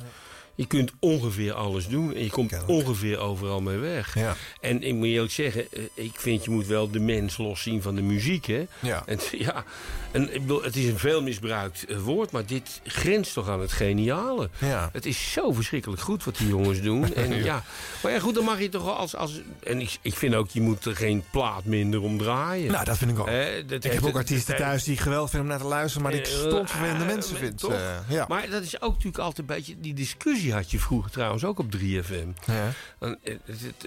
Je 0.55 0.67
kunt 0.67 0.93
ongeveer 1.01 1.53
alles 1.53 1.87
doen 1.89 2.15
en 2.15 2.25
je 2.25 2.31
komt 2.31 2.53
ongeveer 2.67 3.19
overal 3.19 3.61
mee 3.61 3.77
weg. 3.77 4.15
Ja. 4.15 4.37
En 4.61 4.83
ik 4.83 4.95
moet 4.95 5.07
je 5.07 5.13
eerlijk 5.13 5.33
zeggen, 5.33 5.67
eh, 5.73 5.83
ik 5.95 6.13
vind 6.21 6.45
je 6.45 6.51
moet 6.51 6.67
wel 6.67 6.91
de 6.91 7.01
mens 7.01 7.37
loszien 7.37 7.83
van 7.83 7.95
de 7.95 8.03
muziek. 8.03 8.47
Hè? 8.47 8.67
Ja. 8.81 9.03
En, 9.07 9.19
ja, 9.47 9.65
en 10.11 10.35
ik 10.35 10.41
bedoel, 10.41 10.63
het 10.63 10.77
is 10.77 10.87
een 10.87 10.99
veel 10.99 11.23
misbruikt 11.23 11.85
eh, 11.85 11.99
woord, 11.99 12.31
maar 12.31 12.47
dit 12.47 12.81
grenst 12.85 13.33
toch 13.33 13.49
aan 13.49 13.61
het 13.61 13.73
geniale. 13.73 14.51
Ja. 14.59 14.89
Het 14.93 15.07
is 15.07 15.33
zo 15.33 15.53
verschrikkelijk 15.53 16.01
goed 16.03 16.25
wat 16.25 16.37
die 16.37 16.49
jongens 16.49 16.81
doen. 16.81 17.15
En, 17.15 17.45
Ja. 17.45 17.63
Maar 18.03 18.13
ja, 18.13 18.19
goed, 18.19 18.35
dan 18.35 18.45
mag 18.45 18.61
je 18.61 18.69
toch 18.69 18.97
als... 18.99 19.17
als 19.17 19.41
en 19.63 19.81
ik, 19.81 19.99
ik 20.03 20.15
vind 20.15 20.35
ook, 20.35 20.51
je 20.51 20.61
moet 20.61 20.85
er 20.85 20.97
geen 20.97 21.25
plaat 21.31 21.65
minder 21.65 22.01
om 22.03 22.19
draaien. 22.19 22.73
Nou, 22.73 22.85
dat 22.85 22.99
vind 22.99 23.11
ik 23.11 23.19
ook. 23.19 23.29
Ik 23.29 23.93
heb 23.93 24.05
ook 24.05 24.17
artiesten 24.17 24.57
thuis 24.57 24.85
die 24.85 24.97
geweldig 24.97 25.31
vinden 25.31 25.51
om 25.51 25.55
naar 25.57 25.63
te 25.67 25.75
luisteren, 25.75 26.03
maar 26.03 26.13
die 26.13 26.21
ik 26.21 26.27
eh, 26.27 26.33
stomvervelende 26.33 27.05
eh, 27.05 27.11
mensen 27.15 27.35
eh, 27.35 27.41
vind. 27.41 27.63
eh, 27.63 27.79
ja. 28.09 28.25
Maar 28.29 28.51
dat 28.51 28.63
is 28.63 28.81
ook 28.81 28.91
natuurlijk 28.93 29.19
altijd 29.19 29.39
een 29.49 29.55
beetje... 29.57 29.75
Die 29.81 29.95
discussie 29.95 30.42
had 30.51 30.71
je 30.71 30.79
vroeger 30.79 31.11
trouwens 31.11 31.45
ook 31.45 31.59
op 31.59 31.71
3FM. 31.71 32.29
Ja. 32.47 32.73
Dan, 32.99 33.17
eh, 33.23 33.35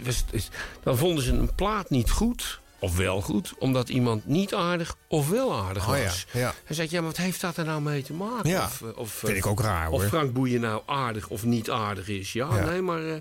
was- 0.03 0.25
dan 0.83 0.97
vonden 0.97 1.23
ze 1.23 1.31
een 1.31 1.55
plaat 1.55 1.89
niet 1.89 2.09
goed... 2.11 2.59
Of 2.79 2.97
wel 2.97 3.21
goed, 3.21 3.53
omdat 3.59 3.89
iemand 3.89 4.25
niet 4.25 4.53
aardig 4.53 4.95
of 5.07 5.29
wel 5.29 5.53
aardig 5.55 5.89
Oh 5.89 5.97
ja, 5.97 6.03
was. 6.03 6.25
ja. 6.33 6.53
Hij 6.63 6.75
zei, 6.75 6.87
ja, 6.91 6.97
maar 6.99 7.09
wat 7.09 7.17
heeft 7.17 7.41
dat 7.41 7.57
er 7.57 7.65
nou 7.65 7.81
mee 7.81 8.03
te 8.03 8.13
maken? 8.13 8.49
Ja, 8.49 8.63
of, 8.63 8.81
eh, 8.81 8.97
of, 8.97 9.11
vind 9.11 9.31
eh, 9.31 9.37
ik 9.37 9.45
ook 9.45 9.59
raar, 9.59 9.89
Of 9.91 9.99
hoor. 10.01 10.09
Frank 10.09 10.33
Boeien 10.33 10.61
nou 10.61 10.81
aardig 10.85 11.27
of 11.29 11.43
niet 11.43 11.69
aardig 11.69 12.07
is. 12.07 12.33
Ja, 12.33 12.55
Ja. 12.55 12.65
nee, 12.65 12.81
maar 12.81 13.05
eh, 13.07 13.15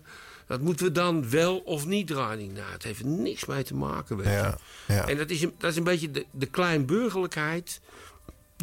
dat 0.46 0.60
moeten 0.60 0.86
we 0.86 0.92
dan 0.92 1.30
wel 1.30 1.58
of 1.58 1.86
niet 1.86 2.06
draaien. 2.06 2.52
Nou, 2.52 2.72
het 2.72 2.82
heeft 2.82 3.04
niks 3.04 3.44
mee 3.44 3.62
te 3.62 3.74
maken, 3.74 4.16
weet 4.16 4.26
je. 4.86 4.94
En 4.94 5.16
dat 5.16 5.30
is, 5.30 5.42
een, 5.42 5.54
dat 5.58 5.70
is 5.70 5.76
een 5.76 5.84
beetje 5.84 6.10
de, 6.10 6.26
de 6.30 6.46
kleinburgerlijkheid... 6.46 7.80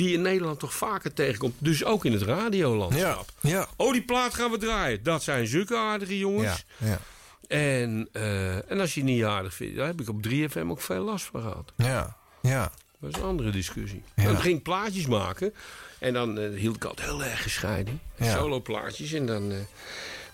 die 0.01 0.09
je 0.09 0.15
in 0.15 0.21
Nederland 0.21 0.59
toch 0.59 0.73
vaker 0.73 1.13
tegenkomt. 1.13 1.53
Dus 1.57 1.83
ook 1.83 2.05
in 2.05 2.11
het 2.13 2.21
radiolandschap. 2.21 3.29
Ja, 3.41 3.49
ja. 3.49 3.67
Oh, 3.75 3.91
die 3.91 4.01
plaat 4.01 4.33
gaan 4.33 4.51
we 4.51 4.57
draaien. 4.57 5.03
Dat 5.03 5.23
zijn 5.23 5.47
zulke 5.47 5.77
aardige 5.77 6.17
jongens. 6.17 6.65
Ja, 6.77 6.87
ja. 6.87 6.99
En, 7.47 8.09
eh, 8.11 8.71
en 8.71 8.79
als 8.79 8.93
je 8.93 8.99
het 9.01 9.09
niet 9.09 9.23
aardig 9.23 9.53
vindt... 9.53 9.75
daar 9.75 9.87
heb 9.87 10.01
ik 10.01 10.09
op 10.09 10.27
3FM 10.27 10.69
ook 10.69 10.81
veel 10.81 11.03
last 11.03 11.25
van 11.25 11.41
gehad. 11.41 11.73
Ja, 11.75 12.17
ja. 12.41 12.71
Dat 12.99 13.09
is 13.09 13.15
een 13.15 13.27
andere 13.27 13.49
discussie. 13.51 14.03
Ja. 14.15 14.23
Dan 14.23 14.37
ging 14.37 14.57
ik 14.57 14.63
plaatjes 14.63 15.05
maken. 15.05 15.53
En 15.99 16.13
dan 16.13 16.39
eh, 16.39 16.49
hield 16.59 16.75
ik 16.75 16.85
altijd 16.85 17.07
heel 17.07 17.23
erg 17.23 17.41
gescheiden. 17.41 18.01
Ja. 18.15 18.37
Solo 18.37 18.61
plaatjes. 18.61 19.13
En 19.13 19.25
dan, 19.25 19.51
eh, 19.51 19.57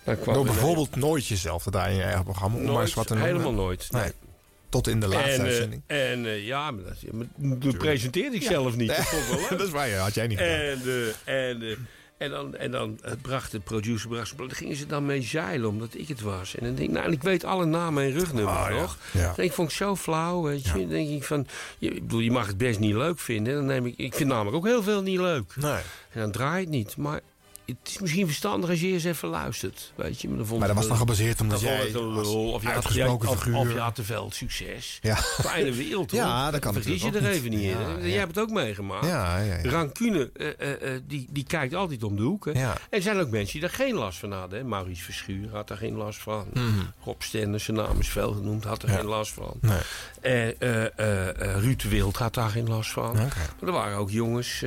dan 0.03 0.19
kwam 0.19 0.34
Door 0.34 0.45
bijvoorbeeld 0.45 0.95
nooit 0.95 1.27
jezelf 1.27 1.64
te 1.64 1.72
draaien 1.72 1.91
in 1.91 1.98
je 1.98 2.03
eigen 2.03 2.23
programma. 2.23 2.56
Om 2.56 2.64
maar 2.64 2.72
Nooit, 2.72 2.85
eens 2.85 2.95
wat 2.95 3.07
te 3.07 3.14
noemen. 3.14 3.31
helemaal 3.31 3.53
nooit. 3.53 3.91
Nee. 3.91 4.11
Tot 4.69 4.88
in 4.88 4.99
de 4.99 5.07
laatste 5.07 5.31
en, 5.31 5.39
eh, 5.39 5.45
uitzending. 5.45 5.81
en 5.88 6.26
eh, 6.26 6.45
ja, 6.45 6.72
maar 6.72 6.84
dat, 6.84 7.02
ja, 7.02 7.10
maar 7.14 7.27
dat 7.60 7.77
presenteerde 7.77 8.35
ik 8.35 8.41
zelf 8.41 8.76
niet. 8.76 8.88
Dat 9.49 9.49
wel 9.49 9.61
is 9.61 9.69
waar, 9.69 9.94
had 9.94 10.14
jij 10.14 10.27
niet 10.27 10.38
gedaan. 10.38 10.60
En, 10.60 10.81
eh, 11.26 11.49
en, 11.49 11.88
en 12.18 12.30
dan, 12.30 12.56
en 12.56 12.72
dan 12.72 12.99
bracht 13.22 13.52
de 13.52 13.60
producer 13.60 14.10
bracht, 14.10 14.38
daar 14.38 14.52
gingen 14.52 14.76
ze 14.76 14.85
dan 14.85 15.06
mee 15.06 15.22
zeilen 15.22 15.69
omdat 15.69 15.89
ik 15.91 16.07
het 16.07 16.22
was. 16.22 16.56
En 16.56 16.65
dan 16.65 16.76
denk 16.76 16.88
ik, 16.88 16.94
nou, 16.94 17.06
en 17.06 17.11
ik 17.11 17.23
weet 17.23 17.44
alle 17.44 17.65
namen 17.65 18.03
en 18.03 18.11
rugnummers 18.11 18.57
Ah, 18.57 18.69
nog. 18.69 18.98
Ja. 19.11 19.34
Dan 19.35 19.45
ik, 19.45 19.52
vond 19.52 19.69
ik 19.69 19.76
zo 19.76 19.95
flauw, 19.95 20.41
weet 20.41 20.65
je. 20.65 20.72
Dan 20.72 20.89
denk 20.89 21.10
ik 21.10 21.23
van, 21.23 21.48
je, 21.77 21.89
ik 21.89 22.02
bedoel, 22.02 22.19
je 22.19 22.31
mag 22.31 22.48
het 22.48 22.57
best 22.57 22.80
niet 22.80 22.95
leuk 22.95 23.19
vinden. 23.19 23.53
Dan 23.53 23.65
neem 23.65 23.85
ik, 23.85 23.94
ik 23.98 24.14
vind 24.14 24.30
namelijk 24.30 24.56
ook 24.56 24.65
heel 24.65 24.84
veel 24.84 25.02
niet 25.02 25.19
leuk. 25.19 25.56
Nee. 25.56 25.81
En 26.11 26.19
dan 26.19 26.31
draai 26.31 26.56
je 26.56 26.60
het 26.61 26.69
niet. 26.69 26.98
Maar 26.98 27.22
het 27.68 27.77
is 27.84 27.99
misschien 27.99 28.26
verstandig 28.26 28.69
als 28.69 28.80
je 28.81 28.88
eens 28.88 29.03
even 29.03 29.30
luistert, 29.30 29.94
weet 29.95 30.22
je. 30.22 30.27
Maar, 30.27 30.38
dan 30.38 30.45
vond 30.45 30.60
Maar 30.60 30.68
dat 30.68 30.77
was 30.77 30.88
dan 30.88 30.98
gebaseerd 30.98 31.41
omdat 31.41 31.60
dan 31.61 31.69
jij. 31.69 31.95
Of 31.95 32.61
je, 32.61 32.68
had, 32.68 32.76
uitgesproken 32.76 33.30
of, 33.30 33.38
figuur- 33.38 33.57
of 33.57 33.72
je 33.73 33.80
had 33.80 33.95
te 33.95 34.03
veel 34.03 34.30
succes. 34.31 34.99
Ja. 35.02 35.15
Fijne 35.15 35.72
wereld, 35.72 36.11
hoor. 36.11 36.19
Ja, 36.19 36.52
dat 36.52 36.60
kan 36.60 36.73
Vergis 36.73 37.02
je 37.02 37.11
er 37.11 37.26
even 37.30 37.49
niet. 37.49 37.60
in. 37.61 37.68
Ja, 37.69 37.80
ja. 37.99 38.06
Jij 38.06 38.18
hebt 38.18 38.35
het 38.35 38.44
ook 38.44 38.49
meegemaakt. 38.52 39.06
Ja. 39.06 39.41
Rancune, 39.64 40.30
eh, 40.34 40.48
eh, 40.60 40.95
eh, 40.95 41.02
die, 41.07 41.27
die 41.30 41.44
kijkt 41.44 41.73
altijd 41.73 42.03
om 42.03 42.15
de 42.15 42.22
hoek. 42.23 42.45
hè. 42.45 42.52
En 42.52 42.73
er 42.89 43.02
zijn 43.02 43.19
ook 43.19 43.30
mensen 43.30 43.52
die 43.52 43.61
daar 43.61 43.77
geen 43.77 43.94
last 43.95 44.19
van 44.19 44.31
hadden. 44.31 44.60
hè. 44.60 44.65
Maurice 44.65 45.03
Verschuur 45.03 45.49
had 45.52 45.68
daar 45.68 45.77
geen 45.77 45.95
last 45.95 46.19
van. 46.22 46.45
Mhm. 46.53 46.64
Rob 47.03 47.22
Stennis, 47.22 47.64
zijn 47.64 47.77
naam 47.77 47.99
is 47.99 48.10
veel 48.10 48.31
genoemd, 48.34 48.64
had 48.64 48.84
er 48.84 48.89
geen 48.89 49.06
last 49.06 49.34
van. 49.34 49.60
Nee. 49.61 49.80
Eh, 50.22 51.30
Ruud 51.61 51.84
Wild 51.84 52.18
had 52.18 52.34
daar 52.34 52.49
geen 52.49 52.68
last 52.68 52.91
van. 52.91 53.15
Maar 53.15 53.49
er 53.65 53.72
waren 53.72 53.98
ook 53.98 54.10
jongens... 54.11 54.64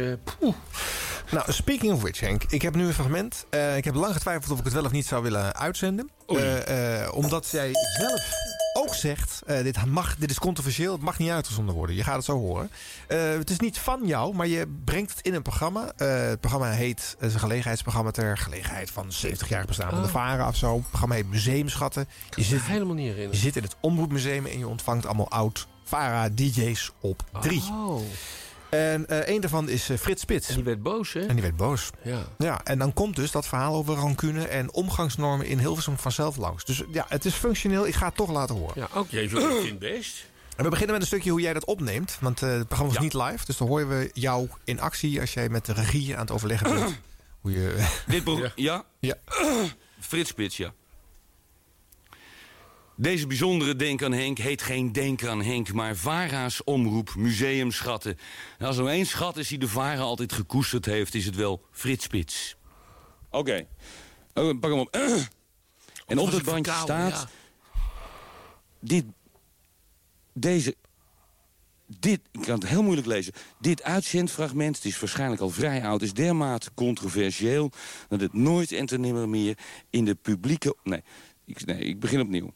Nou, 1.30 1.52
speaking 1.52 1.92
of 1.92 2.00
which, 2.02 2.20
Henk. 2.20 2.42
Ik 2.48 2.62
heb 2.62 2.74
nu 2.74 2.89
een 2.90 2.96
fragment. 2.96 3.46
Eh, 3.50 3.76
ik 3.76 3.84
heb 3.84 3.94
lang 3.94 4.12
getwijfeld 4.12 4.52
of 4.52 4.58
ik 4.58 4.64
het 4.64 4.72
wel 4.72 4.84
of 4.84 4.90
niet 4.90 5.06
zou 5.06 5.22
willen 5.22 5.54
uitzenden. 5.54 6.10
Eh, 6.26 7.02
eh, 7.02 7.14
omdat 7.14 7.48
jij 7.50 7.70
zelf 7.98 8.32
ook 8.72 8.94
zegt... 8.94 9.42
dit, 9.46 9.84
mag, 9.84 10.16
dit 10.16 10.30
is 10.30 10.38
controversieel, 10.38 10.92
het 10.92 11.02
mag 11.02 11.18
niet 11.18 11.30
uitgezonden 11.30 11.74
worden. 11.74 11.96
Je 11.96 12.04
gaat 12.04 12.16
het 12.16 12.24
zo 12.24 12.38
horen. 12.38 12.70
Het 13.06 13.50
is 13.50 13.58
niet 13.58 13.78
van 13.78 14.00
jou, 14.04 14.34
maar 14.34 14.46
je 14.46 14.80
brengt 14.84 15.10
het 15.10 15.26
in 15.26 15.34
een 15.34 15.42
programma. 15.42 15.92
Het 15.96 16.40
programma 16.40 16.70
heet... 16.70 17.14
Het 17.18 17.28
is 17.28 17.34
een 17.34 17.40
gelegenheidsprogramma 17.40 18.10
ter 18.10 18.38
gelegenheid 18.38 18.90
van 18.90 19.12
70 19.12 19.48
jaar 19.48 19.66
bestaan 19.66 19.90
van 19.90 20.02
de 20.02 20.06
Oh. 20.06 20.12
VARA 20.12 20.48
of 20.48 20.56
zo. 20.56 20.76
Het 20.76 20.88
programma 20.88 21.14
heet 21.14 21.30
Museumschatten. 21.30 22.08
Je 22.34 22.42
zit, 22.42 22.62
helemaal 22.62 22.94
niet 22.94 23.04
herinneren. 23.04 23.36
je 23.36 23.42
zit 23.42 23.56
in 23.56 23.62
het 23.62 23.76
Omroepmuseum 23.80 24.46
en 24.46 24.58
je 24.58 24.68
ontvangt 24.68 25.06
allemaal 25.06 25.30
oud 25.30 25.66
VARA-DJ's 25.84 26.92
op 27.00 27.24
drie. 27.40 27.62
Oh. 27.70 28.00
En 28.70 29.06
eh 29.06 29.28
een 29.34 29.40
daarvan 29.40 29.68
is 29.68 29.88
eh, 29.88 29.96
Frits 29.98 30.22
Spits. 30.22 30.48
En 30.48 30.54
die 30.54 30.64
werd 30.64 30.82
boos, 30.82 31.12
hè? 31.12 31.20
En 31.26 31.32
die 31.34 31.42
werd 31.42 31.56
boos. 31.56 31.90
Ja. 32.02 32.22
Ja, 32.38 32.64
en 32.64 32.78
dan 32.78 32.92
komt 32.92 33.16
dus 33.16 33.30
dat 33.30 33.46
verhaal 33.46 33.74
over 33.74 33.94
rancune 33.94 34.44
en 34.46 34.72
omgangsnormen 34.72 35.46
in 35.46 35.58
Hilversum 35.58 35.98
vanzelf 35.98 36.36
langs. 36.36 36.64
Dus 36.64 36.82
ja, 36.92 37.06
het 37.08 37.24
is 37.24 37.34
functioneel. 37.34 37.86
Ik 37.86 37.94
ga 37.94 38.06
het 38.06 38.14
toch 38.16 38.30
laten 38.30 38.54
horen. 38.54 38.74
Ja, 38.76 38.88
ook 38.94 39.10
jij 39.10 39.28
vindt 39.28 39.62
het 39.68 39.78
best. 39.94 40.28
En 40.56 40.64
we 40.64 40.70
beginnen 40.70 40.92
met 40.94 41.02
een 41.02 41.10
stukje 41.10 41.30
hoe 41.30 41.40
jij 41.40 41.52
dat 41.52 41.64
opneemt. 41.64 42.16
Want 42.20 42.42
eh, 42.42 42.48
het 42.50 42.66
programma 42.66 42.92
is 42.92 42.98
Ja. 42.98 43.02
niet 43.04 43.14
live. 43.14 43.44
Dus 43.46 43.56
dan 43.56 43.68
horen 43.68 43.88
we 43.88 44.10
jou 44.12 44.48
in 44.64 44.80
actie 44.80 45.20
als 45.20 45.34
jij 45.34 45.48
met 45.48 45.66
de 45.66 45.72
regie 45.72 46.14
aan 46.14 46.20
het 46.20 46.30
overleggen 46.30 46.74
bent. 46.74 46.98
hoe 47.40 47.52
je... 47.52 47.86
Dit 48.06 48.24
pro- 48.24 48.50
ja. 48.54 48.84
Ja. 49.00 49.14
Frits 50.00 50.30
Spits, 50.30 50.56
ja. 50.56 50.72
Deze 53.00 53.26
bijzondere 53.26 53.76
Denk 53.76 54.02
aan 54.02 54.12
Henk 54.12 54.38
heet 54.38 54.62
geen 54.62 54.92
Denk 54.92 55.24
aan 55.24 55.42
Henk... 55.42 55.72
maar 55.72 55.96
VARA's 55.96 56.64
omroep 56.64 57.14
Museumschatten. 57.16 58.18
En 58.58 58.66
als 58.66 58.76
er 58.76 58.82
nou 58.82 58.94
één 58.94 59.06
schat 59.06 59.36
is 59.36 59.48
die 59.48 59.58
de 59.58 59.68
VARA 59.68 60.00
altijd 60.00 60.32
gekoesterd 60.32 60.84
heeft... 60.84 61.14
is 61.14 61.26
het 61.26 61.34
wel 61.34 61.62
Frits 61.70 62.04
Spits. 62.04 62.56
Oké. 63.30 63.66
Oh, 64.34 64.58
pak 64.60 64.70
hem 64.70 64.78
op. 64.78 64.90
en 66.06 66.18
op 66.18 66.30
dat 66.30 66.40
ik 66.40 66.44
bandje 66.44 66.72
staat... 66.72 67.26
Dit... 68.80 69.04
Deze... 70.32 70.76
Dit, 71.86 72.20
ik 72.32 72.40
kan 72.40 72.54
het 72.54 72.68
heel 72.68 72.82
moeilijk 72.82 73.06
lezen. 73.06 73.32
Dit 73.58 73.82
uitzendfragment, 73.82 74.76
het 74.76 74.84
is 74.84 75.00
waarschijnlijk 75.00 75.40
al 75.40 75.50
vrij 75.50 75.84
oud... 75.84 76.02
is 76.02 76.12
dermate 76.12 76.70
controversieel 76.74 77.70
dat 78.08 78.20
het 78.20 78.32
nooit 78.32 78.72
en 78.72 78.86
te 78.86 78.98
nimmer 78.98 79.28
meer... 79.28 79.58
in 79.90 80.04
de 80.04 80.14
publieke... 80.14 80.76
Nee, 80.82 81.02
ik, 81.44 81.66
nee, 81.66 81.78
ik 81.78 82.00
begin 82.00 82.20
opnieuw. 82.20 82.52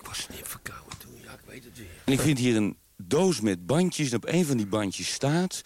Ik 0.00 0.06
was 0.06 0.26
niet 0.30 0.40
verkouden 0.42 0.98
toen. 0.98 1.12
Ja, 1.22 1.32
ik 1.32 1.38
weet 1.46 1.64
het 1.64 1.78
weer. 1.78 1.86
En 2.04 2.12
ik 2.12 2.20
vind 2.20 2.38
hier 2.38 2.56
een 2.56 2.76
doos 2.96 3.40
met 3.40 3.66
bandjes. 3.66 4.10
En 4.10 4.16
op 4.16 4.26
een 4.26 4.44
van 4.46 4.56
die 4.56 4.66
bandjes 4.66 5.12
staat... 5.12 5.62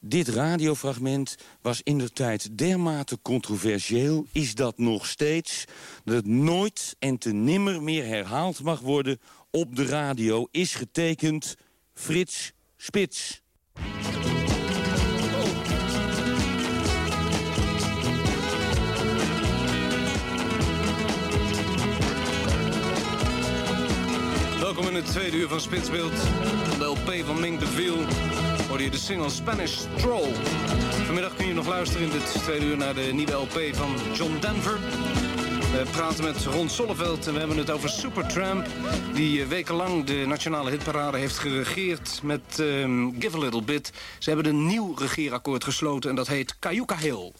Dit 0.00 0.28
radiofragment 0.28 1.36
was 1.60 1.80
in 1.82 1.98
de 1.98 2.10
tijd 2.10 2.58
dermate 2.58 3.18
controversieel... 3.22 4.26
is 4.32 4.54
dat 4.54 4.78
nog 4.78 5.06
steeds 5.06 5.64
dat 6.04 6.14
het 6.14 6.26
nooit 6.26 6.96
en 6.98 7.18
te 7.18 7.32
nimmer 7.32 7.82
meer 7.82 8.04
herhaald 8.04 8.62
mag 8.62 8.80
worden... 8.80 9.18
op 9.50 9.76
de 9.76 9.86
radio 9.86 10.48
is 10.50 10.74
getekend 10.74 11.54
Frits 11.94 12.52
Spits. 12.76 13.42
Welkom 24.76 24.96
in 24.96 25.02
het 25.02 25.12
tweede 25.12 25.36
uur 25.36 25.48
van 25.48 25.60
Spitsbeeld. 25.60 26.12
Op 26.72 26.78
de 26.78 26.84
LP 26.84 27.26
van 27.26 27.40
Mink 27.40 27.60
de 27.60 27.66
Viel 27.66 27.96
hoorde 28.68 28.84
je 28.84 28.90
de 28.90 28.96
single 28.96 29.30
Spanish 29.30 29.76
Stroll. 29.96 30.32
Vanmiddag 31.04 31.36
kun 31.36 31.46
je 31.46 31.54
nog 31.54 31.66
luisteren 31.66 32.06
in 32.06 32.12
dit 32.12 32.42
tweede 32.42 32.64
uur 32.64 32.76
naar 32.76 32.94
de 32.94 33.10
nieuwe 33.12 33.32
LP 33.32 33.60
van 33.72 33.94
John 34.14 34.36
Denver. 34.40 34.78
We 35.72 35.82
praten 35.90 36.24
met 36.24 36.44
Ron 36.44 36.68
Solleveld 36.68 37.26
en 37.26 37.32
we 37.32 37.38
hebben 37.38 37.56
het 37.56 37.70
over 37.70 37.88
Supertramp... 37.88 38.66
die 39.14 39.42
eh, 39.42 39.48
wekenlang 39.48 40.04
de 40.04 40.24
nationale 40.26 40.70
hitparade 40.70 41.18
heeft 41.18 41.38
geregeerd 41.38 42.20
met 42.22 42.58
ehm, 42.58 43.10
Give 43.18 43.36
a 43.36 43.40
Little 43.40 43.62
Bit. 43.62 43.92
Ze 44.18 44.30
hebben 44.30 44.52
een 44.52 44.66
nieuw 44.66 44.94
regeerakkoord 44.94 45.64
gesloten 45.64 46.10
en 46.10 46.16
dat 46.16 46.28
heet 46.28 46.58
Cayuca 46.58 46.96
Hill. 46.96 47.32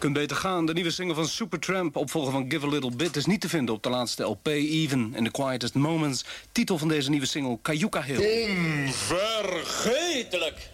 Kunt 0.00 0.12
beter 0.12 0.36
gaan. 0.36 0.66
De 0.66 0.72
nieuwe 0.72 0.90
single 0.90 1.14
van 1.14 1.28
Supertramp, 1.28 1.96
opvolger 1.96 2.32
van 2.32 2.44
Give 2.48 2.66
a 2.66 2.68
Little 2.68 2.96
Bit... 2.96 3.16
is 3.16 3.26
niet 3.26 3.40
te 3.40 3.48
vinden 3.48 3.74
op 3.74 3.82
de 3.82 3.90
laatste 3.90 4.22
LP, 4.22 4.46
Even 4.46 5.12
in 5.16 5.24
the 5.24 5.30
Quietest 5.30 5.74
Moments. 5.74 6.24
Titel 6.52 6.78
van 6.78 6.88
deze 6.88 7.10
nieuwe 7.10 7.26
single, 7.26 7.58
Cayuca 7.62 8.02
Hill. 8.02 8.48
Onvergetelijk. 8.86 10.70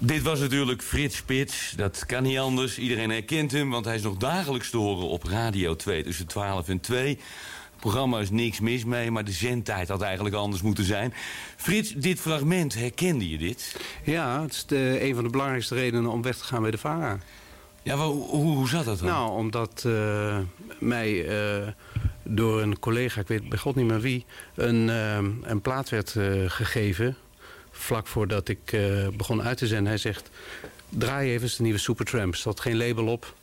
Dit 0.00 0.22
was 0.22 0.40
natuurlijk 0.40 0.82
Frits 0.82 1.16
Spits. 1.16 1.72
Dat 1.76 2.06
kan 2.06 2.22
niet 2.22 2.38
anders. 2.38 2.78
Iedereen 2.78 3.10
herkent 3.10 3.52
hem, 3.52 3.70
want 3.70 3.84
hij 3.84 3.94
is 3.94 4.02
nog 4.02 4.16
dagelijks 4.16 4.70
te 4.70 4.76
horen 4.76 5.08
op 5.08 5.24
Radio 5.24 5.76
2 5.76 6.02
tussen 6.02 6.26
12 6.26 6.68
en 6.68 6.80
2. 6.80 7.18
Programma 7.82 8.20
is 8.20 8.30
niks 8.30 8.60
mis 8.60 8.84
mee, 8.84 9.10
maar 9.10 9.24
de 9.24 9.32
zendtijd 9.32 9.88
had 9.88 10.02
eigenlijk 10.02 10.34
anders 10.34 10.62
moeten 10.62 10.84
zijn. 10.84 11.14
Frits, 11.56 11.92
dit 11.92 12.20
fragment, 12.20 12.74
herkende 12.74 13.28
je 13.28 13.38
dit? 13.38 13.76
Ja, 14.04 14.42
het 14.42 14.52
is 14.52 14.66
de, 14.66 14.98
een 15.00 15.14
van 15.14 15.24
de 15.24 15.30
belangrijkste 15.30 15.74
redenen 15.74 16.10
om 16.10 16.22
weg 16.22 16.36
te 16.36 16.44
gaan 16.44 16.62
bij 16.62 16.70
de 16.70 16.78
VARA. 16.78 17.18
Ja, 17.82 17.96
maar 17.96 18.06
hoe, 18.06 18.28
hoe 18.28 18.68
zat 18.68 18.84
dat 18.84 18.98
dan? 18.98 19.08
Nou, 19.08 19.30
omdat 19.30 19.84
eh, 19.86 20.38
mij 20.78 21.26
eh, 21.28 21.68
door 22.22 22.62
een 22.62 22.78
collega, 22.78 23.20
ik 23.20 23.28
weet 23.28 23.48
bij 23.48 23.58
god 23.58 23.74
niet 23.74 23.86
meer 23.86 24.00
wie... 24.00 24.24
een, 24.54 24.90
eh, 24.90 25.50
een 25.50 25.60
plaat 25.60 25.88
werd 25.88 26.16
gegeven, 26.46 27.16
vlak 27.70 28.06
voordat 28.06 28.48
ik 28.48 28.76
begon 29.16 29.42
uit 29.42 29.58
te 29.58 29.66
zenden. 29.66 29.86
Hij 29.86 29.98
zegt, 29.98 30.30
draai 30.88 31.30
even 31.30 31.42
eens 31.42 31.56
de 31.56 31.62
nieuwe 31.62 31.78
Supertramp. 31.78 32.32
Er 32.32 32.38
zat 32.38 32.60
geen 32.60 32.76
label 32.76 33.06
op. 33.06 33.34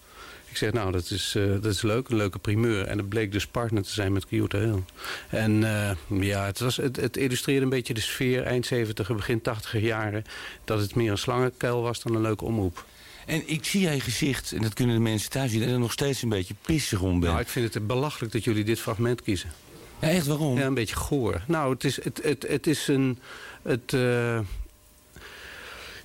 Ik 0.50 0.58
zeg, 0.58 0.72
nou, 0.72 0.92
dat 0.92 1.10
is, 1.10 1.36
eh, 1.36 1.44
dat 1.44 1.66
is 1.66 1.82
leuk, 1.82 2.10
een 2.10 2.18
leuke 2.18 2.40
primeur. 2.40 2.86
En 2.86 2.98
het 2.98 3.10
bleek 3.10 3.32
dus 3.32 3.48
partner 3.48 3.84
te 3.84 3.92
zijn 3.92 4.14
met 4.14 4.26
Kyoto 4.26 4.60
Hill. 4.60 4.84
En 5.30 5.64
eh, 5.64 6.22
ja, 6.22 6.46
het, 6.46 6.60
was, 6.60 6.78
het, 6.78 6.96
het 6.96 7.18
illustreerde 7.18 7.64
een 7.64 7.70
beetje 7.70 7.94
de 7.94 8.02
sfeer 8.02 8.44
eind 8.44 8.66
70 8.66 9.16
begin 9.16 9.42
80 9.42 9.82
jaren. 9.82 10.24
Dat 10.64 10.80
het 10.80 10.96
meer 10.96 11.12
een 11.12 11.18
slangenkuil 11.18 11.82
was 11.82 12.02
dan 12.02 12.16
een 12.16 12.22
leuke 12.22 12.46
omroep. 12.46 12.86
En 13.26 13.44
ik 13.46 13.66
zie 13.66 13.82
jij 13.82 14.00
gezicht, 14.00 14.52
en 14.52 14.62
dat 14.62 14.74
kunnen 14.74 14.96
de 14.96 15.02
mensen 15.02 15.30
thuis 15.30 15.52
zien... 15.52 15.60
dat 15.60 15.70
er 15.70 15.80
nog 15.80 15.92
steeds 15.92 16.22
een 16.22 16.30
beetje 16.30 16.56
pissig 16.62 17.02
om 17.02 17.20
bent. 17.20 17.32
Nou, 17.32 17.40
ik 17.40 17.48
vind 17.48 17.74
het 17.74 17.88
belachelijk 17.88 18.34
dat 18.34 18.44
jullie 18.44 18.64
dit 18.64 18.80
fragment 18.80 19.22
kiezen. 19.22 19.52
Ja, 20.02 20.08
echt, 20.08 20.28
waarom? 20.28 20.58
Ja, 20.58 20.66
een 20.66 20.74
beetje 20.74 20.96
goor. 20.96 21.44
Nou, 21.48 21.74
het 21.74 21.84
is, 21.84 22.04
het, 22.04 22.20
het, 22.24 22.46
het 22.48 22.68
is 22.68 22.88
een... 22.88 23.20
Het, 23.62 23.94
eh, 23.94 24.40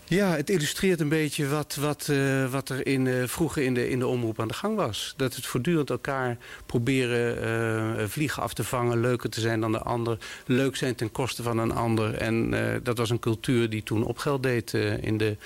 ja, 0.06 0.36
het 0.36 0.50
illustreert 0.50 1.00
een 1.00 1.08
beetje 1.08 1.48
wat, 1.48 1.74
wat, 1.74 2.08
eh, 2.08 2.50
wat 2.50 2.68
er 2.68 2.86
in, 2.86 3.06
eh, 3.06 3.22
vroeger 3.26 3.62
in 3.62 3.74
de, 3.74 3.88
in 3.88 3.98
de 3.98 4.06
omroep 4.06 4.40
aan 4.40 4.48
de 4.48 4.54
gang 4.54 4.76
was. 4.76 5.14
Dat 5.16 5.34
het 5.34 5.46
voortdurend 5.46 5.90
elkaar 5.90 6.36
proberen 6.66 7.42
eh, 7.42 8.04
vliegen 8.06 8.42
af 8.42 8.54
te 8.54 8.64
vangen... 8.64 9.00
leuker 9.00 9.30
te 9.30 9.40
zijn 9.40 9.60
dan 9.60 9.72
de 9.72 9.78
ander, 9.78 10.18
leuk 10.46 10.76
zijn 10.76 10.94
ten 10.94 11.12
koste 11.12 11.42
van 11.42 11.58
een 11.58 11.72
ander. 11.72 12.14
En 12.14 12.54
dat 12.82 12.98
was 12.98 13.10
een 13.10 13.18
cultuur 13.18 13.70
die 13.70 13.82
toen 13.82 14.04
opgeld 14.04 14.42
deed 14.42 14.72
in, 15.00 15.16
de, 15.16 15.36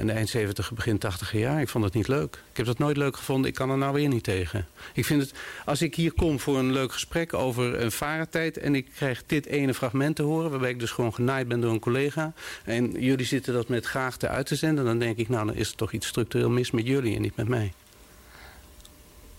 in 0.00 0.10
eind 0.10 0.28
70, 0.28 0.72
begin 0.72 0.98
80 0.98 1.32
jaar. 1.32 1.60
Ik 1.60 1.68
vond 1.68 1.84
het 1.84 1.94
niet 1.94 2.08
leuk. 2.08 2.38
Ik 2.50 2.56
heb 2.56 2.66
dat 2.66 2.78
nooit 2.78 2.96
leuk 2.96 3.16
gevonden. 3.16 3.50
Ik 3.50 3.56
kan 3.56 3.70
er 3.70 3.78
nou 3.78 3.92
weer 3.92 4.08
niet 4.08 4.24
tegen. 4.24 4.66
Ik 4.94 5.04
vind 5.04 5.22
het, 5.22 5.32
als 5.64 5.82
ik 5.82 5.94
hier 5.94 6.12
kom 6.12 6.40
voor 6.40 6.58
een 6.58 6.72
leuk 6.72 6.92
gesprek 6.92 7.34
over 7.34 7.80
een 7.80 7.92
varentijd... 7.92 8.58
en 8.58 8.74
ik 8.74 8.86
krijg 8.94 9.22
dit 9.26 9.46
ene 9.46 9.74
fragment 9.74 10.16
te 10.16 10.22
horen... 10.22 10.50
waarbij 10.50 10.70
ik 10.70 10.80
dus 10.80 10.90
gewoon 10.90 11.14
genaaid 11.14 11.48
ben 11.48 11.60
door 11.60 11.72
een 11.72 11.78
collega... 11.78 12.32
en 12.64 12.90
jullie 12.90 13.26
zitten 13.26 13.52
dat 13.52 13.65
met 13.68 13.86
graagte 13.86 14.28
uit 14.28 14.46
te 14.46 14.54
zenden... 14.54 14.84
dan 14.84 14.98
denk 14.98 15.16
ik, 15.16 15.28
nou, 15.28 15.46
dan 15.46 15.54
is 15.54 15.70
er 15.70 15.76
toch 15.76 15.92
iets 15.92 16.06
structureel 16.06 16.50
mis 16.50 16.70
met 16.70 16.86
jullie 16.86 17.16
en 17.16 17.22
niet 17.22 17.36
met 17.36 17.48
mij. 17.48 17.72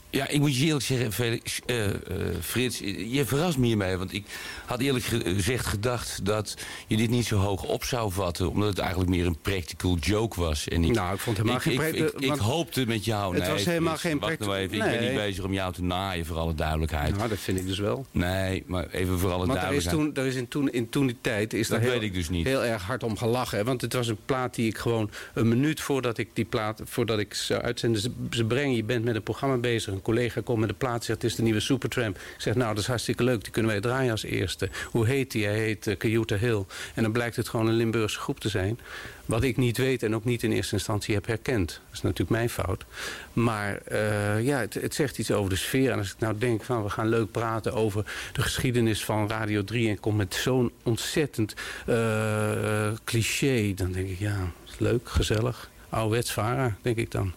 Ja, 0.10 0.28
ik 0.28 0.40
moet 0.40 0.58
je 0.58 0.66
eerlijk 0.66 0.86
zeggen, 0.86 1.14
Felix, 1.14 1.60
eh, 1.66 1.86
eh, 1.90 1.96
Frits, 2.42 2.80
je 3.08 3.24
verrast 3.26 3.58
me 3.58 3.66
hiermee. 3.66 3.98
Want 3.98 4.14
ik 4.14 4.24
had 4.66 4.80
eerlijk 4.80 5.06
gezegd 5.06 5.66
gedacht 5.66 6.26
dat 6.26 6.58
je 6.88 6.98
dit 6.98 7.10
niet 7.10 7.26
zo 7.26 7.38
hoog 7.38 7.64
op 7.64 7.84
zou 7.84 8.12
vatten. 8.12 8.50
Omdat 8.50 8.70
het 8.70 8.80
eigenlijk 8.80 9.10
meer 9.10 9.26
een 9.26 9.38
practical 9.42 9.98
joke 9.98 10.40
was. 10.40 10.68
En 10.68 10.84
ik, 10.84 10.92
Nou, 10.92 11.14
ik 11.14 11.20
vond 11.20 11.38
helemaal 11.38 11.56
ik, 11.58 11.62
geen 11.62 11.82
ik, 11.82 11.96
ik, 11.96 12.20
ik 12.20 12.36
hoopte 12.36 12.86
met 12.88 13.06
jou... 13.06 13.34
Het 13.34 13.44
nee, 13.44 13.52
was 13.52 13.66
helemaal 13.66 13.96
Frits, 13.98 14.02
geen 14.02 14.20
wacht 14.20 14.38
practical- 14.38 14.54
nou 14.54 14.66
even, 14.66 14.78
ik 14.78 14.92
ben 14.92 15.00
Nee. 15.02 15.10
niet 15.10 15.18
bezig 15.20 15.44
om 15.44 15.54
jou 15.54 15.74
te 15.74 15.84
naaien, 15.84 16.26
voor 16.26 16.38
alle 16.38 16.56
duidelijkheid. 16.56 17.16
Nou, 17.18 17.30
dat 17.30 17.38
vind 17.40 17.58
ik 17.60 17.68
dus 17.68 17.80
wel. 17.80 18.06
Nee, 18.12 18.64
maar 18.66 18.88
even 18.92 19.20
voor 19.20 19.32
alle 19.32 19.46
Want 19.46 19.60
er 19.60 19.72
is 19.74 19.84
duidelijkheid. 19.84 20.16
toen, 20.16 20.24
er 20.24 20.30
is 20.30 20.36
in, 20.36 20.48
toen, 20.48 20.72
in 20.72 20.90
toen 20.90 21.08
die 21.08 21.18
tijd 21.22 21.54
is 21.54 21.68
Dat 21.68 21.78
daar 21.82 21.90
heel, 21.90 22.00
weet 22.00 22.10
ik 22.10 22.14
dus 22.16 22.30
niet. 22.30 22.46
heel 22.46 22.64
erg 22.64 22.84
hard 22.84 23.04
om 23.04 23.18
gelachen. 23.18 23.58
hè. 23.58 23.64
Want 23.64 23.82
het 23.82 23.94
was 23.94 24.08
een 24.08 24.18
plaat 24.26 24.56
die 24.56 24.68
ik 24.68 24.78
gewoon 24.78 25.10
een 25.34 25.48
minuut 25.48 25.82
voordat 25.82 26.18
ik 26.18 26.30
die 26.34 26.46
plaat, 26.46 26.82
voordat 26.86 27.20
ik 27.20 27.34
zou 27.34 27.62
uitzenden, 27.62 28.02
ze, 28.02 28.12
ze 28.32 28.44
brengen, 28.46 28.76
je 28.76 28.84
bent 28.84 29.04
met 29.06 29.16
een 29.16 29.24
programma 29.24 29.58
bezig. 29.58 29.94
Collega 30.08 30.42
komt 30.42 30.60
met 30.60 30.70
een 30.70 30.76
plaat, 30.76 31.04
zegt 31.04 31.22
het 31.22 31.32
is 31.32 31.38
de 31.38 31.44
nieuwe 31.44 31.60
Supertramp. 31.60 32.16
Ik 32.16 32.42
zeg 32.42 32.56
nou 32.56 32.70
dat 32.70 32.84
is 32.84 32.88
hartstikke 32.88 33.24
leuk, 33.24 33.44
die 33.44 33.52
kunnen 33.52 33.72
wij 33.72 33.82
draaien 33.82 34.12
als 34.12 34.24
eerste. 34.24 34.70
Hoe 34.92 35.06
heet 35.06 35.32
die? 35.32 35.46
Hij 35.46 35.58
heet 35.58 35.88
uh, 35.88 36.40
Hill. 36.40 36.66
En 36.94 37.04
dan 37.04 37.12
blijkt 37.12 37.36
het 37.36 37.50
gewoon 37.50 37.68
een 37.68 37.74
Limburgse 37.74 38.20
groep 38.20 38.40
te 38.40 38.50
zijn. 38.50 38.80
Wat 39.26 39.44
ik 39.44 39.58
niet 39.58 39.78
weet 39.78 40.04
en 40.04 40.16
ook 40.16 40.26
niet 40.26 40.44
in 40.44 40.52
eerste 40.52 40.74
instantie 40.74 41.16
heb 41.16 41.28
herkend. 41.28 41.68
Dat 41.68 41.94
is 41.94 42.02
natuurlijk 42.02 42.30
mijn 42.30 42.50
fout. 42.50 42.86
Maar 43.34 43.78
eh, 43.78 44.46
ja, 44.46 44.60
het, 44.60 44.96
zegt 44.96 45.18
iets 45.18 45.32
over 45.32 45.50
de 45.50 45.56
sfeer. 45.56 45.92
En 45.92 45.98
als 45.98 46.12
ik 46.12 46.20
nou 46.20 46.38
denk 46.38 46.64
van 46.64 46.84
we 46.84 46.90
gaan 46.90 47.10
leuk 47.10 47.32
praten 47.32 47.74
over 47.74 48.06
de 48.34 48.42
geschiedenis 48.42 49.06
van 49.06 49.30
Radio 49.30 49.64
3... 49.64 49.90
en 49.90 50.00
kom 50.00 50.16
met 50.16 50.36
zo'n 50.36 50.72
ontzettend 50.84 51.54
eh, 51.86 52.92
cliché... 53.04 53.74
dan 53.76 53.92
denk 53.92 54.10
ik 54.10 54.20
ja, 54.20 54.52
leuk, 54.78 55.10
gezellig. 55.10 55.70
Ouderwets 55.90 56.36
denk 56.82 56.98
ik 56.98 57.12
dan. 57.12 57.34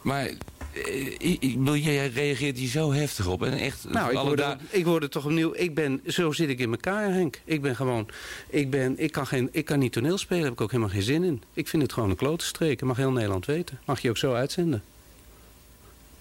Maar 0.00 0.30
ik, 0.72 1.36
ik 1.40 1.58
bedoel, 1.58 1.76
jij 1.76 2.08
reageert 2.08 2.58
hier 2.58 2.68
zo 2.68 2.92
heftig 2.92 3.26
op. 3.26 3.42
En 3.42 3.52
echt, 3.52 3.84
Nou, 3.88 4.10
ik 4.10 4.18
word, 4.18 4.40
er, 4.40 4.56
ik 4.70 4.84
word 4.84 5.02
er 5.02 5.10
toch 5.10 5.24
opnieuw. 5.24 5.54
Ik 5.54 5.74
ben, 5.74 6.00
zo 6.06 6.32
zit 6.32 6.48
ik 6.48 6.58
in 6.58 6.70
elkaar, 6.70 7.12
Henk. 7.12 7.40
Ik 7.44 7.62
ben 7.62 7.76
gewoon. 7.76 8.08
Ik, 8.48 8.70
ben, 8.70 8.98
ik, 8.98 9.12
kan 9.12 9.26
geen, 9.26 9.48
ik 9.52 9.64
kan 9.64 9.78
niet 9.78 9.92
toneel 9.92 10.18
spelen, 10.18 10.44
heb 10.44 10.52
ik 10.52 10.60
ook 10.60 10.70
helemaal 10.70 10.92
geen 10.92 11.02
zin 11.02 11.24
in. 11.24 11.42
Ik 11.52 11.68
vind 11.68 11.82
het 11.82 11.92
gewoon 11.92 12.10
een 12.10 12.16
klote 12.16 12.44
streek. 12.44 12.78
Dat 12.78 12.88
mag 12.88 12.96
heel 12.96 13.12
Nederland 13.12 13.46
weten. 13.46 13.80
Mag 13.84 14.00
je 14.00 14.10
ook 14.10 14.16
zo 14.16 14.34
uitzenden. 14.34 14.82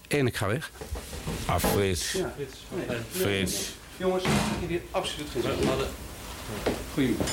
En 0.07 0.27
ik 0.27 0.35
ga 0.35 0.47
weg. 0.47 0.71
Ah, 1.45 1.59
Frits. 1.59 2.11
Ja, 2.11 2.34
Frits. 2.35 2.57
Nee. 2.88 2.97
Frits. 3.11 3.71
Jongens, 3.97 4.23
ik 4.23 4.30
heb 4.59 4.69
hier 4.69 4.81
absoluut 4.91 5.27
geen 5.30 5.41
zin 5.41 5.51
in. 5.51 5.85
Goedemiddag. 6.93 7.27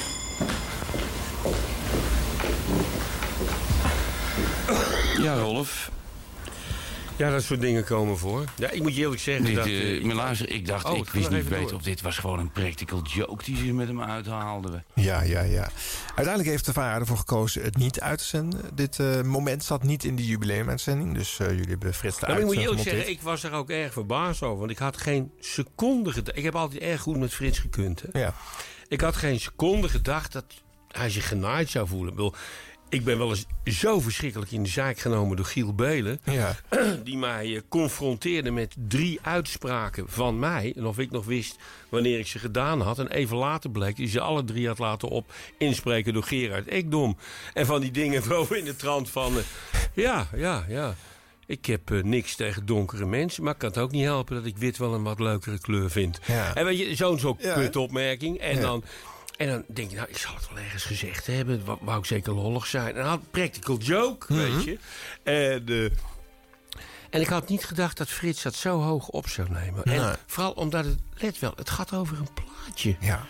Ja, 5.18 5.38
Rolf. 5.38 5.90
Ja, 7.16 7.30
dat 7.30 7.42
soort 7.42 7.60
dingen 7.60 7.84
komen 7.84 8.18
voor. 8.18 8.44
Ja, 8.56 8.70
ik 8.70 8.82
moet 8.82 8.94
je 8.94 9.00
eerlijk 9.02 9.20
zeggen 9.20 9.44
Dit, 9.44 9.54
dat... 9.54 9.66
eh, 9.66 10.02
maar 10.04 10.14
luister, 10.14 10.50
ik 10.50 10.66
dacht, 10.66 10.84
Oh, 10.84 10.96
ik 10.96 11.08
wist 11.10 11.30
niet 11.30 11.48
beter 11.48 11.60
door. 11.60 11.72
of 11.74 11.82
dit 11.82 12.00
was 12.00 12.18
gewoon 12.18 12.38
een 12.38 12.50
practical 12.50 13.02
joke 13.02 13.44
die 13.44 13.56
ze 13.56 13.64
met 13.72 13.86
hem 13.88 14.02
uithaalden. 14.02 14.84
Ja, 14.94 15.22
ja, 15.22 15.40
ja. 15.42 15.68
Uiteindelijk 16.06 16.48
heeft 16.48 16.64
de 16.66 16.72
VARA 16.72 16.98
ervoor 16.98 17.16
gekozen 17.16 17.62
het 17.62 17.76
niet 17.76 18.00
uit 18.00 18.18
te 18.18 18.24
zenden. 18.24 18.60
Dit 18.74 18.98
eh, 18.98 19.22
moment 19.22 19.64
zat 19.64 19.82
niet 19.82 20.04
in 20.04 20.16
die 20.16 20.26
jubileumuitzending. 20.26 21.14
Dus 21.14 21.38
eh, 21.38 21.48
jullie 21.50 21.68
hebben 21.68 21.94
Frits 21.94 22.20
Nou, 22.20 22.32
eruit 22.32 22.38
ik 22.40 22.46
moet 22.54 22.62
je 22.62 22.68
eerlijk 22.70 22.88
zeggen, 22.88 23.10
ik 23.10 23.20
was 23.20 23.42
er 23.42 23.52
ook 23.52 23.70
erg 23.70 23.92
verbaasd 23.92 24.42
over. 24.42 24.58
Want 24.58 24.70
ik 24.70 24.78
had 24.78 24.96
geen 24.96 25.30
seconde 25.40 26.12
gedacht... 26.12 26.36
Ik 26.36 26.44
heb 26.44 26.54
altijd 26.54 26.82
erg 26.82 27.00
goed 27.00 27.16
met 27.18 27.34
Frits 27.34 27.58
gekund. 27.58 28.02
Hè? 28.12 28.20
Ja. 28.20 28.34
Ik 28.88 29.00
had 29.00 29.16
geen 29.16 29.40
seconde 29.40 29.88
gedacht 29.88 30.32
dat 30.32 30.44
hij 30.88 31.10
zich 31.10 31.28
genaaid 31.28 31.70
zou 31.70 31.88
voelen. 31.88 32.08
Ik, 32.08 32.14
bedoel, 32.14 32.34
ik 32.88 33.04
ben 33.04 33.18
wel 33.18 33.28
eens 33.28 33.46
zo 33.64 34.00
verschrikkelijk 34.00 34.50
in 34.50 34.62
de 34.62 34.68
zaak 34.68 34.98
genomen 34.98 35.36
door 35.36 35.44
Giel 35.46 35.74
Belen. 35.74 36.20
Ja. 36.24 36.56
Die 37.04 37.16
mij 37.16 37.54
eh, 37.56 37.60
confronteerde 37.68 38.50
met 38.50 38.74
drie 38.88 39.18
uitspraken 39.22 40.04
van 40.08 40.38
mij. 40.38 40.72
En 40.76 40.86
of 40.86 40.98
ik 40.98 41.10
nog 41.10 41.24
wist 41.24 41.56
wanneer 41.88 42.18
ik 42.18 42.26
ze 42.26 42.38
gedaan 42.38 42.80
had. 42.80 42.98
En 42.98 43.08
even 43.10 43.36
later 43.36 43.70
bleek 43.70 43.96
hij 43.96 44.08
ze 44.08 44.20
alle 44.20 44.44
drie 44.44 44.66
had 44.66 44.78
laten 44.78 45.08
op 45.08 45.32
inspreken 45.58 46.12
door 46.12 46.22
Gerard 46.22 46.66
Ekdom. 46.68 47.16
En 47.54 47.66
van 47.66 47.80
die 47.80 47.90
dingen 47.90 48.22
zo 48.30 48.46
in 48.50 48.64
de 48.64 48.76
trant 48.76 49.10
van... 49.10 49.36
eh, 49.36 49.42
ja, 49.94 50.28
ja, 50.34 50.64
ja. 50.68 50.94
Ik 51.46 51.66
heb 51.66 51.90
eh, 51.90 52.02
niks 52.02 52.34
tegen 52.36 52.66
donkere 52.66 53.06
mensen, 53.06 53.42
maar 53.42 53.52
ik 53.52 53.58
kan 53.58 53.68
het 53.68 53.78
ook 53.78 53.90
niet 53.90 54.04
helpen 54.04 54.34
dat 54.36 54.44
ik 54.46 54.56
wit 54.58 54.76
wel 54.78 54.94
een 54.94 55.02
wat 55.02 55.20
leukere 55.20 55.58
kleur 55.60 55.90
vind. 55.90 56.20
Ja. 56.26 56.54
En 56.54 56.64
weet 56.64 56.78
je, 56.78 56.94
zo'n 56.94 57.18
zo'n 57.18 57.36
Ja. 57.40 57.54
kutopmerking. 57.54 58.38
En, 58.38 58.60
dan, 58.60 58.84
en 59.36 59.48
dan 59.48 59.64
denk 59.68 59.90
je, 59.90 59.96
nou, 59.96 60.08
ik 60.08 60.16
zal 60.16 60.34
het 60.34 60.48
wel 60.48 60.58
ergens 60.64 60.84
gezegd 60.84 61.26
hebben. 61.26 61.64
Wou, 61.64 61.78
wou 61.80 61.98
ik 61.98 62.04
zeker 62.04 62.32
lollig 62.34 62.66
zijn. 62.66 62.96
En 62.96 63.04
had 63.04 63.30
practical 63.30 63.76
joke, 63.78 64.32
Mhm. 64.32 64.42
weet 64.42 64.64
je. 64.64 64.78
En, 65.22 65.68
eh, 65.68 65.84
en 67.10 67.20
ik 67.20 67.26
had 67.26 67.48
niet 67.48 67.64
gedacht 67.64 67.96
dat 67.96 68.08
Frits 68.08 68.42
dat 68.42 68.54
zo 68.54 68.80
hoog 68.80 69.08
op 69.08 69.28
zou 69.28 69.48
nemen. 69.50 69.84
En 69.84 70.16
vooral 70.26 70.52
omdat 70.52 70.84
het, 70.84 70.98
let 71.14 71.38
wel, 71.38 71.52
het 71.56 71.70
gaat 71.70 71.92
over 71.94 72.18
een 72.18 72.28
plaatje. 72.34 72.96
Ja. 73.00 73.26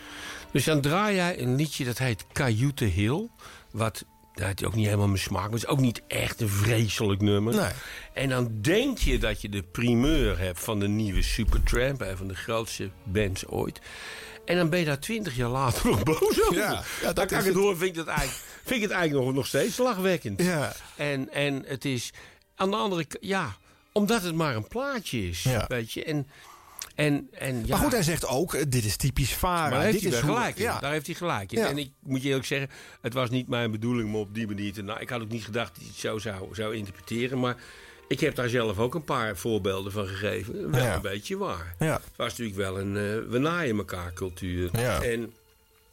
Dus 0.53 0.65
dan 0.65 0.81
draai 0.81 1.15
jij 1.15 1.41
een 1.41 1.57
liedje 1.57 1.85
dat 1.85 1.99
heet 1.99 2.25
Cayute 2.33 2.85
Hill. 2.85 3.29
Wat 3.71 4.05
dat 4.35 4.61
is 4.61 4.67
ook 4.67 4.75
niet 4.75 4.85
helemaal 4.85 5.07
mijn 5.07 5.19
smaak. 5.19 5.43
Maar 5.43 5.51
het 5.53 5.63
is 5.63 5.67
ook 5.69 5.81
niet 5.81 6.03
echt 6.09 6.41
een 6.41 6.49
vreselijk 6.49 7.21
nummer. 7.21 7.55
Nee. 7.55 7.71
En 8.15 8.29
dan 8.29 8.59
denk 8.61 8.99
je 8.99 9.19
dat 9.19 9.41
je 9.41 9.49
de 9.49 9.63
primeur 9.63 10.39
hebt 10.39 10.61
van 10.61 10.79
de 10.79 10.89
nieuwe 10.89 11.23
Supertramp. 11.23 12.01
Een 12.01 12.17
van 12.17 12.29
de 12.29 12.35
grootste 12.35 12.91
bands 13.05 13.47
ooit. 13.47 13.81
En 14.47 14.57
dan 14.57 14.69
ben 14.71 14.79
je 14.79 14.85
daar 14.85 14.99
twintig 14.99 15.37
jaar 15.37 15.49
later 15.49 15.87
nog 15.91 16.03
boos 16.03 16.43
over. 16.43 16.57
Ja, 16.57 16.71
ja, 16.71 16.83
dat 17.03 17.17
dan 17.17 17.27
kan 17.27 17.39
ik 17.39 17.45
het 17.45 17.55
horen, 17.55 17.77
vind 17.77 17.91
ik, 17.91 17.97
dat 17.97 18.07
eigenlijk, 18.07 18.39
vind 18.63 18.77
ik 18.77 18.83
het 18.83 18.91
eigenlijk 18.91 19.27
nog, 19.27 19.35
nog 19.35 19.47
steeds 19.47 19.77
lachwekkend. 19.77 20.43
Ja. 20.43 20.73
En, 20.97 21.33
en 21.33 21.65
het 21.67 21.85
is 21.85 22.13
aan 22.55 22.71
de 22.71 22.77
andere 22.77 23.05
kant, 23.05 23.25
ja, 23.25 23.57
omdat 23.93 24.23
het 24.23 24.35
maar 24.35 24.57
een 24.57 24.69
plaatje 24.69 25.29
is. 25.29 25.43
Ja. 25.43 25.65
Weet 25.69 25.93
je. 25.93 26.05
En, 26.05 26.27
en, 26.95 27.29
en, 27.33 27.61
ja. 27.61 27.67
Maar 27.69 27.79
goed, 27.79 27.93
hij 27.93 28.03
zegt 28.03 28.27
ook, 28.27 28.55
eh, 28.55 28.63
dit 28.69 28.85
is 28.85 28.97
typisch. 28.97 29.41
Maar 29.41 29.71
daar 29.71 29.83
heeft 29.83 29.93
dit 29.93 30.03
hij 30.03 30.21
is 30.21 30.27
gelijk. 30.27 30.59
Ja. 30.59 30.79
Daar 30.79 30.93
heeft 30.93 31.07
hij 31.07 31.15
gelijk 31.15 31.53
in. 31.53 31.59
Ja. 31.59 31.69
En 31.69 31.79
ik 31.79 31.91
moet 32.01 32.23
je 32.23 32.29
eerlijk 32.29 32.47
zeggen, 32.47 32.71
het 33.01 33.13
was 33.13 33.31
niet 33.31 33.49
mijn 33.49 33.71
bedoeling 33.71 34.09
om 34.09 34.17
op 34.17 34.35
die 34.35 34.47
manier 34.47 34.73
te... 34.73 34.83
Nou, 34.83 35.01
ik 35.01 35.09
had 35.09 35.21
ook 35.21 35.29
niet 35.29 35.45
gedacht 35.45 35.69
dat 35.69 35.79
hij 35.79 35.87
het 35.87 36.01
zo 36.01 36.19
zou, 36.19 36.55
zou 36.55 36.77
interpreteren. 36.77 37.41
Maar 37.41 37.57
ik 38.09 38.21
heb 38.21 38.35
daar 38.35 38.49
zelf 38.49 38.79
ook 38.79 38.95
een 38.95 39.05
paar 39.05 39.37
voorbeelden 39.37 39.93
van 39.93 40.07
gegeven. 40.07 40.71
Wel 40.71 40.83
Ja. 40.83 40.95
een 40.95 41.03
beetje 41.03 41.37
waar. 41.37 41.75
Ja. 41.79 41.93
Het 41.95 42.17
was 42.17 42.29
natuurlijk 42.29 42.57
wel 42.57 42.79
een 42.79 42.97
eh 42.97 43.31
we 43.31 43.39
naaien 43.39 43.77
elkaar 43.77 44.13
cultuur. 44.13 44.71
Ja. 44.73 45.03
En 45.03 45.33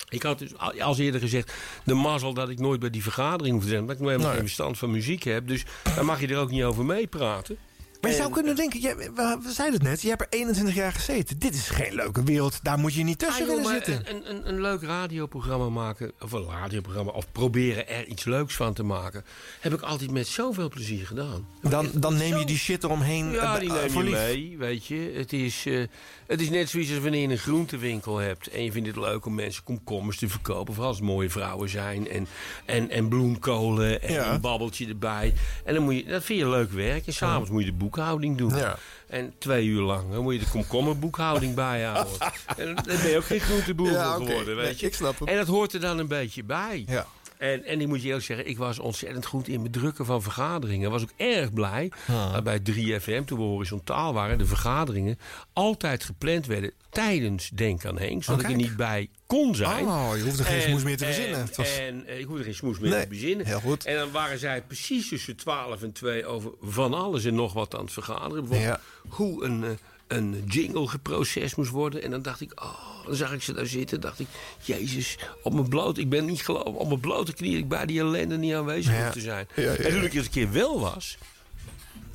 ik 0.09 0.23
had 0.23 0.39
dus 0.39 0.57
al- 0.57 0.81
als 0.81 0.97
eerder 0.97 1.21
gezegd 1.21 1.53
de 1.85 1.93
mazzel 1.93 2.33
dat 2.33 2.49
ik 2.49 2.59
nooit 2.59 2.79
bij 2.79 2.89
die 2.89 3.03
vergadering 3.03 3.53
hoef 3.53 3.63
te 3.63 3.69
zijn. 3.69 3.81
Omdat 3.81 3.95
ik 3.95 4.01
nou 4.01 4.11
helemaal 4.13 4.31
Nee. 4.33 4.41
geen 4.41 4.49
verstand 4.55 4.77
van 4.77 4.91
muziek 4.91 5.23
heb. 5.23 5.47
Dus 5.47 5.63
daar 5.95 6.05
mag 6.05 6.19
je 6.19 6.27
er 6.27 6.37
ook 6.37 6.49
niet 6.51 6.63
over 6.63 6.85
meepraten. 6.85 7.57
Maar 8.03 8.11
je 8.11 8.17
En- 8.17 8.23
zou 8.23 8.33
kunnen 8.35 8.55
denken, 8.55 8.79
jij- 8.79 8.95
we, 8.95 9.37
we 9.43 9.51
zeiden 9.51 9.79
het 9.79 9.89
net, 9.89 10.01
je 10.01 10.09
hebt 10.09 10.21
er 10.21 10.27
21 10.29 10.75
jaar 10.75 10.91
gezeten. 10.93 11.39
Dit 11.39 11.53
is 11.53 11.69
geen 11.69 11.93
leuke 11.95 12.23
wereld, 12.23 12.59
daar 12.63 12.77
moet 12.79 12.93
je 12.93 13.03
niet 13.03 13.19
tussen 13.19 13.43
Ah, 13.43 13.49
willen 13.49 13.65
zitten. 13.65 14.03
Een, 14.15 14.29
een, 14.29 14.47
een 14.47 14.61
leuk 14.61 14.81
radioprogramma 14.81 15.69
maken, 15.69 16.11
of 16.21 16.31
een 16.31 16.45
radioprogramma, 16.49 17.11
of 17.11 17.31
proberen 17.31 17.87
er 17.87 18.05
iets 18.07 18.23
leuks 18.25 18.55
van 18.55 18.73
te 18.73 18.83
maken, 18.83 19.23
heb 19.59 19.73
ik 19.73 19.81
altijd 19.81 20.11
met 20.11 20.27
zoveel 20.27 20.69
plezier 20.69 21.07
gedaan. 21.07 21.47
Dan, 21.61 21.89
dan 21.93 22.17
neem 22.17 22.37
je 22.37 22.45
die 22.45 22.57
shit 22.57 22.83
eromheen 22.83 23.31
Ja, 23.31 23.53
eh, 23.53 23.59
die 23.59 23.69
eh, 23.79 23.93
neem 23.95 24.03
je 24.05 24.11
mee, 24.11 24.55
weet 24.57 24.85
je. 24.85 25.11
Het 25.15 25.33
is, 25.33 25.65
eh, 25.65 25.83
het 26.27 26.41
is 26.41 26.49
net 26.49 26.69
zoiets 26.69 26.89
als 26.91 26.99
wanneer 26.99 27.21
je 27.21 27.27
een 27.27 27.37
groentewinkel 27.37 28.17
hebt... 28.17 28.47
en 28.47 28.63
je 28.63 28.71
vindt 28.71 28.87
het 28.87 28.97
leuk 28.97 29.25
om 29.25 29.35
mensen 29.35 29.63
komkommers 29.63 30.17
te 30.17 30.27
verkopen... 30.29 30.73
vooral 30.73 30.91
als 30.91 30.99
het 30.99 31.07
mooie 31.09 31.29
vrouwen 31.29 31.69
zijn 31.69 32.09
en, 32.09 32.27
en, 32.65 32.89
en 32.89 33.07
bloemkolen 33.07 34.01
en 34.01 34.13
Ja. 34.13 34.33
een 34.33 34.41
babbeltje 34.41 34.87
erbij. 34.87 35.33
En 35.65 35.73
dan 35.73 35.83
moet 35.83 35.95
je, 35.95 36.05
dat 36.05 36.23
vind 36.23 36.39
je 36.39 36.49
leuk 36.49 36.71
werk. 36.71 37.07
En 37.07 37.13
s'avonds 37.13 37.49
moet 37.49 37.63
je 37.63 37.71
de 37.71 37.77
boekhouding 37.93 38.37
doen. 38.37 38.55
Ja. 38.55 38.75
En 39.07 39.33
twee 39.37 39.65
uur 39.65 39.81
lang 39.81 40.11
dan 40.11 40.23
moet 40.23 40.33
je 40.33 40.39
de 40.39 40.49
komkommerboekhouding 40.49 41.55
bijhouden. 41.55 42.13
En 42.57 42.75
dan 42.75 42.83
ben 42.85 43.09
je 43.09 43.17
ook 43.17 43.25
geen 43.25 43.39
groenteboer 43.39 43.91
Ja, 43.91 44.13
geworden, 44.13 44.55
weet 44.55 44.65
Nee, 44.65 44.75
je. 44.77 44.85
ik 44.85 44.93
snap 44.93 45.19
het. 45.19 45.29
En 45.29 45.35
dat 45.37 45.47
hoort 45.47 45.73
er 45.73 45.79
dan 45.79 45.97
een 45.99 46.07
beetje 46.07 46.43
bij. 46.43 46.83
Ja. 46.87 47.05
En, 47.43 47.63
en 47.65 47.81
ik 47.81 47.87
moet 47.87 48.01
je 48.01 48.07
eerlijk 48.07 48.25
zeggen, 48.25 48.47
ik 48.47 48.57
was 48.57 48.79
ontzettend 48.79 49.25
goed 49.25 49.47
in 49.47 49.63
bedrukken 49.63 50.05
van 50.05 50.21
vergaderingen. 50.21 50.91
Was 50.91 51.01
ook 51.01 51.11
erg 51.17 51.53
blij 51.53 51.91
dat 52.33 52.43
bij 52.43 52.59
3FM, 52.59 53.25
toen 53.25 53.37
we 53.37 53.43
horizontaal 53.43 54.13
waren, 54.13 54.37
de 54.37 54.45
vergaderingen 54.45 55.19
altijd 55.53 56.03
gepland 56.03 56.45
werden 56.45 56.71
tijdens 56.89 57.49
Denk 57.49 57.85
aan 57.85 57.97
Henk. 57.99 58.23
Zodat 58.23 58.39
Oh, 58.43 58.49
ik 58.49 58.55
er 58.55 58.61
niet 58.61 58.75
bij 58.75 59.09
kon 59.27 59.55
zijn. 59.55 59.85
Oh, 59.85 60.11
je 60.17 60.23
hoefde 60.23 60.43
geen 60.43 60.55
En- 60.55 60.61
smoes 60.61 60.83
meer 60.83 60.97
te 60.97 61.05
en- 61.05 61.13
verzinnen. 61.13 61.39
Het 61.41 61.55
was- 61.55 61.77
En, 61.77 62.05
eh, 62.07 62.19
ik 62.19 62.25
hoefde 62.25 62.43
geen 62.43 62.55
smoes 62.55 62.79
meer 62.79 62.89
Nee, 62.91 63.01
te 63.01 63.07
bezinnen. 63.07 63.45
heel 63.45 63.59
goed. 63.59 63.85
En 63.85 63.95
dan 63.95 64.11
waren 64.11 64.39
zij 64.39 64.61
precies 64.61 65.07
tussen 65.09 65.35
12 65.35 65.81
en 65.81 65.91
2 65.91 66.25
over 66.25 66.51
van 66.61 66.93
alles 66.93 67.25
en 67.25 67.35
nog 67.35 67.53
wat 67.53 67.75
aan 67.75 67.83
het 67.83 67.93
vergaderen. 67.93 68.47
Bijvoorbeeld 68.47 68.79
hoe 69.07 69.43
een, 69.43 69.63
eh, 69.63 69.69
een 70.07 70.43
jingle 70.47 70.87
geprocessed 70.87 71.57
moest 71.57 71.69
worden. 71.71 72.03
En 72.03 72.11
dan 72.11 72.21
dacht 72.21 72.41
ik, 72.41 72.61
oh, 72.63 73.05
dan 73.05 73.15
zag 73.15 73.33
ik 73.33 73.41
ze 73.43 73.53
daar 73.53 73.65
zitten. 73.65 74.01
dacht 74.01 74.19
ik, 74.19 74.27
jezus, 74.61 75.17
op 75.43 75.53
mijn 75.53 75.69
bloot, 75.69 75.97
ik 75.97 76.09
ben 76.09 76.25
niet 76.25 76.41
geloof, 76.41 76.63
op 76.65 76.87
mijn 76.87 76.99
blote 76.99 77.33
knieën 77.33 77.57
ik 77.57 77.67
bij 77.67 77.85
die 77.85 77.99
ellende 77.99 78.37
niet 78.37 78.53
aanwezig 78.53 78.93
Ja. 78.97 79.09
te 79.09 79.21
zijn. 79.21 79.47
Ja, 79.55 79.63
ja, 79.63 79.75
En 79.75 79.91
toen 79.91 80.03
ik 80.03 80.13
eens 80.13 80.25
een 80.25 80.31
keer 80.31 80.51
wel 80.51 80.79
was, 80.79 81.17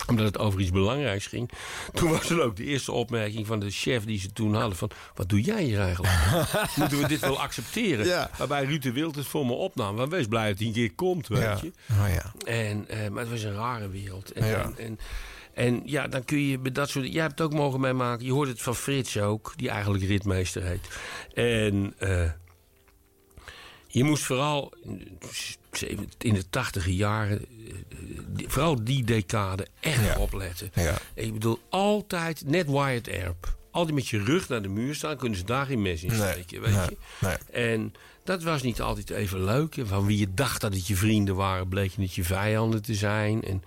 omdat 0.06 0.24
het 0.24 0.38
over 0.38 0.60
iets 0.60 0.70
belangrijks 0.70 1.26
ging. 1.26 1.50
Toen 1.94 2.10
was 2.10 2.30
er 2.30 2.42
ook 2.42 2.56
de 2.56 2.64
eerste 2.64 2.92
opmerking 2.92 3.46
van 3.46 3.60
de 3.60 3.70
chef 3.70 4.04
die 4.04 4.18
ze 4.20 4.32
toen 4.32 4.54
hadden: 4.54 4.76
van 4.78 4.90
wat 5.14 5.28
doe 5.28 5.40
jij 5.40 5.62
hier 5.62 5.80
eigenlijk? 5.80 6.14
Moeten 6.76 7.00
we 7.00 7.08
dit 7.08 7.20
wel 7.20 7.40
accepteren? 7.40 8.06
Ja. 8.06 8.30
Waarbij 8.38 8.64
Ruud 8.64 8.82
de 8.82 8.92
Wild 8.92 9.14
het 9.16 9.26
voor 9.26 9.46
me 9.46 9.52
opnam. 9.52 9.94
Maar 9.94 10.08
wees 10.08 10.26
blij 10.26 10.48
dat 10.48 10.58
hij 10.58 10.66
een 10.66 10.72
keer 10.72 10.92
komt, 10.92 11.28
weet 11.28 11.40
Ja. 11.42 11.58
je. 11.62 11.72
Oh, 11.90 12.08
ja. 12.14 12.32
En, 12.52 12.88
eh, 12.88 13.08
maar 13.08 13.22
het 13.22 13.30
was 13.30 13.42
een 13.42 13.54
rare 13.54 13.88
wereld. 13.88 14.32
En, 14.32 14.46
Ja. 14.46 14.62
en, 14.62 14.74
en, 14.78 14.98
en 15.58 15.82
ja, 15.84 16.06
dan 16.08 16.24
kun 16.24 16.46
je 16.46 16.58
bij 16.58 16.72
dat 16.72 16.88
soort... 16.88 17.12
Jij 17.12 17.22
hebt 17.22 17.38
het 17.38 17.48
ook 17.48 17.54
mogen 17.54 17.80
meemaken. 17.80 18.24
Je 18.24 18.32
hoort 18.32 18.48
het 18.48 18.62
van 18.62 18.74
Frits 18.74 19.18
ook, 19.18 19.52
die 19.56 19.68
eigenlijk 19.68 20.04
ritmeester 20.04 20.62
heet. 20.62 20.88
En 21.34 21.94
eh, 21.98 22.30
je 23.86 24.04
moest 24.04 24.22
vooral 24.22 24.72
in 26.18 26.34
de 26.34 26.48
tachtige 26.50 26.96
jaren... 26.96 27.40
eh, 27.40 28.48
vooral 28.48 28.84
die 28.84 29.04
decade 29.04 29.66
echt 29.80 30.16
opletten. 30.16 30.70
Ja. 30.74 30.98
Ik 31.14 31.32
bedoel, 31.32 31.60
altijd, 31.68 32.42
net 32.46 32.66
Wyatt 32.66 33.06
Earp... 33.08 33.56
altijd 33.70 33.94
met 33.94 34.08
je 34.08 34.24
rug 34.24 34.48
naar 34.48 34.62
de 34.62 34.68
muur 34.68 34.94
staan... 34.94 35.16
kunnen 35.16 35.38
ze 35.38 35.44
daar 35.44 35.66
geen 35.66 35.82
mes 35.82 36.02
in 36.02 36.08
Nee, 36.08 36.32
steken, 36.32 36.60
weet 36.60 36.74
nee, 36.74 36.86
je. 36.88 36.96
nee. 37.20 37.36
En 37.52 37.92
dat 38.24 38.42
was 38.42 38.62
niet 38.62 38.80
altijd 38.80 39.10
even 39.10 39.44
leuk. 39.44 39.76
En 39.76 39.86
Van 39.86 40.06
wie 40.06 40.18
je 40.18 40.34
dacht 40.34 40.60
dat 40.60 40.74
het 40.74 40.86
je 40.86 40.96
vrienden 40.96 41.34
waren, 41.34 41.68
bleek 41.68 41.92
het 41.92 42.14
je 42.14 42.24
vijanden 42.24 42.82
te 42.82 42.94
zijn. 42.94 43.42
En 43.42 43.62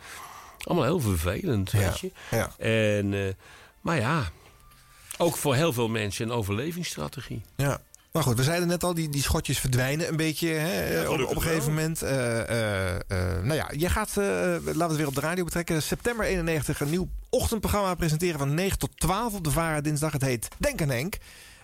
allemaal 0.63 0.85
heel 0.85 0.99
vervelend, 0.99 1.71
weet 1.71 1.99
je. 1.99 2.11
ja. 2.31 2.51
En, 2.57 3.13
eh, 3.13 3.33
maar 3.81 3.99
ja, 3.99 4.29
ook 5.17 5.37
voor 5.37 5.55
heel 5.55 5.73
veel 5.73 5.87
mensen 5.87 6.25
een 6.25 6.35
overlevingsstrategie. 6.35 7.41
Ja. 7.55 7.81
Maar 8.11 8.23
goed, 8.23 8.37
we 8.37 8.43
zeiden 8.43 8.67
net 8.67 8.83
al, 8.83 8.93
die, 8.93 9.09
die 9.09 9.21
schotjes 9.21 9.59
verdwijnen 9.59 10.07
een 10.07 10.15
beetje 10.15 10.47
hè, 10.47 11.07
op, 11.09 11.21
op 11.21 11.35
een 11.35 11.41
gegeven 11.41 11.65
wel. 11.65 11.69
moment. 11.69 12.01
Eh, 12.01 12.39
eh, 12.39 12.95
eh, 12.95 13.43
nou 13.43 13.53
ja, 13.53 13.69
je 13.77 13.89
gaat, 13.89 14.09
eh, 14.09 14.15
laten 14.15 14.63
we 14.77 14.83
het 14.83 14.95
weer 14.95 15.07
op 15.07 15.15
de 15.15 15.21
radio 15.21 15.43
betrekken. 15.43 15.83
September 15.83 16.25
91 16.25 16.79
een 16.79 16.89
nieuw 16.89 17.09
ochtendprogramma 17.29 17.95
presenteren 17.95 18.39
van 18.39 18.53
9 18.53 18.77
tot 18.77 18.89
12 18.95 19.33
op 19.33 19.43
de 19.43 19.51
VARA 19.51 19.81
dinsdag. 19.81 20.11
Het 20.11 20.21
heet 20.21 20.47
Denk 20.57 20.81
aan 20.81 20.89
Henk. 20.89 21.17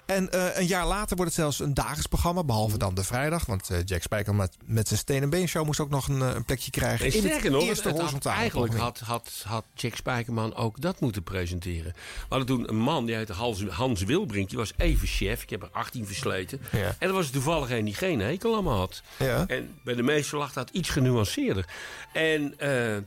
En 0.07 0.31
eh, 0.31 0.57
een 0.57 0.65
jaar 0.65 0.87
later 0.87 1.15
wordt 1.15 1.31
het 1.31 1.41
zelfs 1.41 1.59
een 1.59 1.73
dagelijks 1.73 2.07
programma, 2.07 2.43
behalve 2.43 2.77
dan 2.77 2.95
de 2.95 3.03
vrijdag. 3.03 3.45
Want 3.45 3.69
eh, 3.69 3.77
Jack 3.85 4.01
Spijker 4.01 4.35
met, 4.35 4.57
met 4.65 4.87
zijn 4.87 4.99
Steen 4.99 5.21
en 5.21 5.29
Been 5.29 5.47
show 5.47 5.65
moest 5.65 5.79
ook 5.79 5.89
nog 5.89 6.07
een, 6.07 6.21
eh, 6.21 6.35
een 6.35 6.45
plekje 6.45 6.71
krijgen. 6.71 7.05
En 7.05 7.11
in 7.11 7.17
het 7.17 7.27
sterker 7.27 7.51
nog, 7.51 7.59
het, 7.59 7.69
eerste 7.69 7.87
het 7.87 8.11
had, 8.11 8.25
eigenlijk 8.25 8.75
had, 8.75 8.99
had, 8.99 9.43
had 9.47 9.65
Jack 9.73 9.95
Spijkerman 9.95 10.55
ook 10.55 10.81
dat 10.81 10.99
moeten 10.99 11.23
presenteren. 11.23 11.93
We 11.93 12.25
hadden 12.29 12.47
toen 12.47 12.69
een 12.69 12.79
man, 12.79 13.05
die 13.05 13.15
heette 13.15 13.33
Hans, 13.33 13.63
Hans 13.63 14.03
Wilbrink. 14.03 14.49
Die 14.49 14.57
was 14.57 14.73
even 14.77 15.07
chef. 15.07 15.41
Ik 15.41 15.49
heb 15.49 15.61
er 15.61 15.69
18 15.71 16.05
versleten. 16.05 16.61
Ja. 16.71 16.95
En 16.99 17.07
er 17.07 17.13
was 17.13 17.29
toevallig 17.29 17.71
een 17.71 17.85
die 17.85 17.93
geen 17.93 18.19
hekel 18.19 18.55
aan 18.55 18.63
me 18.63 18.69
had. 18.69 19.01
Ja. 19.17 19.45
En 19.47 19.79
bij 19.83 19.95
de 19.95 20.03
meeste 20.03 20.37
lag 20.37 20.53
dat 20.53 20.69
iets 20.69 20.89
genuanceerder. 20.89 21.65
En... 22.13 22.59
eh, 22.59 22.97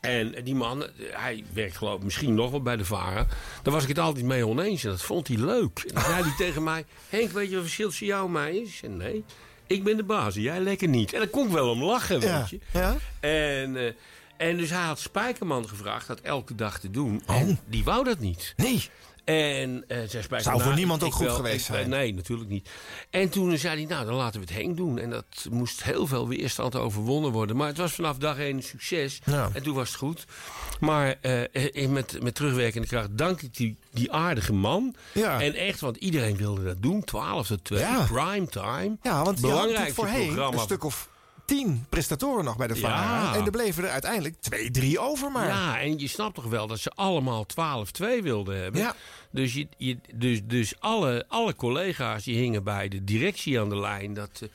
en 0.00 0.34
die 0.44 0.54
man, 0.54 0.86
hij 1.00 1.44
werkt 1.52 1.76
geloof 1.76 1.96
ik 1.96 2.02
misschien 2.02 2.34
nog 2.34 2.50
wel 2.50 2.62
bij 2.62 2.76
de 2.76 2.84
VARA. 2.84 3.26
Daar 3.62 3.72
was 3.74 3.82
ik 3.82 3.88
het 3.88 3.98
altijd 3.98 4.24
mee 4.24 4.46
oneens 4.46 4.84
en 4.84 4.90
dat 4.90 5.02
vond 5.02 5.28
hij 5.28 5.36
leuk. 5.36 5.84
En 5.86 5.94
dan 5.94 6.02
zei 6.02 6.22
hij 6.22 6.34
tegen 6.46 6.62
mij... 6.62 6.84
Henk, 7.08 7.30
weet 7.30 7.48
je 7.48 7.54
wat 7.54 7.64
verschil 7.64 7.88
tussen 7.88 8.06
jou 8.06 8.26
en 8.26 8.32
mij 8.32 8.56
is? 8.56 8.76
Zei, 8.76 8.92
nee, 8.92 9.24
ik 9.66 9.84
ben 9.84 9.96
de 9.96 10.02
baas 10.04 10.36
en 10.36 10.42
jij 10.42 10.60
lekker 10.60 10.88
niet. 10.88 11.12
En 11.12 11.18
daar 11.18 11.28
kon 11.28 11.46
ik 11.46 11.52
wel 11.52 11.70
om 11.70 11.82
lachen, 11.82 12.20
Ja, 12.20 12.38
weet 12.38 12.48
je. 12.50 12.58
ja. 12.72 12.96
En, 13.20 13.76
eh, 13.76 13.92
en 14.36 14.56
dus 14.56 14.70
hij 14.70 14.82
had 14.84 14.98
Spijkerman 15.00 15.68
gevraagd 15.68 16.06
dat 16.06 16.20
elke 16.20 16.54
dag 16.54 16.78
te 16.80 16.90
doen. 16.90 17.22
En 17.26 17.58
die 17.66 17.84
wou 17.84 18.04
dat 18.04 18.18
niet. 18.18 18.54
Nee. 18.56 18.88
En 19.28 19.84
eh 19.88 19.96
zei 19.96 20.06
Spijkerman... 20.22 20.42
Zou 20.42 20.62
voor 20.62 20.74
niemand 20.74 21.02
ook 21.02 21.12
goed 21.14 21.26
wel, 21.26 21.34
geweest 21.34 21.68
ik- 21.68 21.74
zijn. 21.74 21.88
Nee, 21.88 22.14
natuurlijk 22.14 22.50
niet. 22.50 22.68
En 23.10 23.28
toen 23.28 23.58
zei 23.58 23.76
hij, 23.76 23.86
nou, 23.94 24.06
dan 24.06 24.14
laten 24.14 24.40
we 24.40 24.46
het 24.46 24.56
Henk 24.62 24.76
doen. 24.76 24.98
En 24.98 25.10
dat 25.10 25.46
moest 25.50 25.82
heel 25.84 26.06
veel 26.06 26.28
weerstand 26.28 26.76
overwonnen 26.76 27.32
worden. 27.32 27.56
Maar 27.56 27.66
het 27.66 27.76
was 27.76 27.92
vanaf 27.92 28.16
dag 28.16 28.38
één 28.38 28.56
een 28.56 28.62
succes. 28.62 29.20
Ja. 29.24 29.50
En 29.52 29.62
toen 29.62 29.74
was 29.74 29.88
het 29.88 29.96
goed. 29.98 30.24
Maar 30.80 31.14
eh, 31.20 31.82
eh, 31.82 31.88
met, 31.90 32.22
met 32.22 32.34
terugwerkende 32.34 32.86
kracht 32.86 33.08
dank 33.18 33.42
ik 33.42 33.56
die, 33.56 33.76
die 33.90 34.12
aardige 34.12 34.52
man. 34.52 34.94
Ja. 35.12 35.40
En 35.40 35.54
echt, 35.54 35.80
want 35.80 35.96
iedereen 35.96 36.36
wilde 36.36 36.64
dat 36.64 36.82
doen. 36.82 37.04
12 37.04 37.46
tot 37.46 37.64
2, 37.64 37.78
Ja. 37.78 38.06
prime 38.12 38.46
time. 38.48 38.96
Ja, 39.02 39.24
want 39.24 39.40
belangrijkste 39.40 39.94
voorheen 39.94 40.26
programma. 40.26 40.56
een 40.56 40.62
stuk 40.62 40.84
of 40.84 41.08
tien 41.44 41.86
prestatoren 41.88 42.44
nog 42.44 42.56
bij 42.56 42.66
de 42.66 42.76
VARA. 42.76 43.22
Ja. 43.22 43.34
En 43.34 43.44
er 43.44 43.50
bleven 43.50 43.84
er 43.84 43.90
uiteindelijk 43.90 44.34
twee, 44.40 44.70
drie 44.70 44.98
over 44.98 45.30
maar. 45.30 45.46
Ja, 45.46 45.80
en 45.80 45.98
je 45.98 46.08
snapt 46.08 46.34
toch 46.34 46.44
wel 46.44 46.66
dat 46.66 46.78
ze 46.78 46.90
allemaal 46.94 47.46
12-2 47.46 48.22
wilden 48.22 48.62
hebben. 48.62 48.80
Ja. 48.80 48.94
Dus, 49.30 49.64
je, 49.76 49.98
dus, 50.14 50.40
dus 50.44 50.80
alle, 50.80 51.24
alle 51.28 51.54
collega's 51.54 52.24
die 52.24 52.36
hingen 52.36 52.64
bij 52.64 52.88
de 52.88 53.04
directie 53.04 53.60
aan 53.60 53.68
de 53.68 53.78
lijn... 53.78 54.14
dat, 54.14 54.48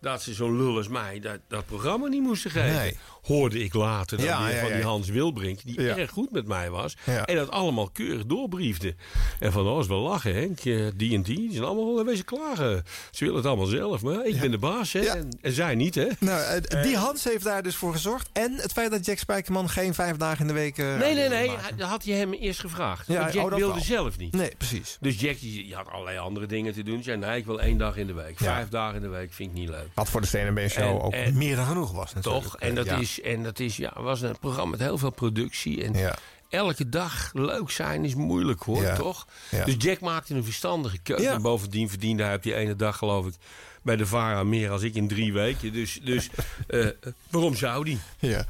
dat 0.00 0.22
ze 0.22 0.34
zo'n 0.34 0.56
lul 0.56 0.76
als 0.76 0.88
mij 0.88 1.20
dat, 1.20 1.38
dat 1.48 1.66
programma 1.66 2.06
niet 2.06 2.22
moesten 2.22 2.50
geven. 2.50 2.76
Nee. 2.76 2.96
Hoorde 3.22 3.64
ik 3.64 3.74
later 3.74 4.16
dan 4.16 4.26
Ja, 4.26 4.44
weer 4.46 4.54
ja, 4.54 4.60
van 4.60 4.72
die 4.72 4.82
Hans 4.82 5.08
Wilbrink... 5.08 5.58
die 5.64 5.92
erg 5.92 6.10
goed 6.10 6.30
met 6.32 6.46
mij 6.46 6.70
was. 6.70 6.94
En 7.24 7.36
dat 7.36 7.50
allemaal 7.50 7.88
keurig 7.92 8.26
doorbriefde. 8.26 8.94
En 9.38 9.52
van, 9.52 9.66
oh, 9.66 9.80
is 9.80 9.86
wel 9.86 10.00
lachen, 10.00 10.34
Henk. 10.34 10.58
Eh, 10.58 10.86
Die 10.96 11.14
en 11.14 11.22
die, 11.22 11.36
die 11.36 11.52
zijn 11.52 11.64
allemaal 11.64 11.94
wel 11.94 12.04
wezen 12.04 12.24
klagen. 12.24 12.84
Ze 13.10 13.24
willen 13.24 13.38
het 13.38 13.46
allemaal 13.46 13.66
zelf, 13.66 14.02
maar 14.02 14.26
ik 14.26 14.40
ben 14.40 14.50
de 14.50 14.58
baas, 14.58 14.92
hè. 14.92 15.00
En, 15.00 15.28
en 15.40 15.52
zij 15.52 15.74
niet, 15.74 15.94
hè. 15.94 16.06
Nou, 16.18 16.40
eh, 16.62 16.82
die 16.82 16.96
Hans 16.96 17.24
heeft 17.24 17.44
daar 17.44 17.62
dus 17.62 17.76
voor 17.76 17.92
gezorgd. 17.92 18.28
En 18.32 18.52
het 18.56 18.72
feit 18.72 18.90
dat 18.90 19.04
Jack 19.06 19.18
Spijkerman 19.18 19.68
geen 19.68 19.94
vijf 19.94 20.16
dagen 20.16 20.40
in 20.40 20.46
de 20.46 20.52
week... 20.52 20.78
eh, 20.78 20.98
Nee, 20.98 21.14
nee, 21.14 21.28
nee. 21.28 21.50
Dat 21.76 21.88
had 21.88 22.04
je 22.04 22.12
hem 22.12 22.32
eerst 22.32 22.60
gevraagd. 22.60 23.06
Want 23.06 23.32
Jack 23.32 23.44
oh, 23.44 23.54
wilde 23.56 23.74
wel. 23.74 23.82
zelf 23.82 24.18
niet. 24.18 24.32
Nee, 24.34 24.52
precies. 24.58 24.96
Dus 25.00 25.20
Jack 25.20 25.40
die, 25.40 25.74
had 25.74 25.88
allerlei 25.90 26.18
andere 26.18 26.46
dingen 26.46 26.72
te 26.72 26.82
doen. 26.82 27.02
Zei, 27.02 27.16
nee, 27.16 27.38
ik 27.38 27.46
wil 27.46 27.60
één 27.60 27.78
dag 27.78 27.96
in 27.96 28.06
de 28.06 28.12
week. 28.12 28.38
Vijf 28.38 28.68
dagen 28.68 28.96
in 28.96 29.02
de 29.02 29.08
week 29.08 29.32
vind 29.32 29.50
ik 29.50 29.56
niet 29.56 29.68
leuk. 29.68 29.88
Wat 29.94 30.08
voor 30.08 30.20
de 30.20 30.26
Stenen 30.26 30.70
Show 30.70 30.82
En- 30.82 31.00
ook 31.00 31.12
en- 31.12 31.36
meer 31.36 31.56
dan 31.56 31.66
genoeg 31.66 31.92
was 31.92 32.14
natuurlijk. 32.14 32.44
Toch? 32.44 32.56
En 32.56 32.74
dat, 32.74 32.86
Ja. 32.86 32.96
is, 32.96 33.09
en 33.18 33.42
dat 33.42 33.58
is, 33.60 33.76
ja, 33.76 33.92
was 34.02 34.20
een 34.20 34.38
programma 34.38 34.70
met 34.70 34.80
heel 34.80 34.98
veel 34.98 35.10
productie. 35.10 35.84
En 35.84 35.92
Ja. 35.94 36.16
elke 36.48 36.88
dag 36.88 37.30
leuk 37.32 37.70
zijn 37.70 38.04
is 38.04 38.14
moeilijk 38.14 38.62
hoor, 38.62 38.82
Ja. 38.82 38.94
toch? 38.96 39.26
Ja. 39.50 39.64
Dus 39.64 39.74
Jack 39.78 40.00
maakte 40.00 40.34
een 40.34 40.44
verstandige 40.44 40.98
keuze. 40.98 41.22
Ja. 41.22 41.32
En 41.32 41.42
bovendien 41.42 41.88
verdiende 41.88 42.22
hij 42.22 42.34
op 42.34 42.42
die 42.42 42.54
ene 42.54 42.76
dag, 42.76 42.96
geloof 42.96 43.26
ik, 43.26 43.34
bij 43.82 43.96
de 43.96 44.06
VARA 44.06 44.44
meer 44.44 44.70
als 44.70 44.82
ik 44.82 44.94
in 44.94 45.08
drie 45.08 45.32
weken. 45.32 45.72
Dus, 45.72 46.00
dus 46.04 46.28
eh, 46.66 46.86
waarom 47.30 47.56
zou 47.56 47.84
die? 47.84 47.98
Ja. 48.18 48.44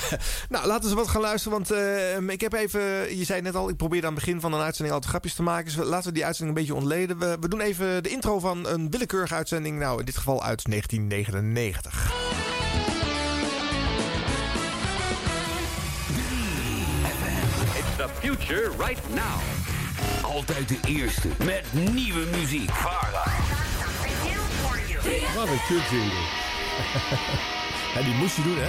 nou, 0.48 0.66
laten 0.66 0.88
we 0.90 0.96
wat 0.96 1.08
gaan 1.08 1.20
luisteren. 1.20 1.58
Want 1.58 1.70
eh, 1.70 2.18
ik 2.28 2.40
heb 2.40 2.52
even, 2.52 3.16
je 3.18 3.24
zei 3.24 3.40
net 3.40 3.54
al, 3.54 3.68
ik 3.68 3.76
probeerde 3.76 4.06
aan 4.06 4.12
het 4.14 4.24
begin 4.24 4.40
van 4.40 4.52
een 4.52 4.60
uitzending 4.60 4.94
altijd 4.94 5.10
grapjes 5.10 5.34
te 5.34 5.42
maken. 5.42 5.64
Dus 5.64 5.74
laten 5.86 6.08
we 6.08 6.14
die 6.14 6.24
uitzending 6.24 6.58
een 6.58 6.64
beetje 6.64 6.80
ontleden. 6.80 7.18
We, 7.18 7.36
we 7.40 7.48
doen 7.48 7.60
even 7.60 8.02
de 8.02 8.08
intro 8.08 8.38
van 8.38 8.66
een 8.68 8.90
willekeurige 8.90 9.34
uitzending. 9.34 9.78
Nou, 9.78 9.98
in 9.98 10.04
dit 10.04 10.16
geval 10.16 10.42
uit 10.42 10.64
1999. 10.68 12.61
The 18.02 18.08
future 18.08 18.70
right 18.78 19.00
now. 19.14 19.40
Altijd 20.22 20.68
de 20.68 20.78
eerste 20.86 21.28
met 21.44 21.64
nieuwe 21.72 22.26
muziek. 22.30 22.70
Wat 25.34 25.48
een 25.48 25.60
kutjingle. 25.68 26.20
Ja, 27.94 28.02
die 28.02 28.14
moest 28.14 28.36
je 28.36 28.42
doen, 28.42 28.56
hè? 28.58 28.68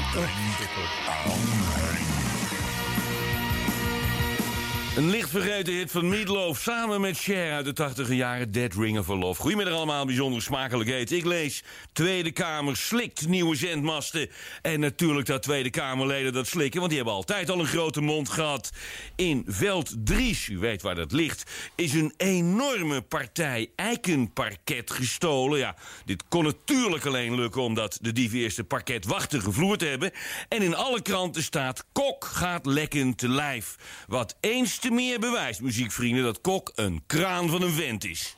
Een 4.95 5.09
licht 5.09 5.29
vergeten 5.29 5.73
hit 5.73 5.91
van 5.91 6.09
Meatloaf 6.09 6.59
samen 6.59 7.01
met 7.01 7.17
Cher 7.17 7.51
uit 7.51 7.65
de 7.65 7.73
80 7.73 8.09
jaren 8.09 8.51
Dead 8.51 8.73
Ringer 8.73 9.17
Love. 9.17 9.41
Goedemiddag 9.41 9.73
allemaal, 9.73 10.05
bijzonder 10.05 10.41
smakelijk 10.41 10.89
eten. 10.89 11.17
Ik 11.17 11.25
lees 11.25 11.63
Tweede 11.93 12.31
Kamer 12.31 12.77
slikt 12.77 13.27
nieuwe 13.27 13.55
zendmasten. 13.55 14.29
En 14.61 14.79
natuurlijk 14.79 15.27
dat 15.27 15.43
Tweede 15.43 15.69
Kamerleden 15.69 16.33
dat 16.33 16.47
slikken, 16.47 16.79
want 16.79 16.91
die 16.91 16.99
hebben 16.99 17.17
altijd 17.17 17.49
al 17.49 17.59
een 17.59 17.65
grote 17.65 18.01
mond 18.01 18.29
gehad. 18.29 18.71
In 19.15 19.43
Veld 19.47 19.93
Dries, 19.97 20.47
u 20.47 20.57
weet 20.57 20.81
waar 20.81 20.95
dat 20.95 21.11
ligt, 21.11 21.51
is 21.75 21.93
een 21.93 22.13
enorme 22.17 23.01
partij 23.01 23.71
eikenparket 23.75 24.91
gestolen. 24.91 25.59
Ja, 25.59 25.75
dit 26.05 26.23
kon 26.27 26.43
natuurlijk 26.43 27.05
alleen 27.05 27.35
lukken 27.35 27.61
omdat 27.61 27.97
de 28.01 28.11
dieven 28.11 28.39
eerst 28.39 28.57
het 28.57 28.67
parket 28.67 29.05
wachten 29.05 29.41
gevloerd 29.41 29.81
hebben. 29.81 30.11
En 30.49 30.61
in 30.61 30.75
alle 30.75 31.01
kranten 31.01 31.43
staat 31.43 31.85
Kok 31.91 32.25
gaat 32.25 32.65
lekken 32.65 33.15
te 33.15 33.29
lijf. 33.29 33.75
Wat 34.07 34.37
eens 34.39 34.81
te 34.83 34.91
meer 34.91 35.19
bewijst, 35.19 35.61
muziekvrienden, 35.61 36.23
dat 36.23 36.41
Kok 36.41 36.71
een 36.75 37.03
kraan 37.07 37.49
van 37.49 37.61
een 37.61 37.71
vent 37.73 38.05
is. 38.05 38.35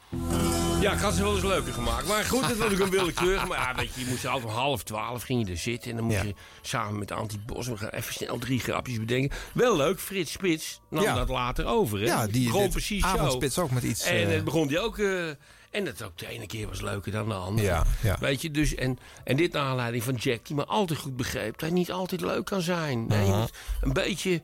Ja, 0.82 0.92
ik 0.94 1.00
had 1.00 1.14
ze 1.14 1.22
wel 1.24 1.34
eens 1.36 1.44
leuker 1.44 1.74
gemaakt. 1.74 2.08
Maar 2.08 2.24
goed, 2.24 2.42
dat 2.48 2.58
was 2.58 2.72
ook 2.72 2.80
een 2.80 2.90
willekeurig. 2.90 3.48
Maar 3.48 3.58
ja, 3.60 3.76
weet 3.76 3.94
je, 3.94 4.00
je 4.02 4.06
moest 4.10 4.26
altijd 4.26 4.46
om 4.46 4.52
half 4.58 4.84
twaalf 4.84 5.24
ging 5.24 5.46
je 5.46 5.52
er 5.52 5.58
zitten. 5.58 5.90
En 5.92 5.96
dan 5.98 6.06
moest 6.06 6.18
Ja. 6.18 6.24
je 6.24 6.34
samen 6.62 7.00
met 7.00 7.12
Antie 7.12 7.40
Bos 7.46 7.68
we 7.68 7.78
gaan 7.78 7.90
even 7.90 8.14
snel 8.14 8.38
drie 8.38 8.60
grapjes 8.60 9.00
bedenken. 9.00 9.38
Wel 9.54 9.76
leuk, 9.76 10.00
Frits 10.00 10.32
Spits 10.32 10.80
nam 10.90 11.04
Ja. 11.04 11.16
dat 11.16 11.30
later 11.30 11.66
over. 11.66 12.00
Hè? 12.00 12.06
Ja, 12.06 12.28
die- 12.28 12.46
begon 12.48 12.70
precies 12.70 13.04
avondspits 13.04 13.58
ook 13.60 13.72
met 13.72 13.84
iets, 13.84 14.04
En 14.04 14.28
eh, 14.28 14.34
het 14.34 14.44
begon 14.44 14.68
die 14.68 14.80
ook... 14.80 14.98
eh, 15.00 15.28
en 15.72 15.86
dat 15.86 16.04
ook 16.04 16.18
de 16.18 16.28
ene 16.28 16.46
keer 16.46 16.68
was 16.68 16.82
leuker 16.82 17.12
dan 17.12 17.28
de 17.28 17.34
andere. 17.34 17.68
Ja, 17.68 17.84
ja. 18.04 18.18
Weet 18.20 18.42
je, 18.42 18.52
dus... 18.52 18.76
En, 18.76 18.98
en 19.24 19.36
dit 19.36 19.52
naar 19.52 19.64
aanleiding 19.64 20.04
van 20.04 20.16
Jack, 20.16 20.46
die 20.46 20.56
me 20.56 20.66
altijd 20.66 21.00
goed 21.00 21.16
begreep... 21.16 21.52
dat 21.52 21.62
hij 21.62 21.70
niet 21.70 21.92
altijd 21.92 22.22
leuk 22.22 22.46
kan 22.46 22.62
zijn. 22.62 23.08
Nee, 23.08 23.28
een 23.82 23.94
beetje... 23.94 24.42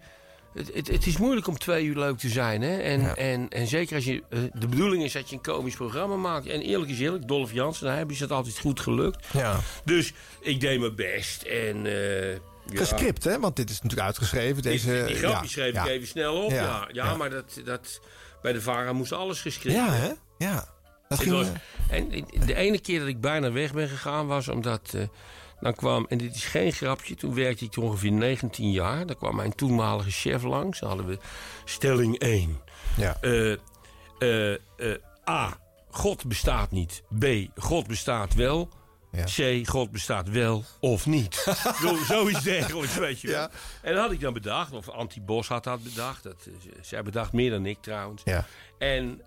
Het, 0.54 0.72
het, 0.74 0.88
het 0.88 1.06
is 1.06 1.18
moeilijk 1.18 1.48
om 1.48 1.58
twee 1.58 1.86
uur 1.86 1.98
leuk 1.98 2.18
te 2.18 2.30
zijn. 2.30 2.62
Hè? 2.62 2.78
En, 2.78 3.02
Ja. 3.02 3.16
en, 3.16 3.50
en 3.50 3.68
zeker 3.68 3.96
als 3.96 4.06
je... 4.06 4.24
eh, 4.30 4.40
de 4.54 4.68
bedoeling 4.68 5.04
is 5.04 5.14
dat 5.14 5.30
je 5.30 5.36
een 5.36 5.42
komisch 5.42 5.76
programma 5.76 6.16
maakt. 6.16 6.48
En 6.48 6.62
eerlijk 6.62 6.92
is 6.92 7.00
eerlijk, 7.00 7.28
Dolph 7.28 7.54
Jansen, 7.54 7.86
daar 7.86 7.98
hebben 7.98 8.16
ze 8.16 8.24
het 8.24 8.32
altijd 8.32 8.58
goed 8.60 8.80
gelukt. 8.80 9.26
Ja. 9.34 9.60
Dus 9.86 10.14
ik 10.42 10.60
deed 10.60 10.80
mijn 10.80 10.96
best. 10.96 11.42
En... 11.42 11.86
eh, 11.86 12.32
ja. 12.32 12.40
Gescript, 12.78 13.24
hè? 13.24 13.40
Want 13.40 13.56
dit 13.56 13.70
is 13.70 13.76
natuurlijk 13.76 14.08
uitgeschreven. 14.08 14.62
Deze, 14.62 15.04
Die, 15.08 15.16
die 15.16 15.28
ja, 15.28 15.44
schreef 15.44 15.74
ik 15.76 15.86
even 15.88 16.08
snel 16.08 16.44
op. 16.44 16.52
Ja, 16.52 16.88
Ja, 16.92 17.16
maar 17.16 17.30
dat, 17.30 17.62
dat, 17.66 18.00
bij 18.42 18.54
de 18.54 18.62
VARA 18.62 18.94
moest 18.94 19.12
alles 19.12 19.42
geschreven 19.42 19.80
Ja, 19.84 19.94
hè? 19.94 20.12
Ja. 20.38 20.68
Dat 21.08 21.20
ging... 21.20 21.32
was- 21.36 21.48
en 21.90 22.10
de 22.46 22.56
ene 22.56 22.80
keer 22.80 23.00
dat 23.00 23.08
ik 23.08 23.22
bijna 23.22 23.52
weg 23.52 23.74
ben 23.74 23.88
gegaan 23.90 24.28
was 24.28 24.48
omdat... 24.48 24.92
eh, 24.96 25.02
dan 25.62 25.76
kwam, 25.76 26.06
en 26.10 26.18
dit 26.18 26.36
is 26.36 26.44
geen 26.44 26.72
grapje, 26.72 27.16
toen 27.16 27.34
werkte 27.34 27.66
ik 27.66 27.78
ongeveer 27.78 28.12
19 28.12 28.72
jaar. 28.72 29.06
Dan 29.06 29.16
kwam 29.16 29.36
mijn 29.36 29.56
toenmalige 29.56 30.12
chef 30.12 30.44
langs. 30.44 30.80
Dan 30.80 30.90
hadden 30.90 31.08
we 31.08 31.18
stelling 31.66 32.20
1. 32.20 32.60
Ja. 32.98 33.18
Eh, 33.22 33.52
eh, 34.20 34.54
eh, 34.54 34.60
A. 35.30 35.60
God 35.90 36.26
bestaat 36.26 36.72
niet. 36.72 37.04
B. 37.20 37.26
God 37.56 37.88
bestaat 37.88 38.34
wel. 38.34 38.70
C. 39.36 39.68
God 39.68 39.92
bestaat 39.92 40.30
wel 40.30 40.64
of 40.80 41.06
niet. 41.06 41.56
Zoiets 42.08 42.44
dergelijks, 42.44 42.96
weet 42.96 43.22
je 43.22 43.28
wel. 43.28 43.38
Ja. 43.38 43.50
En 43.82 43.94
dat 43.94 44.02
had 44.04 44.12
ik 44.12 44.20
dan 44.20 44.34
bedacht. 44.34 44.72
Of 44.72 44.90
Anti 44.90 45.22
Bos 45.22 45.48
had 45.48 45.64
dat 45.64 45.84
bedacht. 45.84 46.24
Dat, 46.24 46.48
zij 46.82 47.04
bedacht 47.04 47.32
meer 47.32 47.50
dan 47.50 47.66
ik 47.66 47.78
trouwens. 47.82 48.22
Ja. 48.26 48.46
En, 48.78 49.22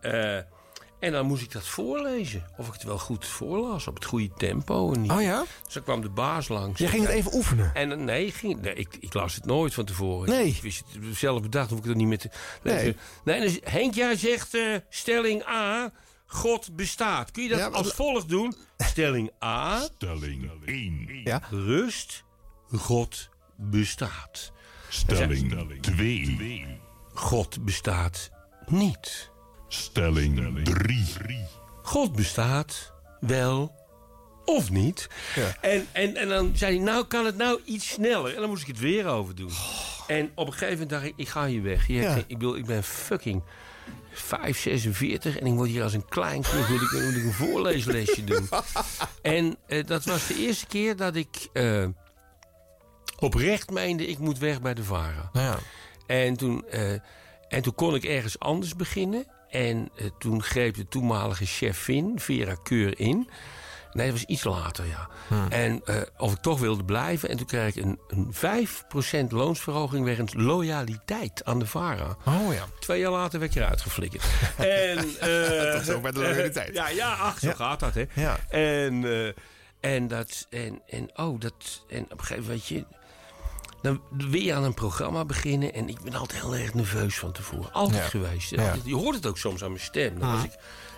en 1.00 1.12
dan 1.12 1.26
moest 1.26 1.42
ik 1.42 1.52
dat 1.52 1.66
voorlezen. 1.66 2.44
Of 2.56 2.66
ik 2.66 2.72
het 2.72 2.82
wel 2.82 2.98
goed 2.98 3.26
voorlas. 3.26 3.86
Op 3.86 3.94
het 3.94 4.04
goede 4.04 4.30
tempo. 4.36 4.92
En 4.92 5.00
niet. 5.00 5.10
Oh 5.10 5.22
ja? 5.22 5.44
Dus 5.64 5.74
dan 5.74 5.82
kwam 5.82 6.00
de 6.00 6.08
baas 6.08 6.48
langs. 6.48 6.80
Je 6.80 6.88
ging 6.88 7.02
het 7.02 7.12
even 7.12 7.34
oefenen. 7.34 7.74
En 7.74 7.88
dan- 7.88 8.04
nee, 8.04 8.30
ging, 8.32 8.60
nee 8.60 8.74
ik, 8.74 8.96
ik 9.00 9.14
las 9.14 9.34
het 9.34 9.44
nooit 9.44 9.74
van 9.74 9.84
tevoren. 9.84 10.28
Nee. 10.28 10.46
Ik 10.48 10.62
wist 10.62 10.84
het 11.06 11.16
zelf 11.16 11.42
bedacht, 11.42 11.70
hoef 11.70 11.78
ik 11.78 11.84
het 11.84 11.96
niet 11.96 12.06
meer 12.06 12.18
te 12.18 12.30
Nee. 12.62 12.74
lezen. 12.74 12.96
Nee, 13.24 13.40
dus 13.40 13.58
Henk, 13.62 13.94
jij 13.94 14.16
zegt 14.16 14.54
eh, 14.54 14.74
stelling 14.88 15.46
A, 15.48 15.92
God 16.26 16.76
bestaat. 16.76 17.30
Kun 17.30 17.42
je 17.42 17.48
dat 17.48 17.58
Ja, 17.58 17.66
als 17.66 17.92
volgt 17.92 18.28
doen? 18.28 18.54
Stelling 18.78 19.30
A, 19.44 19.80
Stelling 19.80 20.50
1. 20.64 21.20
Ja. 21.24 21.42
rust, 21.50 22.24
God 22.72 23.28
bestaat. 23.56 24.52
Stelling 24.88 25.78
2. 25.80 26.66
God 27.14 27.64
bestaat 27.64 28.30
niet. 28.66 29.30
Stelling 29.82 30.64
3. 30.64 31.46
God 31.82 32.16
bestaat 32.16 32.92
wel 33.20 33.74
of 34.44 34.70
niet. 34.70 35.08
Ja. 35.34 35.56
En, 35.60 35.86
en, 35.92 36.16
en 36.16 36.28
dan 36.28 36.52
zei 36.54 36.76
hij, 36.76 36.84
nou 36.84 37.04
kan 37.04 37.24
het 37.24 37.36
nou 37.36 37.60
iets 37.64 37.88
sneller. 37.88 38.34
En 38.34 38.40
dan 38.40 38.48
moest 38.48 38.62
ik 38.62 38.68
het 38.68 38.78
weer 38.78 39.06
over 39.06 39.34
doen. 39.34 39.50
En 40.06 40.30
op 40.34 40.46
een 40.46 40.52
gegeven 40.52 40.72
moment 40.72 40.90
dacht 40.90 41.04
ik, 41.04 41.12
ik 41.16 41.28
ga 41.28 41.46
hier 41.46 41.62
weg. 41.62 41.88
Ja. 41.88 42.16
ik, 42.16 42.38
bedoel, 42.38 42.56
ik 42.56 42.66
ben 42.66 42.82
fucking 42.82 43.42
5, 44.12 44.58
46 44.58 45.38
en 45.38 45.46
ik 45.46 45.52
word 45.52 45.68
hier 45.68 45.82
als 45.82 45.92
een 45.92 46.08
klein 46.08 46.42
kind 46.42 46.68
moet 46.68 46.80
ik, 46.80 46.92
moet 46.92 47.16
ik 47.16 47.24
een 47.24 47.32
voorleeslesje 47.32 48.24
doen. 48.24 48.48
En 49.22 49.56
eh, 49.66 49.86
dat 49.86 50.04
was 50.04 50.26
de 50.26 50.36
eerste 50.36 50.66
keer 50.66 50.96
dat 50.96 51.16
ik 51.16 51.48
eh, 51.52 51.86
oprecht 53.18 53.70
meende, 53.70 54.06
ik 54.06 54.18
moet 54.18 54.38
weg 54.38 54.60
bij 54.60 54.74
de 54.74 54.84
VARA. 54.84 55.30
Ja. 55.32 55.58
En 56.06 56.36
toen, 56.36 56.68
eh, 56.68 56.92
en 57.48 57.62
toen 57.62 57.74
kon 57.74 57.94
ik 57.94 58.04
ergens 58.04 58.38
anders 58.38 58.76
beginnen. 58.76 59.26
En 59.54 59.88
eh, 59.96 60.06
toen 60.18 60.42
greep 60.42 60.74
de 60.74 60.88
toenmalige 60.88 61.46
chefin, 61.46 62.20
Vera 62.20 62.54
Keur, 62.62 63.00
in. 63.00 63.28
Nee, 63.92 64.06
dat 64.10 64.14
was 64.14 64.24
iets 64.24 64.44
later, 64.44 64.84
ja. 64.86 65.08
En 65.48 65.80
eh, 65.84 65.96
of 66.16 66.32
ik 66.32 66.38
toch 66.40 66.60
wilde 66.60 66.84
blijven. 66.84 67.28
En 67.28 67.36
toen 67.36 67.46
kreeg 67.46 67.76
ik 67.76 67.84
een, 67.84 67.98
een 68.08 68.34
5% 69.26 69.28
loonsverhoging 69.28 70.04
wegens 70.04 70.34
loyaliteit 70.34 71.44
aan 71.44 71.58
de 71.58 71.66
VARA. 71.66 72.16
Oh 72.26 72.52
ja. 72.54 72.64
Twee 72.80 73.00
jaar 73.00 73.10
later 73.10 73.38
werd 73.40 73.54
ik 73.54 73.62
eruit 73.62 73.80
geflikkerd. 73.80 74.24
en, 74.56 74.98
eh, 75.20 75.72
Toch 75.72 75.84
zo 75.84 76.00
bij 76.00 76.10
de 76.10 76.18
loyaliteit. 76.20 76.74
ja, 76.74 76.88
ja, 76.88 77.14
ach, 77.14 77.38
zo 77.38 77.48
Ja. 77.48 77.54
gaat 77.54 77.80
dat, 77.80 77.94
hè. 77.94 78.04
Ja. 78.14 78.36
En, 78.48 79.04
en 79.80 80.08
dat, 80.08 80.46
en, 80.50 80.82
en, 80.86 81.10
oh, 81.18 81.40
dat, 81.40 81.84
en 81.88 82.02
op 82.04 82.10
een 82.10 82.18
gegeven 82.20 82.42
moment, 82.42 82.48
weet 82.48 82.66
je, 82.66 82.84
dan 83.84 84.00
weer 84.30 84.54
aan 84.54 84.64
een 84.64 84.74
programma 84.74 85.24
beginnen. 85.24 85.72
En 85.74 85.88
ik 85.88 86.00
ben 86.00 86.14
altijd 86.14 86.40
heel 86.42 86.56
erg 86.56 86.74
nerveus 86.74 87.18
van 87.18 87.32
tevoren. 87.32 87.72
Altijd 87.72 88.02
Ja. 88.02 88.08
geweest. 88.08 88.50
Ja. 88.50 88.74
Je 88.84 88.94
hoort 88.94 89.14
het 89.14 89.26
ook 89.26 89.38
soms 89.38 89.62
aan 89.64 89.70
mijn 89.70 89.82
stem. 89.82 90.18
Dan 90.18 90.32
was 90.32 90.44
ik 90.44 90.52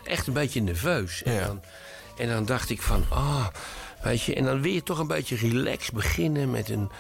echt 0.05 0.27
een 0.27 0.33
beetje 0.33 0.61
nerveus. 0.63 1.23
En, 1.23 1.47
dan, 1.47 1.61
en 2.17 2.29
dan 2.29 2.45
dacht 2.45 2.71
ik 2.71 2.83
van, 2.83 3.05
ah, 3.09 3.47
weet 4.03 4.23
je. 4.23 4.35
En 4.35 4.45
dan 4.45 4.61
wil 4.63 4.73
je 4.73 4.83
toch 4.83 4.99
een 4.99 5.07
beetje 5.07 5.37
relaxed 5.37 5.95
beginnen 5.95 6.51
met 6.51 6.69
een... 6.69 6.91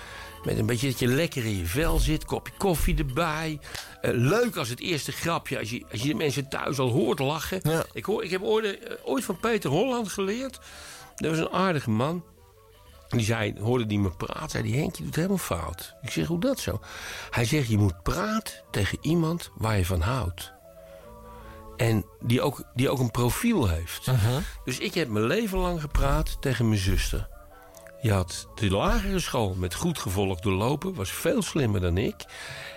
Met 0.44 0.58
een 0.58 0.66
beetje 0.66 0.88
dat 0.88 0.98
je 0.98 1.06
lekker 1.06 1.44
in 1.44 1.56
je 1.58 1.66
vel 1.66 1.98
zit, 1.98 2.24
kopje 2.24 2.52
koffie 2.58 2.96
erbij. 2.96 3.58
Eh, 4.00 4.10
leuk 4.14 4.56
als 4.56 4.68
het 4.68 4.80
eerste 4.80 5.12
grapje, 5.12 5.58
als 5.58 5.70
je, 5.70 5.84
als 5.92 6.02
je 6.02 6.08
de 6.08 6.14
mensen 6.14 6.48
thuis 6.48 6.78
al 6.78 6.88
hoort 6.90 7.18
lachen. 7.18 7.60
Ja. 7.62 7.84
Ik, 7.92 8.04
hoor, 8.04 8.24
ik 8.24 8.30
heb 8.30 8.42
ooit, 8.42 8.78
eh, 8.84 8.92
ooit 9.04 9.24
van 9.24 9.36
Peter 9.40 9.70
Holland 9.70 10.08
geleerd. 10.08 10.58
Dat 11.16 11.30
was 11.30 11.38
een 11.38 11.50
aardige 11.50 11.90
man. 11.90 12.24
Die 13.08 13.24
zei, 13.24 13.54
hoorde 13.60 13.86
die 13.86 13.98
me 13.98 14.10
praten, 14.10 14.50
zei 14.50 14.62
die 14.62 14.76
Henk, 14.76 14.96
je 14.96 15.04
doet 15.04 15.16
helemaal 15.16 15.38
fout. 15.38 15.94
Ik 16.02 16.10
zeg, 16.10 16.26
hoe 16.26 16.40
dat 16.40 16.58
zo? 16.58 16.80
Hij 17.30 17.44
zegt, 17.44 17.68
je 17.68 17.78
moet 17.78 18.02
praten 18.02 18.54
tegen 18.70 18.98
iemand 19.00 19.50
waar 19.54 19.78
je 19.78 19.84
van 19.84 20.00
houdt. 20.00 20.54
En 21.76 22.04
die 22.20 22.42
ook, 22.42 22.62
die 22.74 22.90
ook 22.90 22.98
een 22.98 23.10
profiel 23.10 23.68
heeft. 23.68 24.10
Dus 24.64 24.78
ik 24.78 24.94
heb 24.94 25.08
mijn 25.08 25.26
leven 25.26 25.58
lang 25.58 25.80
gepraat 25.80 26.36
tegen 26.40 26.68
mijn 26.68 26.80
zuster. 26.80 27.28
Die 28.02 28.12
had 28.12 28.48
de 28.54 28.70
lagere 28.70 29.18
school 29.18 29.54
met 29.54 29.74
goed 29.74 29.98
gevolg 29.98 30.40
doorlopen. 30.40 30.94
Was 30.94 31.10
veel 31.10 31.42
slimmer 31.42 31.80
dan 31.80 31.98
ik. 31.98 32.24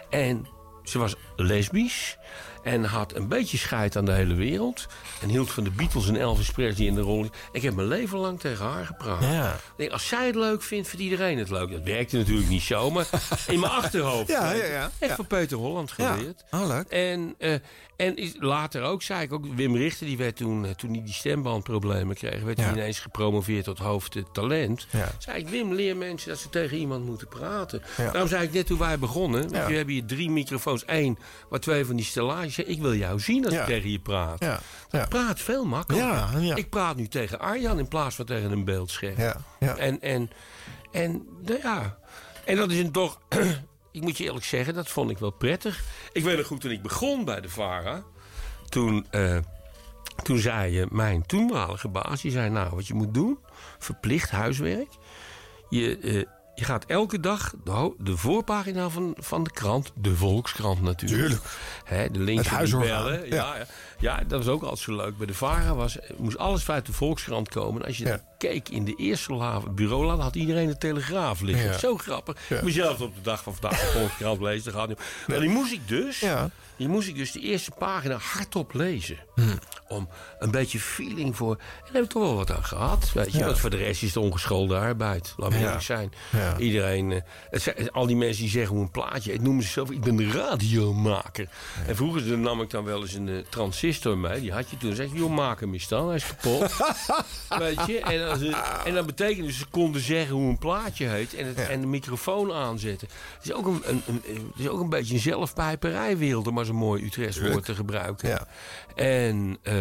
En 0.10 0.48
ze 0.84 1.00
was 1.00 1.16
lesbisch. 1.36 2.18
En 2.64 2.84
had 2.84 3.16
een 3.16 3.28
beetje 3.28 3.58
scheid 3.58 3.96
aan 3.96 4.06
de 4.06 4.12
hele 4.12 4.34
wereld. 4.34 4.88
En 5.22 5.30
hield 5.30 5.52
van 5.52 5.64
de 5.64 5.72
Beatles 5.72 6.08
en 6.08 6.16
Elvis 6.16 6.52
Presley 6.52 6.88
in 6.88 6.96
de 6.96 7.02
rol. 7.02 7.26
Ik 7.52 7.62
heb 7.62 7.74
mijn 7.76 7.88
leven 7.88 8.18
lang 8.20 8.40
tegen 8.40 8.66
haar 8.66 8.86
gepraat. 8.86 9.22
Ja. 9.24 9.54
Ik 9.54 9.60
denk, 9.78 9.92
als 9.92 10.08
zij 10.08 10.26
het 10.26 10.36
leuk 10.36 10.62
vindt, 10.62 10.88
vindt 10.88 11.04
iedereen 11.04 11.38
het 11.38 11.50
leuk. 11.50 11.72
Dat 11.72 11.84
werkte 11.84 12.18
natuurlijk 12.18 12.50
niet 12.50 12.62
zo, 12.62 12.92
maar 12.92 13.08
in 13.48 13.60
mijn 13.60 13.72
achterhoofd. 13.72 14.28
Ja, 14.28 14.52
ja, 14.52 14.66
ja. 14.66 14.92
Echt 15.00 15.16
van 15.16 15.28
Peter 15.28 15.58
Holland 15.58 15.94
Ja. 15.98 16.14
geleerd. 16.14 16.44
Oh, 16.52 16.68
leuk. 16.68 16.88
En, 16.88 17.36
eh, 17.38 17.54
en 18.00 18.16
is- 18.16 18.36
later 18.40 18.82
ook, 18.84 19.02
zei 19.02 19.22
ik 19.22 19.34
ook, 19.34 19.46
Wim 19.56 19.76
Richter, 19.76 20.06
die 20.06 20.18
werd 20.18 20.36
toen, 20.36 20.66
eh, 20.66 20.72
toen 20.72 20.92
hij 20.94 21.04
die 21.04 21.14
stembandproblemen 21.14 22.16
kreeg, 22.16 22.42
werd 22.44 22.58
Ja. 22.58 22.64
hij 22.64 22.74
ineens 22.74 23.00
gepromoveerd 23.00 23.64
tot 23.64 23.78
hoofd 23.80 24.16
talent. 24.32 24.88
Ja. 24.92 25.12
Zei 25.18 25.38
ik, 25.40 25.48
Wim, 25.50 25.74
leer 25.74 25.98
mensen 25.98 26.30
dat 26.30 26.38
ze 26.38 26.50
tegen 26.50 26.78
iemand 26.78 27.06
moeten 27.06 27.28
praten. 27.28 27.82
Ja. 27.98 28.12
Daarom 28.12 28.28
zei 28.30 28.44
ik 28.44 28.54
net 28.54 28.66
toen 28.66 28.78
wij 28.78 29.00
begonnen, 29.00 29.50
we 29.50 29.58
hebben 29.58 29.94
hier 29.94 30.06
drie 30.06 30.30
microfoons. 30.30 30.86
één, 30.86 31.18
waar 31.50 31.60
twee 31.60 31.86
van 31.86 31.96
die 31.96 32.06
stellages. 32.06 32.58
Ik 32.60 32.82
wil 32.82 32.96
jou 32.96 33.20
zien 33.20 33.46
als 33.46 33.54
ik 33.54 33.64
tegen 33.66 33.92
je 33.92 34.00
praat. 34.00 34.40
Ja. 34.90 35.06
Praat 35.08 35.40
veel 35.40 35.66
makkelijker. 35.66 36.58
Ik 36.58 36.70
praat 36.70 36.96
nu 36.96 37.08
tegen 37.08 37.40
Arjan 37.40 37.80
in 37.80 37.88
plaats 37.88 38.16
van 38.16 38.26
tegen 38.26 38.52
een 38.52 38.66
beeldscherm. 38.66 39.14
Ja, 39.18 39.36
ja. 39.60 39.76
En, 39.78 40.02
en, 40.02 40.30
en, 40.92 41.28
nou 41.46 41.60
ja. 41.64 41.98
en 42.46 42.56
dat 42.56 42.72
is 42.72 42.80
een 42.80 42.92
toch... 42.92 43.20
ik 43.92 44.02
moet 44.02 44.18
je 44.18 44.24
eerlijk 44.24 44.46
zeggen, 44.46 44.74
dat 44.74 44.90
vond 44.90 45.10
ik 45.10 45.18
wel 45.18 45.32
prettig. 45.32 45.84
Ik 46.12 46.24
weet 46.24 46.38
nog 46.38 46.46
goed, 46.46 46.62
toen 46.62 46.72
ik 46.72 46.82
begon 46.82 47.26
bij 47.26 47.42
de 47.42 47.50
VARA... 47.50 48.04
toen, 48.70 49.06
eh, 49.10 49.38
toen 50.24 50.38
zei 50.38 50.80
eh, 50.80 50.88
mijn 50.90 51.26
toenmalige 51.26 51.88
baas... 51.88 52.22
die 52.22 52.32
zei, 52.32 52.50
nou, 52.50 52.76
wat 52.76 52.88
je 52.88 52.94
moet 52.94 53.14
doen... 53.14 53.40
verplicht 53.80 54.30
huiswerk... 54.30 54.90
je, 55.70 55.98
eh, 55.98 56.14
je 56.56 56.66
gaat 56.66 56.86
elke 56.86 57.20
dag 57.20 57.54
de, 57.64 57.94
de 57.98 58.18
voorpagina 58.18 58.90
van, 58.90 59.16
van 59.18 59.44
de 59.44 59.52
krant... 59.52 59.92
de 59.96 60.16
Volkskrant 60.16 60.82
natuurlijk. 60.82 61.22
Tuurlijk. 61.22 61.44
Hè, 61.84 62.12
de 62.12 62.20
links 62.20 62.50
Het 62.50 62.60
en 62.60 62.66
die 62.66 62.76
huisorgaan, 62.78 63.04
bellen. 63.04 63.30
ja. 63.30 63.56
Ja, 63.56 63.66
ja. 64.00 64.24
dat 64.28 64.44
was 64.46 64.54
ook 64.54 64.62
altijd 64.62 64.80
zo 64.80 64.96
leuk. 64.96 65.18
Bij 65.18 65.28
de 65.28 65.34
VARA 65.34 65.76
was, 65.76 65.98
moest 66.18 66.38
alles 66.38 66.64
vanuit 66.64 66.86
de 66.86 66.94
Volkskrant 66.94 67.50
komen. 67.50 67.82
En 67.82 67.88
als 67.88 67.98
je 67.98 68.06
Ja. 68.06 68.22
keek 68.38 68.70
in 68.70 68.86
de 68.86 68.96
eerste 68.96 69.62
bureaula... 69.72 70.16
had 70.16 70.36
iedereen 70.36 70.68
de 70.68 70.78
Telegraaf 70.78 71.42
liggen. 71.42 71.66
Ja. 71.72 71.78
Zo 71.78 71.98
grappig. 71.98 72.50
Ik 72.50 72.62
mezelf 72.62 73.02
op 73.02 73.16
de 73.16 73.22
dag 73.22 73.44
van 73.44 73.56
vandaag 73.56 73.80
de 73.80 73.86
Volkskrant 74.00 74.42
lezen. 74.42 74.74
gaat 74.74 74.88
niet. 74.88 75.00
Maar 75.28 75.40
die 75.40 75.50
moest 75.50 75.72
ik 75.72 75.88
dus... 75.88 76.20
Ja. 76.20 76.50
Die 76.76 76.88
moest 76.88 77.08
ik 77.08 77.16
dus 77.16 77.32
de 77.32 77.40
eerste 77.40 77.72
pagina 77.78 78.18
hardop 78.18 78.74
lezen. 78.74 79.18
Hmm. 79.36 79.60
Om 79.88 80.10
een 80.40 80.52
beetje 80.52 80.80
feeling 80.80 81.36
voor... 81.36 81.52
En 81.56 81.60
daar 81.86 81.94
heb 81.94 82.04
ik 82.04 82.10
toch 82.10 82.22
wel 82.24 82.36
wat 82.36 82.52
aan 82.52 82.64
gehad. 82.64 83.12
Weet 83.14 83.32
je? 83.34 83.46
Want 83.46 83.60
voor 83.60 83.70
de 83.70 83.78
rest 83.78 84.02
is 84.04 84.14
het 84.14 84.24
ongeschoolde 84.24 84.76
arbeid. 84.78 85.34
Laat 85.38 85.50
me 85.50 85.58
eerlijk 85.58 85.82
zijn. 85.82 86.12
Iedereen... 86.58 87.12
eh, 87.12 87.22
het 87.50 87.62
zijn, 87.62 87.92
al 87.92 88.06
die 88.08 88.16
mensen 88.16 88.42
die 88.44 88.52
zeggen 88.52 88.76
hoe 88.76 88.84
een 88.84 88.92
plaatje... 88.92 89.32
Het 89.32 89.42
noemen 89.42 89.64
zichzelf... 89.64 89.92
Ik 89.92 90.02
ben 90.02 90.16
de 90.16 90.32
radiomaker. 90.32 91.50
En 91.88 91.96
vroeger 91.96 92.38
nam 92.38 92.62
ik 92.62 92.70
dan 92.70 92.84
wel 92.84 93.02
eens 93.02 93.14
een 93.14 93.46
Die 94.42 94.52
had 94.52 94.70
je 94.70 94.78
toen. 94.78 94.96
Zeg 94.96 95.10
je, 95.12 95.16
joh, 95.18 95.30
maak 95.32 95.60
hem 95.60 95.74
eens 95.74 95.88
dan. 95.88 96.08
Hij 96.08 96.16
is 96.16 96.26
kapot. 96.28 96.74
Weet 97.60 97.86
je? 97.86 98.00
En, 98.00 98.30
als 98.30 98.40
het- 98.40 98.56
en 98.86 98.94
dat 98.94 99.06
betekent 99.06 99.46
dus 99.46 99.58
ze 99.58 99.66
konden 99.66 100.02
zeggen 100.02 100.36
hoe 100.36 100.50
een 100.50 100.58
plaatje 100.58 101.06
heet. 101.08 101.34
En, 101.36 101.46
het, 101.48 101.58
Ja. 101.58 101.64
en 101.68 101.82
de 101.82 101.88
microfoon 101.88 102.54
aanzetten. 102.54 103.08
Het 103.38 103.46
is 103.46 103.54
ook 103.54 103.66
een, 103.66 104.02
een, 104.08 104.22
is 104.58 104.68
ook 104.68 104.80
een 104.80 104.90
beetje 104.90 105.14
een 105.14 105.20
zelfpijperijwereld... 105.20 106.48
om 106.48 106.54
maar 106.54 106.66
zo'n 106.66 106.76
mooi 106.76 107.04
Utrechts 107.06 107.40
woord 107.40 107.66
te 107.66 107.76
gebruiken. 107.76 108.30
Ja. 108.30 108.48
En 108.96 109.58
eh, 109.62 109.76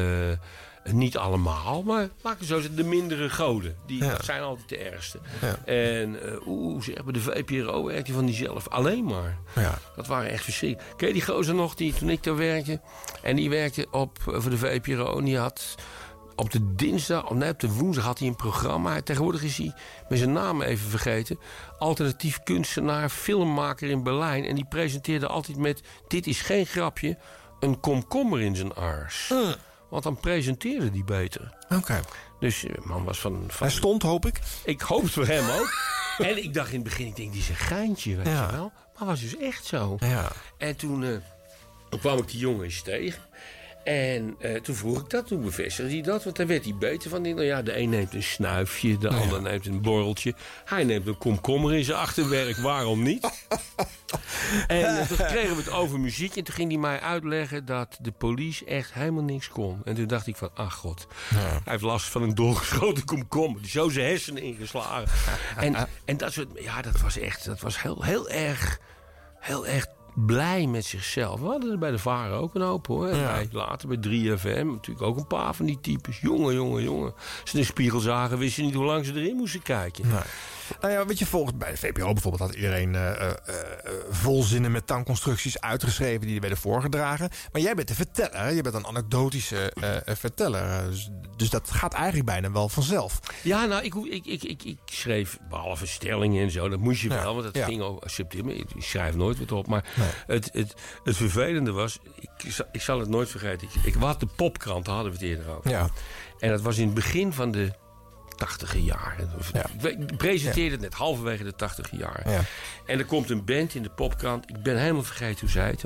niet 0.92 1.16
allemaal, 1.16 1.82
maar 1.82 2.08
laat 2.22 2.40
ik 2.40 2.46
zo 2.46 2.60
zeggen, 2.60 2.76
de 2.76 2.84
mindere 2.84 3.30
goden. 3.30 3.76
Die 3.86 4.04
Ja. 4.04 4.22
zijn 4.22 4.42
altijd 4.42 4.68
de 4.68 4.76
ergste. 4.78 5.18
Ja. 5.40 5.56
En 5.64 6.22
eh 6.22 6.46
oeh, 6.46 6.82
zeg 6.82 7.04
maar, 7.04 7.12
de 7.12 7.20
VPRO 7.20 7.84
werkte 7.84 8.12
van 8.12 8.26
die 8.26 8.34
zelf 8.34 8.68
alleen 8.68 9.04
maar. 9.04 9.38
Ja. 9.54 9.78
Dat 9.96 10.06
waren 10.06 10.30
echt 10.30 10.44
verschrikkelijk. 10.44 10.96
Ken 10.96 11.06
je 11.08 11.14
die 11.14 11.22
gozer 11.24 11.54
nog, 11.54 11.74
die 11.74 11.92
toen 11.94 12.08
ik 12.10 12.22
daar 12.22 12.36
werkte? 12.36 12.80
En 13.22 13.36
die 13.36 13.50
werkte 13.50 13.86
op, 13.90 14.18
eh, 14.18 14.40
voor 14.40 14.50
de 14.50 14.58
VPRO 14.58 15.18
en 15.18 15.24
die 15.24 15.38
had... 15.38 15.74
Op 16.36 16.50
de 16.50 16.74
dinsdag, 16.74 17.24
of 17.30 17.36
nee, 17.36 17.50
op 17.50 17.60
de 17.60 17.70
woensdag 17.72 18.04
had 18.04 18.18
hij 18.18 18.28
een 18.28 18.36
programma. 18.36 19.00
Tegenwoordig 19.02 19.42
is 19.42 19.56
hij 19.58 19.72
met 20.08 20.18
zijn 20.18 20.32
naam 20.32 20.62
even 20.62 20.88
vergeten. 20.90 21.38
Alternatief 21.78 22.42
kunstenaar, 22.42 23.08
filmmaker 23.08 23.90
in 23.90 24.02
Berlijn. 24.02 24.44
En 24.44 24.54
die 24.54 24.66
presenteerde 24.68 25.26
altijd 25.26 25.56
met... 25.58 25.82
Dit 26.08 26.26
is 26.26 26.40
geen 26.40 26.66
grapje, 26.66 27.18
een 27.60 27.80
komkommer 27.80 28.40
in 28.40 28.56
zijn 28.56 28.76
aars. 28.76 29.32
Want 29.88 30.02
dan 30.02 30.16
presenteerde 30.20 30.90
hij 30.90 31.02
beter. 31.04 31.54
Oké. 31.74 32.00
Dus 32.40 32.64
eh, 32.64 32.84
man 32.84 33.04
was 33.04 33.18
van... 33.20 33.44
van 33.48 33.66
Hij 33.66 33.76
stond, 33.76 34.02
hoop 34.02 34.26
ik. 34.26 34.40
ik 34.64 34.80
hoop 34.80 35.02
het 35.02 35.12
voor 35.12 35.26
hem 35.26 35.48
ook. 35.50 35.72
en 36.18 36.42
ik 36.42 36.54
dacht 36.54 36.68
in 36.68 36.74
het 36.74 36.84
begin, 36.84 37.06
ik 37.06 37.16
denk, 37.16 37.32
die 37.32 37.40
is 37.40 37.48
een 37.48 37.54
geintje, 37.56 38.16
weet 38.16 38.26
Ja. 38.26 38.46
je 38.46 38.52
wel. 38.56 38.72
Maar 38.98 39.06
was 39.08 39.20
dus 39.20 39.36
echt 39.36 39.64
zo. 39.64 39.96
Ja. 40.00 40.28
En 40.58 40.76
toen, 40.76 41.04
eh, 41.04 41.10
toen 41.90 42.00
kwam 42.00 42.18
ik 42.18 42.28
die 42.28 42.38
jongen 42.38 42.64
eens 42.64 42.82
tegen. 42.82 43.22
En 43.88 44.34
eh, 44.38 44.60
toen 44.60 44.74
vroeg 44.74 45.00
ik 45.00 45.10
dat, 45.10 45.26
toen 45.26 45.42
bevestigde 45.42 45.92
hij 45.92 46.02
dat. 46.02 46.24
Want 46.24 46.36
daar 46.36 46.46
werd 46.46 46.64
hij 46.64 46.74
beter 46.74 47.10
van. 47.10 47.22
Nou 47.22 47.42
ja, 47.42 47.62
de 47.62 47.78
een 47.78 47.88
neemt 47.88 48.14
een 48.14 48.22
snuifje, 48.22 48.98
de 48.98 49.08
ander 49.08 49.42
neemt 49.42 49.66
een 49.66 49.80
borreltje. 49.80 50.34
Hij 50.64 50.84
neemt 50.84 51.06
een 51.06 51.18
komkommer 51.18 51.74
in 51.74 51.84
zijn 51.84 51.98
achterwerk, 51.98 52.56
waarom 52.56 53.02
niet? 53.02 53.24
en 54.66 54.98
eh, 54.98 55.06
toen 55.06 55.16
kregen 55.16 55.56
we 55.56 55.62
het 55.62 55.70
over 55.70 56.00
muziek. 56.00 56.36
En 56.36 56.44
toen 56.44 56.54
ging 56.54 56.70
hij 56.70 56.80
mij 56.80 57.00
uitleggen 57.00 57.64
dat 57.64 57.98
de 58.00 58.12
police 58.12 58.64
echt 58.64 58.92
helemaal 58.92 59.22
niks 59.22 59.48
kon. 59.48 59.80
En 59.84 59.94
toen 59.94 60.06
dacht 60.06 60.26
ik 60.26 60.36
van, 60.36 60.50
ach 60.54 60.74
god. 60.74 61.06
Hij 61.34 61.60
heeft 61.64 61.82
last 61.82 62.08
van 62.08 62.22
een 62.22 62.34
doorgeschoten 62.34 63.04
komkommer. 63.04 63.60
Die 63.60 63.70
zo 63.70 63.88
zijn 63.88 64.06
hersenen 64.06 64.42
ingeslagen. 64.42 65.08
en, 65.66 65.88
en 66.04 66.16
dat 66.16 66.32
soort, 66.32 66.48
ja, 66.54 66.82
dat 66.82 67.00
was 67.00 67.18
echt, 67.18 67.44
dat 67.44 67.60
was 67.60 67.82
heel, 67.82 68.02
heel 68.02 68.28
erg, 68.28 68.80
heel 69.40 69.66
erg 69.66 69.86
blij 70.26 70.66
met 70.66 70.84
zichzelf. 70.84 71.40
We 71.40 71.46
hadden 71.46 71.70
er 71.72 71.78
bij 71.78 71.90
de 71.90 71.98
Varen 71.98 72.36
ook 72.38 72.54
een 72.54 72.60
hoop 72.62 72.86
hoor. 72.86 73.06
En 73.08 73.16
Ja. 73.18 73.32
bij- 73.32 73.48
later 73.52 73.88
bij 73.88 73.96
3FM 73.96 74.66
natuurlijk 74.66 75.02
ook 75.06 75.16
een 75.16 75.26
paar 75.26 75.54
van 75.54 75.66
die 75.66 75.78
types. 75.80 76.20
Jongen, 76.20 76.54
jongen, 76.54 76.82
jongen. 76.82 77.12
Als 77.14 77.50
ze 77.50 77.56
in 77.56 77.60
de 77.60 77.66
spiegel 77.66 78.00
zagen, 78.00 78.38
wisten 78.38 78.54
ze 78.62 78.68
niet 78.68 78.74
hoe 78.78 78.84
lang 78.84 79.04
ze 79.06 79.14
erin 79.14 79.36
moesten 79.36 79.62
kijken. 79.62 80.08
Nee. 80.08 80.18
Nou 80.80 80.92
ja, 80.92 81.06
weet 81.06 81.18
je, 81.18 81.26
volgens 81.26 81.56
bij 81.56 81.70
de 81.70 81.76
VPRO 81.76 82.12
bijvoorbeeld 82.12 82.42
had 82.50 82.54
iedereen 82.54 82.94
eh, 82.94 83.10
eh, 83.10 83.28
eh, 83.30 83.34
volzinnen 84.10 84.72
met 84.72 84.86
tangconstructies 84.86 85.60
uitgeschreven 85.60 86.26
die 86.26 86.34
er 86.34 86.40
werden 86.40 86.58
voorgedragen. 86.58 87.30
Maar 87.52 87.62
jij 87.62 87.74
bent 87.74 87.88
de 87.88 87.94
verteller, 87.94 88.52
je 88.52 88.62
bent 88.62 88.74
een 88.74 88.86
anekdotische 88.86 89.72
verteller. 90.04 90.90
Dus, 90.90 91.10
dus 91.36 91.50
dat 91.50 91.70
gaat 91.70 91.92
eigenlijk 91.94 92.26
bijna 92.26 92.50
wel 92.52 92.68
vanzelf. 92.68 93.20
Ja, 93.42 93.64
nou, 93.64 93.82
ik, 93.84 93.94
ik, 93.94 94.26
ik, 94.26 94.42
ik, 94.42 94.62
ik 94.64 94.78
schreef, 94.84 95.38
behalve 95.48 95.86
stellingen 95.86 96.42
en 96.42 96.50
zo, 96.50 96.68
dat 96.68 96.78
moest 96.78 97.00
je 97.00 97.08
Ja, 97.08 97.22
wel, 97.22 97.32
want 97.32 97.44
dat 97.44 97.54
ja. 97.56 97.64
ging 97.64 97.82
over 97.82 98.10
subtiel. 98.10 98.44
maar 98.44 98.54
Ik, 98.54 98.66
schrijf 98.78 99.14
nooit 99.14 99.38
wat 99.38 99.52
op. 99.52 99.66
Maar 99.66 99.84
het, 100.26 100.48
het, 100.52 100.74
het 101.04 101.16
vervelende 101.16 101.72
was, 101.72 101.98
ik, 102.44 102.52
zal- 102.52 102.66
ik 102.72 102.80
zal 102.82 102.98
het 102.98 103.08
nooit 103.08 103.28
vergeten. 103.30 103.68
Ik, 103.74 103.84
ik 103.84 103.94
had 103.94 104.20
de 104.20 104.26
popkrant, 104.26 104.84
daar 104.84 104.94
hadden 104.94 105.12
we 105.12 105.18
het 105.18 105.28
eerder 105.28 105.54
over. 105.56 105.70
Ja. 105.70 105.88
En 106.38 106.50
dat 106.50 106.60
was 106.60 106.78
in 106.78 106.84
het 106.84 106.94
begin 106.94 107.32
van 107.32 107.50
de 107.50 107.70
tachtige 108.38 108.82
jaren. 108.82 109.30
Ja. 109.52 109.88
Ik 109.88 110.16
presenteerde 110.16 110.70
het 110.70 110.80
net 110.80 110.94
halverwege 110.94 111.44
de 111.44 111.54
tachtige 111.54 111.96
jaren. 111.96 112.30
Ja. 112.30 112.40
En 112.86 112.98
er 112.98 113.04
komt 113.04 113.30
een 113.30 113.44
band 113.44 113.74
in 113.74 113.82
de 113.82 113.90
popkrant. 113.90 114.50
Ik 114.50 114.62
ben 114.62 114.78
helemaal 114.78 115.02
vergeten 115.02 115.40
hoe 115.40 115.50
zij 115.50 115.68
het. 115.68 115.84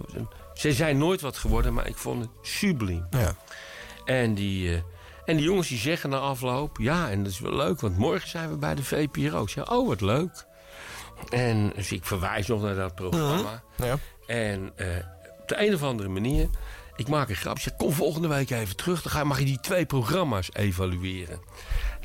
Ze 0.54 0.72
zijn 0.72 0.98
nooit 0.98 1.20
wat 1.20 1.36
geworden, 1.36 1.74
maar 1.74 1.88
ik 1.88 1.96
vond 1.96 2.20
het 2.20 2.30
subliem. 2.42 3.06
Ja. 3.10 3.34
En 4.04 4.34
die, 4.34 4.74
eh, 4.74 4.80
en 5.24 5.36
die 5.36 5.44
jongens 5.44 5.68
die 5.68 5.78
zeggen 5.78 6.10
na 6.10 6.18
afloop... 6.18 6.78
ja, 6.78 7.10
en 7.10 7.22
dat 7.22 7.32
is 7.32 7.40
wel 7.40 7.56
leuk, 7.56 7.80
want 7.80 7.98
morgen 7.98 8.28
zijn 8.28 8.50
we 8.50 8.56
bij 8.56 8.74
de 8.74 8.84
VPRO. 8.84 9.42
Ik 9.42 9.48
zeg, 9.48 9.70
oh, 9.70 9.88
wat 9.88 10.00
leuk. 10.00 10.44
En 11.28 11.72
dus 11.74 11.92
ik 11.92 12.04
verwijs 12.04 12.46
nog 12.46 12.62
naar 12.62 12.74
dat 12.74 12.94
programma. 12.94 13.62
Ja. 13.76 13.98
En 14.26 14.72
eh, 14.76 14.86
op 15.40 15.48
de 15.48 15.66
een 15.66 15.74
of 15.74 15.82
andere 15.82 16.08
manier... 16.08 16.48
ik 16.96 17.08
maak 17.08 17.28
een 17.28 17.36
grap. 17.36 17.56
Ik 17.56 17.62
zeg, 17.62 17.76
kom 17.76 17.92
volgende 17.92 18.28
week 18.28 18.50
even 18.50 18.76
terug. 18.76 19.02
Dan 19.02 19.26
mag 19.26 19.38
je 19.38 19.44
die 19.44 19.60
twee 19.60 19.86
programma's 19.86 20.48
evalueren. 20.52 21.40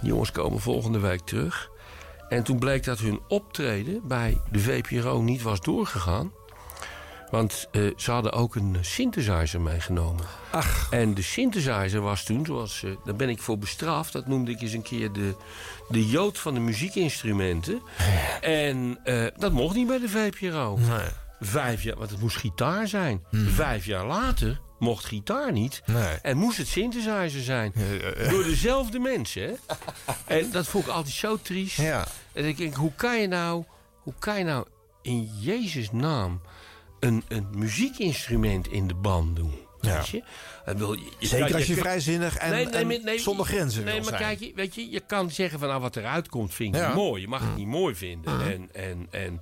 Die 0.02 0.10
jongens 0.10 0.32
komen 0.32 0.60
volgende 0.60 1.00
week 1.00 1.22
terug. 1.22 1.70
En 2.30 2.44
toen 2.44 2.60
bleek 2.60 2.84
dat 2.84 3.00
hun 3.00 3.20
optreden 3.28 4.08
bij 4.08 4.38
de 4.52 4.60
VPRO 4.60 5.22
niet 5.22 5.42
was 5.42 5.62
doorgegaan. 5.62 6.32
Want 7.30 7.68
eh, 7.72 7.82
ze 7.96 8.12
hadden 8.12 8.32
ook 8.32 8.56
een 8.56 8.78
synthesizer 8.82 9.62
meegenomen. 9.62 10.26
Ach. 10.52 10.88
En 10.92 11.14
de 11.14 11.22
synthesizer 11.22 12.02
was 12.02 12.24
toen, 12.24 12.46
zoals, 12.46 12.84
eh, 12.84 12.92
daar 13.06 13.16
ben 13.16 13.30
ik 13.30 13.42
voor 13.42 13.58
bestraft... 13.58 14.14
dat 14.14 14.28
noemde 14.28 14.52
ik 14.52 14.62
eens 14.62 14.74
een 14.74 14.82
keer 14.82 15.12
de, 15.12 15.36
de 15.90 16.08
jood 16.08 16.38
van 16.38 16.54
de 16.54 16.60
muziekinstrumenten. 16.60 17.82
En 18.42 19.00
eh, 19.04 19.26
dat 19.38 19.52
mocht 19.52 19.76
niet 19.76 19.88
bij 19.88 20.00
de 20.00 20.10
VPRO. 20.10 20.80
Vijf 21.40 21.84
jaar, 21.84 21.98
want 21.98 22.10
het 22.10 22.20
moest 22.20 22.38
gitaar 22.38 22.88
zijn. 22.88 23.24
Vijf 23.32 23.86
jaar 23.86 24.06
later 24.06 24.60
mocht 24.80 25.06
gitaar 25.06 25.52
niet. 25.52 25.82
Nee. 25.86 26.16
En 26.22 26.38
moest 26.38 26.58
het 26.58 26.68
synthesizer 26.68 27.42
zijn. 27.44 27.74
Door 28.30 28.44
dezelfde 28.44 29.00
mensen? 29.00 29.58
En 30.26 30.52
dat 30.52 30.68
vond 30.68 30.86
ik 30.86 30.92
altijd 30.92 31.14
zo 31.16 31.38
triest. 31.42 31.78
Ja. 31.78 32.08
En 32.34 32.46
ik 32.46 32.58
denk, 32.58 32.74
hoe 32.76 32.92
kan 32.96 33.22
je 33.22 33.28
nou, 33.28 33.64
hoe 33.94 34.14
kan 34.20 34.38
je 34.38 34.44
nou 34.44 34.66
in 35.02 35.30
Jezus 35.40 35.92
naam 35.92 36.42
een, 37.00 37.24
een 37.28 37.48
muziekinstrument 37.56 38.68
in 38.72 38.88
de 38.88 38.94
band 38.96 39.36
doen? 39.36 39.54
Ja. 39.82 39.96
Weet 39.96 40.08
je? 40.08 40.24
Wil, 40.78 40.94
je, 40.94 41.10
Zeker 41.20 41.56
als 41.56 41.66
je 41.66 41.76
vrijzinnig 41.76 42.36
en- 42.38 42.72
en 42.72 43.20
zonder 43.20 43.46
grenzen 43.46 43.84
Nee, 43.84 43.96
maar 43.96 44.04
zijn. 44.04 44.22
kijk, 44.22 44.40
je- 44.40 44.52
weet 44.56 44.76
je, 44.76 44.90
je 44.90 45.00
kan 45.00 45.32
zeggen 45.32 45.60
van 45.60 45.68
nou, 45.68 45.82
wat 45.82 45.96
eruit 45.96 46.30
komt 46.30 46.54
vind 46.54 46.76
ik 46.76 46.82
Ja. 46.82 46.94
mooi. 46.94 47.22
Je 47.22 47.28
mag 47.28 47.42
het 47.42 47.56
niet 47.56 47.68
mooi 47.68 47.96
vinden. 47.96 48.42
En, 48.42 48.70
en, 48.74 49.08
en, 49.12 49.42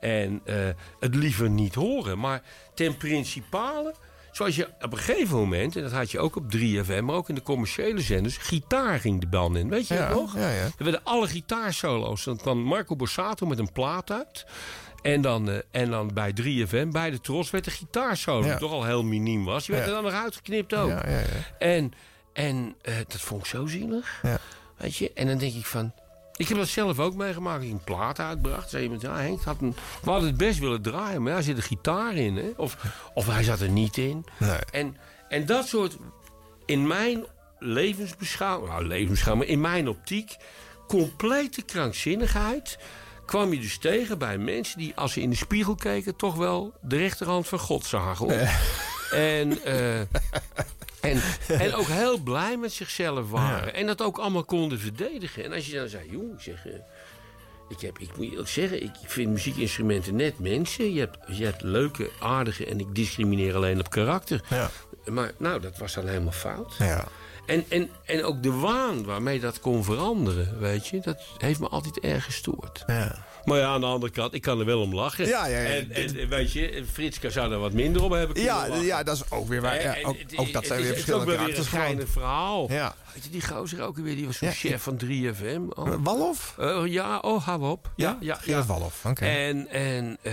en 0.00 0.40
eh, 0.44 0.68
het 1.00 1.14
liever 1.14 1.50
niet 1.50 1.74
horen. 1.74 2.18
Maar 2.18 2.42
ten 2.74 2.96
principale 2.96 3.94
zoals 4.36 4.56
je 4.56 4.68
op 4.80 4.92
een 4.92 4.98
gegeven 4.98 5.36
moment, 5.36 5.76
en 5.76 5.82
dat 5.82 5.92
had 5.92 6.10
je 6.10 6.18
ook 6.18 6.36
op 6.36 6.44
3FM, 6.56 7.02
maar 7.02 7.14
ook 7.14 7.28
in 7.28 7.34
de 7.34 7.42
commerciële 7.42 8.00
zenders, 8.00 8.36
gitaar 8.36 9.00
ging 9.00 9.20
de 9.20 9.26
band 9.26 9.56
in. 9.56 9.68
Weet 9.68 9.88
je 9.88 9.94
Ja, 9.94 10.08
dat 10.08 10.16
nog? 10.18 10.34
ja, 10.34 10.50
ja. 10.50 10.64
Er 10.64 10.72
werden 10.84 11.00
alle 11.04 11.28
gitaarsolo's. 11.28 12.24
Dan 12.24 12.36
kwam 12.36 12.58
Marco 12.58 12.96
Borsato 12.96 13.46
met 13.46 13.58
een 13.58 13.72
plaat 13.72 14.10
uit. 14.10 14.46
En 15.02 15.20
dan, 15.20 15.50
eh, 15.50 15.58
en 15.70 15.90
dan 15.90 16.10
bij 16.14 16.32
3FM, 16.32 16.90
bij 16.90 17.10
de 17.10 17.20
Tros, 17.20 17.50
werd 17.50 17.64
de 17.64 17.70
gitaarsolo, 17.70 18.42
die 18.42 18.56
toch 18.56 18.72
al 18.72 18.84
heel 18.84 19.02
miniem 19.02 19.44
was. 19.44 19.66
Die 19.66 19.74
werd 19.74 19.86
er 19.86 19.94
dan 19.94 20.02
nog 20.04 20.12
uitgeknipt 20.12 20.74
ook. 20.74 20.88
Ja, 20.88 21.02
ja, 21.08 21.18
ja. 21.18 21.24
En, 21.58 21.92
en 22.32 22.74
eh, 22.82 22.94
dat 22.96 23.20
vond 23.20 23.40
ik 23.40 23.46
zo 23.46 23.66
zielig. 23.66 24.18
Ja. 24.22 24.38
Weet 24.76 24.96
je? 24.96 25.12
En 25.12 25.26
dan 25.26 25.38
denk 25.38 25.54
ik 25.54 25.66
van... 25.66 25.92
Ik 26.36 26.48
heb 26.48 26.58
dat 26.58 26.68
zelf 26.68 26.98
ook 26.98 27.14
meegemaakt. 27.14 27.62
Ik 27.62 27.70
een 27.70 27.84
plaat 27.84 28.18
uitbracht. 28.20 28.70
Zei 28.70 28.82
iemand, 28.82 29.00
ja 29.00 29.16
Henk, 29.16 29.42
had 29.42 29.60
een, 29.60 29.74
we 30.02 30.10
hadden 30.10 30.28
het 30.28 30.38
best 30.38 30.58
willen 30.58 30.82
draaien. 30.82 31.22
Maar 31.22 31.32
ja, 31.32 31.38
er 31.38 31.44
zit 31.44 31.56
een 31.56 31.62
gitaar 31.62 32.14
in. 32.14 32.36
Hè? 32.36 32.50
Of, 32.56 32.76
of 33.14 33.26
hij 33.26 33.42
zat 33.42 33.60
er 33.60 33.68
niet 33.68 33.96
in. 33.96 34.24
Nee. 34.38 34.58
En, 34.70 34.96
en 35.28 35.46
dat 35.46 35.66
soort... 35.66 35.96
In 36.64 36.86
mijn 36.86 37.24
levensbeschouwing... 37.58 38.72
Nou, 38.72 38.86
levensbeschouwing, 38.86 39.50
in 39.50 39.60
mijn 39.60 39.88
optiek... 39.88 40.36
Complete 40.86 41.62
krankzinnigheid 41.62 42.78
kwam 43.24 43.52
je 43.52 43.60
dus 43.60 43.78
tegen 43.78 44.18
bij 44.18 44.38
mensen 44.38 44.78
die, 44.78 44.92
als 44.94 45.12
ze 45.12 45.20
in 45.20 45.30
de 45.30 45.36
spiegel 45.36 45.74
keken, 45.74 46.16
toch 46.16 46.34
wel 46.34 46.74
de 46.82 46.96
rechterhand 46.96 47.48
van 47.48 47.58
God 47.58 47.84
zagen. 47.84 48.26
hoor. 48.26 48.48
En, 49.10 49.64
eh, 49.64 50.00
en, 51.10 51.22
en 51.66 51.74
ook 51.74 51.86
heel 51.86 52.18
blij 52.18 52.56
met 52.56 52.72
zichzelf 52.72 53.30
waren. 53.30 53.74
En 53.74 53.86
dat 53.86 54.02
ook 54.02 54.18
allemaal 54.18 54.44
konden 54.44 54.78
verdedigen. 54.78 55.44
En 55.44 55.52
als 55.52 55.66
je 55.66 55.74
dan 55.74 55.88
zei, 55.88 56.10
joh, 56.10 56.38
zeg. 56.38 56.66
eh, 56.66 56.72
ik, 57.68 57.80
heb, 57.80 57.98
ik 57.98 58.16
moet 58.16 58.30
eerlijk 58.30 58.48
zeggen, 58.48 58.82
ik 58.82 58.90
vind 59.04 59.30
muziekinstrumenten 59.30 60.16
net 60.16 60.38
mensen. 60.38 60.92
Je 60.92 61.00
hebt, 61.00 61.18
je 61.38 61.44
hebt 61.44 61.62
leuke, 61.62 62.10
aardige 62.20 62.66
en 62.66 62.80
ik 62.80 62.94
discrimineer 62.94 63.54
alleen 63.54 63.78
op 63.78 63.90
karakter. 63.90 64.40
Ja. 64.50 64.70
Maar 65.04 65.32
nou, 65.36 65.60
dat 65.60 65.78
was 65.78 65.94
dan 65.94 66.06
helemaal 66.06 66.32
fout. 66.32 66.74
Ja. 66.78 67.04
En, 67.46 67.64
en, 67.68 67.88
en 68.04 68.24
ook 68.24 68.42
de 68.42 68.52
waan 68.52 69.04
waarmee 69.04 69.40
dat 69.40 69.60
kon 69.60 69.84
veranderen, 69.84 70.58
weet 70.58 70.86
je, 70.86 71.00
dat 71.00 71.22
heeft 71.38 71.60
me 71.60 71.68
altijd 71.68 71.98
erg 72.00 72.24
gestoord. 72.24 72.82
Ja. 72.86 73.24
Maar 73.46 73.58
ja, 73.58 73.66
aan 73.66 73.80
de 73.80 73.86
andere 73.86 74.12
kant, 74.12 74.34
ik 74.34 74.42
kan 74.42 74.58
er 74.58 74.64
wel 74.64 74.80
om 74.80 74.94
lachen. 74.94 75.26
Ja, 75.26 75.46
ja, 75.46 75.58
ja. 75.58 75.68
En, 75.68 75.90
en 75.92 76.28
weet 76.28 76.52
je, 76.52 76.84
Fritska 76.92 77.28
zou 77.30 77.52
er 77.52 77.58
wat 77.58 77.72
minder 77.72 78.02
om 78.02 78.12
hebben 78.12 78.34
kunnen 78.34 78.52
Ja, 78.54 78.68
lachen. 78.68 78.84
ja, 78.84 79.02
dat 79.02 79.16
is 79.16 79.30
ook 79.30 79.48
weer 79.48 79.60
waar. 79.60 79.82
Ja, 79.82 79.96
en 79.96 80.06
ook, 80.36 80.52
dat 80.52 80.66
zijn 80.66 80.78
weer 80.80 80.88
het 80.88 80.96
is 80.96 81.04
verschillende 81.04 81.32
ook 81.32 81.38
weer 81.38 81.48
een 81.48 81.64
karakters. 81.64 82.10
verhaal. 82.12 82.72
Ja. 82.72 82.94
Weet 83.14 83.24
je, 83.24 83.30
die 83.30 83.46
gozer 83.46 83.82
ook 83.82 83.96
weer, 83.96 84.14
die 84.16 84.26
was 84.26 84.36
zo'n 84.38 84.48
Ja, 84.48 84.54
chef 84.54 84.82
van 84.82 85.00
3FM. 85.04 85.78
Oh. 85.78 85.94
Walhof? 86.00 86.54
Eh, 86.58 86.82
ja, 86.86 87.18
oh, 87.18 87.44
hou 87.46 87.62
op. 87.70 87.90
Ja, 87.96 88.16
ja, 88.20 88.34
Gerard 88.34 88.66
Walhof, 88.66 89.04
oké. 89.04 89.24
En, 89.24 89.68
en, 89.68 90.18
eh, 90.22 90.32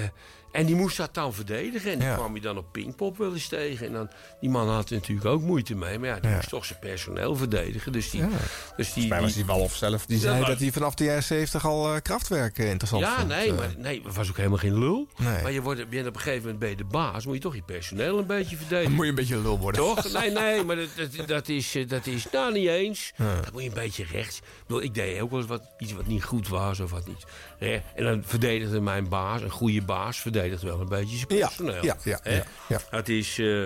en 0.54 0.66
die 0.66 0.76
moest 0.76 0.98
dat 0.98 1.14
dan 1.14 1.34
verdedigen. 1.34 1.92
En 1.92 2.00
die 2.00 2.08
Ja. 2.08 2.16
kwam 2.16 2.36
je 2.36 2.42
dan 2.42 2.58
op 2.58 2.72
Pinkpop 2.72 3.18
wel 3.18 3.34
eens 3.34 3.48
tegen. 3.48 3.88
En 3.88 3.94
dan, 3.94 4.10
die 4.40 4.50
man 4.50 4.70
had 4.70 4.90
er 4.90 4.96
natuurlijk 4.96 5.28
ook 5.28 5.42
moeite 5.42 5.76
mee. 5.76 6.00
Maar 6.00 6.10
ja, 6.10 6.20
die 6.20 6.30
Ja. 6.30 6.36
moest 6.36 6.50
toch 6.50 6.66
zijn 6.66 6.80
personeel 6.80 7.36
verdedigen. 7.36 7.92
Dus 7.92 8.10
die... 8.10 8.22
Ja. 8.22 8.28
Dus 8.28 8.38
die, 8.38 8.86
Volgens 8.86 9.08
mij 9.08 9.22
was 9.22 9.28
die- 9.34 9.44
die 9.44 9.46
Walhof 9.54 9.76
zelf. 9.76 10.06
Die 10.06 10.16
Ja, 10.16 10.22
zei 10.22 10.40
maar- 10.40 10.50
dat 10.50 10.60
hij 10.60 10.72
vanaf 10.72 10.94
de 10.96 11.04
jaren 11.04 11.24
70 11.24 11.66
al 11.66 11.94
eh, 11.96 12.02
krachtwerk 12.02 12.58
eh, 12.58 12.70
interessant 12.70 13.02
ja, 13.04 13.16
vond. 13.16 13.28
nee, 13.28 13.50
eh. 13.50 13.58
maar 13.58 13.74
nee, 13.78 14.02
het 14.06 14.16
was 14.16 14.30
ook 14.30 14.38
helemaal 14.38 14.58
geen 14.58 14.80
lul. 14.80 15.08
Nee. 15.18 15.42
Maar 15.44 15.52
je, 15.52 15.62
wordt, 15.62 15.80
je 15.80 15.86
bent 15.88 16.08
op 16.08 16.16
een 16.16 16.22
gegeven 16.22 16.42
moment 16.42 16.60
bij 16.60 16.76
de 16.76 16.84
baas. 16.86 17.26
Moet 17.26 17.36
je 17.36 17.42
toch 17.42 17.56
je 17.56 17.62
personeel 17.62 18.18
een 18.18 18.26
beetje 18.28 18.56
verdedigen. 18.56 18.84
Dan 18.86 18.94
moet 18.94 19.04
je 19.04 19.10
een 19.10 19.16
beetje 19.18 19.38
lul 19.42 19.60
worden. 19.60 19.82
Toch? 19.82 20.12
Nee, 20.14 20.32
nee, 20.32 20.64
maar 20.64 20.76
dat, 20.76 20.88
dat, 20.96 21.28
dat, 21.28 21.50
is, 21.50 21.76
dat 21.88 22.06
is 22.08 22.28
nou 22.32 22.54
niet 22.54 22.68
eens. 22.68 23.12
Dat 23.18 23.52
moet 23.52 23.62
je 23.64 23.68
een 23.68 23.74
beetje 23.74 24.06
rechts. 24.12 24.38
Ik, 24.38 24.44
bedoel, 24.68 24.82
ik 24.84 24.94
deed 24.94 25.20
ook 25.22 25.30
wel 25.30 25.40
eens 25.40 25.48
wat, 25.48 25.62
iets 25.78 25.94
wat 25.94 26.08
niet 26.08 26.24
goed 26.24 26.48
was 26.48 26.80
of 26.80 26.92
wat 26.92 27.08
niet. 27.08 27.24
Hè? 27.64 27.82
En 27.96 28.04
dan 28.04 28.24
verdedigde 28.26 28.82
mijn 28.82 29.10
baas, 29.10 29.42
een 29.42 29.50
goede 29.50 29.82
baas, 29.82 30.18
verdedigde 30.18 30.68
wel 30.68 30.80
een 30.80 30.90
beetje 30.90 31.16
zijn 31.16 31.28
personeel. 31.28 31.84
ja, 31.86 31.98
ja, 32.04 32.20
ja, 32.24 32.44
ja. 32.68 32.80
Dat 32.92 33.08
is. 33.08 33.40
eh, 33.40 33.64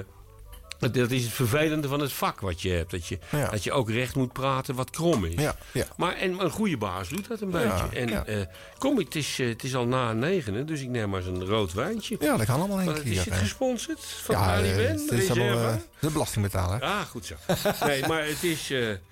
dat, 0.80 1.12
is 1.12 1.24
het 1.24 1.34
vervelende 1.34 1.88
van 1.88 2.00
het 2.00 2.14
vak 2.14 2.40
wat 2.40 2.62
je 2.62 2.70
hebt. 2.70 2.92
Dat 2.92 3.08
je, 3.08 3.20
Ja. 3.32 3.50
dat 3.50 3.64
je 3.64 3.72
ook 3.72 3.90
recht 3.90 4.16
moet 4.16 4.34
praten 4.34 4.76
wat 4.76 4.90
krom 4.90 5.26
is. 5.26 5.34
Ja, 5.42 5.56
ja. 5.72 5.86
Maar 5.96 6.16
en, 6.16 6.40
een 6.44 6.50
goede 6.50 6.78
baas 6.78 7.10
doet 7.10 7.28
dat 7.28 7.42
een 7.42 7.50
beetje. 7.52 7.86
En 7.94 8.08
ja. 8.08 8.26
eh, 8.26 8.42
kom, 8.78 8.98
het 8.98 9.16
is, 9.16 9.40
eh, 9.40 9.48
het 9.48 9.64
is 9.64 9.76
al 9.76 9.86
na 9.88 10.14
negenen, 10.14 10.66
dus 10.66 10.82
ik 10.82 10.88
neem 10.90 11.10
maar 11.10 11.20
eens 11.20 11.30
een 11.40 11.46
rood 11.46 11.74
wijntje. 11.74 12.16
Ja, 12.20 12.38
dat 12.38 12.46
kan 12.46 12.60
allemaal 12.60 12.78
het 12.78 13.02
keer. 13.04 13.12
is 13.12 13.26
het 13.26 13.34
gesponsord 13.34 14.00
van 14.24 14.36
Ja, 14.36 14.42
Ali 14.42 14.76
Ben? 14.76 14.92
het 14.92 15.12
is 15.12 15.30
allemaal 15.30 15.80
de 16.00 16.10
belastingbetaler. 16.12 16.82
Ah, 16.82 17.02
goed 17.02 17.26
zo. 17.26 17.36
Nee, 17.86 18.08
maar 18.08 18.26
het 18.26 18.44
is... 18.44 18.72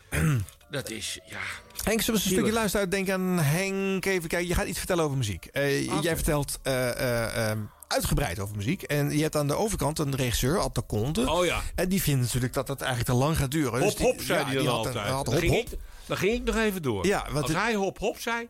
dat 0.70 0.90
is, 0.90 1.20
ja... 1.26 1.38
Henk, 1.84 2.02
zullen 2.02 2.22
we 2.22 2.26
een 2.28 2.34
stukje 2.34 2.52
luisteren 2.52 2.82
uit? 2.82 2.92
Denk 2.92 3.10
aan 3.10 3.40
Henk. 3.40 4.06
Even 4.06 4.30
kijken. 4.30 4.48
Je 4.48 4.54
gaat 4.54 4.68
iets 4.68 4.78
vertellen 4.78 5.04
over 5.04 5.18
muziek. 5.18 5.46
Eh. 5.46 6.02
Jij 6.02 6.16
vertelt 6.16 6.60
eh, 6.64 6.90
eh, 6.90 7.52
eh, 7.52 7.58
uitgebreid 7.88 8.40
over 8.40 8.56
muziek. 8.56 8.82
En 8.82 9.18
je 9.18 9.22
hebt 9.22 9.36
aan 9.36 9.48
de 9.48 9.56
overkant 9.56 10.00
een 10.00 10.16
regisseur, 10.16 10.60
Ad 10.60 10.76
de 10.76 10.86
Conte. 10.86 11.32
Oh 11.32 11.46
ja. 11.46 11.62
En 11.76 11.90
die 11.90 12.02
vindt 12.02 12.22
natuurlijk 12.22 12.54
dat 12.54 12.68
het 12.68 12.82
eigenlijk 12.82 13.12
te 13.12 13.26
lang 13.26 13.38
gaat 13.38 13.52
duren. 13.52 13.72
Dus 13.74 13.82
Hop, 13.82 13.98
die- 13.98 14.06
hop, 14.06 14.22
zei 14.22 14.40
ja, 14.40 14.46
hij 14.46 14.56
dan 14.56 14.66
had 14.66 14.76
altijd. 14.76 14.96
had 15.08 15.26
dan, 15.26 15.34
hop, 15.34 15.44
ging 15.44 15.54
hop. 15.54 15.72
Ik, 15.72 15.80
dan 16.06 16.18
ging 16.18 16.34
ik 16.34 16.44
nog 16.44 16.56
even 16.56 16.82
door. 16.82 17.06
Ja, 17.08 17.28
Als 17.34 17.52
hij 17.52 17.74
hop, 17.74 18.00
hop 18.00 18.20
zei, 18.20 18.48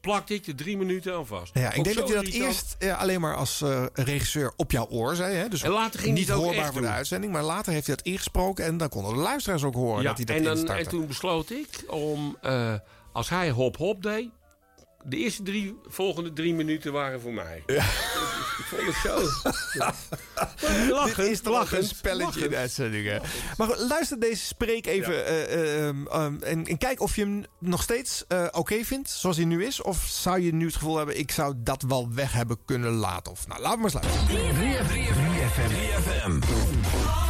plakte 0.00 0.34
ik 0.34 0.46
er 0.46 0.54
drie 0.54 0.76
minuten 0.76 1.14
aan 1.14 1.26
vast. 1.26 1.54
Ja, 1.54 1.72
ik 1.72 1.84
denk 1.84 1.96
dat 1.96 2.08
je 2.08 2.14
dat 2.14 2.26
eerst 2.26 2.76
eh, 2.78 3.00
alleen 3.00 3.20
maar 3.20 3.36
als 3.36 3.60
eh, 3.60 3.84
regisseur 3.92 4.52
op 4.56 4.70
jouw 4.70 4.86
oor 4.88 5.14
zei. 5.14 5.34
Hè? 5.34 5.48
Dus 5.48 5.62
En 5.62 5.70
later 5.70 6.00
ging 6.00 6.14
niet 6.14 6.28
hoorbaar 6.28 6.72
voor 6.72 6.80
de 6.80 6.88
uitzending. 6.88 7.32
Maar 7.32 7.42
later 7.42 7.72
heeft 7.72 7.86
hij 7.86 7.96
dat 7.96 8.04
ingesproken. 8.04 8.64
En 8.64 8.76
dan 8.76 8.88
konden 8.88 9.14
de 9.14 9.20
luisteraars 9.20 9.64
ook 9.64 9.74
horen 9.74 10.02
Ja, 10.02 10.08
dat 10.08 10.16
hij 10.16 10.24
dat 10.24 10.36
en, 10.36 10.66
dan, 10.66 10.76
en 10.76 10.88
toen 10.88 11.06
besloot 11.06 11.50
ik 11.50 11.84
om, 11.88 12.36
eh, 12.42 12.74
als 13.12 13.28
hij 13.28 13.50
hop, 13.50 13.76
hop 13.76 14.02
deed 14.02 14.28
de 15.08 15.16
eerste 15.16 15.42
drie 15.42 15.78
volgende 15.86 16.32
drie 16.32 16.54
minuten 16.54 16.92
waren 16.92 17.20
voor 17.20 17.32
mij. 17.32 17.62
Ja. 17.66 17.74
Ik, 17.74 18.64
vond 18.64 18.82
het 18.82 18.94
zo. 18.94 19.20
Ja. 19.78 19.94
Lachen, 20.90 21.22
Dit 21.22 21.32
is 21.32 21.40
toch 21.40 21.52
lachen, 21.52 21.78
een 21.78 21.84
spelletje 21.84 22.24
lachen. 22.24 22.42
in 22.42 22.50
de 22.50 22.56
uitzendingen. 22.56 23.22
Maar 23.56 23.66
goed, 23.66 23.78
luister 23.78 24.20
deze 24.20 24.44
spreek 24.44 24.86
even 24.86 25.14
ja. 25.14 25.48
uh, 25.48 25.86
um, 25.86 26.06
um, 26.14 26.42
en, 26.42 26.66
en, 26.66 26.78
kijk 26.78 27.00
of 27.00 27.16
je 27.16 27.22
hem 27.22 27.44
nog 27.58 27.82
steeds 27.82 28.24
uh, 28.28 28.42
oké 28.44 28.58
okay 28.58 28.84
vindt 28.84 29.10
zoals 29.10 29.36
hij 29.36 29.44
nu 29.46 29.64
is. 29.64 29.82
Of 29.82 30.06
zou 30.08 30.40
je 30.40 30.54
nu 30.54 30.66
het 30.66 30.74
gevoel 30.74 30.96
hebben, 30.96 31.18
ik 31.18 31.30
zou 31.30 31.54
dat 31.56 31.82
wel 31.82 32.12
weg 32.12 32.32
hebben 32.32 32.58
kunnen 32.64 32.92
laten. 32.92 33.32
Of, 33.32 33.46
nou, 33.46 33.60
laten 33.60 33.82
we 33.82 33.90
maar 33.92 34.02
eens 34.02 34.28
luisteren. 34.28 34.54
3FM. 34.54 35.06
3FM. 35.36 36.38
3FM. 36.42 37.25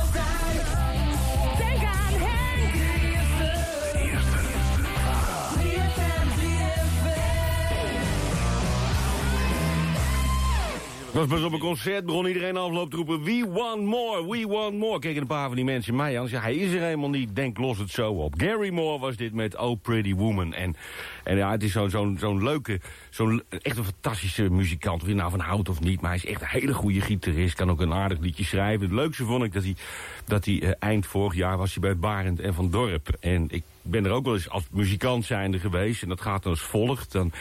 Was 11.16 11.26
pas 11.26 11.42
op 11.42 11.52
een 11.52 11.58
concert, 11.58 12.04
begon 12.04 12.26
iedereen 12.26 12.56
afloop 12.56 12.90
te 12.90 12.96
roepen... 12.96 13.22
We 13.22 13.46
want 13.52 13.82
more, 13.82 14.28
we 14.28 14.46
want 14.46 14.78
more. 14.78 14.98
Keken 14.98 15.20
een 15.20 15.26
paar 15.26 15.46
van 15.46 15.56
die 15.56 15.64
mensen 15.64 15.96
mij 15.96 16.20
aan. 16.20 16.28
Zei, 16.28 16.42
hij 16.42 16.54
is 16.54 16.72
er 16.72 16.80
helemaal 16.80 17.10
niet, 17.10 17.36
denk 17.36 17.58
los 17.58 17.78
het 17.78 17.90
zo 17.90 18.12
op. 18.12 18.34
Gary 18.36 18.70
Moore 18.70 18.98
was 18.98 19.16
dit 19.16 19.32
met 19.32 19.56
Oh 19.56 19.80
Pretty 19.82 20.14
Woman. 20.14 20.54
En, 20.54 20.76
en 21.26 21.36
ja, 21.36 21.50
het 21.50 21.62
is 21.62 21.72
zo'n 21.72 22.16
zo'n 22.18 22.42
leuke, 22.42 22.80
zo'n 23.10 23.42
echt 23.62 23.76
een 23.76 23.84
fantastische 23.84 24.50
muzikant. 24.50 25.02
Of 25.02 25.08
je 25.08 25.14
nou 25.14 25.30
van 25.30 25.40
houdt 25.40 25.68
of 25.68 25.80
niet, 25.80 26.00
maar 26.00 26.10
hij 26.10 26.18
is 26.24 26.26
echt 26.30 26.40
een 26.40 26.48
hele 26.48 26.74
goede 26.74 27.00
gitarist. 27.00 27.54
Kan 27.54 27.70
ook 27.70 27.80
een 27.80 27.92
aardig 27.92 28.18
liedje 28.18 28.44
schrijven. 28.44 28.86
Het 28.86 28.94
leukste 28.94 29.24
vond 29.24 29.44
ik 29.44 29.52
dat 29.52 29.62
hij, 29.62 29.74
dat 30.24 30.44
hij 30.44 30.62
eh, 30.62 30.70
eind 30.78 31.06
vorig 31.06 31.34
jaar 31.34 31.56
was 31.56 31.72
hij 31.72 31.80
bij 31.80 31.96
Barend 31.96 32.40
en 32.40 32.54
Van 32.54 32.70
Dorp. 32.70 33.08
En 33.20 33.46
ik 33.50 33.62
ben 33.82 34.04
er 34.04 34.10
ook 34.10 34.24
wel 34.24 34.34
eens 34.34 34.48
als 34.50 34.64
muzikant 34.70 35.24
zijnde 35.24 35.58
geweest. 35.58 36.02
En 36.02 36.08
dat 36.08 36.20
gaat 36.20 36.42
dan 36.42 36.52
als 36.52 36.60
volgt. 36.60 37.12
Dan 37.12 37.32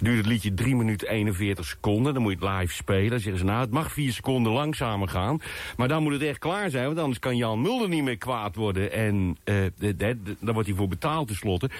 duurt 0.00 0.16
het 0.16 0.26
liedje 0.26 0.54
3 0.54 0.76
minuten 0.76 1.08
41 1.08 1.64
seconden. 1.64 2.14
Dan 2.14 2.22
moet 2.22 2.38
je 2.40 2.46
het 2.46 2.58
live 2.60 2.74
spelen. 2.74 3.10
Dan 3.10 3.20
zeggen 3.20 3.38
ze, 3.38 3.44
nou, 3.44 3.60
het 3.60 3.70
mag 3.70 3.92
4 3.92 4.12
seconden 4.12 4.52
langzamer 4.52 5.08
gaan. 5.08 5.40
Maar 5.76 5.88
dan 5.88 6.02
moet 6.02 6.12
het 6.12 6.22
echt 6.22 6.38
klaar 6.38 6.70
zijn. 6.70 6.86
Want 6.86 6.98
anders 6.98 7.18
kan 7.18 7.36
Jan 7.36 7.60
Mulder 7.60 7.88
niet 7.88 8.02
meer 8.02 8.16
kwaad 8.16 8.54
worden. 8.54 8.92
En 8.92 9.36
de- 9.44 9.96
daar 10.40 10.54
wordt 10.54 10.68
hij 10.68 10.76
voor 10.76 10.88
betaald 10.88 11.26
tenslotte. 11.26 11.70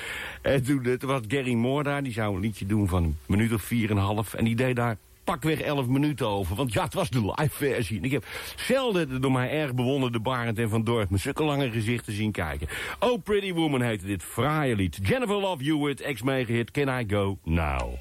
En 0.43 0.63
toen, 0.65 0.85
eh, 0.85 0.99
was 1.01 1.21
Gary 1.29 1.46
Moore 1.55 1.83
daar. 1.83 2.03
Die 2.03 2.13
zou 2.13 2.35
een 2.35 2.41
liedje 2.41 2.67
doen 2.67 2.89
van 2.89 3.05
een 3.05 3.17
minuut 3.27 3.53
of 3.53 3.73
4,5. 3.75 4.35
En 4.37 4.45
die 4.45 4.57
deed 4.57 4.77
daar 4.77 4.97
pakweg 5.27 5.61
11 5.61 5.87
minuten 5.87 6.27
over. 6.27 6.57
Want 6.57 6.73
ja, 6.73 6.85
het 6.85 6.95
was 6.95 7.11
de 7.11 7.21
live 7.21 7.55
versie. 7.57 7.99
En 7.99 8.05
ik 8.05 8.11
heb 8.11 8.25
zelden 8.57 9.09
de 9.09 9.19
door 9.19 9.33
mij 9.33 9.51
erg 9.51 9.75
bewonderde 9.75 10.21
Barend 10.21 10.59
en 10.59 10.69
Van 10.69 10.85
Dorp... 10.85 11.11
met 11.11 11.21
zulke 11.21 11.45
lange 11.45 11.71
gezichten 11.71 12.13
zien 12.13 12.33
kijken. 12.33 12.69
Oh, 12.99 13.23
Pretty 13.23 13.53
Woman 13.53 13.83
heette 13.83 14.07
dit 14.07 14.23
fraaie 14.23 14.77
lied. 14.77 14.99
Jennifer 15.03 15.37
Love 15.37 15.65
Hewitt, 15.65 16.01
ex-megahit 16.01 16.71
Can 16.71 17.01
I 17.01 17.05
Go 17.09 17.39
Now. 17.43 17.95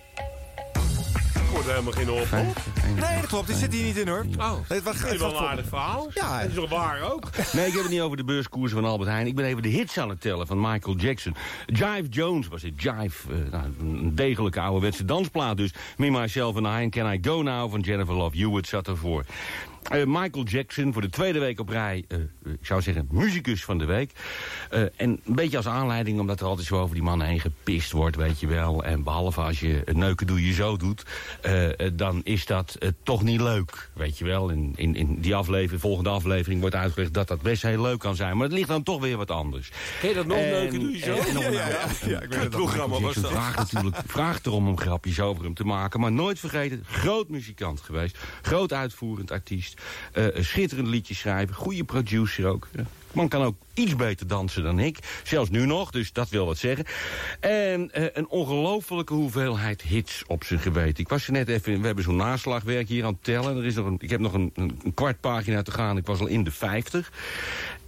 Hoorde 1.56 1.70
helemaal 1.70 1.94
geen 1.94 2.10
op. 2.12 2.28
Nee, 3.00 3.20
dat 3.22 3.28
klopt. 3.30 3.48
Die 3.48 3.56
zit 3.56 3.74
hier 3.74 3.84
niet 3.84 3.98
in, 3.98 4.08
hoor. 4.08 4.26
Oh, 4.38 4.52
Nee, 4.52 4.60
het 4.68 4.84
was- 4.84 5.02
het 5.02 5.18
wel 5.18 5.30
een 5.38 5.48
aardig 5.48 5.68
verhaal. 5.68 6.08
Ja. 6.14 6.40
Dat 6.42 6.50
is 6.50 6.56
toch 6.56 6.70
waar 6.70 7.02
ook? 7.12 7.30
Nee, 7.54 7.66
ik 7.68 7.74
heb 7.74 7.82
het 7.82 7.92
niet 7.92 8.02
over 8.02 8.18
de 8.18 8.24
beurskoersen 8.24 8.82
van 8.82 8.90
Albert 8.90 9.10
Heijn. 9.10 9.28
Ik 9.28 9.36
ben 9.36 9.46
even 9.46 9.62
de 9.62 9.70
hits 9.70 9.98
aan 9.98 10.10
het 10.10 10.22
tellen 10.22 10.48
van 10.48 10.62
Michael 10.62 10.96
Jackson. 10.96 11.36
Jive 11.66 12.08
Jones 12.10 12.48
was 12.48 12.62
het. 12.62 12.82
Jive, 12.82 13.34
eh, 13.34 13.52
nou, 13.52 13.64
een 13.80 14.16
degelijke 14.16 14.60
ouderwetse 14.60 15.06
dansplaat 15.06 15.58
dus. 15.58 15.74
Me, 15.98 16.10
Myself 16.12 16.56
and 16.56 16.68
I, 16.84 16.90
Can 17.00 17.14
I 17.14 17.20
Go 17.22 17.42
Now 17.42 17.72
van 17.72 17.80
Jennifer 17.80 18.14
Love 18.16 18.38
Hewitt 18.38 18.68
zat 18.68 18.88
ervoor. 18.88 19.24
Eh, 19.86 20.04
Michael 20.06 20.44
Jackson 20.46 20.94
voor 20.94 21.02
de 21.02 21.10
tweede 21.10 21.40
week 21.40 21.60
op 21.60 21.70
rij, 21.70 22.06
eh, 22.08 22.18
ik 22.46 22.66
zou 22.66 22.82
zeggen, 22.82 23.08
muzikus 23.12 23.64
van 23.64 23.78
de 23.78 23.86
week. 23.86 24.12
Eh, 24.70 24.82
en 24.82 24.90
een 25.26 25.36
beetje 25.36 25.58
als 25.58 25.68
aanleiding, 25.68 26.20
omdat 26.20 26.40
er 26.40 26.46
altijd 26.46 26.68
zo 26.68 26.80
over 26.80 26.96
die 26.96 27.04
mannen 27.04 27.28
heen 27.28 27.40
gepist 27.40 27.92
wordt, 27.92 28.16
weet 28.16 28.40
je 28.40 28.48
wel. 28.48 28.84
En 28.84 29.04
behalve 29.04 29.42
als 29.42 29.60
je 29.60 29.82
het 29.86 29.98
neuken 29.98 30.28
doe 30.28 30.46
je 30.48 30.54
zo 30.54 30.78
doet, 30.78 31.04
eh, 31.42 31.80
eh, 31.80 31.92
dan 31.94 32.22
is 32.24 32.46
dat 32.46 32.76
eh, 32.80 32.90
toch 33.04 33.24
niet 33.24 33.42
leuk, 33.42 33.90
weet 33.94 34.18
je 34.18 34.26
wel. 34.26 34.50
In, 34.50 34.74
in, 34.76 34.96
in 34.96 35.22
die 35.22 35.36
aflevering, 35.36 35.82
volgende 35.82 36.10
aflevering 36.10 36.60
wordt 36.62 36.76
uitgelegd 36.76 37.14
dat 37.14 37.28
dat 37.28 37.42
best 37.42 37.62
heel 37.62 37.82
leuk 37.82 38.00
kan 38.00 38.16
zijn. 38.16 38.36
Maar 38.38 38.46
het 38.48 38.56
ligt 38.56 38.68
dan 38.68 38.84
toch 38.84 39.02
weer 39.02 39.18
wat 39.18 39.32
anders. 39.32 39.72
Ken 40.00 40.10
je 40.10 40.16
dat 40.16 40.26
nog 40.28 40.38
En- 40.38 40.50
neuken 40.50 40.80
doe 40.80 40.92
je 40.92 41.00
zo? 41.00 41.16
en 41.16 41.52
Ja, 41.52 42.22
ik 42.22 42.30
weet 42.30 42.40
het 42.40 42.50
programma 42.50 43.00
was 43.00 43.16
dat. 43.16 43.32
Vraagt 43.32 43.58
natuurlijk 43.58 43.96
vraagt 44.16 44.46
erom 44.46 44.68
om 44.68 44.80
grapjes 44.80 45.20
over 45.20 45.44
hem 45.44 45.54
te 45.54 45.64
maken. 45.64 46.00
Maar 46.00 46.12
nooit 46.12 46.40
vergeten, 46.40 46.84
groot 46.86 47.30
muzikant 47.30 47.82
geweest. 47.82 48.18
Groot 48.42 48.74
uitvoerend 48.74 49.32
artiest. 49.32 49.75
Eh, 50.12 50.36
een 50.36 50.46
schitterend 50.46 50.88
liedje 50.88 51.16
schrijven. 51.16 51.56
Goede 51.56 51.84
producer 51.84 52.46
ook. 52.46 52.68
Ja. 52.76 52.84
Man 53.16 53.28
kan 53.28 53.44
ook 53.44 53.56
iets 53.74 53.96
beter 53.96 54.28
dansen 54.28 54.64
dan 54.64 54.80
ik. 54.80 55.00
Zelfs 55.24 55.50
nu 55.50 55.66
nog, 55.66 55.92
dus 55.92 56.14
dat 56.14 56.30
wil 56.30 56.46
wat 56.46 56.58
zeggen. 56.58 56.86
En 57.40 57.92
eh, 57.92 58.06
een 58.14 58.28
ongelofelijke 58.28 59.14
hoeveelheid 59.14 59.82
hits 59.82 60.24
op 60.28 60.44
zijn 60.44 60.60
geweten. 60.60 61.04
Ik 61.04 61.10
was 61.10 61.28
er 61.28 61.32
net 61.32 61.48
even, 61.48 61.80
we 61.80 61.86
hebben 61.86 62.04
zo'n 62.04 62.16
naslagwerk 62.16 62.88
hier 62.88 63.06
aan 63.06 63.14
het 63.14 63.24
tellen. 63.24 63.58
Er 63.58 63.66
is 63.66 63.76
nog 63.76 63.86
een, 63.86 63.98
ik 64.00 64.10
heb 64.10 64.20
nog 64.20 64.34
een, 64.34 64.52
een, 64.54 64.80
een 64.84 64.94
kwart 64.94 65.20
pagina 65.20 65.62
te 65.62 65.72
gaan. 65.72 65.98
Ik 65.98 66.06
was 66.06 66.20
al 66.20 66.28
in 66.28 66.44
de 66.44 66.52
50. 66.52 67.12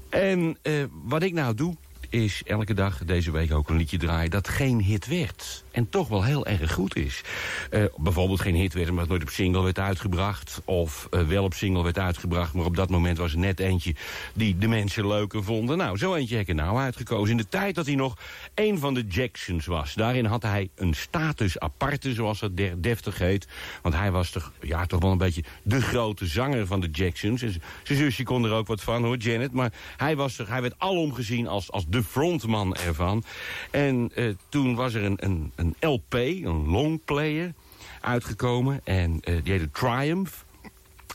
En 0.10 0.58
eh, 0.62 0.74
wat 1.04 1.24
ik 1.24 1.34
nou 1.34 1.54
doe, 1.54 1.76
is 2.10 2.42
elke 2.46 2.74
dag 2.74 3.06
deze 3.06 3.32
week 3.32 3.54
ook 3.54 3.70
een 3.70 3.78
liedje 3.78 3.98
draaien... 3.98 4.32
dat 4.32 4.48
geen 4.48 4.82
hit 4.82 5.08
werd. 5.08 5.64
En 5.78 5.90
toch 5.90 6.08
wel 6.08 6.24
heel 6.24 6.46
erg 6.46 6.74
goed 6.74 6.96
is. 6.96 7.22
Eh, 7.70 7.84
bijvoorbeeld 7.98 8.42
geen 8.42 8.56
hit 8.56 8.74
werd 8.74 8.88
het 8.88 9.08
nooit 9.08 9.22
op 9.22 9.30
single 9.30 9.64
werd 9.64 9.80
uitgebracht. 9.80 10.62
Of 10.66 11.08
eh, 11.12 11.22
wel 11.22 11.44
op 11.44 11.54
single 11.54 11.84
werd 11.84 12.00
uitgebracht, 12.00 12.54
maar 12.54 12.66
op 12.66 12.76
dat 12.76 12.90
moment 12.90 13.18
was 13.18 13.32
er 13.32 13.38
net 13.38 13.60
eentje... 13.60 13.96
die 14.34 14.58
de 14.58 14.68
mensen 14.68 15.08
leuker 15.08 15.44
vonden. 15.44 15.78
Nou, 15.78 15.98
zo 15.98 16.16
eentje 16.16 16.36
heb 16.36 16.44
ik 16.44 16.50
er 16.50 16.64
nou 16.64 16.78
uitgekozen. 16.78 17.32
In 17.32 17.38
de 17.38 17.48
tijd 17.48 17.76
dat 17.76 17.86
hij 17.86 17.96
nog 17.96 18.18
een 18.56 18.80
van 18.80 18.94
de 18.94 19.06
Jacksons 19.08 19.66
was. 19.66 19.94
Daarin 19.94 20.26
had 20.26 20.44
hij 20.44 20.70
een 20.76 20.94
status 20.94 21.60
aparte, 21.60 22.14
zoals 22.14 22.40
dat 22.40 22.52
deftig 22.78 23.18
heet. 23.18 23.48
Want 23.82 23.96
hij 23.96 24.12
was 24.12 24.30
toch, 24.30 24.52
ja, 24.62 24.86
toch 24.86 25.02
wel 25.02 25.12
een 25.12 25.18
beetje 25.18 25.44
de 25.64 25.82
grote 25.82 26.26
zanger 26.26 26.68
van 26.68 26.80
de 26.80 26.90
Jacksons. 26.90 27.40
Zijn 27.40 27.62
zusje 27.84 28.24
kon 28.24 28.46
er 28.46 28.52
ook 28.52 28.68
wat 28.68 28.82
van, 28.82 29.04
hoor, 29.04 29.18
Janet. 29.18 29.54
Maar 29.54 29.74
hij, 29.98 30.16
was 30.16 30.38
hij 30.48 30.62
werd 30.62 30.76
alom 30.78 31.14
gezien 31.14 31.48
als, 31.48 31.72
als 31.72 31.86
de 31.88 32.04
frontman 32.04 32.76
ervan. 32.76 33.24
En 33.72 34.12
eh, 34.16 34.34
toen 34.50 34.76
was 34.76 34.94
er 34.94 35.04
een, 35.04 35.18
een 35.56 35.67
LP, 35.80 36.14
een 36.14 36.68
longplayer, 36.68 37.54
uitgekomen. 38.02 38.82
En 38.84 39.20
eh, 39.22 39.36
die 39.44 39.52
heette 39.52 39.72
Triumph. 39.72 40.46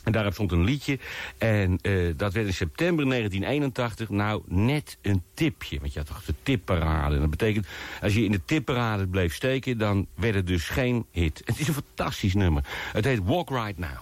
En 0.03 0.11
daarop 0.11 0.33
stond 0.33 0.51
een 0.51 0.63
liedje. 0.63 0.99
En 1.37 1.79
eh, 1.81 1.93
dat 2.17 2.33
werd 2.33 2.47
in 2.47 2.53
september 2.53 3.05
1981 3.05 4.09
nou 4.09 4.41
net 4.45 4.97
een 5.01 5.23
tipje. 5.33 5.79
Want 5.79 5.93
je 5.93 5.99
had 5.99 6.07
toch 6.07 6.23
de 6.23 6.33
tipparade. 6.43 7.15
En 7.15 7.21
dat 7.21 7.29
betekent, 7.29 7.67
als 8.01 8.13
je 8.13 8.23
in 8.23 8.31
de 8.31 8.45
tipparade 8.45 9.07
bleef 9.07 9.33
steken... 9.33 9.77
dan 9.77 10.07
werd 10.15 10.35
het 10.35 10.47
dus 10.47 10.69
geen 10.69 11.05
hit. 11.11 11.41
Het 11.45 11.59
is 11.59 11.67
een 11.67 11.73
fantastisch 11.73 12.33
nummer. 12.33 12.63
Het 12.93 13.05
heet 13.05 13.23
Walk 13.23 13.49
Right 13.49 13.77
Now. 13.77 13.97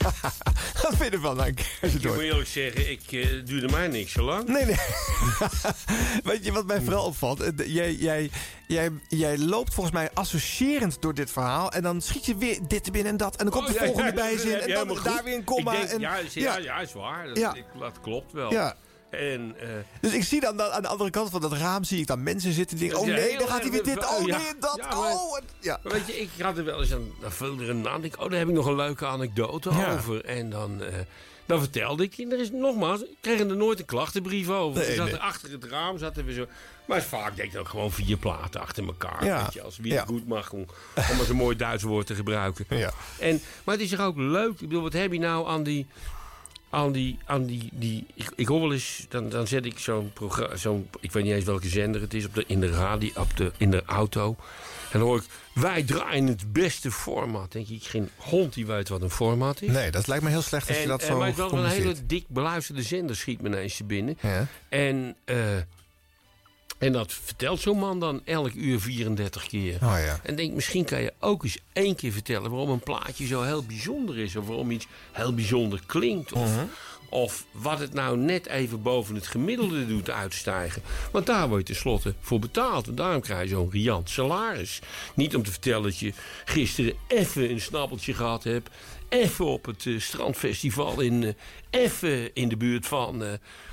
Wat 0.90 0.98
vind 0.98 1.10
je 1.10 1.16
ervan, 1.16 1.36
je 1.80 1.86
het 1.98 2.04
Ik 2.04 2.12
moet 2.14 2.22
eerlijk 2.22 2.48
zeggen, 2.48 2.90
ik 2.90 3.00
eh 3.12 3.26
duurde 3.44 3.68
mij 3.68 3.88
niks 3.88 4.12
zo 4.12 4.22
lang. 4.22 4.48
Nee, 4.48 4.64
nee. 4.64 4.76
Weet 6.24 6.44
je 6.44 6.52
wat 6.52 6.66
mij 6.66 6.80
vooral 6.80 7.04
opvalt? 7.04 7.40
Eh, 7.40 7.48
de- 7.54 7.72
Jij, 7.72 7.92
jij, 7.94 8.30
jij, 8.66 8.90
jij 9.08 9.38
loopt 9.38 9.74
volgens 9.74 9.94
mij 9.94 10.10
associërend 10.14 11.02
door 11.02 11.14
dit 11.14 11.30
verhaal. 11.30 11.72
En 11.72 11.82
dan 11.82 12.00
schiet 12.00 12.26
je 12.26 12.36
weer 12.36 12.58
dit 12.68 12.84
te 12.84 12.90
binnen 12.90 13.12
en 13.12 13.18
dat. 13.18 13.36
En 13.36 13.44
dan 13.44 13.52
komt 13.54 13.66
de 13.66 13.72
Oh, 13.74 13.78
ja, 13.80 13.84
volgende 13.86 14.10
ja, 14.10 14.16
dat 14.16 14.24
bijzin. 14.24 14.60
En 14.60 14.74
dan 14.74 14.86
daar 15.04 15.12
goed. 15.14 15.22
weer 15.24 15.34
een 15.34 15.44
komma. 15.44 15.72
Denk, 15.72 15.88
en, 15.88 16.00
ja, 16.00 16.16
is, 16.16 16.34
ja, 16.34 16.56
ja, 16.58 16.80
is 16.80 16.92
waar. 16.92 17.26
Dat, 17.26 17.36
Ja. 17.36 17.54
ik- 17.54 17.64
dat 17.78 18.00
klopt 18.00 18.32
wel. 18.32 18.52
Ja. 18.52 18.76
En, 19.10 19.54
eh, 19.60 19.68
Dus 20.00 20.12
ik 20.12 20.24
zie 20.24 20.40
dan, 20.40 20.56
dan 20.56 20.70
aan 20.70 20.82
de 20.82 20.88
andere 20.88 21.10
kant 21.10 21.30
van 21.30 21.40
dat 21.40 21.52
raam 21.52 21.84
zie 21.84 22.00
ik 22.00 22.06
dan 22.06 22.22
mensen 22.22 22.52
zitten 22.52 22.76
die 22.76 22.88
denken... 22.88 23.08
Oh 23.08 23.14
nee, 23.14 23.38
dan 23.38 23.48
gaat 23.48 23.60
hij 23.62 23.70
weer 23.70 23.82
dit. 23.84 24.06
Oh 24.10 24.26
ja. 24.26 24.36
nee, 24.38 24.52
dat. 24.60 24.76
Ja, 24.76 24.88
maar- 24.96 25.12
oh, 25.12 25.36
en- 25.38 25.44
ja. 25.60 25.80
Weet 25.82 26.06
je, 26.06 26.20
ik 26.20 26.30
had 26.40 26.58
er 26.58 26.64
wel 26.64 26.80
eens 26.80 26.92
aan, 26.92 27.08
dan 27.20 27.32
vulde 27.32 27.62
er 27.64 27.70
een 27.70 27.88
aan. 27.88 28.04
Ik, 28.04 28.20
oh, 28.20 28.30
daar 28.30 28.38
heb 28.38 28.48
ik 28.48 28.54
nog 28.54 28.66
een 28.66 28.76
leuke 28.76 29.06
anekdote 29.06 29.70
Ja. 29.70 29.92
over. 29.94 30.24
En 30.24 30.50
dan, 30.50 30.82
eh, 30.82 30.94
dan 31.46 31.58
vertelde 31.58 32.02
ik, 32.02 32.14
en 32.18 32.32
er 32.32 32.40
is 32.40 32.50
nogmaals, 32.50 33.00
ik 33.02 33.16
kreeg 33.20 33.40
er 33.40 33.56
nooit 33.56 33.78
een 33.78 33.84
klachtenbrief 33.84 34.48
over. 34.48 34.80
Nee, 34.80 34.88
Ze 34.90 34.94
zat 34.96 35.04
nee. 35.06 35.14
er 35.14 35.20
achter 35.20 35.50
het 35.50 35.64
raam, 35.64 35.98
zaten 35.98 36.24
we 36.24 36.32
zo. 36.32 36.46
Maar 36.86 37.02
vaak 37.02 37.36
deed 37.36 37.44
ik 37.44 37.52
dan 37.52 37.66
gewoon 37.66 37.92
vier 37.92 38.16
platen 38.16 38.60
achter 38.60 38.84
elkaar. 38.86 39.24
Ja. 39.24 39.42
Weet 39.42 39.52
je, 39.52 39.62
als 39.62 39.76
wie 39.78 39.92
Ja. 39.92 40.00
het 40.00 40.08
goed 40.08 40.26
mag, 40.28 40.52
om, 40.52 40.60
om 41.10 41.18
eens 41.18 41.28
een 41.28 41.36
mooi 41.36 41.56
Duits 41.56 41.82
woord 41.82 42.06
te 42.06 42.14
gebruiken. 42.14 42.64
Ja. 42.68 42.90
En, 43.18 43.40
maar 43.64 43.74
het 43.74 43.84
is 43.84 43.92
er 43.92 44.00
ook 44.00 44.16
leuk. 44.16 44.50
Ik 44.50 44.58
bedoel, 44.68 44.82
wat 44.82 44.92
heb 44.92 45.12
je 45.12 45.18
nou 45.18 45.48
aan 45.48 45.62
die... 45.62 45.86
Aan 46.70 46.92
die, 46.92 47.18
aan 47.24 47.44
die, 47.44 47.68
die 47.72 48.06
ik, 48.14 48.32
ik 48.36 48.46
hoor 48.46 48.60
wel 48.60 48.72
eens, 48.72 49.06
dan, 49.08 49.28
dan 49.28 49.46
zet 49.46 49.64
ik 49.64 49.78
zo'n 49.78 50.12
programma, 50.12 50.56
zo'n, 50.56 50.88
ik 51.00 51.12
weet 51.12 51.24
niet 51.24 51.32
eens 51.32 51.44
welke 51.44 51.68
zender 51.68 52.00
het 52.00 52.14
is, 52.14 52.26
op 52.26 52.34
de, 52.34 52.44
in 52.46 52.60
de 52.60 52.70
radio, 52.70 53.10
op 53.16 53.36
de, 53.36 53.52
in 53.56 53.70
de 53.70 53.82
auto. 53.86 54.36
En 54.92 54.98
dan 54.98 55.08
hoor 55.08 55.16
ik, 55.16 55.24
wij 55.54 55.82
draaien 55.82 56.26
het 56.26 56.52
beste 56.52 56.90
format. 56.90 57.52
Denk 57.52 57.68
ik, 57.68 57.82
geen 57.82 58.08
hond 58.16 58.54
die 58.54 58.66
weet 58.66 58.88
wat 58.88 59.02
een 59.02 59.10
format 59.10 59.62
is. 59.62 59.70
Nee, 59.70 59.90
dat 59.90 60.06
lijkt 60.06 60.24
me 60.24 60.30
heel 60.30 60.42
slecht 60.42 60.68
als 60.68 60.80
je 60.80 60.86
dat 60.86 61.00
en, 61.00 61.06
zo 61.06 61.18
maar 61.18 61.26
het 61.26 61.36
wel 61.36 61.52
een 61.52 61.70
hele 61.70 62.06
dik 62.06 62.24
beluisterde 62.28 62.82
zender, 62.82 63.16
schiet 63.16 63.40
me 63.40 63.48
ineens 63.48 63.80
binnen. 63.86 64.18
Ja. 64.20 64.46
En, 64.68 65.16
eh, 65.24 65.36
en 66.80 66.92
dat 66.92 67.12
vertelt 67.12 67.60
zo'n 67.60 67.78
man 67.78 68.00
dan 68.00 68.20
elk 68.24 68.52
uur 68.54 68.80
34 68.80 69.46
keer. 69.46 69.74
Oh 69.74 69.96
ja. 70.04 70.20
En 70.22 70.36
denk, 70.36 70.52
misschien 70.54 70.84
kan 70.84 71.02
je 71.02 71.12
ook 71.18 71.44
eens 71.44 71.58
één 71.72 71.94
keer 71.96 72.12
vertellen 72.12 72.50
waarom 72.50 72.70
een 72.70 72.80
plaatje 72.80 73.26
zo 73.26 73.42
heel 73.42 73.64
bijzonder 73.64 74.18
is. 74.18 74.36
Of 74.36 74.46
waarom 74.46 74.70
iets 74.70 74.86
heel 75.12 75.34
bijzonder 75.34 75.80
klinkt. 75.86 76.32
Of, 76.32 76.48
Mhm. 76.56 76.64
of 77.08 77.44
wat 77.52 77.78
het 77.78 77.92
nou 77.92 78.16
net 78.16 78.46
even 78.46 78.82
boven 78.82 79.14
het 79.14 79.26
gemiddelde 79.26 79.86
doet 79.86 80.10
uitstijgen. 80.10 80.82
Want 81.12 81.26
daar 81.26 81.48
word 81.48 81.68
je 81.68 81.72
tenslotte 81.74 82.14
voor 82.20 82.38
betaald. 82.38 82.86
En 82.88 82.94
daarom 82.94 83.20
krijg 83.20 83.42
je 83.42 83.48
zo'n 83.48 83.70
riant 83.70 84.10
salaris. 84.10 84.80
Niet 85.14 85.36
om 85.36 85.42
te 85.42 85.50
vertellen 85.50 85.82
dat 85.82 85.98
je 85.98 86.12
gisteren 86.44 86.94
even 87.08 87.50
een 87.50 87.60
snappeltje 87.60 88.14
gehad 88.14 88.44
hebt. 88.44 88.70
Even 89.08 89.44
op 89.44 89.64
het 89.66 89.86
eh, 89.86 90.00
strandfestival 90.00 91.00
in, 91.00 91.24
eh, 91.24 91.32
even 91.82 92.34
in 92.34 92.48
de 92.48 92.56
buurt 92.56 92.86
van, 92.86 93.24
eh, 93.24 93.28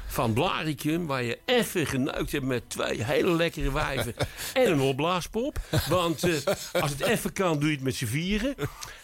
van 0.07 0.33
Blaricum. 0.33 1.05
Waar 1.05 1.23
je 1.23 1.39
even 1.45 1.85
geneukt 1.85 2.31
hebt 2.31 2.45
met 2.45 2.69
twee 2.69 3.03
hele 3.03 3.31
lekkere 3.31 3.71
wijven 3.71 4.13
en 4.53 4.71
een 4.71 4.79
opblaaspop. 4.79 5.59
Want 5.89 6.23
eh, 6.23 6.53
als 6.81 6.91
het 6.91 7.01
even 7.01 7.33
kan, 7.33 7.59
doe 7.59 7.69
je 7.69 7.75
het 7.75 7.83
met 7.83 7.95
z'n 7.95 8.05
vieren. 8.05 8.55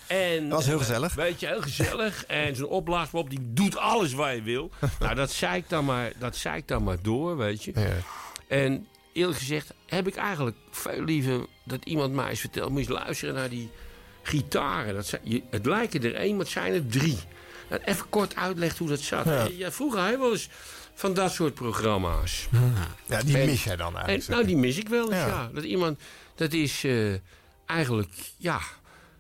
En, 0.08 0.50
Dat 0.50 0.58
was 0.58 0.66
heel 0.66 0.80
eh, 0.80 0.86
gezellig. 0.86 1.14
weet 1.14 1.40
je, 1.40 1.48
heel 1.48 1.62
gezellig. 1.62 2.26
En 2.26 2.56
zo'n 2.56 2.68
opblaaspop, 2.68 3.30
die 3.30 3.40
doet 3.54 3.78
alles 3.78 4.14
wat 4.14 4.34
je 4.34 4.42
wil. 4.42 4.72
nou, 5.00 5.16
dat 5.16 5.32
zei 5.32 5.58
ik 5.58 5.70
dan 5.70 5.86
maar, 5.86 6.12
dat 6.20 6.36
zei 6.36 6.58
ik 6.58 6.68
dan 6.68 6.84
maar 6.84 7.02
door, 7.02 7.38
weet 7.38 7.64
je. 7.64 7.72
Ja. 7.76 7.90
En 8.48 8.88
eerlijk 9.14 9.38
gezegd 9.38 9.74
heb 9.86 10.08
ik 10.08 10.16
eigenlijk 10.16 10.58
veel 10.72 11.04
liever 11.04 11.46
dat 11.64 11.86
iemand 11.86 12.14
mij 12.14 12.30
eens 12.30 12.40
vertelt. 12.40 12.70
Moet 12.70 12.86
je 12.86 12.90
eens 12.90 13.00
luisteren 13.00 13.36
naar 13.36 13.50
die 13.50 13.70
gitaren. 14.24 14.94
Dat 14.94 15.06
zijn, 15.06 15.22
je, 15.24 15.42
het 15.50 15.66
lijken 15.66 16.04
er 16.04 16.16
één, 16.16 16.32
maar 16.36 16.46
het 16.46 16.54
zijn 16.54 16.74
er 16.74 16.88
drie. 16.88 17.18
En 17.74 17.82
even 17.94 18.10
kort 18.10 18.36
uitleggen 18.36 18.78
hoe 18.80 18.88
dat 18.88 19.00
zat. 19.00 19.26
Ja. 19.26 19.48
Ja. 19.52 19.72
vroeger 19.72 20.00
had 20.00 20.10
je 20.12 20.18
wel 20.18 20.32
eens 20.32 20.50
van 20.94 21.14
dat 21.14 21.32
soort 21.32 21.54
programma's. 21.54 22.48
Ja, 23.08 23.22
die 23.22 23.38
En- 23.38 23.46
mis 23.46 23.64
jij 23.64 23.76
dan 23.76 23.96
eigenlijk. 23.96 24.28
En, 24.28 24.32
nou, 24.34 24.46
die 24.46 24.58
mis 24.58 24.78
ik 24.78 24.88
wel 24.90 25.06
eens, 25.12 25.20
Ja. 25.22 25.28
ja. 25.28 25.50
Dat 25.54 25.64
iemand, 25.64 26.00
dat 26.36 26.54
is 26.54 26.84
eh, 26.84 27.14
eigenlijk, 27.66 28.12
ja... 28.38 28.60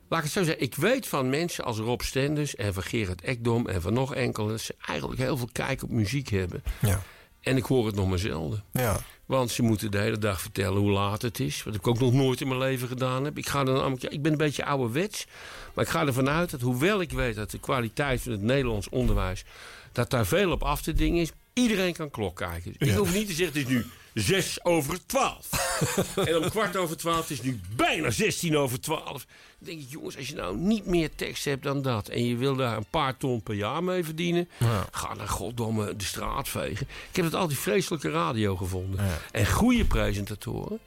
Laat 0.09 0.21
ik 0.23 0.27
het 0.33 0.37
zo 0.37 0.43
zeggen, 0.43 0.63
ik 0.63 0.75
weet 0.75 1.07
van 1.07 1.29
mensen 1.29 1.63
als 1.63 1.77
Rob 1.77 2.01
Stenders 2.01 2.55
en 2.55 2.73
van 2.73 2.83
Gerard 2.83 3.21
Ekdom 3.21 3.67
en 3.67 3.81
van 3.81 3.93
nog 3.93 4.15
enkele... 4.15 4.49
dat 4.49 4.61
ze 4.61 4.75
eigenlijk 4.85 5.19
heel 5.19 5.37
veel 5.37 5.49
kijk 5.51 5.83
op 5.83 5.89
muziek 5.89 6.29
hebben. 6.29 6.63
Ja. 6.81 7.01
En 7.43 7.57
ik 7.57 7.63
hoor 7.63 7.85
het 7.85 7.95
nog 7.95 8.09
maar 8.09 8.19
zelden. 8.19 8.63
Ja. 8.71 8.99
Want 9.25 9.51
ze 9.51 9.61
moeten 9.61 9.91
de 9.91 9.97
hele 9.97 10.17
dag 10.17 10.41
vertellen 10.41 10.81
hoe 10.81 10.91
laat 10.91 11.21
het 11.21 11.39
is. 11.39 11.63
Wat 11.63 11.75
ik 11.75 11.87
ook 11.87 11.99
nog 11.99 12.13
nooit 12.13 12.41
in 12.41 12.47
mijn 12.47 12.59
leven 12.59 12.87
gedaan 12.87 13.23
heb. 13.25 13.37
Ik, 13.37 13.47
ga 13.47 13.63
dan, 13.63 13.75
namelijk- 13.75 14.03
ik 14.03 14.21
ben 14.21 14.31
een 14.31 14.37
beetje 14.37 14.65
ouderwets. 14.65 15.25
Maar 15.73 15.83
ik 15.85 15.89
ga 15.91 16.05
ervan 16.05 16.29
uit 16.29 16.51
dat 16.51 16.61
hoewel 16.61 17.01
ik 17.01 17.11
weet 17.11 17.35
dat 17.35 17.51
de 17.51 17.59
kwaliteit 17.59 18.21
van 18.21 18.31
het 18.31 18.41
Nederlands 18.41 18.89
onderwijs... 18.89 19.43
dat 19.91 20.09
daar 20.09 20.25
veel 20.25 20.51
op 20.51 20.63
af 20.63 20.81
te 20.81 20.93
dingen 20.93 21.21
is. 21.21 21.31
Iedereen 21.53 21.93
kan 21.93 22.09
klok 22.09 22.35
kijken. 22.35 22.73
Ik 22.77 22.91
hoef 22.93 23.13
niet 23.13 23.27
te 23.27 23.33
zeggen 23.33 23.59
het 23.59 23.69
is 23.69 23.75
nu 23.75 23.85
zes 24.13 24.63
over 24.65 25.05
twaalf. 25.05 25.49
en 26.27 26.37
om 26.37 26.49
kwart 26.49 26.75
over 26.75 26.97
twaalf 26.97 27.29
is 27.29 27.41
nu 27.41 27.59
bijna 27.75 28.09
16 28.09 28.57
over 28.57 28.79
twaalf. 28.79 29.25
Dan 29.59 29.67
denk 29.69 29.81
ik, 29.81 29.89
jongens, 29.89 30.17
als 30.17 30.27
je 30.27 30.35
nou 30.35 30.57
niet 30.57 30.85
meer 30.85 31.09
tekst 31.15 31.45
hebt 31.45 31.63
dan 31.63 31.81
dat... 31.81 32.07
en 32.07 32.25
je 32.25 32.35
wil 32.35 32.55
daar 32.55 32.77
een 32.77 32.89
paar 32.89 33.17
ton 33.17 33.41
per 33.41 33.55
jaar 33.55 33.83
mee 33.83 34.03
verdienen... 34.03 34.49
ga 34.91 35.13
dan 35.13 35.29
goddomme 35.29 35.95
de 35.95 36.03
straat 36.03 36.49
vegen. 36.49 36.87
Ik 37.09 37.15
heb 37.15 37.25
het 37.25 37.35
altijd 37.35 37.59
vreselijke 37.59 38.09
radio 38.09 38.55
gevonden. 38.55 38.99
En 39.31 39.47
goede 39.47 39.85
presentatoren, 39.85 40.79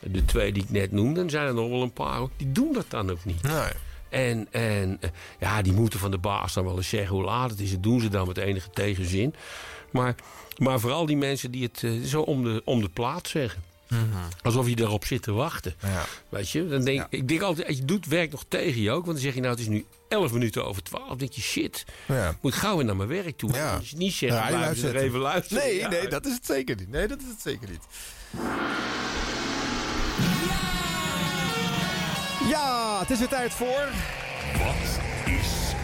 de 0.00 0.24
twee 0.24 0.52
die 0.52 0.62
ik 0.62 0.70
net 0.70 0.92
noemde... 0.92 1.20
en 1.20 1.30
zijn 1.30 1.46
er 1.46 1.54
nog 1.54 1.68
wel 1.68 1.82
een 1.82 1.92
paar, 1.92 2.20
die 2.36 2.52
doen 2.52 2.72
dat 2.72 2.86
dan 2.88 3.10
ook 3.10 3.24
niet. 3.24 3.42
Nee. 3.42 3.70
En, 4.10 4.46
en 4.50 4.96
eh, 5.00 5.10
ja, 5.38 5.62
die 5.62 5.72
moeten 5.72 5.98
van 5.98 6.10
de 6.10 6.18
baas 6.18 6.52
dan 6.52 6.64
wel 6.64 6.76
eens 6.76 6.88
zeggen 6.88 7.14
hoe 7.14 7.24
laat 7.24 7.50
het 7.50 7.60
is. 7.60 7.70
Dat 7.70 7.82
doen 7.82 8.00
ze 8.00 8.08
dan 8.08 8.26
met 8.26 8.36
enige 8.36 8.70
tegenzin. 8.70 9.34
Maar, 9.90 10.14
maar 10.58 10.80
vooral 10.80 11.06
die 11.06 11.16
mensen 11.16 11.50
die 11.50 11.62
het 11.62 11.82
eh, 11.84 11.90
zo 12.04 12.20
om 12.20 12.44
de, 12.44 12.62
om 12.64 12.80
de 12.80 12.88
plaat 12.88 13.28
zeggen. 13.28 13.62
Alsof 14.42 14.68
je 14.68 14.78
erop 14.80 15.04
zit 15.04 15.22
te 15.22 15.32
wachten. 15.32 15.74
Ja. 15.82 16.04
Weet 16.28 16.50
je? 16.50 16.68
Dan 16.68 16.84
denk, 16.84 17.06
Ik 17.10 17.28
denk 17.28 17.40
altijd, 17.40 17.66
als 17.66 17.76
je 17.76 17.84
doet, 17.84 18.06
werkt 18.06 18.32
nog 18.32 18.44
tegen 18.48 18.80
je 18.80 18.90
ook. 18.90 19.04
Want 19.04 19.16
dan 19.16 19.24
zeg 19.24 19.34
je 19.34 19.40
nou, 19.40 19.52
het 19.52 19.60
is 19.62 19.68
nu 19.68 19.84
11 20.08 20.32
minuten 20.32 20.64
over 20.64 20.82
12. 20.82 21.08
Dan 21.08 21.18
denk 21.18 21.32
je, 21.32 21.40
shit, 21.40 21.84
Ja. 22.06 22.36
moet 22.40 22.54
gauw 22.54 22.76
weer 22.76 22.84
naar 22.84 22.96
mijn 22.96 23.08
werk 23.08 23.36
toe. 23.38 23.52
Ja. 23.52 23.76
Als 23.76 23.90
je 23.90 23.96
niet 23.96 24.18
blijf 24.18 24.68
eens 24.68 24.82
er 24.82 24.96
even 24.96 25.18
luisteren. 25.18 25.62
Nee, 25.62 25.76
Ja. 25.76 25.88
nee, 25.88 26.08
dat 26.08 26.26
is 26.26 26.32
het 26.34 26.46
zeker 26.46 26.76
niet. 26.76 26.90
Nee, 26.90 27.08
dat 27.08 27.18
is 27.20 27.28
het 27.28 27.40
zeker 27.42 27.68
niet. 27.70 27.80
Ja, 32.48 32.98
het 33.00 33.10
is 33.10 33.18
weer 33.18 33.28
tijd 33.28 33.52
voor... 33.52 33.88
Wat 34.58 34.74
is 35.26 35.74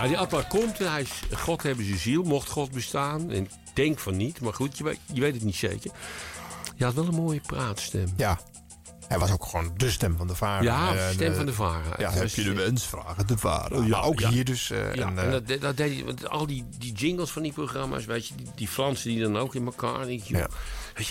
Nou, 0.00 0.12
die 0.12 0.18
Atla 0.20 0.42
komt 0.48 0.80
en 0.80 0.90
hij 0.90 1.00
is, 1.00 1.10
God 1.38 1.62
hebben 1.62 1.84
zijn 1.86 1.98
ziel, 1.98 2.22
mocht 2.22 2.48
God 2.48 2.70
bestaan. 2.70 3.30
En 3.30 3.42
ik 3.44 3.50
denk 3.74 3.98
van 3.98 4.16
niet, 4.16 4.40
maar 4.40 4.54
goed, 4.54 4.78
je 4.78 4.84
weet, 4.84 4.98
je 5.12 5.20
weet 5.20 5.34
het 5.34 5.42
niet 5.42 5.56
zeker. 5.56 5.90
Je 6.76 6.84
had 6.84 6.94
wel 6.94 7.06
een 7.06 7.14
mooie 7.14 7.40
praatstem. 7.40 8.12
Ja. 8.16 8.40
Hij 9.08 9.18
was 9.18 9.30
ook 9.32 9.44
gewoon 9.44 9.72
de 9.76 9.90
stem 9.90 10.16
van 10.16 10.26
de 10.26 10.34
varen. 10.34 10.64
Ja, 10.64 10.94
En, 10.94 11.12
stem 11.12 11.30
eh, 11.30 11.36
van 11.36 11.46
de 11.46 11.52
varen. 11.52 11.94
Ja, 11.98 12.10
heb 12.12 12.28
je 12.28 12.42
de 12.42 12.52
wens, 12.52 12.86
vragen 12.86 13.26
de 13.26 13.38
varen. 13.38 13.82
Ja, 13.82 13.88
maar 13.88 14.04
ook 14.04 14.20
ja. 14.20 14.28
hier 14.28 14.44
dus. 14.44 14.70
eh, 14.70 14.94
Ja, 14.94 15.06
en, 15.06 15.18
en 15.18 15.24
eh, 15.26 15.30
dat, 15.30 15.46
de- 15.48 15.58
dat 15.58 15.76
deed 15.76 15.94
hij, 15.94 16.04
want 16.04 16.28
al 16.28 16.46
die, 16.46 16.64
die 16.78 16.92
jingles 16.92 17.30
van 17.30 17.42
die 17.42 17.52
programma's, 17.52 18.04
weet 18.04 18.26
je, 18.26 18.34
die, 18.34 18.46
die 18.54 18.68
Fransen 18.68 19.10
die 19.10 19.20
dan 19.22 19.38
ook 19.38 19.54
in 19.54 19.64
elkaar. 19.64 20.06
Weet 20.06 20.26
je, 20.28 20.46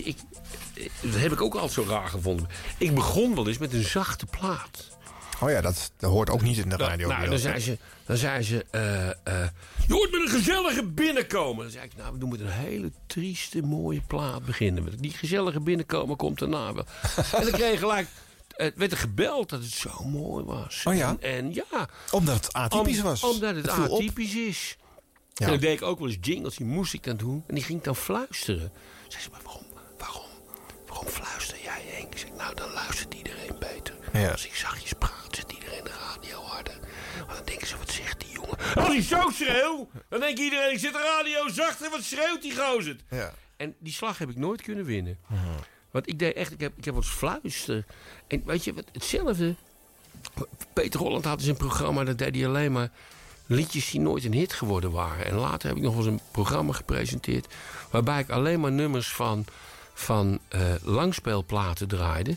ik- 0.03 0.17
dat 1.01 1.21
heb 1.21 1.31
ik 1.31 1.41
ook 1.41 1.53
altijd 1.53 1.71
zo 1.71 1.85
raar 1.87 2.07
gevonden. 2.07 2.47
Ik 2.77 2.95
begon 2.95 3.35
wel 3.35 3.47
eens 3.47 3.57
met 3.57 3.73
een 3.73 3.83
zachte 3.83 4.25
plaat. 4.25 4.97
Oh 5.41 5.49
ja, 5.49 5.61
dat, 5.61 5.91
dat 5.97 6.11
hoort 6.11 6.29
ook 6.29 6.41
niet 6.41 6.57
in 6.57 6.69
de 6.69 6.75
radio. 6.75 7.07
Nou, 7.07 7.29
dan 7.29 7.39
zei 7.39 7.59
ze, 7.59 7.77
dan 8.05 8.17
zei 8.17 8.43
ze 8.43 8.65
eh, 8.71 9.09
eh, 9.09 9.49
je 9.87 9.93
hoort 9.93 10.11
met 10.11 10.21
een 10.21 10.29
gezellige 10.29 10.83
binnenkomen. 10.85 11.63
Dan 11.63 11.71
zei 11.71 11.85
ik, 11.85 11.91
nou, 11.97 12.13
we 12.13 12.17
doen 12.17 12.29
met 12.29 12.39
een 12.39 12.47
hele 12.49 12.91
trieste, 13.07 13.61
mooie 13.61 14.01
plaat 14.01 14.45
beginnen. 14.45 14.97
Die 14.97 15.11
gezellige 15.11 15.59
binnenkomen 15.59 16.15
komt 16.15 16.39
daarna 16.39 16.73
wel. 16.73 16.85
en 17.37 17.43
dan 17.43 17.51
kreeg 17.51 17.71
je 17.71 17.77
gelijk, 17.77 18.07
het 18.55 18.73
werd 18.75 18.91
er 18.91 18.97
gebeld 18.97 19.49
dat 19.49 19.61
het 19.61 19.71
zo 19.71 20.03
mooi 20.03 20.43
was. 20.45 20.83
Oh 20.87 20.95
ja? 20.95 21.15
En, 21.19 21.29
en 21.31 21.53
ja. 21.53 21.87
Omdat 22.11 22.35
het 22.35 22.53
atypisch 22.53 22.97
Om- 22.97 23.03
was. 23.03 23.23
Omdat 23.23 23.55
het, 23.55 23.65
Het 23.65 23.73
viel 23.75 23.87
op. 23.87 23.99
atypisch 23.99 24.35
is. 24.35 24.77
Ja. 25.33 25.45
En 25.45 25.51
dan 25.51 25.59
deed 25.61 25.73
ik 25.73 25.81
ook 25.81 25.99
wel 25.99 26.07
eens 26.07 26.17
jingles, 26.21 26.55
die 26.55 26.65
moest 26.65 26.93
ik 26.93 27.03
dan 27.03 27.17
doen. 27.17 27.43
En 27.47 27.55
die 27.55 27.63
ging 27.63 27.77
ik 27.77 27.83
dan 27.83 27.95
fluisteren. 27.95 28.71
Zei 29.07 29.23
ze, 29.23 29.29
maar 29.31 29.41
waarom, 29.43 29.63
waarom, 29.97 30.25
waarom 30.87 31.07
fluister 31.07 31.57
jij 31.63 31.81
Henk? 31.85 32.13
Ik 32.13 32.17
zeg, 32.19 32.29
nou, 32.37 32.55
dan 32.55 32.71
luistert 32.71 33.13
iedereen 33.13 33.55
beter. 33.59 33.95
Ja. 34.13 34.31
Als 34.31 34.45
ik 34.45 34.55
zachtjes 34.55 34.93
praat, 34.93 35.27
zet 35.35 35.51
iedereen 35.51 35.83
de 35.83 35.91
radio 36.13 36.41
harder. 36.41 36.79
Want 37.17 37.37
dan 37.37 37.45
denken 37.45 37.67
ze, 37.67 37.77
wat 37.77 37.91
zegt 37.91 38.19
die 38.19 38.31
jongen? 38.31 38.48
Als 38.75 38.95
ik 38.95 39.03
zo 39.03 39.29
schreeuw, 39.29 39.89
dan 40.09 40.19
denkt 40.19 40.39
iedereen, 40.39 40.71
ik 40.71 40.79
zet 40.79 40.93
de 40.93 41.19
radio 41.19 41.47
zachter. 41.53 41.89
Wat 41.89 42.03
schreeuwt 42.03 42.41
die 42.41 42.55
gozer? 42.55 42.95
Ja. 43.09 43.33
En 43.57 43.75
die 43.79 43.93
slag 43.93 44.17
heb 44.17 44.29
ik 44.29 44.35
nooit 44.35 44.61
kunnen 44.61 44.85
winnen. 44.85 45.17
Want 45.91 46.07
ik 46.07 46.19
deed 46.19 46.35
echt, 46.35 46.51
ik 46.51 46.59
heb, 46.59 46.77
ik 46.77 46.85
heb 46.85 46.93
wat 46.93 47.05
fluister. 47.05 47.85
En 48.27 48.41
weet 48.45 48.63
je, 48.63 48.73
wat, 48.73 48.85
hetzelfde. 48.91 49.55
Peter 50.73 50.99
Holland 50.99 51.25
had 51.25 51.39
eens 51.39 51.47
een 51.47 51.57
programma, 51.57 52.03
dat 52.03 52.17
deed 52.17 52.35
hij 52.35 52.47
alleen 52.47 52.71
maar 52.71 52.91
liedjes 53.45 53.91
die 53.91 53.99
nooit 53.99 54.25
een 54.25 54.33
hit 54.33 54.53
geworden 54.53 54.91
waren. 54.91 55.25
En 55.25 55.35
later 55.35 55.67
heb 55.67 55.77
ik 55.77 55.83
nog 55.83 55.95
eens 55.95 56.05
een 56.05 56.21
programma 56.31 56.73
gepresenteerd... 56.73 57.53
waarbij 57.91 58.19
ik 58.19 58.29
alleen 58.29 58.59
maar 58.59 58.71
nummers 58.71 59.07
van, 59.07 59.45
van 59.93 60.39
eh, 60.47 60.73
langspeelplaten 60.83 61.87
draaide... 61.87 62.35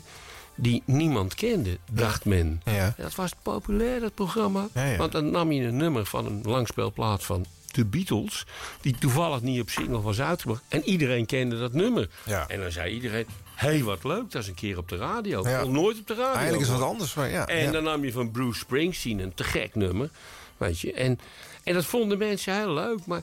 die 0.55 0.83
niemand 0.85 1.35
kende, 1.35 1.77
dacht 1.91 2.25
men. 2.25 2.61
Ja. 2.65 2.93
Dat 2.97 3.15
was 3.15 3.31
populair, 3.41 3.99
dat 3.99 4.13
programma. 4.13 4.67
Ja. 4.73 4.97
Want 4.97 5.11
dan 5.11 5.31
nam 5.31 5.51
je 5.51 5.63
een 5.63 5.77
nummer 5.77 6.05
van 6.05 6.25
een 6.25 6.41
langspeelplaat 6.43 7.23
van 7.23 7.45
de 7.71 7.85
Beatles... 7.85 8.45
die 8.81 8.95
toevallig 8.97 9.41
niet 9.41 9.61
op 9.61 9.69
single 9.69 10.01
was 10.01 10.21
uitgebracht. 10.21 10.63
En 10.67 10.83
iedereen 10.83 11.25
kende 11.25 11.59
dat 11.59 11.73
nummer. 11.73 12.09
Ja. 12.25 12.47
En 12.47 12.61
dan 12.61 12.71
zei 12.71 12.93
iedereen... 12.93 13.25
Hé, 13.55 13.67
hey, 13.67 13.83
wat 13.83 14.03
leuk, 14.03 14.31
dat 14.31 14.41
is 14.41 14.47
een 14.47 14.53
keer 14.53 14.77
op 14.77 14.89
de 14.89 14.95
radio. 14.95 15.41
Nog 15.41 15.71
nooit 15.71 15.99
op 15.99 16.07
de 16.07 16.13
radio. 16.13 16.33
Eigenlijk 16.33 16.61
is 16.61 16.69
het 16.69 16.79
wat 16.79 16.87
anders. 16.87 17.13
Maar 17.13 17.29
ja, 17.29 17.47
En 17.47 17.71
dan 17.71 17.83
nam 17.83 18.05
je 18.05 18.11
van 18.11 18.31
Bruce 18.31 18.59
Springsteen 18.59 19.19
een 19.19 19.33
te 19.33 19.43
gek 19.43 19.75
nummer. 19.75 20.09
Weet 20.57 20.79
je. 20.79 20.93
En, 20.93 21.19
en 21.63 21.73
dat 21.73 21.85
vonden 21.85 22.17
mensen 22.17 22.57
heel 22.57 22.73
leuk. 22.73 23.05
Maar 23.05 23.21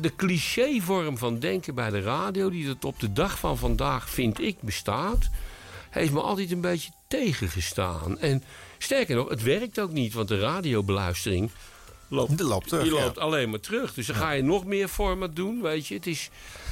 de 0.00 0.14
clichévorm 0.16 1.18
van 1.18 1.38
denken 1.38 1.74
bij 1.74 1.90
de 1.90 2.00
radio... 2.00 2.50
die 2.50 2.68
het 2.68 2.84
op 2.84 3.00
de 3.00 3.12
dag 3.12 3.38
van 3.38 3.58
vandaag, 3.58 4.10
vind 4.10 4.40
ik, 4.40 4.60
bestaat... 4.60 5.28
heeft 5.90 6.12
me 6.12 6.20
altijd 6.20 6.50
een 6.50 6.60
beetje 6.60 6.90
tegengestaan. 7.08 8.18
En 8.18 8.42
sterker 8.78 9.16
nog, 9.16 9.28
het 9.28 9.42
werkt 9.42 9.80
ook 9.80 9.92
niet. 9.92 10.12
Want 10.12 10.28
de 10.28 10.38
radiobeluistering 10.38 11.50
loopt, 12.08 12.38
Die 12.38 12.46
loopt 12.46 12.68
terug, 12.68 12.82
die 12.82 12.94
ja. 12.94 13.00
loopt 13.00 13.18
alleen 13.18 13.50
maar 13.50 13.60
terug. 13.60 13.94
Dus 13.94 14.06
dan 14.06 14.16
ga 14.16 14.30
je 14.30 14.42
nog 14.42 14.64
meer 14.64 14.88
format 14.88 15.36
doen, 15.36 15.62
weet 15.62 15.86
je. 15.86 15.94
Het, 15.94 16.06
is, 16.06 16.30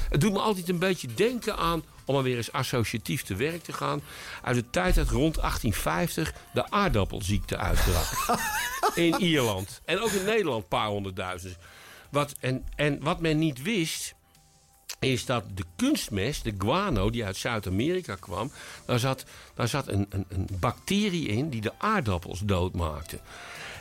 het 0.09 0.21
doet 0.21 0.33
me 0.33 0.39
altijd 0.39 0.69
een 0.69 0.79
beetje 0.79 1.13
denken 1.13 1.57
aan... 1.57 1.83
om 2.05 2.13
maar 2.13 2.23
weer 2.23 2.37
eens 2.37 2.51
associatief 2.51 3.23
te 3.23 3.35
werk 3.35 3.63
te 3.63 3.73
gaan... 3.73 4.01
uit 4.43 4.55
de 4.55 4.69
tijd 4.69 4.95
dat 4.95 5.09
rond 5.09 5.35
1850 5.35 6.33
de 6.53 6.69
aardappelziekte 6.71 7.57
uitbrak. 7.57 8.37
in 8.95 9.15
Ierland. 9.19 9.81
En 9.85 9.99
ook 9.99 10.11
in 10.11 10.25
Nederland 10.25 10.61
een 10.61 10.67
paar 10.67 10.87
honderdduizend. 10.87 11.57
Wat, 12.09 12.35
en, 12.39 12.65
en 12.75 12.99
wat 13.01 13.19
men 13.19 13.37
niet 13.37 13.61
wist 13.61 14.15
is 14.99 15.25
dat 15.25 15.43
de 15.53 15.63
kunstmest, 15.75 16.43
de 16.43 16.53
guano, 16.57 17.09
die 17.09 17.25
uit 17.25 17.37
Zuid-Amerika 17.37 18.15
kwam... 18.15 18.51
daar 18.85 18.99
zat, 18.99 19.25
daar 19.55 19.67
zat 19.67 19.87
een, 19.87 20.05
een, 20.09 20.25
een 20.29 20.47
bacterie 20.59 21.27
in 21.27 21.49
die 21.49 21.61
de 21.61 21.71
aardappels 21.77 22.39
doodmaakte. 22.39 23.19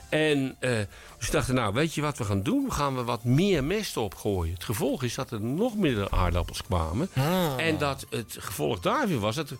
En 0.09 0.57
eh 0.59 0.79
ze 1.19 1.31
dachten, 1.31 1.55
nou, 1.55 1.75
weet 1.75 1.95
je 1.95 2.01
wat 2.01 2.19
we 2.19 2.25
gaan 2.25 2.43
doen? 2.43 2.65
We 2.65 2.71
gaan 2.71 2.97
we 2.97 3.03
wat 3.03 3.25
meer 3.25 3.65
mest 3.65 3.97
opgooien. 3.97 4.55
Het 4.55 4.65
gevolg 4.65 5.03
is 5.03 5.15
dat 5.15 5.31
er 5.31 5.41
nog 5.41 5.77
meer 5.77 6.11
aardappels 6.11 6.63
kwamen. 6.63 7.09
En 7.57 7.79
dat 7.79 8.07
het 8.11 8.37
gevolg 8.39 8.81
daarvan 8.81 9.19
was 9.19 9.35
dat 9.35 9.51
er 9.51 9.57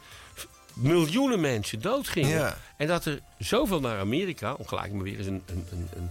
miljoenen 0.73 1.41
mensen 1.41 1.81
doodgingen. 1.81 2.31
Ja. 2.31 2.57
En 2.77 2.87
dat 2.87 3.05
er 3.05 3.21
zoveel 3.39 3.81
naar 3.81 3.99
Amerika, 3.99 4.55
om 4.55 4.67
gelijk 4.67 4.93
maar 4.93 5.03
weer 5.03 5.19
eens 5.19 5.27
een, 5.27 5.43
een, 5.47 5.67
een, 5.71 5.89
een, 5.97 6.11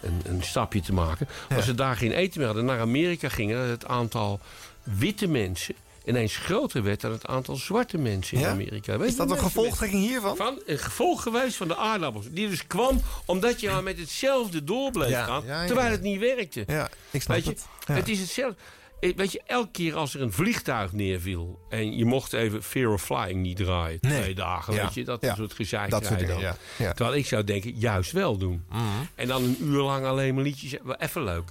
een, 0.00 0.20
een 0.24 0.42
stapje 0.42 0.80
te 0.80 0.92
maken... 0.92 1.28
als 1.56 1.64
ze 1.64 1.74
daar 1.74 1.96
geen 1.96 2.12
eten 2.12 2.38
meer 2.38 2.46
hadden, 2.46 2.64
naar 2.64 2.80
Amerika 2.80 3.28
gingen... 3.28 3.58
dat 3.60 3.68
het 3.68 3.86
aantal 3.86 4.40
witte 4.84 5.26
mensen 5.28 5.74
ineens 6.04 6.36
groter 6.36 6.82
werd 6.82 7.00
dan 7.00 7.12
het 7.12 7.26
aantal 7.26 7.56
zwarte 7.56 7.98
mensen 7.98 8.36
in 8.36 8.42
Ja? 8.42 8.50
Amerika. 8.50 8.98
Weet 8.98 9.06
Is 9.06 9.12
je 9.12 9.18
dat 9.18 9.30
een 9.30 9.38
gevolgtrekking 9.38 10.02
hiervan? 10.02 10.36
Van 10.36 10.62
een 10.66 10.78
gevolg 10.78 11.22
geweest 11.22 11.56
van 11.56 11.68
de 11.68 11.76
aardappels. 11.76 12.26
Die 12.30 12.48
dus 12.48 12.66
kwam 12.66 13.00
omdat 13.26 13.60
je 13.60 13.68
maar 13.70 13.82
met 13.82 13.98
hetzelfde 13.98 14.64
door 14.64 14.90
bleef 14.90 15.10
Ja, 15.10 15.24
gaan. 15.24 15.42
ja, 15.46 15.66
terwijl 15.66 15.90
het 15.90 16.02
niet 16.02 16.20
werkte. 16.20 16.64
Ja, 16.66 16.88
ik 17.10 17.22
snap 17.22 17.36
Weet 17.36 17.44
je, 17.44 17.50
het. 17.50 17.66
Ja. 17.86 17.94
het 17.94 18.08
is 18.08 18.20
hetzelfde. 18.20 18.56
Eh, 19.00 19.16
Weet 19.16 19.32
je, 19.32 19.42
elke 19.46 19.70
keer 19.70 19.94
als 19.96 20.14
er 20.14 20.22
een 20.22 20.32
vliegtuig 20.32 20.92
neerviel... 20.92 21.58
en 21.68 21.96
je 21.96 22.04
mocht 22.04 22.32
even 22.32 22.62
Fear 22.62 22.92
of 22.92 23.02
Flying 23.02 23.42
niet 23.42 23.56
draaien, 23.56 23.98
Nee. 24.00 24.20
twee 24.20 24.34
dagen, 24.34 24.74
weet 24.74 24.94
je, 24.94 25.04
dat 25.04 25.32
soort 25.36 25.52
gezeik 25.52 25.90
Dat 25.90 26.06
soort 26.06 26.18
dingen. 26.18 26.56
Terwijl 26.76 27.14
ik 27.14 27.26
zou 27.26 27.44
denken, 27.44 27.70
juist 27.78 28.12
wel 28.12 28.36
doen. 28.36 28.64
Mhm. 28.70 28.80
En 29.14 29.28
dan 29.28 29.42
een 29.44 29.56
uur 29.60 29.82
lang 29.82 30.06
alleen 30.06 30.34
maar 30.34 30.44
liedjes, 30.44 30.74
even 30.98 31.24
leuk. 31.24 31.48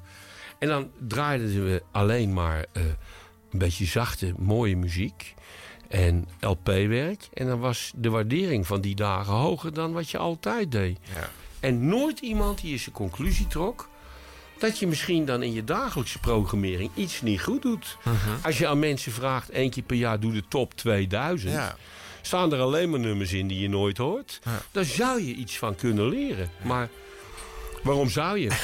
En 0.59 0.67
dan 0.67 0.91
draaiden 1.07 1.63
we 1.65 1.83
alleen 1.91 2.33
maar 2.33 2.65
eh, 2.71 2.83
een 3.53 3.59
beetje 3.59 3.85
zachte, 3.85 4.33
mooie 4.37 4.75
muziek... 4.75 5.33
en 5.87 6.27
LP-werk. 6.39 7.27
En 7.33 7.47
dan 7.47 7.59
was 7.59 7.91
de 7.95 8.09
waardering 8.09 8.67
van 8.67 8.81
die 8.81 8.95
dagen 8.95 9.33
hoger 9.33 9.73
dan 9.73 9.91
wat 9.91 10.09
je 10.09 10.17
altijd 10.17 10.71
deed. 10.71 10.97
Ja. 11.15 11.29
En 11.59 11.87
nooit 11.87 12.19
iemand 12.19 12.61
die 12.61 12.71
eens 12.71 12.85
een 12.85 12.93
conclusie 12.93 13.47
trok... 13.47 13.89
dat 14.59 14.79
je 14.79 14.87
misschien 14.87 15.25
dan 15.25 15.43
in 15.43 15.53
je 15.53 15.63
dagelijkse 15.63 16.19
programmering 16.19 16.91
iets 16.95 17.21
niet 17.21 17.41
goed 17.41 17.61
doet. 17.61 17.97
Mhm. 18.03 18.15
Als 18.41 18.57
je 18.57 18.67
aan 18.67 18.79
mensen 18.79 19.11
vraagt, 19.11 19.49
één 19.49 19.69
keer 19.69 19.83
per 19.83 19.97
jaar 19.97 20.19
doe 20.19 20.31
de 20.31 20.43
top 20.47 20.73
2000... 20.73 21.53
Ja. 21.53 21.75
staan 22.21 22.53
er 22.53 22.59
alleen 22.59 22.89
maar 22.89 22.99
nummers 22.99 23.33
in 23.33 23.47
die 23.47 23.59
je 23.59 23.69
nooit 23.69 23.97
hoort... 23.97 24.39
Ja. 24.43 24.61
daar 24.71 24.85
zou 24.85 25.21
je 25.21 25.33
iets 25.33 25.57
van 25.57 25.75
kunnen 25.75 26.09
leren. 26.09 26.49
Maar 26.63 26.89
waarom 27.83 28.09
zou 28.09 28.39
je? 28.39 28.49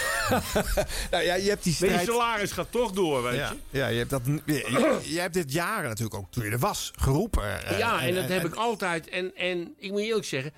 Nou 1.11 1.23
ja, 1.23 1.33
je 1.35 1.49
hebt 1.49 1.64
die 1.64 1.75
Maar 1.80 1.89
je 1.89 1.95
strijd... 1.98 2.07
salaris 2.07 2.51
gaat 2.51 2.72
toch 2.72 2.91
door, 2.91 3.23
weet 3.23 3.35
Ja, 3.35 3.53
je? 3.69 3.77
ja 3.80 3.88
je, 3.88 3.98
hebt 3.98 4.09
dat, 4.09 4.22
je, 5.03 5.19
hebt 5.19 5.33
dit 5.33 5.51
jaren 5.53 5.89
natuurlijk 5.89 6.17
ook 6.17 6.31
toen 6.31 6.43
je 6.43 6.49
er 6.51 6.59
was 6.59 6.91
geroepen. 6.95 7.65
eh, 7.65 7.77
Ja, 7.77 8.01
en 8.01 8.15
dat 8.15 8.27
heb 8.30 8.45
ik 8.45 8.53
altijd. 8.56 9.09
En, 9.09 9.35
en 9.35 9.73
ik 9.77 9.91
moet 9.91 9.99
je 9.99 10.06
eerlijk 10.06 10.25
zeggen. 10.25 10.51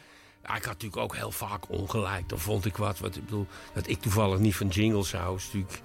Ja, 0.43 0.56
ik 0.56 0.64
had 0.64 0.73
natuurlijk 0.73 1.01
ook 1.01 1.15
heel 1.15 1.31
vaak 1.31 1.69
ongelijk. 1.69 2.30
Dan 2.30 2.40
vond 2.40 2.65
ik 2.65 2.77
wat. 2.77 2.99
wat 2.99 3.15
ik 3.15 3.25
bedoel, 3.25 3.48
dat 3.73 3.88
ik 3.88 4.01
toevallig 4.01 4.40
niet 4.40 4.56
van 4.56 4.67
jingles 4.67 5.11
hou. 5.11 5.35
natuurlijk. 5.45 5.80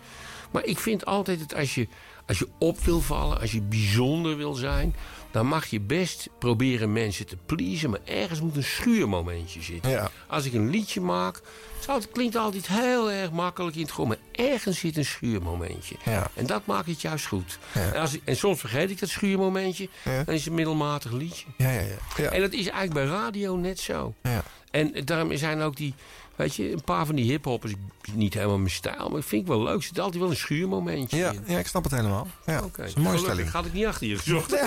Maar 0.50 0.64
ik 0.64 0.78
vind 0.78 1.04
altijd 1.04 1.38
dat 1.38 1.54
als 1.54 1.74
je, 1.74 1.88
als 2.26 2.38
je 2.38 2.48
op 2.58 2.80
wil 2.80 3.00
vallen, 3.00 3.40
als 3.40 3.52
je 3.52 3.60
bijzonder 3.62 4.36
wil 4.36 4.54
zijn, 4.54 4.94
dan 5.36 5.46
mag 5.46 5.66
je 5.66 5.80
best 5.80 6.28
proberen 6.38 6.92
mensen 6.92 7.26
te 7.26 7.36
pleasen. 7.46 7.90
Maar 7.90 8.00
ergens 8.04 8.40
moet 8.40 8.56
een 8.56 8.64
schuurmomentje 8.64 9.62
zitten. 9.62 9.90
Ja. 9.90 10.10
Als 10.26 10.44
ik 10.44 10.52
een 10.52 10.70
liedje 10.70 11.00
maak, 11.00 11.40
het 11.86 12.10
klinkt 12.10 12.36
altijd 12.36 12.66
heel 12.66 13.10
erg 13.10 13.30
makkelijk 13.30 13.76
in 13.76 13.82
het 13.82 13.92
gewoon. 13.92 14.08
Maar 14.08 14.18
ergens 14.32 14.78
zit 14.78 14.96
een 14.96 15.04
schuurmomentje. 15.04 15.96
Ja. 16.04 16.30
En 16.34 16.46
dat 16.46 16.66
maakt 16.66 16.86
het 16.86 17.00
juist 17.00 17.26
goed. 17.26 17.58
Ja. 17.74 17.92
En, 17.92 18.00
als 18.00 18.14
ik, 18.14 18.20
en 18.24 18.36
soms 18.36 18.60
vergeet 18.60 18.90
ik 18.90 19.00
dat 19.00 19.08
schuurmomentje. 19.08 19.88
Dan 20.04 20.34
is 20.34 20.40
het 20.40 20.46
een 20.46 20.54
middelmatig 20.54 21.12
liedje. 21.12 21.46
Ja, 21.56 21.70
ja, 21.70 21.80
ja. 21.80 21.96
ja. 22.16 22.30
En 22.30 22.40
dat 22.40 22.52
is 22.52 22.68
eigenlijk 22.68 22.92
bij 22.92 23.04
radio 23.04 23.56
net 23.56 23.80
zo. 23.80 24.14
ja. 24.22 24.42
En 24.70 25.04
daarom 25.04 25.36
zijn 25.36 25.60
ook 25.60 25.76
die 25.76 25.94
Weet 26.36 26.54
je, 26.54 26.72
een 26.72 26.84
paar 26.84 27.06
van 27.06 27.14
die 27.14 27.30
hiphoppers, 27.30 27.72
niet 28.12 28.34
helemaal 28.34 28.58
mijn 28.58 28.70
stijl, 28.70 29.08
maar 29.08 29.18
ik 29.18 29.24
vind 29.26 29.42
ik 29.42 29.48
wel 29.48 29.62
leuk. 29.62 29.76
Er 29.76 29.82
zit 29.82 29.98
altijd 29.98 30.20
wel 30.22 30.30
een 30.30 30.36
schuurmomentje 30.36 31.16
Ja, 31.16 31.30
in. 31.30 31.42
ja, 31.46 31.58
ik 31.58 31.66
snap 31.66 31.82
het 31.84 31.92
helemaal. 31.92 32.26
Ja, 32.46 32.58
Oké, 32.62 32.76
dat 32.76 32.86
is 32.86 32.94
een 32.94 33.02
mooie 33.02 33.16
gelukkig 33.18 33.34
stelling. 33.34 33.50
had 33.52 33.66
ik 33.66 33.72
niet 33.72 33.86
achter 33.86 34.06
je 34.06 34.16
gezocht. 34.18 34.54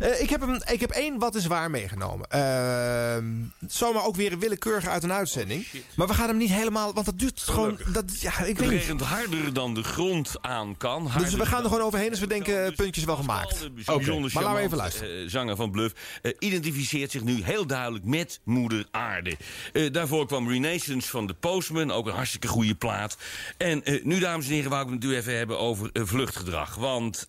Eh, 0.00 0.20
ik, 0.20 0.30
heb 0.30 0.40
een, 0.42 0.62
ik 0.72 0.80
heb 0.80 0.90
één 0.90 1.18
wat 1.18 1.34
is 1.34 1.46
waar 1.46 1.70
meegenomen. 1.70 2.30
Ehm 2.30 3.24
zomaar 3.68 4.04
ook 4.04 4.16
weer 4.16 4.38
willekeurig 4.38 4.86
uit 4.86 5.02
een 5.02 5.12
uitzending. 5.12 5.66
maar 5.96 6.06
we 6.06 6.14
gaan 6.14 6.28
hem 6.28 6.36
niet 6.36 6.50
helemaal, 6.50 6.92
want 6.94 7.06
dat 7.06 7.18
duurt 7.18 7.40
gewoon... 7.40 7.78
Dat, 7.92 8.20
ja, 8.20 8.30
ik 8.40 8.46
Het 8.46 8.58
weet 8.58 8.70
niet. 8.70 8.78
regent 8.78 9.00
harder 9.00 9.52
dan 9.52 9.74
de 9.74 9.82
grond 9.82 10.34
aan 10.40 10.76
kan. 10.76 11.10
Dus 11.18 11.34
we 11.34 11.46
gaan 11.46 11.62
er 11.62 11.68
gewoon 11.68 11.84
overheen 11.84 12.10
als 12.10 12.20
we 12.20 12.26
denken 12.26 12.74
puntjes 12.74 13.04
wel 13.04 13.16
gemaakt. 13.16 13.60
Een 13.62 13.94
Oké, 13.94 14.18
maar 14.18 14.30
laten 14.42 14.54
we 14.54 14.60
even 14.60 14.76
luisteren. 14.76 15.22
eh, 15.24 15.30
zanger 15.30 15.56
van 15.56 15.70
Bluff 15.70 15.94
eh, 16.22 16.32
identificeert 16.38 17.10
zich 17.10 17.22
nu 17.22 17.42
heel 17.44 17.66
duidelijk 17.66 18.04
met 18.04 18.40
moeder 18.44 18.86
aarde. 18.90 19.25
Eh, 19.72 19.92
daarvoor 19.92 20.26
kwam 20.26 20.48
Renaissance 20.48 21.08
van 21.08 21.26
de 21.26 21.34
Postman, 21.34 21.90
ook 21.90 22.06
een 22.06 22.14
hartstikke 22.14 22.48
goede 22.48 22.74
plaat. 22.74 23.16
En 23.56 23.84
eh, 23.84 24.04
nu, 24.04 24.18
dames 24.18 24.46
en 24.46 24.52
heren, 24.52 24.70
wou 24.70 24.86
ik 24.86 24.92
het 24.92 25.04
u 25.04 25.16
even 25.16 25.36
hebben 25.36 25.58
over 25.58 25.90
eh, 25.92 26.02
vluchtgedrag. 26.04 26.74
Want, 26.74 27.28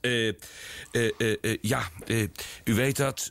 ja, 1.62 1.90
u 2.64 2.74
weet 2.74 2.98
dat, 2.98 3.30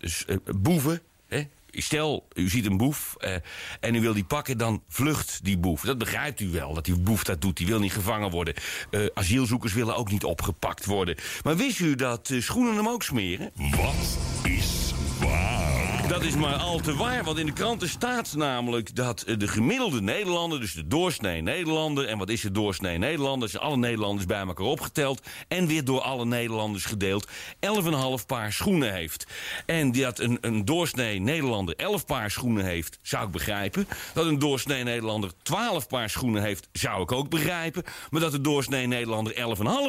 boeven... 0.56 1.02
Hè? 1.28 1.46
Stel, 1.82 2.28
u 2.34 2.48
ziet 2.48 2.66
een 2.66 2.76
boef 2.76 3.14
eh, 3.18 3.34
en 3.80 3.94
u 3.94 4.00
wil 4.00 4.12
die 4.12 4.24
pakken, 4.24 4.58
dan 4.58 4.82
vlucht 4.88 5.40
die 5.42 5.58
boef. 5.58 5.80
Dat 5.80 5.98
begrijpt 5.98 6.40
u 6.40 6.48
wel, 6.48 6.74
dat 6.74 6.84
die 6.84 6.98
boef 6.98 7.24
dat 7.24 7.40
doet. 7.40 7.56
Die 7.56 7.66
wil 7.66 7.78
niet 7.78 7.92
gevangen 7.92 8.30
worden. 8.30 8.54
Eh, 8.90 9.00
asielzoekers 9.14 9.72
willen 9.72 9.96
ook 9.96 10.10
niet 10.10 10.24
opgepakt 10.24 10.84
worden. 10.84 11.16
Maar 11.42 11.56
wist 11.56 11.78
u 11.78 11.94
dat 11.94 12.32
schoenen 12.38 12.76
hem 12.76 12.88
ook 12.88 13.02
smeren? 13.02 13.50
Wat 13.54 14.18
is 14.42 14.94
waar? 15.20 15.95
Dat 16.08 16.24
is 16.24 16.36
maar 16.36 16.56
al 16.56 16.80
te 16.80 16.94
waar, 16.96 17.24
want 17.24 17.38
in 17.38 17.46
de 17.46 17.52
kranten 17.52 17.88
staat 17.88 18.34
namelijk 18.34 18.94
dat 18.94 19.22
eh, 19.22 19.38
de 19.38 19.48
gemiddelde 19.48 20.02
Nederlander, 20.02 20.60
dus 20.60 20.72
de 20.72 20.86
doorsnee 20.86 21.42
Nederlander, 21.42 22.06
en 22.06 22.18
wat 22.18 22.28
is 22.28 22.40
de 22.40 22.50
doorsnee 22.50 22.98
Nederlander? 22.98 23.48
Is 23.48 23.58
alle 23.58 23.76
Nederlanders 23.76 24.26
bij 24.26 24.40
elkaar 24.40 24.66
opgeteld 24.66 25.22
en 25.48 25.66
weer 25.66 25.84
door 25.84 26.00
alle 26.00 26.24
Nederlanders 26.24 26.84
gedeeld, 26.84 27.28
11,5 27.28 28.26
paar 28.26 28.52
schoenen 28.52 28.92
heeft. 28.92 29.26
En 29.66 29.92
dat 29.92 30.18
een, 30.18 30.38
een 30.40 30.64
doorsnee 30.64 31.20
Nederlander 31.20 31.76
11 31.76 32.04
paar 32.06 32.30
schoenen 32.30 32.64
heeft, 32.64 32.98
zou 33.02 33.26
ik 33.26 33.32
begrijpen. 33.32 33.88
Dat 34.14 34.26
een 34.26 34.38
doorsnee 34.38 34.82
Nederlander 34.82 35.30
12 35.42 35.86
paar 35.86 36.10
schoenen 36.10 36.42
heeft, 36.42 36.68
zou 36.72 37.02
ik 37.02 37.12
ook 37.12 37.28
begrijpen. 37.28 37.82
Maar 38.10 38.20
dat 38.20 38.32
de 38.32 38.40
doorsnee 38.40 38.86
Nederlander 38.86 39.34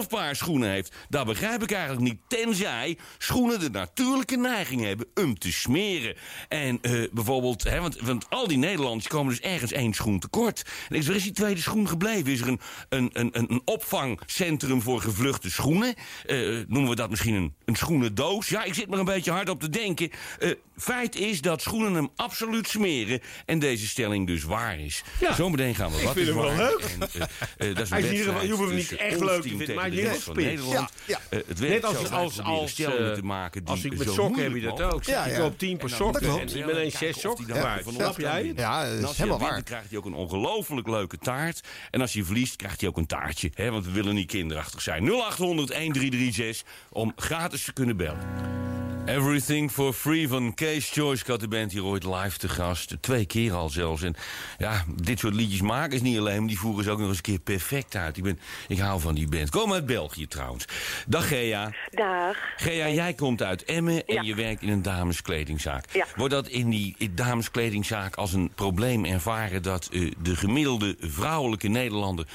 11,5 0.03 0.07
paar 0.07 0.35
schoenen 0.35 0.69
heeft, 0.69 0.95
dat 1.09 1.25
begrijp 1.25 1.63
ik 1.63 1.71
eigenlijk 1.71 2.01
niet. 2.03 2.19
Tenzij 2.27 2.97
schoenen 3.17 3.59
de 3.59 3.69
natuurlijke 3.69 4.37
neiging 4.37 4.83
hebben 4.83 5.07
om 5.15 5.39
te 5.39 5.51
smeren. 5.51 6.06
En 6.47 6.79
eh, 6.81 6.91
bijvoorbeeld, 7.11 7.63
hè, 7.63 7.79
want, 7.81 7.99
want 7.99 8.25
al 8.29 8.47
die 8.47 8.57
Nederlanders 8.57 9.07
komen 9.07 9.29
dus 9.35 9.41
ergens 9.41 9.71
één 9.71 9.93
schoen 9.93 10.19
tekort. 10.19 10.61
En 10.89 10.95
ik 10.95 11.01
zeg, 11.01 11.07
waar 11.07 11.15
is 11.15 11.23
die 11.23 11.31
tweede 11.31 11.61
schoen 11.61 11.87
gebleven? 11.87 12.31
Is 12.31 12.41
er 12.41 12.47
een, 12.47 12.59
een, 12.89 13.09
een, 13.13 13.31
een 13.51 13.61
opvangcentrum 13.65 14.81
voor 14.81 15.01
gevluchte 15.01 15.49
schoenen? 15.51 15.95
Eh, 16.25 16.37
noemen 16.67 16.89
we 16.89 16.95
dat 16.95 17.09
misschien 17.09 17.33
een, 17.33 17.53
een 17.65 17.75
schoenendoos? 17.75 18.49
Ja, 18.49 18.63
ik 18.63 18.73
zit 18.73 18.87
maar 18.89 18.99
een 18.99 19.05
beetje 19.05 19.31
hard 19.31 19.49
op 19.49 19.59
te 19.59 19.69
denken. 19.69 20.09
Eh, 20.39 20.51
feit 20.77 21.15
is 21.15 21.41
dat 21.41 21.61
schoenen 21.61 21.93
hem 21.93 22.09
absoluut 22.15 22.67
smeren. 22.67 23.19
En 23.45 23.59
deze 23.59 23.87
stelling 23.87 24.27
dus 24.27 24.43
waar 24.43 24.79
is. 24.79 25.03
Ja. 25.19 25.33
Zometeen 25.35 25.75
gaan 25.75 25.91
we 25.91 25.97
Ik 25.97 26.03
wat 26.03 26.13
vind 26.13 26.27
is 26.27 26.33
hem 26.33 26.43
wel 26.43 26.55
leuk. 26.55 26.95
En, 26.99 27.27
eh, 27.57 27.75
dat 27.75 27.83
is 27.83 27.89
Hij 27.97 27.99
is 27.99 28.05
in 28.05 28.11
ieder 28.11 28.27
geval- 28.27 28.45
je 28.45 28.51
hoeft 28.53 28.67
hem 28.67 28.75
niet 28.75 28.95
echt 28.95 29.19
leuk 29.19 29.41
te 29.41 29.47
vinden, 29.47 29.75
maar 29.75 29.91
wel 29.91 30.05
van 30.09 30.19
spits. 30.19 30.35
Nederland. 30.47 30.89
Ja, 31.05 31.19
het 31.29 31.59
Net 31.59 31.83
als, 31.85 31.95
zo 31.95 32.01
als, 32.01 32.41
als, 32.41 32.43
als, 32.43 32.73
te 32.73 33.19
maken 33.23 33.63
die 33.63 33.73
als 33.73 33.83
ik 33.83 33.91
zo 33.91 33.97
met 33.97 34.13
sokken 34.13 34.43
heb 34.43 34.55
je 34.55 34.61
dat 34.61 34.81
ook. 34.81 35.03
Ja, 35.03 35.25
ik 35.25 35.35
koop 35.35 35.57
tien 35.59 35.77
per 35.77 35.83
En 35.83 35.89
dan 35.89 35.96
sokken 35.97 36.39
en 36.39 36.57
je 36.57 36.65
met 36.65 36.75
een 36.75 36.91
zes 36.91 37.21
van 37.21 37.93
Snap 37.93 38.19
jij? 38.19 38.43
winnen. 38.43 38.63
Ja, 38.63 38.83
dat 38.83 38.93
is 38.97 39.03
als 39.03 39.15
je 39.17 39.23
helemaal 39.23 39.41
waar. 39.47 39.53
dan 39.53 39.63
krijgt 39.63 39.89
hij 39.89 39.97
ook 39.97 40.05
een 40.05 40.13
ongelooflijk 40.13 40.87
leuke 40.87 41.17
taart. 41.17 41.61
En 41.91 42.01
als 42.01 42.13
je 42.13 42.23
verliest, 42.23 42.55
krijgt 42.55 42.79
hij 42.79 42.89
ook 42.89 42.97
een 42.97 43.05
taartje. 43.05 43.51
Hè, 43.53 43.71
want 43.71 43.85
we 43.85 43.91
willen 43.91 44.15
niet 44.15 44.27
kinderachtig 44.27 44.81
zijn. 44.81 45.03
0800 45.03 45.67
1336 45.67 46.63
om 46.89 47.11
gratis 47.15 47.63
te 47.63 47.73
kunnen 47.73 47.97
bellen. 47.97 48.76
Everything 49.07 49.71
for 49.71 49.93
Free 49.93 50.27
van 50.27 50.53
Case 50.53 50.91
Choice. 50.91 51.21
Ik 51.21 51.27
had 51.27 51.39
de 51.39 51.47
band 51.47 51.71
hier 51.71 51.83
ooit 51.83 52.03
live 52.03 52.37
te 52.37 52.49
gast. 52.49 52.95
Twee 53.01 53.25
keer 53.25 53.53
al 53.53 53.69
zelfs. 53.69 54.01
En 54.01 54.15
ja, 54.57 54.83
dit 55.01 55.19
soort 55.19 55.33
liedjes 55.33 55.61
maken 55.61 55.95
is 55.95 56.01
niet 56.01 56.17
alleen... 56.17 56.37
maar 56.39 56.47
die 56.47 56.59
voeren 56.59 56.83
ze 56.83 56.91
ook 56.91 56.99
nog 56.99 57.07
eens 57.07 57.17
een 57.17 57.23
keer 57.23 57.39
perfect 57.39 57.95
uit. 57.95 58.17
Ik, 58.17 58.23
ben, 58.23 58.39
ik 58.67 58.79
hou 58.79 58.99
van 59.01 59.15
die 59.15 59.27
band. 59.29 59.49
Kom 59.49 59.73
uit 59.73 59.85
België 59.85 60.27
trouwens. 60.27 60.65
Dag 61.07 61.27
Gea. 61.27 61.71
Dag. 61.89 62.37
Gea, 62.57 62.89
jij 62.89 63.13
komt 63.13 63.43
uit 63.43 63.63
Emmen 63.63 64.05
en 64.05 64.13
Ja. 64.13 64.21
je 64.21 64.35
werkt 64.35 64.61
in 64.61 64.69
een 64.69 64.81
dameskledingzaak. 64.81 65.85
Ja. 65.93 66.05
Wordt 66.15 66.33
dat 66.33 66.47
in 66.47 66.69
die 66.69 66.95
in 66.97 67.11
dameskledingzaak 67.15 68.15
als 68.15 68.33
een 68.33 68.51
probleem 68.55 69.05
ervaren... 69.05 69.63
dat 69.63 69.89
eh, 69.91 70.11
de 70.21 70.35
gemiddelde 70.35 70.95
vrouwelijke 70.99 71.67
Nederlander 71.67 72.25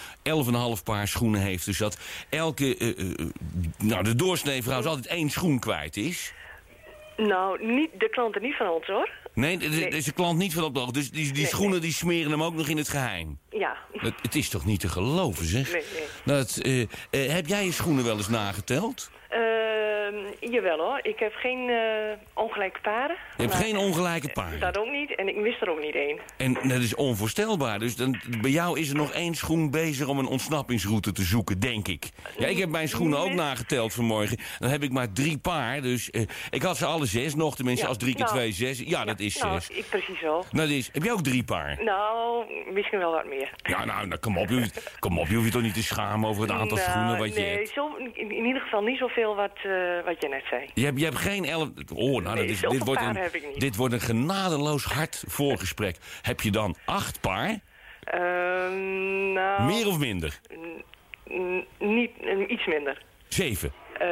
11,5 0.77 0.83
paar 0.85 1.09
schoenen 1.09 1.41
heeft? 1.41 1.65
Dus 1.65 1.79
dat 1.79 1.97
elke, 2.29 2.77
eh, 2.77 2.89
eh, 2.89 3.27
nou 3.79 4.03
de 4.05 4.15
doorsnee 4.15 4.63
vrouw 4.63 4.83
altijd 4.83 5.07
één 5.07 5.31
schoen 5.31 5.59
kwijt 5.59 5.97
is? 5.97 6.33
Nou, 7.17 7.67
niet, 7.67 7.91
de 7.99 8.09
klanten 8.09 8.43
niet 8.43 8.57
van 8.57 8.69
ons 8.69 8.87
hoor. 8.87 9.11
Nee, 9.35 9.59
een 9.91 10.15
klant 10.15 10.39
niet 10.39 10.55
van 10.55 10.65
op 10.65 10.75
de 10.75 10.81
hoogte. 10.81 10.99
Dus 10.99 11.11
die, 11.11 11.25
die 11.25 11.33
Nee, 11.33 11.47
schoenen 11.47 11.81
die 11.81 11.93
smeren 11.93 12.31
hem 12.31 12.43
ook 12.43 12.55
nog 12.55 12.69
in 12.69 12.77
het 12.77 12.89
geheim. 12.89 13.39
Ja. 13.51 13.77
Het, 13.93 14.15
het 14.23 14.35
is 14.35 14.49
toch 14.49 14.65
niet 14.65 14.81
te 14.81 14.89
geloven, 14.89 15.47
zeg? 15.47 15.73
Nee, 15.73 15.83
nee. 15.95 16.37
Dat, 16.37 16.57
eh, 16.57 16.81
eh, 16.81 17.33
heb 17.35 17.47
jij 17.47 17.65
je 17.65 17.73
schoenen 17.73 18.05
wel 18.05 18.17
eens 18.17 18.29
nageteld? 18.29 19.11
Ehm, 20.07 20.51
jawel 20.53 20.79
hoor, 20.79 21.01
ik 21.03 21.19
heb 21.19 21.33
geen 21.35 21.69
eh, 21.69 21.77
ongelijke 22.35 22.81
paren. 22.81 23.17
Je 23.37 23.43
hebt 23.43 23.55
geen 23.55 23.77
ongelijke 23.77 24.29
paren. 24.33 24.61
Dat 24.61 24.79
ook 24.79 24.91
niet 24.91 25.15
en 25.15 25.29
ik 25.29 25.37
mis 25.37 25.61
er 25.61 25.71
ook 25.71 25.81
niet 25.81 25.95
één. 25.95 26.19
En 26.37 26.53
dat 26.53 26.81
is 26.81 26.95
onvoorstelbaar. 26.95 27.79
Dus 27.79 27.97
dan, 27.97 28.21
bij 28.41 28.51
jou 28.51 28.79
is 28.79 28.89
er 28.89 28.97
nog 28.97 29.13
één 29.13 29.35
schoen 29.35 29.71
bezig 29.71 30.07
om 30.07 30.19
een 30.19 30.27
ontsnappingsroute 30.27 31.13
te 31.13 31.23
zoeken, 31.23 31.61
denk 31.61 31.89
ik. 31.89 32.09
Ja, 32.39 32.47
ik 32.47 32.59
heb 32.59 32.69
mijn 32.69 32.89
schoenen 32.89 33.19
ook 33.19 33.33
nageteld 33.33 33.95
vanmorgen. 33.95 34.39
Dan 34.59 34.71
heb 34.71 34.83
ik 34.83 34.93
maar 34.93 35.13
drie 35.13 35.39
paar. 35.39 35.81
Dus 35.81 36.11
eh, 36.11 36.23
ik 36.51 36.63
had 36.63 36.77
ze 36.77 36.87
alle 36.87 37.07
zes 37.07 37.35
nog. 37.35 37.57
Tenminste, 37.57 37.83
Ja, 37.83 37.89
als 37.89 37.99
drie 37.99 38.15
keer 38.15 38.25
nou, 38.25 38.37
twee 38.37 38.53
zes. 38.53 38.79
Ja, 38.79 39.05
dat 39.05 39.21
is 39.21 39.39
nou, 39.39 39.61
zes. 39.61 39.77
ik 39.77 39.89
precies 39.89 40.21
wel. 40.21 40.45
Nou, 40.51 40.69
dat 40.69 40.77
is, 40.77 40.91
heb 40.93 41.03
je 41.03 41.13
ook 41.13 41.23
drie 41.23 41.45
paar? 41.45 41.79
Nou, 41.85 42.45
misschien 42.73 42.99
wel 42.99 43.13
wat 43.13 43.27
meer. 43.27 43.51
Ja, 43.63 43.85
nou, 43.85 44.07
nou 44.07 44.21
kom 44.21 44.39
op. 44.39 44.49
Je, 44.49 44.71
kom 44.99 45.19
op, 45.19 45.27
je 45.27 45.35
hoeft 45.35 45.47
je 45.47 45.53
toch 45.53 45.63
niet 45.63 45.75
te 45.75 45.83
schamen 45.83 46.29
over 46.29 46.43
het 46.43 46.51
aantal 46.51 46.77
Nou, 46.77 46.91
schoenen 46.91 47.19
wat 47.19 47.35
je 47.35 47.41
nee, 47.41 47.57
hebt. 47.57 47.69
Zo, 47.69 47.97
in, 47.97 48.31
in 48.31 48.45
ieder 48.45 48.63
geval 48.63 48.83
niet 48.83 48.99
zoveel 48.99 49.35
wat, 49.37 49.57
eh, 49.63 49.92
wat 50.05 50.23
je 50.23 50.29
net 50.29 50.43
zei. 50.51 50.71
Je 50.75 50.85
hebt, 50.85 50.99
je 50.99 51.05
hebt 51.05 51.17
geen 51.19 51.45
elf... 51.45 51.69
Oh, 51.95 52.23
nou, 52.23 52.37
Nee, 52.37 52.55
zoveel 52.55 52.71
dit, 52.71 52.85
wordt 52.87 53.01
een, 53.01 53.17
heb 53.17 53.35
ik 53.35 53.47
niet. 53.47 53.61
dit 53.61 53.77
wordt 53.77 53.95
een 53.95 54.01
genadeloos 54.01 54.85
hard 54.85 55.25
voorgesprek. 55.27 55.97
Heb 56.23 56.41
je 56.41 56.51
dan 56.51 56.77
acht 56.85 57.21
paar? 57.21 57.61
Ehm, 58.05 59.33
nou, 59.33 59.63
Meer 59.63 59.87
of 59.87 59.99
minder? 59.99 60.41
niet, 61.79 62.11
eh, 62.21 62.39
iets 62.49 62.67
minder. 62.67 63.03
Zeven. 63.29 63.73
Eh, 63.99 64.09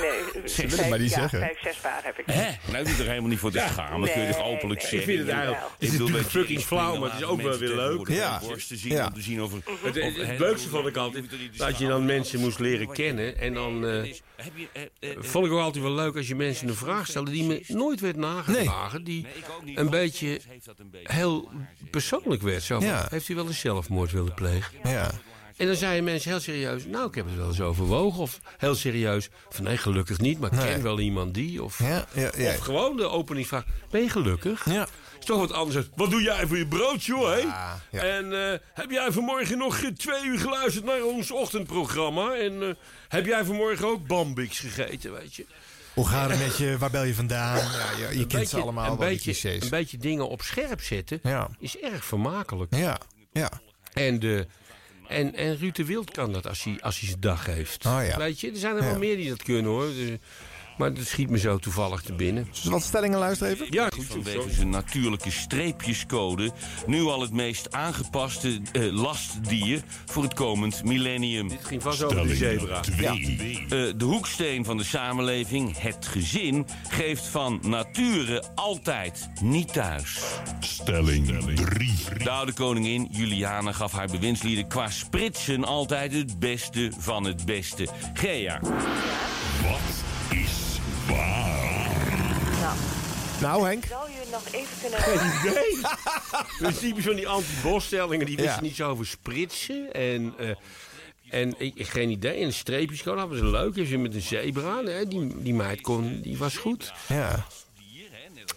nee, 0.00 0.48
Ze 0.54 0.66
willen 0.66 0.88
maar 0.88 0.98
niet 0.98 1.10
ja, 1.10 1.18
zeggen. 1.20 1.38
vijf, 1.40 1.58
zes 1.62 1.76
paar 1.76 2.00
heb 2.04 2.18
ik. 2.18 2.24
Hè? 2.26 2.72
Nou, 2.72 2.88
je 2.88 2.92
er 3.02 3.08
helemaal 3.08 3.28
niet 3.28 3.38
voor 3.38 3.50
te 3.50 3.64
schamen. 3.70 4.00
Dat 4.00 4.12
kun 4.12 4.22
je 4.22 4.28
toch 4.28 4.38
nee, 4.44 4.54
openlijk 4.54 4.80
nee. 4.80 4.90
zeggen. 4.90 4.98
Ik 4.98 5.16
vind 5.16 5.18
het 5.18 5.28
eigenlijk- 5.28 5.62
het 5.78 5.88
is 5.92 5.98
natuurlijk 5.98 6.28
fucking 6.28 6.60
flauw, 6.60 6.96
maar 6.96 7.10
het 7.10 7.20
is 7.20 7.26
ook 7.26 7.42
wel 7.42 7.58
weer 7.58 7.74
leuk. 7.74 8.08
Ja. 8.08 8.38
Te 8.38 8.76
zien, 8.76 8.92
Ja. 8.92 9.06
om 9.06 9.12
te 9.12 9.20
zien 9.20 9.42
of 9.42 9.52
Het, 9.52 9.64
het, 9.82 10.04
of- 10.04 10.26
het 10.26 10.38
leukste 10.38 10.68
vond 10.68 10.86
ik 10.86 10.96
altijd 10.96 11.24
dat 11.56 11.78
je 11.78 11.86
dan 11.86 12.04
mensen 12.04 12.40
moest 12.40 12.58
leren 12.58 12.92
kennen. 12.92 13.38
En 13.38 13.54
dan 13.54 13.86
eh, 13.86 14.12
vond 15.18 15.46
ik 15.46 15.52
ook 15.52 15.60
altijd 15.60 15.84
wel 15.84 15.92
leuk 15.94 16.16
als 16.16 16.28
je 16.28 16.34
mensen 16.34 16.68
een 16.68 16.74
vraag 16.74 17.06
stelde 17.06 17.30
die 17.30 17.44
me 17.44 17.64
nooit 17.66 18.00
werd 18.00 18.16
nageslagen. 18.16 19.04
Die 19.04 19.26
een 19.74 19.90
beetje 19.90 20.40
heel 21.02 21.50
persoonlijk 21.90 22.42
werd. 22.42 22.62
Zo 22.62 22.78
van, 22.78 22.88
Ja. 22.88 23.06
Heeft 23.10 23.28
u 23.28 23.34
wel 23.34 23.46
eens 23.46 23.60
zelfmoord 23.60 24.10
willen 24.12 24.34
plegen? 24.34 24.74
Ja. 24.84 25.10
En 25.58 25.66
dan 25.66 25.76
zeiden 25.76 26.04
mensen 26.04 26.30
heel 26.30 26.40
serieus, 26.40 26.84
nou 26.86 27.08
ik 27.08 27.14
heb 27.14 27.26
het 27.26 27.36
wel 27.36 27.46
eens 27.48 27.60
overwogen. 27.60 28.20
Of 28.20 28.40
heel 28.58 28.74
serieus, 28.74 29.28
van 29.48 29.64
nee 29.64 29.76
gelukkig 29.76 30.18
niet, 30.18 30.40
maar 30.40 30.52
ik 30.52 30.58
Nee. 30.58 30.66
ken 30.72 30.82
wel 30.82 31.00
iemand 31.00 31.34
die. 31.34 31.62
Of, 31.62 31.78
Ja, 31.78 32.06
ja, 32.14 32.30
ja. 32.36 32.50
of 32.50 32.58
gewoon 32.58 32.96
de 32.96 33.08
openingsvraag, 33.08 33.64
ben 33.90 34.02
je 34.02 34.08
gelukkig? 34.08 34.64
Ja. 34.70 34.86
Is 35.18 35.24
toch 35.24 35.38
wat 35.38 35.52
anders. 35.52 35.86
Wat 35.96 36.10
doe 36.10 36.22
jij 36.22 36.46
voor 36.46 36.56
je 36.58 36.66
brood, 36.66 37.04
joh, 37.04 37.32
hè? 37.34 37.40
En 37.98 38.52
eh, 38.52 38.58
heb 38.74 38.90
jij 38.90 39.12
vanmorgen 39.12 39.58
nog 39.58 39.80
twee 39.96 40.24
uur 40.24 40.38
geluisterd 40.38 40.84
naar 40.84 41.02
ons 41.02 41.30
ochtendprogramma? 41.30 42.34
En 42.34 42.62
eh, 42.62 42.74
heb 43.08 43.26
jij 43.26 43.44
vanmorgen 43.44 43.86
ook 43.86 44.06
Bambix 44.06 44.58
gegeten, 44.58 45.12
weet 45.12 45.34
je? 45.34 45.46
Hoe 45.94 46.06
gaat 46.08 46.30
het 46.30 46.38
met 46.38 46.56
je? 46.56 46.78
Waar 46.78 46.90
bel 46.90 47.04
je 47.04 47.14
vandaan? 47.14 47.56
Ja, 47.98 48.08
je, 48.10 48.26
kent 48.26 48.48
ze 48.48 48.60
allemaal 48.60 48.90
een 48.92 48.98
wel, 48.98 49.08
die 49.08 49.16
beetje, 49.16 49.40
clichés. 49.40 49.62
een 49.62 49.68
beetje 49.70 49.98
dingen 49.98 50.28
op 50.28 50.42
scherp 50.42 50.80
zetten 50.82 51.20
Ja. 51.22 51.48
is 51.58 51.78
erg 51.78 52.04
vermakelijk. 52.04 52.74
Ja, 52.76 52.98
ja. 53.32 53.50
En, 53.92 54.18
de, 54.18 54.46
en, 55.08 55.34
en 55.34 55.56
Ruud 55.58 55.74
de 55.76 55.84
Wild 55.84 56.10
kan 56.10 56.32
dat 56.32 56.46
als 56.46 56.64
hij, 56.64 56.76
als 56.80 56.98
hij 57.00 57.08
zijn 57.08 57.20
dag 57.20 57.46
heeft. 57.46 57.86
Oh 57.86 58.00
ja. 58.06 58.16
Weet 58.18 58.40
je, 58.40 58.50
er 58.50 58.56
zijn 58.56 58.76
er 58.76 58.84
wel 58.84 58.98
meer 58.98 59.16
die 59.16 59.28
dat 59.28 59.42
kunnen 59.42 59.70
hoor. 59.70 59.86
De- 59.86 60.18
Maar 60.78 60.94
dat 60.94 61.06
schiet 61.06 61.30
me 61.30 61.38
zo 61.38 61.58
toevallig 61.58 62.00
te 62.00 62.12
binnen. 62.12 62.46
Dus 62.50 62.64
wat 62.64 62.82
stellingen 62.82 63.18
luisteren 63.18 63.52
even? 63.52 63.66
Ja, 63.70 63.88
goed. 63.94 64.04
Vanwege 64.04 64.50
zijn 64.50 64.70
natuurlijke 64.70 65.30
streepjescode 65.30 66.50
nu 66.86 67.02
al 67.02 67.20
het 67.20 67.32
meest 67.32 67.72
aangepaste 67.72 68.60
eh, 68.72 68.92
lastdier 68.92 69.82
voor 70.06 70.22
het 70.22 70.34
komend 70.34 70.84
millennium. 70.84 71.48
Dit 71.48 71.64
ging 71.64 71.82
vast 71.82 72.02
over 72.02 72.28
de 72.28 72.34
zebra. 72.34 72.80
Ja. 72.96 73.12
Eh, 73.12 73.68
de 73.68 74.04
hoeksteen 74.04 74.64
van 74.64 74.76
de 74.76 74.84
samenleving, 74.84 75.78
het 75.78 76.06
gezin, 76.06 76.66
geeft 76.88 77.26
van 77.26 77.60
nature 77.62 78.42
altijd 78.54 79.28
niet 79.42 79.72
thuis. 79.72 80.20
Stelling 80.60 81.26
3. 81.54 81.94
De 82.22 82.30
oude 82.30 82.52
koningin 82.52 83.08
Juliana 83.10 83.72
gaf 83.72 83.92
haar 83.92 84.06
bewindslieden 84.06 84.68
qua 84.68 84.90
spritsen 84.90 85.64
altijd 85.64 86.12
het 86.12 86.38
beste 86.38 86.92
van 86.98 87.24
het 87.24 87.44
beste. 87.44 87.88
Gea. 88.14 88.60
Wat? 89.62 90.07
Nou, 92.60 92.76
Nou, 93.40 93.66
Henk. 93.66 93.84
zou 93.86 94.10
je 94.10 94.22
nog 94.30 94.42
even 94.52 94.76
kunnen... 94.80 95.00
Geen 95.00 95.50
idee. 95.50 95.80
Dat 96.60 96.70
is 96.72 96.78
typisch 96.78 97.04
van 97.04 97.14
die 97.16 97.28
anti-bosstellingen. 97.28 98.26
Die 98.26 98.36
wisten 98.36 98.54
Ja. 98.54 98.60
niet 98.60 98.76
zo 98.76 98.90
over 98.90 99.06
spritsen. 99.06 99.92
En, 99.92 100.34
eh, 100.38 100.50
en 101.30 101.54
ik, 101.58 101.86
geen 101.88 102.10
idee. 102.10 102.42
En 102.44 102.52
streepjes 102.52 103.00
gewoon, 103.00 103.18
dat 103.18 103.28
was 103.28 103.50
leuk. 103.50 103.78
Als 103.78 103.88
je 103.88 103.98
met 103.98 104.14
een 104.14 104.22
zebra, 104.22 104.82
hè, 104.84 105.06
die, 105.08 105.42
die 105.42 105.54
meid 105.54 105.80
kon, 105.80 106.20
die 106.22 106.38
was 106.38 106.56
goed. 106.56 106.92
Ja. 107.08 107.46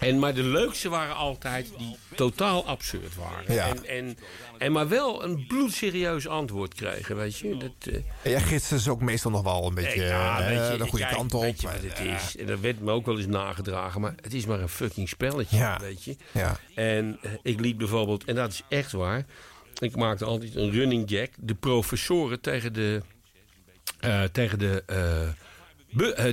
En, 0.02 0.20
maar 0.20 0.34
de 0.34 0.44
leukste 0.44 0.90
waren 0.90 1.16
altijd 1.16 1.68
die 1.78 1.96
totaal 2.16 2.66
absurd 2.66 3.16
waren. 3.16 3.54
Ja. 3.54 3.68
En, 3.68 3.86
en, 3.86 4.18
en 4.58 4.72
maar 4.72 4.88
wel 4.88 5.24
een 5.24 5.48
bloedserieus 5.48 6.28
antwoord 6.28 6.74
kregen, 6.74 7.16
weet 7.16 7.38
je. 7.38 7.58
Dat, 7.58 7.94
eh, 7.94 8.34
En 8.34 8.50
jij 8.50 8.60
ze 8.60 8.92
ook 8.92 9.02
meestal 9.02 9.32
nog 9.32 9.44
wel 9.44 9.68
een 9.68 9.74
beetje 9.74 10.04
ja, 10.04 10.40
eh, 10.42 10.72
je, 10.72 10.78
de 10.78 10.84
goede 10.88 11.06
kijk, 11.06 11.16
kant 11.16 11.34
op. 11.34 11.42
Weet 11.42 11.62
je 11.62 11.68
wat 11.68 11.82
het 11.82 12.00
is? 12.00 12.38
En 12.38 12.46
dat 12.46 12.60
werd 12.60 12.80
me 12.80 12.92
ook 12.92 13.06
wel 13.06 13.18
eens 13.18 13.28
nagedragen. 13.28 14.02
Maar 14.02 14.14
het 14.22 14.34
is 14.34 14.46
maar 14.46 14.60
een 14.60 14.70
fucking 14.70 15.10
spelletje, 15.10 15.58
Ja. 15.58 15.80
weet 15.80 16.04
je. 16.04 16.16
Ja. 16.32 16.60
En 16.76 17.18
eh, 17.22 17.32
ik 17.42 17.60
liep 17.60 17.78
bijvoorbeeld, 17.78 18.24
en 18.24 18.36
dat 18.36 18.52
is 18.52 18.62
echt 18.70 18.92
waar... 18.92 19.26
Ik 19.80 19.96
maakte 19.96 20.26
altijd 20.26 20.56
een 20.56 20.72
running 20.72 21.10
jack. 21.10 21.30
De 21.40 21.56
professoren 21.56 22.42
tegen 22.42 22.74
de, 22.74 23.02
eh, 24.00 24.24
tegen 24.24 24.60
de, 24.60 24.84
eh, 24.86 25.28
eh, 25.28 25.34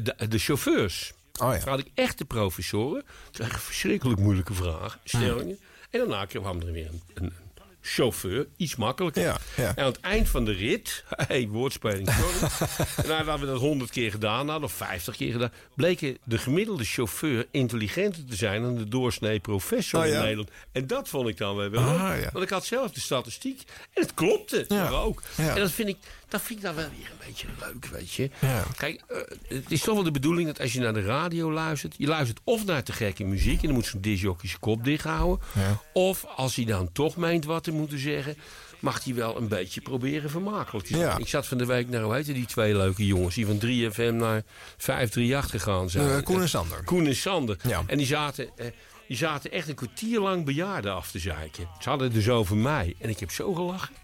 de, 0.05 0.29
de 0.29 0.39
chauffeurs. 0.39 1.13
Oh 1.41 1.55
ja. 1.55 1.71
Had 1.71 1.79
ik 1.79 1.89
echt 1.95 2.19
de 2.19 2.25
professoren. 2.25 3.05
Kregen 3.33 3.59
verschrikkelijk 3.61 4.21
moeilijke 4.21 4.55
vragen, 4.55 5.01
stellingen. 5.05 5.59
En 5.91 5.99
daarna 5.99 6.25
kwam 6.25 6.61
er 6.61 6.73
weer 6.73 6.87
een, 6.89 7.03
een 7.15 7.33
chauffeur, 7.81 8.47
iets 8.57 8.77
makkelijker. 8.77 9.23
Ja, 9.23 9.39
ja. 9.57 9.69
En 9.77 9.85
aan 9.85 9.91
het 9.93 10.01
eind 10.01 10.29
van 10.29 10.45
de 10.45 10.53
rit, 10.53 11.05
hey, 11.29 11.49
woordspeling, 11.49 12.11
sorry. 12.11 12.51
en 13.03 13.09
nadat 13.09 13.41
we 13.41 13.47
dat 13.47 13.59
honderd 13.61 13.91
keer 13.91 14.11
gedaan 14.11 14.49
hadden, 14.49 14.69
of 14.69 14.73
vijftig 14.73 15.17
keer 15.17 15.33
gedaan, 15.33 15.53
bleek 15.75 16.17
de 16.25 16.39
gemiddelde 16.39 16.85
chauffeur 16.85 17.47
intelligenter 17.51 18.25
te 18.25 18.37
zijn 18.37 18.63
dan 18.63 18.77
de 18.77 18.89
doorsnee 18.89 19.41
professor 19.41 20.01
Oh, 20.01 20.07
ja? 20.07 20.15
in 20.15 20.21
Nederland. 20.21 20.51
En 20.73 20.87
dat 20.87 21.09
vond 21.09 21.29
ik 21.29 21.37
dan 21.37 21.57
wel. 21.57 21.83
Ah. 21.83 22.17
Want 22.33 22.45
ik 22.45 22.51
had 22.51 22.65
zelf 22.65 22.91
de 22.93 23.01
statistiek 23.01 23.63
en 23.95 24.03
het 24.03 24.15
klopte 24.15 24.65
Ja. 24.69 24.89
ook. 24.89 25.23
En 25.37 25.55
dat 25.57 25.71
vind, 25.71 25.89
ik, 25.89 25.97
dat 26.29 26.43
vind 26.43 26.59
ik 26.59 26.65
dan 26.65 26.75
wel 26.75 26.89
weer 26.99 27.11
een 27.11 27.27
beetje 27.27 27.47
leuk, 27.61 27.87
weet 27.87 28.13
je. 28.13 28.31
Ja. 28.39 28.65
Kijk, 28.77 29.03
eh, 29.09 29.19
het 29.49 29.71
is 29.71 29.81
toch 29.81 29.95
wel 29.95 30.05
de 30.05 30.11
bedoeling 30.11 30.47
dat 30.47 30.61
als 30.61 30.73
je 30.73 30.81
naar 30.81 30.95
de 30.95 31.03
radio 31.03 31.53
luistert... 31.53 31.95
je 31.99 32.07
luistert 32.07 32.41
of 32.45 32.65
naar 32.65 32.83
te 32.83 32.93
gekke 32.93 33.25
muziek... 33.25 33.61
en 33.61 33.67
dan 33.67 33.75
moet 33.75 33.87
zo'n 33.87 34.01
disjockey 34.01 34.49
zijn 34.49 34.61
kop 34.61 34.85
dicht 34.85 35.05
houden... 35.05 35.47
Ja. 35.55 35.83
of 35.93 36.25
als 36.37 36.57
hij 36.57 36.65
dan 36.65 36.93
toch 36.93 37.17
meent 37.17 37.45
wat 37.45 37.65
te 37.65 37.71
moeten 37.71 37.99
zeggen... 37.99 38.37
mag 38.79 39.05
hij 39.05 39.15
wel 39.15 39.37
een 39.37 39.49
beetje 39.49 39.81
proberen 39.81 40.31
vermakelijk 40.31 40.87
te 40.87 40.93
zijn. 40.93 41.05
Ja. 41.05 41.19
Ik 41.19 41.29
zat 41.29 41.47
van 41.47 41.59
de 41.59 41.67
week 41.67 41.89
naar, 41.89 42.03
hoe 42.03 42.15
heette 42.15 42.33
die 42.33 42.47
twee 42.47 42.77
leuke 42.77 43.07
jongens... 43.07 43.35
die 43.35 43.47
van 43.47 43.61
3FM 43.61 44.15
naar 44.15 44.43
538 44.77 45.51
gegaan 45.51 45.91
zijn. 45.91 46.09
Eh, 46.09 46.23
Koen 46.23 46.41
en 46.41 46.49
Sander. 46.49 46.85
Koen 46.85 47.07
en 47.07 47.17
Sander. 47.17 47.57
Ja. 47.63 47.83
En 47.87 47.99
die 47.99 48.07
zaten, 48.07 48.49
eh, 48.57 48.67
die 49.09 49.17
zaten 49.17 49.51
echt 49.53 49.69
een 49.69 49.75
kwartier 49.75 50.21
lang 50.21 50.45
bejaarden 50.45 50.95
af 50.95 51.11
te 51.11 51.19
zeiken. 51.19 51.69
Ze 51.81 51.89
hadden 51.89 52.07
het 52.07 52.17
dus 52.17 52.29
over 52.29 52.57
mij. 52.57 52.95
En 52.99 53.09
ik 53.09 53.21
heb 53.21 53.31
zo 53.31 53.55
gelachen. 53.55 53.95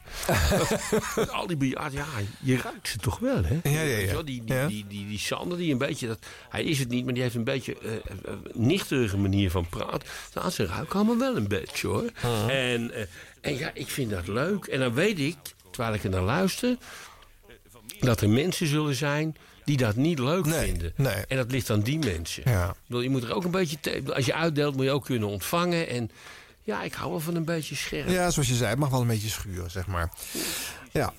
Al 1.38 1.46
die 1.46 1.56
bejaarden, 1.56 1.98
ja, 1.98 2.06
je 2.40 2.56
ruikt 2.56 2.88
ze 2.88 2.98
toch 2.98 3.18
wel, 3.18 3.44
hè? 3.44 3.70
Ja, 3.70 3.80
ja, 3.80 3.96
ja. 3.96 4.22
Die, 4.22 4.44
die, 4.44 4.66
die, 4.66 4.86
die, 4.88 5.08
die 5.08 5.18
Sander, 5.18 5.58
die 5.58 5.72
een 5.72 5.78
beetje, 5.78 6.06
dat, 6.06 6.26
hij 6.48 6.64
is 6.64 6.78
het 6.78 6.88
niet, 6.88 7.04
maar 7.04 7.14
die 7.14 7.22
heeft 7.22 7.34
een 7.34 7.44
beetje 7.44 7.78
eh, 7.78 8.34
nichterige 8.52 9.16
manier 9.16 9.50
van 9.50 9.68
praten. 9.68 10.08
Nou, 10.34 10.50
ze 10.50 10.66
ruiken 10.66 10.94
allemaal 10.94 11.18
wel 11.18 11.36
een 11.36 11.48
beetje, 11.48 11.88
hoor. 11.88 12.10
En, 12.48 12.90
eh, 12.90 13.06
en 13.40 13.58
ja, 13.58 13.70
ik 13.74 13.88
vind 13.88 14.10
dat 14.10 14.26
leuk. 14.26 14.64
En 14.64 14.80
dan 14.80 14.94
weet 14.94 15.18
ik, 15.18 15.36
terwijl 15.70 15.94
ik 15.94 16.04
er 16.04 16.10
naar 16.10 16.22
luister, 16.22 16.76
dat 18.00 18.20
er 18.20 18.28
mensen 18.28 18.66
zullen 18.66 18.94
zijn 18.94 19.36
die 19.64 19.76
dat 19.76 19.96
niet 19.96 20.18
leuk 20.18 20.44
Nee, 20.44 20.64
vinden. 20.64 20.92
nee. 20.96 21.14
En 21.28 21.36
dat 21.36 21.50
ligt 21.50 21.70
aan 21.70 21.80
die 21.80 21.98
mensen. 21.98 22.42
Ja. 22.50 22.74
Bedoel, 22.86 23.02
je 23.02 23.10
moet 23.10 23.22
er 23.22 23.34
ook 23.34 23.44
een 23.44 23.50
beetje. 23.50 23.78
als 24.14 24.26
je 24.26 24.34
uitdeelt, 24.34 24.76
moet 24.76 24.84
je 24.84 24.90
ook 24.90 25.04
kunnen 25.04 25.28
ontvangen. 25.28 25.88
En 25.88 26.10
ja, 26.62 26.82
ik 26.82 26.92
hou 26.94 27.10
wel 27.10 27.20
van 27.20 27.34
een 27.34 27.44
beetje 27.44 27.74
scherp. 27.74 28.08
Ja, 28.08 28.30
zoals 28.30 28.48
je 28.48 28.54
zei, 28.54 28.70
het 28.70 28.78
mag 28.78 28.90
wel 28.90 29.00
een 29.00 29.06
beetje 29.06 29.28
schuren, 29.28 29.70
zeg 29.70 29.86
maar. 29.86 30.12
Ja. 30.92 31.12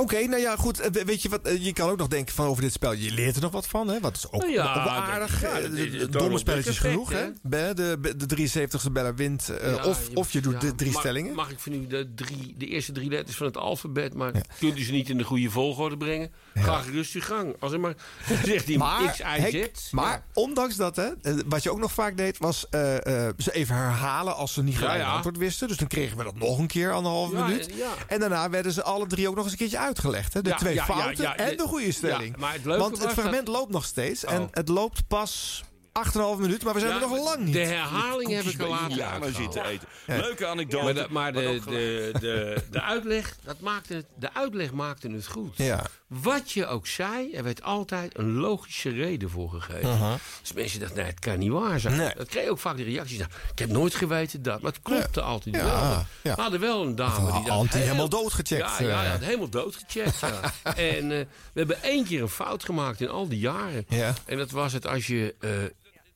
Oké, 0.00 0.20
nou 0.26 0.40
ja, 0.40 0.56
goed. 0.56 0.80
eh, 0.80 1.04
Weet 1.04 1.22
je 1.22 1.28
wat? 1.28 1.42
eh, 1.42 1.64
Je 1.64 1.72
kan 1.72 1.90
ook 1.90 1.96
nog 1.98 2.08
denken 2.08 2.34
van 2.34 2.46
over 2.46 2.62
dit 2.62 2.72
spel. 2.72 2.92
Je 2.92 3.10
leert 3.12 3.36
er 3.36 3.42
nog 3.42 3.52
wat 3.52 3.66
van, 3.66 3.88
hè? 3.88 4.00
Wat 4.00 4.16
is 4.16 4.26
ook, 4.30 4.40
Nou 4.40 4.52
ja, 4.52 4.66
aardig. 4.74 5.40
ja, 5.40 5.48
Eh, 5.58 5.62
de- 5.62 5.70
de 5.90 5.96
domme 5.98 6.06
Donald 6.10 6.40
spelletjes 6.40 6.78
genoeg, 6.78 7.10
hè? 7.12 7.24
Bij 7.42 7.74
De, 7.74 7.98
de 8.16 8.26
73ste 8.26 8.90
Bella 8.92 9.14
wint. 9.14 9.48
eh, 9.48 9.74
Ja, 9.74 9.84
of, 9.84 10.08
of 10.14 10.32
je 10.32 10.40
doet 10.40 10.60
de 10.60 10.74
drie 10.74 10.90
mag- 10.90 11.00
stellingen. 11.00 11.34
Mag 11.34 11.50
ik 11.50 11.58
van 11.58 11.72
u 11.72 11.86
de, 11.86 12.12
drie, 12.14 12.54
de 12.58 12.66
eerste 12.66 12.92
drie 12.92 13.10
letters 13.10 13.36
van 13.36 13.46
het 13.46 13.56
alfabet, 13.56 14.14
maar 14.14 14.32
kunt 14.58 14.78
u 14.78 14.84
ze 14.84 14.92
niet 14.92 15.08
in 15.08 15.18
de 15.18 15.24
goede 15.24 15.50
volgorde 15.50 15.96
brengen? 15.96 16.30
Ga 16.54 16.78
gerust 16.80 17.14
uw 17.14 17.20
gang. 17.20 17.54
Als 17.58 17.72
er 17.72 17.80
maar 17.80 17.94
zegt 18.44 18.68
iemand 18.68 19.00
Maar, 19.00 19.10
X, 19.12 19.18
Y, 19.52 19.68
Z. 19.72 19.90
maar 19.90 20.24
ondanks 20.34 20.76
dat, 20.76 20.96
hè, 20.96 21.08
eh, 21.22 21.34
wat 21.46 21.62
je 21.62 21.70
ook 21.70 21.78
nog 21.78 21.92
vaak 21.92 22.16
deed, 22.16 22.38
was 22.38 22.68
eh, 22.70 23.26
eh, 23.26 23.34
ze 23.38 23.52
even 23.52 23.74
herhalen 23.76 24.36
als 24.36 24.52
ze 24.52 24.62
niet 24.62 24.78
gelijk 24.78 25.02
antwoord 25.04 25.36
wisten. 25.36 25.68
Dus 25.68 25.76
dan 25.76 25.88
kregen 25.88 26.16
we 26.16 26.24
dat 26.24 26.34
nog 26.38 26.58
een 26.58 26.66
keer, 26.66 26.92
anderhalve 26.92 27.34
minuut. 27.34 27.70
En 28.08 28.20
daarna 28.20 28.50
werden 28.50 28.72
ze 28.72 28.82
alle 28.82 29.06
drie 29.06 29.28
ook 29.28 29.34
nog 29.34 29.42
eens 29.44 29.52
een 29.52 29.58
keertje 29.58 29.78
uitgelegd. 29.90 30.34
Hè? 30.34 30.42
De 30.42 30.48
Ja, 30.48 30.56
twee 30.56 30.74
ja, 30.74 30.84
fouten 30.84 31.24
ja, 31.24 31.36
en 31.36 31.48
de- 31.50 31.56
de 31.56 31.62
goede 31.68 31.92
stelling. 31.92 32.32
ja, 32.34 32.40
maar 32.40 32.52
het 32.52 32.64
leuke 32.64 32.80
Want 32.80 33.02
het 33.02 33.12
fragment 33.12 33.46
dat- 33.46 33.54
loopt 33.54 33.72
nog 33.72 33.84
steeds. 33.84 34.24
En 34.24 34.40
Oh. 34.42 34.48
het 34.50 34.68
loopt 34.68 35.06
pas 35.08 35.64
8,5 35.92 36.38
minuten, 36.40 36.64
maar 36.64 36.74
we 36.74 36.80
zijn 36.80 36.92
Ja, 36.94 37.00
er 37.02 37.08
nog 37.08 37.24
lang 37.24 37.38
niet. 37.44 37.52
De 37.52 37.58
herhaling 37.64 38.30
heb 38.30 38.44
ik 38.44 38.60
al 38.60 38.68
later 38.68 39.34
zitten 39.34 39.64
eten. 39.64 39.88
Ja. 40.06 40.16
Leuke 40.16 40.46
anekdote. 40.46 40.84
Maar, 40.84 40.94
de, 40.94 41.06
maar 41.10 41.32
de, 41.32 42.12
de, 42.20 42.62
de, 42.70 42.80
uitleg, 42.82 43.36
dat 43.44 43.60
maakte 43.60 43.94
het, 43.94 44.06
de 44.18 44.34
uitleg 44.34 44.72
maakte 44.72 45.08
het 45.10 45.26
goed. 45.26 45.56
Ja. 45.56 45.84
Wat 46.10 46.52
je 46.52 46.66
ook 46.66 46.86
zei, 46.86 47.32
er 47.32 47.42
werd 47.44 47.62
altijd 47.62 48.18
een 48.18 48.32
logische 48.32 48.90
reden 48.90 49.30
voor 49.30 49.50
gegeven. 49.50 50.18
Dus 50.40 50.52
mensen 50.52 50.80
dachten, 50.80 50.96
nee, 50.98 51.06
het 51.06 51.18
kan 51.18 51.38
niet 51.38 51.50
waar 51.50 51.80
zijn. 51.80 51.96
Nee. 51.96 52.12
Dat 52.16 52.28
kreeg 52.28 52.44
je 52.44 52.50
ook 52.50 52.58
vaak 52.58 52.76
de 52.76 52.82
reacties. 52.82 53.18
Nou, 53.18 53.30
ik 53.52 53.58
heb 53.58 53.68
nooit 53.70 53.94
geweten 53.94 54.42
dat. 54.42 54.60
Maar 54.60 54.72
het 54.72 54.82
klopte 54.82 55.20
altijd 55.20 55.54
Ja, 55.54 55.64
wel. 55.64 55.74
ja. 56.22 56.34
We 56.34 56.40
hadden 56.42 56.60
wel 56.60 56.82
een 56.86 56.94
dame 56.94 57.32
die 57.32 57.42
dat 57.42 57.50
Anti 57.50 57.78
helemaal 57.78 58.08
doodgecheckt, 58.08 58.78
Ja, 58.78 58.86
ja, 58.86 59.04
eh. 59.04 59.20
ja, 59.20 59.26
helemaal 59.26 59.48
doodgecheckt. 59.48 60.22
en 60.76 61.12
eh, 61.12 61.18
we 61.52 61.58
hebben 61.58 61.82
één 61.82 62.04
keer 62.04 62.22
een 62.22 62.28
fout 62.28 62.64
gemaakt 62.64 63.00
in 63.00 63.08
al 63.08 63.28
die 63.28 63.38
jaren. 63.38 63.84
Ja. 63.88 64.14
En 64.26 64.36
dat 64.38 64.50
was 64.50 64.72
het 64.72 64.86
als 64.86 65.06
je 65.06 65.34
eh, 65.40 65.50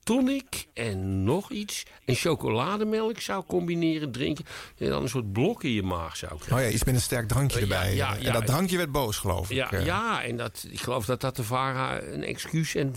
tonic 0.05 0.67
en 0.75 1.25
nog 1.25 1.51
iets 1.51 1.83
en 2.05 2.15
chocolademelk 2.15 3.21
zou 3.21 3.45
combineren, 3.47 4.13
drinken. 4.13 4.45
En 4.79 4.89
dan 4.89 5.03
een 5.03 5.09
soort 5.09 5.33
blok 5.33 5.63
in 5.65 5.71
je 5.73 5.83
maag 5.83 6.17
zou 6.17 6.33
krijgen. 6.39 6.57
Oh 6.57 6.63
ja, 6.63 6.69
iets 6.69 6.85
met 6.85 6.95
een 6.95 7.01
sterk 7.01 7.29
drankje 7.29 7.57
Ja, 7.57 7.63
erbij. 7.63 7.95
ja, 7.95 8.17
en 8.17 8.23
ja. 8.23 8.33
dat 8.33 8.47
drankje 8.47 8.77
werd 8.77 8.93
boos, 8.93 9.17
geloof 9.17 9.51
ik. 9.51 9.57
Ja, 9.57 9.73
eh. 9.73 9.85
ja, 9.85 10.25
en 10.25 10.37
dat, 10.37 10.67
ik 10.71 10.81
geloof 10.81 11.05
dat 11.05 11.21
dat 11.21 11.37
de 11.37 11.45
VARA 11.45 12.03
een 12.03 12.25
excuus 12.25 12.75
en 12.75 12.93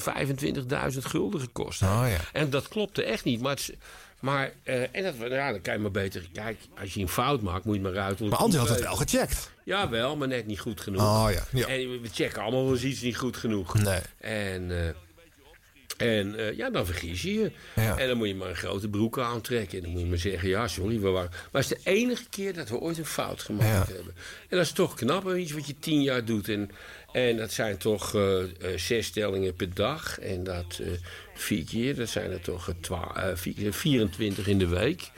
25.000 0.93 0.97
gulden 0.99 1.39
gekost 1.41 1.81
Oh 1.81 2.01
heeft. 2.01 2.21
ja. 2.21 2.39
En 2.39 2.49
dat 2.49 2.67
klopte 2.67 3.03
echt 3.03 3.23
niet. 3.23 3.41
Maar, 3.41 3.51
het, 3.55 3.73
maar 4.19 4.51
eh, 4.63 4.81
en 4.95 5.03
dat, 5.03 5.13
ja, 5.29 5.51
dan 5.51 5.61
kan 5.61 5.73
je 5.73 5.79
maar 5.79 5.91
beter... 5.91 6.29
Kijk, 6.33 6.57
als 6.79 6.93
je 6.93 7.01
een 7.01 7.07
fout 7.09 7.41
maakt, 7.41 7.65
moet 7.65 7.75
je 7.75 7.81
maar 7.81 7.97
uit. 7.97 8.19
Maar 8.19 8.37
Andy 8.39 8.57
had 8.57 8.69
het 8.69 8.79
wel 8.81 8.95
gecheckt. 8.95 9.51
Ja, 9.63 9.89
wel, 9.89 10.15
maar 10.15 10.27
net 10.27 10.47
niet 10.47 10.59
goed 10.59 10.81
genoeg. 10.81 11.01
Oh 11.01 11.27
ja, 11.31 11.43
ja. 11.51 11.67
En 11.67 12.01
we 12.01 12.09
checken 12.11 12.41
allemaal 12.41 12.63
wel 12.63 12.73
eens 12.73 12.83
iets 12.83 13.01
niet 13.01 13.17
goed 13.17 13.37
genoeg. 13.37 13.73
Nee. 13.73 13.99
En, 14.19 14.85
eh, 14.87 14.93
en 15.97 16.35
eh, 16.39 16.57
ja, 16.57 16.69
dan 16.69 16.85
vergis 16.85 17.21
je 17.21 17.33
je. 17.33 17.51
Ja. 17.75 17.97
En 17.97 18.07
dan 18.07 18.17
moet 18.17 18.27
je 18.27 18.35
maar 18.35 18.49
een 18.49 18.55
grote 18.55 18.87
broek 18.89 19.19
aantrekken. 19.19 19.77
En 19.77 19.83
dan 19.83 19.91
moet 19.91 20.01
je 20.01 20.07
maar 20.07 20.17
zeggen, 20.17 20.49
ja, 20.49 20.67
sorry, 20.67 20.99
we 20.99 21.09
waren... 21.09 21.29
Maar 21.51 21.61
het 21.61 21.71
is 21.71 21.83
de 21.83 21.89
enige 21.89 22.23
keer 22.29 22.53
dat 22.53 22.69
we 22.69 22.77
ooit 22.79 22.97
een 22.97 23.05
fout 23.05 23.41
gemaakt 23.41 23.87
Ja. 23.89 23.95
hebben. 23.95 24.13
En 24.49 24.57
dat 24.57 24.65
is 24.65 24.71
toch 24.71 24.93
knap, 24.95 25.33
iets 25.35 25.51
wat 25.51 25.67
je 25.67 25.75
tien 25.79 26.01
jaar 26.01 26.25
doet. 26.25 26.49
En, 26.49 26.71
en 27.11 27.37
dat 27.37 27.51
zijn 27.51 27.77
toch 27.77 28.15
eh, 28.15 28.41
eh, 28.41 28.47
zes 28.75 29.05
stellingen 29.05 29.55
per 29.55 29.73
dag. 29.73 30.19
En 30.19 30.43
dat 30.43 30.81
vier 31.33 31.63
keer, 31.65 31.95
dat 31.95 32.09
zijn 32.09 32.31
er 32.31 32.41
toch 32.41 32.69
vier- 33.33 33.73
24 33.73 34.47
in 34.47 34.57
de 34.59 34.67
week. 34.67 35.11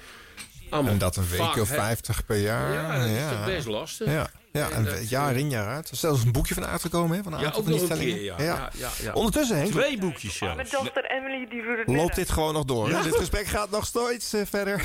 Allemaal 0.70 0.92
En 0.92 0.98
dat 0.98 1.16
een 1.16 1.28
week 1.30 1.58
of 1.58 1.70
hè. 1.70 1.76
50 1.76 2.26
per 2.26 2.38
jaar. 2.38 2.74
Ja, 2.74 3.00
dat 3.00 3.10
is 3.10 3.30
toch 3.38 3.46
best 3.46 3.68
lastig. 3.68 4.08
Ja, 4.08 4.32
ja 4.52 4.66
En 4.70 4.76
en 4.76 4.84
dat, 4.86 5.10
jaar 5.10 5.36
in 5.36 5.50
jaar 5.50 5.68
uit. 5.68 5.88
Er 5.88 5.94
is 5.94 6.00
zelfs 6.00 6.24
een 6.24 6.32
boekje 6.32 6.54
van 6.54 6.66
uitgekomen, 6.66 7.18
hè? 7.18 7.24
Van 7.24 7.34
een 7.34 7.40
Ja, 7.40 7.46
aantal 7.46 7.64
van 7.64 7.72
die 7.72 7.82
stellingen. 7.86 8.14
keer, 8.16 8.24
ja. 8.24 8.36
Ja, 8.40 8.70
ja, 8.78 8.90
ja. 9.02 9.14
Ondertussen, 9.14 9.58
Henk, 9.58 9.72
Twee 9.72 9.98
boekjes 9.98 10.40
Mijn 10.40 10.56
zelfs. 10.68 10.72
dochter 10.84 11.06
Emily 11.12 11.48
die 11.86 11.96
loopt 11.96 12.16
dit 12.16 12.30
gewoon 12.30 12.54
nog 12.54 12.66
door. 12.66 12.90
hè? 12.92 13.04
Dit 13.04 13.16
gesprek 13.16 13.46
gaat 13.46 13.70
nog 13.70 13.86
steeds 13.86 14.34
eh, 14.34 14.42
verder. 14.50 14.82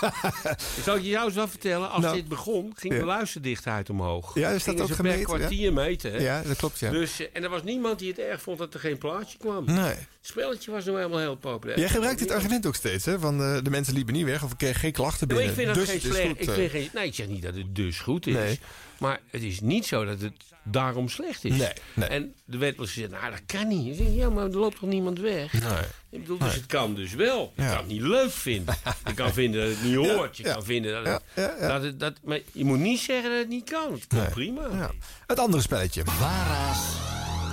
Zal 0.84 0.96
ik 0.96 1.02
je 1.02 1.08
jou 1.08 1.26
eens 1.26 1.34
wat 1.34 1.50
vertellen? 1.50 1.90
Als 1.90 2.02
Nou. 2.02 2.14
dit 2.14 2.28
begon, 2.28 2.72
ging 2.76 2.92
Ja. 2.94 2.98
de 2.98 3.04
luisterdichtheid 3.06 3.90
omhoog. 3.90 4.34
Ja, 4.34 4.48
is 4.48 4.64
dat 4.64 4.74
Gingen 4.74 4.82
ook 4.90 4.96
gemeten, 4.96 5.26
per 5.26 5.36
kwartier 5.38 5.72
meten. 5.72 6.20
Ja, 6.22 6.42
dat 6.42 6.56
klopt, 6.56 6.78
ja. 6.78 6.90
Dus, 6.90 7.20
eh, 7.20 7.26
en 7.32 7.42
er 7.42 7.50
was 7.50 7.62
niemand 7.62 7.98
die 7.98 8.08
het 8.08 8.18
erg 8.18 8.42
vond 8.42 8.58
dat 8.58 8.74
er 8.74 8.80
geen 8.80 8.98
plaatje 8.98 9.38
kwam. 9.38 9.64
Nee. 9.64 9.76
Het 9.84 10.06
spelletje 10.20 10.70
was 10.70 10.84
nou 10.84 10.96
helemaal 10.96 11.18
heel 11.18 11.36
populair. 11.36 11.78
Jij 11.78 11.88
gebruikt 11.88 12.18
dit 12.18 12.30
argument 12.30 12.66
ook 12.66 12.74
steeds, 12.74 13.04
hè? 13.04 13.18
Van 13.18 13.42
eh, 13.42 13.58
de 13.62 13.70
mensen 13.70 13.94
liepen 13.94 14.14
niet 14.14 14.24
weg 14.24 14.44
of 14.44 14.50
ik 14.52 14.58
kreeg 14.58 14.80
geen 14.80 14.92
klachten 14.92 15.26
maar 15.28 15.36
binnen. 15.36 15.54
ik 15.54 15.60
vind 15.62 15.74
dat 15.76 15.86
dus 15.86 15.94
geen 16.02 16.12
slecht. 16.12 16.28
goed, 16.28 16.40
ik 16.40 16.48
eh. 16.48 16.54
vind 16.54 16.70
geen, 16.70 16.88
nee, 16.94 17.06
ik 17.06 17.14
zeg 17.14 17.26
niet 17.26 17.42
dat 17.42 17.54
het 17.54 17.74
dus 17.74 17.98
goed 18.00 18.26
is. 18.26 18.34
Nee. 18.34 18.58
Maar 18.98 19.20
het 19.30 19.42
is 19.42 19.60
niet 19.60 19.86
zo 19.86 20.04
dat 20.04 20.20
het 20.20 20.32
daarom 20.62 21.08
slecht 21.08 21.44
is. 21.44 21.56
Nee, 21.56 21.72
nee. 21.94 22.08
En 22.08 22.34
er 22.50 22.58
werd 22.58 22.76
wel 22.76 22.86
gezegd, 22.86 23.10
nou 23.10 23.30
dat 23.30 23.40
kan 23.46 23.68
niet. 23.68 23.86
Ik 23.98 24.06
zeg, 24.06 24.14
ja, 24.14 24.28
maar 24.30 24.44
er 24.44 24.56
loopt 24.58 24.78
toch 24.80 24.88
niemand 24.88 25.18
weg? 25.18 25.52
Nee. 25.52 25.62
Ik 26.10 26.20
bedoel, 26.20 26.38
dus 26.38 26.54
het 26.54 26.66
kan 26.66 26.94
dus 26.94 27.14
wel. 27.14 27.52
Je 27.56 27.62
Ja. 27.62 27.68
kan 27.68 27.76
het 27.78 27.86
niet 27.86 28.00
leuk 28.00 28.30
vinden. 28.30 28.74
Je 29.06 29.14
kan 29.14 29.32
vinden 29.32 29.60
dat 29.60 29.70
het 29.70 29.82
niet 29.82 29.94
hoort. 30.08 30.36
Je 30.36 30.44
ja. 30.44 30.52
kan 30.52 30.64
vinden 30.64 30.92
dat 30.92 31.12
het... 31.12 31.22
Ja, 31.34 31.42
ja, 31.42 31.54
ja. 31.60 31.68
Dat 31.72 31.82
het 31.82 32.00
dat, 32.00 32.12
maar 32.24 32.40
je 32.52 32.64
moet 32.64 32.78
niet 32.78 32.98
zeggen 33.00 33.30
dat 33.30 33.38
het 33.38 33.48
niet 33.48 33.70
kan. 33.70 33.92
Het 33.92 34.06
kan 34.06 34.18
Nee. 34.18 34.28
prima. 34.28 34.62
Ja. 34.72 34.90
Het 35.26 35.38
andere 35.38 35.62
spelletje. 35.62 36.02
Vara's 36.04 36.78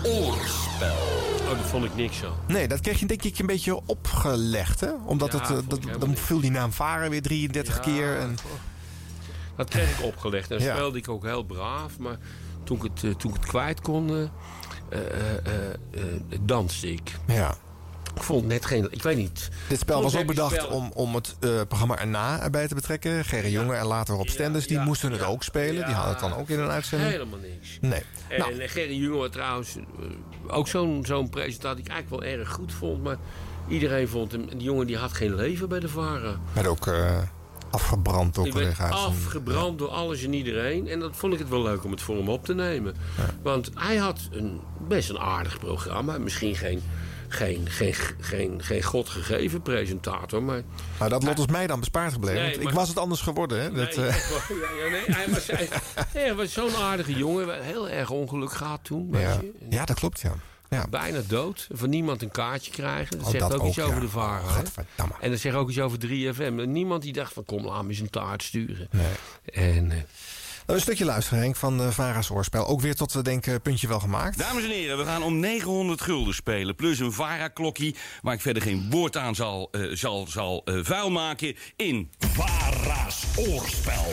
oorspel. 0.04 0.96
Oh, 1.42 1.58
dat 1.58 1.66
vond 1.68 1.86
ik 1.86 1.96
niks 1.96 2.18
zo. 2.18 2.36
Nee, 2.48 2.68
dat 2.68 2.80
kreeg 2.80 3.00
je 3.00 3.06
denk 3.06 3.24
ik 3.24 3.40
een 3.40 3.46
beetje 3.46 3.82
opgelegd, 3.86 4.80
hè? 4.80 4.92
Omdat 5.06 5.32
Ja, 5.32 5.40
het, 5.40 5.50
eh, 5.50 5.58
dat, 5.68 5.80
dan 6.00 6.16
viel 6.18 6.40
die 6.40 6.52
naam 6.52 6.72
Varen 6.72 7.10
weer 7.10 7.22
33 7.22 7.76
Ja, 7.76 7.82
keer. 7.82 8.18
En, 8.18 8.36
Dat 9.58 9.70
kreeg 9.70 10.00
ik 10.00 10.06
opgelegd. 10.06 10.52
En 10.52 10.60
Ja. 10.62 10.74
speelde 10.76 10.98
ik 10.98 11.10
ook 11.10 11.24
heel 11.24 11.44
braaf. 11.44 11.98
Maar 12.00 12.18
toen 12.64 12.78
ik 12.78 12.84
het, 12.84 13.04
eh, 13.04 13.12
toen 13.12 13.32
ik 13.34 13.38
het 13.38 13.46
kwijt 13.50 13.82
kon, 13.82 14.10
eh, 14.10 14.22
eh, 14.90 15.00
eh, 15.46 15.72
eh, 15.92 16.02
danste 16.42 16.92
ik. 16.92 17.12
ja. 17.28 17.58
Ik 18.16 18.24
vond 18.24 18.46
net 18.46 18.66
geen... 18.66 18.88
Ik 18.92 19.04
weet 19.04 19.18
niet. 19.18 19.50
Dit 19.68 19.80
spel 19.80 20.02
was 20.02 20.16
ook 20.16 20.26
bedacht 20.26 20.68
om, 20.68 20.92
om 20.94 21.16
het 21.16 21.36
eh, 21.40 21.62
programma 21.68 22.00
erna 22.00 22.42
erbij 22.42 22.68
te 22.68 22.76
betrekken. 22.76 23.26
Gerry 23.26 23.52
Jonge 23.52 23.76
en 23.76 23.86
later 23.86 24.16
Rob 24.16 24.28
Stenders, 24.28 24.68
die 24.68 24.78
ja, 24.78 24.84
moesten 24.84 25.12
het 25.12 25.20
ja. 25.22 25.26
ook 25.26 25.44
spelen. 25.44 25.86
Die 25.86 25.96
hadden 25.96 26.12
het 26.12 26.22
dan 26.22 26.34
ook 26.34 26.50
in 26.50 26.60
een 26.60 26.70
uitzending. 26.70 27.12
Helemaal 27.12 27.40
niks. 27.40 27.78
Nee. 27.82 28.02
En 28.28 28.40
Nou, 28.40 28.60
eh, 28.60 28.70
Gerry 28.70 28.96
Jungel 28.96 29.30
trouwens, 29.30 29.76
eh, 29.76 30.54
ook 30.56 30.68
zo'n 30.68 31.06
zo'n 31.06 31.30
presentatie 31.30 31.76
die 31.76 31.86
ik 31.86 31.92
eigenlijk 31.92 32.24
wel 32.24 32.40
erg 32.40 32.50
goed 32.50 32.74
vond. 32.74 33.04
Maar 33.04 33.18
iedereen 33.68 34.08
vond 34.08 34.32
hem... 34.32 34.46
Die 34.50 34.62
jongen 34.64 34.88
die 34.88 34.98
had 34.98 35.14
geen 35.14 35.36
leven 35.36 35.70
bij 35.70 35.80
de 35.80 35.90
VARA. 35.90 36.40
werd 36.54 36.68
ook 36.68 36.88
eh, 36.88 37.18
afgebrand 37.70 38.36
door 38.36 38.48
collega's. 38.50 38.92
afgebrand 38.92 39.80
door 39.80 39.90
alles 39.90 40.24
en 40.24 40.34
iedereen. 40.34 40.88
En 40.88 41.00
dat 41.00 41.16
vond 41.16 41.34
ik 41.34 41.40
het 41.40 41.50
wel 41.50 41.62
leuk 41.62 41.84
om 41.84 41.92
het 41.92 42.02
voor 42.02 42.18
hem 42.18 42.30
op 42.30 42.46
te 42.46 42.54
nemen. 42.54 42.96
Want 43.42 43.72
hij 43.74 43.96
had 43.96 44.30
een, 44.32 44.62
best 44.88 45.10
een 45.10 45.20
aardig 45.20 45.60
programma. 45.60 46.18
Misschien 46.18 46.56
geen, 46.56 46.84
geen, 47.28 47.70
geen, 47.70 47.94
geen, 48.20 48.64
geen 48.64 48.84
godgegeven 48.84 49.62
presentator. 49.62 50.44
Maar 50.44 50.62
Maar 51.00 51.10
dat 51.10 51.24
lot 51.24 51.40
is 51.40 51.46
mij 51.46 51.68
dan 51.68 51.80
bespaard 51.80 52.14
gebleven. 52.14 52.42
Nee, 52.42 52.50
want 52.52 52.64
maar- 52.64 52.72
ik 52.72 52.78
was 52.80 52.88
het 52.90 52.98
anders 53.00 53.22
geworden. 53.22 53.62
Hè? 53.62 53.72
Dat, 53.72 53.96
Nee, 53.96 54.08
eh. 54.08 54.16
Ja, 54.16 54.84
ja, 54.84 54.90
nee, 54.90 55.02
hij 55.08 55.30
was, 55.30 55.48
hij, 55.48 55.70
hij 56.22 56.36
was 56.36 56.54
zo'n 56.54 56.76
aardige 56.76 57.14
jongen. 57.14 57.64
Heel 57.64 57.90
erg 57.90 58.10
ongeluk 58.10 58.52
gehad 58.52 58.80
toen. 58.84 59.08
Ja. 59.12 59.20
je. 59.20 59.54
ja, 59.70 59.86
dat 59.86 60.00
klopt, 60.00 60.22
ja. 60.22 60.34
ja. 60.70 60.88
Bijna 60.90 61.22
dood. 61.28 61.68
Van 61.72 61.90
niemand 61.90 62.22
een 62.22 62.32
kaartje 62.32 62.72
krijgen. 62.72 63.18
Dat 63.18 63.26
Oh, 63.26 63.32
zegt 63.32 63.50
dat 63.50 63.60
ook 63.60 63.68
iets 63.68 63.80
ook, 63.80 63.86
over 63.86 63.98
ja. 64.00 64.04
de 64.06 64.10
VARA. 64.10 64.42
Oh. 65.00 65.06
En 65.20 65.30
dat 65.32 65.40
zegt 65.40 65.56
ook 65.56 65.70
iets 65.70 65.80
over 65.80 65.98
3FM. 66.08 66.40
En 66.40 66.72
niemand 66.72 67.02
die 67.02 67.14
dacht 67.14 67.34
van 67.34 67.46
kom, 67.46 67.66
laat 67.66 67.84
me 67.84 67.90
eens 67.90 68.00
een 68.00 68.10
taart 68.10 68.44
sturen. 68.44 68.88
Nee. 68.92 69.06
En 69.54 69.92
eh, 69.92 69.98
Nou, 69.98 70.02
een 70.66 70.82
stukje 70.82 71.06
luisteren, 71.06 71.40
Henk, 71.40 71.56
van 71.56 71.82
uh, 71.82 71.88
Vara's 71.90 72.30
oorspel. 72.30 72.68
Ook 72.68 72.82
weer 72.82 72.96
tot 72.96 73.14
we 73.14 73.22
denken, 73.22 73.62
puntje 73.62 73.88
wel 73.88 74.00
gemaakt. 74.00 74.38
Dames 74.38 74.64
en 74.64 74.70
heren, 74.70 74.98
we 74.98 75.06
gaan 75.06 75.24
om 75.24 75.40
900 75.40 76.02
gulden 76.02 76.34
spelen. 76.34 76.76
Plus 76.76 77.00
een 77.00 77.12
Vara-klokkie, 77.12 77.96
waar 78.22 78.34
ik 78.34 78.42
verder 78.42 78.62
geen 78.62 78.88
woord 78.90 79.18
aan 79.18 79.36
zal, 79.36 79.70
eh, 79.72 79.82
zal, 79.92 80.28
zal 80.28 80.62
eh, 80.66 80.80
vuil 80.82 81.12
maken. 81.12 81.56
In 81.76 82.10
Vara's 82.20 83.24
oorspel. 83.36 84.06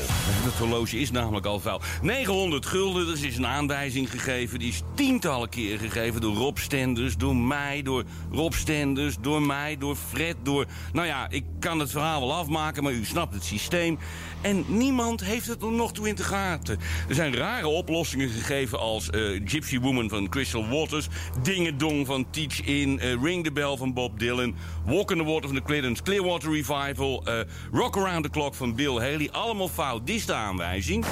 Het 0.43 0.55
horloge 0.55 0.99
is 0.99 1.11
namelijk 1.11 1.47
al 1.47 1.61
vuil. 1.61 1.81
900 2.03 2.67
gulden, 2.67 3.09
er 3.09 3.25
is 3.25 3.37
een 3.37 3.47
aanwijzing 3.47 4.11
gegeven. 4.11 4.59
Die 4.59 4.69
is 4.69 4.83
tientallen 4.95 5.49
keren 5.49 5.91
gegeven 5.91 6.21
door 6.21 6.35
Rob 6.35 6.57
Stenders, 6.59 7.17
door 7.17 7.37
mij, 7.37 7.83
door 7.83 8.05
Rob 8.31 8.53
Stenders, 8.53 9.17
door 9.21 9.43
mij, 9.43 9.77
door 9.79 9.97
Fred, 9.97 10.37
door... 10.43 10.67
Nou 10.93 11.07
ja, 11.07 11.27
ik 11.31 11.45
kan 11.61 11.79
het 11.79 11.91
verhaal 11.91 12.21
wel 12.21 12.35
afmaken, 12.35 12.83
maar 12.83 12.93
u 12.93 13.05
snapt 13.05 13.35
het 13.35 13.45
systeem. 13.45 13.99
En 14.43 14.65
niemand 14.67 15.25
heeft 15.25 15.47
het 15.47 15.63
er 15.63 15.73
nog 15.73 15.93
toe 15.93 16.09
in 16.09 16.15
te 16.15 16.25
gaten. 16.25 16.79
Er 17.09 17.15
zijn 17.15 17.35
rare 17.37 17.69
oplossingen 17.69 18.29
gegeven 18.29 18.79
als 18.79 19.11
eh, 19.11 19.41
Gypsy 19.45 19.81
Woman 19.81 20.09
van 20.09 20.29
Crystal 20.29 20.69
Waters... 20.69 21.09
Dingedong 21.43 22.07
van 22.07 22.27
Teach 22.31 22.63
In, 22.63 23.01
eh, 23.01 23.23
Ring 23.23 23.45
the 23.45 23.53
Bell 23.53 23.77
van 23.77 23.93
Bob 23.93 24.19
Dylan... 24.19 24.55
Walk 24.85 25.11
in 25.11 25.19
the 25.19 25.25
Water 25.25 25.47
van 25.47 25.55
de 25.55 25.63
Creedence 25.63 26.03
Clearwater 26.03 26.53
Revival... 26.53 27.25
eh, 27.25 27.41
Rock 27.73 27.97
Around 27.97 28.23
the 28.25 28.31
Clock 28.31 28.55
van 28.55 28.75
Bill 28.75 28.93
Haley. 28.95 29.29
Allemaal 29.31 29.69
fout, 29.69 30.07
dit 30.07 30.17
is 30.17 30.27
de 30.27 30.35
aanwijzing. 30.35 31.05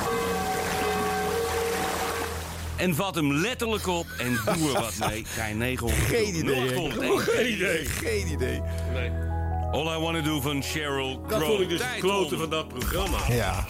En 2.77 2.95
vat 2.95 3.15
hem 3.15 3.33
letterlijk 3.33 3.87
op 3.87 4.07
en 4.19 4.41
doe 4.45 4.75
er 4.75 4.81
wat 4.81 5.09
mee. 5.09 5.25
Krijg 5.35 5.55
900 5.55 6.03
Geen 6.03 6.35
idee. 6.35 6.69
Geen 7.19 7.53
idee. 7.53 7.85
Geen 7.85 8.29
idee. 8.29 8.61
nee. 8.93 9.30
All 9.73 9.87
I 9.97 9.99
Wanna 10.01 10.21
Do 10.21 10.41
van 10.41 10.63
Sheryl 10.63 11.21
dat 11.21 11.29
Crow. 11.39 11.49
vond 11.49 11.61
ik 11.61 11.69
dus 11.69 11.83
het 11.83 11.99
kloten 12.01 12.39
van 12.39 12.51
dat 12.51 12.69
programma. 12.69 13.19
Ja. 13.29 13.65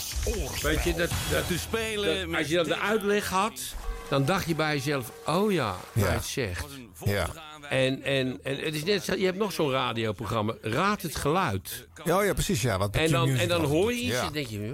Weet 0.62 0.85
je, 0.85 0.95
dat, 0.95 1.11
dat, 1.31 1.47
te 1.47 1.59
spelen. 1.59 2.31
dat- 2.31 2.39
als 2.39 2.49
je 2.49 2.55
dan 2.55 2.65
de 2.65 2.79
uitleg 2.79 3.29
had, 3.29 3.61
dan 4.09 4.25
dacht 4.25 4.47
je 4.49 4.55
bij 4.55 4.75
jezelf... 4.75 5.12
oh 5.27 5.53
ja, 5.53 5.65
waar 5.67 5.77
Ja. 5.93 6.05
hij 6.05 6.15
het 6.15 6.25
zegt. 6.25 6.65
Ja. 7.05 7.29
En, 7.70 8.02
en, 8.02 8.39
en 8.42 8.57
het 8.58 8.74
is 8.74 8.84
net, 8.84 9.05
zo- 9.05 9.15
je 9.15 9.24
hebt 9.24 9.39
nog 9.39 9.52
zo'n 9.52 9.70
radioprogramma, 9.70 10.55
Raad 10.62 11.02
het 11.02 11.16
Geluid. 11.16 11.89
Ja, 12.05 12.23
ja, 12.23 12.32
precies. 12.32 12.62
Ja, 12.62 12.78
wat 12.78 12.94
En 12.97 13.10
dan, 13.10 13.28
en 13.28 13.49
dan 13.49 13.65
hoor 13.65 13.92
je 13.92 14.00
iets 14.00 14.15
Ja. 14.15 14.26
en 14.26 14.32
denk 14.32 14.47
je... 14.47 14.70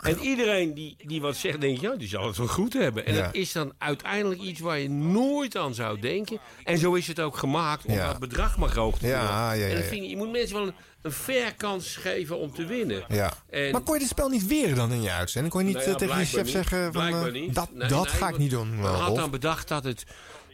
En 0.00 0.18
iedereen 0.18 0.74
die, 0.74 0.96
die 1.06 1.20
wat 1.20 1.36
zegt, 1.36 1.60
denkt, 1.60 1.80
ja, 1.80 1.96
die 1.96 2.08
zal 2.08 2.26
het 2.26 2.36
wel 2.36 2.46
goed 2.46 2.72
hebben. 2.72 3.06
En 3.06 3.14
Ja. 3.14 3.24
dat 3.24 3.34
is 3.34 3.52
dan 3.52 3.72
uiteindelijk 3.78 4.40
iets 4.40 4.60
waar 4.60 4.78
je 4.78 4.90
nooit 4.90 5.56
aan 5.56 5.74
zou 5.74 6.00
denken. 6.00 6.38
En 6.64 6.78
zo 6.78 6.94
is 6.94 7.06
het 7.06 7.20
ook 7.20 7.36
gemaakt, 7.36 7.84
om 7.84 7.94
Ja. 7.94 8.06
dat 8.06 8.18
bedrag 8.18 8.58
maar 8.58 8.74
hoog 8.74 8.98
te 8.98 9.06
Ja, 9.06 9.22
ja, 9.22 9.52
ja, 9.52 9.66
En 9.66 9.74
dan 9.74 9.82
vind 9.82 10.02
je, 10.04 10.08
je 10.10 10.16
moet 10.16 10.30
mensen 10.30 10.56
wel 10.56 10.66
een, 10.66 10.74
een 11.02 11.12
fair 11.12 11.54
kans 11.54 11.96
geven 11.96 12.38
om 12.38 12.54
te 12.54 12.64
winnen. 12.66 13.04
Ja. 13.08 13.32
En- 13.50 13.72
Maar 13.72 13.80
kon 13.80 13.94
je 13.94 14.00
dit 14.00 14.08
spel 14.08 14.28
niet 14.28 14.46
weer 14.46 14.74
dan 14.74 14.92
in 14.92 15.02
je 15.02 15.10
uitzending? 15.10 15.52
Kon 15.54 15.62
je 15.62 15.66
niet 15.74 15.76
Nou 15.76 15.90
eh, 15.90 15.96
tegen 15.96 16.18
je 16.18 16.24
chef 16.24 16.42
niet. 16.42 16.52
zeggen 16.52 16.92
van... 16.92 17.06
Eh, 17.26 17.32
niet. 17.32 17.54
dat 17.54 17.68
Nee, 17.74 17.88
dat 17.88 18.04
nee, 18.04 18.12
ga 18.14 18.28
ik 18.28 18.38
niet 18.38 18.50
doen, 18.50 18.70
Men 18.76 18.84
eh, 18.84 19.00
had 19.06 19.16
dan 19.16 19.30
bedacht 19.30 19.68
dat 19.68 19.84
het 19.84 20.04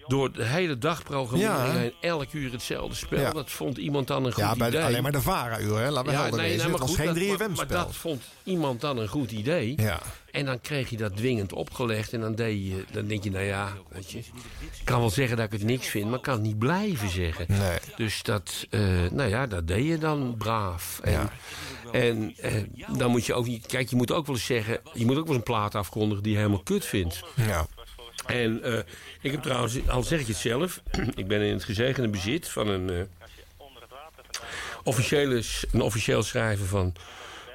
door 0.07 0.33
de 0.33 0.45
hele 0.45 0.79
dag 0.79 1.03
programmering 1.03 1.93
Ja. 2.01 2.09
elk 2.09 2.33
uur 2.33 2.53
hetzelfde 2.53 2.95
spel. 2.97 3.21
Ja. 3.21 3.31
Dat 3.31 3.51
vond 3.51 3.79
iemand 3.79 4.07
dan 4.07 4.25
een 4.25 4.33
goed 4.33 4.43
Ja, 4.43 4.57
bij 4.57 4.69
idee. 4.69 4.83
alleen 4.83 5.03
maar 5.03 5.13
de 5.13 5.21
VARA-uur, 5.21 5.79
hè? 5.79 5.91
Laten 5.91 6.11
we 6.13 6.17
helder 6.19 6.41
wezen. 6.41 6.57
maar 6.71 6.71
het 6.71 6.79
was 6.81 6.89
goed, 6.89 6.97
geen 6.99 7.07
dat- 7.07 7.17
3FM-spel. 7.17 7.49
Maar, 7.49 7.67
maar 7.77 7.85
dat 7.87 7.95
vond 7.97 8.23
iemand 8.45 8.81
dan 8.81 8.99
een 8.99 9.09
goed 9.09 9.31
idee. 9.31 9.73
Ja. 9.77 10.01
En 10.31 10.45
dan 10.45 10.61
kreeg 10.61 10.91
je 10.91 10.97
dat 10.97 11.17
dwingend 11.17 11.53
opgelegd. 11.53 12.13
En 12.13 12.21
dan, 12.21 12.35
deed 12.35 12.67
je, 12.67 12.85
dan 12.93 13.07
denk 13.07 13.25
je, 13.25 13.31
nou 13.31 13.45
ja, 13.45 13.73
weet 13.89 14.11
je. 14.11 14.19
Ik 14.19 14.25
kan 14.85 15.01
wel 15.01 15.11
zeggen 15.11 15.37
dat 15.37 15.47
ik 15.47 15.53
het 15.53 15.63
niks 15.63 15.87
vind, 15.89 16.07
maar 16.09 16.17
ik 16.19 16.23
kan 16.23 16.35
het 16.35 16.43
niet 16.43 16.59
blijven 16.59 17.11
zeggen. 17.11 17.45
Nee. 17.49 17.79
Dus 17.97 18.23
dat, 18.23 18.67
eh, 18.71 18.81
nou 19.11 19.29
ja, 19.29 19.47
dat 19.47 19.67
deed 19.69 19.87
je 19.87 19.99
dan 19.99 20.35
braaf. 20.39 21.01
En, 21.03 21.13
Ja. 21.13 21.31
en 21.93 22.35
eh, 22.41 22.53
dan 22.97 23.11
moet 23.11 23.27
je 23.27 23.35
ook 23.35 23.47
niet... 23.47 23.67
Kijk, 23.67 23.91
je 23.91 23.97
moet 23.97 24.13
ook 24.13 24.27
wel 24.27 24.35
eens 24.37 24.45
zeggen... 24.45 24.81
Je 24.93 25.05
moet 25.07 25.17
ook 25.17 25.27
wel 25.27 25.37
eens 25.37 25.37
een 25.47 25.53
plaat 25.53 25.75
afkondigen 25.75 26.23
die 26.23 26.33
je 26.33 26.39
helemaal 26.39 26.63
kut 26.63 26.85
vindt. 26.85 27.23
Ja. 27.35 27.67
En 28.27 28.63
eh, 28.63 28.79
ik 29.21 29.31
heb 29.31 29.43
trouwens, 29.43 29.89
al 29.89 30.03
zeg 30.03 30.21
ik 30.21 30.27
het 30.27 30.37
zelf... 30.37 30.81
ik 31.15 31.27
ben 31.27 31.41
in 31.41 31.53
het 31.53 31.65
gezegende 31.65 32.09
bezit 32.09 32.49
van 32.49 32.69
een... 32.69 32.91
eh, 32.91 33.01
officiële, 34.85 35.43
een 35.73 35.81
officieel 35.81 36.23
schrijven 36.23 36.67
van 36.67 36.95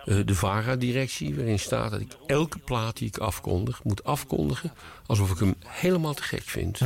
eh, 0.06 0.18
de 0.26 0.36
VARA-directie... 0.36 1.36
waarin 1.36 1.60
staat 1.60 1.92
dat 1.92 2.00
ik 2.00 2.12
elke 2.28 2.60
plaat 2.60 2.98
die 2.98 3.08
ik 3.08 3.18
afkondig... 3.18 3.84
moet 3.84 4.04
afkondigen 4.04 4.74
alsof 5.06 5.32
ik 5.32 5.38
hem 5.40 5.56
helemaal 5.66 6.14
te 6.14 6.24
gek 6.24 6.44
vind. 6.44 6.80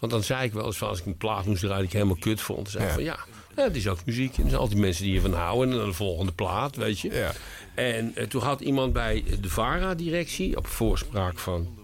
Want 0.00 0.12
dan 0.12 0.22
zei 0.22 0.44
ik 0.44 0.52
wel 0.52 0.66
eens 0.66 0.76
van... 0.76 0.88
als 0.88 0.98
ik 0.98 1.06
een 1.06 1.16
plaat 1.16 1.46
moest 1.46 1.60
draaien 1.60 1.78
die 1.78 1.86
ik 1.86 1.92
helemaal 1.92 2.16
kut 2.16 2.40
vond... 2.40 2.72
dan 2.72 2.80
zei 2.82 2.84
ik 2.84 2.88
Ja. 2.88 2.94
van 2.94 3.04
ja, 3.04 3.18
ja, 3.56 3.62
het 3.62 3.76
is 3.76 3.88
ook 3.88 4.04
muziek. 4.04 4.36
En 4.36 4.42
er 4.42 4.48
zijn 4.48 4.60
altijd 4.60 4.80
mensen 4.80 5.04
die 5.04 5.14
ervan 5.14 5.34
houden... 5.34 5.70
en 5.70 5.76
dan 5.78 5.88
de 5.88 5.94
volgende 5.94 6.32
plaat, 6.32 6.76
weet 6.76 7.00
je. 7.00 7.12
Ja. 7.12 7.32
En 7.74 8.14
toen 8.28 8.42
had 8.42 8.60
iemand 8.60 8.92
bij 8.92 9.24
de 9.40 9.48
VARA-directie... 9.48 10.56
op 10.56 10.66
voorspraak 10.66 11.38
van 11.38 11.78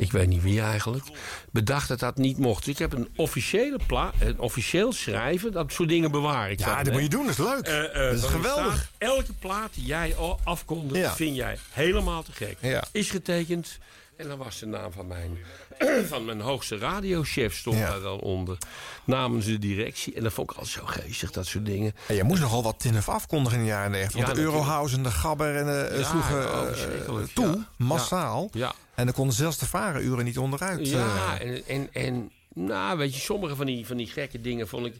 ik 0.00 0.12
weet 0.12 0.28
niet 0.28 0.42
wie 0.42 0.60
eigenlijk, 0.60 1.04
bedacht 1.50 1.88
dat 1.88 1.98
dat 1.98 2.16
niet 2.16 2.38
mocht. 2.38 2.64
Dus 2.64 2.72
ik 2.72 2.78
heb 2.78 2.92
een 2.92 3.08
officiële 3.16 3.78
pla 3.86 4.12
een 4.20 4.38
officieel 4.38 4.92
schrijven, 4.92 5.52
dat 5.52 5.72
soort 5.72 5.88
dingen 5.88 6.10
bewaar 6.10 6.50
ik 6.50 6.58
Ja, 6.58 6.76
dat 6.76 6.86
hè. 6.86 6.92
moet 6.92 7.02
je 7.02 7.08
doen, 7.08 7.26
dat 7.26 7.38
is 7.38 7.44
leuk. 7.44 7.60
Eh, 7.66 7.84
eh, 7.84 7.92
dat 8.10 8.14
is 8.24 8.30
geweldig. 8.30 8.74
staat, 8.74 8.88
elke 8.98 9.32
plaat 9.32 9.74
die 9.74 9.84
jij 9.84 10.14
afkondigt, 10.44 11.00
Ja. 11.04 11.14
vind 11.14 11.36
jij 11.36 11.58
helemaal 11.70 12.22
te 12.22 12.32
gek. 12.32 12.56
Ja. 12.60 12.84
Is 12.92 13.10
getekend. 13.10 13.78
En 14.16 14.28
dan 14.28 14.38
was 14.38 14.58
de 14.58 14.66
naam 14.66 14.92
van 14.92 15.06
mijn, 15.06 15.38
van 16.10 16.24
mijn 16.24 16.40
hoogste 16.40 16.78
radiochef 16.78 17.56
stond 17.56 17.76
Ja. 17.78 17.90
daar 17.90 18.00
dan 18.00 18.20
onder. 18.20 18.58
Namens 19.04 19.44
de 19.46 19.58
directie. 19.58 20.14
En 20.14 20.22
dat 20.22 20.32
vond 20.32 20.50
ik 20.50 20.56
altijd 20.56 20.74
zo 20.74 20.84
geestig, 20.86 21.30
dat 21.30 21.46
soort 21.46 21.66
dingen. 21.66 21.92
En 22.06 22.14
je 22.14 22.22
moest 22.24 22.40
nogal 22.40 22.62
wat 22.62 22.78
tinnef 22.80 23.08
afkondigen 23.08 23.58
in 23.58 23.64
de 23.64 23.70
jaren 23.70 23.90
90. 23.90 24.22
Want 24.22 24.34
de. 24.34 24.40
Eurohouse 24.42 24.96
en 24.96 25.02
de 25.02 25.10
Gabber 25.10 25.56
en 25.56 25.64
de, 25.66 25.96
Ja, 25.98 26.04
sloegen 26.08 26.60
oh, 26.60 27.20
eh, 27.20 27.26
toe, 27.34 27.64
massaal. 27.76 28.48
Ja. 28.52 28.72
En 29.00 29.06
dan 29.06 29.14
konden 29.14 29.34
zelfs 29.34 29.58
de 29.58 29.66
varenuren 29.66 30.24
niet 30.24 30.38
onderuit. 30.38 30.88
Ja, 30.88 31.38
eh. 31.38 31.50
en, 31.50 31.62
en, 31.66 31.88
en 31.92 32.30
nou, 32.54 32.98
weet 32.98 33.14
je, 33.14 33.20
sommige 33.20 33.56
van 33.56 33.66
die, 33.66 33.86
van 33.86 33.96
die 33.96 34.06
gekke 34.06 34.40
dingen 34.40 34.68
vond 34.68 34.86
ik, 34.86 34.94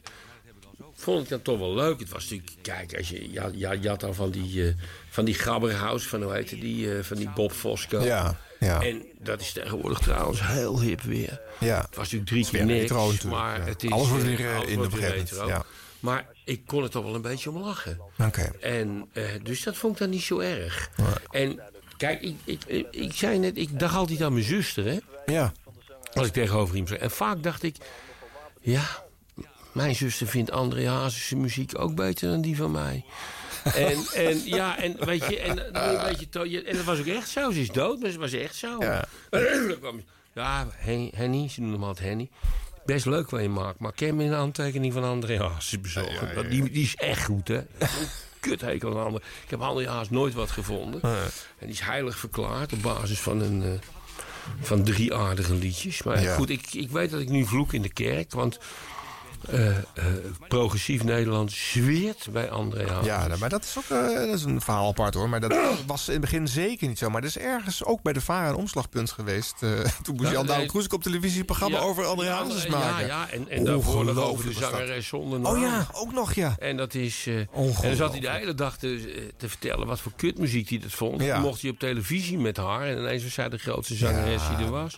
vond 0.93 1.23
ik 1.23 1.29
dan 1.29 1.41
toch 1.41 1.59
wel 1.59 1.73
leuk. 1.73 1.99
Het 1.99 2.09
was 2.09 2.29
natuurlijk, 2.29 2.51
kijk, 2.61 2.97
als 2.97 3.09
je, 3.09 3.31
ja, 3.31 3.49
ja, 3.53 3.71
je 3.71 3.87
had 3.87 3.99
dan 3.99 4.15
van 4.15 4.31
die, 4.31 4.67
eh 4.67 4.73
van 5.09 5.25
die 5.25 5.33
Gabberhaus, 5.33 6.07
van 6.07 6.23
hoe 6.23 6.33
heette 6.33 6.57
die, 6.57 6.97
eh, 6.97 7.03
van 7.03 7.17
die 7.17 7.29
Bob 7.29 7.51
Fosco. 7.51 7.99
Ja, 7.99 8.39
ja. 8.59 8.81
En 8.81 9.03
dat 9.19 9.41
is 9.41 9.51
tegenwoordig 9.51 9.99
trouwens 9.99 10.47
heel 10.47 10.81
hip 10.81 11.01
weer. 11.01 11.41
Ja. 11.59 11.81
Het 11.81 11.95
was 11.95 12.11
natuurlijk 12.11 12.27
drie 12.27 12.43
Het 12.43 12.51
keer 12.51 12.65
niks, 12.65 12.81
retro 12.81 13.29
maar 13.29 13.59
ja. 13.59 13.65
het 13.65 13.83
is... 13.83 13.91
Alles 13.91 14.09
wordt 14.09 14.23
weer, 14.23 14.55
alles 14.55 14.69
in 14.69 14.77
moment, 14.77 14.95
retro. 14.95 15.63
Maar 15.99 16.25
ik 16.45 16.65
kon 16.65 16.83
er 16.83 16.89
toch 16.89 17.03
wel 17.03 17.15
een 17.15 17.21
beetje 17.21 17.49
om 17.49 17.57
lachen. 17.57 17.99
Oké. 18.17 18.51
En 18.61 19.09
dus 19.43 19.63
dat 19.63 19.77
vond 19.77 19.93
ik 19.93 19.99
dan 19.99 20.09
niet 20.09 20.21
zo 20.21 20.39
erg. 20.39 20.89
En 21.31 21.59
kijk, 22.01 22.21
ik, 22.21 22.35
ik, 22.43 22.63
ik, 22.65 22.87
ik 22.91 23.13
zei 23.13 23.37
net, 23.39 23.57
ik 23.57 23.79
dacht 23.79 23.95
altijd 23.95 24.21
aan 24.21 24.33
mijn 24.33 24.45
zuster, 24.45 24.85
hè? 24.85 24.97
Ja. 25.25 25.51
Als 26.13 26.27
ik 26.27 26.33
tegenover 26.33 26.75
hem 26.75 26.87
zei. 26.87 26.99
En 26.99 27.11
vaak 27.11 27.43
dacht 27.43 27.63
ik, 27.63 27.75
ja, 28.61 28.83
mijn 29.71 29.95
zuster 29.95 30.27
vindt 30.27 30.51
André 30.51 30.89
Hazes 30.89 31.33
muziek 31.33 31.79
ook 31.79 31.95
beter 31.95 32.29
dan 32.29 32.41
die 32.41 32.55
van 32.55 32.71
mij. 32.71 33.05
en, 33.63 33.97
en 34.13 34.41
ja, 34.45 34.77
en 34.79 35.05
weet 35.05 35.25
je, 35.25 35.39
en, 35.39 35.55
je 36.49 36.63
en 36.63 36.75
dat 36.75 36.85
was 36.85 36.99
ook 36.99 37.05
echt 37.05 37.29
zo. 37.29 37.51
Ze 37.51 37.59
is 37.61 37.69
dood, 37.69 37.99
maar 37.99 38.09
ze 38.09 38.19
was 38.19 38.33
echt 38.33 38.55
zo. 38.55 38.75
Ja. 38.79 39.05
Ja, 40.33 40.67
Hen- 40.71 41.11
Henny, 41.15 41.49
ze 41.49 41.59
noemen 41.61 41.79
hem 41.79 41.87
altijd 41.87 42.07
Henny. 42.07 42.29
Best 42.85 43.05
leuk 43.05 43.29
wat 43.29 43.41
je 43.41 43.49
maakt, 43.49 43.79
maar 43.79 43.93
ken 43.93 44.15
me 44.15 44.23
een 44.23 44.33
aantekening 44.33 44.93
van 44.93 45.03
André 45.03 45.37
Hazes 45.39 45.81
bezorgen. 45.81 46.35
Want 46.35 46.49
Die, 46.49 46.69
die 46.71 46.83
is 46.83 46.95
echt 46.95 47.23
goed, 47.23 47.47
hè? 47.47 47.61
Kut 48.41 48.61
hekel 48.61 48.99
aan 48.99 49.05
André. 49.05 49.21
Ik 49.43 49.49
heb 49.49 49.59
Hazes 49.61 50.09
nooit 50.09 50.33
wat 50.33 50.51
gevonden. 50.51 51.01
En 51.01 51.19
die 51.59 51.69
is 51.69 51.79
heilig 51.81 52.17
verklaard 52.17 52.73
op 52.73 52.81
basis 52.81 53.19
van 53.19 53.41
een... 53.41 53.63
eh, 53.63 53.69
van 54.61 54.83
drie 54.83 55.13
aardige 55.13 55.53
liedjes. 55.53 56.03
Maar 56.03 56.21
Ja. 56.21 56.35
goed, 56.35 56.49
ik, 56.49 56.73
ik 56.73 56.89
weet 56.89 57.11
dat 57.11 57.19
ik 57.21 57.29
nu 57.29 57.45
vloek 57.45 57.73
in 57.73 57.81
de 57.81 57.93
kerk. 57.93 58.31
Want 58.31 58.59
eh, 59.49 59.77
eh, 59.77 59.83
progressief 60.47 61.03
Nederland 61.03 61.51
zweert 61.51 62.27
bij 62.31 62.49
André 62.49 62.87
Hazes. 62.87 63.05
Ja, 63.05 63.27
nou, 63.27 63.39
maar 63.39 63.49
dat 63.49 63.63
is 63.63 63.77
ook 63.77 63.97
eh, 63.97 64.15
dat 64.15 64.37
is 64.37 64.43
een 64.43 64.61
verhaal 64.61 64.87
apart 64.87 65.13
hoor. 65.13 65.29
Maar 65.29 65.39
dat 65.39 65.53
was 65.85 66.07
in 66.07 66.11
het 66.11 66.21
begin 66.21 66.47
zeker 66.47 66.87
niet 66.87 66.97
zo. 66.97 67.09
Maar 67.09 67.21
er 67.21 67.27
is 67.27 67.37
ergens 67.37 67.83
ook 67.83 68.01
bij 68.01 68.13
de 68.13 68.21
VARA 68.21 68.49
een 68.49 68.55
omslagpunt 68.55 69.11
geweest. 69.11 69.55
toen 70.03 70.15
moest 70.15 70.27
Ja, 70.27 70.31
Jan 70.31 70.45
Douwe. 70.45 70.65
Kroesik 70.65 70.93
op 70.93 71.03
televisie 71.03 71.39
een 71.39 71.45
programma 71.45 71.77
Ja, 71.77 71.83
over 71.83 72.05
André 72.05 72.25
ja, 72.25 72.43
Hazes 72.43 72.63
ja, 72.63 72.69
maken. 72.69 73.05
Ja, 73.05 73.29
en, 73.29 73.49
en 73.49 73.63
daarvoor 73.63 74.19
over 74.19 74.47
de 74.47 74.53
dat. 74.53 74.71
zangeres 74.71 75.07
zonder 75.07 75.39
naam. 75.39 75.53
Oh 75.55 75.61
ja, 75.61 75.87
ook 75.93 76.13
nog 76.13 76.33
ja. 76.33 76.55
En 76.59 76.77
dat 76.77 76.93
is. 76.93 77.27
en 77.27 77.47
dan 77.81 77.95
zat 77.95 78.11
hij 78.11 78.19
de 78.19 78.31
hele 78.31 78.53
dag 78.53 78.77
te, 78.77 79.31
te 79.37 79.49
vertellen 79.49 79.87
wat 79.87 79.99
voor 79.99 80.11
kutmuziek 80.15 80.69
hij 80.69 80.79
dat 80.79 80.91
vond. 80.91 81.21
Ja. 81.21 81.39
Mocht 81.39 81.61
hij 81.61 81.69
op 81.71 81.79
televisie 81.79 82.37
met 82.37 82.57
haar. 82.57 82.87
En 82.87 82.97
ineens 82.97 83.23
was 83.23 83.33
zij 83.33 83.49
de 83.49 83.57
grootste 83.57 83.95
zangeres 83.95 84.41
die 84.47 84.65
er 84.65 84.71
was. 84.71 84.97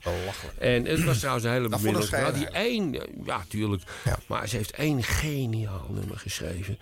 En 0.60 0.86
het 0.86 1.04
was 1.04 1.18
trouwens 1.18 1.46
een 1.46 1.52
hele 1.52 1.70
Dat 1.70 1.80
ik 1.80 1.86
bemiddelde. 1.86 2.32
Die 2.32 2.48
één, 2.48 2.94
ja, 3.26 3.44
tuurlijk. 3.48 3.82
Maar 4.34 4.48
ze 4.48 4.56
heeft 4.58 4.72
één 4.72 5.04
geniaal 5.04 5.88
nummer 5.90 6.18
geschreven. 6.18 6.80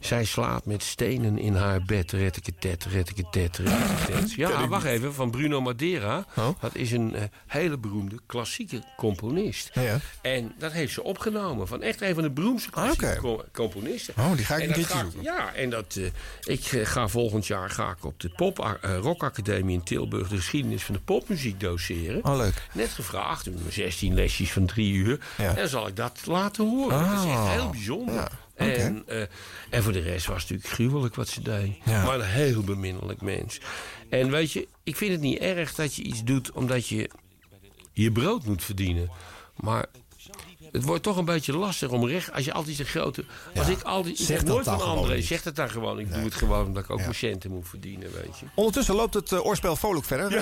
Zij 0.00 0.24
slaapt 0.24 0.66
met 0.66 0.82
stenen 0.82 1.38
in 1.38 1.54
haar 1.54 1.82
bed. 1.82 2.12
Rettiketet, 2.12 2.84
rettiketet, 2.84 3.58
rettiketet. 3.58 4.32
Ja, 4.32 4.68
wacht 4.68 4.84
even. 4.84 5.14
Van 5.14 5.30
Bruno 5.30 5.60
Madeira. 5.60 6.26
Oh. 6.36 6.48
Dat 6.60 6.74
is 6.74 6.92
een 6.92 7.14
eh, 7.14 7.22
hele 7.46 7.78
beroemde 7.78 8.16
klassieke 8.26 8.82
componist. 8.96 9.70
Ja. 9.74 9.98
En 10.22 10.52
dat 10.58 10.72
heeft 10.72 10.92
ze 10.92 11.02
opgenomen. 11.02 11.68
Van 11.68 11.82
echt 11.82 12.00
een 12.00 12.14
van 12.14 12.22
de 12.22 12.30
beroemdste 12.30 12.70
klassieke 12.70 13.06
oké. 13.06 13.16
co- 13.20 13.44
componisten. 13.52 14.14
Oh, 14.18 14.36
die 14.36 14.44
ga 14.44 14.56
ik 14.56 14.62
En 14.62 14.68
een 14.68 14.74
keertje 14.74 14.94
ga 14.94 15.00
zoeken. 15.00 15.22
Ja, 15.22 15.54
en 15.54 15.70
dat, 15.70 15.96
eh, 15.96 16.04
ik 16.54 16.64
eh, 16.64 16.86
ga 16.86 17.08
volgend 17.08 17.46
jaar 17.46 17.70
ga 17.70 17.90
ik 17.90 18.04
op 18.04 18.20
de 18.20 18.28
Pop 18.28 18.78
Rock 19.00 19.22
Academie 19.22 19.76
in 19.76 19.82
Tilburg... 19.82 20.28
de 20.28 20.36
geschiedenis 20.36 20.82
van 20.82 20.94
de 20.94 21.00
popmuziek 21.00 21.60
doseren. 21.60 22.24
Oh, 22.24 22.36
leuk. 22.36 22.68
Net 22.72 22.88
gevraagd, 22.90 23.44
met 23.44 23.60
mijn 23.60 23.72
16 23.72 24.14
lesjes 24.14 24.52
van 24.52 24.66
drie 24.66 24.92
uur. 24.92 25.20
Ja. 25.38 25.48
En 25.48 25.54
dan 25.54 25.68
zal 25.68 25.86
ik 25.86 25.96
dat 25.96 26.20
laten 26.24 26.68
horen. 26.68 26.91
Dat 26.98 27.18
is 27.18 27.24
echt 27.24 27.38
Oh. 27.38 27.50
heel 27.50 27.70
bijzonder. 27.70 28.14
Ja. 28.14 28.30
En, 28.54 29.02
eh, 29.06 29.20
en 29.70 29.82
voor 29.82 29.92
de 29.92 30.00
rest 30.00 30.26
was 30.26 30.42
het 30.42 30.50
natuurlijk 30.50 30.74
gruwelijk 30.74 31.14
wat 31.14 31.28
ze 31.28 31.42
deed. 31.42 31.76
Ja. 31.84 32.04
Maar 32.04 32.14
een 32.14 32.24
heel 32.26 32.62
beminnelijk 32.62 33.20
mens. 33.20 33.60
En 34.10 34.30
weet 34.30 34.52
je, 34.52 34.68
ik 34.82 34.96
vind 34.96 35.12
het 35.12 35.20
niet 35.20 35.38
erg 35.38 35.74
dat 35.74 35.94
je 35.94 36.02
iets 36.02 36.24
doet 36.24 36.52
omdat 36.52 36.88
je 36.88 37.10
je 37.92 38.12
brood 38.12 38.44
moet 38.44 38.64
verdienen. 38.64 39.10
Maar 39.56 39.86
het 40.72 40.82
wordt 40.84 41.02
toch 41.02 41.16
een 41.16 41.24
beetje 41.24 41.56
lastig 41.56 41.88
om 41.90 42.06
recht... 42.08 42.32
Als 42.32 42.44
je 42.44 42.52
altijd 42.52 42.78
een 42.78 42.84
grote... 42.84 43.24
Als 43.56 43.68
ik 43.68 43.82
altijd... 43.82 44.20
Ik 44.20 44.26
zeg 44.26 44.44
nooit 44.44 44.64
dan 44.64 44.80
van 44.80 45.08
niet. 45.14 45.24
zeg 45.26 45.42
dat 45.42 45.56
dan 45.56 45.70
gewoon. 45.70 45.98
Ik 45.98 46.12
doe 46.14 46.22
het 46.24 46.34
gewoon 46.34 46.66
omdat 46.66 46.84
ik 46.84 46.90
ook 46.90 46.98
mijn 46.98 47.14
centen 47.14 47.50
moet 47.50 47.68
verdienen, 47.68 48.12
weet 48.12 48.38
je. 48.38 48.46
Ondertussen 48.54 48.94
loopt 48.94 49.14
het 49.14 49.32
eh, 49.32 49.44
oorspel 49.46 49.76
vrolijk 49.76 50.04
verder. 50.06 50.30
Dat 50.30 50.40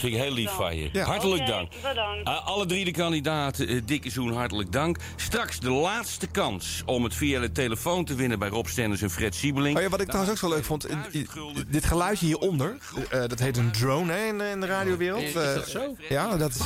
vind 0.00 0.02
ik 0.02 0.14
heel 0.14 0.32
lief 0.32 0.50
van 0.50 0.76
je. 0.76 0.88
Ja. 0.92 1.04
Hartelijk 1.04 1.46
dank. 1.46 1.70
bedankt. 1.82 2.28
Uh, 2.28 2.46
alle 2.46 2.66
drie 2.66 2.84
de 2.84 2.90
kandidaten, 2.90 3.68
eh, 3.68 3.80
dikke 3.84 4.10
zoen, 4.10 4.32
hartelijk 4.32 4.72
dank. 4.72 4.96
Straks 5.16 5.60
de 5.60 5.70
laatste 5.70 6.26
kans 6.26 6.82
om 6.86 7.04
het 7.04 7.14
via 7.14 7.40
de 7.40 7.52
telefoon 7.52 8.04
te 8.04 8.14
winnen 8.14 8.38
bij 8.38 8.48
Rob 8.48 8.66
Stenders 8.66 9.02
en 9.02 9.10
Fred 9.10 9.34
Siebeling. 9.34 9.76
Oh 9.76 9.82
ja, 9.82 9.88
wat 9.88 10.00
ik 10.00 10.06
trouwens 10.08 10.32
ook 10.32 10.38
zo 10.38 10.48
leuk 10.56 10.64
vond. 10.64 10.86
dit 11.68 11.84
geluidje 11.84 12.26
hieronder. 12.26 12.76
eh, 13.10 13.20
dat 13.26 13.38
heet 13.38 13.56
een 13.56 13.70
drone 13.72 14.12
hè, 14.12 14.26
in, 14.26 14.38
de- 14.38 14.48
in 14.50 14.60
de 14.60 14.66
radiowereld. 14.66 15.22
Is 15.22 15.32
dat 15.32 15.56
Eh, 15.56 15.62
zo? 15.62 15.96
Ja, 16.08 16.36
dat 16.36 16.50
is... 16.50 16.60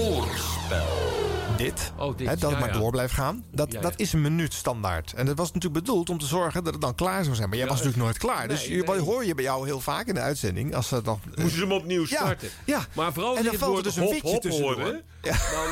eh, 0.00 1.56
dit, 1.56 1.92
Oh, 1.98 2.16
dit, 2.16 2.28
hè, 2.28 2.36
dat 2.36 2.50
het 2.50 2.58
ja, 2.60 2.66
maar 2.66 2.74
ja. 2.74 2.78
door 2.80 2.90
blijft 2.90 3.12
gaan. 3.14 3.44
Dat, 3.50 3.72
Ja, 3.72 3.80
dat 3.80 3.92
is 3.96 4.12
een 4.12 4.20
minuut 4.20 4.52
standaard. 4.54 5.12
En 5.12 5.26
dat 5.26 5.36
was 5.36 5.52
natuurlijk 5.52 5.84
bedoeld 5.84 6.10
om 6.10 6.18
te 6.18 6.26
zorgen 6.26 6.64
dat 6.64 6.72
het 6.72 6.82
dan 6.82 6.94
klaar 6.94 7.24
zou 7.24 7.36
zijn. 7.36 7.48
Maar 7.48 7.58
jij 7.58 7.66
was 7.66 7.76
natuurlijk 7.76 8.02
nooit 8.04 8.18
klaar. 8.18 8.48
Dus 8.48 8.68
nee, 8.68 8.76
je, 8.76 9.00
hoor 9.00 9.24
je 9.24 9.34
bij 9.34 9.44
jou 9.44 9.66
heel 9.66 9.80
vaak 9.80 10.06
in 10.06 10.14
de 10.14 10.20
uitzending. 10.20 10.74
Als 10.74 10.88
ze 10.88 11.02
dan, 11.02 11.20
Moesten 11.26 11.50
ze 11.50 11.60
hem 11.60 11.72
opnieuw 11.72 12.06
starten. 12.06 12.48
ja. 12.64 12.86
Maar 12.92 13.12
vooral 13.12 13.30
als 13.30 13.38
En 13.38 13.44
dan 13.44 13.52
het 13.52 13.62
valt 13.62 13.76
er 13.76 13.82
woord 13.82 13.84
dus 13.84 13.96
een 13.96 14.02
hop, 14.02 14.12
witje 14.12 14.28
hop 14.30 14.40
tussendoor. 14.42 14.74
hoorde, 14.74 15.02
Ja. 15.22 15.32
dan 15.50 15.66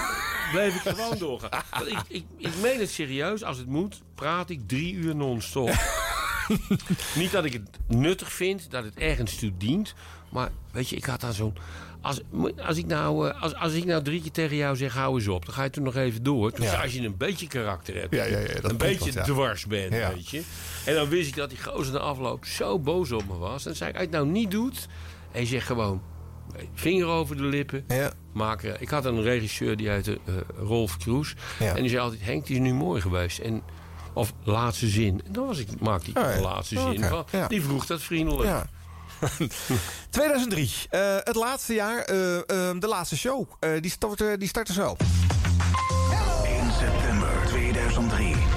bleef 0.53 0.75
ik 0.75 0.95
gewoon 0.95 1.19
doorgaan. 1.19 1.63
Ik, 1.87 1.99
ik, 2.09 2.25
ik 2.37 2.53
meen 2.63 2.79
het 2.81 2.91
serieus, 2.91 3.43
als 3.45 3.57
het 3.59 3.67
moet, 3.67 4.03
praat 4.15 4.51
ik 4.51 4.61
drie 4.69 4.95
uur 4.95 5.17
non-stop. 5.17 5.71
Niet 7.15 7.31
dat 7.33 7.45
ik 7.45 7.53
het 7.53 7.69
nuttig 7.87 8.33
vind, 8.33 8.71
dat 8.71 8.85
het 8.85 8.95
ergens 8.95 9.37
toe 9.37 9.53
dient. 9.59 9.95
Maar 10.29 10.51
weet 10.73 10.89
je, 10.89 10.97
ik 10.97 11.05
had 11.05 11.21
dan 11.21 11.33
zo'n... 11.33 11.55
Als, 12.05 12.21
als, 12.67 12.77
ik 12.77 12.87
nou, 12.87 13.29
eh, 13.29 13.43
als, 13.43 13.55
als 13.55 13.73
ik 13.73 13.85
nou 13.85 14.03
drie 14.03 14.23
keer 14.23 14.31
tegen 14.31 14.57
jou 14.57 14.77
zeg, 14.77 14.95
hou 14.95 15.15
eens 15.15 15.29
op... 15.29 15.45
dan 15.45 15.55
ga 15.55 15.63
je 15.63 15.71
toen 15.71 15.83
nog 15.83 15.97
even 15.97 16.23
door. 16.23 16.53
Ja. 16.61 16.83
als 16.83 16.93
je 16.93 17.01
een 17.01 17.17
beetje 17.17 17.47
karakter 17.47 17.95
hebt. 17.95 18.15
Ja, 18.15 18.25
ja, 18.25 18.39
een 18.63 18.77
beetje 18.77 19.13
wat, 19.13 19.25
dwars 19.25 19.67
bent, 19.67 19.91
weet 19.91 20.29
je. 20.29 20.43
En 20.85 20.95
dan 20.95 21.09
wist 21.09 21.29
ik 21.29 21.37
dat 21.37 21.49
die 21.51 21.63
gozer 21.63 21.93
na 21.93 21.99
afloop 21.99 22.45
zo 22.45 22.79
boos 22.79 23.13
op 23.13 23.29
me 23.29 23.37
was. 23.37 23.59
En 23.59 23.65
dan 23.65 23.75
zei 23.75 23.91
ik, 23.91 23.97
als 23.97 24.05
je 24.05 24.11
het 24.11 24.19
nou 24.19 24.33
niet 24.33 24.51
doet... 24.51 24.89
en 25.33 25.41
je 25.41 25.47
zegt 25.47 25.67
gewoon, 25.67 26.03
vinger 26.75 27.07
over 27.07 27.37
de 27.37 27.43
lippen... 27.43 27.85
Ja. 27.89 28.13
maken. 28.33 28.77
Ik 28.81 28.89
had 28.89 29.05
een 29.05 29.23
regisseur 29.23 29.77
die 29.77 29.89
heette 29.89 30.19
eh, 30.25 30.35
Rolf 30.57 30.97
Kroes. 30.97 31.35
En 31.59 31.75
die 31.75 31.89
zei 31.89 32.03
altijd, 32.03 32.25
Henk, 32.25 32.47
die 32.47 32.57
is 32.57 32.63
nu 32.63 32.75
mooi 32.75 33.01
geweest. 33.01 33.39
En, 33.39 33.63
of 34.13 34.33
laatste 34.43 34.89
zin. 34.89 35.23
En 35.27 35.33
dan 35.33 35.47
was 35.47 35.59
ik, 35.59 35.81
maakte 35.81 36.11
ik 36.11 36.19
Oh, 36.19 36.35
een 36.35 36.43
laatste 36.43 36.81
zin 36.81 37.05
Oké, 37.05 37.09
van. 37.09 37.49
Die 37.49 37.63
vroeg 37.63 37.87
dat 37.87 38.03
vriendelijk. 38.03 38.65
Ja. 39.69 39.75
2003, 40.11 40.71
eh, 40.91 41.17
het 41.25 41.35
laatste 41.35 41.75
jaar, 41.75 41.99
eh, 41.99 42.37
eh, 42.37 42.45
de 42.79 42.87
laatste 42.87 43.17
show. 43.17 43.47
Eh, 43.61 43.71
die, 43.81 43.91
start, 43.91 44.39
die 44.39 44.49
startte 44.49 44.73
zo. 44.73 44.97
1 46.45 46.73
september 46.73 47.29
2003. 47.47 48.54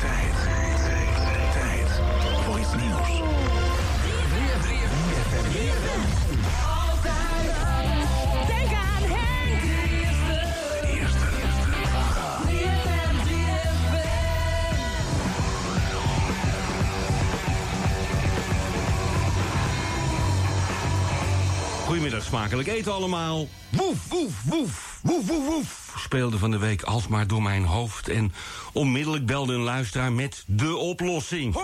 Goedemiddag, 21.98 22.28
smakelijk 22.28 22.68
eten 22.68 22.94
allemaal. 22.94 23.48
Woef, 23.70 24.08
woef, 24.10 24.44
woef, 24.44 25.00
woef, 25.04 25.28
woef, 25.28 25.46
woef. 25.46 25.94
Speelde 25.98 26.38
van 26.38 26.52
de 26.52 26.58
week 26.58 26.82
alsmaar 26.82 27.28
door 27.28 27.42
mijn 27.42 27.66
hoofd. 27.66 28.10
En 28.10 28.34
onmiddellijk 28.74 29.26
belde 29.26 29.54
een 29.54 29.62
luisteraar 29.62 30.12
met 30.12 30.44
de 30.48 30.76
oplossing. 30.76 31.56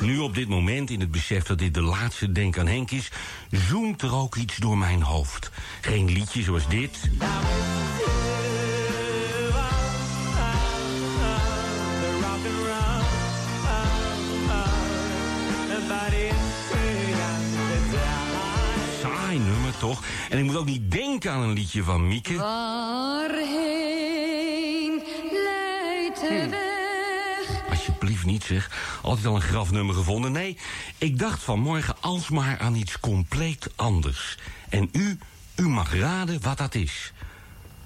Nu 0.00 0.18
op 0.18 0.34
dit 0.34 0.48
moment, 0.48 0.90
in 0.90 1.00
het 1.00 1.10
besef 1.10 1.44
dat 1.44 1.58
dit 1.58 1.74
de 1.74 1.82
laatste 1.82 2.32
Denk 2.32 2.58
aan 2.58 2.66
Henk 2.66 2.90
is... 2.90 3.10
zoemt 3.50 4.02
er 4.02 4.14
ook 4.14 4.36
iets 4.36 4.56
door 4.56 4.78
mijn 4.78 5.02
hoofd. 5.02 5.50
Geen 5.80 6.10
liedje 6.10 6.42
zoals 6.42 6.68
dit. 6.68 7.10
Saai 19.30 19.42
nummer, 19.42 19.76
toch? 19.78 20.02
En 20.30 20.38
ik 20.38 20.44
moet 20.44 20.56
ook 20.56 20.66
niet 20.66 20.90
denken 20.90 21.32
aan 21.32 21.42
een 21.42 21.52
liedje 21.52 21.82
van 21.82 22.08
Mieke. 22.08 22.34
Waarheen 22.36 23.42
leidt 25.32 26.20
de 26.20 26.48
weg? 26.50 27.68
Alsjeblieft 27.70 28.24
niet, 28.24 28.44
zeg. 28.44 28.70
Altijd 29.02 29.26
al 29.26 29.34
een 29.34 29.40
grafnummer 29.40 29.94
gevonden. 29.94 30.32
Nee, 30.32 30.58
ik 30.98 31.18
dacht 31.18 31.42
vanmorgen 31.42 31.94
alsmaar 32.00 32.58
aan 32.58 32.74
iets 32.74 33.00
compleet 33.00 33.70
anders. 33.76 34.38
En 34.68 34.88
u, 34.92 35.18
u 35.56 35.68
mag 35.68 35.94
raden 35.94 36.42
wat 36.42 36.58
dat 36.58 36.74
is. 36.74 37.12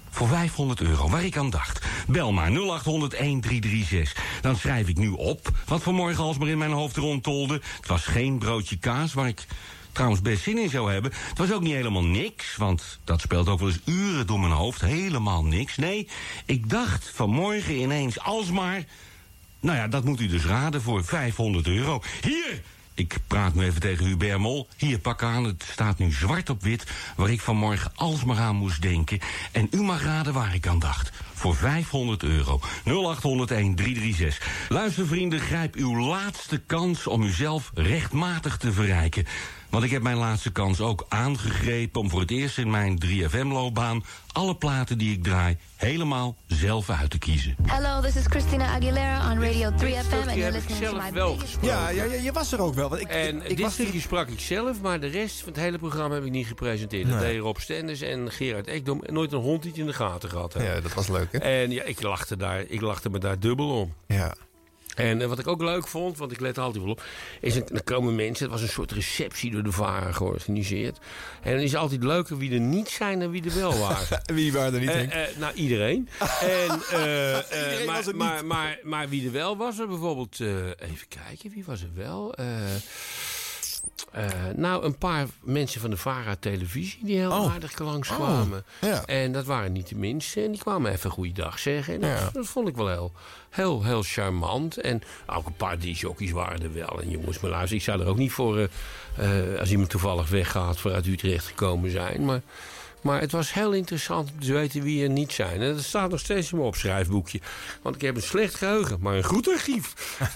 voor 0.09 0.27
500 0.27 0.81
euro, 0.81 1.09
waar 1.09 1.23
ik 1.25 1.37
aan 1.37 1.49
dacht. 1.49 1.85
Bel 2.07 2.31
maar 2.31 2.51
0800 2.51 3.11
1336. 3.11 4.23
Dan 4.41 4.55
schrijf 4.55 4.87
ik 4.87 4.97
nu 4.97 5.09
op 5.09 5.49
wat 5.65 5.83
vanmorgen 5.83 6.23
alsmaar 6.23 6.47
in 6.47 6.57
mijn 6.57 6.71
hoofd 6.71 6.95
rondtolde. 6.95 7.61
Het 7.77 7.87
was 7.87 8.05
geen 8.05 8.37
broodje 8.37 8.77
kaas, 8.77 9.13
waar 9.13 9.27
ik 9.27 9.45
trouwens 9.95 10.21
best 10.21 10.43
zin 10.43 10.57
in 10.57 10.69
zou 10.69 10.91
hebben. 10.91 11.11
Het 11.29 11.37
was 11.37 11.51
ook 11.51 11.61
niet 11.61 11.73
helemaal 11.73 12.03
niks, 12.03 12.55
want 12.55 12.99
dat 13.03 13.21
speelt 13.21 13.47
ook 13.47 13.59
wel 13.59 13.67
eens 13.67 13.79
uren 13.85 14.27
door 14.27 14.39
mijn 14.39 14.51
hoofd. 14.51 14.81
Helemaal 14.81 15.43
niks. 15.45 15.77
Nee, 15.77 16.07
ik 16.45 16.69
dacht 16.69 17.11
vanmorgen 17.13 17.75
ineens 17.75 18.19
alsmaar... 18.19 18.83
Nou 19.59 19.77
ja, 19.77 19.87
dat 19.87 20.03
moet 20.03 20.19
u 20.19 20.27
dus 20.27 20.45
raden 20.45 20.81
voor 20.81 21.03
500 21.03 21.67
euro. 21.67 22.01
Hier! 22.21 22.61
Ik 22.93 23.17
praat 23.27 23.53
nu 23.53 23.63
even 23.63 23.81
tegen 23.81 24.05
Hubert 24.05 24.39
Mol. 24.39 24.67
Hier, 24.77 24.99
pak 24.99 25.23
aan, 25.23 25.43
het 25.43 25.65
staat 25.71 25.97
nu 25.97 26.11
zwart 26.11 26.49
op 26.49 26.63
wit... 26.63 26.83
waar 27.15 27.29
ik 27.29 27.41
vanmorgen 27.41 27.91
alsmaar 27.95 28.37
aan 28.37 28.55
moest 28.55 28.81
denken. 28.81 29.19
En 29.51 29.67
u 29.71 29.81
mag 29.81 30.03
raden 30.03 30.33
waar 30.33 30.55
ik 30.55 30.67
aan 30.67 30.79
dacht. 30.79 31.11
Voor 31.33 31.55
500 31.55 32.23
euro. 32.23 32.61
0800-1336. 32.61 32.63
Luister 34.69 35.07
vrienden, 35.07 35.39
grijp 35.39 35.75
uw 35.75 35.99
laatste 35.99 36.57
kans 36.57 37.07
om 37.07 37.23
uzelf 37.23 37.71
rechtmatig 37.73 38.57
te 38.57 38.71
verrijken. 38.71 39.25
Want 39.69 39.83
ik 39.83 39.91
heb 39.91 40.01
mijn 40.01 40.17
laatste 40.17 40.51
kans 40.51 40.81
ook 40.81 41.05
aangegrepen... 41.09 42.01
om 42.01 42.09
voor 42.09 42.19
het 42.19 42.31
eerst 42.31 42.57
in 42.57 42.69
mijn 42.69 42.97
3FM-loopbaan... 43.05 44.03
alle 44.31 44.55
platen 44.55 44.97
die 44.97 45.13
ik 45.13 45.23
draai 45.23 45.57
helemaal 45.75 46.35
zelf 46.47 46.89
uit 46.89 47.09
te 47.09 47.17
kiezen. 47.17 47.55
Hello, 47.65 48.01
this 48.01 48.15
is 48.15 48.25
Christina 48.25 48.65
Aguilera 48.65 49.31
on 49.31 49.39
Radio 49.43 49.69
3FM 49.71 49.77
and 49.77 50.29
Die 50.29 50.37
you're 50.37 50.43
heb 50.43 50.53
ik 50.53 50.67
to 50.67 50.75
zelf 50.75 51.03
my 51.03 51.11
wel 51.13 51.35
gesproken. 51.37 51.67
Ja, 51.67 51.89
ja, 51.89 52.03
ja, 52.03 52.21
je 52.21 52.31
was 52.31 52.51
er 52.51 52.61
ook 52.61 52.73
wel. 52.73 52.89
Want 52.89 53.01
ik, 53.01 53.07
En 53.07 53.35
ik, 53.35 53.43
ik 53.43 53.49
dit 53.49 53.59
was 53.59 53.73
stukje 53.73 53.99
sprak 53.99 54.27
ik 54.27 54.39
zelf, 54.39 54.81
maar 54.81 54.99
de 54.99 55.07
rest 55.07 55.39
van 55.39 55.47
het 55.47 55.61
hele 55.61 55.77
programma 55.77 56.15
heb 56.15 56.25
ik 56.25 56.31
niet 56.31 56.47
gepresenteerd. 56.47 57.09
Dat 57.09 57.19
Nee. 57.19 57.31
deed 57.33 57.41
Rob 57.41 57.57
Stenders 57.57 58.01
en 58.01 58.31
Gerard 58.31 58.67
Ekdom. 58.67 59.01
Nooit 59.05 59.31
een 59.33 59.39
hond 59.39 59.61
die 59.61 59.71
het 59.71 59.79
in 59.79 59.85
de 59.87 59.93
gaten 59.93 60.29
gehad 60.29 60.53
hebben. 60.53 60.73
Ja, 60.73 60.81
dat 60.81 60.93
was 60.93 61.07
leuk, 61.07 61.31
hè? 61.31 61.37
En 61.37 61.71
ja, 61.71 61.83
ik 61.83 62.01
lachte, 62.01 62.37
daar, 62.37 62.61
ik 62.67 62.81
lachte 62.81 63.09
me 63.09 63.19
daar 63.19 63.39
dubbel 63.39 63.69
om. 63.79 63.93
Ja. 64.07 64.35
En 64.95 65.21
eh, 65.21 65.27
wat 65.27 65.39
ik 65.39 65.47
ook 65.47 65.61
leuk 65.61 65.87
vond, 65.87 66.17
want 66.17 66.31
ik 66.31 66.39
let 66.39 66.57
er 66.57 66.63
altijd 66.63 66.83
wel 66.83 66.91
op... 66.91 67.03
is 67.41 67.55
er 67.55 67.83
komen 67.83 68.15
mensen, 68.15 68.43
het 68.43 68.53
was 68.53 68.61
een 68.61 68.73
soort 68.73 68.91
receptie 68.91 69.51
door 69.51 69.63
de 69.63 69.71
VARA 69.71 70.11
georganiseerd. 70.11 70.97
En 71.41 71.51
dan 71.51 71.61
is 71.61 71.71
het 71.71 71.81
altijd 71.81 72.03
leuker 72.03 72.37
wie 72.37 72.53
er 72.53 72.59
niet 72.59 72.89
zijn 72.89 73.19
dan 73.19 73.31
wie 73.31 73.43
er 73.43 73.55
wel 73.55 73.77
waren. 73.77 74.21
Wie 74.35 74.53
waren 74.53 74.73
er 74.73 74.79
niet, 74.79 75.11
eh, 75.11 75.21
nou, 75.37 75.53
iedereen. 75.53 76.09
en, 76.41 76.81
eh, 76.91 77.37
Iedereen 77.61 77.85
maar, 77.85 77.95
was 77.95 78.07
er 78.07 78.15
maar, 78.15 78.45
maar, 78.45 78.79
maar 78.83 79.09
wie 79.09 79.25
er 79.25 79.31
wel 79.31 79.57
was, 79.57 79.79
er 79.79 79.87
bijvoorbeeld... 79.87 80.39
even 80.39 81.07
kijken, 81.07 81.49
wie 81.53 81.63
was 81.65 81.81
er 81.81 81.91
wel? 81.95 82.33
Eh, 82.33 82.45
eh, 84.11 84.25
nou, 84.55 84.83
een 84.85 84.97
paar 84.97 85.27
mensen 85.41 85.81
van 85.81 85.89
de 85.89 85.97
VARA-televisie 85.97 86.99
die 87.03 87.17
heel 87.17 87.31
Oh. 87.31 87.53
aardig 87.53 87.79
langskwamen. 87.79 88.63
Oh, 88.81 88.89
ja. 88.89 89.05
En 89.05 89.31
dat 89.31 89.45
waren 89.45 89.71
niet 89.71 89.89
de 89.89 89.95
minste. 89.95 90.43
En 90.43 90.51
die 90.51 90.59
kwamen 90.61 90.91
even 90.91 91.09
goeiedag 91.11 91.59
zeggen. 91.59 91.93
En 91.93 91.99
dat, 92.01 92.09
Ja. 92.09 92.29
dat 92.33 92.45
vond 92.47 92.67
ik 92.67 92.75
wel 92.75 92.87
heel, 92.87 93.11
heel, 93.49 93.83
heel 93.83 94.03
charmant. 94.03 94.77
En 94.77 95.01
ook 95.27 95.45
een 95.45 95.55
paar 95.55 95.79
disjockeys 95.79 96.31
waren 96.31 96.63
er 96.63 96.73
wel. 96.73 97.01
En 97.01 97.09
jongens, 97.09 97.39
maar 97.39 97.51
luister, 97.51 97.77
ik 97.77 97.83
zou 97.83 98.01
er 98.01 98.07
ook 98.07 98.17
niet 98.17 98.31
voor... 98.31 98.57
eh, 99.17 99.29
als 99.59 99.71
iemand 99.71 99.89
toevallig 99.89 100.29
weggaat 100.29 100.77
voor 100.79 100.93
uit 100.93 101.05
Utrecht 101.07 101.45
gekomen 101.45 101.91
zijn. 101.91 102.25
Maar, 102.25 102.41
maar 103.05 103.21
het 103.21 103.31
was 103.31 103.53
heel 103.53 103.71
interessant 103.71 104.31
om 104.31 104.39
te 104.39 104.53
weten 104.53 104.81
wie 104.81 105.03
er 105.03 105.09
niet 105.09 105.31
zijn. 105.31 105.61
En 105.61 105.73
dat 105.73 105.83
staat 105.83 106.09
nog 106.09 106.19
steeds 106.19 106.51
in 106.51 106.57
mijn 106.57 106.69
opschrijfboekje. 106.69 107.39
Want 107.81 107.95
ik 107.95 108.01
heb 108.01 108.15
een 108.15 108.21
slecht 108.21 108.55
geheugen, 108.55 108.97
maar 108.99 109.15
een 109.15 109.23
goed 109.23 109.49
archief. 109.49 109.93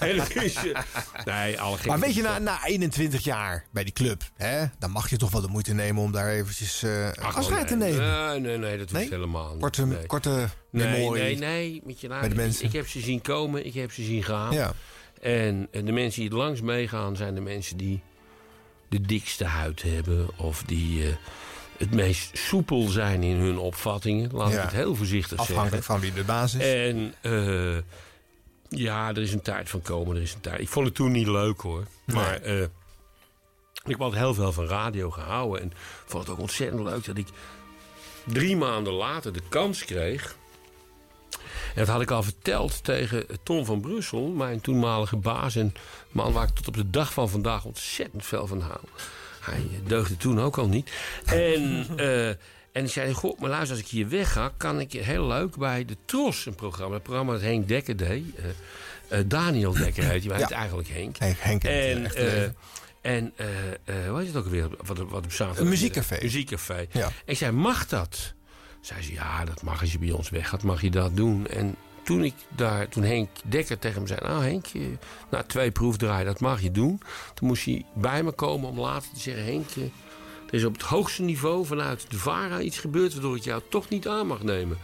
nee, 1.24 1.60
alle 1.60 1.76
Maar 1.86 1.98
weet 1.98 2.14
je, 2.14 2.22
na, 2.22 2.38
na 2.38 2.64
21 2.64 3.24
jaar 3.24 3.64
bij 3.70 3.84
die 3.84 3.92
club, 3.92 4.22
hè, 4.36 4.64
dan 4.78 4.90
mag 4.90 5.10
je 5.10 5.16
toch 5.16 5.30
wel 5.30 5.40
de 5.40 5.48
moeite 5.48 5.74
nemen 5.74 6.02
om 6.02 6.12
daar 6.12 6.28
eventjes 6.28 6.82
eh 6.82 7.08
afscheid 7.12 7.68
te 7.68 7.76
nemen. 7.76 8.28
Nee, 8.28 8.40
nee, 8.40 8.58
nee, 8.58 8.78
dat 8.78 8.90
hoeft 8.90 8.92
Nee? 8.92 9.08
helemaal 9.08 9.52
niet. 9.52 9.60
Korte, 9.60 9.86
nee. 9.86 10.06
korte 10.06 10.48
Nee, 10.70 11.10
nee, 11.10 11.36
nee. 11.36 11.82
Met 11.84 12.00
je 12.00 12.08
Bij 12.08 12.28
de 12.28 12.34
mensen. 12.34 12.64
Ik 12.64 12.72
heb 12.72 12.88
ze 12.88 13.00
zien 13.00 13.20
komen, 13.22 13.66
ik 13.66 13.74
heb 13.74 13.92
ze 13.92 14.02
zien 14.02 14.22
gaan. 14.22 14.52
Ja. 14.52 14.72
En, 15.20 15.68
en 15.70 15.84
de 15.84 15.92
mensen 15.92 16.20
die 16.20 16.30
het 16.30 16.38
langs 16.38 16.60
meegaan 16.60 17.16
zijn 17.16 17.34
de 17.34 17.40
mensen 17.40 17.76
die 17.76 18.02
de 18.88 19.00
dikste 19.00 19.44
huid 19.44 19.82
hebben. 19.82 20.38
Of 20.38 20.62
die 20.62 21.06
eh, 21.06 21.14
het 21.80 21.94
meest 21.94 22.38
soepel 22.38 22.88
zijn 22.88 23.22
in 23.22 23.36
hun 23.36 23.58
opvattingen. 23.58 24.30
Laat 24.32 24.50
Ja. 24.52 24.56
ik 24.56 24.62
het 24.62 24.72
heel 24.72 24.94
voorzichtig 24.94 25.38
Afhankelijk 25.38 25.70
zeggen. 25.84 25.94
van 25.94 26.00
wie 26.00 26.12
de 26.12 26.24
baas 26.24 26.54
is. 26.54 26.62
En 26.64 27.14
eh, 27.20 27.82
ja, 28.68 29.08
er 29.08 29.18
is 29.18 29.32
een 29.32 29.42
tijd 29.42 29.68
van 29.70 29.82
komen, 29.82 30.16
er 30.16 30.22
is 30.22 30.34
een 30.34 30.40
tijd. 30.40 30.60
Ik 30.60 30.68
vond 30.68 30.86
het 30.86 30.94
toen 30.94 31.12
niet 31.12 31.26
leuk 31.26 31.60
hoor. 31.60 31.86
Maar 32.06 32.40
eh, 32.40 32.62
ik 33.84 33.96
had 33.98 34.14
heel 34.14 34.34
veel 34.34 34.52
van 34.52 34.66
radio 34.66 35.10
gehouden. 35.10 35.60
En 35.62 35.72
vond 36.06 36.22
het 36.22 36.32
ook 36.32 36.40
ontzettend 36.40 36.82
leuk 36.82 37.04
dat 37.04 37.16
ik 37.16 37.26
drie 38.26 38.56
maanden 38.56 38.92
later 38.92 39.32
de 39.32 39.42
kans 39.48 39.84
kreeg. 39.84 40.36
En 41.74 41.76
dat 41.86 41.88
had 41.88 42.00
ik 42.00 42.10
al 42.10 42.22
verteld 42.22 42.84
tegen 42.84 43.26
Tom 43.42 43.64
van 43.64 43.80
Brussel, 43.80 44.28
mijn 44.28 44.60
toenmalige 44.60 45.16
baas. 45.16 45.56
En 45.56 45.72
man 46.10 46.32
waar 46.32 46.48
ik 46.48 46.54
tot 46.54 46.68
op 46.68 46.74
de 46.76 46.90
dag 46.90 47.12
van 47.12 47.28
vandaag 47.28 47.64
ontzettend 47.64 48.24
veel 48.26 48.46
van 48.46 48.60
hou. 48.60 48.80
Hij 49.40 49.54
eh, 49.54 49.88
deugde 49.88 50.16
toen 50.16 50.40
ook 50.40 50.58
al 50.58 50.68
niet. 50.68 50.90
En, 51.24 51.86
eh, 51.96 52.28
en 52.72 52.84
ik 52.84 52.90
zei, 52.90 53.12
goh, 53.12 53.40
maar 53.40 53.50
luister, 53.50 53.76
als 53.76 53.84
ik 53.84 53.90
hier 53.90 54.08
wegga... 54.08 54.52
kan 54.56 54.80
ik 54.80 54.92
heel 54.92 55.26
leuk 55.26 55.56
bij 55.56 55.84
de 55.84 55.96
Tros, 56.04 56.46
een 56.46 56.54
programma. 56.54 56.94
Een 56.94 57.02
programma 57.02 57.32
dat 57.32 57.42
Henk 57.42 57.68
Dekker 57.68 57.96
deed. 57.96 58.24
Eh, 59.08 59.18
Daniel 59.26 59.72
Dekker 59.72 60.04
heet 60.04 60.20
hij, 60.20 60.28
maar 60.28 60.38
hij 60.38 60.46
heet 60.46 60.56
eigenlijk 60.56 60.88
Henk. 60.88 61.16
Henk, 61.18 61.36
Henk 61.38 61.64
in 61.64 62.04
het 62.04 62.14
en, 63.00 63.32
en 63.84 64.08
hoe 64.08 64.18
heet 64.18 64.26
het 64.26 64.36
ook 64.36 64.44
alweer? 64.44 64.68
Wat, 64.84 64.98
wat 64.98 65.24
op 65.24 65.32
zaterdag? 65.32 65.64
Een 65.64 65.68
muziekcafé. 65.68 66.18
Muziekcafé. 66.22 66.86
Ja. 66.90 67.10
Ik 67.24 67.36
zei, 67.36 67.52
mag 67.52 67.86
dat? 67.86 68.34
Zei 68.80 69.02
ze, 69.02 69.12
ja, 69.12 69.44
dat 69.44 69.62
mag 69.62 69.80
als 69.80 69.92
je 69.92 69.98
bij 69.98 70.10
ons 70.10 70.30
weggaat, 70.30 70.62
mag 70.62 70.82
je 70.82 70.90
dat 70.90 71.16
doen. 71.16 71.46
En 71.46 71.76
toen, 72.04 72.24
ik 72.24 72.34
daar, 72.56 72.88
toen 72.88 73.02
Henk 73.02 73.28
Dekker 73.44 73.78
tegen 73.78 74.00
me 74.02 74.08
zei... 74.08 74.20
nou 74.22 74.44
Henk, 74.44 74.66
na 75.30 75.42
twee 75.42 75.70
proefdraaien, 75.70 76.26
dat 76.26 76.40
mag 76.40 76.62
je 76.62 76.70
doen. 76.70 77.00
Toen 77.34 77.48
moest 77.48 77.64
hij 77.64 77.84
bij 77.94 78.22
me 78.22 78.32
komen 78.32 78.68
om 78.68 78.80
later 78.80 79.10
te 79.14 79.20
zeggen... 79.20 79.44
Henk, 79.44 79.70
er 80.46 80.54
is 80.54 80.64
op 80.64 80.72
het 80.72 80.82
hoogste 80.82 81.22
niveau 81.22 81.66
vanuit 81.66 82.10
de 82.10 82.18
VARA 82.18 82.60
iets 82.60 82.78
gebeurd... 82.78 83.12
waardoor 83.12 83.36
ik 83.36 83.44
jou 83.44 83.62
toch 83.68 83.88
niet 83.88 84.08
aan 84.08 84.26
mag 84.26 84.42
nemen. 84.42 84.78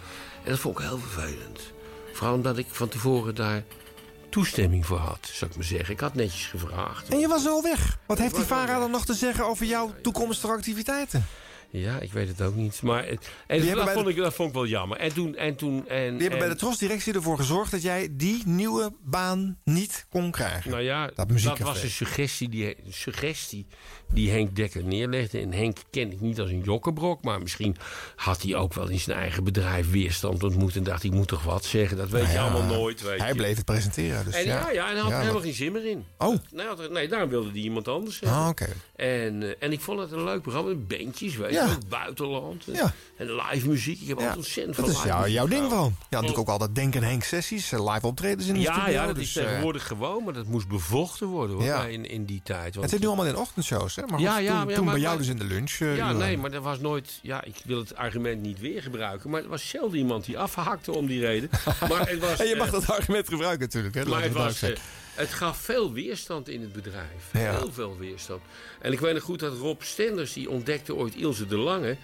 En 0.44 0.50
dat 0.50 0.58
vond 0.58 0.78
ik 0.78 0.84
heel 0.84 0.98
vervelend. 0.98 1.60
Vooral 2.12 2.34
omdat 2.34 2.58
ik 2.58 2.66
van 2.68 2.88
tevoren 2.88 3.34
daar 3.34 3.64
toestemming 4.28 4.86
voor 4.86 4.98
had, 4.98 5.28
zou 5.32 5.50
ik 5.50 5.56
maar 5.56 5.66
zeggen. 5.66 5.94
Ik 5.94 6.00
had 6.00 6.14
netjes 6.14 6.46
gevraagd. 6.46 7.08
En 7.08 7.18
je 7.18 7.28
was 7.28 7.46
al 7.46 7.62
weg. 7.62 7.98
Wat 8.06 8.18
heeft 8.18 8.34
die 8.34 8.44
VARA 8.44 8.78
dan 8.78 8.90
nog 8.90 9.04
te 9.04 9.14
zeggen 9.14 9.46
over 9.46 9.66
jouw 9.66 9.94
toekomstige 10.02 10.52
activiteiten? 10.52 11.26
Ja, 11.80 11.98
ik 12.00 12.12
weet 12.12 12.28
het 12.28 12.42
ook 12.42 12.54
niet. 12.54 12.82
Maar 12.82 13.04
eh, 13.04 13.16
en 13.46 13.74
dat, 13.74 13.90
vond 13.90 14.04
de- 14.04 14.10
ik, 14.10 14.16
dat 14.16 14.34
vond 14.34 14.48
ik 14.48 14.54
wel 14.54 14.66
jammer. 14.66 14.98
En 14.98 15.12
toen... 15.12 15.36
En 15.36 15.56
toen 15.56 15.88
en, 15.88 16.12
Die 16.12 16.20
hebben 16.20 16.38
bij 16.38 16.48
de 16.48 16.56
Tros-directie 16.56 17.14
ervoor 17.14 17.36
gezorgd 17.36 17.70
dat 17.70 17.82
jij 17.82 18.08
die 18.10 18.42
nieuwe 18.46 18.92
baan 19.02 19.58
niet 19.64 20.06
kon 20.10 20.30
krijgen. 20.30 20.70
Nou 20.70 20.82
ja, 20.82 21.10
dat 21.14 21.28
dat, 21.28 21.58
was 21.58 21.82
een 21.82 21.90
suggestie 21.90 22.48
die, 22.48 22.76
suggestie 22.88 23.66
die 24.12 24.30
Henk 24.30 24.56
Dekker 24.56 24.84
neerlegde. 24.84 25.40
En 25.40 25.52
Henk 25.52 25.76
ken 25.90 26.12
ik 26.12 26.20
niet 26.20 26.40
als 26.40 26.50
een 26.50 26.60
jokkenbrok. 26.62 27.22
Maar 27.24 27.40
misschien 27.40 27.76
had 28.16 28.42
hij 28.42 28.54
ook 28.54 28.74
wel 28.74 28.88
in 28.88 29.00
zijn 29.00 29.18
eigen 29.18 29.44
bedrijf 29.44 29.90
weerstand 29.90 30.42
ontmoet. 30.42 30.76
En 30.76 30.82
dacht, 30.82 31.04
ik 31.04 31.12
moet 31.12 31.28
toch 31.28 31.42
wat 31.42 31.64
zeggen. 31.64 31.96
Dat 31.96 32.08
weet 32.08 32.22
Nou 32.22 32.32
je 32.34 32.40
allemaal 32.40 32.62
nooit. 32.78 33.02
Weet 33.02 33.18
Hij 33.18 33.28
je. 33.28 33.34
bleef 33.34 33.56
het 33.56 33.64
presenteren. 33.64 34.24
Dus 34.24 34.34
en 34.34 34.44
ja, 34.44 34.70
ja, 34.70 34.88
en 34.88 34.92
hij 34.92 35.02
had 35.02 35.12
er 35.12 35.18
helemaal 35.20 35.40
geen 35.40 35.54
zin 35.54 35.72
meer 35.72 35.86
in. 35.90 36.04
Oh. 36.18 36.36
Nee, 36.50 36.66
er- 36.66 36.90
nee 36.90 37.08
daarom 37.08 37.28
wilde 37.30 37.50
hij 37.50 37.58
iemand 37.60 37.88
anders 37.88 38.20
hebben. 38.20 38.38
Ah, 38.38 38.48
oké. 38.48 38.66
En, 38.96 39.42
eh, 39.42 39.54
en 39.58 39.72
ik 39.72 39.80
vond 39.80 40.00
het 40.00 40.12
een 40.12 40.24
leuk 40.24 40.42
programma. 40.42 40.74
Bandjes, 40.74 41.36
weet 41.36 41.52
je, 41.52 41.76
buitenland. 41.88 42.64
En, 43.16 43.34
live 43.34 43.68
muziek. 43.68 44.00
Ik 44.00 44.08
heb 44.08 44.16
altijd 44.18 44.36
ontzettend 44.36 44.76
dat 44.76 44.84
veel 44.84 44.94
is 44.94 45.02
jou, 45.02 45.28
jouw 45.30 45.46
ding 45.46 45.70
van. 45.70 45.96
Ja, 45.98 46.06
natuurlijk 46.10 46.38
ook 46.38 46.48
altijd 46.48 46.74
Denk 46.74 46.94
en 46.94 47.02
Henk 47.02 47.22
sessies, 47.24 47.72
eh, 47.72 47.92
live 47.92 48.06
optredens 48.06 48.46
in 48.46 48.54
de 48.54 48.60
Ja, 48.60 48.72
studio. 48.72 48.92
ja, 48.92 49.06
dat 49.06 49.14
dus, 49.14 49.28
is 49.28 49.36
eh, 49.36 49.44
tegenwoordig 49.44 49.86
gewoon, 49.86 50.24
maar 50.24 50.32
dat 50.32 50.46
moest 50.46 50.68
bevochten 50.68 51.26
worden 51.26 51.56
hoor, 51.56 51.84
in, 51.88 52.10
in 52.10 52.24
die 52.24 52.40
tijd. 52.44 52.62
Want 52.74 52.80
Het 52.80 52.90
zit 52.90 53.00
nu 53.00 53.06
allemaal 53.06 53.26
in 53.26 53.36
ochtendshows, 53.36 53.95
hè? 53.96 54.02
Maar 54.06 54.20
Ja, 54.20 54.34
goed, 54.34 54.42
ja, 54.44 54.64
toen, 54.66 54.84
maar- 54.84 54.92
bij 54.94 55.02
jou 55.02 55.18
dus 55.18 55.28
in 55.28 55.36
de 55.36 55.44
lunch. 55.44 55.70
eh, 55.80 55.96
ja, 55.96 56.12
nee, 56.12 56.38
maar 56.38 56.52
er 56.52 56.60
was 56.60 56.78
nooit... 56.78 57.18
Ja, 57.22 57.44
ik 57.44 57.54
wil 57.64 57.78
het 57.78 57.96
argument 57.96 58.42
niet 58.42 58.60
weer 58.60 58.82
gebruiken, 58.82 59.30
maar 59.30 59.42
er 59.42 59.48
was 59.48 59.68
zelden 59.68 59.98
iemand 59.98 60.24
die 60.24 60.38
afhakte 60.38 60.92
om 60.92 61.06
die 61.06 61.20
reden. 61.20 61.50
Maar 61.88 62.08
het 62.08 62.18
was, 62.18 62.38
En 62.40 62.46
je 62.46 62.56
mag 62.56 62.66
eh, 62.66 62.72
dat 62.72 62.90
argument 62.90 63.28
gebruiken 63.28 63.60
natuurlijk. 63.60 63.94
Hè? 63.94 64.04
maar 64.04 64.22
het, 64.22 64.32
we 64.32 64.38
was, 64.38 64.62
eh, 64.62 64.76
het 65.14 65.28
gaf 65.34 65.58
veel 65.58 65.92
weerstand 65.92 66.48
in 66.48 66.60
het 66.60 66.72
bedrijf. 66.72 67.24
Ja. 67.32 67.56
Heel 67.58 67.72
veel 67.72 67.96
weerstand. 67.98 68.40
En 68.80 68.92
ik 68.92 69.00
weet 69.00 69.14
nog 69.14 69.22
goed 69.22 69.40
dat 69.40 69.56
Rob 69.58 69.80
Stenders, 69.82 70.32
die 70.32 70.50
ontdekte 70.50 70.94
ooit 70.94 71.14
Ilse 71.14 71.46
de 71.46 71.56
Lange. 71.56 71.96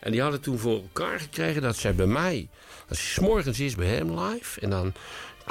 En 0.00 0.12
die 0.12 0.20
hadden 0.22 0.40
toen 0.40 0.58
voor 0.58 0.82
elkaar 0.82 1.20
gekregen 1.20 1.62
dat 1.62 1.76
zij 1.76 1.94
bij 1.94 2.06
mij... 2.06 2.48
Dat 2.88 2.96
ze 2.98 3.04
's 3.06 3.18
morgens 3.18 3.60
is 3.60 3.74
bij 3.74 3.86
hem 3.86 4.20
live. 4.20 4.60
En 4.60 4.70
dan 4.70 4.92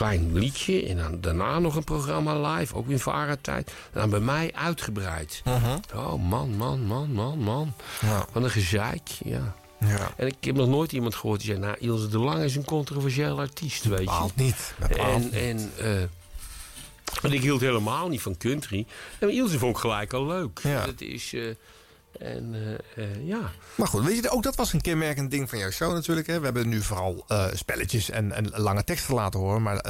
klein 0.02 0.34
liedje. 0.34 0.86
En 0.88 0.98
dan 0.98 1.22
daarna 1.22 1.60
nog 1.60 1.76
een 1.76 1.84
programma 1.84 2.56
live. 2.56 2.76
Ook 2.76 2.88
in 2.88 3.00
VARA-tijd. 3.00 3.68
En 3.94 4.00
dan 4.00 4.10
bij 4.10 4.20
mij 4.20 4.52
uitgebreid. 4.54 5.42
Oh, 5.96 6.24
man, 6.24 6.58
man, 6.58 6.86
man, 6.86 7.12
man, 7.12 7.40
man. 7.40 7.74
Ja. 8.02 8.26
Wat 8.32 8.44
een 8.44 8.50
gezeik, 8.50 9.08
ja. 9.24 9.56
Ja. 9.80 10.12
En 10.18 10.28
ik 10.28 10.36
heb 10.40 10.56
nog 10.56 10.68
nooit 10.68 10.92
iemand 10.92 11.16
gehoord 11.16 11.40
die 11.40 11.50
zei... 11.50 11.60
nou, 11.60 11.76
Ilse 11.80 12.08
de 12.08 12.18
Lange 12.18 12.46
is 12.46 12.56
een 12.56 12.66
controversieel 12.66 13.40
artiest, 13.40 13.84
weet 13.84 13.98
je. 14.00 14.04
Bepaald 14.06 14.36
niet. 14.36 14.74
Bepaald 14.80 15.00
En, 15.00 15.22
niet. 15.22 15.34
en, 15.34 15.72
eh, 15.78 16.02
en 17.22 17.32
ik 17.32 17.42
hield 17.42 17.62
helemaal 17.62 18.08
niet 18.08 18.22
van 18.22 18.38
country. 18.38 18.86
En 19.20 19.30
Ilse 19.30 19.60
vond 19.60 19.76
ik 19.76 19.82
gelijk 19.82 20.14
al 20.14 20.26
leuk. 20.26 20.60
Ja. 20.64 20.86
Dat 20.86 21.02
is... 21.02 21.34
eh, 21.34 21.42
En 22.22 22.54
eh, 22.96 23.04
eh, 23.04 23.28
ja. 23.28 23.52
Maar 23.76 23.88
goed, 23.88 24.04
weet 24.06 24.16
je, 24.24 24.30
ook 24.30 24.44
dat 24.44 24.56
was 24.56 24.74
een 24.74 24.82
kenmerkend 24.82 25.32
ding 25.32 25.50
van 25.50 25.60
jouw 25.60 25.70
show 25.72 25.94
natuurlijk. 25.94 26.28
Hè? 26.28 26.38
We 26.40 26.46
hebben 26.46 26.70
nu 26.70 26.82
vooral 26.82 27.24
eh, 27.28 27.46
spelletjes 27.54 28.10
en, 28.10 28.32
en 28.32 28.50
lange 28.56 28.84
teksten 28.84 29.14
laten 29.16 29.40
horen. 29.40 29.62
Maar 29.62 29.84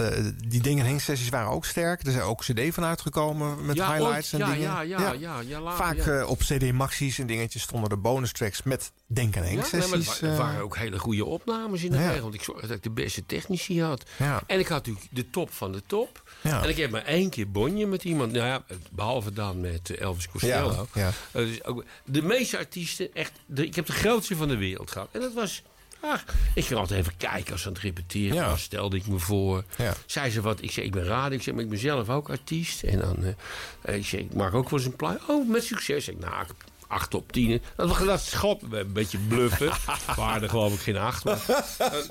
die 0.47 0.61
dingen 0.61 0.85
Henk 0.85 0.99
sessies 0.99 1.29
waren 1.29 1.49
ook 1.51 1.65
sterk. 1.65 2.05
Er 2.05 2.11
zijn 2.11 2.23
ook 2.23 2.39
cd 2.41 2.73
van 2.73 2.83
uitgekomen 2.83 3.65
met 3.65 3.75
Ja, 3.75 3.91
highlights 3.93 4.33
ooit. 4.33 4.43
en 4.43 4.47
Ja, 4.49 4.53
dingen. 4.53 4.69
ja, 4.69 4.81
ja, 4.81 5.11
ja, 5.19 5.39
ja, 5.39 5.59
later, 5.61 5.85
Vaak 5.85 5.97
ja. 5.97 6.19
eh, 6.19 6.29
op 6.29 6.39
cd 6.39 6.71
maxies 6.71 7.19
en 7.19 7.27
dingetjes 7.27 7.61
stonden 7.61 7.89
er 7.89 8.01
bonus 8.01 8.31
tracks 8.31 8.63
met 8.63 8.91
Denk 9.07 9.37
aan 9.37 9.43
Henk 9.43 9.65
Ja, 9.65 9.77
nee, 9.77 9.87
maar 10.21 10.37
waren 10.37 10.61
ook 10.61 10.77
hele 10.77 10.99
goede 10.99 11.25
opnames 11.25 11.83
in 11.83 11.91
de 11.91 11.97
Ja. 11.97 12.07
regel. 12.07 12.21
Want 12.21 12.33
ik 12.33 12.43
zorgde 12.43 12.67
dat 12.67 12.77
ik 12.77 12.83
de 12.83 12.89
beste 12.89 13.25
technici 13.25 13.81
had. 13.81 14.03
Ja. 14.17 14.41
En 14.47 14.59
ik 14.59 14.67
had 14.67 14.77
natuurlijk 14.85 15.07
de 15.11 15.29
top 15.29 15.51
van 15.53 15.71
de 15.71 15.83
top. 15.87 16.23
Ja. 16.41 16.63
En 16.63 16.69
ik 16.69 16.77
heb 16.77 16.91
maar 16.91 17.03
één 17.05 17.29
keer 17.29 17.51
bonje 17.51 17.87
met 17.87 18.03
iemand. 18.03 18.31
Nou 18.31 18.45
ja, 18.45 18.63
behalve 18.91 19.33
dan 19.33 19.61
met 19.61 19.89
Elvis 19.97 20.29
Costello. 20.29 20.87
Ja, 20.93 21.11
ja. 21.33 21.41
Dus 21.41 21.63
ook, 21.63 21.83
de 22.05 22.20
meeste 22.21 22.57
artiesten, 22.57 23.13
echt, 23.13 23.31
de, 23.45 23.65
ik 23.65 23.75
heb 23.75 23.85
de 23.85 23.91
grootste 23.93 24.35
van 24.35 24.47
de 24.47 24.57
wereld 24.57 24.91
gehad. 24.91 25.07
En 25.11 25.19
dat 25.21 25.33
was... 25.33 25.61
Ach, 26.03 26.25
ik 26.55 26.65
ging 26.65 26.79
altijd 26.79 26.99
even 26.99 27.17
kijken 27.17 27.51
als 27.51 27.61
ze 27.61 27.67
aan 27.67 27.73
het 27.73 27.81
repeteren 27.81 28.35
Ja. 28.35 28.49
was. 28.49 28.61
Stelde 28.61 28.97
ik 28.97 29.07
me 29.07 29.19
voor. 29.19 29.63
Ja. 29.77 29.93
Zei 30.05 30.29
ze 30.29 30.41
wat? 30.41 30.61
Ik 30.61 30.71
zei, 30.71 30.85
ik 30.85 30.91
ben 30.91 31.03
radio. 31.03 31.37
Ik 31.37 31.43
zei, 31.43 31.55
maar 31.55 31.63
ik 31.65 31.69
ben 31.71 31.79
zelf 31.79 32.09
ook 32.09 32.29
artiest. 32.29 32.83
En 32.83 32.99
dan, 32.99 33.35
eh, 33.81 33.95
ik 33.95 34.05
zei, 34.05 34.21
ik 34.21 34.33
maak 34.33 34.53
ook 34.53 34.69
wel 34.69 34.79
eens 34.79 34.87
een 34.87 34.95
plaat. 34.95 35.19
Oh, 35.27 35.49
met 35.49 35.63
succes. 35.63 36.07
Ik, 36.07 36.19
nou, 36.19 36.41
ik 36.41 36.47
heb 36.47 36.55
acht 36.87 37.13
op 37.13 37.31
tien. 37.31 37.61
Dat 37.75 37.87
was 37.89 38.05
dat 38.05 38.21
schop. 38.21 38.73
Een 38.73 38.93
beetje 38.93 39.17
bluffen. 39.17 39.67
er 40.41 40.49
geloof 40.49 40.73
ik 40.73 40.79
geen 40.79 40.97
acht. 40.97 41.23
Maar, 41.23 41.39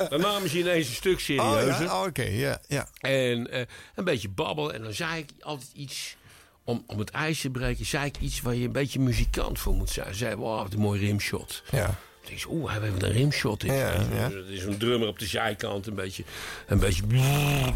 dan, 0.08 0.20
namen 0.20 0.48
ze 0.48 0.58
ineens 0.58 0.88
een 0.88 0.94
stuk 0.94 1.14
Oh 1.14 1.20
serieuzer. 1.20 1.82
ja, 1.84 2.00
oh, 2.00 2.06
oké, 2.06 2.22
ja, 2.22 2.60
ja. 2.68 2.88
En 3.00 3.50
eh, 3.50 3.66
een 3.94 4.04
beetje 4.04 4.28
babbel. 4.28 4.72
En 4.72 4.82
dan 4.82 4.92
zei 4.92 5.18
ik 5.18 5.30
altijd 5.40 5.70
iets. 5.74 6.16
Om, 6.64 6.84
om 6.86 6.98
het 6.98 7.10
ijs 7.10 7.40
te 7.40 7.50
breken, 7.50 7.86
zei 7.86 8.06
ik 8.06 8.18
iets 8.20 8.40
waar 8.40 8.54
je 8.54 8.64
een 8.64 8.72
beetje 8.72 9.00
muzikant 9.00 9.58
voor 9.58 9.74
moet 9.74 9.90
zijn. 9.90 10.14
Zei, 10.14 10.34
wow, 10.34 10.62
wat 10.62 10.72
een 10.72 10.80
mooi 10.80 11.00
rimshot. 11.00 11.62
Ja. 11.70 11.98
Ik 12.22 12.28
denk, 12.28 12.50
oeh, 12.50 12.70
hij 12.72 12.80
heeft 12.80 13.02
een 13.02 13.12
rimshot. 13.12 13.62
in. 13.64 13.72
Ja, 13.72 14.06
ja. 14.12 14.28
Dat 14.28 14.46
is 14.46 14.64
een 14.64 14.78
drummer 14.78 15.08
op 15.08 15.18
de 15.18 15.26
zijkant 15.26 15.86
een 15.86 15.94
beetje, 15.94 16.24
een 16.66 16.78
beetje 16.78 17.02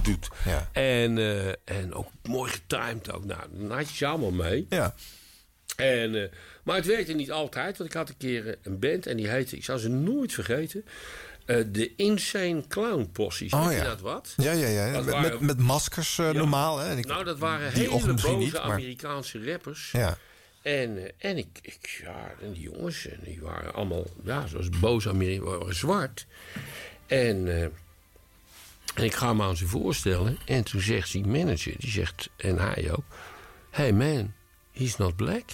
doet. 0.02 0.28
Ja. 0.44 0.68
En, 0.72 1.18
eh, 1.18 1.48
en 1.64 1.94
ook 1.94 2.08
mooi 2.22 2.50
getimed 2.50 3.12
ook. 3.12 3.24
Nou, 3.24 3.40
dan 3.50 3.70
had 3.70 3.88
je 3.88 3.96
ze 3.96 4.06
allemaal 4.06 4.30
mee. 4.30 4.66
Ja. 4.68 4.94
En, 5.76 6.22
eh, 6.22 6.28
maar 6.62 6.76
het 6.76 6.86
werkte 6.86 7.12
niet 7.12 7.30
altijd, 7.32 7.76
want 7.78 7.90
ik 7.90 7.96
had 7.96 8.08
een 8.08 8.16
keer 8.16 8.48
eh, 8.48 8.54
een 8.62 8.78
band 8.78 9.06
en 9.06 9.16
die 9.16 9.28
heette, 9.28 9.56
ik 9.56 9.64
zou 9.64 9.78
ze 9.78 9.88
nooit 9.88 10.32
vergeten, 10.32 10.84
eh, 11.44 11.64
de 11.66 11.92
Insane 11.97 12.64
Clown 12.68 13.08
Posse. 13.12 13.47
Oh, 13.50 13.73
ja. 13.73 13.84
dat 13.84 14.00
wat? 14.00 14.32
Ja, 14.36 14.52
ja, 14.52 14.66
ja. 14.68 14.90
Met, 14.90 15.05
waren- 15.05 15.31
met, 15.31 15.40
met 15.40 15.58
maskers 15.58 16.18
eh, 16.18 16.31
normaal. 16.31 16.78
Hè? 16.78 16.97
Ik- 16.97 17.06
nou, 17.06 17.24
dat 17.24 17.39
waren 17.39 17.73
hele 17.73 17.90
boze 18.14 18.36
niet, 18.36 18.52
maar- 18.52 18.62
Amerikaanse 18.62 19.50
rappers. 19.50 19.90
Ja. 19.92 20.18
En, 20.62 20.98
eh, 20.98 21.31
en 21.31 21.36
ik, 21.36 21.58
ik, 21.62 22.00
ja, 22.05 22.32
en 22.42 22.52
die 22.52 22.62
jongens, 22.62 23.06
en 23.06 23.18
die 23.24 23.39
waren 23.42 23.74
allemaal, 23.74 24.05
ja, 24.24 24.47
zoals 24.47 24.68
boze 24.68 25.08
Amerikanen, 25.08 25.58
waren 25.58 25.74
zwart. 25.74 26.26
En, 27.06 27.48
en 28.94 29.05
ik 29.05 29.14
ga 29.14 29.32
me 29.32 29.42
aan 29.42 29.56
ze 29.56 29.66
voorstellen. 29.66 30.39
En 30.47 30.64
toen 30.64 30.81
zegt 30.81 31.12
die 31.12 31.26
manager, 31.26 31.74
die 31.78 31.90
zegt, 31.90 32.31
en 32.36 32.58
hij 32.58 32.92
ook... 32.92 33.05
Hey 33.70 33.92
man, 33.92 34.32
he's 34.73 34.97
not 34.97 35.16
black. 35.16 35.44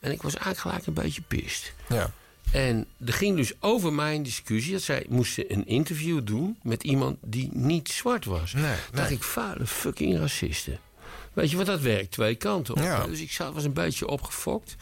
En 0.00 0.10
ik 0.12 0.22
was 0.22 0.34
eigenlijk 0.34 0.58
gelijk 0.58 0.86
een 0.86 0.94
beetje 1.04 1.22
pist. 1.22 1.72
Ja. 1.88 2.10
En 2.52 2.86
er 3.06 3.12
ging 3.12 3.36
dus 3.36 3.52
over 3.60 3.92
mijn 3.92 4.22
discussie... 4.22 4.72
dat 4.72 4.82
zij 4.82 5.06
moesten 5.08 5.52
een 5.52 5.66
interview 5.66 6.20
doen 6.24 6.58
met 6.62 6.82
iemand 6.82 7.18
die 7.22 7.48
niet 7.52 7.88
zwart 7.88 8.24
was. 8.24 8.52
Nee, 8.52 8.76
dacht 8.92 9.10
ik, 9.10 9.22
vuile 9.22 9.66
fucking 9.66 10.18
racisten. 10.18 10.78
Weet 11.32 11.50
je, 11.50 11.56
want 11.56 11.68
dat 11.68 11.80
werkt 11.80 12.10
twee 12.10 12.34
kanten 12.34 12.74
op. 12.74 12.82
Ja. 12.82 13.06
Dus 13.06 13.20
ik 13.20 13.36
was 13.54 13.64
een 13.64 13.72
beetje 13.72 14.08
opgefokt. 14.08 14.76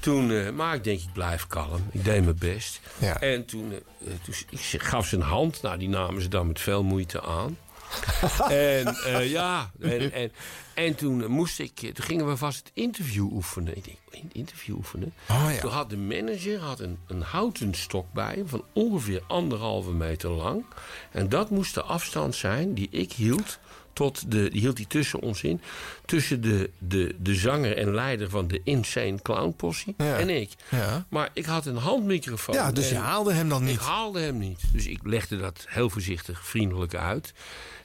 Toen, 0.00 0.30
eh, 0.30 0.50
maar 0.50 0.74
ik 0.74 0.84
denk, 0.84 1.00
ik 1.00 1.12
blijf 1.12 1.46
kalm. 1.46 1.88
Ik 1.92 2.04
deed 2.04 2.24
mijn 2.24 2.38
best. 2.38 2.80
Ja. 2.98 3.20
En 3.20 3.44
toen, 3.44 3.72
eh, 3.72 3.76
eh, 4.12 4.14
toen 4.22 4.34
ik 4.50 4.82
gaf 4.82 5.06
ze 5.06 5.16
een 5.16 5.22
hand. 5.22 5.62
Nou, 5.62 5.78
die 5.78 5.88
namen 5.88 6.22
ze 6.22 6.28
dan 6.28 6.46
met 6.46 6.60
veel 6.60 6.82
moeite 6.82 7.22
aan. 7.22 7.58
en 8.48 8.86
eh, 8.86 9.30
ja, 9.30 9.70
en, 9.80 10.12
en, 10.22 10.32
en 10.74 10.94
toen 10.94 11.26
moest 11.26 11.58
ik, 11.58 11.82
eh, 11.82 11.92
toen 11.92 12.04
gingen 12.04 12.28
we 12.28 12.36
vast 12.36 12.58
het 12.58 12.70
interview 12.74 13.32
oefenen. 13.32 13.76
Ik 13.76 13.84
denk, 13.84 13.96
in- 14.10 14.30
interview 14.32 14.74
oefenen? 14.76 15.12
Oh, 15.30 15.46
ja. 15.54 15.60
Toen 15.60 15.70
had 15.70 15.90
de 15.90 15.96
manager 15.96 16.58
had 16.58 16.80
een, 16.80 16.98
een 17.06 17.22
houten 17.22 17.74
stok 17.74 18.12
bij 18.12 18.34
hem 18.34 18.48
van 18.48 18.64
ongeveer 18.72 19.22
anderhalve 19.26 19.90
meter 19.90 20.30
lang. 20.30 20.64
En 21.10 21.28
dat 21.28 21.50
moest 21.50 21.74
de 21.74 21.82
afstand 21.82 22.34
zijn 22.34 22.74
die 22.74 22.88
ik 22.90 23.12
hield 23.12 23.58
tot 23.92 24.30
de, 24.30 24.50
die 24.50 24.60
hield 24.60 24.76
hij 24.76 24.86
tussen 24.86 25.20
ons 25.20 25.42
in. 25.42 25.60
Tussen 26.04 26.40
de, 26.40 26.70
de, 26.78 27.14
de 27.18 27.34
zanger 27.34 27.76
en 27.76 27.94
leider 27.94 28.30
van 28.30 28.48
de 28.48 28.60
Insane 28.64 29.22
Clown 29.22 29.54
Posse 29.56 29.94
Ja. 29.96 30.18
en 30.18 30.28
ik. 30.30 30.50
Ja. 30.70 31.06
Maar 31.08 31.30
ik 31.32 31.44
had 31.44 31.66
een 31.66 31.76
handmicrofoon. 31.76 32.54
Ja, 32.54 32.72
dus 32.72 32.88
je 32.88 32.94
haalde 32.96 33.32
hem 33.32 33.48
dan 33.48 33.64
niet. 33.64 33.74
Ik 33.74 33.80
haalde 33.80 34.20
hem 34.20 34.38
niet. 34.38 34.60
Dus 34.72 34.86
ik 34.86 34.98
legde 35.02 35.36
dat 35.38 35.64
heel 35.68 35.90
voorzichtig, 35.90 36.46
vriendelijk 36.46 36.94
uit. 36.94 37.32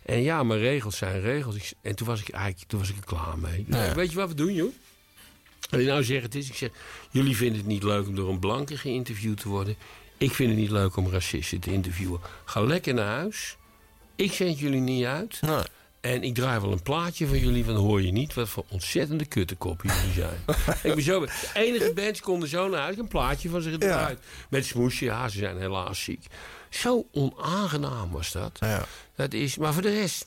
En 0.07 0.21
ja, 0.21 0.43
mijn 0.43 0.59
regels 0.59 0.97
zijn 0.97 1.21
regels. 1.21 1.73
En 1.81 1.95
toen 1.95 2.07
was 2.07 2.21
ik 2.21 2.29
eigenlijk 2.29 2.69
toen 2.69 2.79
was 2.79 2.89
ik 2.89 2.95
er 2.95 3.03
klaar 3.03 3.37
mee. 3.37 3.65
Ja. 3.67 3.93
Weet 3.93 4.09
je 4.11 4.17
wat 4.17 4.29
we 4.29 4.35
doen, 4.35 4.53
joh? 4.53 4.73
Wat 5.69 5.79
ik 5.79 5.85
nou 5.85 6.03
zeg, 6.03 6.21
het 6.21 6.35
is, 6.35 6.47
ik 6.47 6.55
zeg, 6.55 6.69
jullie 7.09 7.35
vinden 7.35 7.57
het 7.57 7.67
niet 7.67 7.83
leuk 7.83 8.07
om 8.07 8.15
door 8.15 8.29
een 8.29 8.39
blanke 8.39 8.77
geïnterviewd 8.77 9.39
te 9.39 9.49
worden. 9.49 9.75
Ik 10.17 10.31
vind 10.33 10.49
het 10.49 10.59
niet 10.59 10.69
leuk 10.69 10.95
om 10.95 11.09
racisten 11.09 11.59
te 11.59 11.71
interviewen. 11.71 12.19
Ga 12.45 12.61
lekker 12.61 12.93
naar 12.93 13.15
huis. 13.15 13.57
Ik 14.15 14.31
zend 14.31 14.59
jullie 14.59 14.79
niet 14.79 15.05
uit. 15.05 15.41
Nee. 15.41 15.63
En 16.01 16.23
ik 16.23 16.33
draai 16.33 16.59
wel 16.59 16.71
een 16.71 16.81
plaatje 16.81 17.27
van 17.27 17.39
jullie, 17.39 17.65
van 17.65 17.75
hoor 17.75 18.01
je 18.01 18.11
niet 18.11 18.33
wat 18.33 18.49
voor 18.49 18.65
ontzettende 18.69 19.25
kuttenkoppen 19.25 19.89
jullie 19.89 20.13
zijn. 20.13 20.39
ik 20.83 20.95
ben 20.95 21.03
zo, 21.03 21.19
de 21.19 21.31
enige 21.53 21.93
bands 21.93 22.21
konden 22.21 22.49
zo 22.49 22.69
naar 22.69 22.81
huis 22.81 22.97
een 22.97 23.07
plaatje 23.07 23.49
van 23.49 23.61
ze 23.61 23.69
gedraaid. 23.69 24.19
Met 24.49 24.65
smoesje, 24.65 25.05
ja, 25.05 25.29
ze 25.29 25.37
zijn 25.37 25.57
helaas 25.57 26.03
ziek. 26.03 26.25
Zo 26.69 27.07
onaangenaam 27.11 28.11
was 28.11 28.31
dat. 28.31 28.57
Ja. 28.59 28.85
Dat 29.17 29.33
is, 29.33 29.57
maar 29.57 29.73
voor 29.73 29.81
de 29.81 29.99
rest. 29.99 30.25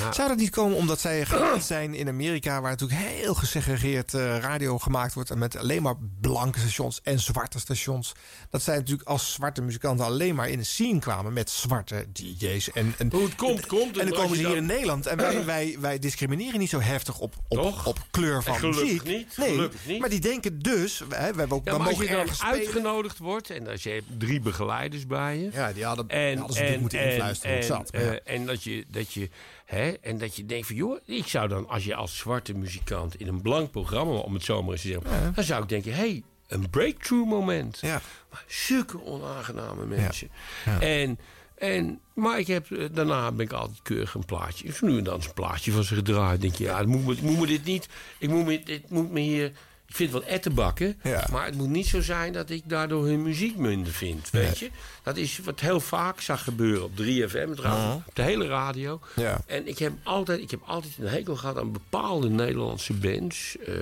Ja, 0.00 0.12
Zou 0.12 0.28
dat 0.28 0.36
niet 0.36 0.50
komen 0.50 0.76
omdat 0.76 1.00
zij 1.00 1.26
gewend 1.26 1.64
zijn 1.64 1.94
in 1.94 2.08
Amerika... 2.08 2.60
waar 2.60 2.70
natuurlijk 2.70 3.00
heel 3.00 3.34
gesegregeerd 3.34 4.14
eh, 4.14 4.38
radio 4.38 4.78
gemaakt 4.78 5.14
wordt... 5.14 5.30
en 5.30 5.38
met 5.38 5.56
alleen 5.56 5.82
maar 5.82 5.94
blanke 6.20 6.58
stations 6.58 7.00
en 7.02 7.20
zwarte 7.20 7.58
stations... 7.58 8.12
dat 8.50 8.62
zij 8.62 8.76
natuurlijk 8.76 9.08
als 9.08 9.32
zwarte 9.32 9.62
muzikanten 9.62 10.04
alleen 10.04 10.34
maar 10.34 10.48
in 10.48 10.58
de 10.58 10.64
scene 10.64 10.98
kwamen... 10.98 11.32
met 11.32 11.50
zwarte 11.50 12.06
DJ's. 12.12 12.72
En, 12.72 12.94
en, 12.98 13.10
Hoe 13.10 13.22
het 13.22 13.34
komt, 13.34 13.66
komt. 13.66 13.98
en 13.98 14.08
dan 14.08 14.18
komen 14.18 14.36
ze 14.36 14.46
hier 14.46 14.56
in 14.56 14.66
Nederland... 14.66 15.06
en 15.06 15.16
wij, 15.16 15.44
wij, 15.44 15.76
wij 15.80 15.98
discrimineren 15.98 16.58
niet 16.58 16.70
zo 16.70 16.80
heftig 16.80 17.18
op, 17.18 17.34
op, 17.48 17.80
op 17.84 17.98
kleur 18.10 18.42
van 18.42 18.54
En 18.54 18.58
gelukkig 18.58 18.82
muziek. 18.82 19.04
niet, 19.04 19.36
Nee, 19.36 19.48
gelukkig 19.48 19.86
niet. 19.86 20.00
maar 20.00 20.08
die 20.08 20.20
denken 20.20 20.58
dus... 20.58 20.98
Hè, 20.98 21.06
we, 21.06 21.14
hebben 21.38 21.50
ook, 21.50 21.64
Ja, 21.64 21.72
als 21.72 21.84
mogen 21.84 22.04
je 22.04 22.10
dan 22.10 22.28
uitgenodigd 22.40 23.18
wordt 23.18 23.50
en 23.50 23.68
als 23.68 23.82
je 23.82 23.90
hebt 23.90 24.06
drie 24.18 24.40
begeleiders 24.40 25.06
bij 25.06 25.38
je. 25.38 25.50
Ja, 25.52 25.72
die 25.72 25.84
hadden, 25.84 26.08
En, 26.08 26.28
die 26.28 26.38
hadden 26.38 26.56
ze 26.56 26.62
natuurlijk 26.62 26.80
moeten 26.80 27.10
influisteren 27.10 27.54
hoe 27.54 27.64
en, 27.64 27.68
zat. 27.76 27.88
ja. 27.92 27.98
eh, 27.98 28.34
en 28.34 28.46
dat 28.46 28.62
je, 28.62 28.84
dat 28.88 29.12
je, 29.12 29.28
hè, 29.74 29.90
en 29.90 30.18
dat 30.18 30.36
je 30.36 30.46
denkt 30.46 30.66
van, 30.66 30.76
joh, 30.76 30.98
ik 31.04 31.26
zou 31.26 31.48
dan, 31.48 31.68
als 31.68 31.84
je 31.84 31.94
als 31.94 32.16
zwarte 32.16 32.54
muzikant 32.54 33.20
in 33.20 33.28
een 33.28 33.42
blank 33.42 33.70
programma, 33.70 34.12
om 34.12 34.34
het 34.34 34.44
zo 34.44 34.62
maar 34.62 34.72
eens 34.72 34.82
te 34.82 34.88
zeggen, 34.88 35.34
dan 35.34 35.44
zou 35.44 35.62
ik 35.62 35.68
denken, 35.68 35.92
hé, 35.92 35.98
hey, 35.98 36.22
een 36.46 36.70
breakthrough 36.70 37.28
moment. 37.28 37.78
Ja. 37.80 38.00
Maar 38.30 38.44
zulke 38.46 39.04
onaangename 39.04 39.86
mensen. 39.86 40.28
Ja. 40.64 40.80
En, 40.80 41.18
en, 41.54 42.00
maar 42.14 42.38
ik 42.38 42.46
heb, 42.46 42.70
eh, 42.70 42.84
daarna 42.92 43.32
ben 43.32 43.46
ik 43.46 43.52
altijd 43.52 43.82
keurig 43.82 44.14
een 44.14 44.24
plaatje. 44.24 44.66
Dus 44.66 44.80
nu 44.80 44.98
en 44.98 45.04
dan 45.04 45.20
een 45.22 45.32
plaatje 45.34 45.72
van 45.72 45.84
ze 45.84 45.94
gedraaid. 45.94 46.40
denk 46.40 46.54
je, 46.54 46.64
ja, 46.64 46.78
het 46.78 46.86
moet, 46.86 47.22
moet 47.22 47.38
me 47.38 47.46
dit 47.46 47.64
niet, 47.64 47.88
ik 48.18 48.28
moet 48.28 48.44
me, 48.44 48.62
dit 48.62 48.90
moet 48.90 49.10
me 49.10 49.20
hier... 49.20 49.52
Ik 49.92 49.98
vind 49.98 50.12
wel 50.12 50.24
ettenbakken, 50.24 50.98
Ja. 51.02 51.26
maar 51.30 51.44
het 51.46 51.54
moet 51.54 51.68
niet 51.68 51.86
zo 51.86 52.00
zijn 52.00 52.32
dat 52.32 52.50
ik 52.50 52.62
daardoor 52.66 53.04
hun 53.06 53.22
muziek 53.22 53.56
minder 53.56 53.92
vind. 53.92 54.30
Weet 54.30 54.58
je? 54.58 54.70
Dat 55.02 55.16
is 55.16 55.38
wat 55.44 55.60
heel 55.60 55.80
vaak 55.80 56.20
zag 56.20 56.44
gebeuren 56.44 56.84
op 56.84 56.96
3FM, 56.96 57.54
trouwens, 57.54 58.06
op 58.06 58.14
de 58.14 58.22
hele 58.22 58.46
radio. 58.46 59.00
Ja. 59.16 59.40
En 59.46 59.68
ik 59.68 59.78
heb, 59.78 59.92
altijd, 60.02 60.40
ik 60.40 60.50
heb 60.50 60.60
altijd 60.66 60.92
een 60.98 61.06
hekel 61.08 61.36
gehad 61.36 61.58
aan 61.58 61.72
bepaalde 61.72 62.28
Nederlandse 62.28 62.92
bands. 62.92 63.56
eh, 63.66 63.74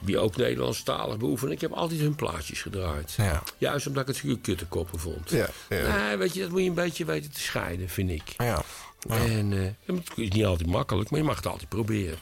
die 0.00 0.18
ook 0.18 0.36
Nederlandstalig 0.36 1.16
beoefenen. 1.16 1.52
Ik 1.54 1.60
heb 1.60 1.72
altijd 1.72 2.00
hun 2.00 2.14
plaatjes 2.14 2.62
gedraaid. 2.62 3.12
Ja. 3.16 3.42
Juist 3.58 3.86
omdat 3.86 4.02
ik 4.02 4.08
het 4.08 4.16
zulke 4.16 4.40
kuttenkoppen 4.40 4.98
vond. 4.98 5.30
Ja, 5.30 5.48
ja. 5.68 6.06
Nee, 6.06 6.16
weet 6.16 6.34
je, 6.34 6.40
dat 6.40 6.50
moet 6.50 6.60
je 6.62 6.68
een 6.68 6.74
beetje 6.74 7.04
weten 7.04 7.32
te 7.32 7.40
scheiden, 7.40 7.88
vind 7.88 8.10
ik. 8.10 8.22
Ja. 8.38 8.62
En 9.08 9.52
eh, 9.52 9.94
het 9.96 10.10
is 10.16 10.30
niet 10.30 10.44
altijd 10.44 10.68
makkelijk, 10.68 11.10
maar 11.10 11.20
je 11.20 11.26
mag 11.26 11.36
het 11.36 11.46
altijd 11.46 11.68
proberen. 11.68 12.18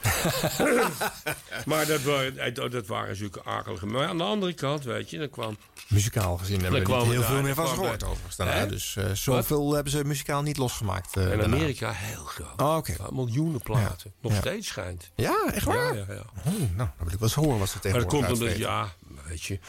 maar 1.65 1.85
dat 1.85 2.01
waren, 2.01 2.37
eh, 2.37 2.71
dat 2.71 2.87
waren 2.87 3.15
zulke 3.15 3.43
akelige. 3.43 3.85
Maar 3.85 4.07
aan 4.07 4.17
de 4.17 4.23
andere 4.23 4.53
kant, 4.53 4.83
weet 4.83 5.09
je, 5.09 5.17
dan 5.17 5.29
kwam... 5.29 5.57
Muzikaal 5.87 6.37
gezien 6.37 6.61
hebben 6.61 6.83
we 6.85 6.93
heel 6.93 7.19
daar- 7.21 7.23
veel 7.23 7.41
meer 7.41 7.55
van 7.55 7.67
gehoord 7.67 8.03
overigens 8.03 8.35
daarna. 8.35 8.65
Dus 8.65 8.95
eh, 8.95 9.11
zoveel 9.11 9.73
hebben 9.73 9.91
ze 9.91 10.03
muzikaal 10.05 10.41
niet 10.41 10.57
losgemaakt. 10.57 11.15
In 11.15 11.27
daarna. 11.27 11.43
Amerika 11.43 11.91
heel 11.91 12.23
groot. 12.23 12.61
Oh. 12.61 12.79
Ja, 12.97 13.07
miljoenen 13.11 13.61
platen. 13.61 14.13
Nog 14.21 14.35
steeds 14.35 14.67
schijnt. 14.67 15.11
Ja, 15.15 15.51
echt 15.53 15.65
waar? 15.65 15.95
Ja, 15.95 16.05
ja, 16.07 16.13
ja. 16.13 16.23
Oh, 16.45 16.53
nou, 16.53 16.67
dan 16.77 16.89
wil 16.97 17.07
ik 17.13 17.19
wel 17.19 17.21
eens 17.21 17.33
horen 17.33 17.59
wat 17.59 17.69
ze 17.69 17.79
Maar 17.83 17.91
dat 17.91 18.09
tegenwoordig 18.09 18.29
komt 18.29 18.41
omdat, 18.41 18.57
ja, 18.57 18.93
weet 19.27 19.43
je... 19.43 19.59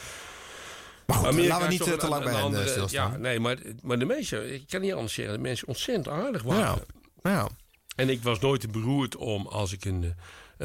Maar 1.06 1.16
goed, 1.16 1.26
Amerika 1.26 1.48
laten 1.52 1.78
we 1.78 1.84
niet 1.88 2.00
te 2.00 2.08
lang 2.08 2.24
bij 2.24 2.34
andere- 2.34 2.68
stilstaan. 2.68 3.10
Ja, 3.12 3.16
nee, 3.16 3.40
maar, 3.40 3.56
maar 3.82 3.98
de 3.98 4.04
meeste, 4.04 4.54
ik 4.54 4.64
kan 4.68 4.80
niet 4.80 4.92
anders 4.92 5.14
zeggen, 5.14 5.34
dat 5.34 5.42
mensen 5.42 5.68
ontzettend 5.68 6.08
aardig 6.08 6.42
waren. 6.42 6.82
Ja. 7.30 7.48
En 7.96 8.08
ik 8.08 8.22
was 8.22 8.38
nooit 8.40 8.60
te 8.60 8.68
beroerd 8.68 9.16
om, 9.16 9.46
als 9.46 9.72
ik 9.72 9.84
een, 9.84 10.04
eh, 10.04 10.10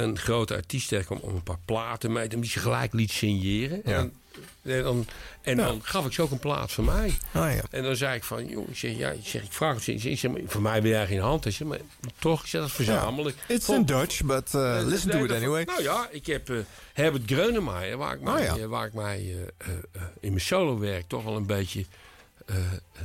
een 0.03 0.17
grote 0.17 0.55
artiest 0.55 0.87
tegenkwam 0.87 1.17
om 1.19 1.35
een 1.35 1.43
paar 1.43 1.59
platen 1.65 2.11
mee 2.11 2.27
te 2.27 2.39
die 2.39 2.49
ze 2.49 2.59
gelijk 2.59 2.93
liet 2.93 3.11
signeren. 3.11 3.81
Ja. 3.85 3.97
En, 3.97 4.13
en 4.63 4.83
dan, 4.83 5.05
en 5.41 5.57
Ja. 5.57 5.65
dan 5.65 5.79
gaf 5.83 6.05
ik 6.05 6.11
ze 6.13 6.21
ook 6.21 6.31
een 6.31 6.39
plaat 6.39 6.71
van 6.71 6.85
mij. 6.85 7.17
Ah, 7.31 7.53
ja. 7.55 7.61
En 7.71 7.83
dan 7.83 7.95
zei 7.95 8.15
ik 8.15 8.23
van, 8.23 8.47
joh, 8.47 8.69
ik 8.69 8.77
zeg, 8.77 8.97
ja, 8.97 9.09
ik, 9.09 9.25
zeg, 9.27 9.43
ik 9.43 9.51
vraag 9.51 9.85
het, 9.85 9.87
ik 10.05 10.19
zeg, 10.19 10.31
maar, 10.31 10.41
voor 10.45 10.61
mij 10.61 10.81
ben 10.81 10.91
jij 10.91 11.07
geen 11.07 11.19
hand. 11.19 11.45
Ik 11.45 11.53
zeg, 11.53 11.67
maar 11.67 11.79
toch, 12.19 12.41
ik 12.41 12.47
zeg, 12.47 12.61
dat 12.61 12.71
verzamel 12.71 13.27
ik. 13.27 13.35
It's 13.47 13.65
Kom. 13.65 13.75
in 13.75 13.85
Dutch, 13.85 14.21
but 14.23 14.53
uh, 14.55 14.79
Eh, 14.79 14.85
listen 14.87 15.09
nee, 15.09 15.17
to 15.17 15.25
it 15.25 15.31
anyway. 15.31 15.63
Nou 15.63 15.81
ja, 15.83 16.07
ik 16.11 16.25
heb 16.25 16.49
eh, 16.49 16.57
Herbert 16.93 17.23
Greunemeyer, 17.31 17.97
waar 17.97 18.13
ik 18.13 18.21
mij, 18.21 18.47
eh, 18.47 18.65
waar 18.65 18.85
ik 18.87 18.93
mij 18.93 19.17
eh, 19.17 19.41
eh, 19.41 19.77
eh, 19.91 20.01
in 20.19 20.29
mijn 20.29 20.41
solowerk 20.41 21.07
toch 21.07 21.23
wel 21.23 21.35
een 21.35 21.45
beetje 21.45 21.85
eh, 22.51 22.57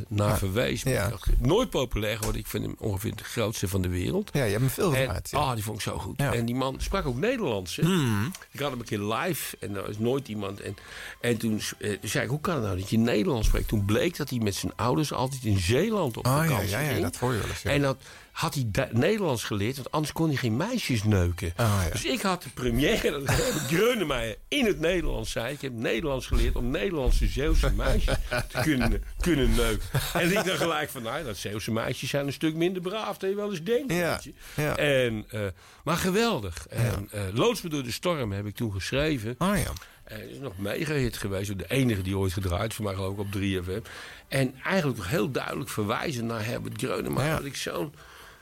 naar 0.08 0.40
ja. 0.84 1.08
dacht, 1.08 1.28
nooit 1.38 1.70
populair 1.70 2.16
geworden. 2.16 2.40
Ik 2.40 2.46
vind 2.46 2.64
hem 2.64 2.74
ongeveer 2.78 3.16
de 3.16 3.24
grootste 3.24 3.68
van 3.68 3.82
de 3.82 3.88
wereld. 3.88 4.30
Ja, 4.32 4.44
je 4.44 4.50
hebt 4.50 4.60
hem 4.60 4.70
veel 4.70 4.94
ja. 4.96 5.20
ah, 5.30 5.54
die 5.54 5.62
vond 5.62 5.76
ik 5.76 5.82
zo 5.82 5.98
goed. 5.98 6.18
Ja. 6.18 6.32
En 6.34 6.44
die 6.44 6.54
man 6.54 6.76
sprak 6.78 7.06
ook 7.06 7.16
Nederlands. 7.16 7.76
Hè? 7.76 7.82
Hmm. 7.82 8.32
Ik 8.50 8.60
had 8.60 8.70
hem 8.70 8.78
een 8.78 8.84
keer 8.84 9.00
live 9.00 9.56
en 9.60 9.76
er 9.76 9.86
was 9.86 9.98
nooit 9.98 10.28
iemand. 10.28 10.60
En, 10.60 10.76
en 11.20 11.36
toen 11.36 11.60
eh, 11.78 11.96
zei 12.02 12.24
ik, 12.24 12.30
hoe 12.30 12.40
kan 12.40 12.54
het 12.54 12.64
nou 12.64 12.78
dat 12.78 12.90
je 12.90 12.98
Nederlands 12.98 13.46
spreekt? 13.46 13.68
Toen 13.68 13.84
bleek 13.84 14.16
dat 14.16 14.30
hij 14.30 14.38
met 14.38 14.54
zijn 14.54 14.72
ouders 14.76 15.12
altijd 15.12 15.44
in 15.44 15.58
Zeeland 15.58 16.16
op 16.16 16.26
Ah, 16.26 16.32
ja, 16.32 16.42
vakantie 16.42 16.70
ja, 16.70 16.80
ja, 16.80 16.88
ging. 16.88 17.02
dat 17.02 17.16
hoor 17.16 17.32
je 17.32 17.38
wel 17.38 17.48
eens, 17.48 17.62
ja. 17.62 17.70
En 17.70 17.80
dat 17.82 17.96
had 18.36 18.54
hij 18.54 18.88
Nederlands 18.90 19.44
geleerd, 19.44 19.76
want 19.76 19.90
anders 19.90 20.12
kon 20.12 20.28
hij 20.28 20.36
geen 20.36 20.56
meisjes 20.56 21.04
neuken. 21.04 21.52
Ah, 21.56 21.80
ja. 21.84 21.90
Dus 21.90 22.04
ik 22.04 22.20
had 22.20 22.42
de 22.42 22.48
première, 22.48 23.22
Greunemeyer, 23.68 24.36
in 24.48 24.66
het 24.66 24.80
Nederlands 24.80 25.30
zei. 25.30 25.52
Ik 25.52 25.60
heb 25.60 25.72
Nederlands 25.72 26.26
geleerd 26.26 26.56
om 26.56 26.70
Nederlandse 26.70 27.26
Zeeuwse 27.26 27.72
meisjes 27.72 28.16
te 28.48 28.60
kunnen, 28.62 29.02
kunnen 29.20 29.54
neuken. 29.54 29.88
En 30.12 30.28
ik 30.28 30.34
dacht 30.34 30.50
gelijk 30.50 30.90
van, 30.90 31.02
nou, 31.02 31.24
dat 31.24 31.36
Zeeuwse 31.36 31.72
meisjes 31.72 32.10
zijn 32.10 32.26
een 32.26 32.32
stuk 32.32 32.54
minder 32.54 32.82
braaf 32.82 33.18
dan 33.18 33.28
je 33.28 33.34
wel 33.34 33.50
eens 33.50 33.62
denkt. 33.62 33.92
Ja. 33.92 34.76
En, 34.76 35.24
eh, 35.28 35.40
maar 35.84 35.96
geweldig. 35.96 36.66
En, 36.66 37.08
eh, 37.10 37.20
Loods 37.32 37.62
me 37.62 37.68
door 37.68 37.82
de 37.82 37.92
storm 37.92 38.32
heb 38.32 38.46
ik 38.46 38.54
toen 38.54 38.72
geschreven. 38.72 39.34
Ah 39.38 39.58
ja. 39.58 39.72
En 40.04 40.20
het 40.20 40.30
is 40.30 40.38
nog 40.38 40.58
mega 40.58 40.92
hit 40.92 41.16
geweest. 41.16 41.58
De 41.58 41.68
enige 41.68 42.02
die 42.02 42.18
ooit 42.18 42.32
gedraaid, 42.32 42.74
voor 42.74 42.84
mij 42.84 42.94
geloof 42.94 43.12
ik 43.12 43.18
op 43.18 43.32
3FM. 43.32 43.80
En 44.28 44.54
eigenlijk 44.64 45.04
heel 45.04 45.30
duidelijk 45.30 45.70
verwijzen 45.70 46.26
naar 46.26 46.44
Herbert 46.44 46.78
Greunemeyer. 46.82 47.36
Dat 47.36 47.44
ik 47.44 47.56
zo'n... 47.56 47.92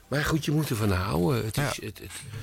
Maar 0.08 0.24
goed, 0.24 0.44
je 0.44 0.50
moet 0.50 0.70
ervan 0.70 0.91
houden. 0.91 1.44
Het 1.44 1.57
is, 1.57 1.62
Ja. 1.62 1.86
het, 1.86 1.99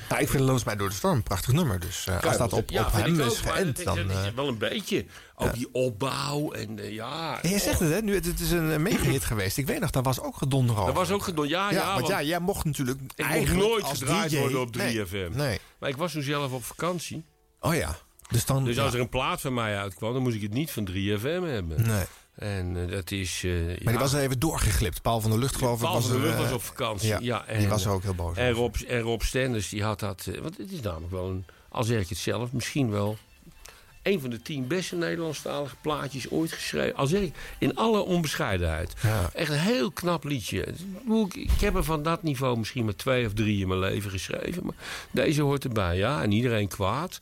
het, 0.10 0.20
ik 0.20 0.30
vind 0.30 0.44
Loos 0.44 0.64
mij 0.64 0.76
door 0.76 0.90
de 0.90 0.96
storm 0.96 1.16
een 1.16 1.24
prachtig 1.24 1.54
nummer. 1.54 1.80
Dus 1.80 2.08
eh, 2.08 2.24
als 2.24 2.38
dat 2.38 2.54
op, 2.54 2.70
Ja, 2.70 2.86
op 2.86 2.92
hem 2.92 3.20
is 3.20 3.40
geënt, 3.40 3.84
dan... 3.84 4.12
eh, 4.12 4.28
wel 4.36 4.48
een 4.48 4.58
beetje. 4.58 5.06
Ook 5.36 5.54
die 5.54 5.68
opbouw 5.72 6.52
en 6.52 6.80
eh, 6.80 6.94
ja... 6.94 7.42
en 7.42 7.50
je 7.50 7.60
zegt 7.60 7.80
het, 7.80 7.90
hè? 7.92 8.02
Nu, 8.02 8.16
het, 8.16 8.40
is 8.40 8.52
een 8.52 8.82
mega-hit 8.82 9.24
geweest. 9.26 9.58
Ik 9.58 9.66
weet 9.68 9.80
nog, 9.80 9.90
daar 9.90 10.04
was 10.04 10.20
ook 10.20 10.38
gedonder 10.38 10.76
over. 10.76 10.86
Dat 10.86 10.96
was 10.96 11.12
ook 11.12 11.24
gedaan. 11.24 11.48
Ja, 11.48 11.72
ja, 11.72 11.94
want 11.94 12.08
ja, 12.08 12.22
jij 12.24 12.40
mocht 12.40 12.66
natuurlijk 12.66 13.00
ik 13.16 13.26
eigenlijk 13.26 13.68
nooit 13.68 13.86
gedraaid 13.86 14.30
DJ 14.30 14.38
worden 14.40 14.62
op 14.62 14.76
3FM. 14.78 15.12
Nee, 15.12 15.30
nee. 15.30 15.60
Maar 15.80 15.90
ik 15.90 15.98
was 15.98 16.12
toen 16.12 16.22
zelf 16.22 16.52
op 16.52 16.64
vakantie. 16.64 17.26
Oh 17.60 17.76
ja. 17.76 17.98
Dus 18.30 18.46
dan... 18.46 18.64
Dus 18.66 18.80
als 18.80 18.94
er 18.94 19.00
een 19.00 19.10
plaat 19.10 19.42
van 19.42 19.54
mij 19.54 19.78
uitkwam, 19.78 20.14
dan 20.14 20.22
moest 20.22 20.36
ik 20.36 20.42
het 20.42 20.54
niet 20.54 20.72
van 20.72 20.88
3FM 20.92 21.22
hebben. 21.22 21.88
Nee. 21.88 22.06
En 22.36 22.78
eh, 22.86 22.92
dat 22.92 23.12
is... 23.12 23.42
eh, 23.44 23.52
Maar 23.52 23.68
ja. 23.68 23.76
die 23.90 23.98
was 24.00 24.14
er 24.14 24.22
even 24.22 24.40
doorgeglipt. 24.40 25.02
Paul 25.02 25.20
van 25.22 25.30
der 25.32 25.40
Lucht, 25.40 25.56
geloof 25.56 25.76
ik. 25.76 25.82
Paul 25.82 25.94
was 25.94 26.04
van 26.08 26.12
der 26.14 26.22
er, 26.22 26.28
Lucht 26.28 26.38
eh, 26.38 26.44
was 26.44 26.54
op 26.54 26.64
vakantie. 26.64 27.08
Ja, 27.08 27.20
Ja, 27.22 27.44
die 27.48 27.56
en, 27.56 27.70
was 27.70 27.82
er 27.84 27.90
eh, 27.90 27.96
ook 27.96 28.04
heel 28.04 28.16
boos 28.16 28.38
En. 28.38 28.52
Rob, 28.52 28.76
en 28.88 29.00
Rob 29.00 29.22
Stenders, 29.22 29.70
die 29.70 29.84
had 29.84 30.00
dat... 30.00 30.28
eh, 30.34 30.42
Want 30.42 30.58
het 30.58 30.72
is 30.72 30.82
namelijk 30.82 31.12
wel 31.12 31.30
een... 31.30 31.46
Al 31.70 31.84
zeg 31.84 32.02
ik 32.02 32.10
het 32.10 32.18
zelf, 32.18 32.52
misschien 32.52 32.90
wel... 32.92 33.18
Een 34.04 34.20
van 34.22 34.30
de 34.30 34.42
tien 34.42 34.68
beste 34.68 34.96
Nederlandstalige 34.96 35.76
plaatjes 35.82 36.30
ooit 36.30 36.52
geschreven. 36.52 36.96
Al 36.96 37.08
zeg 37.08 37.22
ik, 37.22 37.34
in 37.60 37.76
alle 37.76 38.00
onbescheidenheid. 38.00 38.94
Ja. 39.02 39.30
Echt 39.34 39.50
een 39.52 39.60
heel 39.60 39.92
knap 39.92 40.24
liedje. 40.24 40.66
Ik- 41.34 41.50
heb 41.60 41.76
er 41.76 41.84
van 41.84 42.04
dat 42.04 42.24
niveau 42.24 42.58
misschien 42.58 42.86
maar 42.86 42.96
twee 42.96 43.26
of 43.26 43.34
drie 43.34 43.62
in 43.62 43.68
mijn 43.68 43.80
leven 43.80 44.12
geschreven. 44.12 44.66
Maar 44.66 44.76
deze 45.12 45.42
hoort 45.42 45.64
erbij, 45.64 45.98
ja. 45.98 46.22
En 46.22 46.32
iedereen 46.32 46.68
kwaad. 46.68 47.20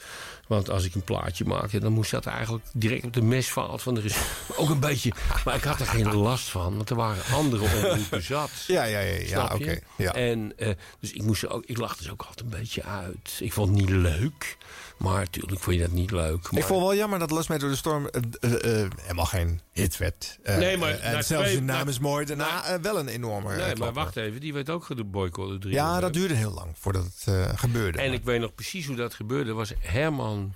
Want 0.48 0.70
als 0.70 0.86
ik 0.86 0.96
een 0.96 1.04
plaatje 1.04 1.46
maakte, 1.46 1.80
dan 1.80 1.92
moest 1.94 2.12
dat 2.12 2.26
eigenlijk 2.26 2.66
direct 2.74 3.06
op 3.06 3.14
de 3.14 3.22
mesvaalt 3.22 3.82
van 3.82 3.94
de 3.96 4.16
Ook 4.58 4.70
een 4.70 4.80
beetje. 4.80 5.12
Maar 5.46 5.56
ik 5.56 5.64
had 5.64 5.80
er 5.80 5.86
geen 5.86 6.16
last 6.16 6.50
van, 6.50 6.76
want 6.76 6.90
er 6.90 6.96
waren 6.96 7.24
andere 7.34 7.64
omroepen 7.64 8.24
zat. 8.24 8.50
Ja, 8.68 8.84
ja, 8.84 9.00
ja, 9.00 9.16
ja, 9.26 9.44
oké, 9.54 9.80
ja. 9.98 10.14
En 10.14 10.54
eh, 10.58 10.70
dus 11.00 11.12
ik 11.14 11.22
moest 11.24 11.48
ook, 11.48 11.64
ik 11.66 11.78
lachte 11.78 12.04
dus 12.04 12.12
ook 12.12 12.22
altijd 12.22 12.40
een 12.40 12.60
beetje 12.60 12.84
uit. 12.84 13.38
Ik 13.40 13.54
vond 13.54 13.70
het 13.70 13.80
niet 13.80 13.90
leuk. 13.90 14.58
Maar 15.00 15.20
natuurlijk 15.20 15.62
vond 15.62 15.76
je 15.76 15.82
dat 15.82 15.92
niet 15.92 16.12
leuk. 16.12 16.52
Maar, 16.52 16.60
Ik 16.62 16.68
vond 16.68 16.82
wel 16.82 16.96
jammer 16.96 17.20
dat 17.20 17.32
Los 17.32 17.48
mij 17.48 17.58
door 17.58 17.70
de 17.70 17.76
storm 17.76 18.08
eh, 18.08 18.22
eh, 18.40 18.84
eh, 18.84 18.90
helemaal 19.02 19.26
geen 19.26 19.62
hit 19.72 19.98
werd. 19.98 20.38
Eh, 20.44 20.58
Nee, 20.58 20.78
maar 20.78 20.90
en 21.00 21.24
zelfs 21.24 21.46
twee- 21.48 21.56
de 21.58 21.62
naam 21.64 21.86
na- 21.86 21.92
is 21.92 22.00
mooi. 22.00 22.26
Daarna 22.26 22.80
wel 22.82 23.00
een 23.00 23.08
enorme 23.08 23.56
Nee, 23.56 23.76
maar 23.76 23.94
wacht 23.94 24.16
even, 24.16 24.40
die 24.40 24.54
werd 24.54 24.70
ook 24.70 24.84
geboycott 24.86 25.50
door 25.50 25.60
3FM. 25.60 25.70
Ja, 25.76 26.00
dat 26.00 26.14
duurde 26.14 26.34
heel 26.34 26.54
lang 26.54 26.72
voordat 26.80 27.04
het 27.04 27.24
eh, 27.36 27.50
gebeurde. 27.56 27.98
En 28.02 28.14
ik 28.14 28.24
weet 28.24 28.40
nog 28.40 28.56
precies 28.56 28.86
hoe 28.86 28.96
dat 28.96 29.14
gebeurde. 29.14 29.54
was 29.54 29.74
Herman 29.80 30.54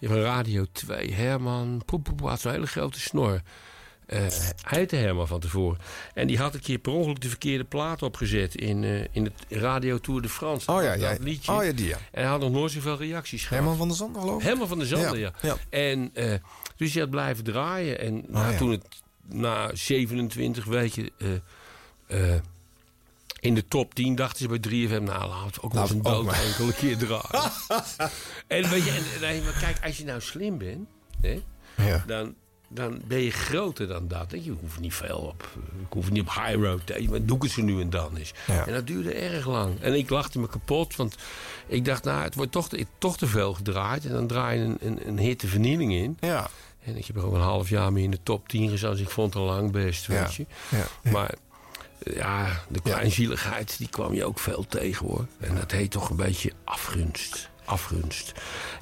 van 0.00 0.16
Radio 0.20 0.64
2. 0.72 1.12
Herman, 1.14 1.82
poep, 1.86 2.04
poep, 2.04 2.20
had 2.20 2.40
zo'n 2.40 2.52
hele 2.52 2.66
grote 2.66 3.00
snor. 3.00 3.40
Eh, 4.12 4.20
hij 4.62 4.78
heette 4.78 4.96
Herman 4.96 5.26
van 5.26 5.40
tevoren. 5.40 5.78
En 6.14 6.26
die 6.26 6.38
had 6.38 6.54
een 6.54 6.60
keer 6.60 6.78
per 6.78 6.92
ongeluk 6.92 7.20
de 7.20 7.28
verkeerde 7.28 7.64
plaat 7.64 8.02
opgezet... 8.02 8.54
in, 8.54 8.84
eh, 8.84 9.04
in 9.12 9.24
het 9.24 9.60
Radio 9.60 9.98
Tour 9.98 10.22
de 10.22 10.28
France. 10.28 10.72
Oh 10.72 10.82
ja, 10.82 10.90
Dat 10.90 11.00
ja. 11.00 11.16
liedje. 11.20 11.52
Oh 11.52 11.64
ja, 11.64 11.72
die 11.72 11.86
ja. 11.86 11.96
En 11.96 12.22
hij 12.22 12.30
had 12.30 12.40
nog 12.40 12.50
nooit 12.50 12.72
zoveel 12.72 12.96
reacties 12.96 13.42
gehad. 13.42 13.58
Herman 13.58 13.76
van 13.76 13.88
der 13.88 13.96
Zanden, 13.96 14.20
geloof 14.22 14.40
ik? 14.40 14.46
Herman 14.46 14.68
van 14.68 14.78
der 14.78 14.86
Zanden, 14.86 15.18
ja. 15.18 15.32
En 15.70 16.12
dus 16.76 16.92
hij 16.92 17.02
had 17.02 17.10
blijven 17.10 17.44
draaien. 17.44 17.98
En 17.98 18.24
nou, 18.28 18.52
ja. 18.52 18.58
toen 18.58 18.70
het 18.70 19.02
na 19.22 19.70
27 19.74 20.64
weken 20.64 21.10
eh, 21.18 22.34
eh, 22.34 22.40
in 23.40 23.54
de 23.54 23.68
top 23.68 23.94
10 23.94 24.14
dachten 24.14 24.38
ze 24.38 24.48
bij 24.48 24.58
3FM... 24.58 25.02
nou, 25.02 25.28
laten 25.28 25.38
we 25.38 25.44
het 25.46 25.60
ook 25.60 25.72
wel 25.72 25.82
eens 25.82 25.90
een 25.90 26.02
dood 26.02 26.32
enkele 26.32 26.72
keer 26.72 26.96
draaien. 26.96 27.52
en 28.46 28.70
weet 28.70 28.84
je, 28.84 29.18
en, 29.22 29.60
kijk, 29.60 29.78
als 29.84 29.96
je 29.96 30.04
nou 30.04 30.20
slim 30.20 30.58
bent... 30.58 30.88
Hè, 31.20 31.40
Ja. 31.76 32.04
dan, 32.06 32.34
dan 32.74 33.00
ben 33.06 33.18
je 33.18 33.30
groter 33.30 33.86
dan 33.88 34.08
dat. 34.08 34.26
Je 34.30 34.50
hoeft 34.60 34.80
niet 34.80 34.94
veel 34.94 35.16
op... 35.18 35.48
Ik 35.80 35.92
hoef 35.92 36.10
niet 36.10 36.20
op 36.22 36.28
high 36.34 36.54
rotation, 36.62 37.10
maar 37.10 37.24
doe 37.24 37.36
ik 37.36 37.42
het 37.42 37.52
zo 37.52 37.62
nu 37.62 37.80
en 37.80 37.90
dan 37.90 38.16
eens. 38.16 38.32
Ja. 38.46 38.66
En 38.66 38.72
dat 38.72 38.86
duurde 38.86 39.12
erg 39.14 39.46
lang. 39.46 39.80
En 39.80 39.94
ik 39.94 40.10
lachte 40.10 40.38
me 40.38 40.48
kapot, 40.48 40.96
want 40.96 41.16
ik 41.66 41.84
dacht, 41.84 42.04
nou, 42.04 42.22
het 42.22 42.34
wordt 42.34 42.52
toch 42.52 42.68
te, 42.68 42.86
toch 42.98 43.16
te 43.16 43.26
veel 43.26 43.54
gedraaid. 43.54 44.04
En 44.06 44.12
dan 44.12 44.26
draai 44.26 44.58
je 44.58 44.64
een, 44.64 44.76
een, 44.80 45.08
een 45.08 45.18
hitte 45.18 45.46
vernieling 45.46 45.92
in. 45.92 46.16
Ja. 46.20 46.48
En 46.84 46.96
ik 46.96 47.06
heb 47.06 47.16
ook 47.16 47.34
een 47.34 47.40
half 47.40 47.68
jaar 47.68 47.92
mee 47.92 48.04
in 48.04 48.10
de 48.10 48.22
top 48.22 48.48
10 48.48 48.70
gestaan. 48.70 48.90
Dus 48.90 49.00
ik 49.00 49.10
vond 49.10 49.34
het 49.34 49.42
al 49.42 49.48
lang 49.48 49.70
best, 49.70 50.06
Ja. 50.06 50.22
weet 50.22 50.34
je. 50.34 50.46
Ja. 50.68 51.10
Maar 51.10 51.34
ja, 52.14 52.62
de 52.68 52.80
kleinzieligheid, 52.80 53.78
die 53.78 53.88
kwam 53.88 54.14
je 54.14 54.24
ook 54.24 54.38
veel 54.38 54.64
tegen, 54.68 55.06
hoor. 55.06 55.26
En 55.40 55.54
dat 55.54 55.70
heet 55.70 55.90
toch 55.90 56.10
een 56.10 56.16
beetje 56.16 56.52
afgunst. 56.64 57.50
Afgunst. 57.64 58.32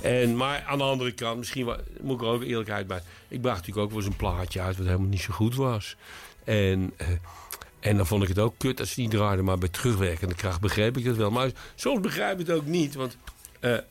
En, 0.02 0.36
maar 0.36 0.65
aan 0.67 0.78
de 0.78 0.84
andere 0.84 1.12
kant, 1.12 1.39
misschien 1.39 1.76
moet 2.00 2.20
ik 2.20 2.26
er 2.26 2.33
ook 2.33 2.42
eerlijkheid 2.42 2.86
bij. 2.86 3.02
Ik 3.28 3.41
bracht 3.41 3.57
natuurlijk 3.57 3.84
ook 3.86 3.92
wel 3.92 3.99
eens 3.99 4.10
een 4.10 4.17
plaatje 4.17 4.60
uit 4.60 4.76
wat 4.76 4.86
helemaal 4.86 5.09
niet 5.09 5.20
zo 5.20 5.33
goed 5.33 5.55
was. 5.55 5.97
En, 6.44 6.92
eh, 6.97 7.07
en 7.81 7.97
dan 7.97 8.07
vond 8.07 8.23
ik 8.23 8.28
het 8.28 8.39
ook 8.39 8.55
kut 8.59 8.81
als 8.81 8.92
ze 8.92 9.00
niet 9.00 9.10
draaiden. 9.10 9.44
Maar 9.44 9.59
bij 9.59 9.68
terugwerkende 9.68 10.34
kracht 10.34 10.60
begreep 10.60 10.97
ik 10.97 11.05
het 11.05 11.17
wel. 11.17 11.31
Maar 11.31 11.50
soms 11.75 12.00
begrijp 12.00 12.41
ik 12.41 12.47
het 12.47 12.57
ook 12.57 12.67
niet. 12.67 12.94
Want 12.94 13.17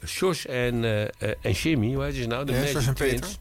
Sjors 0.06 0.46
en, 0.46 0.84
eh, 0.84 1.34
en 1.42 1.52
Jimmy, 1.52 1.94
hoe 1.94 2.04
heet 2.04 2.16
ze 2.16 2.26
nou? 2.26 2.46
De 2.46 2.54
Ja, 2.54 2.66
Sjors 2.66 2.88
en 2.88 2.94
Peter. 2.94 3.20
Twins. 3.20 3.40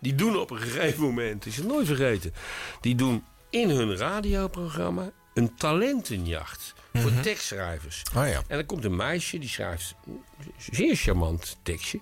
Die 0.00 0.14
doen 0.14 0.38
op 0.38 0.50
een 0.50 0.58
gegeven 0.58 1.02
moment, 1.02 1.46
is 1.46 1.56
het 1.56 1.66
nooit 1.66 1.86
vergeten... 1.86 2.32
die 2.80 2.94
doen 2.94 3.24
in 3.50 3.70
hun 3.70 3.96
radioprogramma 3.96 5.10
een 5.34 5.54
talentenjacht 5.54 6.74
voor 7.00 7.10
Mhm. 7.10 7.22
tekstschrijvers. 7.22 8.02
Oh 8.16 8.26
ja. 8.28 8.42
En 8.46 8.56
dan 8.56 8.66
komt 8.66 8.84
een 8.84 8.96
meisje, 8.96 9.38
die 9.38 9.48
schrijft 9.48 9.94
een 10.06 10.22
zeer 10.70 10.96
charmant 10.96 11.56
tekstje. 11.62 12.00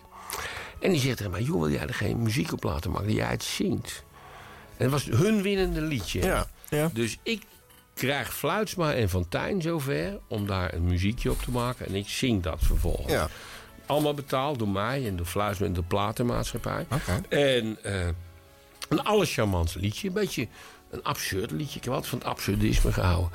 En 0.81 0.91
die 0.91 1.01
zegt 1.01 1.17
tegen 1.17 1.33
mij, 1.33 1.43
joh, 1.43 1.61
wil 1.61 1.71
jij 1.71 1.87
er 1.87 1.95
geen 1.95 2.23
muziek 2.23 2.53
op 2.53 2.63
laten 2.63 2.91
maken, 2.91 3.07
dat 3.07 3.17
jij 3.17 3.31
het 3.31 3.43
zingt? 3.45 4.05
En 4.77 4.91
dat 4.91 5.03
was 5.05 5.19
hun 5.19 5.43
winnende 5.43 5.81
liedje. 5.81 6.23
Ja, 6.23 6.47
ja. 6.69 6.91
Dus 6.93 7.19
ik 7.23 7.43
krijg 7.95 8.35
Fluitsma 8.37 8.95
en 8.95 9.09
Fontijn 9.09 9.63
zover 9.63 10.19
om 10.29 10.47
daar 10.47 10.75
een 10.75 10.85
muziekje 10.85 11.31
op 11.31 11.43
te 11.43 11.51
maken. 11.51 11.87
En 11.87 11.95
ik 11.95 12.09
zing 12.09 12.43
dat 12.43 12.59
vervolgens. 12.63 13.13
Ja. 13.13 13.29
Allemaal 13.87 14.15
betaald 14.15 14.59
door 14.59 14.69
mij 14.69 15.07
en 15.07 15.17
door 15.17 15.27
Fluitsma 15.27 15.67
en 15.67 15.73
de 15.73 15.83
platenmaatschappij. 15.83 16.87
Oké. 16.91 17.23
En 17.37 17.79
eh, 17.83 18.07
een 18.89 19.03
allercharmantste 19.03 19.79
liedje. 19.79 20.09
Een 20.09 20.15
beetje 20.15 20.49
een 20.91 21.03
absurd 21.03 21.51
liedje. 21.51 21.79
Ik 21.79 21.85
heb 21.85 21.93
wat 21.93 22.07
van 22.07 22.19
het 22.19 22.27
absurdisme 22.27 22.93
gehouden. 22.93 23.31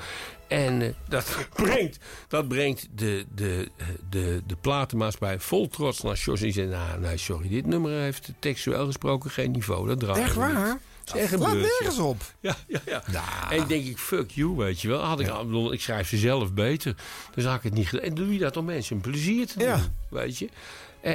En 0.47 0.81
eh, 0.81 0.89
dat 1.07 1.35
brengt, 1.55 1.97
dat 2.27 2.47
brengt 2.47 2.87
de, 2.95 3.25
de, 3.35 3.69
de, 4.09 4.41
de 4.45 4.55
platenmaatschappij 4.55 5.39
vol 5.39 5.67
trots 5.67 6.01
naar 6.01 6.15
Jos. 6.15 6.39
En 6.39 6.43
die 6.45 6.53
zei, 6.53 6.67
nou, 6.67 6.99
nee, 6.99 7.17
sorry, 7.17 7.49
dit 7.49 7.65
nummer 7.65 7.91
heeft 7.91 8.31
textueel 8.39 8.85
gesproken 8.85 9.29
geen 9.31 9.51
niveau. 9.51 9.87
Dat 9.87 9.99
draait 9.99 10.17
Echt 10.17 10.27
niet. 10.27 10.35
waar? 10.35 10.79
Het 11.05 11.15
is 11.15 11.21
echt 11.21 11.31
een 11.33 11.39
Laat 11.39 11.51
beurtje. 11.51 11.75
nergens 11.79 11.99
op. 11.99 12.21
Ja, 12.39 12.55
ja, 12.67 12.81
ja. 13.11 13.51
En 13.51 13.67
denk 13.67 13.85
ik, 13.85 13.97
fuck 13.97 14.31
you, 14.31 14.55
weet 14.55 14.81
je 14.81 14.87
wel. 14.87 15.01
Had 15.03 15.19
ik, 15.19 15.25
bedoel, 15.25 15.73
ik 15.73 15.81
schrijf 15.81 16.07
ze 16.07 16.17
zelf 16.17 16.53
beter. 16.53 16.95
Dus 17.35 17.43
had 17.45 17.55
ik 17.55 17.63
het 17.63 17.73
niet 17.73 17.87
gedaan. 17.87 18.05
En 18.05 18.13
doe 18.15 18.33
je 18.33 18.39
dat 18.39 18.57
om 18.57 18.65
mensen 18.65 18.95
een 18.95 19.01
plezier 19.01 19.47
te 19.47 19.57
doen, 19.59 19.67
Ja. 19.67 19.79
weet 20.09 20.37
je. 20.37 20.49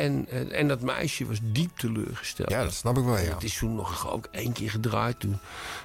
En, 0.00 0.26
en, 0.30 0.52
en 0.52 0.68
dat 0.68 0.80
meisje 0.80 1.26
was 1.26 1.38
diep 1.42 1.76
teleurgesteld. 1.78 2.50
Ja, 2.50 2.62
dat 2.62 2.72
snap 2.74 2.98
ik 2.98 3.04
wel, 3.04 3.18
ja. 3.18 3.34
Het 3.34 3.42
is 3.42 3.58
toen 3.58 3.74
nog 3.74 4.10
ook 4.10 4.28
één 4.30 4.52
keer 4.52 4.70
gedraaid 4.70 5.20
toen, 5.20 5.38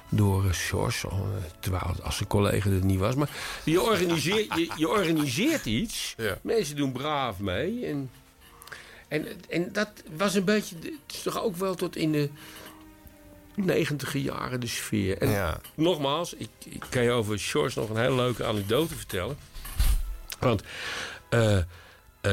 door 0.08 0.54
Sjors. 0.54 1.04
al, 1.06 1.10
eh, 1.36 1.44
Terwijl 1.60 1.84
het 1.88 2.02
als 2.02 2.16
zijn 2.16 2.28
collega 2.28 2.70
er 2.70 2.84
niet 2.84 2.98
was. 2.98 3.14
Maar 3.14 3.30
je 3.64 3.80
organiseert, 3.82 4.54
je, 4.54 4.70
je 4.76 4.88
organiseert 4.88 5.64
iets. 5.66 6.14
Mensen 6.42 6.76
doen 6.76 6.92
braaf 6.92 7.38
mee. 7.38 7.86
En, 7.86 8.10
en, 9.08 9.26
en 9.48 9.72
dat 9.72 9.90
was 10.16 10.34
een 10.34 10.44
beetje... 10.44 10.76
Het 10.82 11.14
is 11.16 11.22
toch 11.22 11.42
ook 11.42 11.56
wel 11.56 11.74
tot 11.74 11.96
in 11.96 12.12
de 12.12 12.30
negentiger 13.54 14.20
jaren 14.20 14.60
de 14.60 14.66
sfeer. 14.66 15.18
En 15.18 15.28
Ja. 15.30 15.60
nogmaals, 15.74 16.34
ik, 16.34 16.48
ik 16.64 16.84
kan 16.88 17.02
je 17.02 17.10
over 17.10 17.38
Sjors 17.38 17.74
nog 17.74 17.88
een 17.90 17.96
hele 17.96 18.14
leuke 18.14 18.44
anekdote 18.44 18.94
vertellen. 18.96 19.36
Want... 20.38 20.62
eh, 21.28 21.58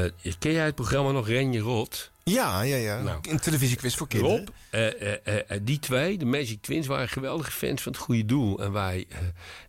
eh, 0.04 0.34
ken 0.40 0.52
jij 0.52 0.66
het 0.66 0.76
programma 0.76 1.12
nog 1.12 1.28
Renje 1.28 1.60
Rot? 1.60 2.12
Ja, 2.24 2.62
ja, 2.62 2.76
ja. 2.76 3.02
Nou. 3.02 3.20
Een 3.30 3.40
televisiequiz 3.40 3.96
voor 3.96 4.08
kinderen. 4.08 4.38
Rob, 4.38 4.48
eh, 4.70 5.14
eh, 5.24 5.60
die 5.62 5.80
twee, 5.80 6.18
de 6.18 6.26
Magic 6.26 6.62
Twins, 6.62 6.88
waren 6.88 7.10
geweldige 7.10 7.52
fans 7.52 7.82
van 7.82 7.92
het 7.92 8.02
goede 8.02 8.26
doel. 8.26 8.60
En, 8.60 8.72
wij, 8.72 9.08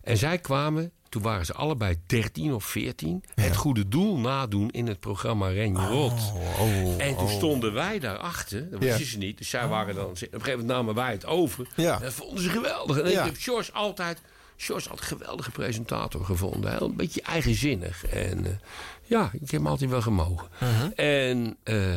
en 0.03 0.17
zij 0.17 0.37
kwamen, 0.37 0.91
toen 1.09 1.21
waren 1.21 1.45
ze 1.45 1.53
allebei 1.53 1.95
13 2.05 2.53
of 2.53 2.65
14, 2.65 3.23
het 3.35 3.55
goede 3.55 3.87
doel 3.87 4.17
nadoen 4.17 4.69
in 4.69 4.87
het 4.87 4.99
programma 4.99 5.47
Renje 5.47 5.87
Rot. 5.87 6.33
oh, 6.59 7.01
en 7.01 7.15
toen 7.15 7.25
oh. 7.25 7.31
stonden 7.31 7.73
wij 7.73 7.99
daarachter, 7.99 8.69
dat 8.69 8.83
Ja. 8.83 8.87
wisten 8.87 9.05
ze 9.05 9.17
niet. 9.17 9.37
Dus 9.37 9.49
zij 9.49 9.67
waren 9.67 9.95
dan, 9.95 10.05
op 10.05 10.09
een 10.11 10.17
gegeven 10.17 10.49
moment 10.49 10.67
namen 10.67 10.95
wij 10.95 11.11
het 11.11 11.25
over. 11.25 11.67
Ja. 11.75 11.95
En 11.95 12.01
dat 12.01 12.13
vonden 12.13 12.43
ze 12.43 12.49
geweldig. 12.49 12.99
En 12.99 13.05
ik 13.05 13.17
heb 13.17 13.35
George 13.37 13.71
altijd, 13.71 14.21
George 14.57 14.89
altijd 14.89 15.11
een 15.11 15.17
geweldige 15.17 15.51
presentator 15.51 16.25
gevonden. 16.25 16.71
Heel, 16.77 16.87
een 16.87 16.95
beetje 16.95 17.21
eigenzinnig. 17.21 18.05
En 18.05 18.59
ja, 19.07 19.29
ik 19.33 19.39
heb 19.39 19.49
hem 19.49 19.67
altijd 19.67 19.89
wel 19.89 20.01
gemogen. 20.01 20.47
Mhm. 20.59 20.89
En... 20.95 21.57
eh, 21.63 21.93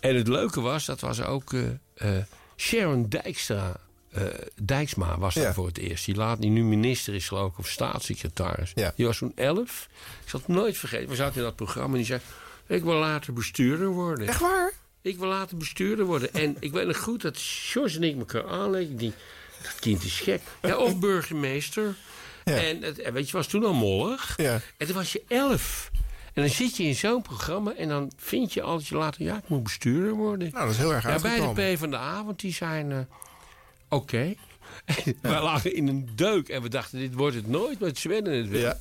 en 0.00 0.16
het 0.16 0.28
leuke 0.28 0.60
was, 0.60 0.84
dat 0.84 1.00
was 1.00 1.22
ook 1.22 1.52
eh, 1.52 1.62
eh, 1.94 2.22
Sharon 2.56 3.08
Dijkstra. 3.08 3.76
Dijksma 4.62 5.18
was 5.18 5.34
daar 5.34 5.44
Ja. 5.44 5.52
voor 5.54 5.66
het 5.66 5.78
eerst. 5.78 6.04
Die 6.04 6.14
laat 6.14 6.40
die 6.40 6.50
nu 6.50 6.64
minister 6.64 7.14
is, 7.14 7.28
geloof 7.28 7.52
ik, 7.52 7.58
of 7.58 7.68
staatssecretaris. 7.68 8.72
Die 8.96 9.06
was 9.06 9.18
toen 9.18 9.32
elf. 9.34 9.88
Ik 10.24 10.28
zal 10.30 10.40
het 10.40 10.48
nooit 10.48 10.76
vergeten. 10.78 11.08
We 11.08 11.14
zaten 11.14 11.36
in 11.36 11.42
dat 11.42 11.56
programma 11.56 11.88
en 11.90 11.96
die 11.96 12.04
zei... 12.06 12.20
Ik 12.66 12.82
wil 12.82 12.94
later 12.94 13.32
bestuurder 13.32 13.88
worden. 13.88 14.28
Echt 14.28 14.40
waar? 14.40 14.72
Ik 15.02 15.18
wil 15.18 15.28
later 15.28 15.56
bestuurder 15.56 16.04
worden. 16.04 16.32
En 16.34 16.56
ik 16.60 16.72
weet 16.72 16.86
nog 16.86 16.98
goed 16.98 17.22
dat 17.22 17.36
George 17.38 17.96
en 17.96 18.02
ik 18.02 18.18
elkaar 18.18 18.46
aanleken. 18.48 18.96
Die, 18.96 19.12
dat 19.62 19.74
kind 19.80 20.04
is 20.04 20.20
gek. 20.20 20.40
Ja, 20.62 20.76
of 20.76 20.98
burgemeester. 20.98 21.94
En, 22.44 22.82
het, 22.82 23.10
weet 23.12 23.30
je, 23.30 23.36
was 23.36 23.46
toen 23.46 23.64
al 23.64 23.74
mollig. 23.74 24.34
Ja. 24.36 24.60
En 24.76 24.86
toen 24.86 24.96
was 24.96 25.12
je 25.12 25.22
elf. 25.28 25.90
En 26.36 26.42
dan 26.42 26.50
zit 26.50 26.76
je 26.76 26.82
in 26.82 26.94
zo'n 26.94 27.22
programma 27.22 27.74
en 27.74 27.88
dan 27.88 28.12
vind 28.16 28.52
je 28.52 28.62
altijd 28.62 28.88
je 28.88 28.96
later... 28.96 29.22
ja, 29.22 29.36
ik 29.36 29.48
moet 29.48 29.62
bestuurder 29.62 30.12
worden. 30.14 30.50
Nou, 30.52 30.64
dat 30.64 30.74
is 30.74 30.78
heel 30.80 30.94
erg 30.94 31.02
ja, 31.02 31.18
Bij 31.18 31.54
de 31.54 31.74
P 31.74 31.78
van 31.78 31.90
de 31.90 31.96
A, 31.96 32.24
want 32.24 32.40
die 32.40 32.52
zijn... 32.52 32.92
eh, 32.92 32.98
Oké. 33.88 34.34
Wij 35.22 35.42
lagen 35.42 35.74
in 35.74 35.88
een 35.88 36.08
deuk 36.14 36.48
en 36.48 36.62
we 36.62 36.68
dachten, 36.68 36.98
dit 36.98 37.14
wordt 37.14 37.36
het 37.36 37.48
nooit, 37.48 37.78
maar 37.80 37.90
Sven 37.92 38.26
en 38.26 38.32
het 38.32 38.48
wel. 38.48 38.60
Ja. 38.60 38.78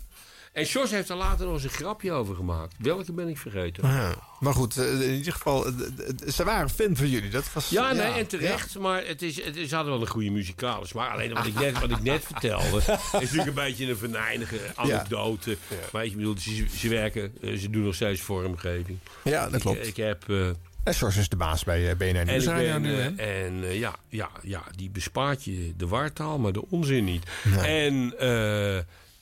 En 0.56 0.64
Jos 0.64 0.92
heeft 0.92 1.10
er 1.10 1.16
later 1.16 1.46
nog 1.46 1.54
eens 1.54 1.64
een 1.64 1.70
grapje 1.70 2.12
over 2.12 2.36
gemaakt. 2.36 2.76
Welke 2.78 3.14
ben 3.14 3.28
ik 3.28 3.38
vergeten? 3.38 3.88
Ja. 3.88 4.16
Maar 4.40 4.54
goed, 4.54 4.78
eh, 4.78 5.02
in 5.02 5.14
ieder 5.14 5.34
geval, 5.34 5.66
eh, 5.66 5.74
eh, 5.74 6.30
ze 6.30 6.44
waren 6.44 6.70
fan 6.70 6.96
van 6.96 7.10
jullie. 7.10 7.30
Dat 7.30 7.54
was, 7.54 7.70
Ja, 7.70 7.94
nee, 7.94 8.12
en 8.12 8.28
terecht. 8.28 8.80
Maar 8.80 9.06
het 9.06 9.22
is, 9.22 9.44
het 9.44 9.56
is, 9.56 9.70
ze 9.70 9.76
hadden 9.76 9.94
wel 9.94 10.02
een 10.02 10.08
goede 10.08 10.30
muzikale 10.30 10.88
smaak. 10.88 11.12
Alleen 11.12 11.34
wat 11.34 11.46
ik 11.46 11.60
net, 11.60 11.80
wat 11.80 11.90
ik 11.90 12.02
net 12.02 12.24
vertelde... 12.24 12.78
is 12.88 13.12
natuurlijk 13.12 13.48
een 13.48 13.54
beetje 13.54 13.90
een 13.90 13.98
venijnige 13.98 14.60
anekdote. 14.76 15.58
Maar 15.92 16.06
ik 16.06 16.16
bedoel, 16.16 16.36
ze, 16.38 16.66
ze 16.78 16.90
werken... 16.90 17.34
Ze 17.58 17.70
doen 17.70 17.84
nog 17.84 17.96
steeds 17.96 18.22
vormgeving. 18.22 18.98
Ja, 19.24 19.50
dat 19.50 19.62
klopt. 19.62 19.88
Ik, 19.88 19.98
heb... 19.98 20.30
En 20.84 20.94
George 20.94 21.20
is 21.20 21.30
de 21.30 21.36
baas 21.36 21.64
bij 21.64 21.98
BNR 21.98 22.16
en 22.16 22.46
ben, 22.46 22.82
nu, 22.82 22.94
hè? 22.94 23.10
en 23.16 23.74
ja, 23.74 23.96
ja, 24.10 24.30
ja, 24.42 24.64
die 24.76 24.90
bespaart 24.90 25.44
je 25.44 25.74
de 25.78 25.88
wartaal, 25.88 26.38
maar 26.38 26.52
de 26.52 26.70
onzin 26.70 27.04
niet. 27.04 27.24
En 27.62 28.14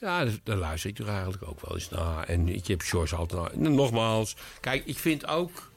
ja, 0.04 0.28
daar 0.44 0.58
luister 0.58 0.90
ik 0.90 0.96
toch 0.96 1.08
eigenlijk 1.08 1.44
ook 1.48 1.62
wel 1.62 1.76
eens 1.76 1.90
naar. 1.90 2.28
En 2.28 2.50
ik 2.50 2.68
heb 2.68 2.82
George 2.82 3.16
altijd... 3.16 3.56
Nogmaals, 3.56 4.36
kijk, 4.60 4.86
ik 4.86 4.98
vind 4.98 5.28
ook... 5.28 5.72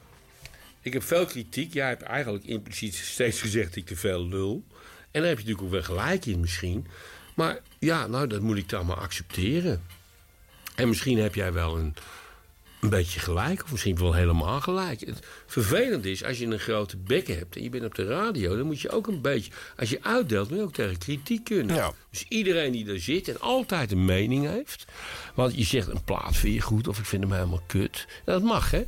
Ik 0.81 0.93
heb 0.93 1.03
veel 1.03 1.25
kritiek. 1.25 1.73
Jij 1.73 1.87
hebt 1.87 2.01
eigenlijk 2.01 2.45
impliciet 2.45 2.95
steeds 2.95 3.41
gezegd 3.41 3.67
dat 3.67 3.75
ik 3.75 3.85
te 3.85 3.95
veel 3.95 4.27
lul. 4.27 4.63
En 5.11 5.21
daar 5.21 5.29
heb 5.29 5.39
je 5.39 5.45
natuurlijk 5.45 5.61
ook 5.61 5.71
wel 5.71 5.97
gelijk 5.97 6.25
in 6.25 6.39
misschien. 6.39 6.87
Maar 7.35 7.59
ja, 7.79 8.07
nou, 8.07 8.27
dat 8.27 8.41
moet 8.41 8.57
ik 8.57 8.69
dan 8.69 8.85
maar 8.85 8.97
accepteren. 8.97 9.83
En 10.75 10.87
misschien 10.87 11.17
heb 11.17 11.35
jij 11.35 11.53
wel 11.53 11.77
een, 11.77 11.95
een 12.81 12.89
beetje 12.89 13.19
gelijk, 13.19 13.63
of 13.63 13.71
misschien 13.71 13.97
wel 13.97 14.13
helemaal 14.13 14.61
gelijk. 14.61 14.99
Het 14.99 15.25
vervelende 15.47 16.11
is, 16.11 16.23
als 16.23 16.37
je 16.37 16.45
een 16.45 16.59
grote 16.59 16.97
bek 16.97 17.27
hebt 17.27 17.55
en 17.55 17.63
je 17.63 17.69
bent 17.69 17.85
op 17.85 17.95
de 17.95 18.05
radio, 18.05 18.57
dan 18.57 18.65
moet 18.65 18.81
je 18.81 18.89
ook 18.89 19.07
een 19.07 19.21
beetje, 19.21 19.51
als 19.77 19.89
je 19.89 19.99
uitdeelt, 20.01 20.49
moet 20.49 20.57
je 20.57 20.63
ook 20.63 20.73
tegen 20.73 20.97
kritiek 20.97 21.43
kunnen. 21.43 21.93
Dus 22.11 22.25
iedereen 22.29 22.71
die 22.71 22.85
daar 22.85 22.99
zit 22.99 23.27
en 23.27 23.39
altijd 23.39 23.91
een 23.91 24.05
mening 24.05 24.47
heeft. 24.49 24.85
Want 25.35 25.57
je 25.57 25.63
zegt 25.63 25.87
een 25.87 26.03
plaat 26.03 26.35
vind 26.35 26.53
je 26.53 26.61
goed 26.61 26.87
of 26.87 26.99
ik 26.99 27.05
vind 27.05 27.23
hem 27.23 27.31
helemaal 27.31 27.61
kut. 27.67 28.05
Dat 28.25 28.43
mag, 28.43 28.71
hè? 28.71 28.83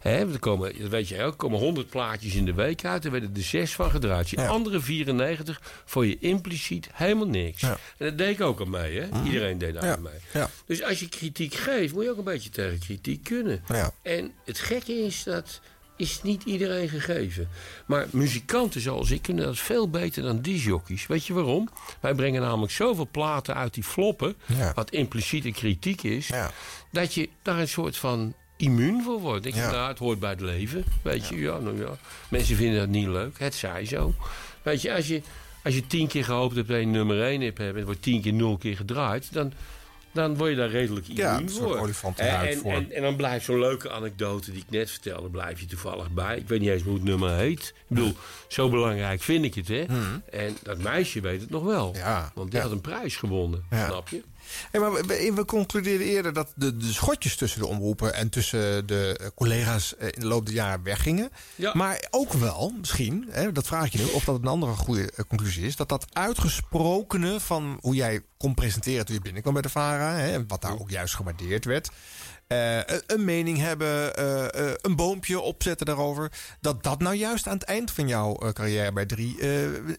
Hè, 0.00 0.18
want 0.18 0.34
er 0.34 0.38
komen, 0.40 0.78
dat 0.80 0.88
weet 0.90 1.08
je 1.08 1.22
ook, 1.22 1.30
er 1.30 1.36
komen 1.36 1.58
100 1.58 1.88
plaatjes 1.90 2.34
in 2.34 2.44
de 2.44 2.54
week 2.54 2.84
uit. 2.84 3.04
Er 3.04 3.10
werden 3.10 3.30
er 3.34 3.42
zes 3.42 3.74
van 3.74 3.90
gedraaid. 3.90 4.30
Je 4.30 4.46
andere 4.46 4.80
94 4.80 5.60
voor 5.84 6.06
je 6.06 6.16
impliciet 6.20 6.88
helemaal 6.92 7.26
niks. 7.26 7.62
En 7.62 7.76
dat 7.98 8.18
deed 8.18 8.30
ik 8.34 8.40
ook 8.40 8.60
al 8.60 8.66
mee, 8.66 9.00
hè? 9.00 9.08
Iedereen 9.24 9.58
deed 9.58 9.74
daar 9.74 9.84
Ja. 9.84 9.94
aan 9.94 10.02
mee. 10.02 10.12
Ja. 10.32 10.50
Dus 10.66 10.82
als 10.82 11.00
je 11.00 11.08
kritiek 11.08 11.54
geeft, 11.54 11.92
moet 11.94 12.04
je 12.04 12.10
ook 12.10 12.18
een 12.18 12.24
beetje 12.24 12.50
tegen 12.50 12.78
kritiek 12.78 13.24
kunnen. 13.24 13.62
Ja. 13.68 13.94
En 14.02 14.32
het 14.44 14.58
gekke 14.58 14.92
is 15.04 15.22
dat 15.22 15.60
is 16.02 16.22
niet 16.22 16.42
iedereen 16.42 16.88
gegeven. 16.88 17.48
Maar 17.86 18.06
muzikanten 18.10 18.80
zoals 18.80 19.10
ik 19.10 19.22
kunnen 19.22 19.44
dat 19.44 19.58
veel 19.58 19.90
beter 19.90 20.22
dan 20.22 20.40
disjockeys. 20.40 21.06
Weet 21.06 21.26
je 21.26 21.32
waarom? 21.32 21.68
Wij 22.00 22.14
brengen 22.14 22.42
namelijk 22.42 22.72
zoveel 22.72 23.08
platen 23.10 23.54
uit 23.54 23.74
die 23.74 23.84
floppen... 23.84 24.34
Ja. 24.46 24.72
wat 24.74 24.90
impliciete 24.90 25.50
kritiek 25.50 26.02
is... 26.02 26.28
Ja. 26.28 26.50
dat 26.90 27.14
je 27.14 27.28
daar 27.42 27.58
een 27.58 27.68
soort 27.68 27.96
van 27.96 28.34
immuun 28.56 29.02
voor 29.02 29.20
wordt. 29.20 29.44
Je, 29.44 29.54
Ja. 29.54 29.70
nou, 29.70 29.88
het 29.88 29.98
hoort 29.98 30.18
bij 30.18 30.30
het 30.30 30.40
leven. 30.40 30.84
Weet 31.02 31.26
je, 31.26 31.36
ja, 31.36 31.58
nou 31.58 31.78
ja. 31.78 31.96
Mensen 32.28 32.56
vinden 32.56 32.78
dat 32.78 32.88
niet 32.88 33.08
leuk. 33.08 33.38
Het 33.38 33.54
zij 33.54 33.84
zo. 33.84 34.14
Weet 34.62 34.82
je, 34.82 34.94
als 34.94 35.06
je, 35.06 35.22
als 35.64 35.74
je 35.74 35.86
tien 35.86 36.06
keer 36.06 36.24
gehoopt 36.24 36.56
hebt 36.56 36.68
dat 36.68 36.78
je 36.78 36.86
nummer 36.86 37.22
één 37.22 37.40
hebt... 37.40 37.58
en 37.58 37.74
het 37.76 37.84
wordt 37.84 38.02
tien 38.02 38.22
keer 38.22 38.32
nul 38.32 38.56
keer 38.56 38.76
gedraaid... 38.76 39.32
dan, 39.32 39.52
dan 40.12 40.36
word 40.36 40.50
je 40.50 40.56
daar 40.56 40.70
redelijk 40.70 41.08
immuun 41.08 41.24
Ja, 41.24 41.48
voor. 41.48 41.88
en, 42.16 42.56
voor. 42.58 42.72
En, 42.72 42.90
en 42.92 43.02
dan 43.02 43.16
blijft 43.16 43.44
zo'n 43.44 43.58
leuke 43.58 43.90
anekdote 43.90 44.50
die 44.50 44.60
ik 44.60 44.70
net 44.70 44.90
vertelde... 44.90 45.28
blijf 45.28 45.60
je 45.60 45.66
toevallig 45.66 46.10
bij. 46.10 46.36
Ik 46.36 46.48
weet 46.48 46.60
niet 46.60 46.68
eens 46.70 46.82
hoe 46.82 46.94
het 46.94 47.04
nummer 47.04 47.36
heet. 47.36 47.60
Ik 47.76 47.84
bedoel, 47.88 48.12
zo 48.48 48.68
belangrijk 48.68 49.22
vind 49.22 49.44
ik 49.44 49.54
het, 49.54 49.68
hè. 49.68 49.84
En 50.30 50.56
dat 50.62 50.78
meisje 50.78 51.20
weet 51.20 51.40
het 51.40 51.50
nog 51.50 51.64
wel. 51.64 51.90
Hmm. 51.90 52.00
Ja, 52.00 52.30
Want 52.34 52.50
die 52.50 52.58
ja. 52.60 52.64
had 52.66 52.74
een 52.74 52.80
prijs 52.80 53.16
gewonnen, 53.16 53.64
snap 53.70 54.08
je? 54.08 54.22
Hey, 54.70 54.80
maar 54.80 54.92
we, 54.92 55.32
we 55.34 55.44
concludeerden 55.44 56.06
eerder 56.06 56.32
dat 56.32 56.52
de, 56.54 56.76
de 56.76 56.92
schotjes 56.92 57.36
tussen 57.36 57.60
de 57.60 57.66
omroepen 57.66 58.14
en 58.14 58.28
tussen 58.28 58.86
de 58.86 59.16
eh, 59.20 59.26
collega's 59.34 59.96
eh, 59.96 60.06
in 60.06 60.20
de 60.20 60.26
loop 60.26 60.46
der 60.46 60.54
jaren 60.54 60.82
weggingen. 60.82 61.30
Ja. 61.54 61.70
Maar 61.74 62.06
ook 62.10 62.32
wel, 62.32 62.74
misschien, 62.78 63.26
hè, 63.30 63.52
dat 63.52 63.66
vraag 63.66 63.86
ik 63.86 63.92
je 63.92 63.98
nu, 63.98 64.04
of 64.04 64.24
dat 64.24 64.40
een 64.40 64.46
andere 64.46 64.72
goede 64.72 65.10
eh, 65.10 65.24
conclusie 65.28 65.66
is, 65.66 65.76
dat 65.76 65.88
dat 65.88 66.06
uitgesprokene 66.12 67.40
van 67.40 67.78
hoe 67.80 67.94
jij 67.94 68.20
kon 68.36 68.54
presenteren 68.54 69.06
toen 69.06 69.14
je 69.14 69.20
binnenkwam 69.20 69.52
bij 69.52 69.62
de 69.62 69.68
VARA, 69.68 70.14
hè, 70.14 70.32
en 70.32 70.44
wat 70.48 70.62
daar 70.62 70.80
ook 70.80 70.90
juist 70.90 71.14
gewaardeerd 71.14 71.64
werd. 71.64 71.90
Eh, 72.52 72.98
een- 73.06 73.24
mening 73.24 73.58
hebben, 73.58 74.16
eh, 74.16 74.44
eh, 74.44 74.74
een 74.80 74.96
boompje 74.96 75.40
opzetten 75.40 75.86
daarover. 75.86 76.30
Dat 76.60 76.82
dat 76.82 76.98
nou 76.98 77.14
juist 77.14 77.46
aan 77.46 77.54
het 77.54 77.62
eind 77.62 77.90
van 77.90 78.08
jouw 78.08 78.38
carrière 78.52 78.92
bij 78.92 79.06
3 79.06 79.36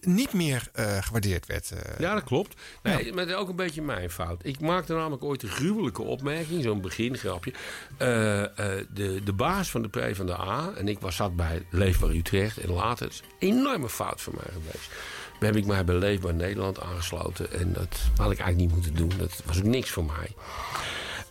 niet 0.00 0.32
meer 0.32 0.68
gewaardeerd 1.00 1.46
werd. 1.46 1.72
Ja, 1.98 2.14
dat 2.14 2.24
klopt. 2.24 2.60
Nee, 2.82 3.12
Maar 3.12 3.26
dat 3.26 3.34
is 3.34 3.40
ook 3.40 3.48
een 3.48 3.56
beetje 3.56 3.82
mijn 3.82 4.10
fout. 4.10 4.40
Ik 4.44 4.60
maakte 4.60 4.94
namelijk 4.94 5.24
ooit 5.24 5.42
een 5.42 5.48
gruwelijke 5.48 6.02
opmerking, 6.02 6.62
zo'n 6.62 6.80
begingrapje. 6.80 7.52
De, 7.98 9.20
de 9.24 9.32
baas 9.32 9.70
van 9.70 9.82
de 9.82 9.88
P 9.88 10.16
van 10.16 10.26
de 10.26 10.38
A, 10.38 10.72
en 10.76 10.88
ik 10.88 11.00
was 11.00 11.16
zat 11.16 11.36
bij 11.36 11.66
Leefbaar 11.70 12.10
Utrecht... 12.10 12.58
en 12.58 12.70
later, 12.70 13.08
is 13.08 13.22
een 13.38 13.48
enorme 13.48 13.88
fout 13.88 14.20
van 14.20 14.32
mij 14.36 14.52
geweest. 14.52 14.90
Heb 15.38 15.56
ik 15.56 15.66
mij 15.66 15.84
bij 15.84 15.94
Leefbaar 15.94 16.34
Nederland 16.34 16.80
aangesloten... 16.80 17.52
en 17.52 17.72
dat 17.72 18.00
had 18.16 18.30
ik 18.30 18.38
eigenlijk 18.38 18.56
niet 18.56 18.70
moeten 18.70 18.94
doen. 18.94 19.12
Dat 19.18 19.42
was 19.44 19.58
ook 19.58 19.64
niks 19.64 19.90
voor 19.90 20.04
mij. 20.04 20.30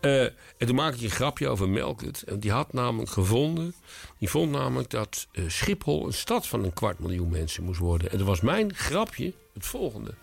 Eh, 0.03 0.23
en 0.23 0.67
toen 0.67 0.75
maakte 0.75 0.97
ik 0.97 1.03
een 1.03 1.15
grapje 1.15 1.47
over 1.47 1.69
Melkert. 1.69 2.23
En 2.23 2.39
die 2.39 2.51
had 2.51 2.73
namelijk 2.73 3.11
gevonden... 3.11 3.73
die 4.19 4.29
vond 4.29 4.51
namelijk 4.51 4.89
dat 4.89 5.27
eh, 5.31 5.43
Schiphol 5.47 6.05
een 6.05 6.13
stad 6.13 6.47
van 6.47 6.63
een 6.63 6.73
kwart 6.73 6.99
miljoen 6.99 7.29
mensen 7.29 7.63
moest 7.63 7.79
worden. 7.79 8.11
En 8.11 8.17
dat 8.17 8.27
was 8.27 8.41
mijn 8.41 8.75
grapje 8.75 9.33
het 9.53 9.65
volgende. 9.65 10.13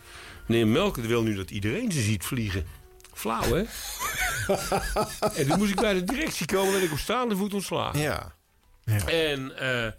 Meneer 0.47 0.67
Melkert 0.67 1.07
wil 1.07 1.23
nu 1.23 1.34
dat 1.34 1.50
iedereen 1.50 1.92
ze 1.92 2.00
ziet 2.00 2.25
vliegen. 2.25 2.67
Flauw, 3.12 3.55
hè? 3.55 3.65
en 5.41 5.47
toen 5.49 5.59
moest 5.59 5.70
ik 5.70 5.81
bij 5.81 5.94
de 5.94 6.05
directie 6.05 6.47
komen... 6.47 6.75
en 6.75 6.83
ik 6.83 6.92
op 6.92 6.99
staande 6.99 7.36
voet 7.36 7.55
ontslagen. 7.55 8.00
Ja. 8.00 8.34
En, 9.07 9.57
eh, 9.59 9.92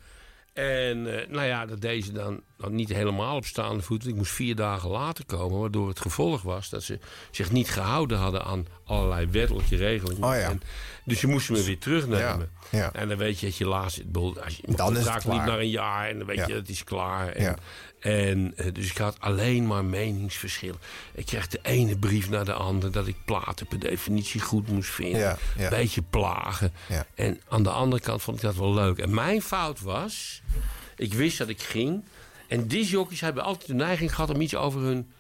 en 0.54 1.04
nou 1.32 1.48
ja, 1.48 1.66
dat 1.66 1.82
deed 1.82 2.06
ze 2.06 2.12
dan 2.12 2.44
nou, 2.62 2.74
niet 2.74 2.90
helemaal 2.90 3.36
op 3.36 3.46
staande 3.46 3.84
voet. 3.84 4.08
Ik 4.08 4.16
moest 4.16 4.32
vier 4.32 4.56
dagen 4.56 4.90
later 4.90 5.26
komen. 5.26 5.60
Waardoor 5.60 5.88
het 5.88 6.00
gevolg 6.00 6.42
was 6.42 6.70
dat 6.70 6.84
ze 6.84 7.00
zich 7.32 7.52
niet 7.52 7.70
gehouden 7.70 8.18
hadden 8.18 8.44
aan 8.44 8.68
allerlei 8.86 9.28
wettelijke 9.32 9.76
regelingen. 9.76 10.24
Oh 10.24 10.36
ja. 10.36 10.50
En, 10.50 10.62
dus 11.06 11.20
ze 11.20 11.28
moesten 11.28 11.54
me 11.54 11.64
weer 11.64 11.80
terugnemen. 11.80 12.50
Ja, 12.70 12.80
ja. 12.80 12.94
En 12.94 13.08
dan 13.08 13.18
weet 13.18 13.40
je 13.40 13.46
dat 13.46 13.58
je 13.58 13.68
laatst... 13.68 14.02
Als 14.44 14.58
je, 14.58 14.76
Dan 14.76 14.98
is 14.98 15.08
het 15.08 15.24
klaar. 15.24 15.46
naar 15.48 15.60
een 15.60 15.70
jaar 15.70 16.10
en 16.10 16.18
dan 16.18 16.28
weet 16.28 16.46
je 16.48 16.54
dat 16.54 16.70
is 16.70 16.84
klaar. 16.84 17.28
En, 17.28 17.58
en, 18.00 18.54
eh, 18.56 18.74
dus 18.74 18.90
ik 18.90 18.98
had 18.98 19.16
alleen 19.20 19.68
maar 19.68 19.86
meningsverschillen. 19.86 20.80
Ik 21.14 21.26
kreeg 21.26 21.48
de 21.48 21.60
ene 21.62 21.98
brief 21.98 22.30
naar 22.30 22.46
de 22.46 22.54
andere... 22.54 22.92
dat 22.92 23.08
ik 23.08 23.16
platen 23.26 23.68
per 23.68 23.80
definitie 23.80 24.42
goed 24.42 24.68
moest 24.68 24.90
vinden. 24.90 25.38
Ja. 25.58 25.70
Beetje 25.70 26.02
plagen. 26.02 26.74
En 27.16 27.42
aan 27.48 27.64
de 27.64 27.70
andere 27.70 28.02
kant 28.02 28.22
vond 28.22 28.38
ik 28.38 28.44
dat 28.44 28.56
wel 28.56 28.74
leuk. 28.74 28.98
En 28.98 29.14
mijn 29.14 29.42
fout 29.42 29.82
was... 29.82 30.42
ik 30.96 31.14
wist 31.14 31.38
dat 31.38 31.50
ik 31.50 31.62
ging... 31.62 32.04
en 32.52 32.68
disjockeys 32.68 33.22
hebben 33.22 33.44
altijd 33.44 33.68
de 33.68 33.74
neiging 33.74 34.16
gehad... 34.16 34.30
om 34.30 34.42
iets 34.42 34.56
over 34.56 34.82
hun, 34.82 35.12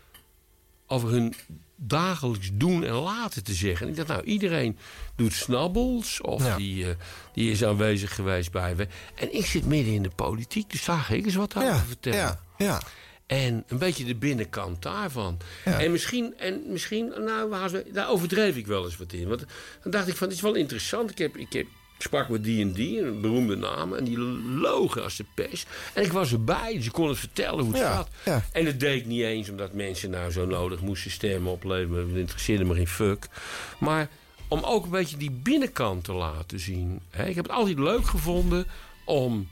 over 0.88 1.10
hun 1.10 1.34
dagelijks 1.76 2.50
doen 2.54 2.84
en 2.84 2.94
laten 2.94 3.44
te 3.44 3.54
zeggen. 3.54 3.86
En 3.86 3.92
ik 3.92 3.98
dacht, 3.98 4.08
nou, 4.10 4.24
iedereen 4.24 4.78
doet 5.16 5.34
snabbels... 5.34 6.22
of 6.22 6.46
Ja. 6.46 6.56
die, 6.58 6.86
eh, 6.90 6.96
die 7.34 7.52
is 7.52 7.64
aanwezig 7.64 8.16
geweest 8.16 8.52
bij... 8.52 8.76
we- 8.76 8.88
En 9.16 9.36
ik 9.36 9.46
zit 9.46 9.66
midden 9.66 9.94
in 9.94 10.04
de 10.04 10.10
politiek, 10.16 10.70
dus 10.70 10.86
daar 10.86 10.98
ga 10.98 11.14
ik 11.14 11.26
eens 11.26 11.36
wat 11.36 11.56
over 11.56 11.70
Ja, 11.70 11.78
vertellen. 11.78 12.18
ja, 12.20 12.40
ja. 12.58 12.82
En 13.26 13.64
een 13.68 13.78
beetje 13.78 14.04
de 14.06 14.16
binnenkant 14.16 14.82
daarvan. 14.82 15.38
En 15.64 15.92
misschien, 15.92 16.38
en 16.38 16.62
misschien 16.68 17.08
nou, 17.18 17.84
daar 17.94 18.10
overdreef 18.10 18.56
ik 18.56 18.68
wel 18.68 18.84
eens 18.86 18.98
wat 18.98 19.14
in. 19.14 19.28
Want 19.28 19.46
dan 19.84 19.92
dacht 19.92 20.08
ik 20.08 20.16
van, 20.16 20.28
dit 20.28 20.36
is 20.38 20.44
wel 20.44 20.56
interessant. 20.56 21.10
Ik, 21.12 21.18
heb, 21.18 21.38
ik 21.38 21.54
heb, 21.54 21.66
sprak 22.02 22.30
met 22.30 22.44
die 22.44 22.62
en 22.62 22.72
die, 22.72 23.02
een 23.02 23.22
beroemde 23.22 23.56
naam. 23.56 23.94
En 23.94 24.04
die 24.04 24.18
logen 24.60 25.04
als 25.04 25.16
de 25.16 25.26
pest. 25.34 25.68
En 25.94 26.04
ik 26.04 26.12
was 26.12 26.32
erbij, 26.32 26.74
dus 26.74 26.86
ik 26.86 26.92
kon 26.92 27.08
het 27.10 27.18
vertellen 27.18 27.64
hoe 27.64 27.74
het 27.74 27.82
Ja, 27.82 27.96
zat. 27.96 28.10
ja. 28.26 28.44
En 28.52 28.66
dat 28.66 28.80
deed 28.80 29.06
niet 29.06 29.22
eens 29.22 29.50
omdat 29.50 29.74
mensen 29.74 30.10
nou 30.10 30.32
zo 30.32 30.46
nodig 30.46 30.82
moesten 30.82 31.12
stemmen 31.12 31.52
opleveren. 31.52 32.08
Dat 32.10 32.18
interesseerde 32.18 32.64
me 32.64 32.74
geen 32.76 32.88
fuck. 32.88 33.28
Maar 33.80 34.10
om 34.48 34.60
ook 34.64 34.84
een 34.84 34.90
beetje 34.92 35.18
die 35.18 35.32
binnenkant 35.32 36.04
te 36.04 36.14
laten 36.14 36.60
zien. 36.60 37.00
Hè. 37.10 37.26
Ik 37.26 37.36
heb 37.36 37.44
het 37.46 37.54
altijd 37.54 37.80
leuk 37.80 38.06
gevonden 38.06 38.66
om 39.06 39.48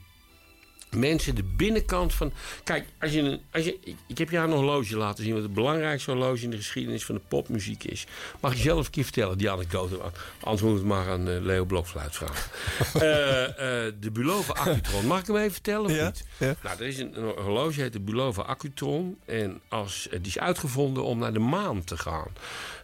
mensen 0.96 1.34
de 1.34 1.42
binnenkant 1.42 2.14
van. 2.14 2.32
Kijk, 2.64 2.86
als 3.00 3.12
je 3.12 3.20
een, 3.20 3.40
als 3.52 3.64
je, 3.64 3.78
ik, 3.84 3.96
ik 4.06 4.18
heb 4.18 4.30
jou 4.30 4.48
een 4.50 4.56
horloge 4.56 4.96
laten 4.96 5.24
zien. 5.24 5.32
wat 5.34 5.42
het 5.42 5.54
belangrijkste 5.54 6.10
horloge 6.10 6.42
in 6.44 6.50
de 6.50 6.56
geschiedenis 6.56 7.04
van 7.04 7.14
de 7.14 7.20
popmuziek 7.28 7.84
is. 7.84 8.06
Mag 8.40 8.54
je 8.54 8.62
zelf 8.62 8.84
een 8.86 8.92
keer 8.92 9.02
vertellen, 9.04 9.38
die 9.38 9.50
anekdote. 9.50 9.98
Anders 10.40 10.62
moet 10.62 10.78
het 10.78 10.86
maar 10.86 11.08
aan 11.08 11.28
eh, 11.28 11.40
Leo 11.40 11.64
Blokfluit 11.64 12.14
vragen. 12.16 12.50
Eh, 13.00 13.44
eh, 13.86 13.94
de 14.00 14.10
Bulova 14.10 14.52
Accutron. 14.52 15.06
Mag 15.06 15.20
ik 15.20 15.26
hem 15.26 15.36
even 15.36 15.52
vertellen 15.52 15.84
of 15.84 15.96
Ja, 15.96 16.04
niet? 16.04 16.24
ja. 16.38 16.54
Nou, 16.62 16.78
er 16.78 16.86
is 16.86 16.98
een, 16.98 17.18
een 17.22 17.42
horloge, 17.42 17.80
heet 17.80 17.92
de 17.92 18.00
Bulova 18.00 18.42
Accutron. 18.42 19.18
En 19.24 19.60
als, 19.68 20.08
die 20.10 20.20
is 20.22 20.38
uitgevonden 20.38 21.04
om 21.04 21.18
naar 21.18 21.32
de 21.32 21.38
maan 21.38 21.84
te 21.84 21.96
gaan. 21.96 22.28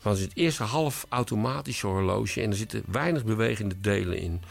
Want 0.07 0.19
het 0.19 0.27
is 0.27 0.33
het 0.35 0.43
eerste 0.45 0.63
half 0.63 1.07
automatische 1.09 1.87
horloge. 1.87 2.43
En 2.43 2.51
er 2.51 2.57
zitten 2.57 2.83
weinig 2.87 3.25
bewegende 3.25 3.81
delen 3.81 4.19
in. 4.19 4.43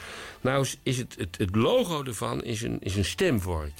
Nou 0.42 0.68
is- 0.84 0.98
het, 0.98 1.16
het, 1.18 1.38
het 1.38 1.56
logo 1.56 2.04
ervan 2.04 2.44
is 2.44 2.62
een, 2.62 2.80
is 2.82 2.96
een 2.96 3.06
stemvork. 3.06 3.72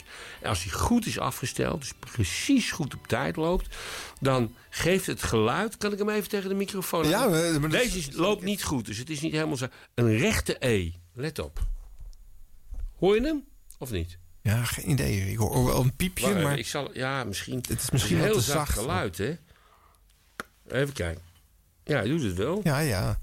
En 0.42 0.50
als 0.50 0.64
die 0.64 0.72
goed 0.72 1.06
is 1.06 1.20
afgesteld, 1.20 1.80
dus 1.80 1.94
precies 2.00 2.72
goed 2.72 2.94
op 2.94 3.08
tijd 3.08 3.36
loopt... 3.36 3.76
dan 4.20 4.56
geeft 4.70 5.06
het 5.06 5.24
geluid... 5.24 5.78
Kan 5.78 5.92
ik 5.92 5.98
hem 5.98 6.10
even 6.10 6.30
tegen 6.30 6.50
de 6.50 6.56
microfoon? 6.56 7.08
Ja, 7.08 7.28
maar- 7.28 7.70
Deze 7.70 7.98
is, 7.98 8.12
loopt 8.12 8.44
niet 8.44 8.64
goed, 8.64 8.86
dus 8.86 8.98
het 8.98 9.10
is 9.10 9.22
niet 9.22 9.32
helemaal 9.34 9.58
zo... 9.58 9.68
Een 9.94 10.18
rechte 10.18 10.56
E. 10.68 10.92
Let 11.14 11.40
op. 11.40 11.60
Hoor 13.00 13.16
je 13.16 13.22
hem? 13.22 13.44
Of 13.78 13.92
niet? 13.92 14.18
Ja, 14.42 14.64
geen 14.64 14.90
idee. 14.90 15.32
Ik 15.32 15.38
hoor 15.38 15.66
wel 15.66 15.82
een 15.84 15.96
piepje, 15.96 16.42
maar... 16.42 16.58
Ik 16.58 16.68
zal, 16.68 16.90
ja, 16.94 17.24
misschien. 17.24 17.64
Het 17.68 17.82
is 17.82 17.90
misschien 17.92 18.18
een 18.18 18.24
heel 18.24 18.34
zacht 18.34 18.46
zacht. 18.46 18.80
geluid, 18.80 19.18
hè? 19.18 19.38
Even 20.68 20.94
kijken. 20.94 21.34
Ja, 21.86 21.98
hij 21.98 22.08
doet 22.08 22.22
het 22.24 22.36
wel. 22.36 22.60
Ja, 22.64 22.80
ja. 22.80 23.20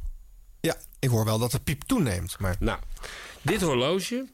Ja, 0.61 0.77
ik 0.99 1.09
hoor 1.09 1.25
wel 1.25 1.39
dat 1.39 1.51
de 1.51 1.61
piep 1.61 1.83
toeneemt, 1.83 2.39
maar... 2.39 2.57
Nou, 2.59 2.79
dit 3.43 3.61
horloge, 3.61 4.27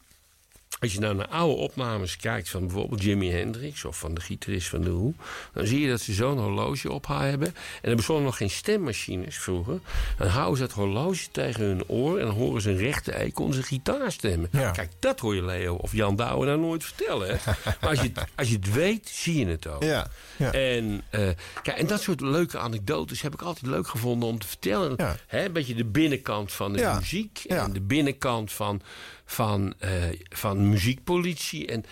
als 0.81 0.93
je 0.93 1.01
nou 1.01 1.15
naar 1.15 1.29
oude 1.29 1.55
opnames 1.55 2.17
kijkt 2.17 2.49
van 2.49 2.61
bijvoorbeeld 2.67 3.03
Jimi 3.03 3.31
Hendrix 3.31 3.85
of 3.85 3.99
van 3.99 4.15
de 4.15 4.21
gitarist 4.21 4.69
van 4.69 4.81
de 4.81 4.91
Who, 4.91 5.13
dan 5.53 5.67
zie 5.67 5.81
je 5.81 5.89
dat 5.89 6.01
ze 6.01 6.13
zo'n 6.13 6.39
horloge 6.39 6.93
op 6.93 7.07
haar 7.07 7.29
hebben. 7.29 7.55
En 7.83 7.91
er 7.91 7.97
bestonden 7.97 8.25
nog 8.25 8.37
geen 8.37 8.51
stemmachines 8.51 9.39
vroeger. 9.39 9.79
Dan 10.19 10.29
houden 10.29 10.57
ze 10.57 10.63
het 10.63 10.73
horloge 10.73 11.31
tegen 11.31 11.65
hun 11.65 11.89
oor 11.89 12.19
en 12.19 12.27
dan 12.27 12.35
horen 12.35 12.63
ze 12.63 12.71
een 12.71 12.77
rechte 12.77 13.23
E, 13.23 13.31
konden 13.31 13.55
ze 13.57 13.63
gitaar 13.63 14.13
stemmen. 14.13 14.49
Ja. 14.53 14.71
Kijk, 14.71 14.91
dat 14.99 15.21
hoor 15.21 15.35
je 15.35 15.45
Leo 15.45 15.75
of 15.75 15.93
Jan 15.93 16.17
Douwe 16.17 16.47
nou 16.47 16.59
nooit 16.61 16.85
vertellen. 16.85 17.29
Hè? 17.29 17.35
maar 17.81 17.91
als 17.91 18.01
je, 18.01 18.11
het- 18.15 18.25
als 18.37 18.49
je 18.49 18.55
het 18.57 18.73
weet, 18.73 19.09
zie 19.09 19.39
je 19.39 19.47
het 19.47 19.67
ook. 19.67 19.83
Ja, 19.83 20.07
ja. 20.37 20.53
En, 20.53 21.03
eh, 21.11 21.29
kijk, 21.63 21.79
en 21.79 21.87
dat 21.87 22.01
soort 22.03 22.21
leuke 22.21 22.59
anekdotes 22.59 23.23
heb 23.23 23.33
ik 23.35 23.43
altijd 23.43 23.67
leuk 23.67 23.89
gevonden 23.89 24.29
om 24.29 24.39
te 24.39 24.47
vertellen. 24.47 24.97
Hè, 25.27 25.45
een 25.45 25.53
beetje 25.53 25.75
de 25.75 25.85
binnenkant 25.85 26.53
van 26.53 26.73
de 26.73 26.93
muziek. 26.99 27.43
En 27.47 27.73
de 27.73 27.81
binnenkant 27.81 28.53
van, 28.53 28.83
van, 29.31 29.75
eh, 29.79 29.91
van 30.29 30.69
muziekpolitie. 30.69 31.67
En 31.67 31.85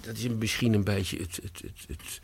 dat 0.00 0.16
is 0.16 0.28
misschien 0.28 0.72
een 0.72 0.84
beetje 0.84 1.18
het, 1.18 1.38
het, 1.42 1.60
het, 1.62 1.84
het- 1.88 2.20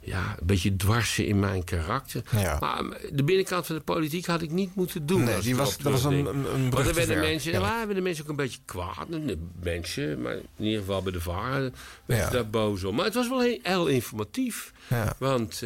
ja, 0.00 0.36
een 0.40 0.46
beetje 0.46 0.76
dwarsen 0.76 1.26
in 1.26 1.38
mijn 1.40 1.64
karakter. 1.64 2.22
Ja. 2.32 2.56
Maar 2.60 2.82
de 3.12 3.24
binnenkant 3.24 3.66
van 3.66 3.76
de 3.76 3.82
politiek 3.82 4.26
had 4.26 4.42
ik 4.42 4.50
niet 4.50 4.74
moeten 4.74 5.06
doen. 5.06 5.24
Nee, 5.24 5.40
die 5.40 5.56
was- 5.56 5.78
dat 5.78 5.92
was 5.92 6.04
een- 6.04 6.12
een- 6.26 6.54
een 6.54 6.70
Want 6.70 6.86
er 6.86 6.94
werden 6.94 7.18
mensen, 7.20 7.52
ja, 7.52 7.86
werden 7.86 8.02
mensen 8.02 8.24
ook 8.24 8.30
een 8.30 8.36
beetje 8.36 8.58
kwaad. 8.64 9.06
De 9.10 9.38
mensen, 9.62 10.22
maar 10.22 10.34
in 10.34 10.64
ieder 10.64 10.80
geval 10.80 11.02
bij 11.02 11.12
de 11.12 11.20
varen, 11.20 11.74
Ja. 12.06 12.30
daar 12.30 12.50
boos 12.50 12.84
om. 12.84 12.94
Maar 12.94 13.04
het 13.04 13.14
was 13.14 13.28
wel 13.28 13.40
heel, 13.40 13.58
heel 13.62 13.86
informatief. 13.86 14.72
Ja. 14.88 15.14
Want 15.18 15.62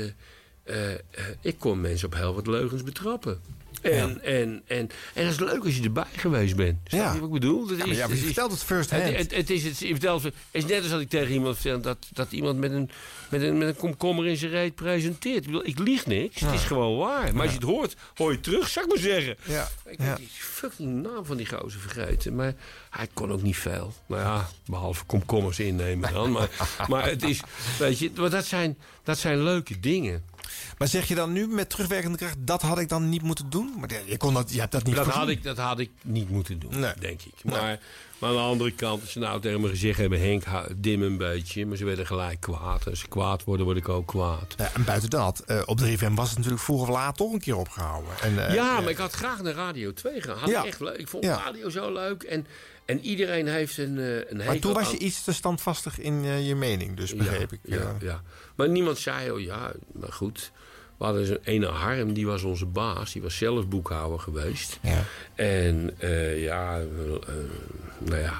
eh, 0.64 0.92
eh, 0.92 0.98
ik 1.40 1.58
kon 1.58 1.80
mensen 1.80 2.06
op 2.06 2.14
heel 2.14 2.34
wat 2.34 2.46
leugens 2.46 2.82
betrappen. 2.82 3.40
En, 3.82 4.22
en, 4.22 4.62
en, 4.66 4.90
en 5.14 5.24
dat 5.24 5.32
is 5.32 5.38
leuk 5.38 5.64
als 5.64 5.76
je 5.76 5.82
erbij 5.82 6.04
geweest 6.16 6.56
bent. 6.56 6.78
Snap 6.84 7.00
Ja. 7.00 7.12
je 7.12 7.18
wat 7.18 7.28
ik 7.28 7.34
bedoel? 7.34 7.66
Dat 7.66 7.70
Ja, 7.76 7.82
maar 7.84 7.88
is- 7.92 7.96
ja, 7.98 8.08
je 8.08 8.16
vertelt 8.16 8.50
het 8.50 8.62
first 8.62 8.90
hand. 8.90 9.02
het, 9.16 9.34
het 9.34 9.50
is, 9.50 9.64
het, 9.64 9.78
je 9.78 9.86
vertelt 9.90 10.22
het, 10.22 10.34
het 10.50 10.62
is 10.64 10.70
net 10.70 10.80
als 10.82 10.88
dat 10.90 11.00
ik 11.00 11.08
tegen 11.08 11.32
iemand 11.32 11.54
vertel 11.58 11.80
dat, 11.80 11.96
dat 12.12 12.32
iemand 12.32 12.58
met 12.58 12.70
een, 12.72 12.90
met, 13.28 13.42
een, 13.42 13.58
met 13.58 13.68
een 13.68 13.76
komkommer 13.76 14.26
in 14.26 14.36
zijn 14.36 14.50
reet 14.50 14.74
presenteert. 14.74 15.36
Ik, 15.36 15.44
bedoel, 15.44 15.66
ik 15.66 15.78
lieg 15.78 16.06
niks, 16.06 16.40
het 16.40 16.52
is 16.54 16.62
gewoon 16.62 16.96
waar. 16.98 17.32
Maar 17.34 17.42
als 17.42 17.50
je 17.50 17.58
het 17.58 17.66
hoort, 17.68 17.96
hoor 18.14 18.28
je 18.28 18.34
het 18.34 18.42
terug, 18.44 18.68
zou 18.68 18.84
ik 18.86 18.92
maar 18.92 19.02
zeggen. 19.02 19.36
Ja. 19.44 19.68
Ik 19.86 19.98
ben 19.98 20.14
die 20.16 20.28
fucking 20.32 21.02
naam 21.02 21.24
van 21.24 21.36
die 21.36 21.46
gozer 21.46 21.80
vergeten. 21.80 22.34
Maar 22.34 22.54
hij 22.90 23.08
kon 23.14 23.32
ook 23.32 23.42
niet 23.42 23.56
veel. 23.56 23.94
Nou 24.06 24.22
ja, 24.22 24.48
behalve 24.66 25.04
komkommers 25.04 25.58
innemen 25.60 26.12
dan. 26.12 26.30
Maar, 26.32 26.48
maar 26.88 27.06
het 27.08 27.22
is, 27.22 27.40
weet 27.78 27.98
je, 27.98 28.10
maar 28.16 28.30
dat 28.30 28.44
zijn, 28.46 28.78
dat 29.02 29.18
zijn 29.18 29.42
leuke 29.42 29.80
dingen. 29.80 30.22
Maar 30.78 30.88
zeg 30.88 31.08
je 31.08 31.14
dan 31.14 31.32
nu 31.32 31.46
met 31.46 31.70
terugwerkende 31.70 32.18
kracht... 32.18 32.36
dat 32.38 32.62
had 32.62 32.78
ik 32.78 32.88
dan 32.88 33.08
niet 33.08 33.22
moeten 33.22 33.50
doen? 33.50 33.74
Maar 33.78 33.88
je, 34.06 34.16
kon 34.16 34.34
dat, 34.34 34.52
je 34.52 34.60
hebt 34.60 34.72
dat 34.72 34.84
niet 34.84 34.94
Dat 34.94 35.04
voorzien. 35.04 35.22
had, 35.22 35.30
ik, 35.30 35.42
dat 35.42 35.56
had 35.56 35.78
ik 35.78 35.90
niet 36.02 36.30
moeten 36.30 36.58
doen, 36.58 36.78
Nee. 36.80 36.92
denk 36.98 37.22
ik. 37.22 37.34
Maar, 37.44 37.78
maar 38.18 38.30
aan 38.30 38.36
de 38.36 38.42
andere 38.42 38.70
kant, 38.72 39.00
als 39.00 39.12
ze 39.12 39.18
nou 39.18 39.40
tegen 39.40 39.60
me 39.60 39.68
gezegd 39.68 39.98
hebben... 39.98 40.20
Henk, 40.20 40.44
dim 40.76 41.02
een 41.02 41.16
beetje. 41.16 41.66
Maar 41.66 41.76
ze 41.76 41.84
werden 41.84 42.06
gelijk 42.06 42.40
kwaad. 42.40 42.88
Als 42.88 42.98
ze 43.00 43.08
kwaad 43.08 43.44
worden, 43.44 43.64
word 43.66 43.78
ik 43.78 43.88
ook 43.88 44.06
kwaad. 44.06 44.54
Ja, 44.56 44.70
en 44.74 44.84
buiten 44.84 45.10
dat, 45.10 45.38
eh, 45.46 45.62
op 45.64 45.78
3FM 45.80 46.14
was 46.14 46.28
het 46.28 46.36
natuurlijk 46.38 46.62
vroeg 46.64 46.80
of 46.82 46.88
laat 46.88 47.16
toch 47.16 47.32
een 47.32 47.40
keer 47.40 47.56
opgehouden. 47.56 48.10
En, 48.22 48.46
eh, 48.48 48.54
ja, 48.54 48.76
eh, 48.76 48.80
maar 48.82 48.90
ik 48.90 48.96
had 48.96 49.12
graag 49.12 49.42
naar 49.42 49.52
Radio 49.54 49.92
2 49.92 50.20
gegaan. 50.20 50.38
Had 50.38 50.48
Ja. 50.50 50.60
ik 50.60 50.66
echt 50.66 50.80
leuk. 50.80 50.96
Ik 50.98 51.08
vond 51.08 51.24
Ja. 51.24 51.42
radio 51.44 51.70
zo 51.70 51.92
leuk. 51.92 52.22
En, 52.22 52.46
en 52.90 53.00
iedereen 53.04 53.46
heeft 53.48 53.78
een, 53.78 53.98
eh, 53.98 54.16
een 54.30 54.36
Maar 54.36 54.58
toen 54.58 54.72
was 54.72 54.90
je 54.90 54.98
aan- 54.98 55.04
iets 55.06 55.24
te 55.24 55.32
standvastig 55.32 55.98
in 55.98 56.24
eh, 56.24 56.48
je 56.48 56.54
mening, 56.54 56.96
dus 56.96 57.14
begreep 57.14 57.52
ik. 57.52 57.60
Ja, 57.62 57.96
ja. 58.00 58.22
Maar 58.56 58.68
niemand 58.68 58.98
zei, 58.98 59.30
oh 59.30 59.40
ja, 59.40 59.72
maar 59.92 60.12
goed. 60.12 60.52
We 60.98 61.04
hadden 61.06 61.26
zo'n 61.26 61.38
ene 61.44 61.66
Harm, 61.66 62.12
die 62.12 62.26
was 62.26 62.42
onze 62.42 62.66
baas. 62.66 63.12
Die 63.12 63.22
was 63.22 63.36
zelf 63.36 63.68
boekhouder 63.68 64.18
geweest. 64.20 64.78
Ja. 64.82 65.04
En 65.34 65.90
eh, 65.98 66.42
ja, 66.42 66.78
nou 67.98 68.20
ja, 68.20 68.32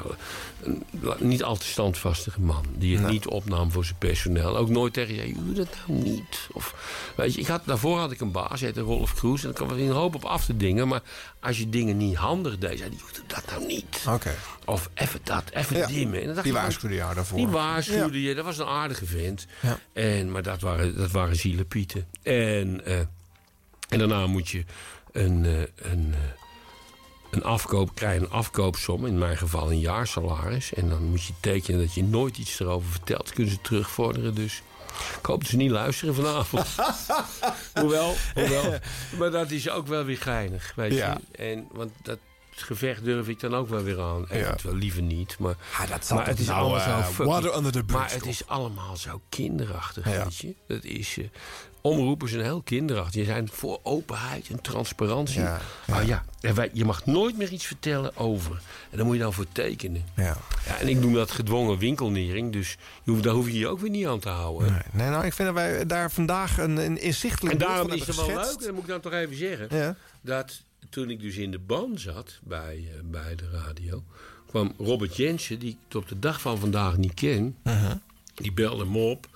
een 0.63 0.85
niet 1.19 1.43
al 1.43 1.57
te 1.57 1.67
standvastige 1.67 2.41
man. 2.41 2.65
Die 2.77 2.99
het 2.99 3.11
niet 3.11 3.27
opnam 3.27 3.73
voor 3.73 3.85
zijn 3.85 3.99
personeel. 3.99 4.57
Ook 4.57 4.69
nooit 4.69 4.93
tegen 4.93 5.15
je 5.15 5.35
doe 5.45 5.55
dat 5.55 5.77
nou 5.87 6.01
niet. 6.03 6.49
Of, 6.53 6.75
weet 7.17 7.35
je, 7.35 7.41
ik 7.41 7.47
had, 7.47 7.63
daarvoor 7.65 7.99
had 7.99 8.13
ik 8.13 8.21
een 8.21 8.33
baas, 8.33 8.61
heette 8.61 8.81
Rolf 8.81 9.15
Kroes. 9.15 9.41
En 9.41 9.47
daar 9.47 9.67
kwam 9.67 9.71
er 9.71 9.85
een 9.85 9.91
hoop 9.91 10.15
op 10.15 10.25
af 10.25 10.45
te 10.45 10.57
dingen. 10.57 10.89
Maar 10.89 11.03
als 11.41 11.59
je 11.59 11.69
dingen 11.69 11.97
niet 11.97 12.17
handig 12.17 12.59
deed, 12.59 12.79
zei 12.79 12.91
hij, 12.91 12.99
doe 13.13 13.27
dat 13.27 13.45
nou 13.51 13.67
niet. 13.67 14.05
Oké. 14.09 14.35
Of 14.65 14.91
even 14.95 15.21
dat, 15.23 15.45
even 15.51 15.77
Ja, 15.77 15.87
die 15.87 16.09
ik, 16.43 16.53
waarschuwde 16.53 16.95
jou 16.95 17.15
daarvoor. 17.15 17.39
Die 17.39 17.47
waarschuwde 17.47 18.23
je, 18.23 18.35
dat 18.35 18.45
was 18.45 18.59
een 18.59 18.67
aardige 18.67 19.07
vent. 19.07 19.47
Ja. 19.61 19.79
En, 19.93 20.31
maar 20.31 20.43
dat 20.43 20.61
waren, 20.61 20.97
dat 20.97 21.11
waren 21.11 21.37
zielenpieten. 21.37 22.07
En, 22.23 22.85
eh, 22.85 22.99
en 23.89 23.99
daarna 23.99 24.27
moet 24.27 24.49
je 24.49 24.65
een, 25.13 25.45
eh, 25.45 25.93
een, 25.93 26.15
eh, 26.15 26.40
een 27.31 27.45
afkoop, 27.45 27.95
krijg 27.95 28.15
je 28.15 28.21
een 28.27 28.31
afkoopsom. 28.33 29.07
In 29.07 29.19
mijn 29.19 29.37
geval 29.37 29.71
een 29.71 29.81
jaarsalaris. 29.81 30.75
En 30.75 30.89
dan 30.89 31.03
moet 31.05 31.23
je 31.25 31.33
tekenen 31.41 31.81
dat 31.81 31.95
je 31.95 32.03
nooit 32.05 32.39
iets 32.39 32.61
erover 32.61 32.91
vertelt. 32.91 33.33
Kunnen 33.33 33.53
ze 33.53 33.61
terugvorderen 33.61 34.35
dus. 34.35 34.63
Ik 35.19 35.27
hoop 35.27 35.41
dat 35.41 35.51
ze 35.51 35.57
niet 35.57 35.71
luisteren 35.71 36.15
vanavond. 36.15 36.67
hoewel, 37.81 38.15
hoewel. 38.35 38.79
Maar 39.19 39.31
dat 39.31 39.51
is 39.51 39.71
ook 39.71 39.87
wel 39.87 40.05
weer 40.05 40.19
geinig, 40.19 40.73
weet 40.77 40.93
Ja. 40.95 41.19
je. 41.33 41.43
En, 41.43 41.69
want 41.73 41.91
dat 42.03 42.19
gevecht 42.63 43.05
durf 43.05 43.29
ik 43.29 43.41
dan 43.41 43.55
ook 43.55 43.69
wel 43.69 43.83
weer 43.83 44.01
aan. 44.01 44.27
Eventueel 44.29 44.75
liever 44.75 45.03
niet. 45.03 45.37
Maar, 45.39 45.55
dat 45.89 46.07
zal 46.07 46.17
maar 46.17 46.27
het 46.27 46.39
is 46.39 46.47
nou, 46.47 46.59
allemaal 46.61 46.79
eh, 46.79 46.97
zo... 46.99 47.03
fucking- 47.13 47.29
water 47.29 47.57
under 47.57 47.73
the 47.73 47.85
bridge, 47.85 47.93
Maar 48.03 48.13
het 48.13 48.27
is 48.27 48.47
allemaal 48.47 48.97
zo 48.97 49.21
kinderachtig, 49.29 50.05
Ja. 50.13 50.23
weet 50.25 50.37
je. 50.37 50.55
Dat 50.67 50.85
is... 50.85 51.17
eh, 51.19 51.25
omroepen 51.83 52.29
zijn 52.29 52.43
heel 52.43 52.63
kinderachtig. 52.63 53.13
Die 53.13 53.25
zijn 53.25 53.49
voor 53.53 53.81
openheid 53.83 54.49
en 54.49 54.61
transparantie. 54.61 55.41
Ja, 55.41 55.61
ja, 56.05 56.25
en 56.41 56.55
wij- 56.55 56.71
je 56.73 56.85
mag 56.85 57.07
nooit 57.07 57.37
meer 57.37 57.53
iets 57.53 57.67
vertellen 57.67 58.17
over. 58.17 58.61
En 58.91 58.97
dan 58.97 59.07
moet 59.07 59.17
je 59.17 59.23
dan 59.23 59.33
voor 59.33 59.47
tekenen. 59.53 60.05
Ja. 60.17 60.37
Ja, 60.67 60.77
en 60.79 60.89
ik 60.89 60.97
noem 61.01 61.15
dat 61.15 61.31
gedwongen 61.31 61.79
winkelnering. 61.79 62.53
Dus 62.53 62.77
je 63.03 63.11
hoeft, 63.11 63.23
daar 63.23 63.33
hoef 63.35 63.47
je 63.47 63.59
je 63.59 63.69
ook 63.69 63.81
weer 63.81 63.91
niet 63.91 64.07
aan 64.07 64.19
te 64.19 64.29
houden. 64.29 64.73
Nee, 64.73 64.81
nee, 64.93 65.09
nou, 65.09 65.25
ik 65.27 65.33
vind 65.33 65.49
dat 65.49 65.57
wij 65.57 65.87
daar 65.87 66.11
vandaag 66.11 66.59
een, 66.59 66.77
een 66.77 67.01
inzichtelijk 67.01 67.53
En 67.53 67.59
daarom 67.67 67.91
is 67.93 68.07
het 68.07 68.17
wel 68.17 68.27
leuk, 68.27 68.37
dat 68.61 68.73
moet 68.73 68.83
ik 68.83 68.89
dan 68.89 69.01
toch 69.01 69.13
even 69.13 69.37
zeggen... 69.37 69.69
Ja. 69.77 69.97
dat 70.21 70.63
toen 70.91 71.11
ik 71.11 71.21
dus 71.21 71.37
in 71.37 71.51
de 71.51 71.59
ban 71.59 71.99
zat 71.99 72.39
bij, 72.43 72.89
eh, 72.93 73.01
bij 73.05 73.35
de 73.35 73.49
radio... 73.51 74.05
kwam 74.47 74.75
Robert 74.79 75.17
Jensen, 75.17 75.59
die 75.59 75.79
ik 75.89 75.95
op 75.95 76.09
de 76.09 76.19
dag 76.19 76.41
van 76.41 76.59
vandaag 76.59 76.97
niet 76.97 77.15
ken... 77.15 77.57
Uh-huh. 77.65 77.93
die 78.35 78.53
belde 78.53 78.85
me 78.85 78.99
op 78.99 79.29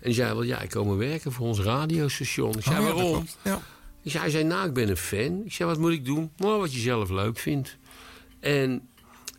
en 0.00 0.06
die 0.06 0.14
zei 0.14 0.32
wel... 0.32 0.42
ja, 0.42 0.60
ik 0.60 0.70
kom 0.70 0.96
werken 0.96 1.32
voor 1.32 1.46
ons 1.46 1.58
radiostation. 1.58 2.56
Ik 2.56 2.62
zei, 2.62 2.78
Oh, 2.78 2.86
ja, 2.86 2.94
waarom? 2.94 3.26
Ja. 3.42 3.62
Ik 4.02 4.10
zei, 4.10 4.22
hij 4.22 4.32
zei, 4.32 4.44
nou, 4.44 4.68
ik 4.68 4.74
ben 4.74 4.88
een 4.88 4.96
fan. 4.96 5.42
Ik 5.44 5.52
zei, 5.52 5.68
wat 5.68 5.78
moet 5.78 5.92
ik 5.92 6.04
doen? 6.04 6.30
Nou, 6.36 6.60
wat 6.60 6.74
je 6.74 6.80
zelf 6.80 7.10
leuk 7.10 7.38
vindt. 7.38 7.76
En, 8.40 8.88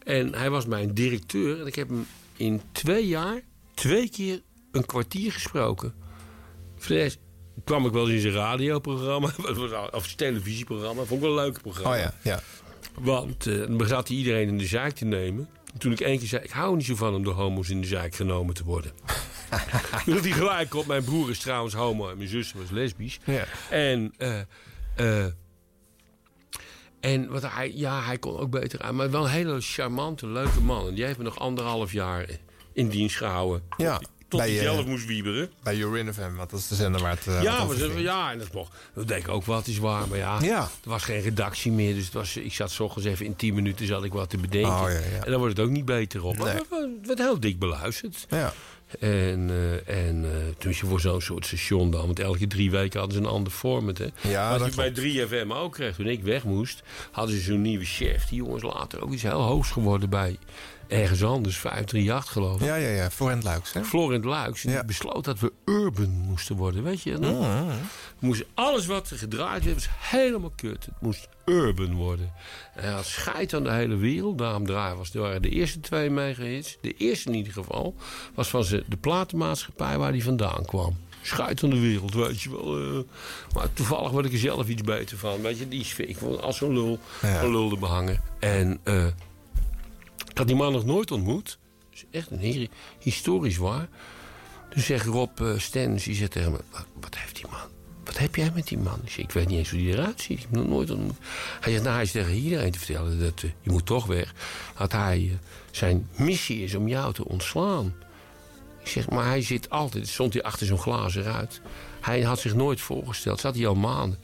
en 0.04 0.36
hij 0.36 0.50
was 0.50 0.66
mijn 0.66 0.94
directeur. 0.94 1.60
En 1.60 1.68
ik 1.68 1.76
heb 1.76 1.90
hem 1.90 2.06
in 2.38 2.62
twee 2.72 3.08
jaar 3.08 3.42
twee 3.74 4.10
keer 4.10 4.42
een 4.72 4.86
kwartier 4.86 5.32
gesproken. 5.32 5.94
Voor 6.78 6.96
de 6.96 7.02
rest 7.02 7.20
kwam 7.64 7.86
ik 7.86 7.92
wel 7.92 8.10
eens 8.10 8.24
in 8.24 8.32
zijn 8.32 8.34
radioprogramma. 8.34 9.28
Of 9.92 10.06
zijn 10.06 10.16
televisieprogramma. 10.16 11.04
Vond 11.04 11.22
ik 11.22 11.28
wel 11.28 11.38
een 11.38 11.44
leuk 11.44 11.62
programma. 11.62 11.96
Oh 11.96 11.98
ja, 11.98 12.14
ja. 12.22 12.40
Want 13.00 13.48
eh, 13.48 13.58
dan 13.68 13.88
zat 13.88 14.08
hij 14.08 14.18
iedereen 14.18 14.48
in 14.48 14.58
de 14.58 14.66
zaak 14.66 14.92
te 14.92 15.06
nemen. 15.06 15.50
En 15.74 15.80
toen 15.80 15.92
ik 15.92 16.00
één 16.00 16.20
keer 16.20 16.28
zei, 16.28 16.44
ik 16.44 16.52
hou 16.52 16.76
niet 16.76 16.86
zo 16.86 16.96
van 16.96 17.16
om 17.16 17.24
door 17.24 17.34
homo's 17.34 17.70
in 17.70 17.82
de 17.82 17.88
zaak 17.88 18.16
genomen 18.16 18.54
te 18.54 18.64
worden. 18.64 18.92
Had 20.06 20.24
hij 20.24 20.32
gelijk 20.32 20.74
op. 20.74 20.86
Mijn 20.86 21.04
broer 21.04 21.30
is 21.30 21.40
trouwens 21.40 21.74
homo 21.74 22.10
en 22.10 22.18
mijn 22.18 22.30
zus 22.30 22.54
was 22.54 22.70
lesbisch. 22.70 23.20
Ja. 23.26 23.46
En, 23.70 24.14
eh, 24.18 24.40
eh, 24.96 25.32
en 27.00 27.30
wat 27.30 27.52
hij, 27.52 27.72
ja, 27.76 28.04
hij 28.04 28.18
kon 28.18 28.38
ook 28.38 28.50
beter 28.50 28.82
aan. 28.82 28.96
Maar 28.96 29.12
wel 29.12 29.24
een 29.24 29.30
hele 29.30 29.62
charmante, 29.62 30.28
leuke 30.28 30.62
man. 30.62 30.88
En 30.88 30.94
die 30.94 31.04
heeft 31.04 31.18
me 31.18 31.24
nog 31.24 31.40
anderhalf 31.40 31.92
jaar 31.92 32.26
in 32.74 32.88
dienst 32.88 33.18
gehouden. 33.18 33.64
Ja, 33.78 34.02
Tot 34.34 34.42
bij, 34.42 34.50
hij 34.56 34.66
eh, 34.68 34.74
zelf 34.74 34.86
moest 34.86 35.06
wieberen. 35.06 35.50
Bij 35.64 35.76
Urin 35.76 36.14
FM, 36.14 36.34
want 36.36 36.50
dat 36.50 36.60
is 36.60 36.68
de 36.68 36.76
zender 36.76 37.02
waar 37.02 37.12
het, 37.12 37.28
eh, 37.28 37.42
Ja, 37.42 37.68
ja, 37.98 38.32
en 38.32 38.38
dat 38.38 38.54
mocht. 38.54 38.72
Dat 38.94 39.08
deed 39.08 39.18
ik 39.18 39.28
ook 39.28 39.46
wat 39.46 39.68
is 39.68 39.78
waar. 39.78 40.08
Maar 40.08 40.18
ja, 40.18 40.38
Ja. 40.42 40.62
er 40.84 40.90
was 40.90 41.04
geen 41.04 41.22
redactie 41.22 41.72
meer. 41.72 41.94
Dus 41.96 42.06
het 42.06 42.14
was, 42.14 42.38
ik 42.38 42.54
zat 42.54 42.72
's 42.72 42.80
ochtends 42.80 43.08
even 43.08 43.26
in 43.26 43.36
10 43.36 43.54
minuten 43.54 43.86
zat 43.88 44.04
ik 44.04 44.14
wat 44.14 44.30
te 44.30 44.38
bedenken. 44.38 44.72
Oh, 44.72 44.82
ja, 44.88 44.90
ja. 44.90 45.24
En 45.26 45.32
dan 45.32 45.40
wordt 45.40 45.58
het 45.58 45.66
ook 45.66 45.72
niet 45.72 45.86
beter 45.86 46.24
op. 46.24 46.38
Maar 46.38 46.54
Nee. 46.70 46.90
het 46.98 47.08
werd- 47.08 47.20
heel 47.20 47.40
dik 47.40 47.60
beluisterd. 47.60 48.26
Ja. 48.30 48.54
En, 49.00 49.50
eh 49.88 50.08
en 50.10 50.26
toen 50.58 50.72
is 50.72 50.80
je 50.80 50.86
voor 50.86 51.00
zo'n 51.00 51.22
soort 51.22 51.46
station 51.46 51.92
dan. 51.92 52.06
Want 52.06 52.20
elke 52.20 52.48
drie 52.48 52.72
weken 52.72 53.00
hadden 53.00 53.18
ze 53.18 53.24
een 53.24 53.30
ander 53.34 53.52
format. 53.54 53.98
Hè. 53.98 54.08
Ja, 54.22 54.50
Wat 54.50 54.60
dat 54.60 54.70
je 54.70 54.76
bij 54.76 54.92
3FM 54.92 55.52
ook 55.52 55.74
kreeg. 55.74 55.96
Toen 55.96 56.08
ik 56.08 56.24
weg 56.24 56.44
moest, 56.44 56.84
hadden 57.12 57.36
ze 57.36 57.42
zo'n 57.42 57.62
nieuwe 57.62 57.86
chef. 57.86 58.26
Die 58.28 58.38
jongens 58.38 58.64
later 58.64 59.04
ook 59.04 59.12
iets 59.12 59.22
heel 59.24 59.42
hoogs 59.42 59.70
geworden 59.72 60.10
bij 60.10 60.38
ergens 60.88 61.24
anders. 61.24 61.58
538 61.58 62.32
geloof 62.32 62.60
ik. 62.60 62.66
Ja, 62.66 62.76
ja, 62.76 62.90
ja. 62.90 63.10
Florent 63.10 63.44
Luiks, 63.44 63.74
hè? 63.74 63.84
Florent 63.84 64.26
Luiks. 64.26 64.62
Die 64.62 64.86
besloot 64.86 65.24
dat 65.26 65.40
we 65.40 65.52
urban 65.66 66.10
moesten 66.10 66.56
worden. 66.56 66.84
Weet 66.84 67.02
je? 67.02 67.12
Mm. 67.18 67.68
We 68.20 68.28
moesten 68.30 68.46
alles 68.54 68.86
wat 68.86 69.10
er 69.10 69.18
gedraaid 69.18 69.64
werd, 69.64 69.76
was 69.76 69.90
helemaal 70.00 70.54
kut. 70.56 70.86
Het 70.86 71.02
moest 71.02 71.28
urban 71.46 71.94
worden. 71.96 72.32
En 72.76 72.84
hij 72.84 72.92
had 72.94 73.06
scheid 73.06 73.54
aan 73.54 73.64
de 73.64 73.72
hele 73.72 73.96
wereld. 73.96 74.38
Daarom 74.38 74.66
draaien 74.66 74.98
was, 74.98 75.12
waren 75.14 75.42
de 75.42 75.50
eerste 75.50 75.80
twee 75.80 76.10
megahits. 76.10 76.78
De 76.82 76.94
eerste 76.98 77.30
in 77.30 77.36
ieder 77.36 77.54
geval 77.54 77.96
was 78.36 78.48
van 78.50 78.64
ze, 78.64 78.84
de 78.88 78.98
platenmaatschappij 78.98 79.98
waar 79.98 80.12
hij 80.12 80.22
vandaan 80.22 80.66
kwam. 80.66 80.98
Scheid 81.22 81.64
aan 81.64 81.70
de 81.70 81.80
wereld, 81.80 82.14
weet 82.14 82.42
je 82.42 82.50
wel. 82.50 82.78
eh. 82.78 83.00
maar 83.56 83.74
toevallig 83.74 84.12
word 84.12 84.26
ik 84.26 84.32
er 84.34 84.38
zelf 84.40 84.68
iets 84.68 84.82
beter 84.82 85.18
van. 85.18 85.42
Weet 85.42 85.58
je, 85.58 85.68
die 85.68 85.84
sfeer. 85.84 86.10
Ik 86.10 86.18
het 86.20 86.42
als 86.42 86.58
zo'n 86.58 86.74
lul, 86.74 87.00
Ja. 87.22 87.42
een 87.44 87.52
lul 87.52 87.78
behangen. 87.78 88.22
En 88.40 88.80
eh, 88.84 89.06
ik 90.34 90.40
had 90.40 90.48
die 90.48 90.56
man 90.56 90.72
nog 90.72 90.86
nooit 90.86 91.12
ontmoet. 91.12 91.58
Is 91.92 92.06
echt 92.12 92.32
een 92.32 92.70
historisch 93.00 93.58
waar. 93.58 93.88
Toen 94.70 94.82
zegt 94.82 95.06
Rob 95.06 95.40
uh, 95.40 95.58
Stens, 95.58 96.04
die 96.04 96.16
zegt 96.16 96.32
tegen 96.32 96.52
me... 96.52 96.60
Wat, 97.00 97.16
heeft 97.16 97.36
die 97.36 97.46
man? 97.50 97.70
Wat 98.04 98.18
heb 98.18 98.36
jij 98.36 98.52
met 98.56 98.68
die 98.68 98.78
man? 98.78 99.00
Ik, 99.16 99.32
weet 99.32 99.48
niet 99.48 99.58
eens 99.58 99.70
hoe 99.70 99.80
die 99.80 99.94
eruit 99.94 100.22
ziet. 100.22 100.38
Ik 100.38 100.40
heb 100.40 100.52
hem 100.52 100.60
nog 100.60 100.70
nooit 100.70 100.92
ontmoet. 100.92 101.18
Hij 101.60 101.72
zegt, 101.72 101.84
nou, 101.84 101.96
hij 101.96 102.08
tegen 102.08 102.34
iedereen 102.34 102.72
te 102.72 102.78
vertellen 102.78 103.20
dat 103.20 103.44
eh, 103.44 103.50
je 103.62 103.72
moet 103.72 103.86
toch 103.86 104.06
weg. 104.06 104.34
Dat 104.78 104.92
hij, 104.92 105.30
eh, 105.32 105.48
zijn 105.72 106.10
missie 106.16 106.64
is 106.64 106.76
om 106.76 106.88
jou 106.88 107.14
te 107.14 107.26
ontslaan. 107.26 107.94
Ik 108.80 108.88
zeg, 108.88 109.10
maar 109.10 109.26
hij 109.26 109.42
zit 109.42 109.70
altijd... 109.70 110.08
Stond 110.08 110.34
hij 110.34 110.44
achter 110.44 110.68
zo'n 110.68 110.78
glazen 110.78 111.24
ruit. 111.24 111.62
Hij 112.02 112.22
had 112.22 112.40
zich 112.40 112.56
nooit 112.56 112.82
voorgesteld. 112.82 113.40
Zat 113.40 113.56
hij 113.56 113.68
al 113.68 113.76
maanden. 113.76 114.20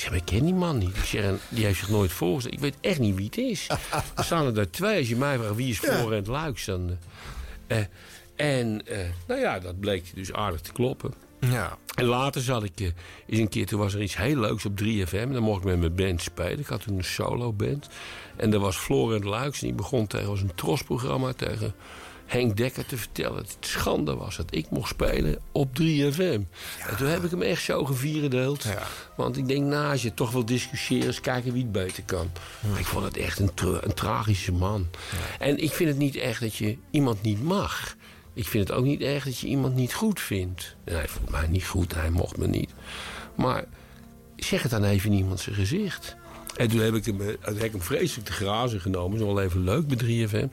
Ik 0.00 0.06
zeg, 0.06 0.14
maar 0.14 0.26
ik 0.26 0.34
ken 0.34 0.44
die 0.44 0.54
man 0.54 0.78
niet. 0.78 0.96
Ik 0.96 1.04
zeg, 1.04 1.24
en 1.24 1.40
die 1.48 1.64
heeft 1.64 1.78
zich 1.78 1.88
nooit 1.88 2.12
voorgesteld. 2.12 2.54
Ik 2.54 2.60
weet 2.60 2.74
echt 2.80 2.98
niet 2.98 3.14
wie 3.14 3.24
het 3.24 3.38
is. 3.38 3.66
er 4.16 4.24
staan 4.24 4.46
er 4.46 4.54
daar 4.54 4.70
twee. 4.70 4.98
Als 4.98 5.08
je 5.08 5.16
mij 5.16 5.38
vraagt, 5.38 5.54
wie 5.54 5.68
is 5.68 5.78
Florent 5.78 6.26
Luiks? 6.26 6.64
Dan, 6.64 6.96
eh, 7.66 7.78
eh, 7.78 7.86
en 8.36 8.86
eh, 8.86 8.98
nou 9.26 9.40
ja, 9.40 9.58
dat 9.58 9.80
bleek 9.80 10.14
dus 10.14 10.32
aardig 10.32 10.60
te 10.60 10.72
kloppen. 10.72 11.14
Ja. 11.40 11.78
En 11.94 12.04
later 12.04 12.40
zat 12.40 12.62
ik 12.62 12.80
eh, 12.80 12.86
eens 13.26 13.38
een 13.38 13.48
keer, 13.48 13.66
toen 13.66 13.78
was 13.78 13.94
er 13.94 14.02
iets 14.02 14.16
heel 14.16 14.36
leuks 14.36 14.64
op 14.64 14.80
3FM. 14.82 15.12
En 15.12 15.32
dan 15.32 15.42
mocht 15.42 15.58
ik 15.58 15.64
met 15.64 15.78
mijn 15.78 15.94
band 15.94 16.22
spelen. 16.22 16.58
Ik 16.58 16.66
had 16.66 16.82
toen 16.82 16.98
een 16.98 17.04
solo 17.04 17.52
band. 17.52 17.88
En 18.36 18.52
er 18.52 18.58
was 18.58 18.76
Florent 18.76 19.24
Luiks. 19.24 19.60
En 19.60 19.66
die 19.66 19.76
begon 19.76 20.06
tegen 20.06 20.30
ons 20.30 20.40
een 20.40 20.54
trosprogramma 20.54 21.32
tegen 21.32 21.74
Henk 22.30 22.56
Dekker 22.56 22.86
te 22.86 22.96
vertellen 22.96 23.36
dat 23.36 23.54
het 23.60 23.66
schande 23.66 24.14
was 24.14 24.36
dat 24.36 24.46
ik 24.54 24.70
mocht 24.70 24.88
spelen 24.90 25.38
op 25.52 25.68
3FM. 25.80 26.40
En 26.88 26.96
toen 26.96 27.06
heb 27.08 27.24
ik 27.24 27.30
hem 27.30 27.42
echt 27.42 27.62
zo 27.62 27.84
gevierendeeld. 27.84 28.64
Want 29.16 29.36
ik 29.36 29.48
denk, 29.48 29.64
nou, 29.64 29.90
als 29.90 30.02
je 30.02 30.14
toch 30.14 30.30
wil 30.30 30.44
discussiëren, 30.44 31.06
eens 31.06 31.20
kijken 31.20 31.52
wie 31.52 31.62
het 31.62 31.72
beter 31.72 32.02
kan. 32.02 32.30
Ik 32.78 32.84
vond 32.86 33.04
het 33.04 33.16
echt 33.16 33.38
een, 33.38 33.54
tra- 33.54 33.78
een 33.82 33.94
tragische 33.94 34.52
man. 34.52 34.86
En 35.38 35.58
ik 35.58 35.72
vind 35.72 35.88
het 35.88 35.98
niet 35.98 36.16
echt 36.16 36.40
dat 36.40 36.54
je 36.56 36.76
iemand 36.90 37.22
niet 37.22 37.42
mag. 37.42 37.96
Ik 38.34 38.46
vind 38.48 38.68
het 38.68 38.76
ook 38.76 38.84
niet 38.84 39.00
erg 39.00 39.24
dat 39.24 39.38
je 39.38 39.46
iemand 39.46 39.74
niet 39.74 39.94
goed 39.94 40.20
vindt. 40.20 40.76
En 40.84 40.94
hij 40.94 41.08
vond 41.08 41.30
mij 41.30 41.46
niet 41.46 41.66
goed, 41.66 41.94
hij 41.94 42.10
mocht 42.10 42.36
me 42.36 42.46
niet. 42.46 42.70
Maar 43.34 43.64
zeg 44.36 44.62
het 44.62 44.70
dan 44.70 44.84
even 44.84 45.10
in 45.12 45.18
iemand 45.18 45.40
zijn 45.40 45.54
gezicht. 45.54 46.16
En 46.60 46.68
toen 46.68 46.80
heb 46.80 46.94
ik 46.94 47.04
hem, 47.04 47.20
eh, 47.20 47.26
toen 47.26 47.54
heb 47.54 47.64
ik 47.64 47.72
hem 47.72 47.82
vreselijk 47.82 48.26
te 48.26 48.32
grazen 48.32 48.80
genomen. 48.80 49.18
Is 49.18 49.24
wel 49.24 49.40
even 49.40 49.64
leuk 49.64 49.86
bij 49.86 49.96
3FM. 49.96 50.48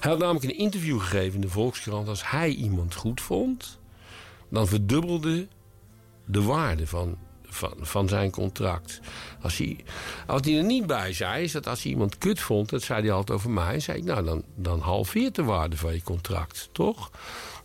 Hij 0.00 0.10
had 0.10 0.18
namelijk 0.18 0.44
een 0.44 0.58
interview 0.58 1.00
gegeven 1.00 1.34
in 1.34 1.40
de 1.40 1.48
Volkskrant. 1.48 2.08
Als 2.08 2.30
hij 2.30 2.50
iemand 2.50 2.94
goed 2.94 3.20
vond, 3.20 3.78
dan 4.48 4.66
verdubbelde 4.68 5.48
de 6.24 6.42
waarde 6.42 6.86
van, 6.86 7.18
van, 7.42 7.72
van 7.80 8.08
zijn 8.08 8.30
contract. 8.30 9.00
Als 9.42 9.58
hij, 9.58 9.84
wat 10.26 10.44
hij 10.44 10.56
er 10.56 10.64
niet 10.64 10.86
bij 10.86 11.12
zei, 11.12 11.44
is 11.44 11.52
dat 11.52 11.66
als 11.66 11.82
hij 11.82 11.92
iemand 11.92 12.18
kut 12.18 12.40
vond... 12.40 12.68
dat 12.68 12.82
zei 12.82 13.00
hij 13.00 13.12
altijd 13.12 13.38
over 13.38 13.50
mij. 13.50 13.80
zei 13.80 13.98
ik, 13.98 14.04
nou, 14.04 14.24
dan, 14.24 14.44
dan 14.54 14.80
halveert 14.80 15.34
de 15.34 15.44
waarde 15.44 15.76
van 15.76 15.94
je 15.94 16.02
contract, 16.02 16.68
toch? 16.72 17.10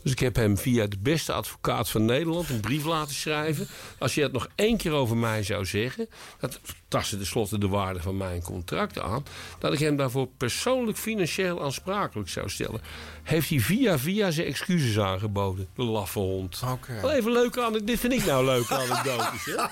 Dus 0.03 0.11
ik 0.11 0.19
heb 0.19 0.35
hem 0.35 0.57
via 0.57 0.87
de 0.87 0.97
beste 0.99 1.33
advocaat 1.33 1.89
van 1.89 2.05
Nederland 2.05 2.49
een 2.49 2.59
brief 2.59 2.85
laten 2.85 3.15
schrijven. 3.15 3.67
Als 3.97 4.15
je 4.15 4.21
het 4.21 4.31
nog 4.31 4.47
één 4.55 4.77
keer 4.77 4.91
over 4.91 5.17
mij 5.17 5.43
zou 5.43 5.65
zeggen... 5.65 6.09
dat 6.39 6.59
tastte 6.87 7.17
tenslotte 7.17 7.57
de 7.57 7.67
waarde 7.67 7.99
van 7.99 8.17
mijn 8.17 8.41
contract 8.41 8.99
aan... 8.99 9.25
dat 9.59 9.73
ik 9.73 9.79
hem 9.79 9.95
daarvoor 9.95 10.27
persoonlijk 10.37 10.97
financieel 10.97 11.63
aansprakelijk 11.63 12.29
zou 12.29 12.49
stellen. 12.49 12.81
Heeft 13.23 13.49
hij 13.49 13.59
via 13.59 13.99
via 13.99 14.31
zijn 14.31 14.47
excuses 14.47 14.99
aangeboden, 14.99 15.67
de 15.75 15.83
laffe 15.83 16.19
hond. 16.19 16.61
Oké. 16.67 17.01
Wel 17.01 17.11
even 17.11 17.31
leuke 17.31 17.59
anekdotes. 17.59 17.87
Dit 17.87 17.99
vind 17.99 18.13
ik 18.13 18.25
nou 18.25 18.45
leuke 18.45 18.73
anekdotes, 18.73 19.45
hè? 19.45 19.63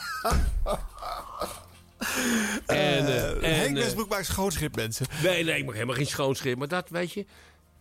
En, 2.66 3.06
eh, 3.08 3.50
en, 3.50 3.56
Henk 3.56 3.78
eh, 3.78 3.84
Westbroek 3.84 4.10
maakt 4.10 4.26
schoonschip, 4.26 4.76
mensen. 4.76 5.06
Nee, 5.24 5.44
nee, 5.44 5.58
ik 5.58 5.66
mag 5.66 5.74
helemaal 5.74 5.96
geen 5.96 6.06
schoonschip. 6.06 6.58
Maar 6.58 6.68
dat, 6.68 6.90
weet 6.90 7.12
je... 7.14 7.26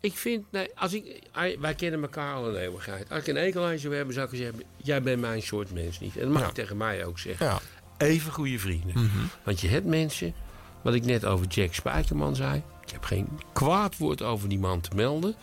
Ik 0.00 0.16
vind... 0.16 0.44
Nee, 0.50 0.68
als 0.74 0.92
ik, 0.92 1.22
wij 1.60 1.74
kennen 1.74 2.02
elkaar 2.02 2.34
al 2.34 2.48
een 2.48 2.56
eeuwigheid. 2.56 3.10
Als 3.10 3.20
ik 3.20 3.26
een 3.26 3.36
ekel 3.36 3.64
aan 3.64 3.72
je 3.72 3.78
zou 3.78 3.94
hebben, 3.94 4.14
zou 4.14 4.28
ik 4.30 4.36
zeggen... 4.36 4.62
Jij 4.76 5.02
bent 5.02 5.20
mijn 5.20 5.42
soort 5.42 5.72
mens 5.72 6.00
niet. 6.00 6.16
En 6.16 6.22
dat 6.22 6.30
mag 6.32 6.40
Ja. 6.40 6.46
je 6.46 6.52
tegen 6.54 6.76
mij 6.76 7.04
ook 7.04 7.18
zeggen. 7.18 7.46
Ja. 7.46 7.60
Even 7.98 8.32
goede 8.32 8.58
vrienden. 8.58 8.92
Mhm. 9.04 9.18
Want 9.42 9.60
je 9.60 9.68
hebt 9.68 9.86
mensen... 9.86 10.34
Wat 10.82 10.94
ik 10.94 11.04
net 11.04 11.24
over 11.24 11.46
Jack 11.46 11.74
Spijkerman 11.74 12.34
zei. 12.36 12.62
Ik 12.84 12.90
heb 12.90 13.04
geen 13.04 13.28
kwaad 13.52 13.96
woord 13.96 14.22
over 14.22 14.48
die 14.48 14.58
man 14.58 14.80
te 14.80 14.90
melden. 14.94 15.34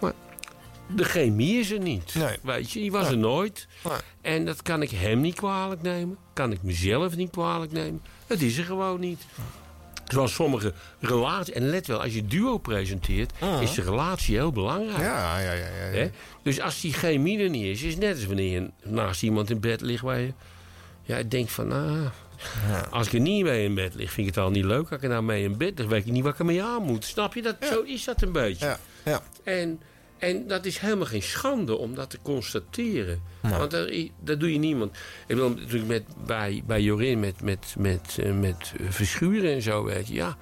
Maar 0.00 0.12
de 0.94 1.04
chemie 1.04 1.58
is 1.58 1.70
er 1.70 1.78
niet. 1.80 2.14
Weet 2.42 2.70
je, 2.70 2.80
die 2.80 2.92
was 2.92 3.08
er 3.08 3.16
nooit. 3.18 3.66
En 4.20 4.44
dat 4.44 4.62
kan 4.62 4.82
ik 4.82 4.90
hem 4.90 5.20
niet 5.20 5.34
kwalijk 5.34 5.82
nemen. 5.82 6.16
Kan 6.32 6.52
ik 6.52 6.62
mezelf 6.62 7.16
niet 7.16 7.30
kwalijk 7.30 7.72
nemen. 7.72 8.02
Het 8.26 8.42
is 8.42 8.58
er 8.58 8.64
gewoon 8.64 9.00
niet. 9.00 9.22
Zoals 10.08 10.34
sommige 10.34 10.72
relaties. 11.00 11.54
En 11.54 11.68
let 11.68 11.86
wel, 11.86 12.02
als 12.02 12.14
je 12.14 12.26
duo 12.26 12.58
presenteert, 12.58 13.32
is 13.60 13.74
de 13.74 13.82
relatie 13.82 14.34
heel 14.34 14.52
belangrijk. 14.52 14.98
Ja, 14.98 15.38
ja, 15.38 15.52
ja. 15.52 15.66
ja? 15.92 16.08
Dus 16.42 16.60
als 16.60 16.80
die 16.80 16.92
chemie 16.92 17.38
er 17.38 17.50
niet 17.50 17.64
is, 17.64 17.82
is 17.82 17.96
net 17.96 18.14
als 18.14 18.26
wanneer 18.26 18.52
je 18.52 18.70
naast 18.82 19.22
iemand 19.22 19.50
in 19.50 19.60
bed 19.60 19.80
ligt 19.80 20.02
waar 20.02 20.20
je 20.20 20.32
ja, 21.02 21.22
denkt 21.22 21.52
van, 21.52 21.72
ah, 21.72 22.06
Als 22.90 23.06
ik 23.06 23.12
er 23.12 23.20
niet 23.20 23.44
mee 23.44 23.64
in 23.64 23.74
bed 23.74 23.94
lig, 23.94 24.12
vind 24.12 24.28
ik 24.28 24.34
het 24.34 24.44
al 24.44 24.50
niet 24.50 24.64
leuk. 24.64 24.90
Als 24.90 24.96
ik 24.96 25.02
er 25.02 25.08
nou 25.08 25.22
mee 25.22 25.42
in 25.42 25.56
bed 25.56 25.78
lig, 25.78 25.88
weet 25.88 26.06
ik 26.06 26.12
niet 26.12 26.22
wat 26.22 26.32
ik 26.32 26.38
ermee 26.38 26.62
aan 26.62 26.82
moet. 26.82 27.04
Snap 27.04 27.34
je? 27.34 27.42
Dat, 27.42 27.56
Zo 27.60 27.80
is 27.80 28.04
dat 28.04 28.22
een 28.22 28.32
beetje. 28.32 28.66
Ja. 28.66 28.78
Ja. 29.04 29.22
En, 29.44 29.80
en 30.24 30.46
dat 30.46 30.64
is 30.64 30.78
helemaal 30.78 31.06
geen 31.06 31.22
schande 31.22 31.76
om 31.76 31.94
dat 31.94 32.10
te 32.10 32.18
constateren. 32.22 33.22
Want 33.40 33.70
dat, 33.70 33.90
dat 34.20 34.40
doe 34.40 34.52
je 34.52 34.58
niemand. 34.58 34.96
Ik 35.26 35.26
bedoel, 35.26 35.54
natuurlijk 35.54 35.86
met, 35.86 36.02
bij, 36.26 36.62
bij 36.66 36.82
Jorin 36.82 37.20
met, 37.20 37.42
met, 37.42 37.74
met, 37.78 38.18
eh, 38.20 38.32
met 38.32 38.72
verschuren 38.88 39.52
en 39.52 39.62
zo, 39.62 39.84
weet 39.84 40.08
je. 40.08 40.14
Ja, 40.14 40.36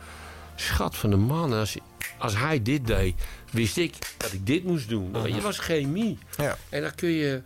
schat 0.56 0.96
van 0.96 1.10
de 1.10 1.16
man. 1.16 1.52
Als, 1.52 1.76
als 2.18 2.36
hij 2.36 2.62
dit 2.62 2.86
deed, 2.86 3.14
wist 3.50 3.76
ik 3.76 3.94
dat 4.16 4.32
ik 4.32 4.46
dit 4.46 4.64
moest 4.64 4.88
doen. 4.88 5.12
Want 5.12 5.34
Je 5.34 5.40
was 5.40 5.58
chemie. 5.58 6.18
Ja. 6.36 6.56
En 6.68 6.82
dan 6.82 6.94
kun 6.94 7.10
je, 7.10 7.42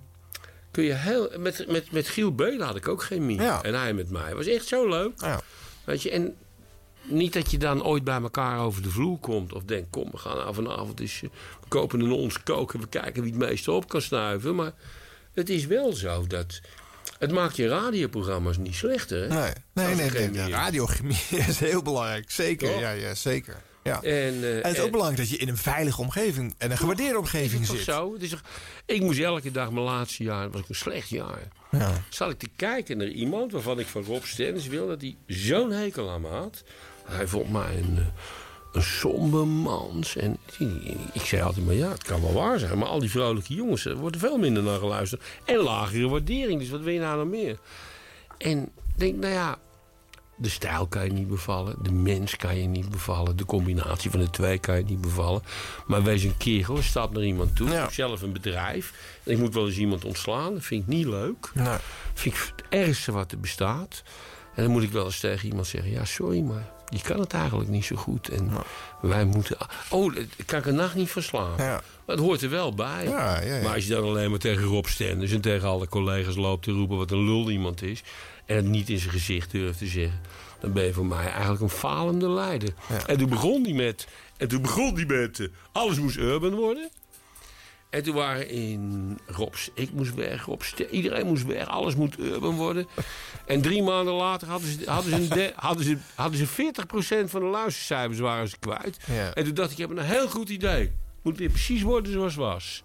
kun 0.70 0.84
je 0.84 0.92
heel... 0.92 1.30
Met, 1.38 1.64
met, 1.68 1.90
met 1.92 2.08
Giel 2.08 2.34
Beulen 2.34 2.66
had 2.66 2.76
ik 2.76 2.88
ook 2.88 3.02
chemie. 3.02 3.40
Ja. 3.40 3.62
En 3.62 3.74
hij 3.74 3.94
met 3.94 4.10
mij. 4.10 4.26
Het 4.26 4.36
was 4.36 4.46
echt 4.46 4.66
zo 4.66 4.88
leuk. 4.88 5.12
Ja. 5.16 5.40
Weet 5.84 6.02
je, 6.02 6.10
en 6.10 6.36
niet 7.08 7.32
dat 7.32 7.50
je 7.50 7.58
dan 7.58 7.84
ooit 7.84 8.04
bij 8.04 8.20
elkaar 8.20 8.58
over 8.58 8.82
de 8.82 8.90
vloer 8.90 9.18
komt. 9.18 9.52
Of 9.52 9.62
denkt, 9.62 9.86
kom, 9.90 10.10
we 10.10 10.18
gaan 10.18 10.36
nou 10.36 10.54
vanavond 10.54 11.00
eens... 11.00 11.22
eh, 11.22 11.28
We 11.60 11.68
kopen 11.68 12.00
een 12.00 12.12
ons 12.12 12.42
koken, 12.42 12.80
we 12.80 12.88
kijken 12.88 13.22
wie 13.22 13.30
het 13.32 13.40
meeste 13.40 13.72
op 13.72 13.88
kan 13.88 14.02
snuiven. 14.02 14.54
Maar 14.54 14.72
het 15.34 15.48
is 15.48 15.66
wel 15.66 15.92
zo 15.92 16.26
dat... 16.26 16.60
Het 17.18 17.32
maakt 17.32 17.56
je 17.56 17.68
radioprogramma's 17.68 18.56
niet 18.56 18.74
slechter, 18.74 19.20
hè? 19.30 19.52
Nee, 19.72 19.94
nee, 19.94 20.28
nee. 20.30 20.50
Radiochemie 20.50 21.16
is 21.48 21.58
heel 21.58 21.82
belangrijk. 21.82 22.30
Zeker, 22.30 22.68
Toch? 22.70 22.80
ja, 22.80 22.90
ja, 22.90 23.14
zeker. 23.14 23.56
Ja. 23.82 24.02
En, 24.02 24.02
eh, 24.42 24.56
En 24.56 24.62
het 24.62 24.72
is 24.72 24.78
ook 24.78 24.84
en- 24.84 24.90
belangrijk 24.90 25.20
dat 25.20 25.30
je 25.30 25.36
in 25.36 25.48
een 25.48 25.56
veilige 25.56 26.00
omgeving 26.00 26.54
en 26.58 26.70
een 26.70 26.76
gewaardeerde 26.78 27.18
omgeving 27.18 27.62
Is 27.62 27.68
het 27.68 27.76
zit. 27.76 27.86
toch 27.86 27.94
zo? 27.94 28.12
Het 28.12 28.22
is 28.22 28.30
toch- 28.30 28.42
ik 28.86 29.00
moest 29.00 29.18
elke 29.20 29.50
dag 29.50 29.70
mijn 29.70 29.84
laatste 29.84 30.22
jaar, 30.22 30.50
was 30.50 30.60
ook 30.60 30.68
een 30.68 30.74
slecht 30.74 31.08
jaar. 31.08 31.48
Ja. 31.70 31.92
Zat 32.10 32.30
ik 32.30 32.38
te 32.38 32.48
kijken 32.56 32.96
naar 32.96 33.06
iemand 33.08 33.52
waarvan 33.52 33.78
ik 33.78 33.86
van 33.86 34.04
Rob 34.04 34.24
Stennis 34.24 34.66
wil 34.66 34.86
dat 34.86 35.00
hij 35.00 35.16
zo'n 35.26 35.70
hekel 35.70 36.10
aan 36.10 36.20
me 36.20 36.28
had. 36.28 36.62
Hij 37.06 37.26
vond 37.26 37.50
mij 37.50 37.76
een, 37.78 37.98
eh, 37.98 38.04
een 38.72 38.82
somber 38.82 39.46
mans. 39.46 40.16
En 40.16 40.38
ik 41.12 41.20
zei 41.20 41.42
altijd 41.42 41.66
maar 41.66 41.74
ja, 41.74 41.88
het 41.88 42.02
kan 42.02 42.20
wel 42.20 42.32
waar 42.32 42.58
zijn. 42.58 42.78
Maar 42.78 42.88
al 42.88 43.00
die 43.00 43.10
vrolijke 43.10 43.54
jongens, 43.54 43.84
er 43.84 43.96
wordt 43.96 44.14
er 44.14 44.20
veel 44.20 44.38
minder 44.38 44.62
naar 44.62 44.78
geluisterd. 44.78 45.22
En 45.44 45.56
lagere 45.56 46.08
waardering, 46.08 46.60
dus 46.60 46.70
wat 46.70 46.80
wil 46.80 46.92
je 46.92 47.00
nou 47.00 47.18
nog 47.18 47.28
meer? 47.28 47.58
En 48.38 48.62
ik 48.62 48.98
denk, 48.98 49.16
nou 49.16 49.32
ja, 49.32 49.58
de 50.36 50.48
stijl 50.48 50.86
kan 50.86 51.04
je 51.04 51.12
niet 51.12 51.28
bevallen. 51.28 51.76
De 51.82 51.92
mens 51.92 52.36
kan 52.36 52.56
je 52.56 52.66
niet 52.66 52.90
bevallen. 52.90 53.36
De 53.36 53.44
combinatie 53.44 54.10
van 54.10 54.20
de 54.20 54.30
twee 54.30 54.58
kan 54.58 54.76
je 54.76 54.84
niet 54.84 55.00
bevallen. 55.00 55.42
Maar 55.86 56.02
wees 56.02 56.22
een 56.22 56.36
kerel, 56.36 56.82
stap 56.82 57.12
naar 57.12 57.22
iemand 57.22 57.56
toe. 57.56 57.66
Ik 57.66 57.72
heb 57.72 57.92
zelf 57.92 58.22
een 58.22 58.32
bedrijf. 58.32 59.18
Ik 59.22 59.38
moet 59.38 59.54
wel 59.54 59.66
eens 59.66 59.76
iemand 59.76 60.04
ontslaan. 60.04 60.52
Dat 60.52 60.64
vind 60.64 60.82
ik 60.82 60.88
niet 60.88 61.06
leuk. 61.06 61.50
Nee. 61.54 61.76
vind 62.14 62.34
ik 62.34 62.52
het 62.56 62.64
ergste 62.68 63.12
wat 63.12 63.32
er 63.32 63.40
bestaat. 63.40 64.02
En 64.54 64.62
dan 64.62 64.72
moet 64.72 64.82
ik 64.82 64.90
wel 64.90 65.04
eens 65.04 65.20
tegen 65.20 65.48
iemand 65.48 65.66
zeggen... 65.66 65.90
ja, 65.90 66.04
sorry, 66.04 66.40
maar 66.40 66.75
je 66.88 67.00
kan 67.02 67.20
het 67.20 67.32
eigenlijk 67.32 67.70
niet 67.70 67.84
zo 67.84 67.96
goed. 67.96 68.28
En 68.28 68.50
wij 69.00 69.24
moeten... 69.24 69.56
Oh, 69.90 70.14
kan 70.46 70.58
ik 70.58 70.66
een 70.66 70.74
nacht 70.74 70.94
niet 70.94 71.10
verslaan. 71.10 71.54
Ja. 71.56 71.82
Maar 72.06 72.16
het 72.16 72.24
hoort 72.24 72.42
er 72.42 72.50
wel 72.50 72.74
bij. 72.74 73.04
Ja, 73.04 73.40
ja, 73.40 73.54
ja. 73.56 73.62
Maar 73.62 73.74
als 73.74 73.86
je 73.86 73.94
dan 73.94 74.04
alleen 74.04 74.30
maar 74.30 74.38
tegen 74.38 74.64
Rob 74.64 74.86
Stenders... 74.86 75.32
en 75.32 75.40
tegen 75.40 75.68
alle 75.68 75.88
collega's 75.88 76.36
loopt 76.36 76.64
te 76.64 76.72
roepen 76.72 76.96
wat 76.96 77.10
een 77.10 77.24
lul 77.24 77.50
iemand 77.50 77.82
is... 77.82 78.02
en 78.46 78.56
het 78.56 78.64
niet 78.64 78.88
in 78.88 78.98
zijn 78.98 79.12
gezicht 79.12 79.50
durft 79.50 79.78
te 79.78 79.86
zeggen... 79.86 80.20
dan 80.60 80.72
ben 80.72 80.84
je 80.84 80.92
voor 80.92 81.06
mij 81.06 81.30
eigenlijk 81.30 81.62
een 81.62 81.68
falende 81.68 82.28
leider. 82.28 82.74
En 83.06 83.18
toen 83.18 83.28
begon 83.28 83.62
die 83.62 83.74
met... 83.74 84.06
En 84.36 84.48
toen 84.48 84.62
begon 84.62 84.94
die 84.94 85.06
met... 85.06 85.40
eh, 85.40 85.46
alles 85.72 85.98
moest 85.98 86.16
urban 86.16 86.54
worden. 86.54 86.90
En 87.96 88.02
toen 88.02 88.14
waren 88.14 88.48
in 88.48 89.18
Robs, 89.26 89.70
ik 89.74 89.92
moest 89.92 90.14
weg, 90.14 90.44
Rob 90.44 90.62
Ste- 90.62 90.88
iedereen 90.90 91.26
moest 91.26 91.44
weg, 91.44 91.66
alles 91.66 91.94
moet 91.94 92.18
urban 92.18 92.54
worden. 92.54 92.86
En 93.46 93.60
drie 93.62 93.82
maanden 93.82 94.14
later 94.14 94.48
hadden 94.48 94.68
ze, 94.70 94.90
hadden 94.90 95.22
ze, 95.22 95.34
de- 95.34 95.52
hadden 95.66 95.84
ze, 95.84 95.96
hadden 96.14 96.38
ze 96.46 96.72
40% 97.26 97.30
van 97.30 97.40
de 97.40 97.46
luistercijfers 97.46 98.18
waren 98.18 98.48
ze 98.48 98.58
kwijt. 98.58 98.98
Ja. 99.06 99.34
En 99.34 99.44
toen 99.44 99.54
dacht 99.54 99.70
ik, 99.70 99.78
ik 99.78 99.88
heb 99.88 99.96
een 99.98 100.04
heel 100.04 100.28
goed 100.28 100.48
idee. 100.48 100.92
Moet 101.22 101.38
weer 101.38 101.48
precies 101.48 101.82
worden 101.82 102.12
zoals 102.12 102.32
het 102.34 102.42
was. 102.42 102.82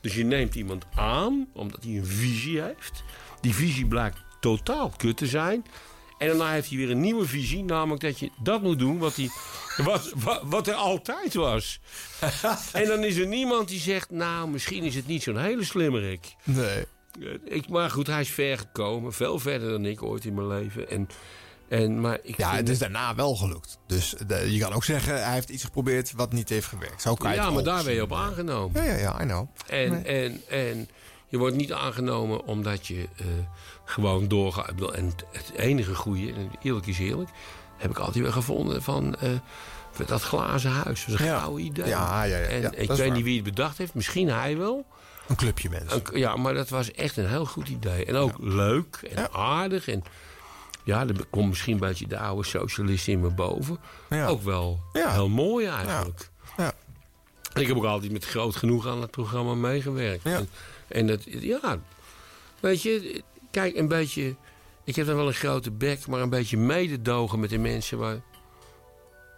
Dus 0.00 0.14
je 0.14 0.24
neemt 0.24 0.54
iemand 0.54 0.84
aan, 0.94 1.48
omdat 1.52 1.82
hij 1.82 1.92
een 1.96 2.06
visie 2.06 2.60
heeft. 2.60 3.02
Die 3.40 3.54
visie 3.54 3.86
blijkt 3.86 4.18
totaal 4.40 4.92
kut 4.96 5.16
te 5.16 5.26
zijn. 5.26 5.64
En 6.22 6.28
daarna 6.28 6.52
heeft 6.52 6.68
hij 6.68 6.78
weer 6.78 6.90
een 6.90 7.00
nieuwe 7.00 7.26
visie, 7.26 7.64
namelijk 7.64 8.02
dat 8.02 8.18
je 8.18 8.30
dat 8.42 8.62
moet 8.62 8.78
doen 8.78 8.98
wat, 8.98 9.16
hij, 9.16 9.30
wat, 9.76 10.12
wat, 10.16 10.40
wat 10.44 10.66
er 10.68 10.74
altijd 10.74 11.34
was. 11.34 11.80
en 12.72 12.86
dan 12.86 13.04
is 13.04 13.16
er 13.16 13.26
niemand 13.26 13.68
die 13.68 13.80
zegt, 13.80 14.10
nou, 14.10 14.48
misschien 14.48 14.82
is 14.82 14.94
het 14.94 15.06
niet 15.06 15.22
zo'n 15.22 15.36
hele 15.38 15.64
slimmerik. 15.64 16.34
Nee. 16.44 16.84
Ik, 17.44 17.68
maar 17.68 17.90
goed, 17.90 18.06
hij 18.06 18.20
is 18.20 18.30
ver 18.30 18.58
gekomen, 18.58 19.12
veel 19.12 19.38
verder 19.38 19.70
dan 19.70 19.86
ik 19.86 20.02
ooit 20.02 20.24
in 20.24 20.34
mijn 20.34 20.48
leven. 20.48 20.90
En, 20.90 21.08
en, 21.68 22.00
maar 22.00 22.18
ik 22.22 22.36
Ja, 22.36 22.54
het 22.54 22.68
is 22.68 22.78
daarna 22.78 23.14
wel 23.14 23.34
gelukt. 23.36 23.78
Dus 23.86 24.14
de- 24.26 24.52
je 24.52 24.58
kan 24.60 24.72
ook 24.72 24.84
zeggen, 24.84 25.24
hij 25.24 25.32
heeft 25.34 25.48
iets 25.48 25.64
geprobeerd 25.64 26.12
wat 26.12 26.32
niet 26.32 26.48
heeft 26.48 26.66
gewerkt. 26.66 27.02
Zo 27.02 27.14
kan 27.14 27.34
ja, 27.34 27.50
maar 27.50 27.62
daar 27.62 27.84
ben 27.84 27.94
je 27.94 28.02
op 28.02 28.12
aangenomen. 28.12 28.84
Ja, 28.84 28.92
ja, 28.92 28.98
ja, 28.98 29.20
I 29.22 29.24
know. 29.24 29.48
En, 29.66 29.90
Nee. 29.90 30.02
en, 30.02 30.42
en 30.48 30.88
je 31.28 31.38
wordt 31.38 31.56
niet 31.56 31.72
aangenomen 31.72 32.44
omdat 32.46 32.86
je 32.86 33.08
eh, 33.16 33.26
gewoon. 33.84 34.22
Ik 34.22 34.28
bedoel, 34.66 34.94
En 34.94 35.12
het- 35.32 35.52
enige 35.56 35.94
goede, 35.94 36.32
en 36.32 36.50
eerlijk 36.62 36.86
is 36.86 36.98
eerlijk, 36.98 37.30
heb 37.76 37.90
ik 37.90 37.98
altijd 37.98 38.24
weer 38.24 38.32
gevonden 38.32 38.82
van 38.82 39.14
eh, 39.16 39.30
dat 40.06 40.22
glazen 40.22 40.70
huis. 40.70 41.00
Dat 41.04 41.10
was 41.10 41.20
een 41.20 41.26
Ja. 41.32 41.38
gouden 41.38 41.64
idee. 41.64 41.86
Ja, 41.88 42.22
ja, 42.24 42.36
ja, 42.36 42.46
En 42.46 42.60
ja, 42.60 42.70
ik 42.70 42.78
is 42.78 42.86
weet 42.86 42.98
waar. 42.98 43.10
niet 43.10 43.24
wie 43.24 43.34
het 43.34 43.44
bedacht 43.44 43.78
heeft, 43.78 43.94
misschien 43.94 44.28
hij 44.28 44.56
wel. 44.58 44.86
Een 45.28 45.36
clubje 45.36 45.70
mensen. 45.70 46.02
Een- 46.12 46.18
ja, 46.18 46.36
maar 46.36 46.54
dat 46.54 46.68
was 46.68 46.92
echt 46.92 47.16
een 47.16 47.28
heel 47.28 47.46
goed 47.46 47.68
idee. 47.68 48.04
En 48.04 48.14
ook 48.16 48.32
leuk 48.38 48.96
en 49.14 49.32
aardig. 49.32 49.88
En 49.88 50.02
ja, 50.84 51.00
er 51.06 51.26
komt 51.30 51.48
misschien 51.48 51.72
een 51.74 51.80
beetje 51.80 52.06
de 52.06 52.18
oude 52.18 52.44
socialist 52.48 53.08
in 53.08 53.20
me 53.20 53.30
boven. 53.30 53.78
Ook 54.26 54.42
wel 54.42 54.80
heel 54.92 55.28
mooi 55.28 55.66
eigenlijk. 55.66 56.30
Ja. 56.56 56.72
Ik 57.54 57.66
heb 57.66 57.76
ook 57.76 57.84
altijd 57.84 58.12
met 58.12 58.24
groot 58.24 58.56
genoeg 58.56 58.86
aan 58.86 59.00
het 59.00 59.10
programma 59.10 59.54
meegewerkt. 59.54 60.24
En, 60.24 60.48
en 60.88 61.06
dat, 61.06 61.20
ja, 61.24 61.78
weet 62.60 62.82
je, 62.82 63.22
kijk, 63.52 63.76
een 63.76 63.88
beetje... 63.88 64.36
Ik 64.84 64.96
heb 64.96 65.06
dan 65.06 65.16
wel 65.16 65.26
een 65.26 65.34
grote 65.34 65.70
bek, 65.70 66.06
maar 66.06 66.20
een 66.20 66.30
beetje 66.30 66.56
mededogen 66.56 67.40
met 67.40 67.50
de 67.50 67.58
mensen 67.58 67.98
waar, 67.98 68.20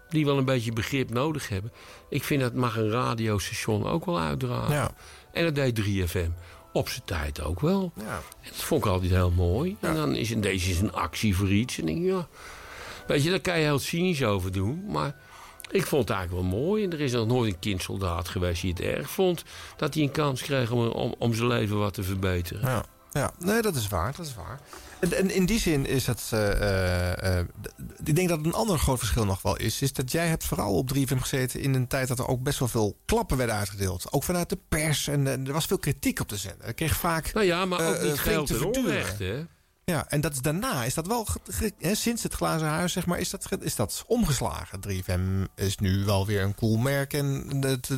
die 0.08 0.24
wel 0.24 0.38
een 0.38 0.44
beetje 0.44 0.72
begrip 0.72 1.10
nodig 1.10 1.48
hebben. 1.48 1.72
Ik 2.08 2.22
vind 2.22 2.40
dat 2.40 2.54
mag 2.54 2.76
een 2.76 2.90
radiostation 2.90 3.86
ook 3.86 4.04
wel 4.04 4.20
uitdragen. 4.20 4.74
Ja. 4.74 4.94
En 5.32 5.44
dat 5.44 5.54
deed 5.54 5.80
3FM 5.80 6.30
op 6.72 6.88
zijn 6.88 7.04
tijd 7.04 7.42
ook 7.42 7.60
wel. 7.60 7.92
Ja. 7.96 8.16
En 8.40 8.48
dat 8.48 8.62
vond 8.62 8.84
ik 8.84 8.90
altijd 8.90 9.10
heel 9.10 9.30
mooi. 9.30 9.76
En 9.80 9.94
dan 9.94 10.14
is 10.14 10.30
een, 10.30 10.40
deze 10.40 10.70
is 10.70 10.80
een 10.80 10.92
actie 10.92 11.36
voor 11.36 11.50
iets. 11.50 11.78
En 11.78 11.88
ik, 11.88 11.94
denk, 11.94 12.06
ja, 12.06 12.28
weet 13.06 13.22
je, 13.22 13.30
daar 13.30 13.40
kan 13.40 13.58
je 13.58 13.64
heel 13.64 13.78
cynisch 13.78 14.24
over 14.24 14.52
doen. 14.52 14.84
Maar 14.88 15.16
ik 15.70 15.86
vond 15.86 16.08
het 16.08 16.16
eigenlijk 16.16 16.48
wel 16.48 16.58
mooi. 16.60 16.84
En 16.84 16.92
er 16.92 17.00
is 17.00 17.12
nog 17.12 17.26
nooit 17.26 17.52
een 17.52 17.58
kindsoldaat 17.58 18.28
geweest 18.28 18.62
die 18.62 18.70
het 18.70 18.80
erg 18.80 19.10
vond... 19.10 19.44
dat 19.76 19.94
hij 19.94 20.02
een 20.02 20.10
kans 20.10 20.42
kreeg 20.42 20.70
om, 20.70 20.86
om, 20.86 21.14
om 21.18 21.34
zijn 21.34 21.48
leven 21.48 21.78
wat 21.78 21.94
te 21.94 22.02
verbeteren. 22.02 22.68
Ja, 22.68 22.84
ja. 23.14 23.32
nee, 23.38 23.62
dat 23.62 23.76
is 23.76 23.88
waar. 23.88 24.14
Dat 24.16 24.26
is 24.26 24.34
waar. 24.34 24.60
En, 24.98 25.12
en 25.12 25.30
in 25.30 25.46
die 25.46 25.60
zin 25.60 25.86
is 25.86 26.06
het. 26.06 26.30
eh, 26.30 26.50
eh, 26.50 27.38
eh, 27.38 27.46
ik 28.04 28.16
denk 28.16 28.28
dat 28.28 28.44
een 28.44 28.54
ander 28.54 28.78
groot 28.78 28.98
verschil 28.98 29.24
nog 29.24 29.42
wel 29.42 29.56
is. 29.56 29.82
Is 29.82 29.92
dat 29.92 30.12
jij 30.12 30.26
hebt 30.26 30.44
vooral 30.44 30.76
op 30.76 30.90
3FM 30.94 31.16
gezeten 31.16 31.60
in 31.60 31.74
een 31.74 31.86
tijd 31.86 32.08
dat 32.08 32.18
er 32.18 32.28
ook 32.28 32.42
best 32.42 32.58
wel 32.58 32.68
veel 32.68 32.96
klappen 33.04 33.36
werden 33.36 33.56
uitgedeeld. 33.56 34.12
Ook 34.12 34.22
vanuit 34.22 34.48
de 34.48 34.58
pers. 34.68 35.08
En, 35.08 35.26
er 35.26 35.52
was 35.52 35.66
veel 35.66 35.78
kritiek 35.78 36.20
op 36.20 36.28
de 36.28 36.36
zender. 36.36 36.68
Ik 36.68 36.76
kreeg 36.76 36.96
vaak. 36.96 37.32
Nou 37.32 37.46
ja, 37.46 37.64
maar 37.64 37.88
ook 37.88 38.02
niet 38.02 38.18
geld 38.18 38.46
te 38.46 38.66
onrecht, 38.66 39.18
hè? 39.18 39.44
Ja, 39.84 40.08
en 40.08 40.20
dat 40.20 40.32
is 40.32 40.40
daarna 40.40 40.84
is 40.84 40.94
dat 40.94 41.06
wel 41.06 41.26
sinds 41.92 42.22
het 42.22 42.34
glazen 42.34 42.68
huis 42.68 42.92
zeg 42.92 43.06
maar 43.06 43.18
is 43.18 43.30
dat 43.30 43.48
is 43.60 43.76
dat 43.76 44.04
omgeslagen. 44.06 44.80
3FM 44.88 45.52
is 45.54 45.78
nu 45.78 46.04
wel 46.04 46.26
weer 46.26 46.42
een 46.42 46.54
cool 46.54 46.76
merk 46.76 47.12
en 47.12 47.56
het, 47.60 47.90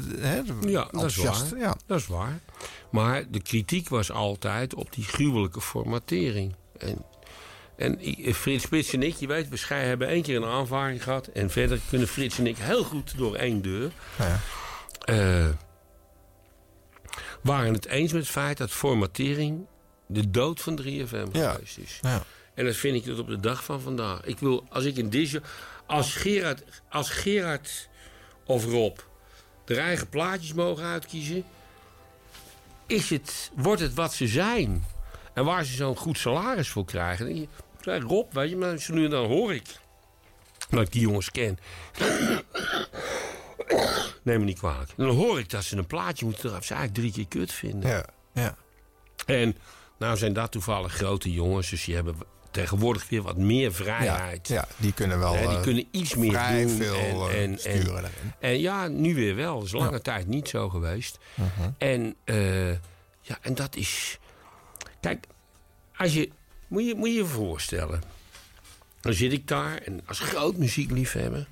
Ja, 0.66 0.88
dat 0.90 1.04
is 1.04 1.16
waar. 1.16 1.58
Ja. 1.58 1.76
Dat 1.86 2.00
is 2.00 2.06
waar. 2.06 2.40
Maar 2.90 3.30
de 3.30 3.40
kritiek 3.40 3.88
was 3.88 4.10
altijd 4.10 4.74
op 4.74 4.92
die 4.92 5.04
gruwelijke 5.04 5.60
formatering. 5.60 6.54
En, 6.78 7.04
en 7.76 8.34
Frits 8.34 8.64
Spits 8.64 8.92
en 8.92 9.02
ik, 9.02 9.14
je 9.14 9.26
weet, 9.26 9.48
we 9.48 9.74
hebben 9.74 10.08
één 10.08 10.22
keer 10.22 10.36
een 10.36 10.48
aanvaring 10.48 11.02
gehad. 11.02 11.26
En 11.26 11.50
verder 11.50 11.80
kunnen 11.88 12.08
Frits 12.08 12.38
en 12.38 12.46
ik 12.46 12.58
heel 12.58 12.84
goed 12.84 13.16
door 13.16 13.34
één 13.34 13.62
deur. 13.62 13.90
Ja. 14.18 14.40
Eh, 15.04 15.48
waren 17.42 17.72
het 17.72 17.86
eens 17.86 18.12
met 18.12 18.22
het 18.22 18.30
feit 18.30 18.58
dat 18.58 18.70
formatering 18.70 19.66
de 20.06 20.30
dood 20.30 20.60
van 20.60 20.80
3FM 20.82 21.28
Ja. 21.32 21.52
geweest 21.52 21.78
is. 21.78 21.98
Ja. 22.02 22.22
En 22.54 22.64
dat 22.64 22.76
vind 22.76 22.96
ik 22.96 23.04
tot 23.04 23.18
op 23.18 23.28
de 23.28 23.40
dag 23.40 23.64
van 23.64 23.80
vandaag. 23.80 24.24
Ik 24.24 24.38
wil, 24.38 24.66
als 24.68 24.84
ik 24.84 24.96
in 24.96 25.10
deze... 25.10 25.42
Als 25.86 26.14
Gerard, 26.14 26.62
als 26.90 27.10
Gerard 27.10 27.88
of 28.44 28.64
Rob 28.64 28.98
er 29.66 29.78
eigen 29.78 30.08
plaatjes 30.08 30.52
mogen 30.52 30.84
uitkiezen... 30.84 31.44
Is 32.86 33.10
het, 33.10 33.50
wordt 33.54 33.80
het 33.80 33.94
wat 33.94 34.14
ze 34.14 34.26
zijn. 34.26 34.84
En 35.34 35.44
waar 35.44 35.64
ze 35.64 35.72
zo'n 35.74 35.96
goed 35.96 36.18
salaris 36.18 36.68
voor 36.68 36.84
krijgen. 36.84 37.26
Dan 37.26 37.34
denk 37.34 37.48
je, 38.02 38.08
Rob, 38.08 38.32
weet 38.32 38.50
je, 38.50 38.56
maar 38.56 38.78
zo 38.78 38.94
nu 38.94 39.04
en 39.04 39.10
dan 39.10 39.26
hoor 39.26 39.54
ik... 39.54 39.64
dat 40.70 40.80
ik 40.80 40.92
die 40.92 41.00
jongens 41.00 41.30
ken... 41.30 41.58
Neem 44.22 44.38
me 44.38 44.44
niet 44.44 44.58
kwalijk. 44.58 44.90
Dan 44.96 45.08
hoor 45.08 45.38
ik 45.38 45.50
dat 45.50 45.64
ze 45.64 45.76
een 45.76 45.86
plaatje 45.86 46.24
moeten 46.24 46.50
eraf. 46.50 46.64
Ze 46.64 46.74
eigenlijk 46.74 47.12
drie 47.12 47.26
keer 47.26 47.40
kut 47.40 47.52
vinden. 47.52 47.90
Ja, 47.90 48.04
ja. 48.32 48.56
En 49.26 49.56
nou 49.98 50.16
zijn 50.16 50.32
dat 50.32 50.50
toevallig 50.50 50.92
grote 50.92 51.32
jongens. 51.32 51.70
Dus 51.70 51.84
die 51.84 51.94
hebben 51.94 52.16
tegenwoordig 52.56 53.08
weer 53.08 53.22
wat 53.22 53.36
meer 53.36 53.72
vrijheid. 53.72 54.48
Ja, 54.48 54.54
ja, 54.54 54.68
die 54.76 54.92
kunnen 54.92 55.18
wel, 55.18 55.34
Hè, 55.34 55.46
die 55.46 55.56
eh, 55.56 55.62
kunnen 55.62 55.86
iets 55.90 56.14
meer 56.14 56.30
vrij 56.30 56.66
doen. 56.66 56.76
veel, 56.76 57.30
en, 57.30 57.36
eh, 57.36 57.42
en, 57.42 57.58
sturen 57.58 58.10
en, 58.38 58.60
ja, 58.60 58.88
nu 58.88 59.14
weer 59.14 59.36
wel. 59.36 59.54
Dat 59.54 59.64
is 59.64 59.72
lange 59.72 60.00
tijd 60.00 60.26
niet 60.26 60.48
zo 60.48 60.68
geweest. 60.68 61.18
Mhm. 61.34 61.70
En, 61.78 62.14
eh, 62.24 62.70
ja, 63.20 63.38
en 63.40 63.54
dat 63.54 63.76
is... 63.76 64.18
Kijk, 65.00 65.26
als 65.96 66.14
je, 66.14 66.30
moet, 66.68 66.86
je, 66.86 66.94
moet 66.94 67.14
je 67.14 67.24
voorstellen. 67.24 68.02
Dan 69.00 69.12
zit 69.12 69.32
ik 69.32 69.48
daar 69.48 69.76
en 69.76 70.00
als 70.06 70.20
groot 70.20 70.56
muziekliefhebber. 70.56 71.46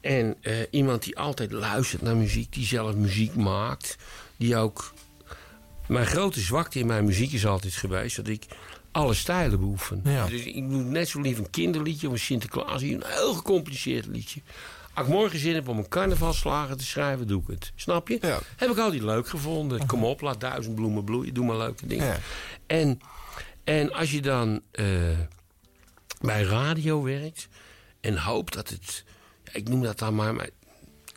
En 0.00 0.36
iemand 0.70 1.02
die 1.02 1.18
altijd 1.18 1.52
luistert 1.52 2.02
naar 2.02 2.16
muziek, 2.16 2.52
die 2.52 2.66
zelf 2.66 2.94
muziek 2.94 3.34
maakt. 3.34 3.96
Die 4.36 4.56
ook... 4.56 4.93
Mijn 5.88 6.06
grote 6.06 6.40
zwakte 6.40 6.78
in 6.78 6.86
mijn 6.86 7.04
muziek 7.04 7.32
is 7.32 7.46
altijd 7.46 7.74
geweest 7.74 8.16
dat 8.16 8.28
ik 8.28 8.46
alle 8.92 9.14
stijlen 9.14 9.60
beoefen. 9.60 10.00
Ja. 10.04 10.26
Dus 10.26 10.44
ik 10.44 10.70
doe 10.70 10.82
net 10.82 11.08
zo 11.08 11.20
lief 11.20 11.38
een 11.38 11.50
kinderliedje 11.50 12.06
of 12.06 12.12
een 12.12 12.18
Sinterklaas, 12.18 12.82
een 12.82 13.02
heel 13.06 13.34
gecompliceerd 13.34 14.06
liedje. 14.06 14.40
Als 14.94 15.06
ik 15.06 15.12
morgen 15.12 15.38
zin 15.38 15.54
heb 15.54 15.68
om 15.68 15.78
een 15.78 15.88
carnavalslager 15.88 16.76
te 16.76 16.84
schrijven, 16.84 17.26
doe 17.26 17.42
ik 17.42 17.46
het. 17.46 17.72
Snap 17.74 18.08
je? 18.08 18.18
Heb 18.56 18.70
ik 18.70 18.78
altijd 18.78 19.02
leuk 19.02 19.28
gevonden. 19.28 19.86
Kom 19.86 20.04
op, 20.04 20.20
laat 20.20 20.40
duizend 20.40 20.74
bloemen 20.74 21.04
bloeien. 21.04 21.34
Doe 21.34 21.44
maar 21.44 21.56
leuke 21.56 21.86
dingen. 21.86 22.06
Ja. 22.06 22.18
En, 22.66 23.00
en 23.64 23.92
als 23.92 24.10
je 24.10 24.22
dan 24.22 24.60
eh, 24.70 24.86
bij 26.20 26.42
radio 26.42 27.02
werkt 27.02 27.48
en 28.00 28.18
hoopt 28.18 28.54
dat 28.54 28.68
het... 28.68 29.04
ja, 29.44 29.50
ik 29.52 29.68
noem 29.68 29.82
dat 29.82 29.98
dan 29.98 30.14
maar, 30.14 30.34
maar 30.34 30.48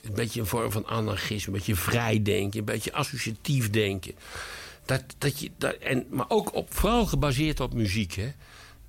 een 0.07 0.13
beetje 0.15 0.39
een 0.39 0.45
vorm 0.45 0.71
van 0.71 0.85
anarchisme. 0.87 1.45
Een 1.53 1.57
beetje 1.57 1.75
vrij 1.75 2.21
denken, 2.23 2.59
een 2.59 2.65
beetje 2.65 2.93
associatief 2.93 3.69
denken. 3.69 4.13
Dat, 4.85 5.03
dat 5.17 5.39
je, 5.39 5.51
dat, 5.57 5.73
en, 5.75 6.05
maar 6.09 6.25
ook 6.29 6.53
op, 6.55 6.73
vooral 6.73 7.05
gebaseerd 7.05 7.59
op 7.59 7.73
muziek. 7.73 8.13
Hè? 8.13 8.31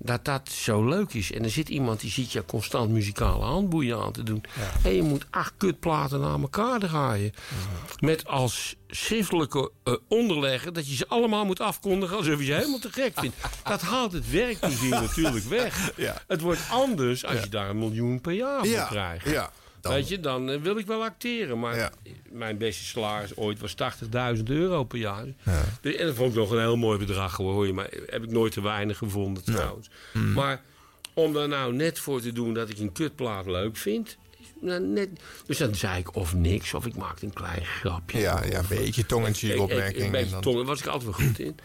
Dat 0.01 0.25
dat 0.25 0.49
zo 0.49 0.85
leuk 0.87 1.13
is. 1.13 1.31
En 1.31 1.43
er 1.43 1.49
zit 1.49 1.69
iemand 1.69 1.99
die 1.99 2.11
ziet 2.11 2.31
je 2.31 2.45
constant 2.45 2.89
muzikale 2.89 3.43
handboeien 3.45 3.97
aan 3.97 4.11
te 4.11 4.23
doen. 4.23 4.43
En 4.83 4.95
je 4.95 5.01
moet 5.01 5.25
acht 5.29 5.53
kutplaten 5.57 6.19
naar 6.19 6.39
elkaar 6.39 6.79
draaien. 6.79 7.33
Met 7.99 8.27
als 8.27 8.75
schriftelijke 8.87 9.71
eh, 9.83 9.93
onderlegger 10.07 10.73
dat 10.73 10.89
je 10.89 10.95
ze 10.95 11.07
allemaal 11.07 11.45
moet 11.45 11.59
afkondigen 11.59 12.17
alsof 12.17 12.39
je 12.39 12.45
ze 12.45 12.53
helemaal 12.53 12.79
te 12.79 12.91
gek 12.91 13.19
vindt. 13.19 13.35
Dat 13.63 13.81
haalt 13.81 14.11
het 14.11 14.31
werkplezier 14.31 14.89
natuurlijk 14.89 15.45
weg. 15.45 15.91
Ja. 15.95 16.21
Het 16.27 16.41
wordt 16.41 16.61
anders 16.71 17.25
als 17.25 17.39
je 17.43 17.49
daar 17.49 17.69
een 17.69 17.79
miljoen 17.79 18.21
per 18.21 18.33
jaar 18.33 18.59
voor 18.59 18.67
Ja, 18.67 18.85
krijgt. 18.85 19.29
ja, 19.29 19.51
dan- 19.81 19.93
Weet 19.93 20.07
je, 20.07 20.19
dan 20.19 20.49
eh, 20.49 20.61
wil 20.61 20.77
ik 20.77 20.85
wel 20.85 21.03
acteren. 21.03 21.59
Maar 21.59 21.91
mijn 22.31 22.57
beste 22.57 22.83
salaris 22.83 23.35
ooit 23.35 23.59
was 23.59 23.75
80.000 24.37 24.43
euro 24.49 24.83
per 24.83 24.97
jaar. 24.99 25.25
Dus- 25.81 25.95
En 25.95 26.05
dat 26.05 26.15
vond 26.15 26.29
ik 26.31 26.37
nog 26.37 26.51
een 26.51 26.59
heel 26.59 26.77
mooi 26.77 26.97
bedrag 26.99 27.35
hoor. 27.37 27.67
je, 27.67 27.73
Maar 27.73 27.89
heb 28.05 28.23
ik 28.23 28.31
nooit 28.31 28.51
te 28.53 28.61
weinig 28.61 28.97
gevonden 28.97 29.43
trouwens. 29.43 29.89
Mm. 30.13 30.33
Maar 30.33 30.61
om 31.13 31.35
er 31.35 31.47
nou 31.47 31.73
net 31.73 31.99
voor 31.99 32.21
te 32.21 32.31
doen 32.31 32.53
dat 32.53 32.69
ik 32.69 32.77
een 32.79 32.91
kutplaat 32.91 33.45
leuk 33.45 33.77
vind... 33.77 34.17
nou 34.61 34.81
net, 34.81 35.09
dus 35.45 35.57
dan 35.57 35.75
zei 35.75 35.99
ik 35.99 36.15
of 36.15 36.33
niks, 36.33 36.73
of 36.73 36.85
ik 36.85 36.95
maakte 36.95 37.25
een 37.25 37.33
klein 37.33 37.65
grapje. 37.65 38.19
Ja, 38.19 38.43
ja, 38.43 38.59
een 38.59 38.65
beetje 38.67 39.01
ik- 39.01 39.11
ik- 39.55 39.59
opmerking. 39.61 40.05
Een 40.05 40.11
beetje 40.11 40.35
en 40.35 40.41
tong, 40.41 40.55
daar 40.55 40.65
was 40.65 40.79
ik 40.79 40.85
altijd 40.87 41.17
wel 41.17 41.27
goed 41.27 41.39
in. 41.39 41.57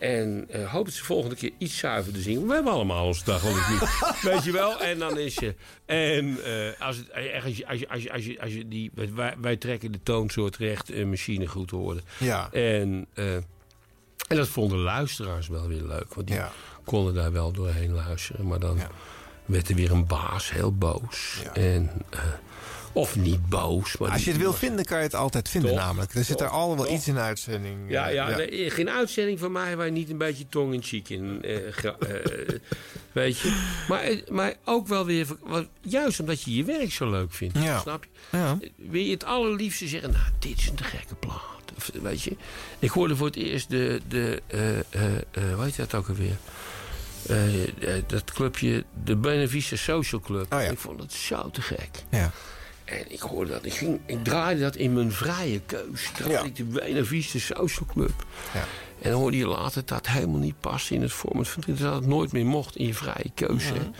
En 0.00 0.46
eh 0.48 0.72
hoop 0.72 0.84
dat 0.84 0.94
ze 0.94 1.04
volgende 1.04 1.36
keer 1.36 1.50
iets 1.58 1.78
zuiverder 1.78 2.22
zingen. 2.22 2.46
We 2.46 2.54
hebben 2.54 2.72
allemaal 2.72 3.06
onze 3.06 3.24
dag, 3.24 3.42
wel 3.42 3.52
niet. 3.52 4.22
Weet 4.32 4.44
je 4.44 4.52
wel? 4.52 4.80
En 4.80 4.98
dan 4.98 5.18
is 5.18 5.34
je... 5.34 5.54
En 5.86 6.44
eh, 6.44 6.86
als, 6.86 6.96
het, 6.96 7.12
als, 7.44 7.56
je, 7.56 7.66
als, 7.66 7.78
je, 7.78 7.88
als, 7.88 8.02
je, 8.02 8.12
als, 8.12 8.24
je, 8.24 8.40
als 8.40 8.52
je 8.52 8.68
die... 8.68 8.90
Wij, 9.14 9.34
wij 9.40 9.56
trekken 9.56 9.92
de 9.92 10.02
toonsoort 10.02 10.56
recht 10.56 10.90
eh, 10.90 11.06
machine 11.06 11.46
goed 11.46 11.70
horen. 11.70 12.02
Ja. 12.18 12.52
En, 12.52 13.06
eh, 13.14 13.34
en 13.34 14.36
dat 14.36 14.48
vonden 14.48 14.78
luisteraars 14.78 15.48
wel 15.48 15.68
weer 15.68 15.82
leuk. 15.82 16.14
Want 16.14 16.26
die 16.26 16.40
konden 16.84 17.14
daar 17.14 17.32
wel 17.32 17.52
doorheen 17.52 17.92
luisteren. 17.92 18.46
Maar 18.46 18.60
dan 18.60 18.78
werd 19.44 19.68
er 19.68 19.74
weer 19.74 19.90
een 19.90 20.06
baas 20.06 20.52
heel 20.52 20.72
boos. 20.72 21.42
En, 21.52 21.90
eh, 22.10 22.20
of 22.92 23.16
niet 23.16 23.48
boos. 23.48 23.96
Maar 23.96 24.10
Als 24.10 24.24
je 24.24 24.30
het 24.30 24.40
wil 24.40 24.52
vinden, 24.52 24.84
kan 24.84 24.96
je 24.98 25.02
het 25.04 25.14
altijd 25.14 25.48
vinden 25.48 25.70
Toch? 25.70 25.78
namelijk. 25.78 26.14
Er 26.14 26.24
zit 26.24 26.40
er 26.40 26.48
al 26.48 26.76
wel 26.76 26.84
Toch? 26.84 26.94
iets 26.94 27.08
in 27.08 27.14
de 27.14 27.20
uitzending. 27.20 27.78
Ja, 27.88 28.08
eh, 28.08 28.14
ja, 28.14 28.36
nee, 28.36 28.70
geen 28.70 28.90
uitzending 28.90 29.38
van 29.38 29.52
mij 29.52 29.76
waar 29.76 29.86
je 29.86 29.92
niet 29.92 30.10
een 30.10 30.18
beetje 30.18 30.48
tong 30.48 30.74
in 30.74 30.82
cheek 30.82 31.08
in. 31.08 31.42
eh, 31.42 31.84
eh, 31.84 31.94
weet 33.12 33.38
je. 33.38 33.82
Maar, 33.88 34.20
maar 34.28 34.54
ook 34.64 34.86
wel 34.88 35.04
weer. 35.04 35.26
Juist 35.80 36.20
omdat 36.20 36.42
je 36.42 36.54
je 36.56 36.64
werk 36.64 36.92
zo 36.92 37.10
leuk 37.10 37.32
vindt. 37.32 37.58
Ja. 37.58 37.78
Snap 37.80 38.04
je? 38.04 38.36
Ja. 38.36 38.58
Wil 38.76 39.00
je 39.02 39.10
het 39.10 39.24
allerliefste 39.24 39.88
zeggen. 39.88 40.10
Nou, 40.10 40.24
dit 40.38 40.58
is 40.58 40.68
een 40.68 40.74
te 40.74 40.84
gekke 40.84 41.14
plaat. 41.14 41.38
Of, 41.76 41.90
weet 42.02 42.22
je. 42.22 42.36
Ik 42.78 42.90
hoorde 42.90 43.16
voor 43.16 43.26
het 43.26 43.36
eerst 43.36 43.70
de. 43.70 44.00
de 44.08 44.42
eh, 44.46 44.78
eh, 44.78 44.84
hoe 45.54 45.64
heet 45.64 45.76
dat 45.76 45.94
ook 45.94 46.08
alweer? 46.08 46.36
Dat 48.06 48.32
clubje, 48.32 48.84
de 49.04 49.16
Benefice 49.16 49.76
Social 49.76 50.20
Club. 50.20 50.54
Ik 50.54 50.78
vond 50.78 51.00
het 51.00 51.12
zo 51.12 51.50
te 51.50 51.62
gek. 51.62 51.88
Ja. 52.10 52.30
En 52.90 53.12
ik 53.12 53.20
hoorde 53.20 53.50
dat. 53.50 53.64
Ik, 53.64 53.72
ging, 53.72 54.00
ik 54.06 54.24
draaide 54.24 54.60
dat 54.60 54.76
in 54.76 54.92
mijn 54.92 55.12
vrije 55.12 55.60
keus. 55.66 56.10
Draaide 56.14 56.48
ik 56.48 56.56
de 56.56 56.64
Benefice 56.64 57.40
Social 57.40 57.88
Club. 57.92 58.26
Ja. 58.54 58.64
En 59.02 59.10
dan 59.10 59.20
hoorde 59.20 59.36
je 59.36 59.46
later 59.46 59.82
dat 59.84 60.06
helemaal 60.06 60.38
niet 60.38 60.60
past 60.60 60.90
in 60.90 61.02
het 61.02 61.12
format 61.12 61.48
van 61.48 61.62
dat 61.66 61.94
het 61.94 62.06
nooit 62.06 62.32
meer 62.32 62.46
mocht 62.46 62.76
in 62.76 62.86
je 62.86 62.94
vrije 62.94 63.30
keuze. 63.34 63.72
Mhm. 63.72 63.90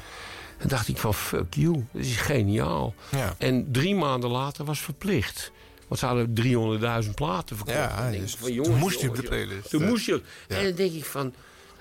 En 0.59 0.69
dacht 0.69 0.89
ik 0.89 0.97
van 0.97 1.15
fuck 1.15 1.55
you, 1.55 1.87
dat 1.93 2.03
is 2.03 2.17
geniaal. 2.17 2.95
Ja. 3.11 3.35
En 3.39 3.73
drie 3.73 3.95
maanden 3.95 4.31
later 4.31 4.65
was 4.65 4.81
verplicht. 4.81 5.53
Want 5.89 6.01
ze 6.01 6.07
hadden 6.07 6.35
300.000 7.05 7.15
platen 7.15 7.57
verkocht. 7.57 7.77
Ja, 7.77 8.11
dus 8.11 8.35
van, 8.35 8.47
toen 8.47 8.55
jongens, 8.55 8.81
moest 8.81 9.01
je 9.01 9.09
op 9.09 9.17
de 9.17 9.23
jongens, 9.23 9.45
playlist, 9.45 9.71
Toen 9.71 9.83
eh. 9.83 9.89
moest 9.89 10.07
je. 10.07 10.23
Ja. 10.49 10.57
En 10.57 10.65
dan 10.65 10.75
denk 10.75 10.93
ik 10.93 11.05
van, 11.05 11.35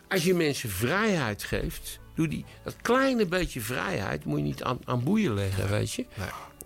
als 0.07 0.23
je 0.23 0.33
mensen 0.33 0.69
vrijheid 0.69 1.43
geeft, 1.43 1.99
doe 2.15 2.27
die, 2.27 2.45
dat 2.63 2.75
kleine 2.81 3.25
beetje 3.25 3.61
vrijheid 3.61 4.25
moet 4.25 4.37
je 4.37 4.43
niet 4.43 4.63
aan, 4.63 4.79
aan 4.85 5.03
boeien 5.03 5.33
leggen, 5.33 5.69
weet 5.69 5.91
je. 5.91 6.05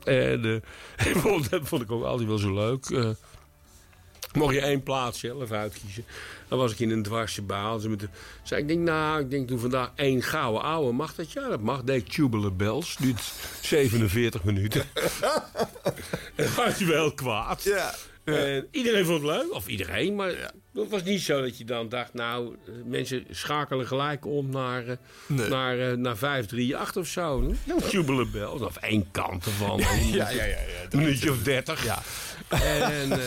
En 0.05 0.63
vond- 1.21 1.49
dat 1.49 1.61
vond 1.63 1.81
ik 1.81 1.91
ook 1.91 2.03
altijd 2.03 2.27
wel 2.27 2.37
zo 2.37 2.53
leuk. 2.53 2.85
eh, 2.85 3.09
mocht 4.33 4.53
je 4.53 4.61
één 4.61 4.83
plaats 4.83 5.19
zelf 5.19 5.51
uitkiezen. 5.51 6.05
Dan 6.47 6.57
was 6.57 6.71
ik 6.71 6.79
in 6.79 6.89
een 6.89 7.03
dwarse 7.03 7.41
baal. 7.41 7.79
Ze 7.79 7.89
met 7.89 7.99
de, 7.99 8.07
zei 8.43 8.61
ik, 8.61 8.67
denk, 8.67 8.79
nou, 8.79 9.19
ik 9.21 9.29
denk 9.29 9.47
toen 9.47 9.59
vandaag 9.59 9.91
één 9.95 10.21
gouden 10.23 10.61
ouwe. 10.61 10.91
Mag 10.93 11.15
dat? 11.15 11.31
Ja, 11.31 11.47
dat 11.49 11.61
mag. 11.61 11.83
Deed 11.83 12.13
Tubular 12.13 12.53
Bells. 12.55 12.95
Duurt 12.99 13.31
47 13.61 14.43
minuten. 14.43 14.81
en 16.35 16.45
dan 16.45 16.53
was 16.55 16.77
je 16.77 16.85
wel 16.85 17.11
kwaad. 17.13 17.63
Ja. 17.63 17.93
En 18.23 18.67
iedereen 18.71 19.05
vond 19.05 19.21
het 19.21 19.31
leuk. 19.31 19.53
Of 19.53 19.67
iedereen, 19.67 20.15
maar 20.15 20.29
het 20.73 20.89
was 20.89 21.03
niet 21.03 21.21
zo 21.21 21.41
dat 21.41 21.57
je 21.57 21.65
dan 21.65 21.89
dacht... 21.89 22.13
nou, 22.13 22.55
eh, 22.65 22.73
mensen 22.85 23.25
schakelen 23.29 23.87
gelijk 23.87 24.25
om 24.25 24.49
naar, 24.49 24.87
eh, 24.87 24.95
Nee. 25.27 25.49
naar, 25.49 25.79
eh, 25.79 25.97
naar 25.97 26.17
538 26.17 26.97
of 27.01 27.07
zo. 27.07 27.53
Ja, 27.63 28.25
Bells. 28.31 28.61
Of 28.61 28.77
één 28.77 29.11
kant 29.11 29.45
ervan. 29.45 29.77
Ja, 30.11 30.29
ja, 30.29 30.29
ja, 30.29 30.43
ja, 30.45 30.57
Een 30.89 30.99
minuutje 30.99 31.31
of 31.31 31.43
dertig. 31.43 31.83
Ja. 31.83 32.01
En, 32.49 33.09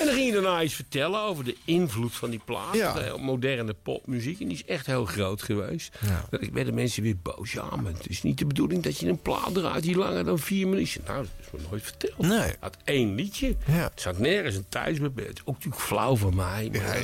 en 0.00 0.06
dan 0.06 0.14
ging 0.14 0.26
je 0.26 0.32
daarna 0.32 0.62
iets 0.62 0.74
vertellen 0.74 1.20
over 1.20 1.44
de 1.44 1.56
invloed 1.64 2.14
van 2.14 2.30
die 2.30 2.40
plaat. 2.44 2.74
Ja. 2.74 2.92
De 2.92 3.14
moderne 3.20 3.74
popmuziek. 3.82 4.40
En 4.40 4.46
die 4.48 4.56
is 4.56 4.64
echt 4.64 4.86
heel 4.86 5.04
groot 5.04 5.42
geweest. 5.42 5.96
Ja. 6.06 6.38
Ik 6.38 6.52
werden 6.52 6.74
mensen 6.74 7.02
weer 7.02 7.16
boos. 7.22 7.52
Ja, 7.52 7.76
maar 7.76 7.92
het 7.92 8.08
is 8.08 8.22
niet 8.22 8.38
de 8.38 8.46
bedoeling 8.46 8.82
dat 8.82 8.98
je 8.98 9.08
een 9.08 9.22
plaat 9.22 9.54
draait 9.54 9.82
die 9.82 9.96
langer 9.96 10.24
dan 10.24 10.38
vier 10.38 10.68
minuten. 10.68 11.00
Nou, 11.06 11.18
dat 11.22 11.28
is 11.40 11.60
me 11.60 11.68
nooit 11.70 11.82
verteld. 11.82 12.18
Nee. 12.18 12.52
Had 12.60 12.76
één 12.84 13.14
liedje. 13.14 13.56
Ja. 13.66 13.72
Het 13.74 14.00
zat 14.00 14.18
nergens 14.18 14.54
een 14.56 14.66
tijdsbeperkt. 14.68 15.28
Het 15.28 15.38
is 15.38 15.44
ook 15.46 15.54
natuurlijk 15.54 15.82
flauw 15.82 16.16
van 16.16 16.34
mij. 16.34 16.68
Maar, 16.72 16.80
Ja, 16.80 16.94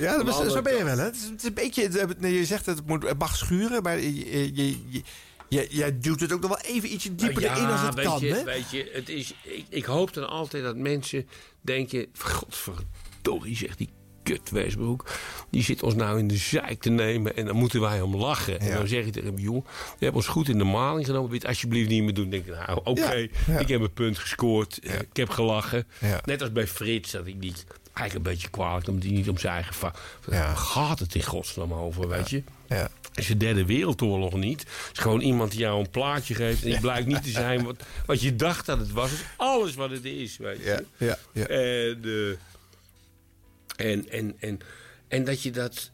ja, 0.00 0.16
dat 0.16 0.36
de 0.36 0.44
is, 0.46 0.52
zo 0.52 0.62
ben 0.62 0.76
je 0.76 0.84
wel, 0.84 0.98
hè? 0.98 1.04
Het 1.04 1.14
is, 1.16 1.22
het 1.22 1.38
is 1.40 1.44
een 1.48 1.54
beetje, 1.54 2.32
je 2.38 2.44
zegt 2.44 2.64
dat 2.64 2.76
het, 2.76 2.86
moet, 2.86 3.02
het 3.08 3.18
mag 3.18 3.36
schuren, 3.36 3.82
maar 3.82 3.98
je, 4.00 4.14
je, 4.30 4.54
je, 4.54 4.76
je- 4.88 5.02
jij- 5.48 5.66
jij 5.70 5.98
duwt 5.98 6.20
het 6.20 6.32
ook 6.32 6.40
nog 6.40 6.50
wel 6.62 6.74
even 6.74 6.92
ietsje 6.92 7.14
dieper 7.14 7.42
Nou 7.42 7.54
ja, 7.54 7.60
erin 7.60 7.70
als 7.72 7.80
het 7.80 7.94
weet 7.94 8.04
kan, 8.04 8.20
je, 8.20 8.32
hè? 8.34 8.44
Weet 8.44 8.70
je, 8.70 8.90
het 8.92 9.08
is, 9.08 9.34
ik, 9.42 9.64
ik 9.68 9.84
hoop 9.84 10.14
dan 10.14 10.28
altijd 10.28 10.62
dat 10.64 10.76
mensen 10.76 11.28
denken... 11.60 12.06
Godverdorie, 12.18 13.56
zegt 13.56 13.78
die 13.78 13.88
kut 14.22 14.50
Westbroek. 14.50 15.10
Die 15.50 15.62
zit 15.62 15.82
ons 15.82 15.94
nou 15.94 16.18
in 16.18 16.28
de 16.28 16.36
zijk 16.36 16.80
te 16.80 16.90
nemen 16.90 17.36
en 17.36 17.46
dan 17.46 17.56
moeten 17.56 17.80
wij 17.80 18.00
om 18.00 18.16
lachen. 18.16 18.60
En 18.60 18.72
dan 18.74 18.88
zeg 18.88 19.04
ik 19.06 19.12
tegen 19.12 19.28
hem, 19.28 19.38
joh, 19.38 19.64
je 19.98 20.04
hebt 20.04 20.16
ons 20.16 20.26
goed 20.26 20.48
in 20.48 20.58
de 20.58 20.64
maling 20.64 21.06
genomen. 21.06 21.24
Wil 21.30 21.34
je 21.34 21.40
het 21.40 21.48
alsjeblieft 21.48 21.88
niet 21.88 22.02
meer 22.02 22.14
doen? 22.14 22.30
Dan 22.30 22.40
denk 22.40 22.46
ik, 22.58 22.66
nou, 22.66 22.80
oké, 22.84 23.12
Ja, 23.14 23.28
ja. 23.46 23.58
ik 23.58 23.68
heb 23.68 23.80
een 23.80 23.92
punt 23.92 24.18
gescoord. 24.18 24.78
eh, 24.78 24.94
Ik 24.94 25.16
heb 25.16 25.30
gelachen. 25.30 25.86
Net 26.24 26.40
als 26.40 26.52
bij 26.52 26.66
Frits, 26.66 27.10
dat 27.10 27.26
ik 27.26 27.40
die 27.40 27.52
eigenlijk 27.92 28.14
een 28.26 28.32
beetje 28.32 28.48
kwalijk... 28.50 28.88
omdat 28.88 29.04
hij 29.04 29.12
niet 29.12 29.28
om 29.28 29.38
zijn 29.38 29.54
eigen. 29.54 29.90
Waar 30.24 30.56
gaat 30.56 30.98
het 30.98 31.14
in 31.14 31.22
godsnaam 31.22 31.72
over, 31.72 32.08
weet 32.08 32.30
je? 32.30 32.42
Ja. 32.68 32.90
Is 33.18 33.26
de 33.26 33.36
derde 33.36 33.64
wereldoorlog 33.64 34.34
niet. 34.34 34.60
Het 34.60 34.90
is 34.92 34.98
gewoon 34.98 35.20
iemand 35.20 35.50
die 35.50 35.60
jou 35.60 35.80
een 35.80 35.90
plaatje 35.90 36.34
geeft... 36.34 36.62
en 36.62 36.70
die 36.70 36.80
blijkt 36.80 37.06
niet 37.06 37.22
te 37.22 37.30
zijn 37.30 37.64
wat, 37.64 37.76
wat 38.06 38.20
je 38.20 38.36
dacht 38.36 38.66
dat 38.66 38.78
het 38.78 38.92
was. 38.92 39.10
Het 39.10 39.18
is 39.18 39.26
alles 39.36 39.74
wat 39.74 39.90
het 39.90 40.04
is, 40.04 40.36
weet 40.36 40.58
je. 40.58 40.64
Ja, 40.64 40.80
ja, 40.96 41.18
ja. 41.32 41.46
En, 41.46 42.00
eh, 42.04 42.30
en, 43.90 44.10
en, 44.10 44.36
en, 44.38 44.58
en 45.08 45.24
dat 45.24 45.42
je 45.42 45.50
dat... 45.50 45.90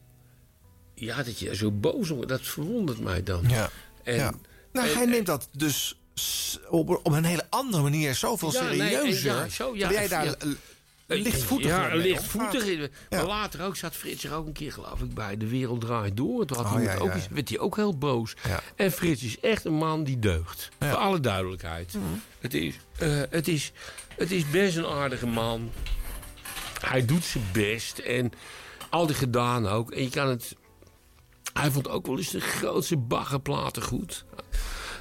Ja, 0.94 1.22
dat 1.22 1.38
je 1.38 1.56
zo 1.56 1.70
boos 1.70 2.10
om... 2.10 2.26
Dat 2.26 2.40
verwondert 2.42 3.00
mij 3.00 3.22
dan. 3.22 3.44
Ja. 3.48 3.70
En, 4.02 4.14
ja. 4.14 4.34
Nou, 4.72 4.88
en- 4.88 4.96
hij 4.96 5.06
neemt 5.06 5.26
dat 5.26 5.48
dus 5.52 5.98
op, 6.68 6.88
op 6.88 7.12
een 7.12 7.24
hele 7.24 7.46
andere 7.48 7.82
manier 7.82 8.14
zoveel 8.14 8.50
nee, 8.50 8.62
serieuzer. 8.62 9.34
ja, 9.34 9.48
zo, 9.48 9.76
jij 9.76 10.08
daar 10.08 10.36
lichtvoetig. 11.07 11.66
Ja, 11.66 11.94
lichtvoetig. 11.94 12.62
omgaat. 12.65 12.91
Maar 13.10 13.24
later 13.26 13.62
ook 13.62 13.76
zat 13.76 13.94
Frits 13.94 14.24
er 14.24 14.34
ook 14.34 14.47
een 14.47 14.52
keer, 14.52 14.73
geloof 14.73 15.00
ik, 15.00 15.15
bij 15.15 15.36
De 15.36 15.47
Wereld 15.49 15.81
Draait 15.81 16.16
Door. 16.16 16.47
Toen 16.47 16.57
had 16.57 16.66
Oh, 16.66 16.73
hij 16.73 16.83
ja, 16.83 16.97
ook 16.97 17.08
ja, 17.08 17.15
eens- 17.15 17.24
ja. 17.24 17.34
werd 17.34 17.49
hij 17.49 17.58
ook 17.58 17.76
heel 17.76 17.99
boos. 17.99 18.34
Ja. 18.49 18.60
En 18.76 18.92
Frits 18.92 19.23
is 19.23 19.41
echt 19.41 19.65
een 19.65 19.74
man 19.74 20.05
die 20.05 20.18
deugt. 20.18 20.68
Voor 20.78 20.94
alle 20.97 21.20
duidelijkheid. 21.20 21.94
Het, 22.39 22.55
is, 22.55 22.74
eh, 22.99 23.20
het, 23.31 23.49
is, 23.49 23.73
het 24.16 24.31
is 24.31 24.50
best 24.50 24.76
een 24.76 24.86
aardige 24.86 25.26
man. 25.26 25.70
Hij 26.81 27.05
doet 27.05 27.24
zijn 27.24 27.44
best. 27.52 27.99
En 27.99 28.33
altijd 28.91 29.18
gedaan 29.18 29.66
ook. 29.66 29.91
En 29.92 30.02
je 30.02 30.10
kan 30.10 30.28
het... 30.28 30.57
Hij 31.52 31.70
vond 31.70 31.89
ook 31.89 32.07
wel 32.07 32.16
eens 32.18 32.31
de 32.31 32.41
grootste 32.41 32.97
baggerplaten 32.97 33.83
goed. 33.83 34.24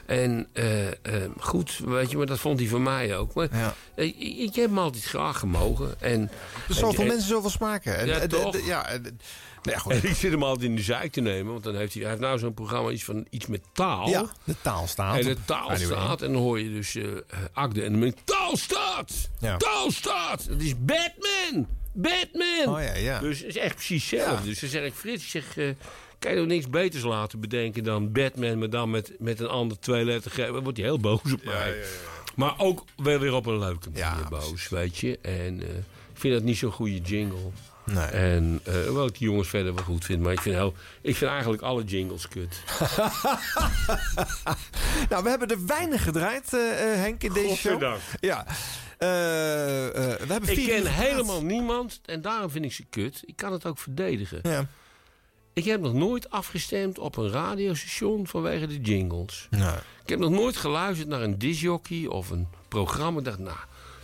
En 0.05 0.47
eh, 0.53 0.87
eh, 0.87 0.93
goed, 1.39 1.79
weet 1.85 2.11
je, 2.11 2.17
maar 2.17 2.25
dat 2.25 2.39
vond 2.39 2.59
hij 2.59 2.67
van 2.67 2.83
mij 2.83 3.17
ook. 3.17 3.33
Maar 3.33 3.49
eh, 3.95 4.05
ik, 4.05 4.15
ik 4.19 4.55
heb 4.55 4.65
hem 4.65 4.79
altijd 4.79 5.03
graag 5.03 5.39
gemogen. 5.39 6.01
En, 6.01 6.21
Er 6.21 6.29
zijn 6.73 6.79
zoveel 6.85 7.01
en- 7.01 7.07
mensen 7.07 7.27
zoveel 7.27 7.49
smaken. 7.49 7.97
En, 7.97 8.07
Ja, 8.07 8.17
en- 8.17 8.29
toch? 8.29 8.65
ja, 8.65 8.87
en- 8.87 9.01
nou 9.01 9.75
ja, 9.75 9.77
goed. 9.77 9.91
En 9.91 10.03
ik 10.09 10.15
zit 10.15 10.31
hem 10.31 10.43
altijd 10.43 10.69
in 10.69 10.75
de 10.75 10.81
zeik 10.81 11.11
te 11.11 11.21
nemen. 11.21 11.51
Want 11.51 11.63
dan 11.63 11.75
heeft 11.75 11.93
hij, 11.93 12.01
hij 12.01 12.11
heeft 12.11 12.23
nou 12.23 12.39
zo'n 12.39 12.53
programma 12.53 12.89
iets, 12.89 13.03
van, 13.03 13.25
iets 13.29 13.45
met 13.47 13.61
taal. 13.73 14.07
Ja, 14.09 14.25
de 14.43 14.55
taal 14.61 14.87
staat. 14.87 15.17
En 15.19 15.25
de 15.25 15.31
op 15.31 15.37
taal 15.45 15.69
Radio 15.69 15.89
één. 15.89 15.97
staat. 16.01 16.21
En 16.21 16.33
dan 16.33 16.41
hoor 16.41 16.59
je 16.59 16.69
dus 16.73 16.95
eh 16.95 17.03
eh, 17.11 17.17
Akde. 17.53 17.83
En 17.83 17.91
dan 17.91 17.99
ben 17.99 18.09
ik, 18.09 18.17
taal 18.23 18.57
staat! 18.57 19.29
Ja. 19.39 19.57
Taal 19.57 19.91
staat! 19.91 20.43
Het 20.49 20.61
is 20.61 20.73
Batman! 20.79 21.67
Batman! 21.93 22.75
Oh 22.75 22.81
ja, 22.81 22.95
ja. 22.95 23.19
Dus 23.19 23.39
het 23.39 23.47
is 23.47 23.57
echt 23.57 23.75
precies 23.75 24.11
hetzelfde. 24.11 24.45
Dus 24.45 24.59
dan 24.59 24.69
zeg 24.69 24.83
ik, 24.83 24.93
Frits, 24.93 25.29
zeg... 25.29 25.57
eh, 25.57 25.69
kan 26.19 26.31
je 26.31 26.37
nog 26.37 26.47
niks 26.47 26.69
beters 26.69 27.03
laten 27.03 27.39
bedenken 27.39 27.83
dan 27.83 28.11
Batman... 28.11 28.59
maar 28.59 28.69
dan 28.69 28.89
met, 28.89 29.11
met 29.19 29.39
een 29.39 29.47
ander 29.47 29.79
twee 29.79 30.05
letter 30.05 30.35
Dan 30.35 30.63
wordt 30.63 30.77
hij 30.77 30.87
heel 30.87 30.99
boos 30.99 31.33
op 31.33 31.43
mij. 31.43 31.75
Maar 32.35 32.53
ook 32.57 32.83
wel 32.95 33.19
weer 33.19 33.33
op 33.33 33.45
een 33.45 33.59
leuke 33.59 33.89
manier 33.89 34.29
boos, 34.29 34.69
weet 34.69 34.97
je. 34.97 35.19
En 35.21 35.61
eh, 35.61 35.77
ik 36.13 36.19
vind 36.19 36.33
dat 36.33 36.43
niet 36.43 36.57
zo'n 36.57 36.71
goede 36.71 36.99
jingle. 36.99 37.51
Nee. 37.85 38.05
En 38.05 38.59
eh 38.63 38.73
wel 38.73 39.05
ik 39.05 39.17
die 39.17 39.27
jongens 39.27 39.47
verder 39.47 39.75
wel 39.75 39.83
goed 39.83 40.05
vind. 40.05 40.21
Maar 40.21 40.31
ik 40.31 40.41
vind, 40.41 40.55
heel, 40.55 40.73
ik 41.01 41.15
vind 41.15 41.31
eigenlijk 41.31 41.61
alle 41.61 41.83
jingles 41.83 42.27
kut. 42.27 42.61
nou, 45.09 45.23
we 45.23 45.29
hebben 45.29 45.47
er 45.47 45.65
weinig 45.65 46.03
gedraaid, 46.03 46.53
eh, 46.53 46.91
eh, 46.93 46.99
Henk, 46.99 47.23
in 47.23 47.33
deze 47.33 47.55
show. 47.55 47.95
Ja. 48.19 48.45
Eh, 49.03 49.87
eh, 49.87 50.19
we 50.19 50.33
hebben 50.33 50.57
Ik 50.57 50.67
ken 50.67 50.85
helemaal 50.85 51.43
niemand 51.43 51.99
en 52.05 52.21
daarom 52.21 52.49
vind 52.49 52.65
ik 52.65 52.73
ze 52.73 52.83
kut. 52.89 53.21
Ik 53.25 53.35
kan 53.35 53.51
het 53.51 53.65
ook 53.65 53.77
verdedigen. 53.77 54.39
Ja. 54.43 54.67
Ik 55.53 55.65
heb 55.65 55.81
nog 55.81 55.93
nooit 55.93 56.29
afgestemd 56.29 56.99
op 56.99 57.17
een 57.17 57.29
radiostation 57.29 58.27
vanwege 58.27 58.67
de 58.67 58.81
jingles. 58.81 59.47
Nee. 59.49 59.75
Ik 60.03 60.09
heb 60.09 60.19
nog 60.19 60.29
nooit 60.29 60.57
geluisterd 60.57 61.09
naar 61.09 61.21
een 61.21 61.37
disjockey 61.37 62.05
of 62.07 62.29
een 62.29 62.47
programma. 62.67 63.19
Ik 63.19 63.25
dacht, 63.25 63.39
nou, 63.39 63.57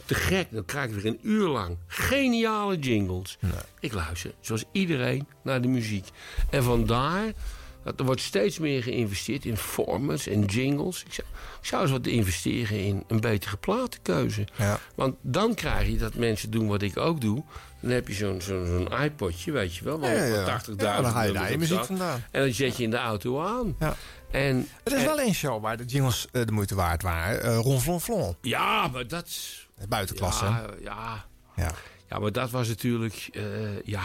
te 0.05 0.15
gek. 0.15 0.47
Dan 0.51 0.65
krijg 0.65 0.89
ik 0.89 0.95
weer 0.95 1.05
een 1.05 1.19
uur 1.21 1.47
lang 1.47 1.77
geniale 1.87 2.79
jingles. 2.79 3.37
Ik 3.79 3.93
luister, 3.93 4.33
zoals 4.39 4.63
iedereen, 4.71 5.27
naar 5.43 5.61
de 5.61 5.67
muziek. 5.67 6.07
En 6.49 6.63
vandaar 6.63 7.33
er 7.83 8.03
wordt 8.05 8.21
steeds 8.21 8.59
meer 8.59 8.83
geïnvesteerd 8.83 9.45
in 9.45 9.57
formats 9.57 10.27
en 10.27 10.45
jingles. 10.45 11.03
Ik 11.03 11.13
zou, 11.13 11.27
ik 11.61 11.65
zou 11.67 11.81
eens 11.81 11.91
wat 11.91 12.07
investeren 12.07 12.79
in 12.79 13.03
een 13.07 13.19
betere 13.19 13.57
platenkeuze. 13.57 14.47
Ja. 14.55 14.79
Want 14.95 15.15
dan 15.21 15.53
krijg 15.53 15.87
je 15.87 15.97
dat 15.97 16.13
mensen 16.15 16.51
doen 16.51 16.67
wat 16.67 16.81
ik 16.81 16.97
ook 16.97 17.21
doe. 17.21 17.43
Dan 17.81 17.91
heb 17.91 18.07
je 18.07 18.13
zo'n 18.13 18.41
zo'n 18.41 18.65
zo'n 18.65 19.01
iPodje, 19.01 19.51
weet 19.51 19.75
je 19.75 19.83
wel. 19.83 19.99
waar 19.99 20.15
Ja, 20.15 20.23
ja, 20.23 20.35
ja. 20.45 20.61
80.000 20.61 20.75
Ja, 20.77 21.01
dan 21.01 21.11
haal 21.11 21.25
je 21.25 21.31
daar 21.33 21.51
je 21.51 21.57
muziek 21.57 21.85
vandaan. 21.85 22.23
En 22.31 22.41
dan 22.41 22.53
zet 22.53 22.77
je 22.77 22.83
in 22.83 22.89
de 22.89 22.97
auto 22.97 23.41
aan. 23.45 23.75
Ja. 23.79 23.95
En, 24.31 24.67
Er 24.83 24.91
is 24.93 24.99
en- 24.99 25.05
wel 25.05 25.19
één 25.19 25.33
show 25.33 25.61
waar 25.61 25.77
de 25.77 25.85
jingles 25.85 26.27
eh, 26.31 26.45
de 26.45 26.51
moeite 26.51 26.75
waard 26.75 27.01
waren. 27.01 27.43
Eh 27.43 27.57
Ron 27.59 27.81
Flon 27.81 28.01
Flon. 28.01 28.35
Ja, 28.41 28.87
maar 28.87 29.07
dat... 29.07 29.25
is- 29.27 29.67
Buitenklasse. 29.89 30.45
ja. 30.83 31.25
Ja. 31.55 31.71
ja, 32.09 32.19
maar 32.19 32.31
dat 32.31 32.49
was 32.51 32.67
natuurlijk... 32.67 33.29
eh, 33.31 33.43
ja, 33.83 34.03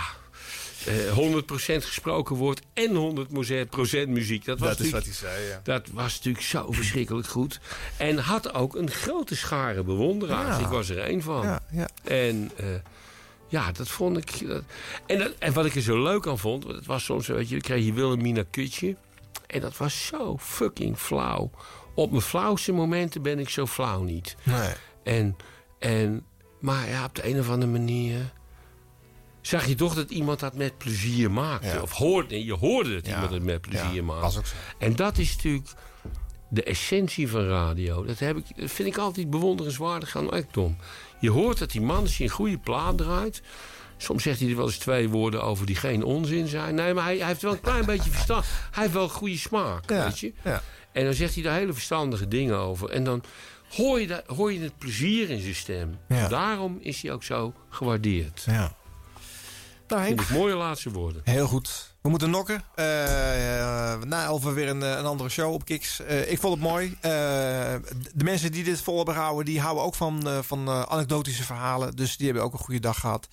eh 0.86 1.16
100% 1.18 1.84
gesproken 1.84 2.36
woord 2.36 2.60
en 2.72 2.90
100% 4.06 4.08
muziek. 4.08 4.44
Dat, 4.44 4.58
was 4.58 4.68
Dat 4.68 4.80
is 4.86 4.90
wat 4.92 5.04
hij 5.04 5.12
zei, 5.12 5.46
ja. 5.48 5.60
Dat 5.64 5.88
was 5.92 6.14
natuurlijk 6.16 6.44
zo 6.44 6.72
verschrikkelijk 6.72 7.26
goed. 7.28 7.60
En 7.96 8.18
had 8.18 8.54
ook 8.54 8.74
een 8.74 8.90
grote 8.90 9.36
schare 9.36 9.82
bewonderaars. 9.82 10.56
Ja. 10.58 10.62
Ik 10.64 10.68
was 10.72 10.88
er 10.88 10.98
één 10.98 11.22
van. 11.22 11.42
Ja, 11.42 11.62
ja. 11.70 11.88
En 12.04 12.50
eh, 12.56 12.66
ja, 13.48 13.72
dat 13.72 13.88
vond 13.88 14.16
ik... 14.16 14.48
Dat, 14.48 14.62
en, 15.06 15.18
dat- 15.18 15.32
en 15.38 15.52
wat 15.52 15.64
ik 15.66 15.74
er 15.74 15.82
zo 15.82 16.02
leuk 16.02 16.26
aan 16.26 16.38
vond... 16.38 16.64
het 16.66 16.86
was 16.86 17.04
soms, 17.04 17.26
weet 17.26 17.48
je, 17.48 17.60
kreeg 17.60 17.84
je 17.84 17.92
Wilhelmina 17.92 18.44
Kutje. 18.50 18.96
En 19.46 19.60
dat 19.60 19.76
was 19.76 20.06
zo 20.06 20.36
fucking 20.40 20.98
flauw. 20.98 21.50
Op 21.94 22.10
mijn 22.10 22.22
flauwste 22.22 22.72
momenten 22.72 23.22
ben 23.22 23.38
ik 23.38 23.48
zo 23.48 23.66
flauw 23.66 24.02
niet. 24.02 24.36
Nee. 24.42 24.70
En, 25.04 25.36
en, 25.78 26.24
maar 26.60 26.88
ja, 26.88 27.04
op 27.04 27.14
de 27.14 27.26
een 27.28 27.38
of 27.40 27.48
andere 27.50 27.72
manier... 27.72 28.32
zag 29.46 29.66
je 29.66 29.74
toch 29.74 29.94
dat 29.94 30.10
iemand 30.10 30.40
dat 30.40 30.54
met 30.54 30.78
plezier 30.78 31.30
maakte. 31.30 31.66
Ja. 31.66 31.80
Of 31.82 31.92
hoorde, 31.92 32.44
je 32.44 32.52
hoorde 32.54 32.94
dat 32.94 33.06
Ja. 33.06 33.12
iemand 33.14 33.32
het 33.32 33.42
met 33.42 33.60
plezier 33.60 33.94
Ja, 33.94 34.02
maakte. 34.02 34.40
En 34.78 34.96
dat 34.96 35.18
is 35.18 35.34
natuurlijk 35.36 35.68
de 36.48 36.62
essentie 36.62 37.28
van 37.28 37.46
radio. 37.48 38.04
Dat, 38.04 38.18
heb 38.18 38.36
ik, 38.36 38.44
dat 38.56 38.70
vind 38.70 38.88
ik 38.88 38.96
altijd 38.98 39.30
bewonderenswaardig 39.30 40.16
aan 40.16 40.32
Ekdom. 40.32 40.76
Je 41.20 41.30
hoort 41.30 41.58
dat 41.58 41.70
die 41.70 41.80
man, 41.80 42.00
als 42.00 42.16
hij 42.16 42.26
een 42.26 42.32
goede 42.32 42.58
plaat 42.58 42.98
draait... 42.98 43.42
Soms 43.96 44.22
zegt 44.22 44.40
hij 44.40 44.48
er 44.48 44.56
wel 44.56 44.66
eens 44.66 44.78
twee 44.78 45.08
woorden 45.08 45.42
over 45.42 45.66
die 45.66 45.76
geen 45.76 46.02
onzin 46.04 46.46
zijn. 46.46 46.74
Nee, 46.74 46.94
maar 46.94 47.04
hij, 47.04 47.16
hij 47.18 47.26
heeft 47.26 47.42
wel 47.42 47.52
een 47.52 47.60
klein 47.60 47.84
beetje 47.84 48.10
verstand. 48.10 48.44
Hij 48.70 48.82
heeft 48.82 48.94
wel 48.94 49.08
goede 49.08 49.36
smaak, 49.38 49.88
weet 49.88 50.18
je. 50.18 50.32
En 50.92 51.04
dan 51.04 51.14
zegt 51.14 51.34
hij 51.34 51.42
daar 51.42 51.58
hele 51.58 51.72
verstandige 51.72 52.28
dingen 52.28 52.56
over. 52.58 52.90
En 52.90 53.04
dan 53.04 53.22
hoor 53.68 54.00
je, 54.00 54.22
hoor 54.26 54.52
je 54.52 54.60
het 54.60 54.78
plezier 54.78 55.30
in 55.30 55.40
zijn 55.40 55.54
stem. 55.54 55.98
Daarom 56.08 56.78
is 56.80 57.02
hij 57.02 57.12
ook 57.12 57.22
zo 57.22 57.54
gewaardeerd. 57.70 58.42
Ja. 58.46 58.76
Nou, 59.88 60.02
Henk. 60.02 60.18
Vind 60.20 60.30
ik 60.30 60.36
mooie 60.36 60.54
laatste 60.54 60.90
woorden. 60.90 61.20
Heel 61.24 61.46
goed. 61.46 61.92
We 62.00 62.08
moeten 62.08 62.30
nokken. 62.30 62.62
Eh, 62.74 63.92
eh, 63.92 64.00
na 64.02 64.24
elf 64.24 64.42
weer 64.42 64.68
een, 64.68 64.82
eh, 64.82 64.90
een 64.90 65.04
andere 65.04 65.28
show 65.28 65.52
op 65.52 65.64
Kiks. 65.64 66.00
Eh, 66.00 66.30
ik 66.30 66.40
vond 66.40 66.54
het 66.54 66.62
mooi. 66.62 66.96
Eh, 67.00 67.10
de 68.14 68.24
mensen 68.24 68.52
die 68.52 68.64
dit 68.64 68.80
vol 68.80 68.96
hebben 68.96 69.14
gehouden... 69.14 69.44
die 69.44 69.60
houden 69.60 69.84
ook 69.84 69.94
van, 69.94 70.28
eh, 70.28 70.38
van 70.42 70.68
anekdotische 70.70 71.42
verhalen. 71.44 71.96
Dus 71.96 72.16
die 72.16 72.26
hebben 72.26 72.44
ook 72.44 72.52
een 72.52 72.58
goede 72.58 72.80
dag 72.80 73.00
gehad. 73.00 73.28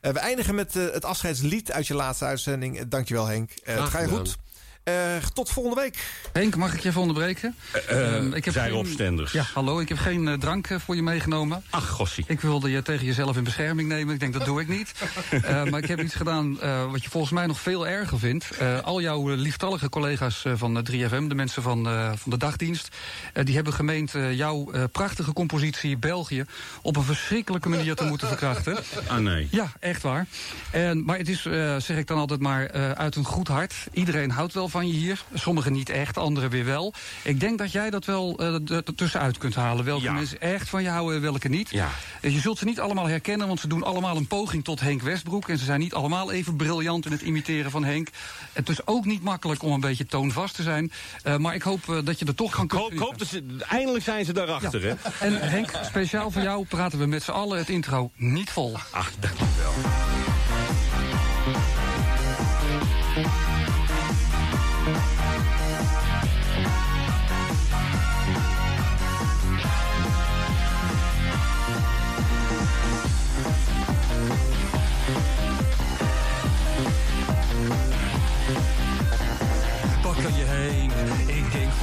Eh, 0.00 0.12
we 0.12 0.18
eindigen 0.18 0.54
met 0.54 0.74
het 0.74 1.04
afscheidslied 1.04 1.72
uit 1.72 1.86
je 1.86 1.94
laatste 1.94 2.24
uitzending. 2.24 2.88
Dankjewel 2.88 3.26
Henk. 3.26 3.50
Eh, 3.50 3.56
het 3.64 3.74
Graag 3.76 3.90
ga 3.90 3.98
je 3.98 4.04
gedaan. 4.08 4.18
goed. 4.26 4.36
Eh, 4.84 4.94
tot 5.34 5.50
volgende 5.50 5.80
week. 5.80 6.04
Henk, 6.32 6.56
mag 6.56 6.74
ik 6.74 6.80
je 6.80 6.88
even 6.88 7.00
onderbreken? 7.00 7.54
eh, 7.88 8.14
Ehm, 8.16 8.32
ik 8.32 8.44
heb 8.44 8.54
zij 8.54 8.62
geen- 8.62 8.72
Rob 8.72 8.86
Stenders. 8.86 9.32
Ja, 9.32 9.42
hallo. 9.54 9.78
Ik 9.80 9.88
heb 9.88 9.98
geen 9.98 10.36
drank 10.38 10.68
voor 10.78 10.94
je 10.96 11.02
meegenomen. 11.02 11.62
Ach, 11.70 11.88
gossie. 11.88 12.24
Ik 12.28 12.40
wilde 12.40 12.70
je 12.70 12.82
tegen 12.82 13.06
jezelf 13.06 13.36
in 13.36 13.44
bescherming 13.44 13.88
nemen. 13.88 14.14
Ik 14.14 14.20
denk, 14.20 14.32
dat 14.32 14.44
doe 14.44 14.60
ik 14.60 14.68
niet. 14.68 14.92
Eh, 15.30 15.64
maar 15.64 15.82
ik 15.82 15.88
heb 15.88 16.00
iets 16.02 16.14
gedaan 16.14 16.60
eh, 16.60 16.90
wat 16.90 17.02
je 17.04 17.10
volgens 17.10 17.32
mij 17.32 17.46
nog 17.46 17.60
veel 17.60 17.86
erger 17.86 18.18
vindt. 18.18 18.50
Eh, 18.50 18.80
al 18.80 19.00
jouw 19.00 19.28
lieftallige 19.34 19.88
collega's 19.88 20.44
eh, 20.44 20.52
van 20.56 20.76
eh, 20.76 20.82
3FM, 20.82 21.28
de 21.28 21.34
mensen 21.34 21.62
van, 21.62 21.86
eh, 21.88 22.12
van 22.16 22.30
de 22.30 22.36
dagdienst... 22.36 22.88
eh, 23.32 23.44
die 23.44 23.54
hebben 23.54 23.72
gemeend 23.72 24.12
jouw 24.32 24.70
eh, 24.72 24.82
prachtige 24.92 25.32
compositie 25.32 25.96
België... 25.96 26.44
op 26.82 26.96
een 26.96 27.02
verschrikkelijke 27.04 27.68
manier 27.68 27.94
te 27.94 28.04
moeten 28.04 28.28
verkrachten. 28.28 28.76
Ah, 29.08 29.18
nee. 29.18 29.48
Ja, 29.50 29.72
echt 29.80 30.02
waar. 30.02 30.26
En, 30.70 31.04
maar 31.04 31.18
het 31.18 31.28
is, 31.28 31.46
eh, 31.46 31.76
zeg 31.76 31.96
ik 31.96 32.06
dan 32.06 32.18
altijd 32.18 32.40
maar, 32.40 32.66
eh, 32.66 32.90
uit 32.90 33.16
een 33.16 33.24
goed 33.24 33.48
hart. 33.48 33.74
Iedereen 33.92 34.30
houdt 34.30 34.52
wel 34.54 34.68
van 34.74 34.86
je 34.86 34.92
hier. 34.92 35.24
Sommigen 35.34 35.72
niet 35.72 35.88
echt, 35.88 36.18
anderen 36.18 36.50
weer 36.50 36.64
wel. 36.64 36.94
Ik 37.22 37.40
denk 37.40 37.58
dat 37.58 37.72
jij 37.72 37.90
dat 37.90 38.04
wel 38.04 38.36
eh, 38.38 38.70
er 38.70 38.94
tussenuit 38.94 39.38
kunt 39.38 39.54
halen. 39.54 39.84
Welke 39.84 40.02
Ja. 40.04 40.12
mensen 40.12 40.40
echt 40.40 40.68
van 40.68 40.82
je 40.82 40.88
houden 40.88 41.16
en 41.16 41.22
welke 41.22 41.48
niet. 41.48 41.70
Ja. 41.70 41.88
Eh, 42.20 42.32
Je 42.32 42.40
zult 42.40 42.58
ze 42.58 42.64
niet 42.64 42.80
allemaal 42.80 43.06
herkennen, 43.08 43.46
want 43.46 43.60
ze 43.60 43.68
doen 43.68 43.82
allemaal 43.82 44.16
een 44.16 44.26
poging 44.26 44.64
tot 44.64 44.80
Henk 44.80 45.02
Westbroek. 45.02 45.48
En 45.48 45.58
ze 45.58 45.64
zijn 45.64 45.80
niet 45.80 45.94
allemaal 45.94 46.32
even 46.32 46.56
briljant 46.56 47.06
in 47.06 47.12
het 47.12 47.20
imiteren 47.22 47.70
van 47.70 47.84
Henk. 47.84 48.08
Het 48.52 48.68
is 48.68 48.86
ook 48.86 49.04
niet 49.04 49.22
makkelijk 49.22 49.62
om 49.62 49.72
een 49.72 49.80
beetje 49.80 50.06
toonvast 50.06 50.54
te 50.54 50.62
zijn. 50.62 50.92
Eh, 51.22 51.36
maar 51.36 51.54
ik 51.54 51.62
hoop 51.62 51.88
eh, 51.88 51.98
dat 52.04 52.18
je 52.18 52.24
er 52.24 52.34
toch 52.34 52.54
van 52.54 52.66
kunt 52.66 52.92
Ik 52.92 52.98
hoop 52.98 53.18
dat 53.18 53.28
ze, 53.28 53.56
eindelijk 53.68 54.04
zijn 54.04 54.24
ze 54.24 54.32
daarachter, 54.32 54.82
hè? 54.82 54.94
En 55.26 55.50
Henk, 55.50 55.70
speciaal 55.84 56.30
voor 56.30 56.42
jou 56.42 56.64
praten 56.66 56.98
we 56.98 57.06
met 57.06 57.22
z'n 57.22 57.30
allen 57.30 57.58
het 57.58 57.68
intro 57.68 58.10
niet 58.16 58.50
vol. 58.50 58.76
Ach, 58.90 59.10
dankjewel. 59.20 59.72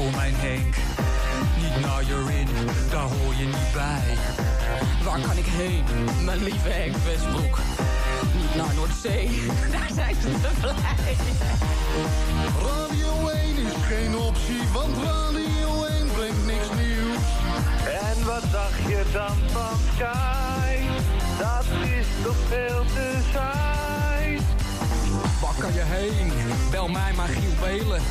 Voor 0.02 0.12
mijn 0.16 0.34
Henk. 0.36 0.76
Niet 1.62 1.86
naar 1.86 2.04
Jorin, 2.04 2.48
daar 2.92 3.10
hoor 3.16 3.34
je 3.38 3.46
niet 3.46 3.72
bij. 3.74 4.18
Waar 5.04 5.20
kan 5.20 5.38
ik 5.38 5.46
heen, 5.46 5.84
mijn 6.26 6.44
lieve 6.44 6.70
Henk 6.70 6.96
Westbroek? 6.96 7.58
Niet 8.36 8.56
naar 8.56 8.74
Noordzee, 8.76 9.30
daar 9.76 9.90
zijn 9.94 10.16
ze 10.22 10.32
te 10.32 10.52
blij. 10.60 11.16
Radio 12.68 13.28
1 13.28 13.58
is 13.66 13.74
geen 13.88 14.16
optie, 14.18 14.62
want 14.74 14.98
Radio 14.98 15.84
1 15.84 16.08
brengt 16.16 16.46
niks 16.46 16.70
nieuws. 16.82 17.28
En 18.06 18.26
wat 18.26 18.46
dacht 18.52 18.82
je 18.88 19.04
dan 19.14 19.38
van 19.52 19.78
Sky? 19.94 20.78
dat 21.40 21.66
is 21.98 22.08
toch 22.24 22.42
veel 22.50 22.84
te 22.96 23.20
saai. 23.34 24.11
Waar 25.42 25.56
kan 25.60 25.74
je 25.74 25.84
heen? 25.84 26.32
Bel 26.72 26.88
mij 26.88 27.14
maar 27.14 27.28
Giel 27.28 27.56
Belen. 27.62 28.02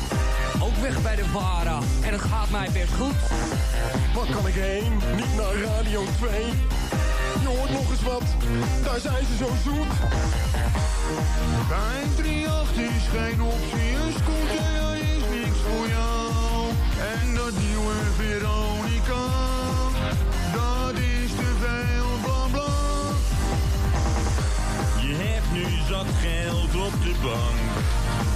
Ook 0.61 0.75
weg 0.81 1.01
bij 1.01 1.15
de 1.15 1.25
VARA. 1.25 1.79
En 2.01 2.11
het 2.11 2.21
gaat 2.21 2.49
mij 2.49 2.69
best 2.73 2.93
goed. 2.93 3.15
Waar 4.15 4.35
kan 4.35 4.47
ik 4.47 4.53
heen? 4.53 4.93
Niet 5.15 5.35
naar 5.35 5.55
Radio 5.55 6.03
2. 6.19 6.45
Je 7.41 7.47
hoort 7.47 7.71
nog 7.71 7.89
eens 7.89 8.01
wat, 8.01 8.23
daar 8.83 8.99
zijn 8.99 9.25
ze 9.25 9.35
zo 9.37 9.49
zoet. 9.63 9.93
Bij 11.69 12.01
38 12.03 12.77
is 12.77 13.07
geen 13.17 13.41
optie, 13.41 13.95
een 14.03 14.13
scooter 14.19 14.95
is 14.95 15.23
niks 15.35 15.59
voor 15.67 15.87
jou. 15.87 16.69
En 17.13 17.35
dat 17.35 17.53
nieuwe 17.65 17.93
Veronica, 18.15 19.23
zat 25.91 26.13
geld 26.21 26.85
op 26.87 26.95
de 27.03 27.15
bank. 27.21 27.69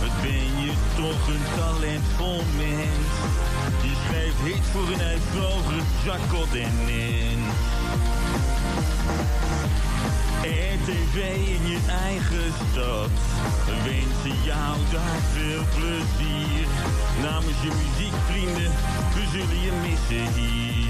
Wat 0.02 0.22
ben 0.22 0.48
je 0.64 0.74
toch 0.96 1.28
een 1.34 1.46
talentvol 1.58 2.44
mens. 2.58 3.12
Je 3.86 3.94
schreef 4.04 4.36
hits 4.44 4.68
voor 4.72 4.88
een 4.94 5.02
uitvlogen 5.02 5.82
Jacot 6.04 6.54
en 6.54 6.78
in. 6.88 7.40
RTV 10.42 11.18
in 11.56 11.68
je 11.72 11.80
eigen 12.06 12.52
stad. 12.72 13.14
We 13.66 13.76
wensen 13.90 14.44
jou 14.44 14.76
daar 14.92 15.22
veel 15.34 15.64
plezier. 15.76 16.66
Namens 17.22 17.60
je 17.66 17.72
muziekvrienden, 17.84 18.72
we 19.16 19.24
zullen 19.32 19.62
je 19.62 19.72
missen 19.86 20.34
hier. 20.34 20.85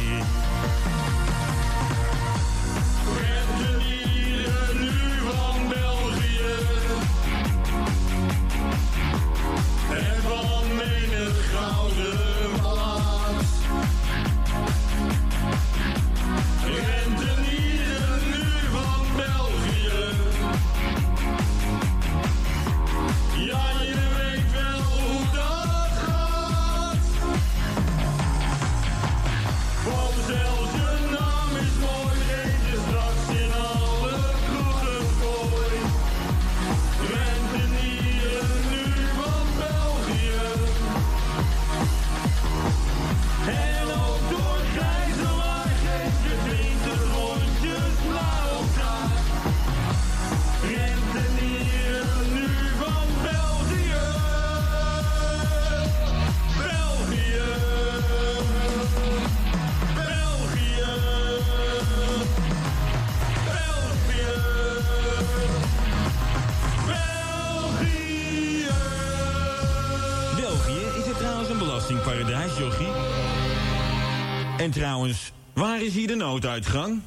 En 74.66 74.72
trouwens, 74.72 75.32
waar 75.54 75.82
is 75.82 75.94
hier 75.94 76.08
de 76.08 76.16
nooduitgang? 76.16 77.02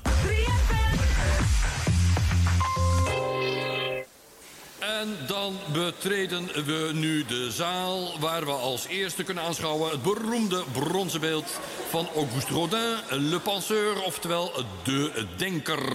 En 4.79 5.17
dan 5.27 5.57
betreden 5.73 6.47
we 6.65 6.91
nu 6.95 7.25
de 7.25 7.51
zaal 7.51 8.19
waar 8.21 8.45
we 8.45 8.51
als 8.51 8.87
eerste 8.87 9.23
kunnen 9.23 9.45
aanschouwen 9.45 9.91
het 9.91 10.03
beroemde 10.03 10.65
bronzen 10.73 11.21
beeld 11.21 11.61
van 11.91 12.09
Auguste 12.15 12.53
Rodin, 12.53 12.97
Le 13.09 13.41
Penseur, 13.41 14.03
oftewel 14.03 14.53
de 14.85 15.27
Denker. 15.37 15.93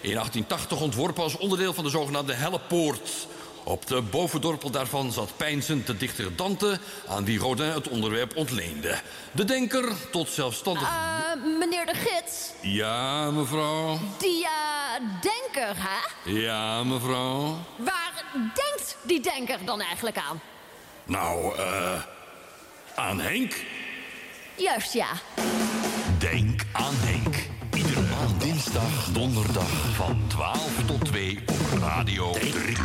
In 0.00 0.14
1880 0.14 0.80
ontworpen 0.80 1.22
als 1.22 1.36
onderdeel 1.36 1.74
van 1.74 1.84
de 1.84 1.90
zogenaamde 1.90 2.34
Hellepoort. 2.34 3.26
Op 3.68 3.86
de 3.86 4.02
bovendorpel 4.02 4.70
daarvan 4.70 5.12
zat 5.12 5.36
peinzend 5.36 5.86
de 5.86 5.96
dichter 5.96 6.36
Dante, 6.36 6.78
aan 7.08 7.24
wie 7.24 7.38
Rodin 7.38 7.66
het 7.70 7.88
onderwerp 7.88 8.36
ontleende. 8.36 9.00
De 9.32 9.44
Denker, 9.44 9.92
tot 10.10 10.28
zelfstandig... 10.28 10.82
Eh, 10.82 11.58
meneer 11.58 11.86
de 11.86 11.94
gids, 11.94 12.50
Ja, 12.62 13.30
mevrouw. 13.30 13.98
die 14.18 14.44
eh, 14.44 14.50
denker, 15.20 15.74
hè? 15.76 16.30
Ja, 16.30 16.84
mevrouw. 16.84 17.58
Waar 17.76 18.24
denkt 18.32 18.96
die 19.02 19.20
denker 19.20 19.58
dan 19.64 19.80
eigenlijk 19.80 20.16
aan? 20.16 20.40
Nou, 21.04 21.56
eh... 21.56 22.02
aan 22.94 23.20
Henk. 23.20 23.64
Juist, 24.56 24.92
ja. 24.92 25.08
Denk 26.18 26.62
aan 26.72 26.94
Henk. 26.96 27.36
Iedere 27.74 28.00
maand 28.00 28.40
dinsdag, 28.40 29.04
donderdag 29.12 29.94
van 29.94 30.22
12 30.28 30.86
tot 30.86 31.04
2 31.04 31.38
op 31.46 31.80
Radio 31.80 32.32
3. 32.32 32.76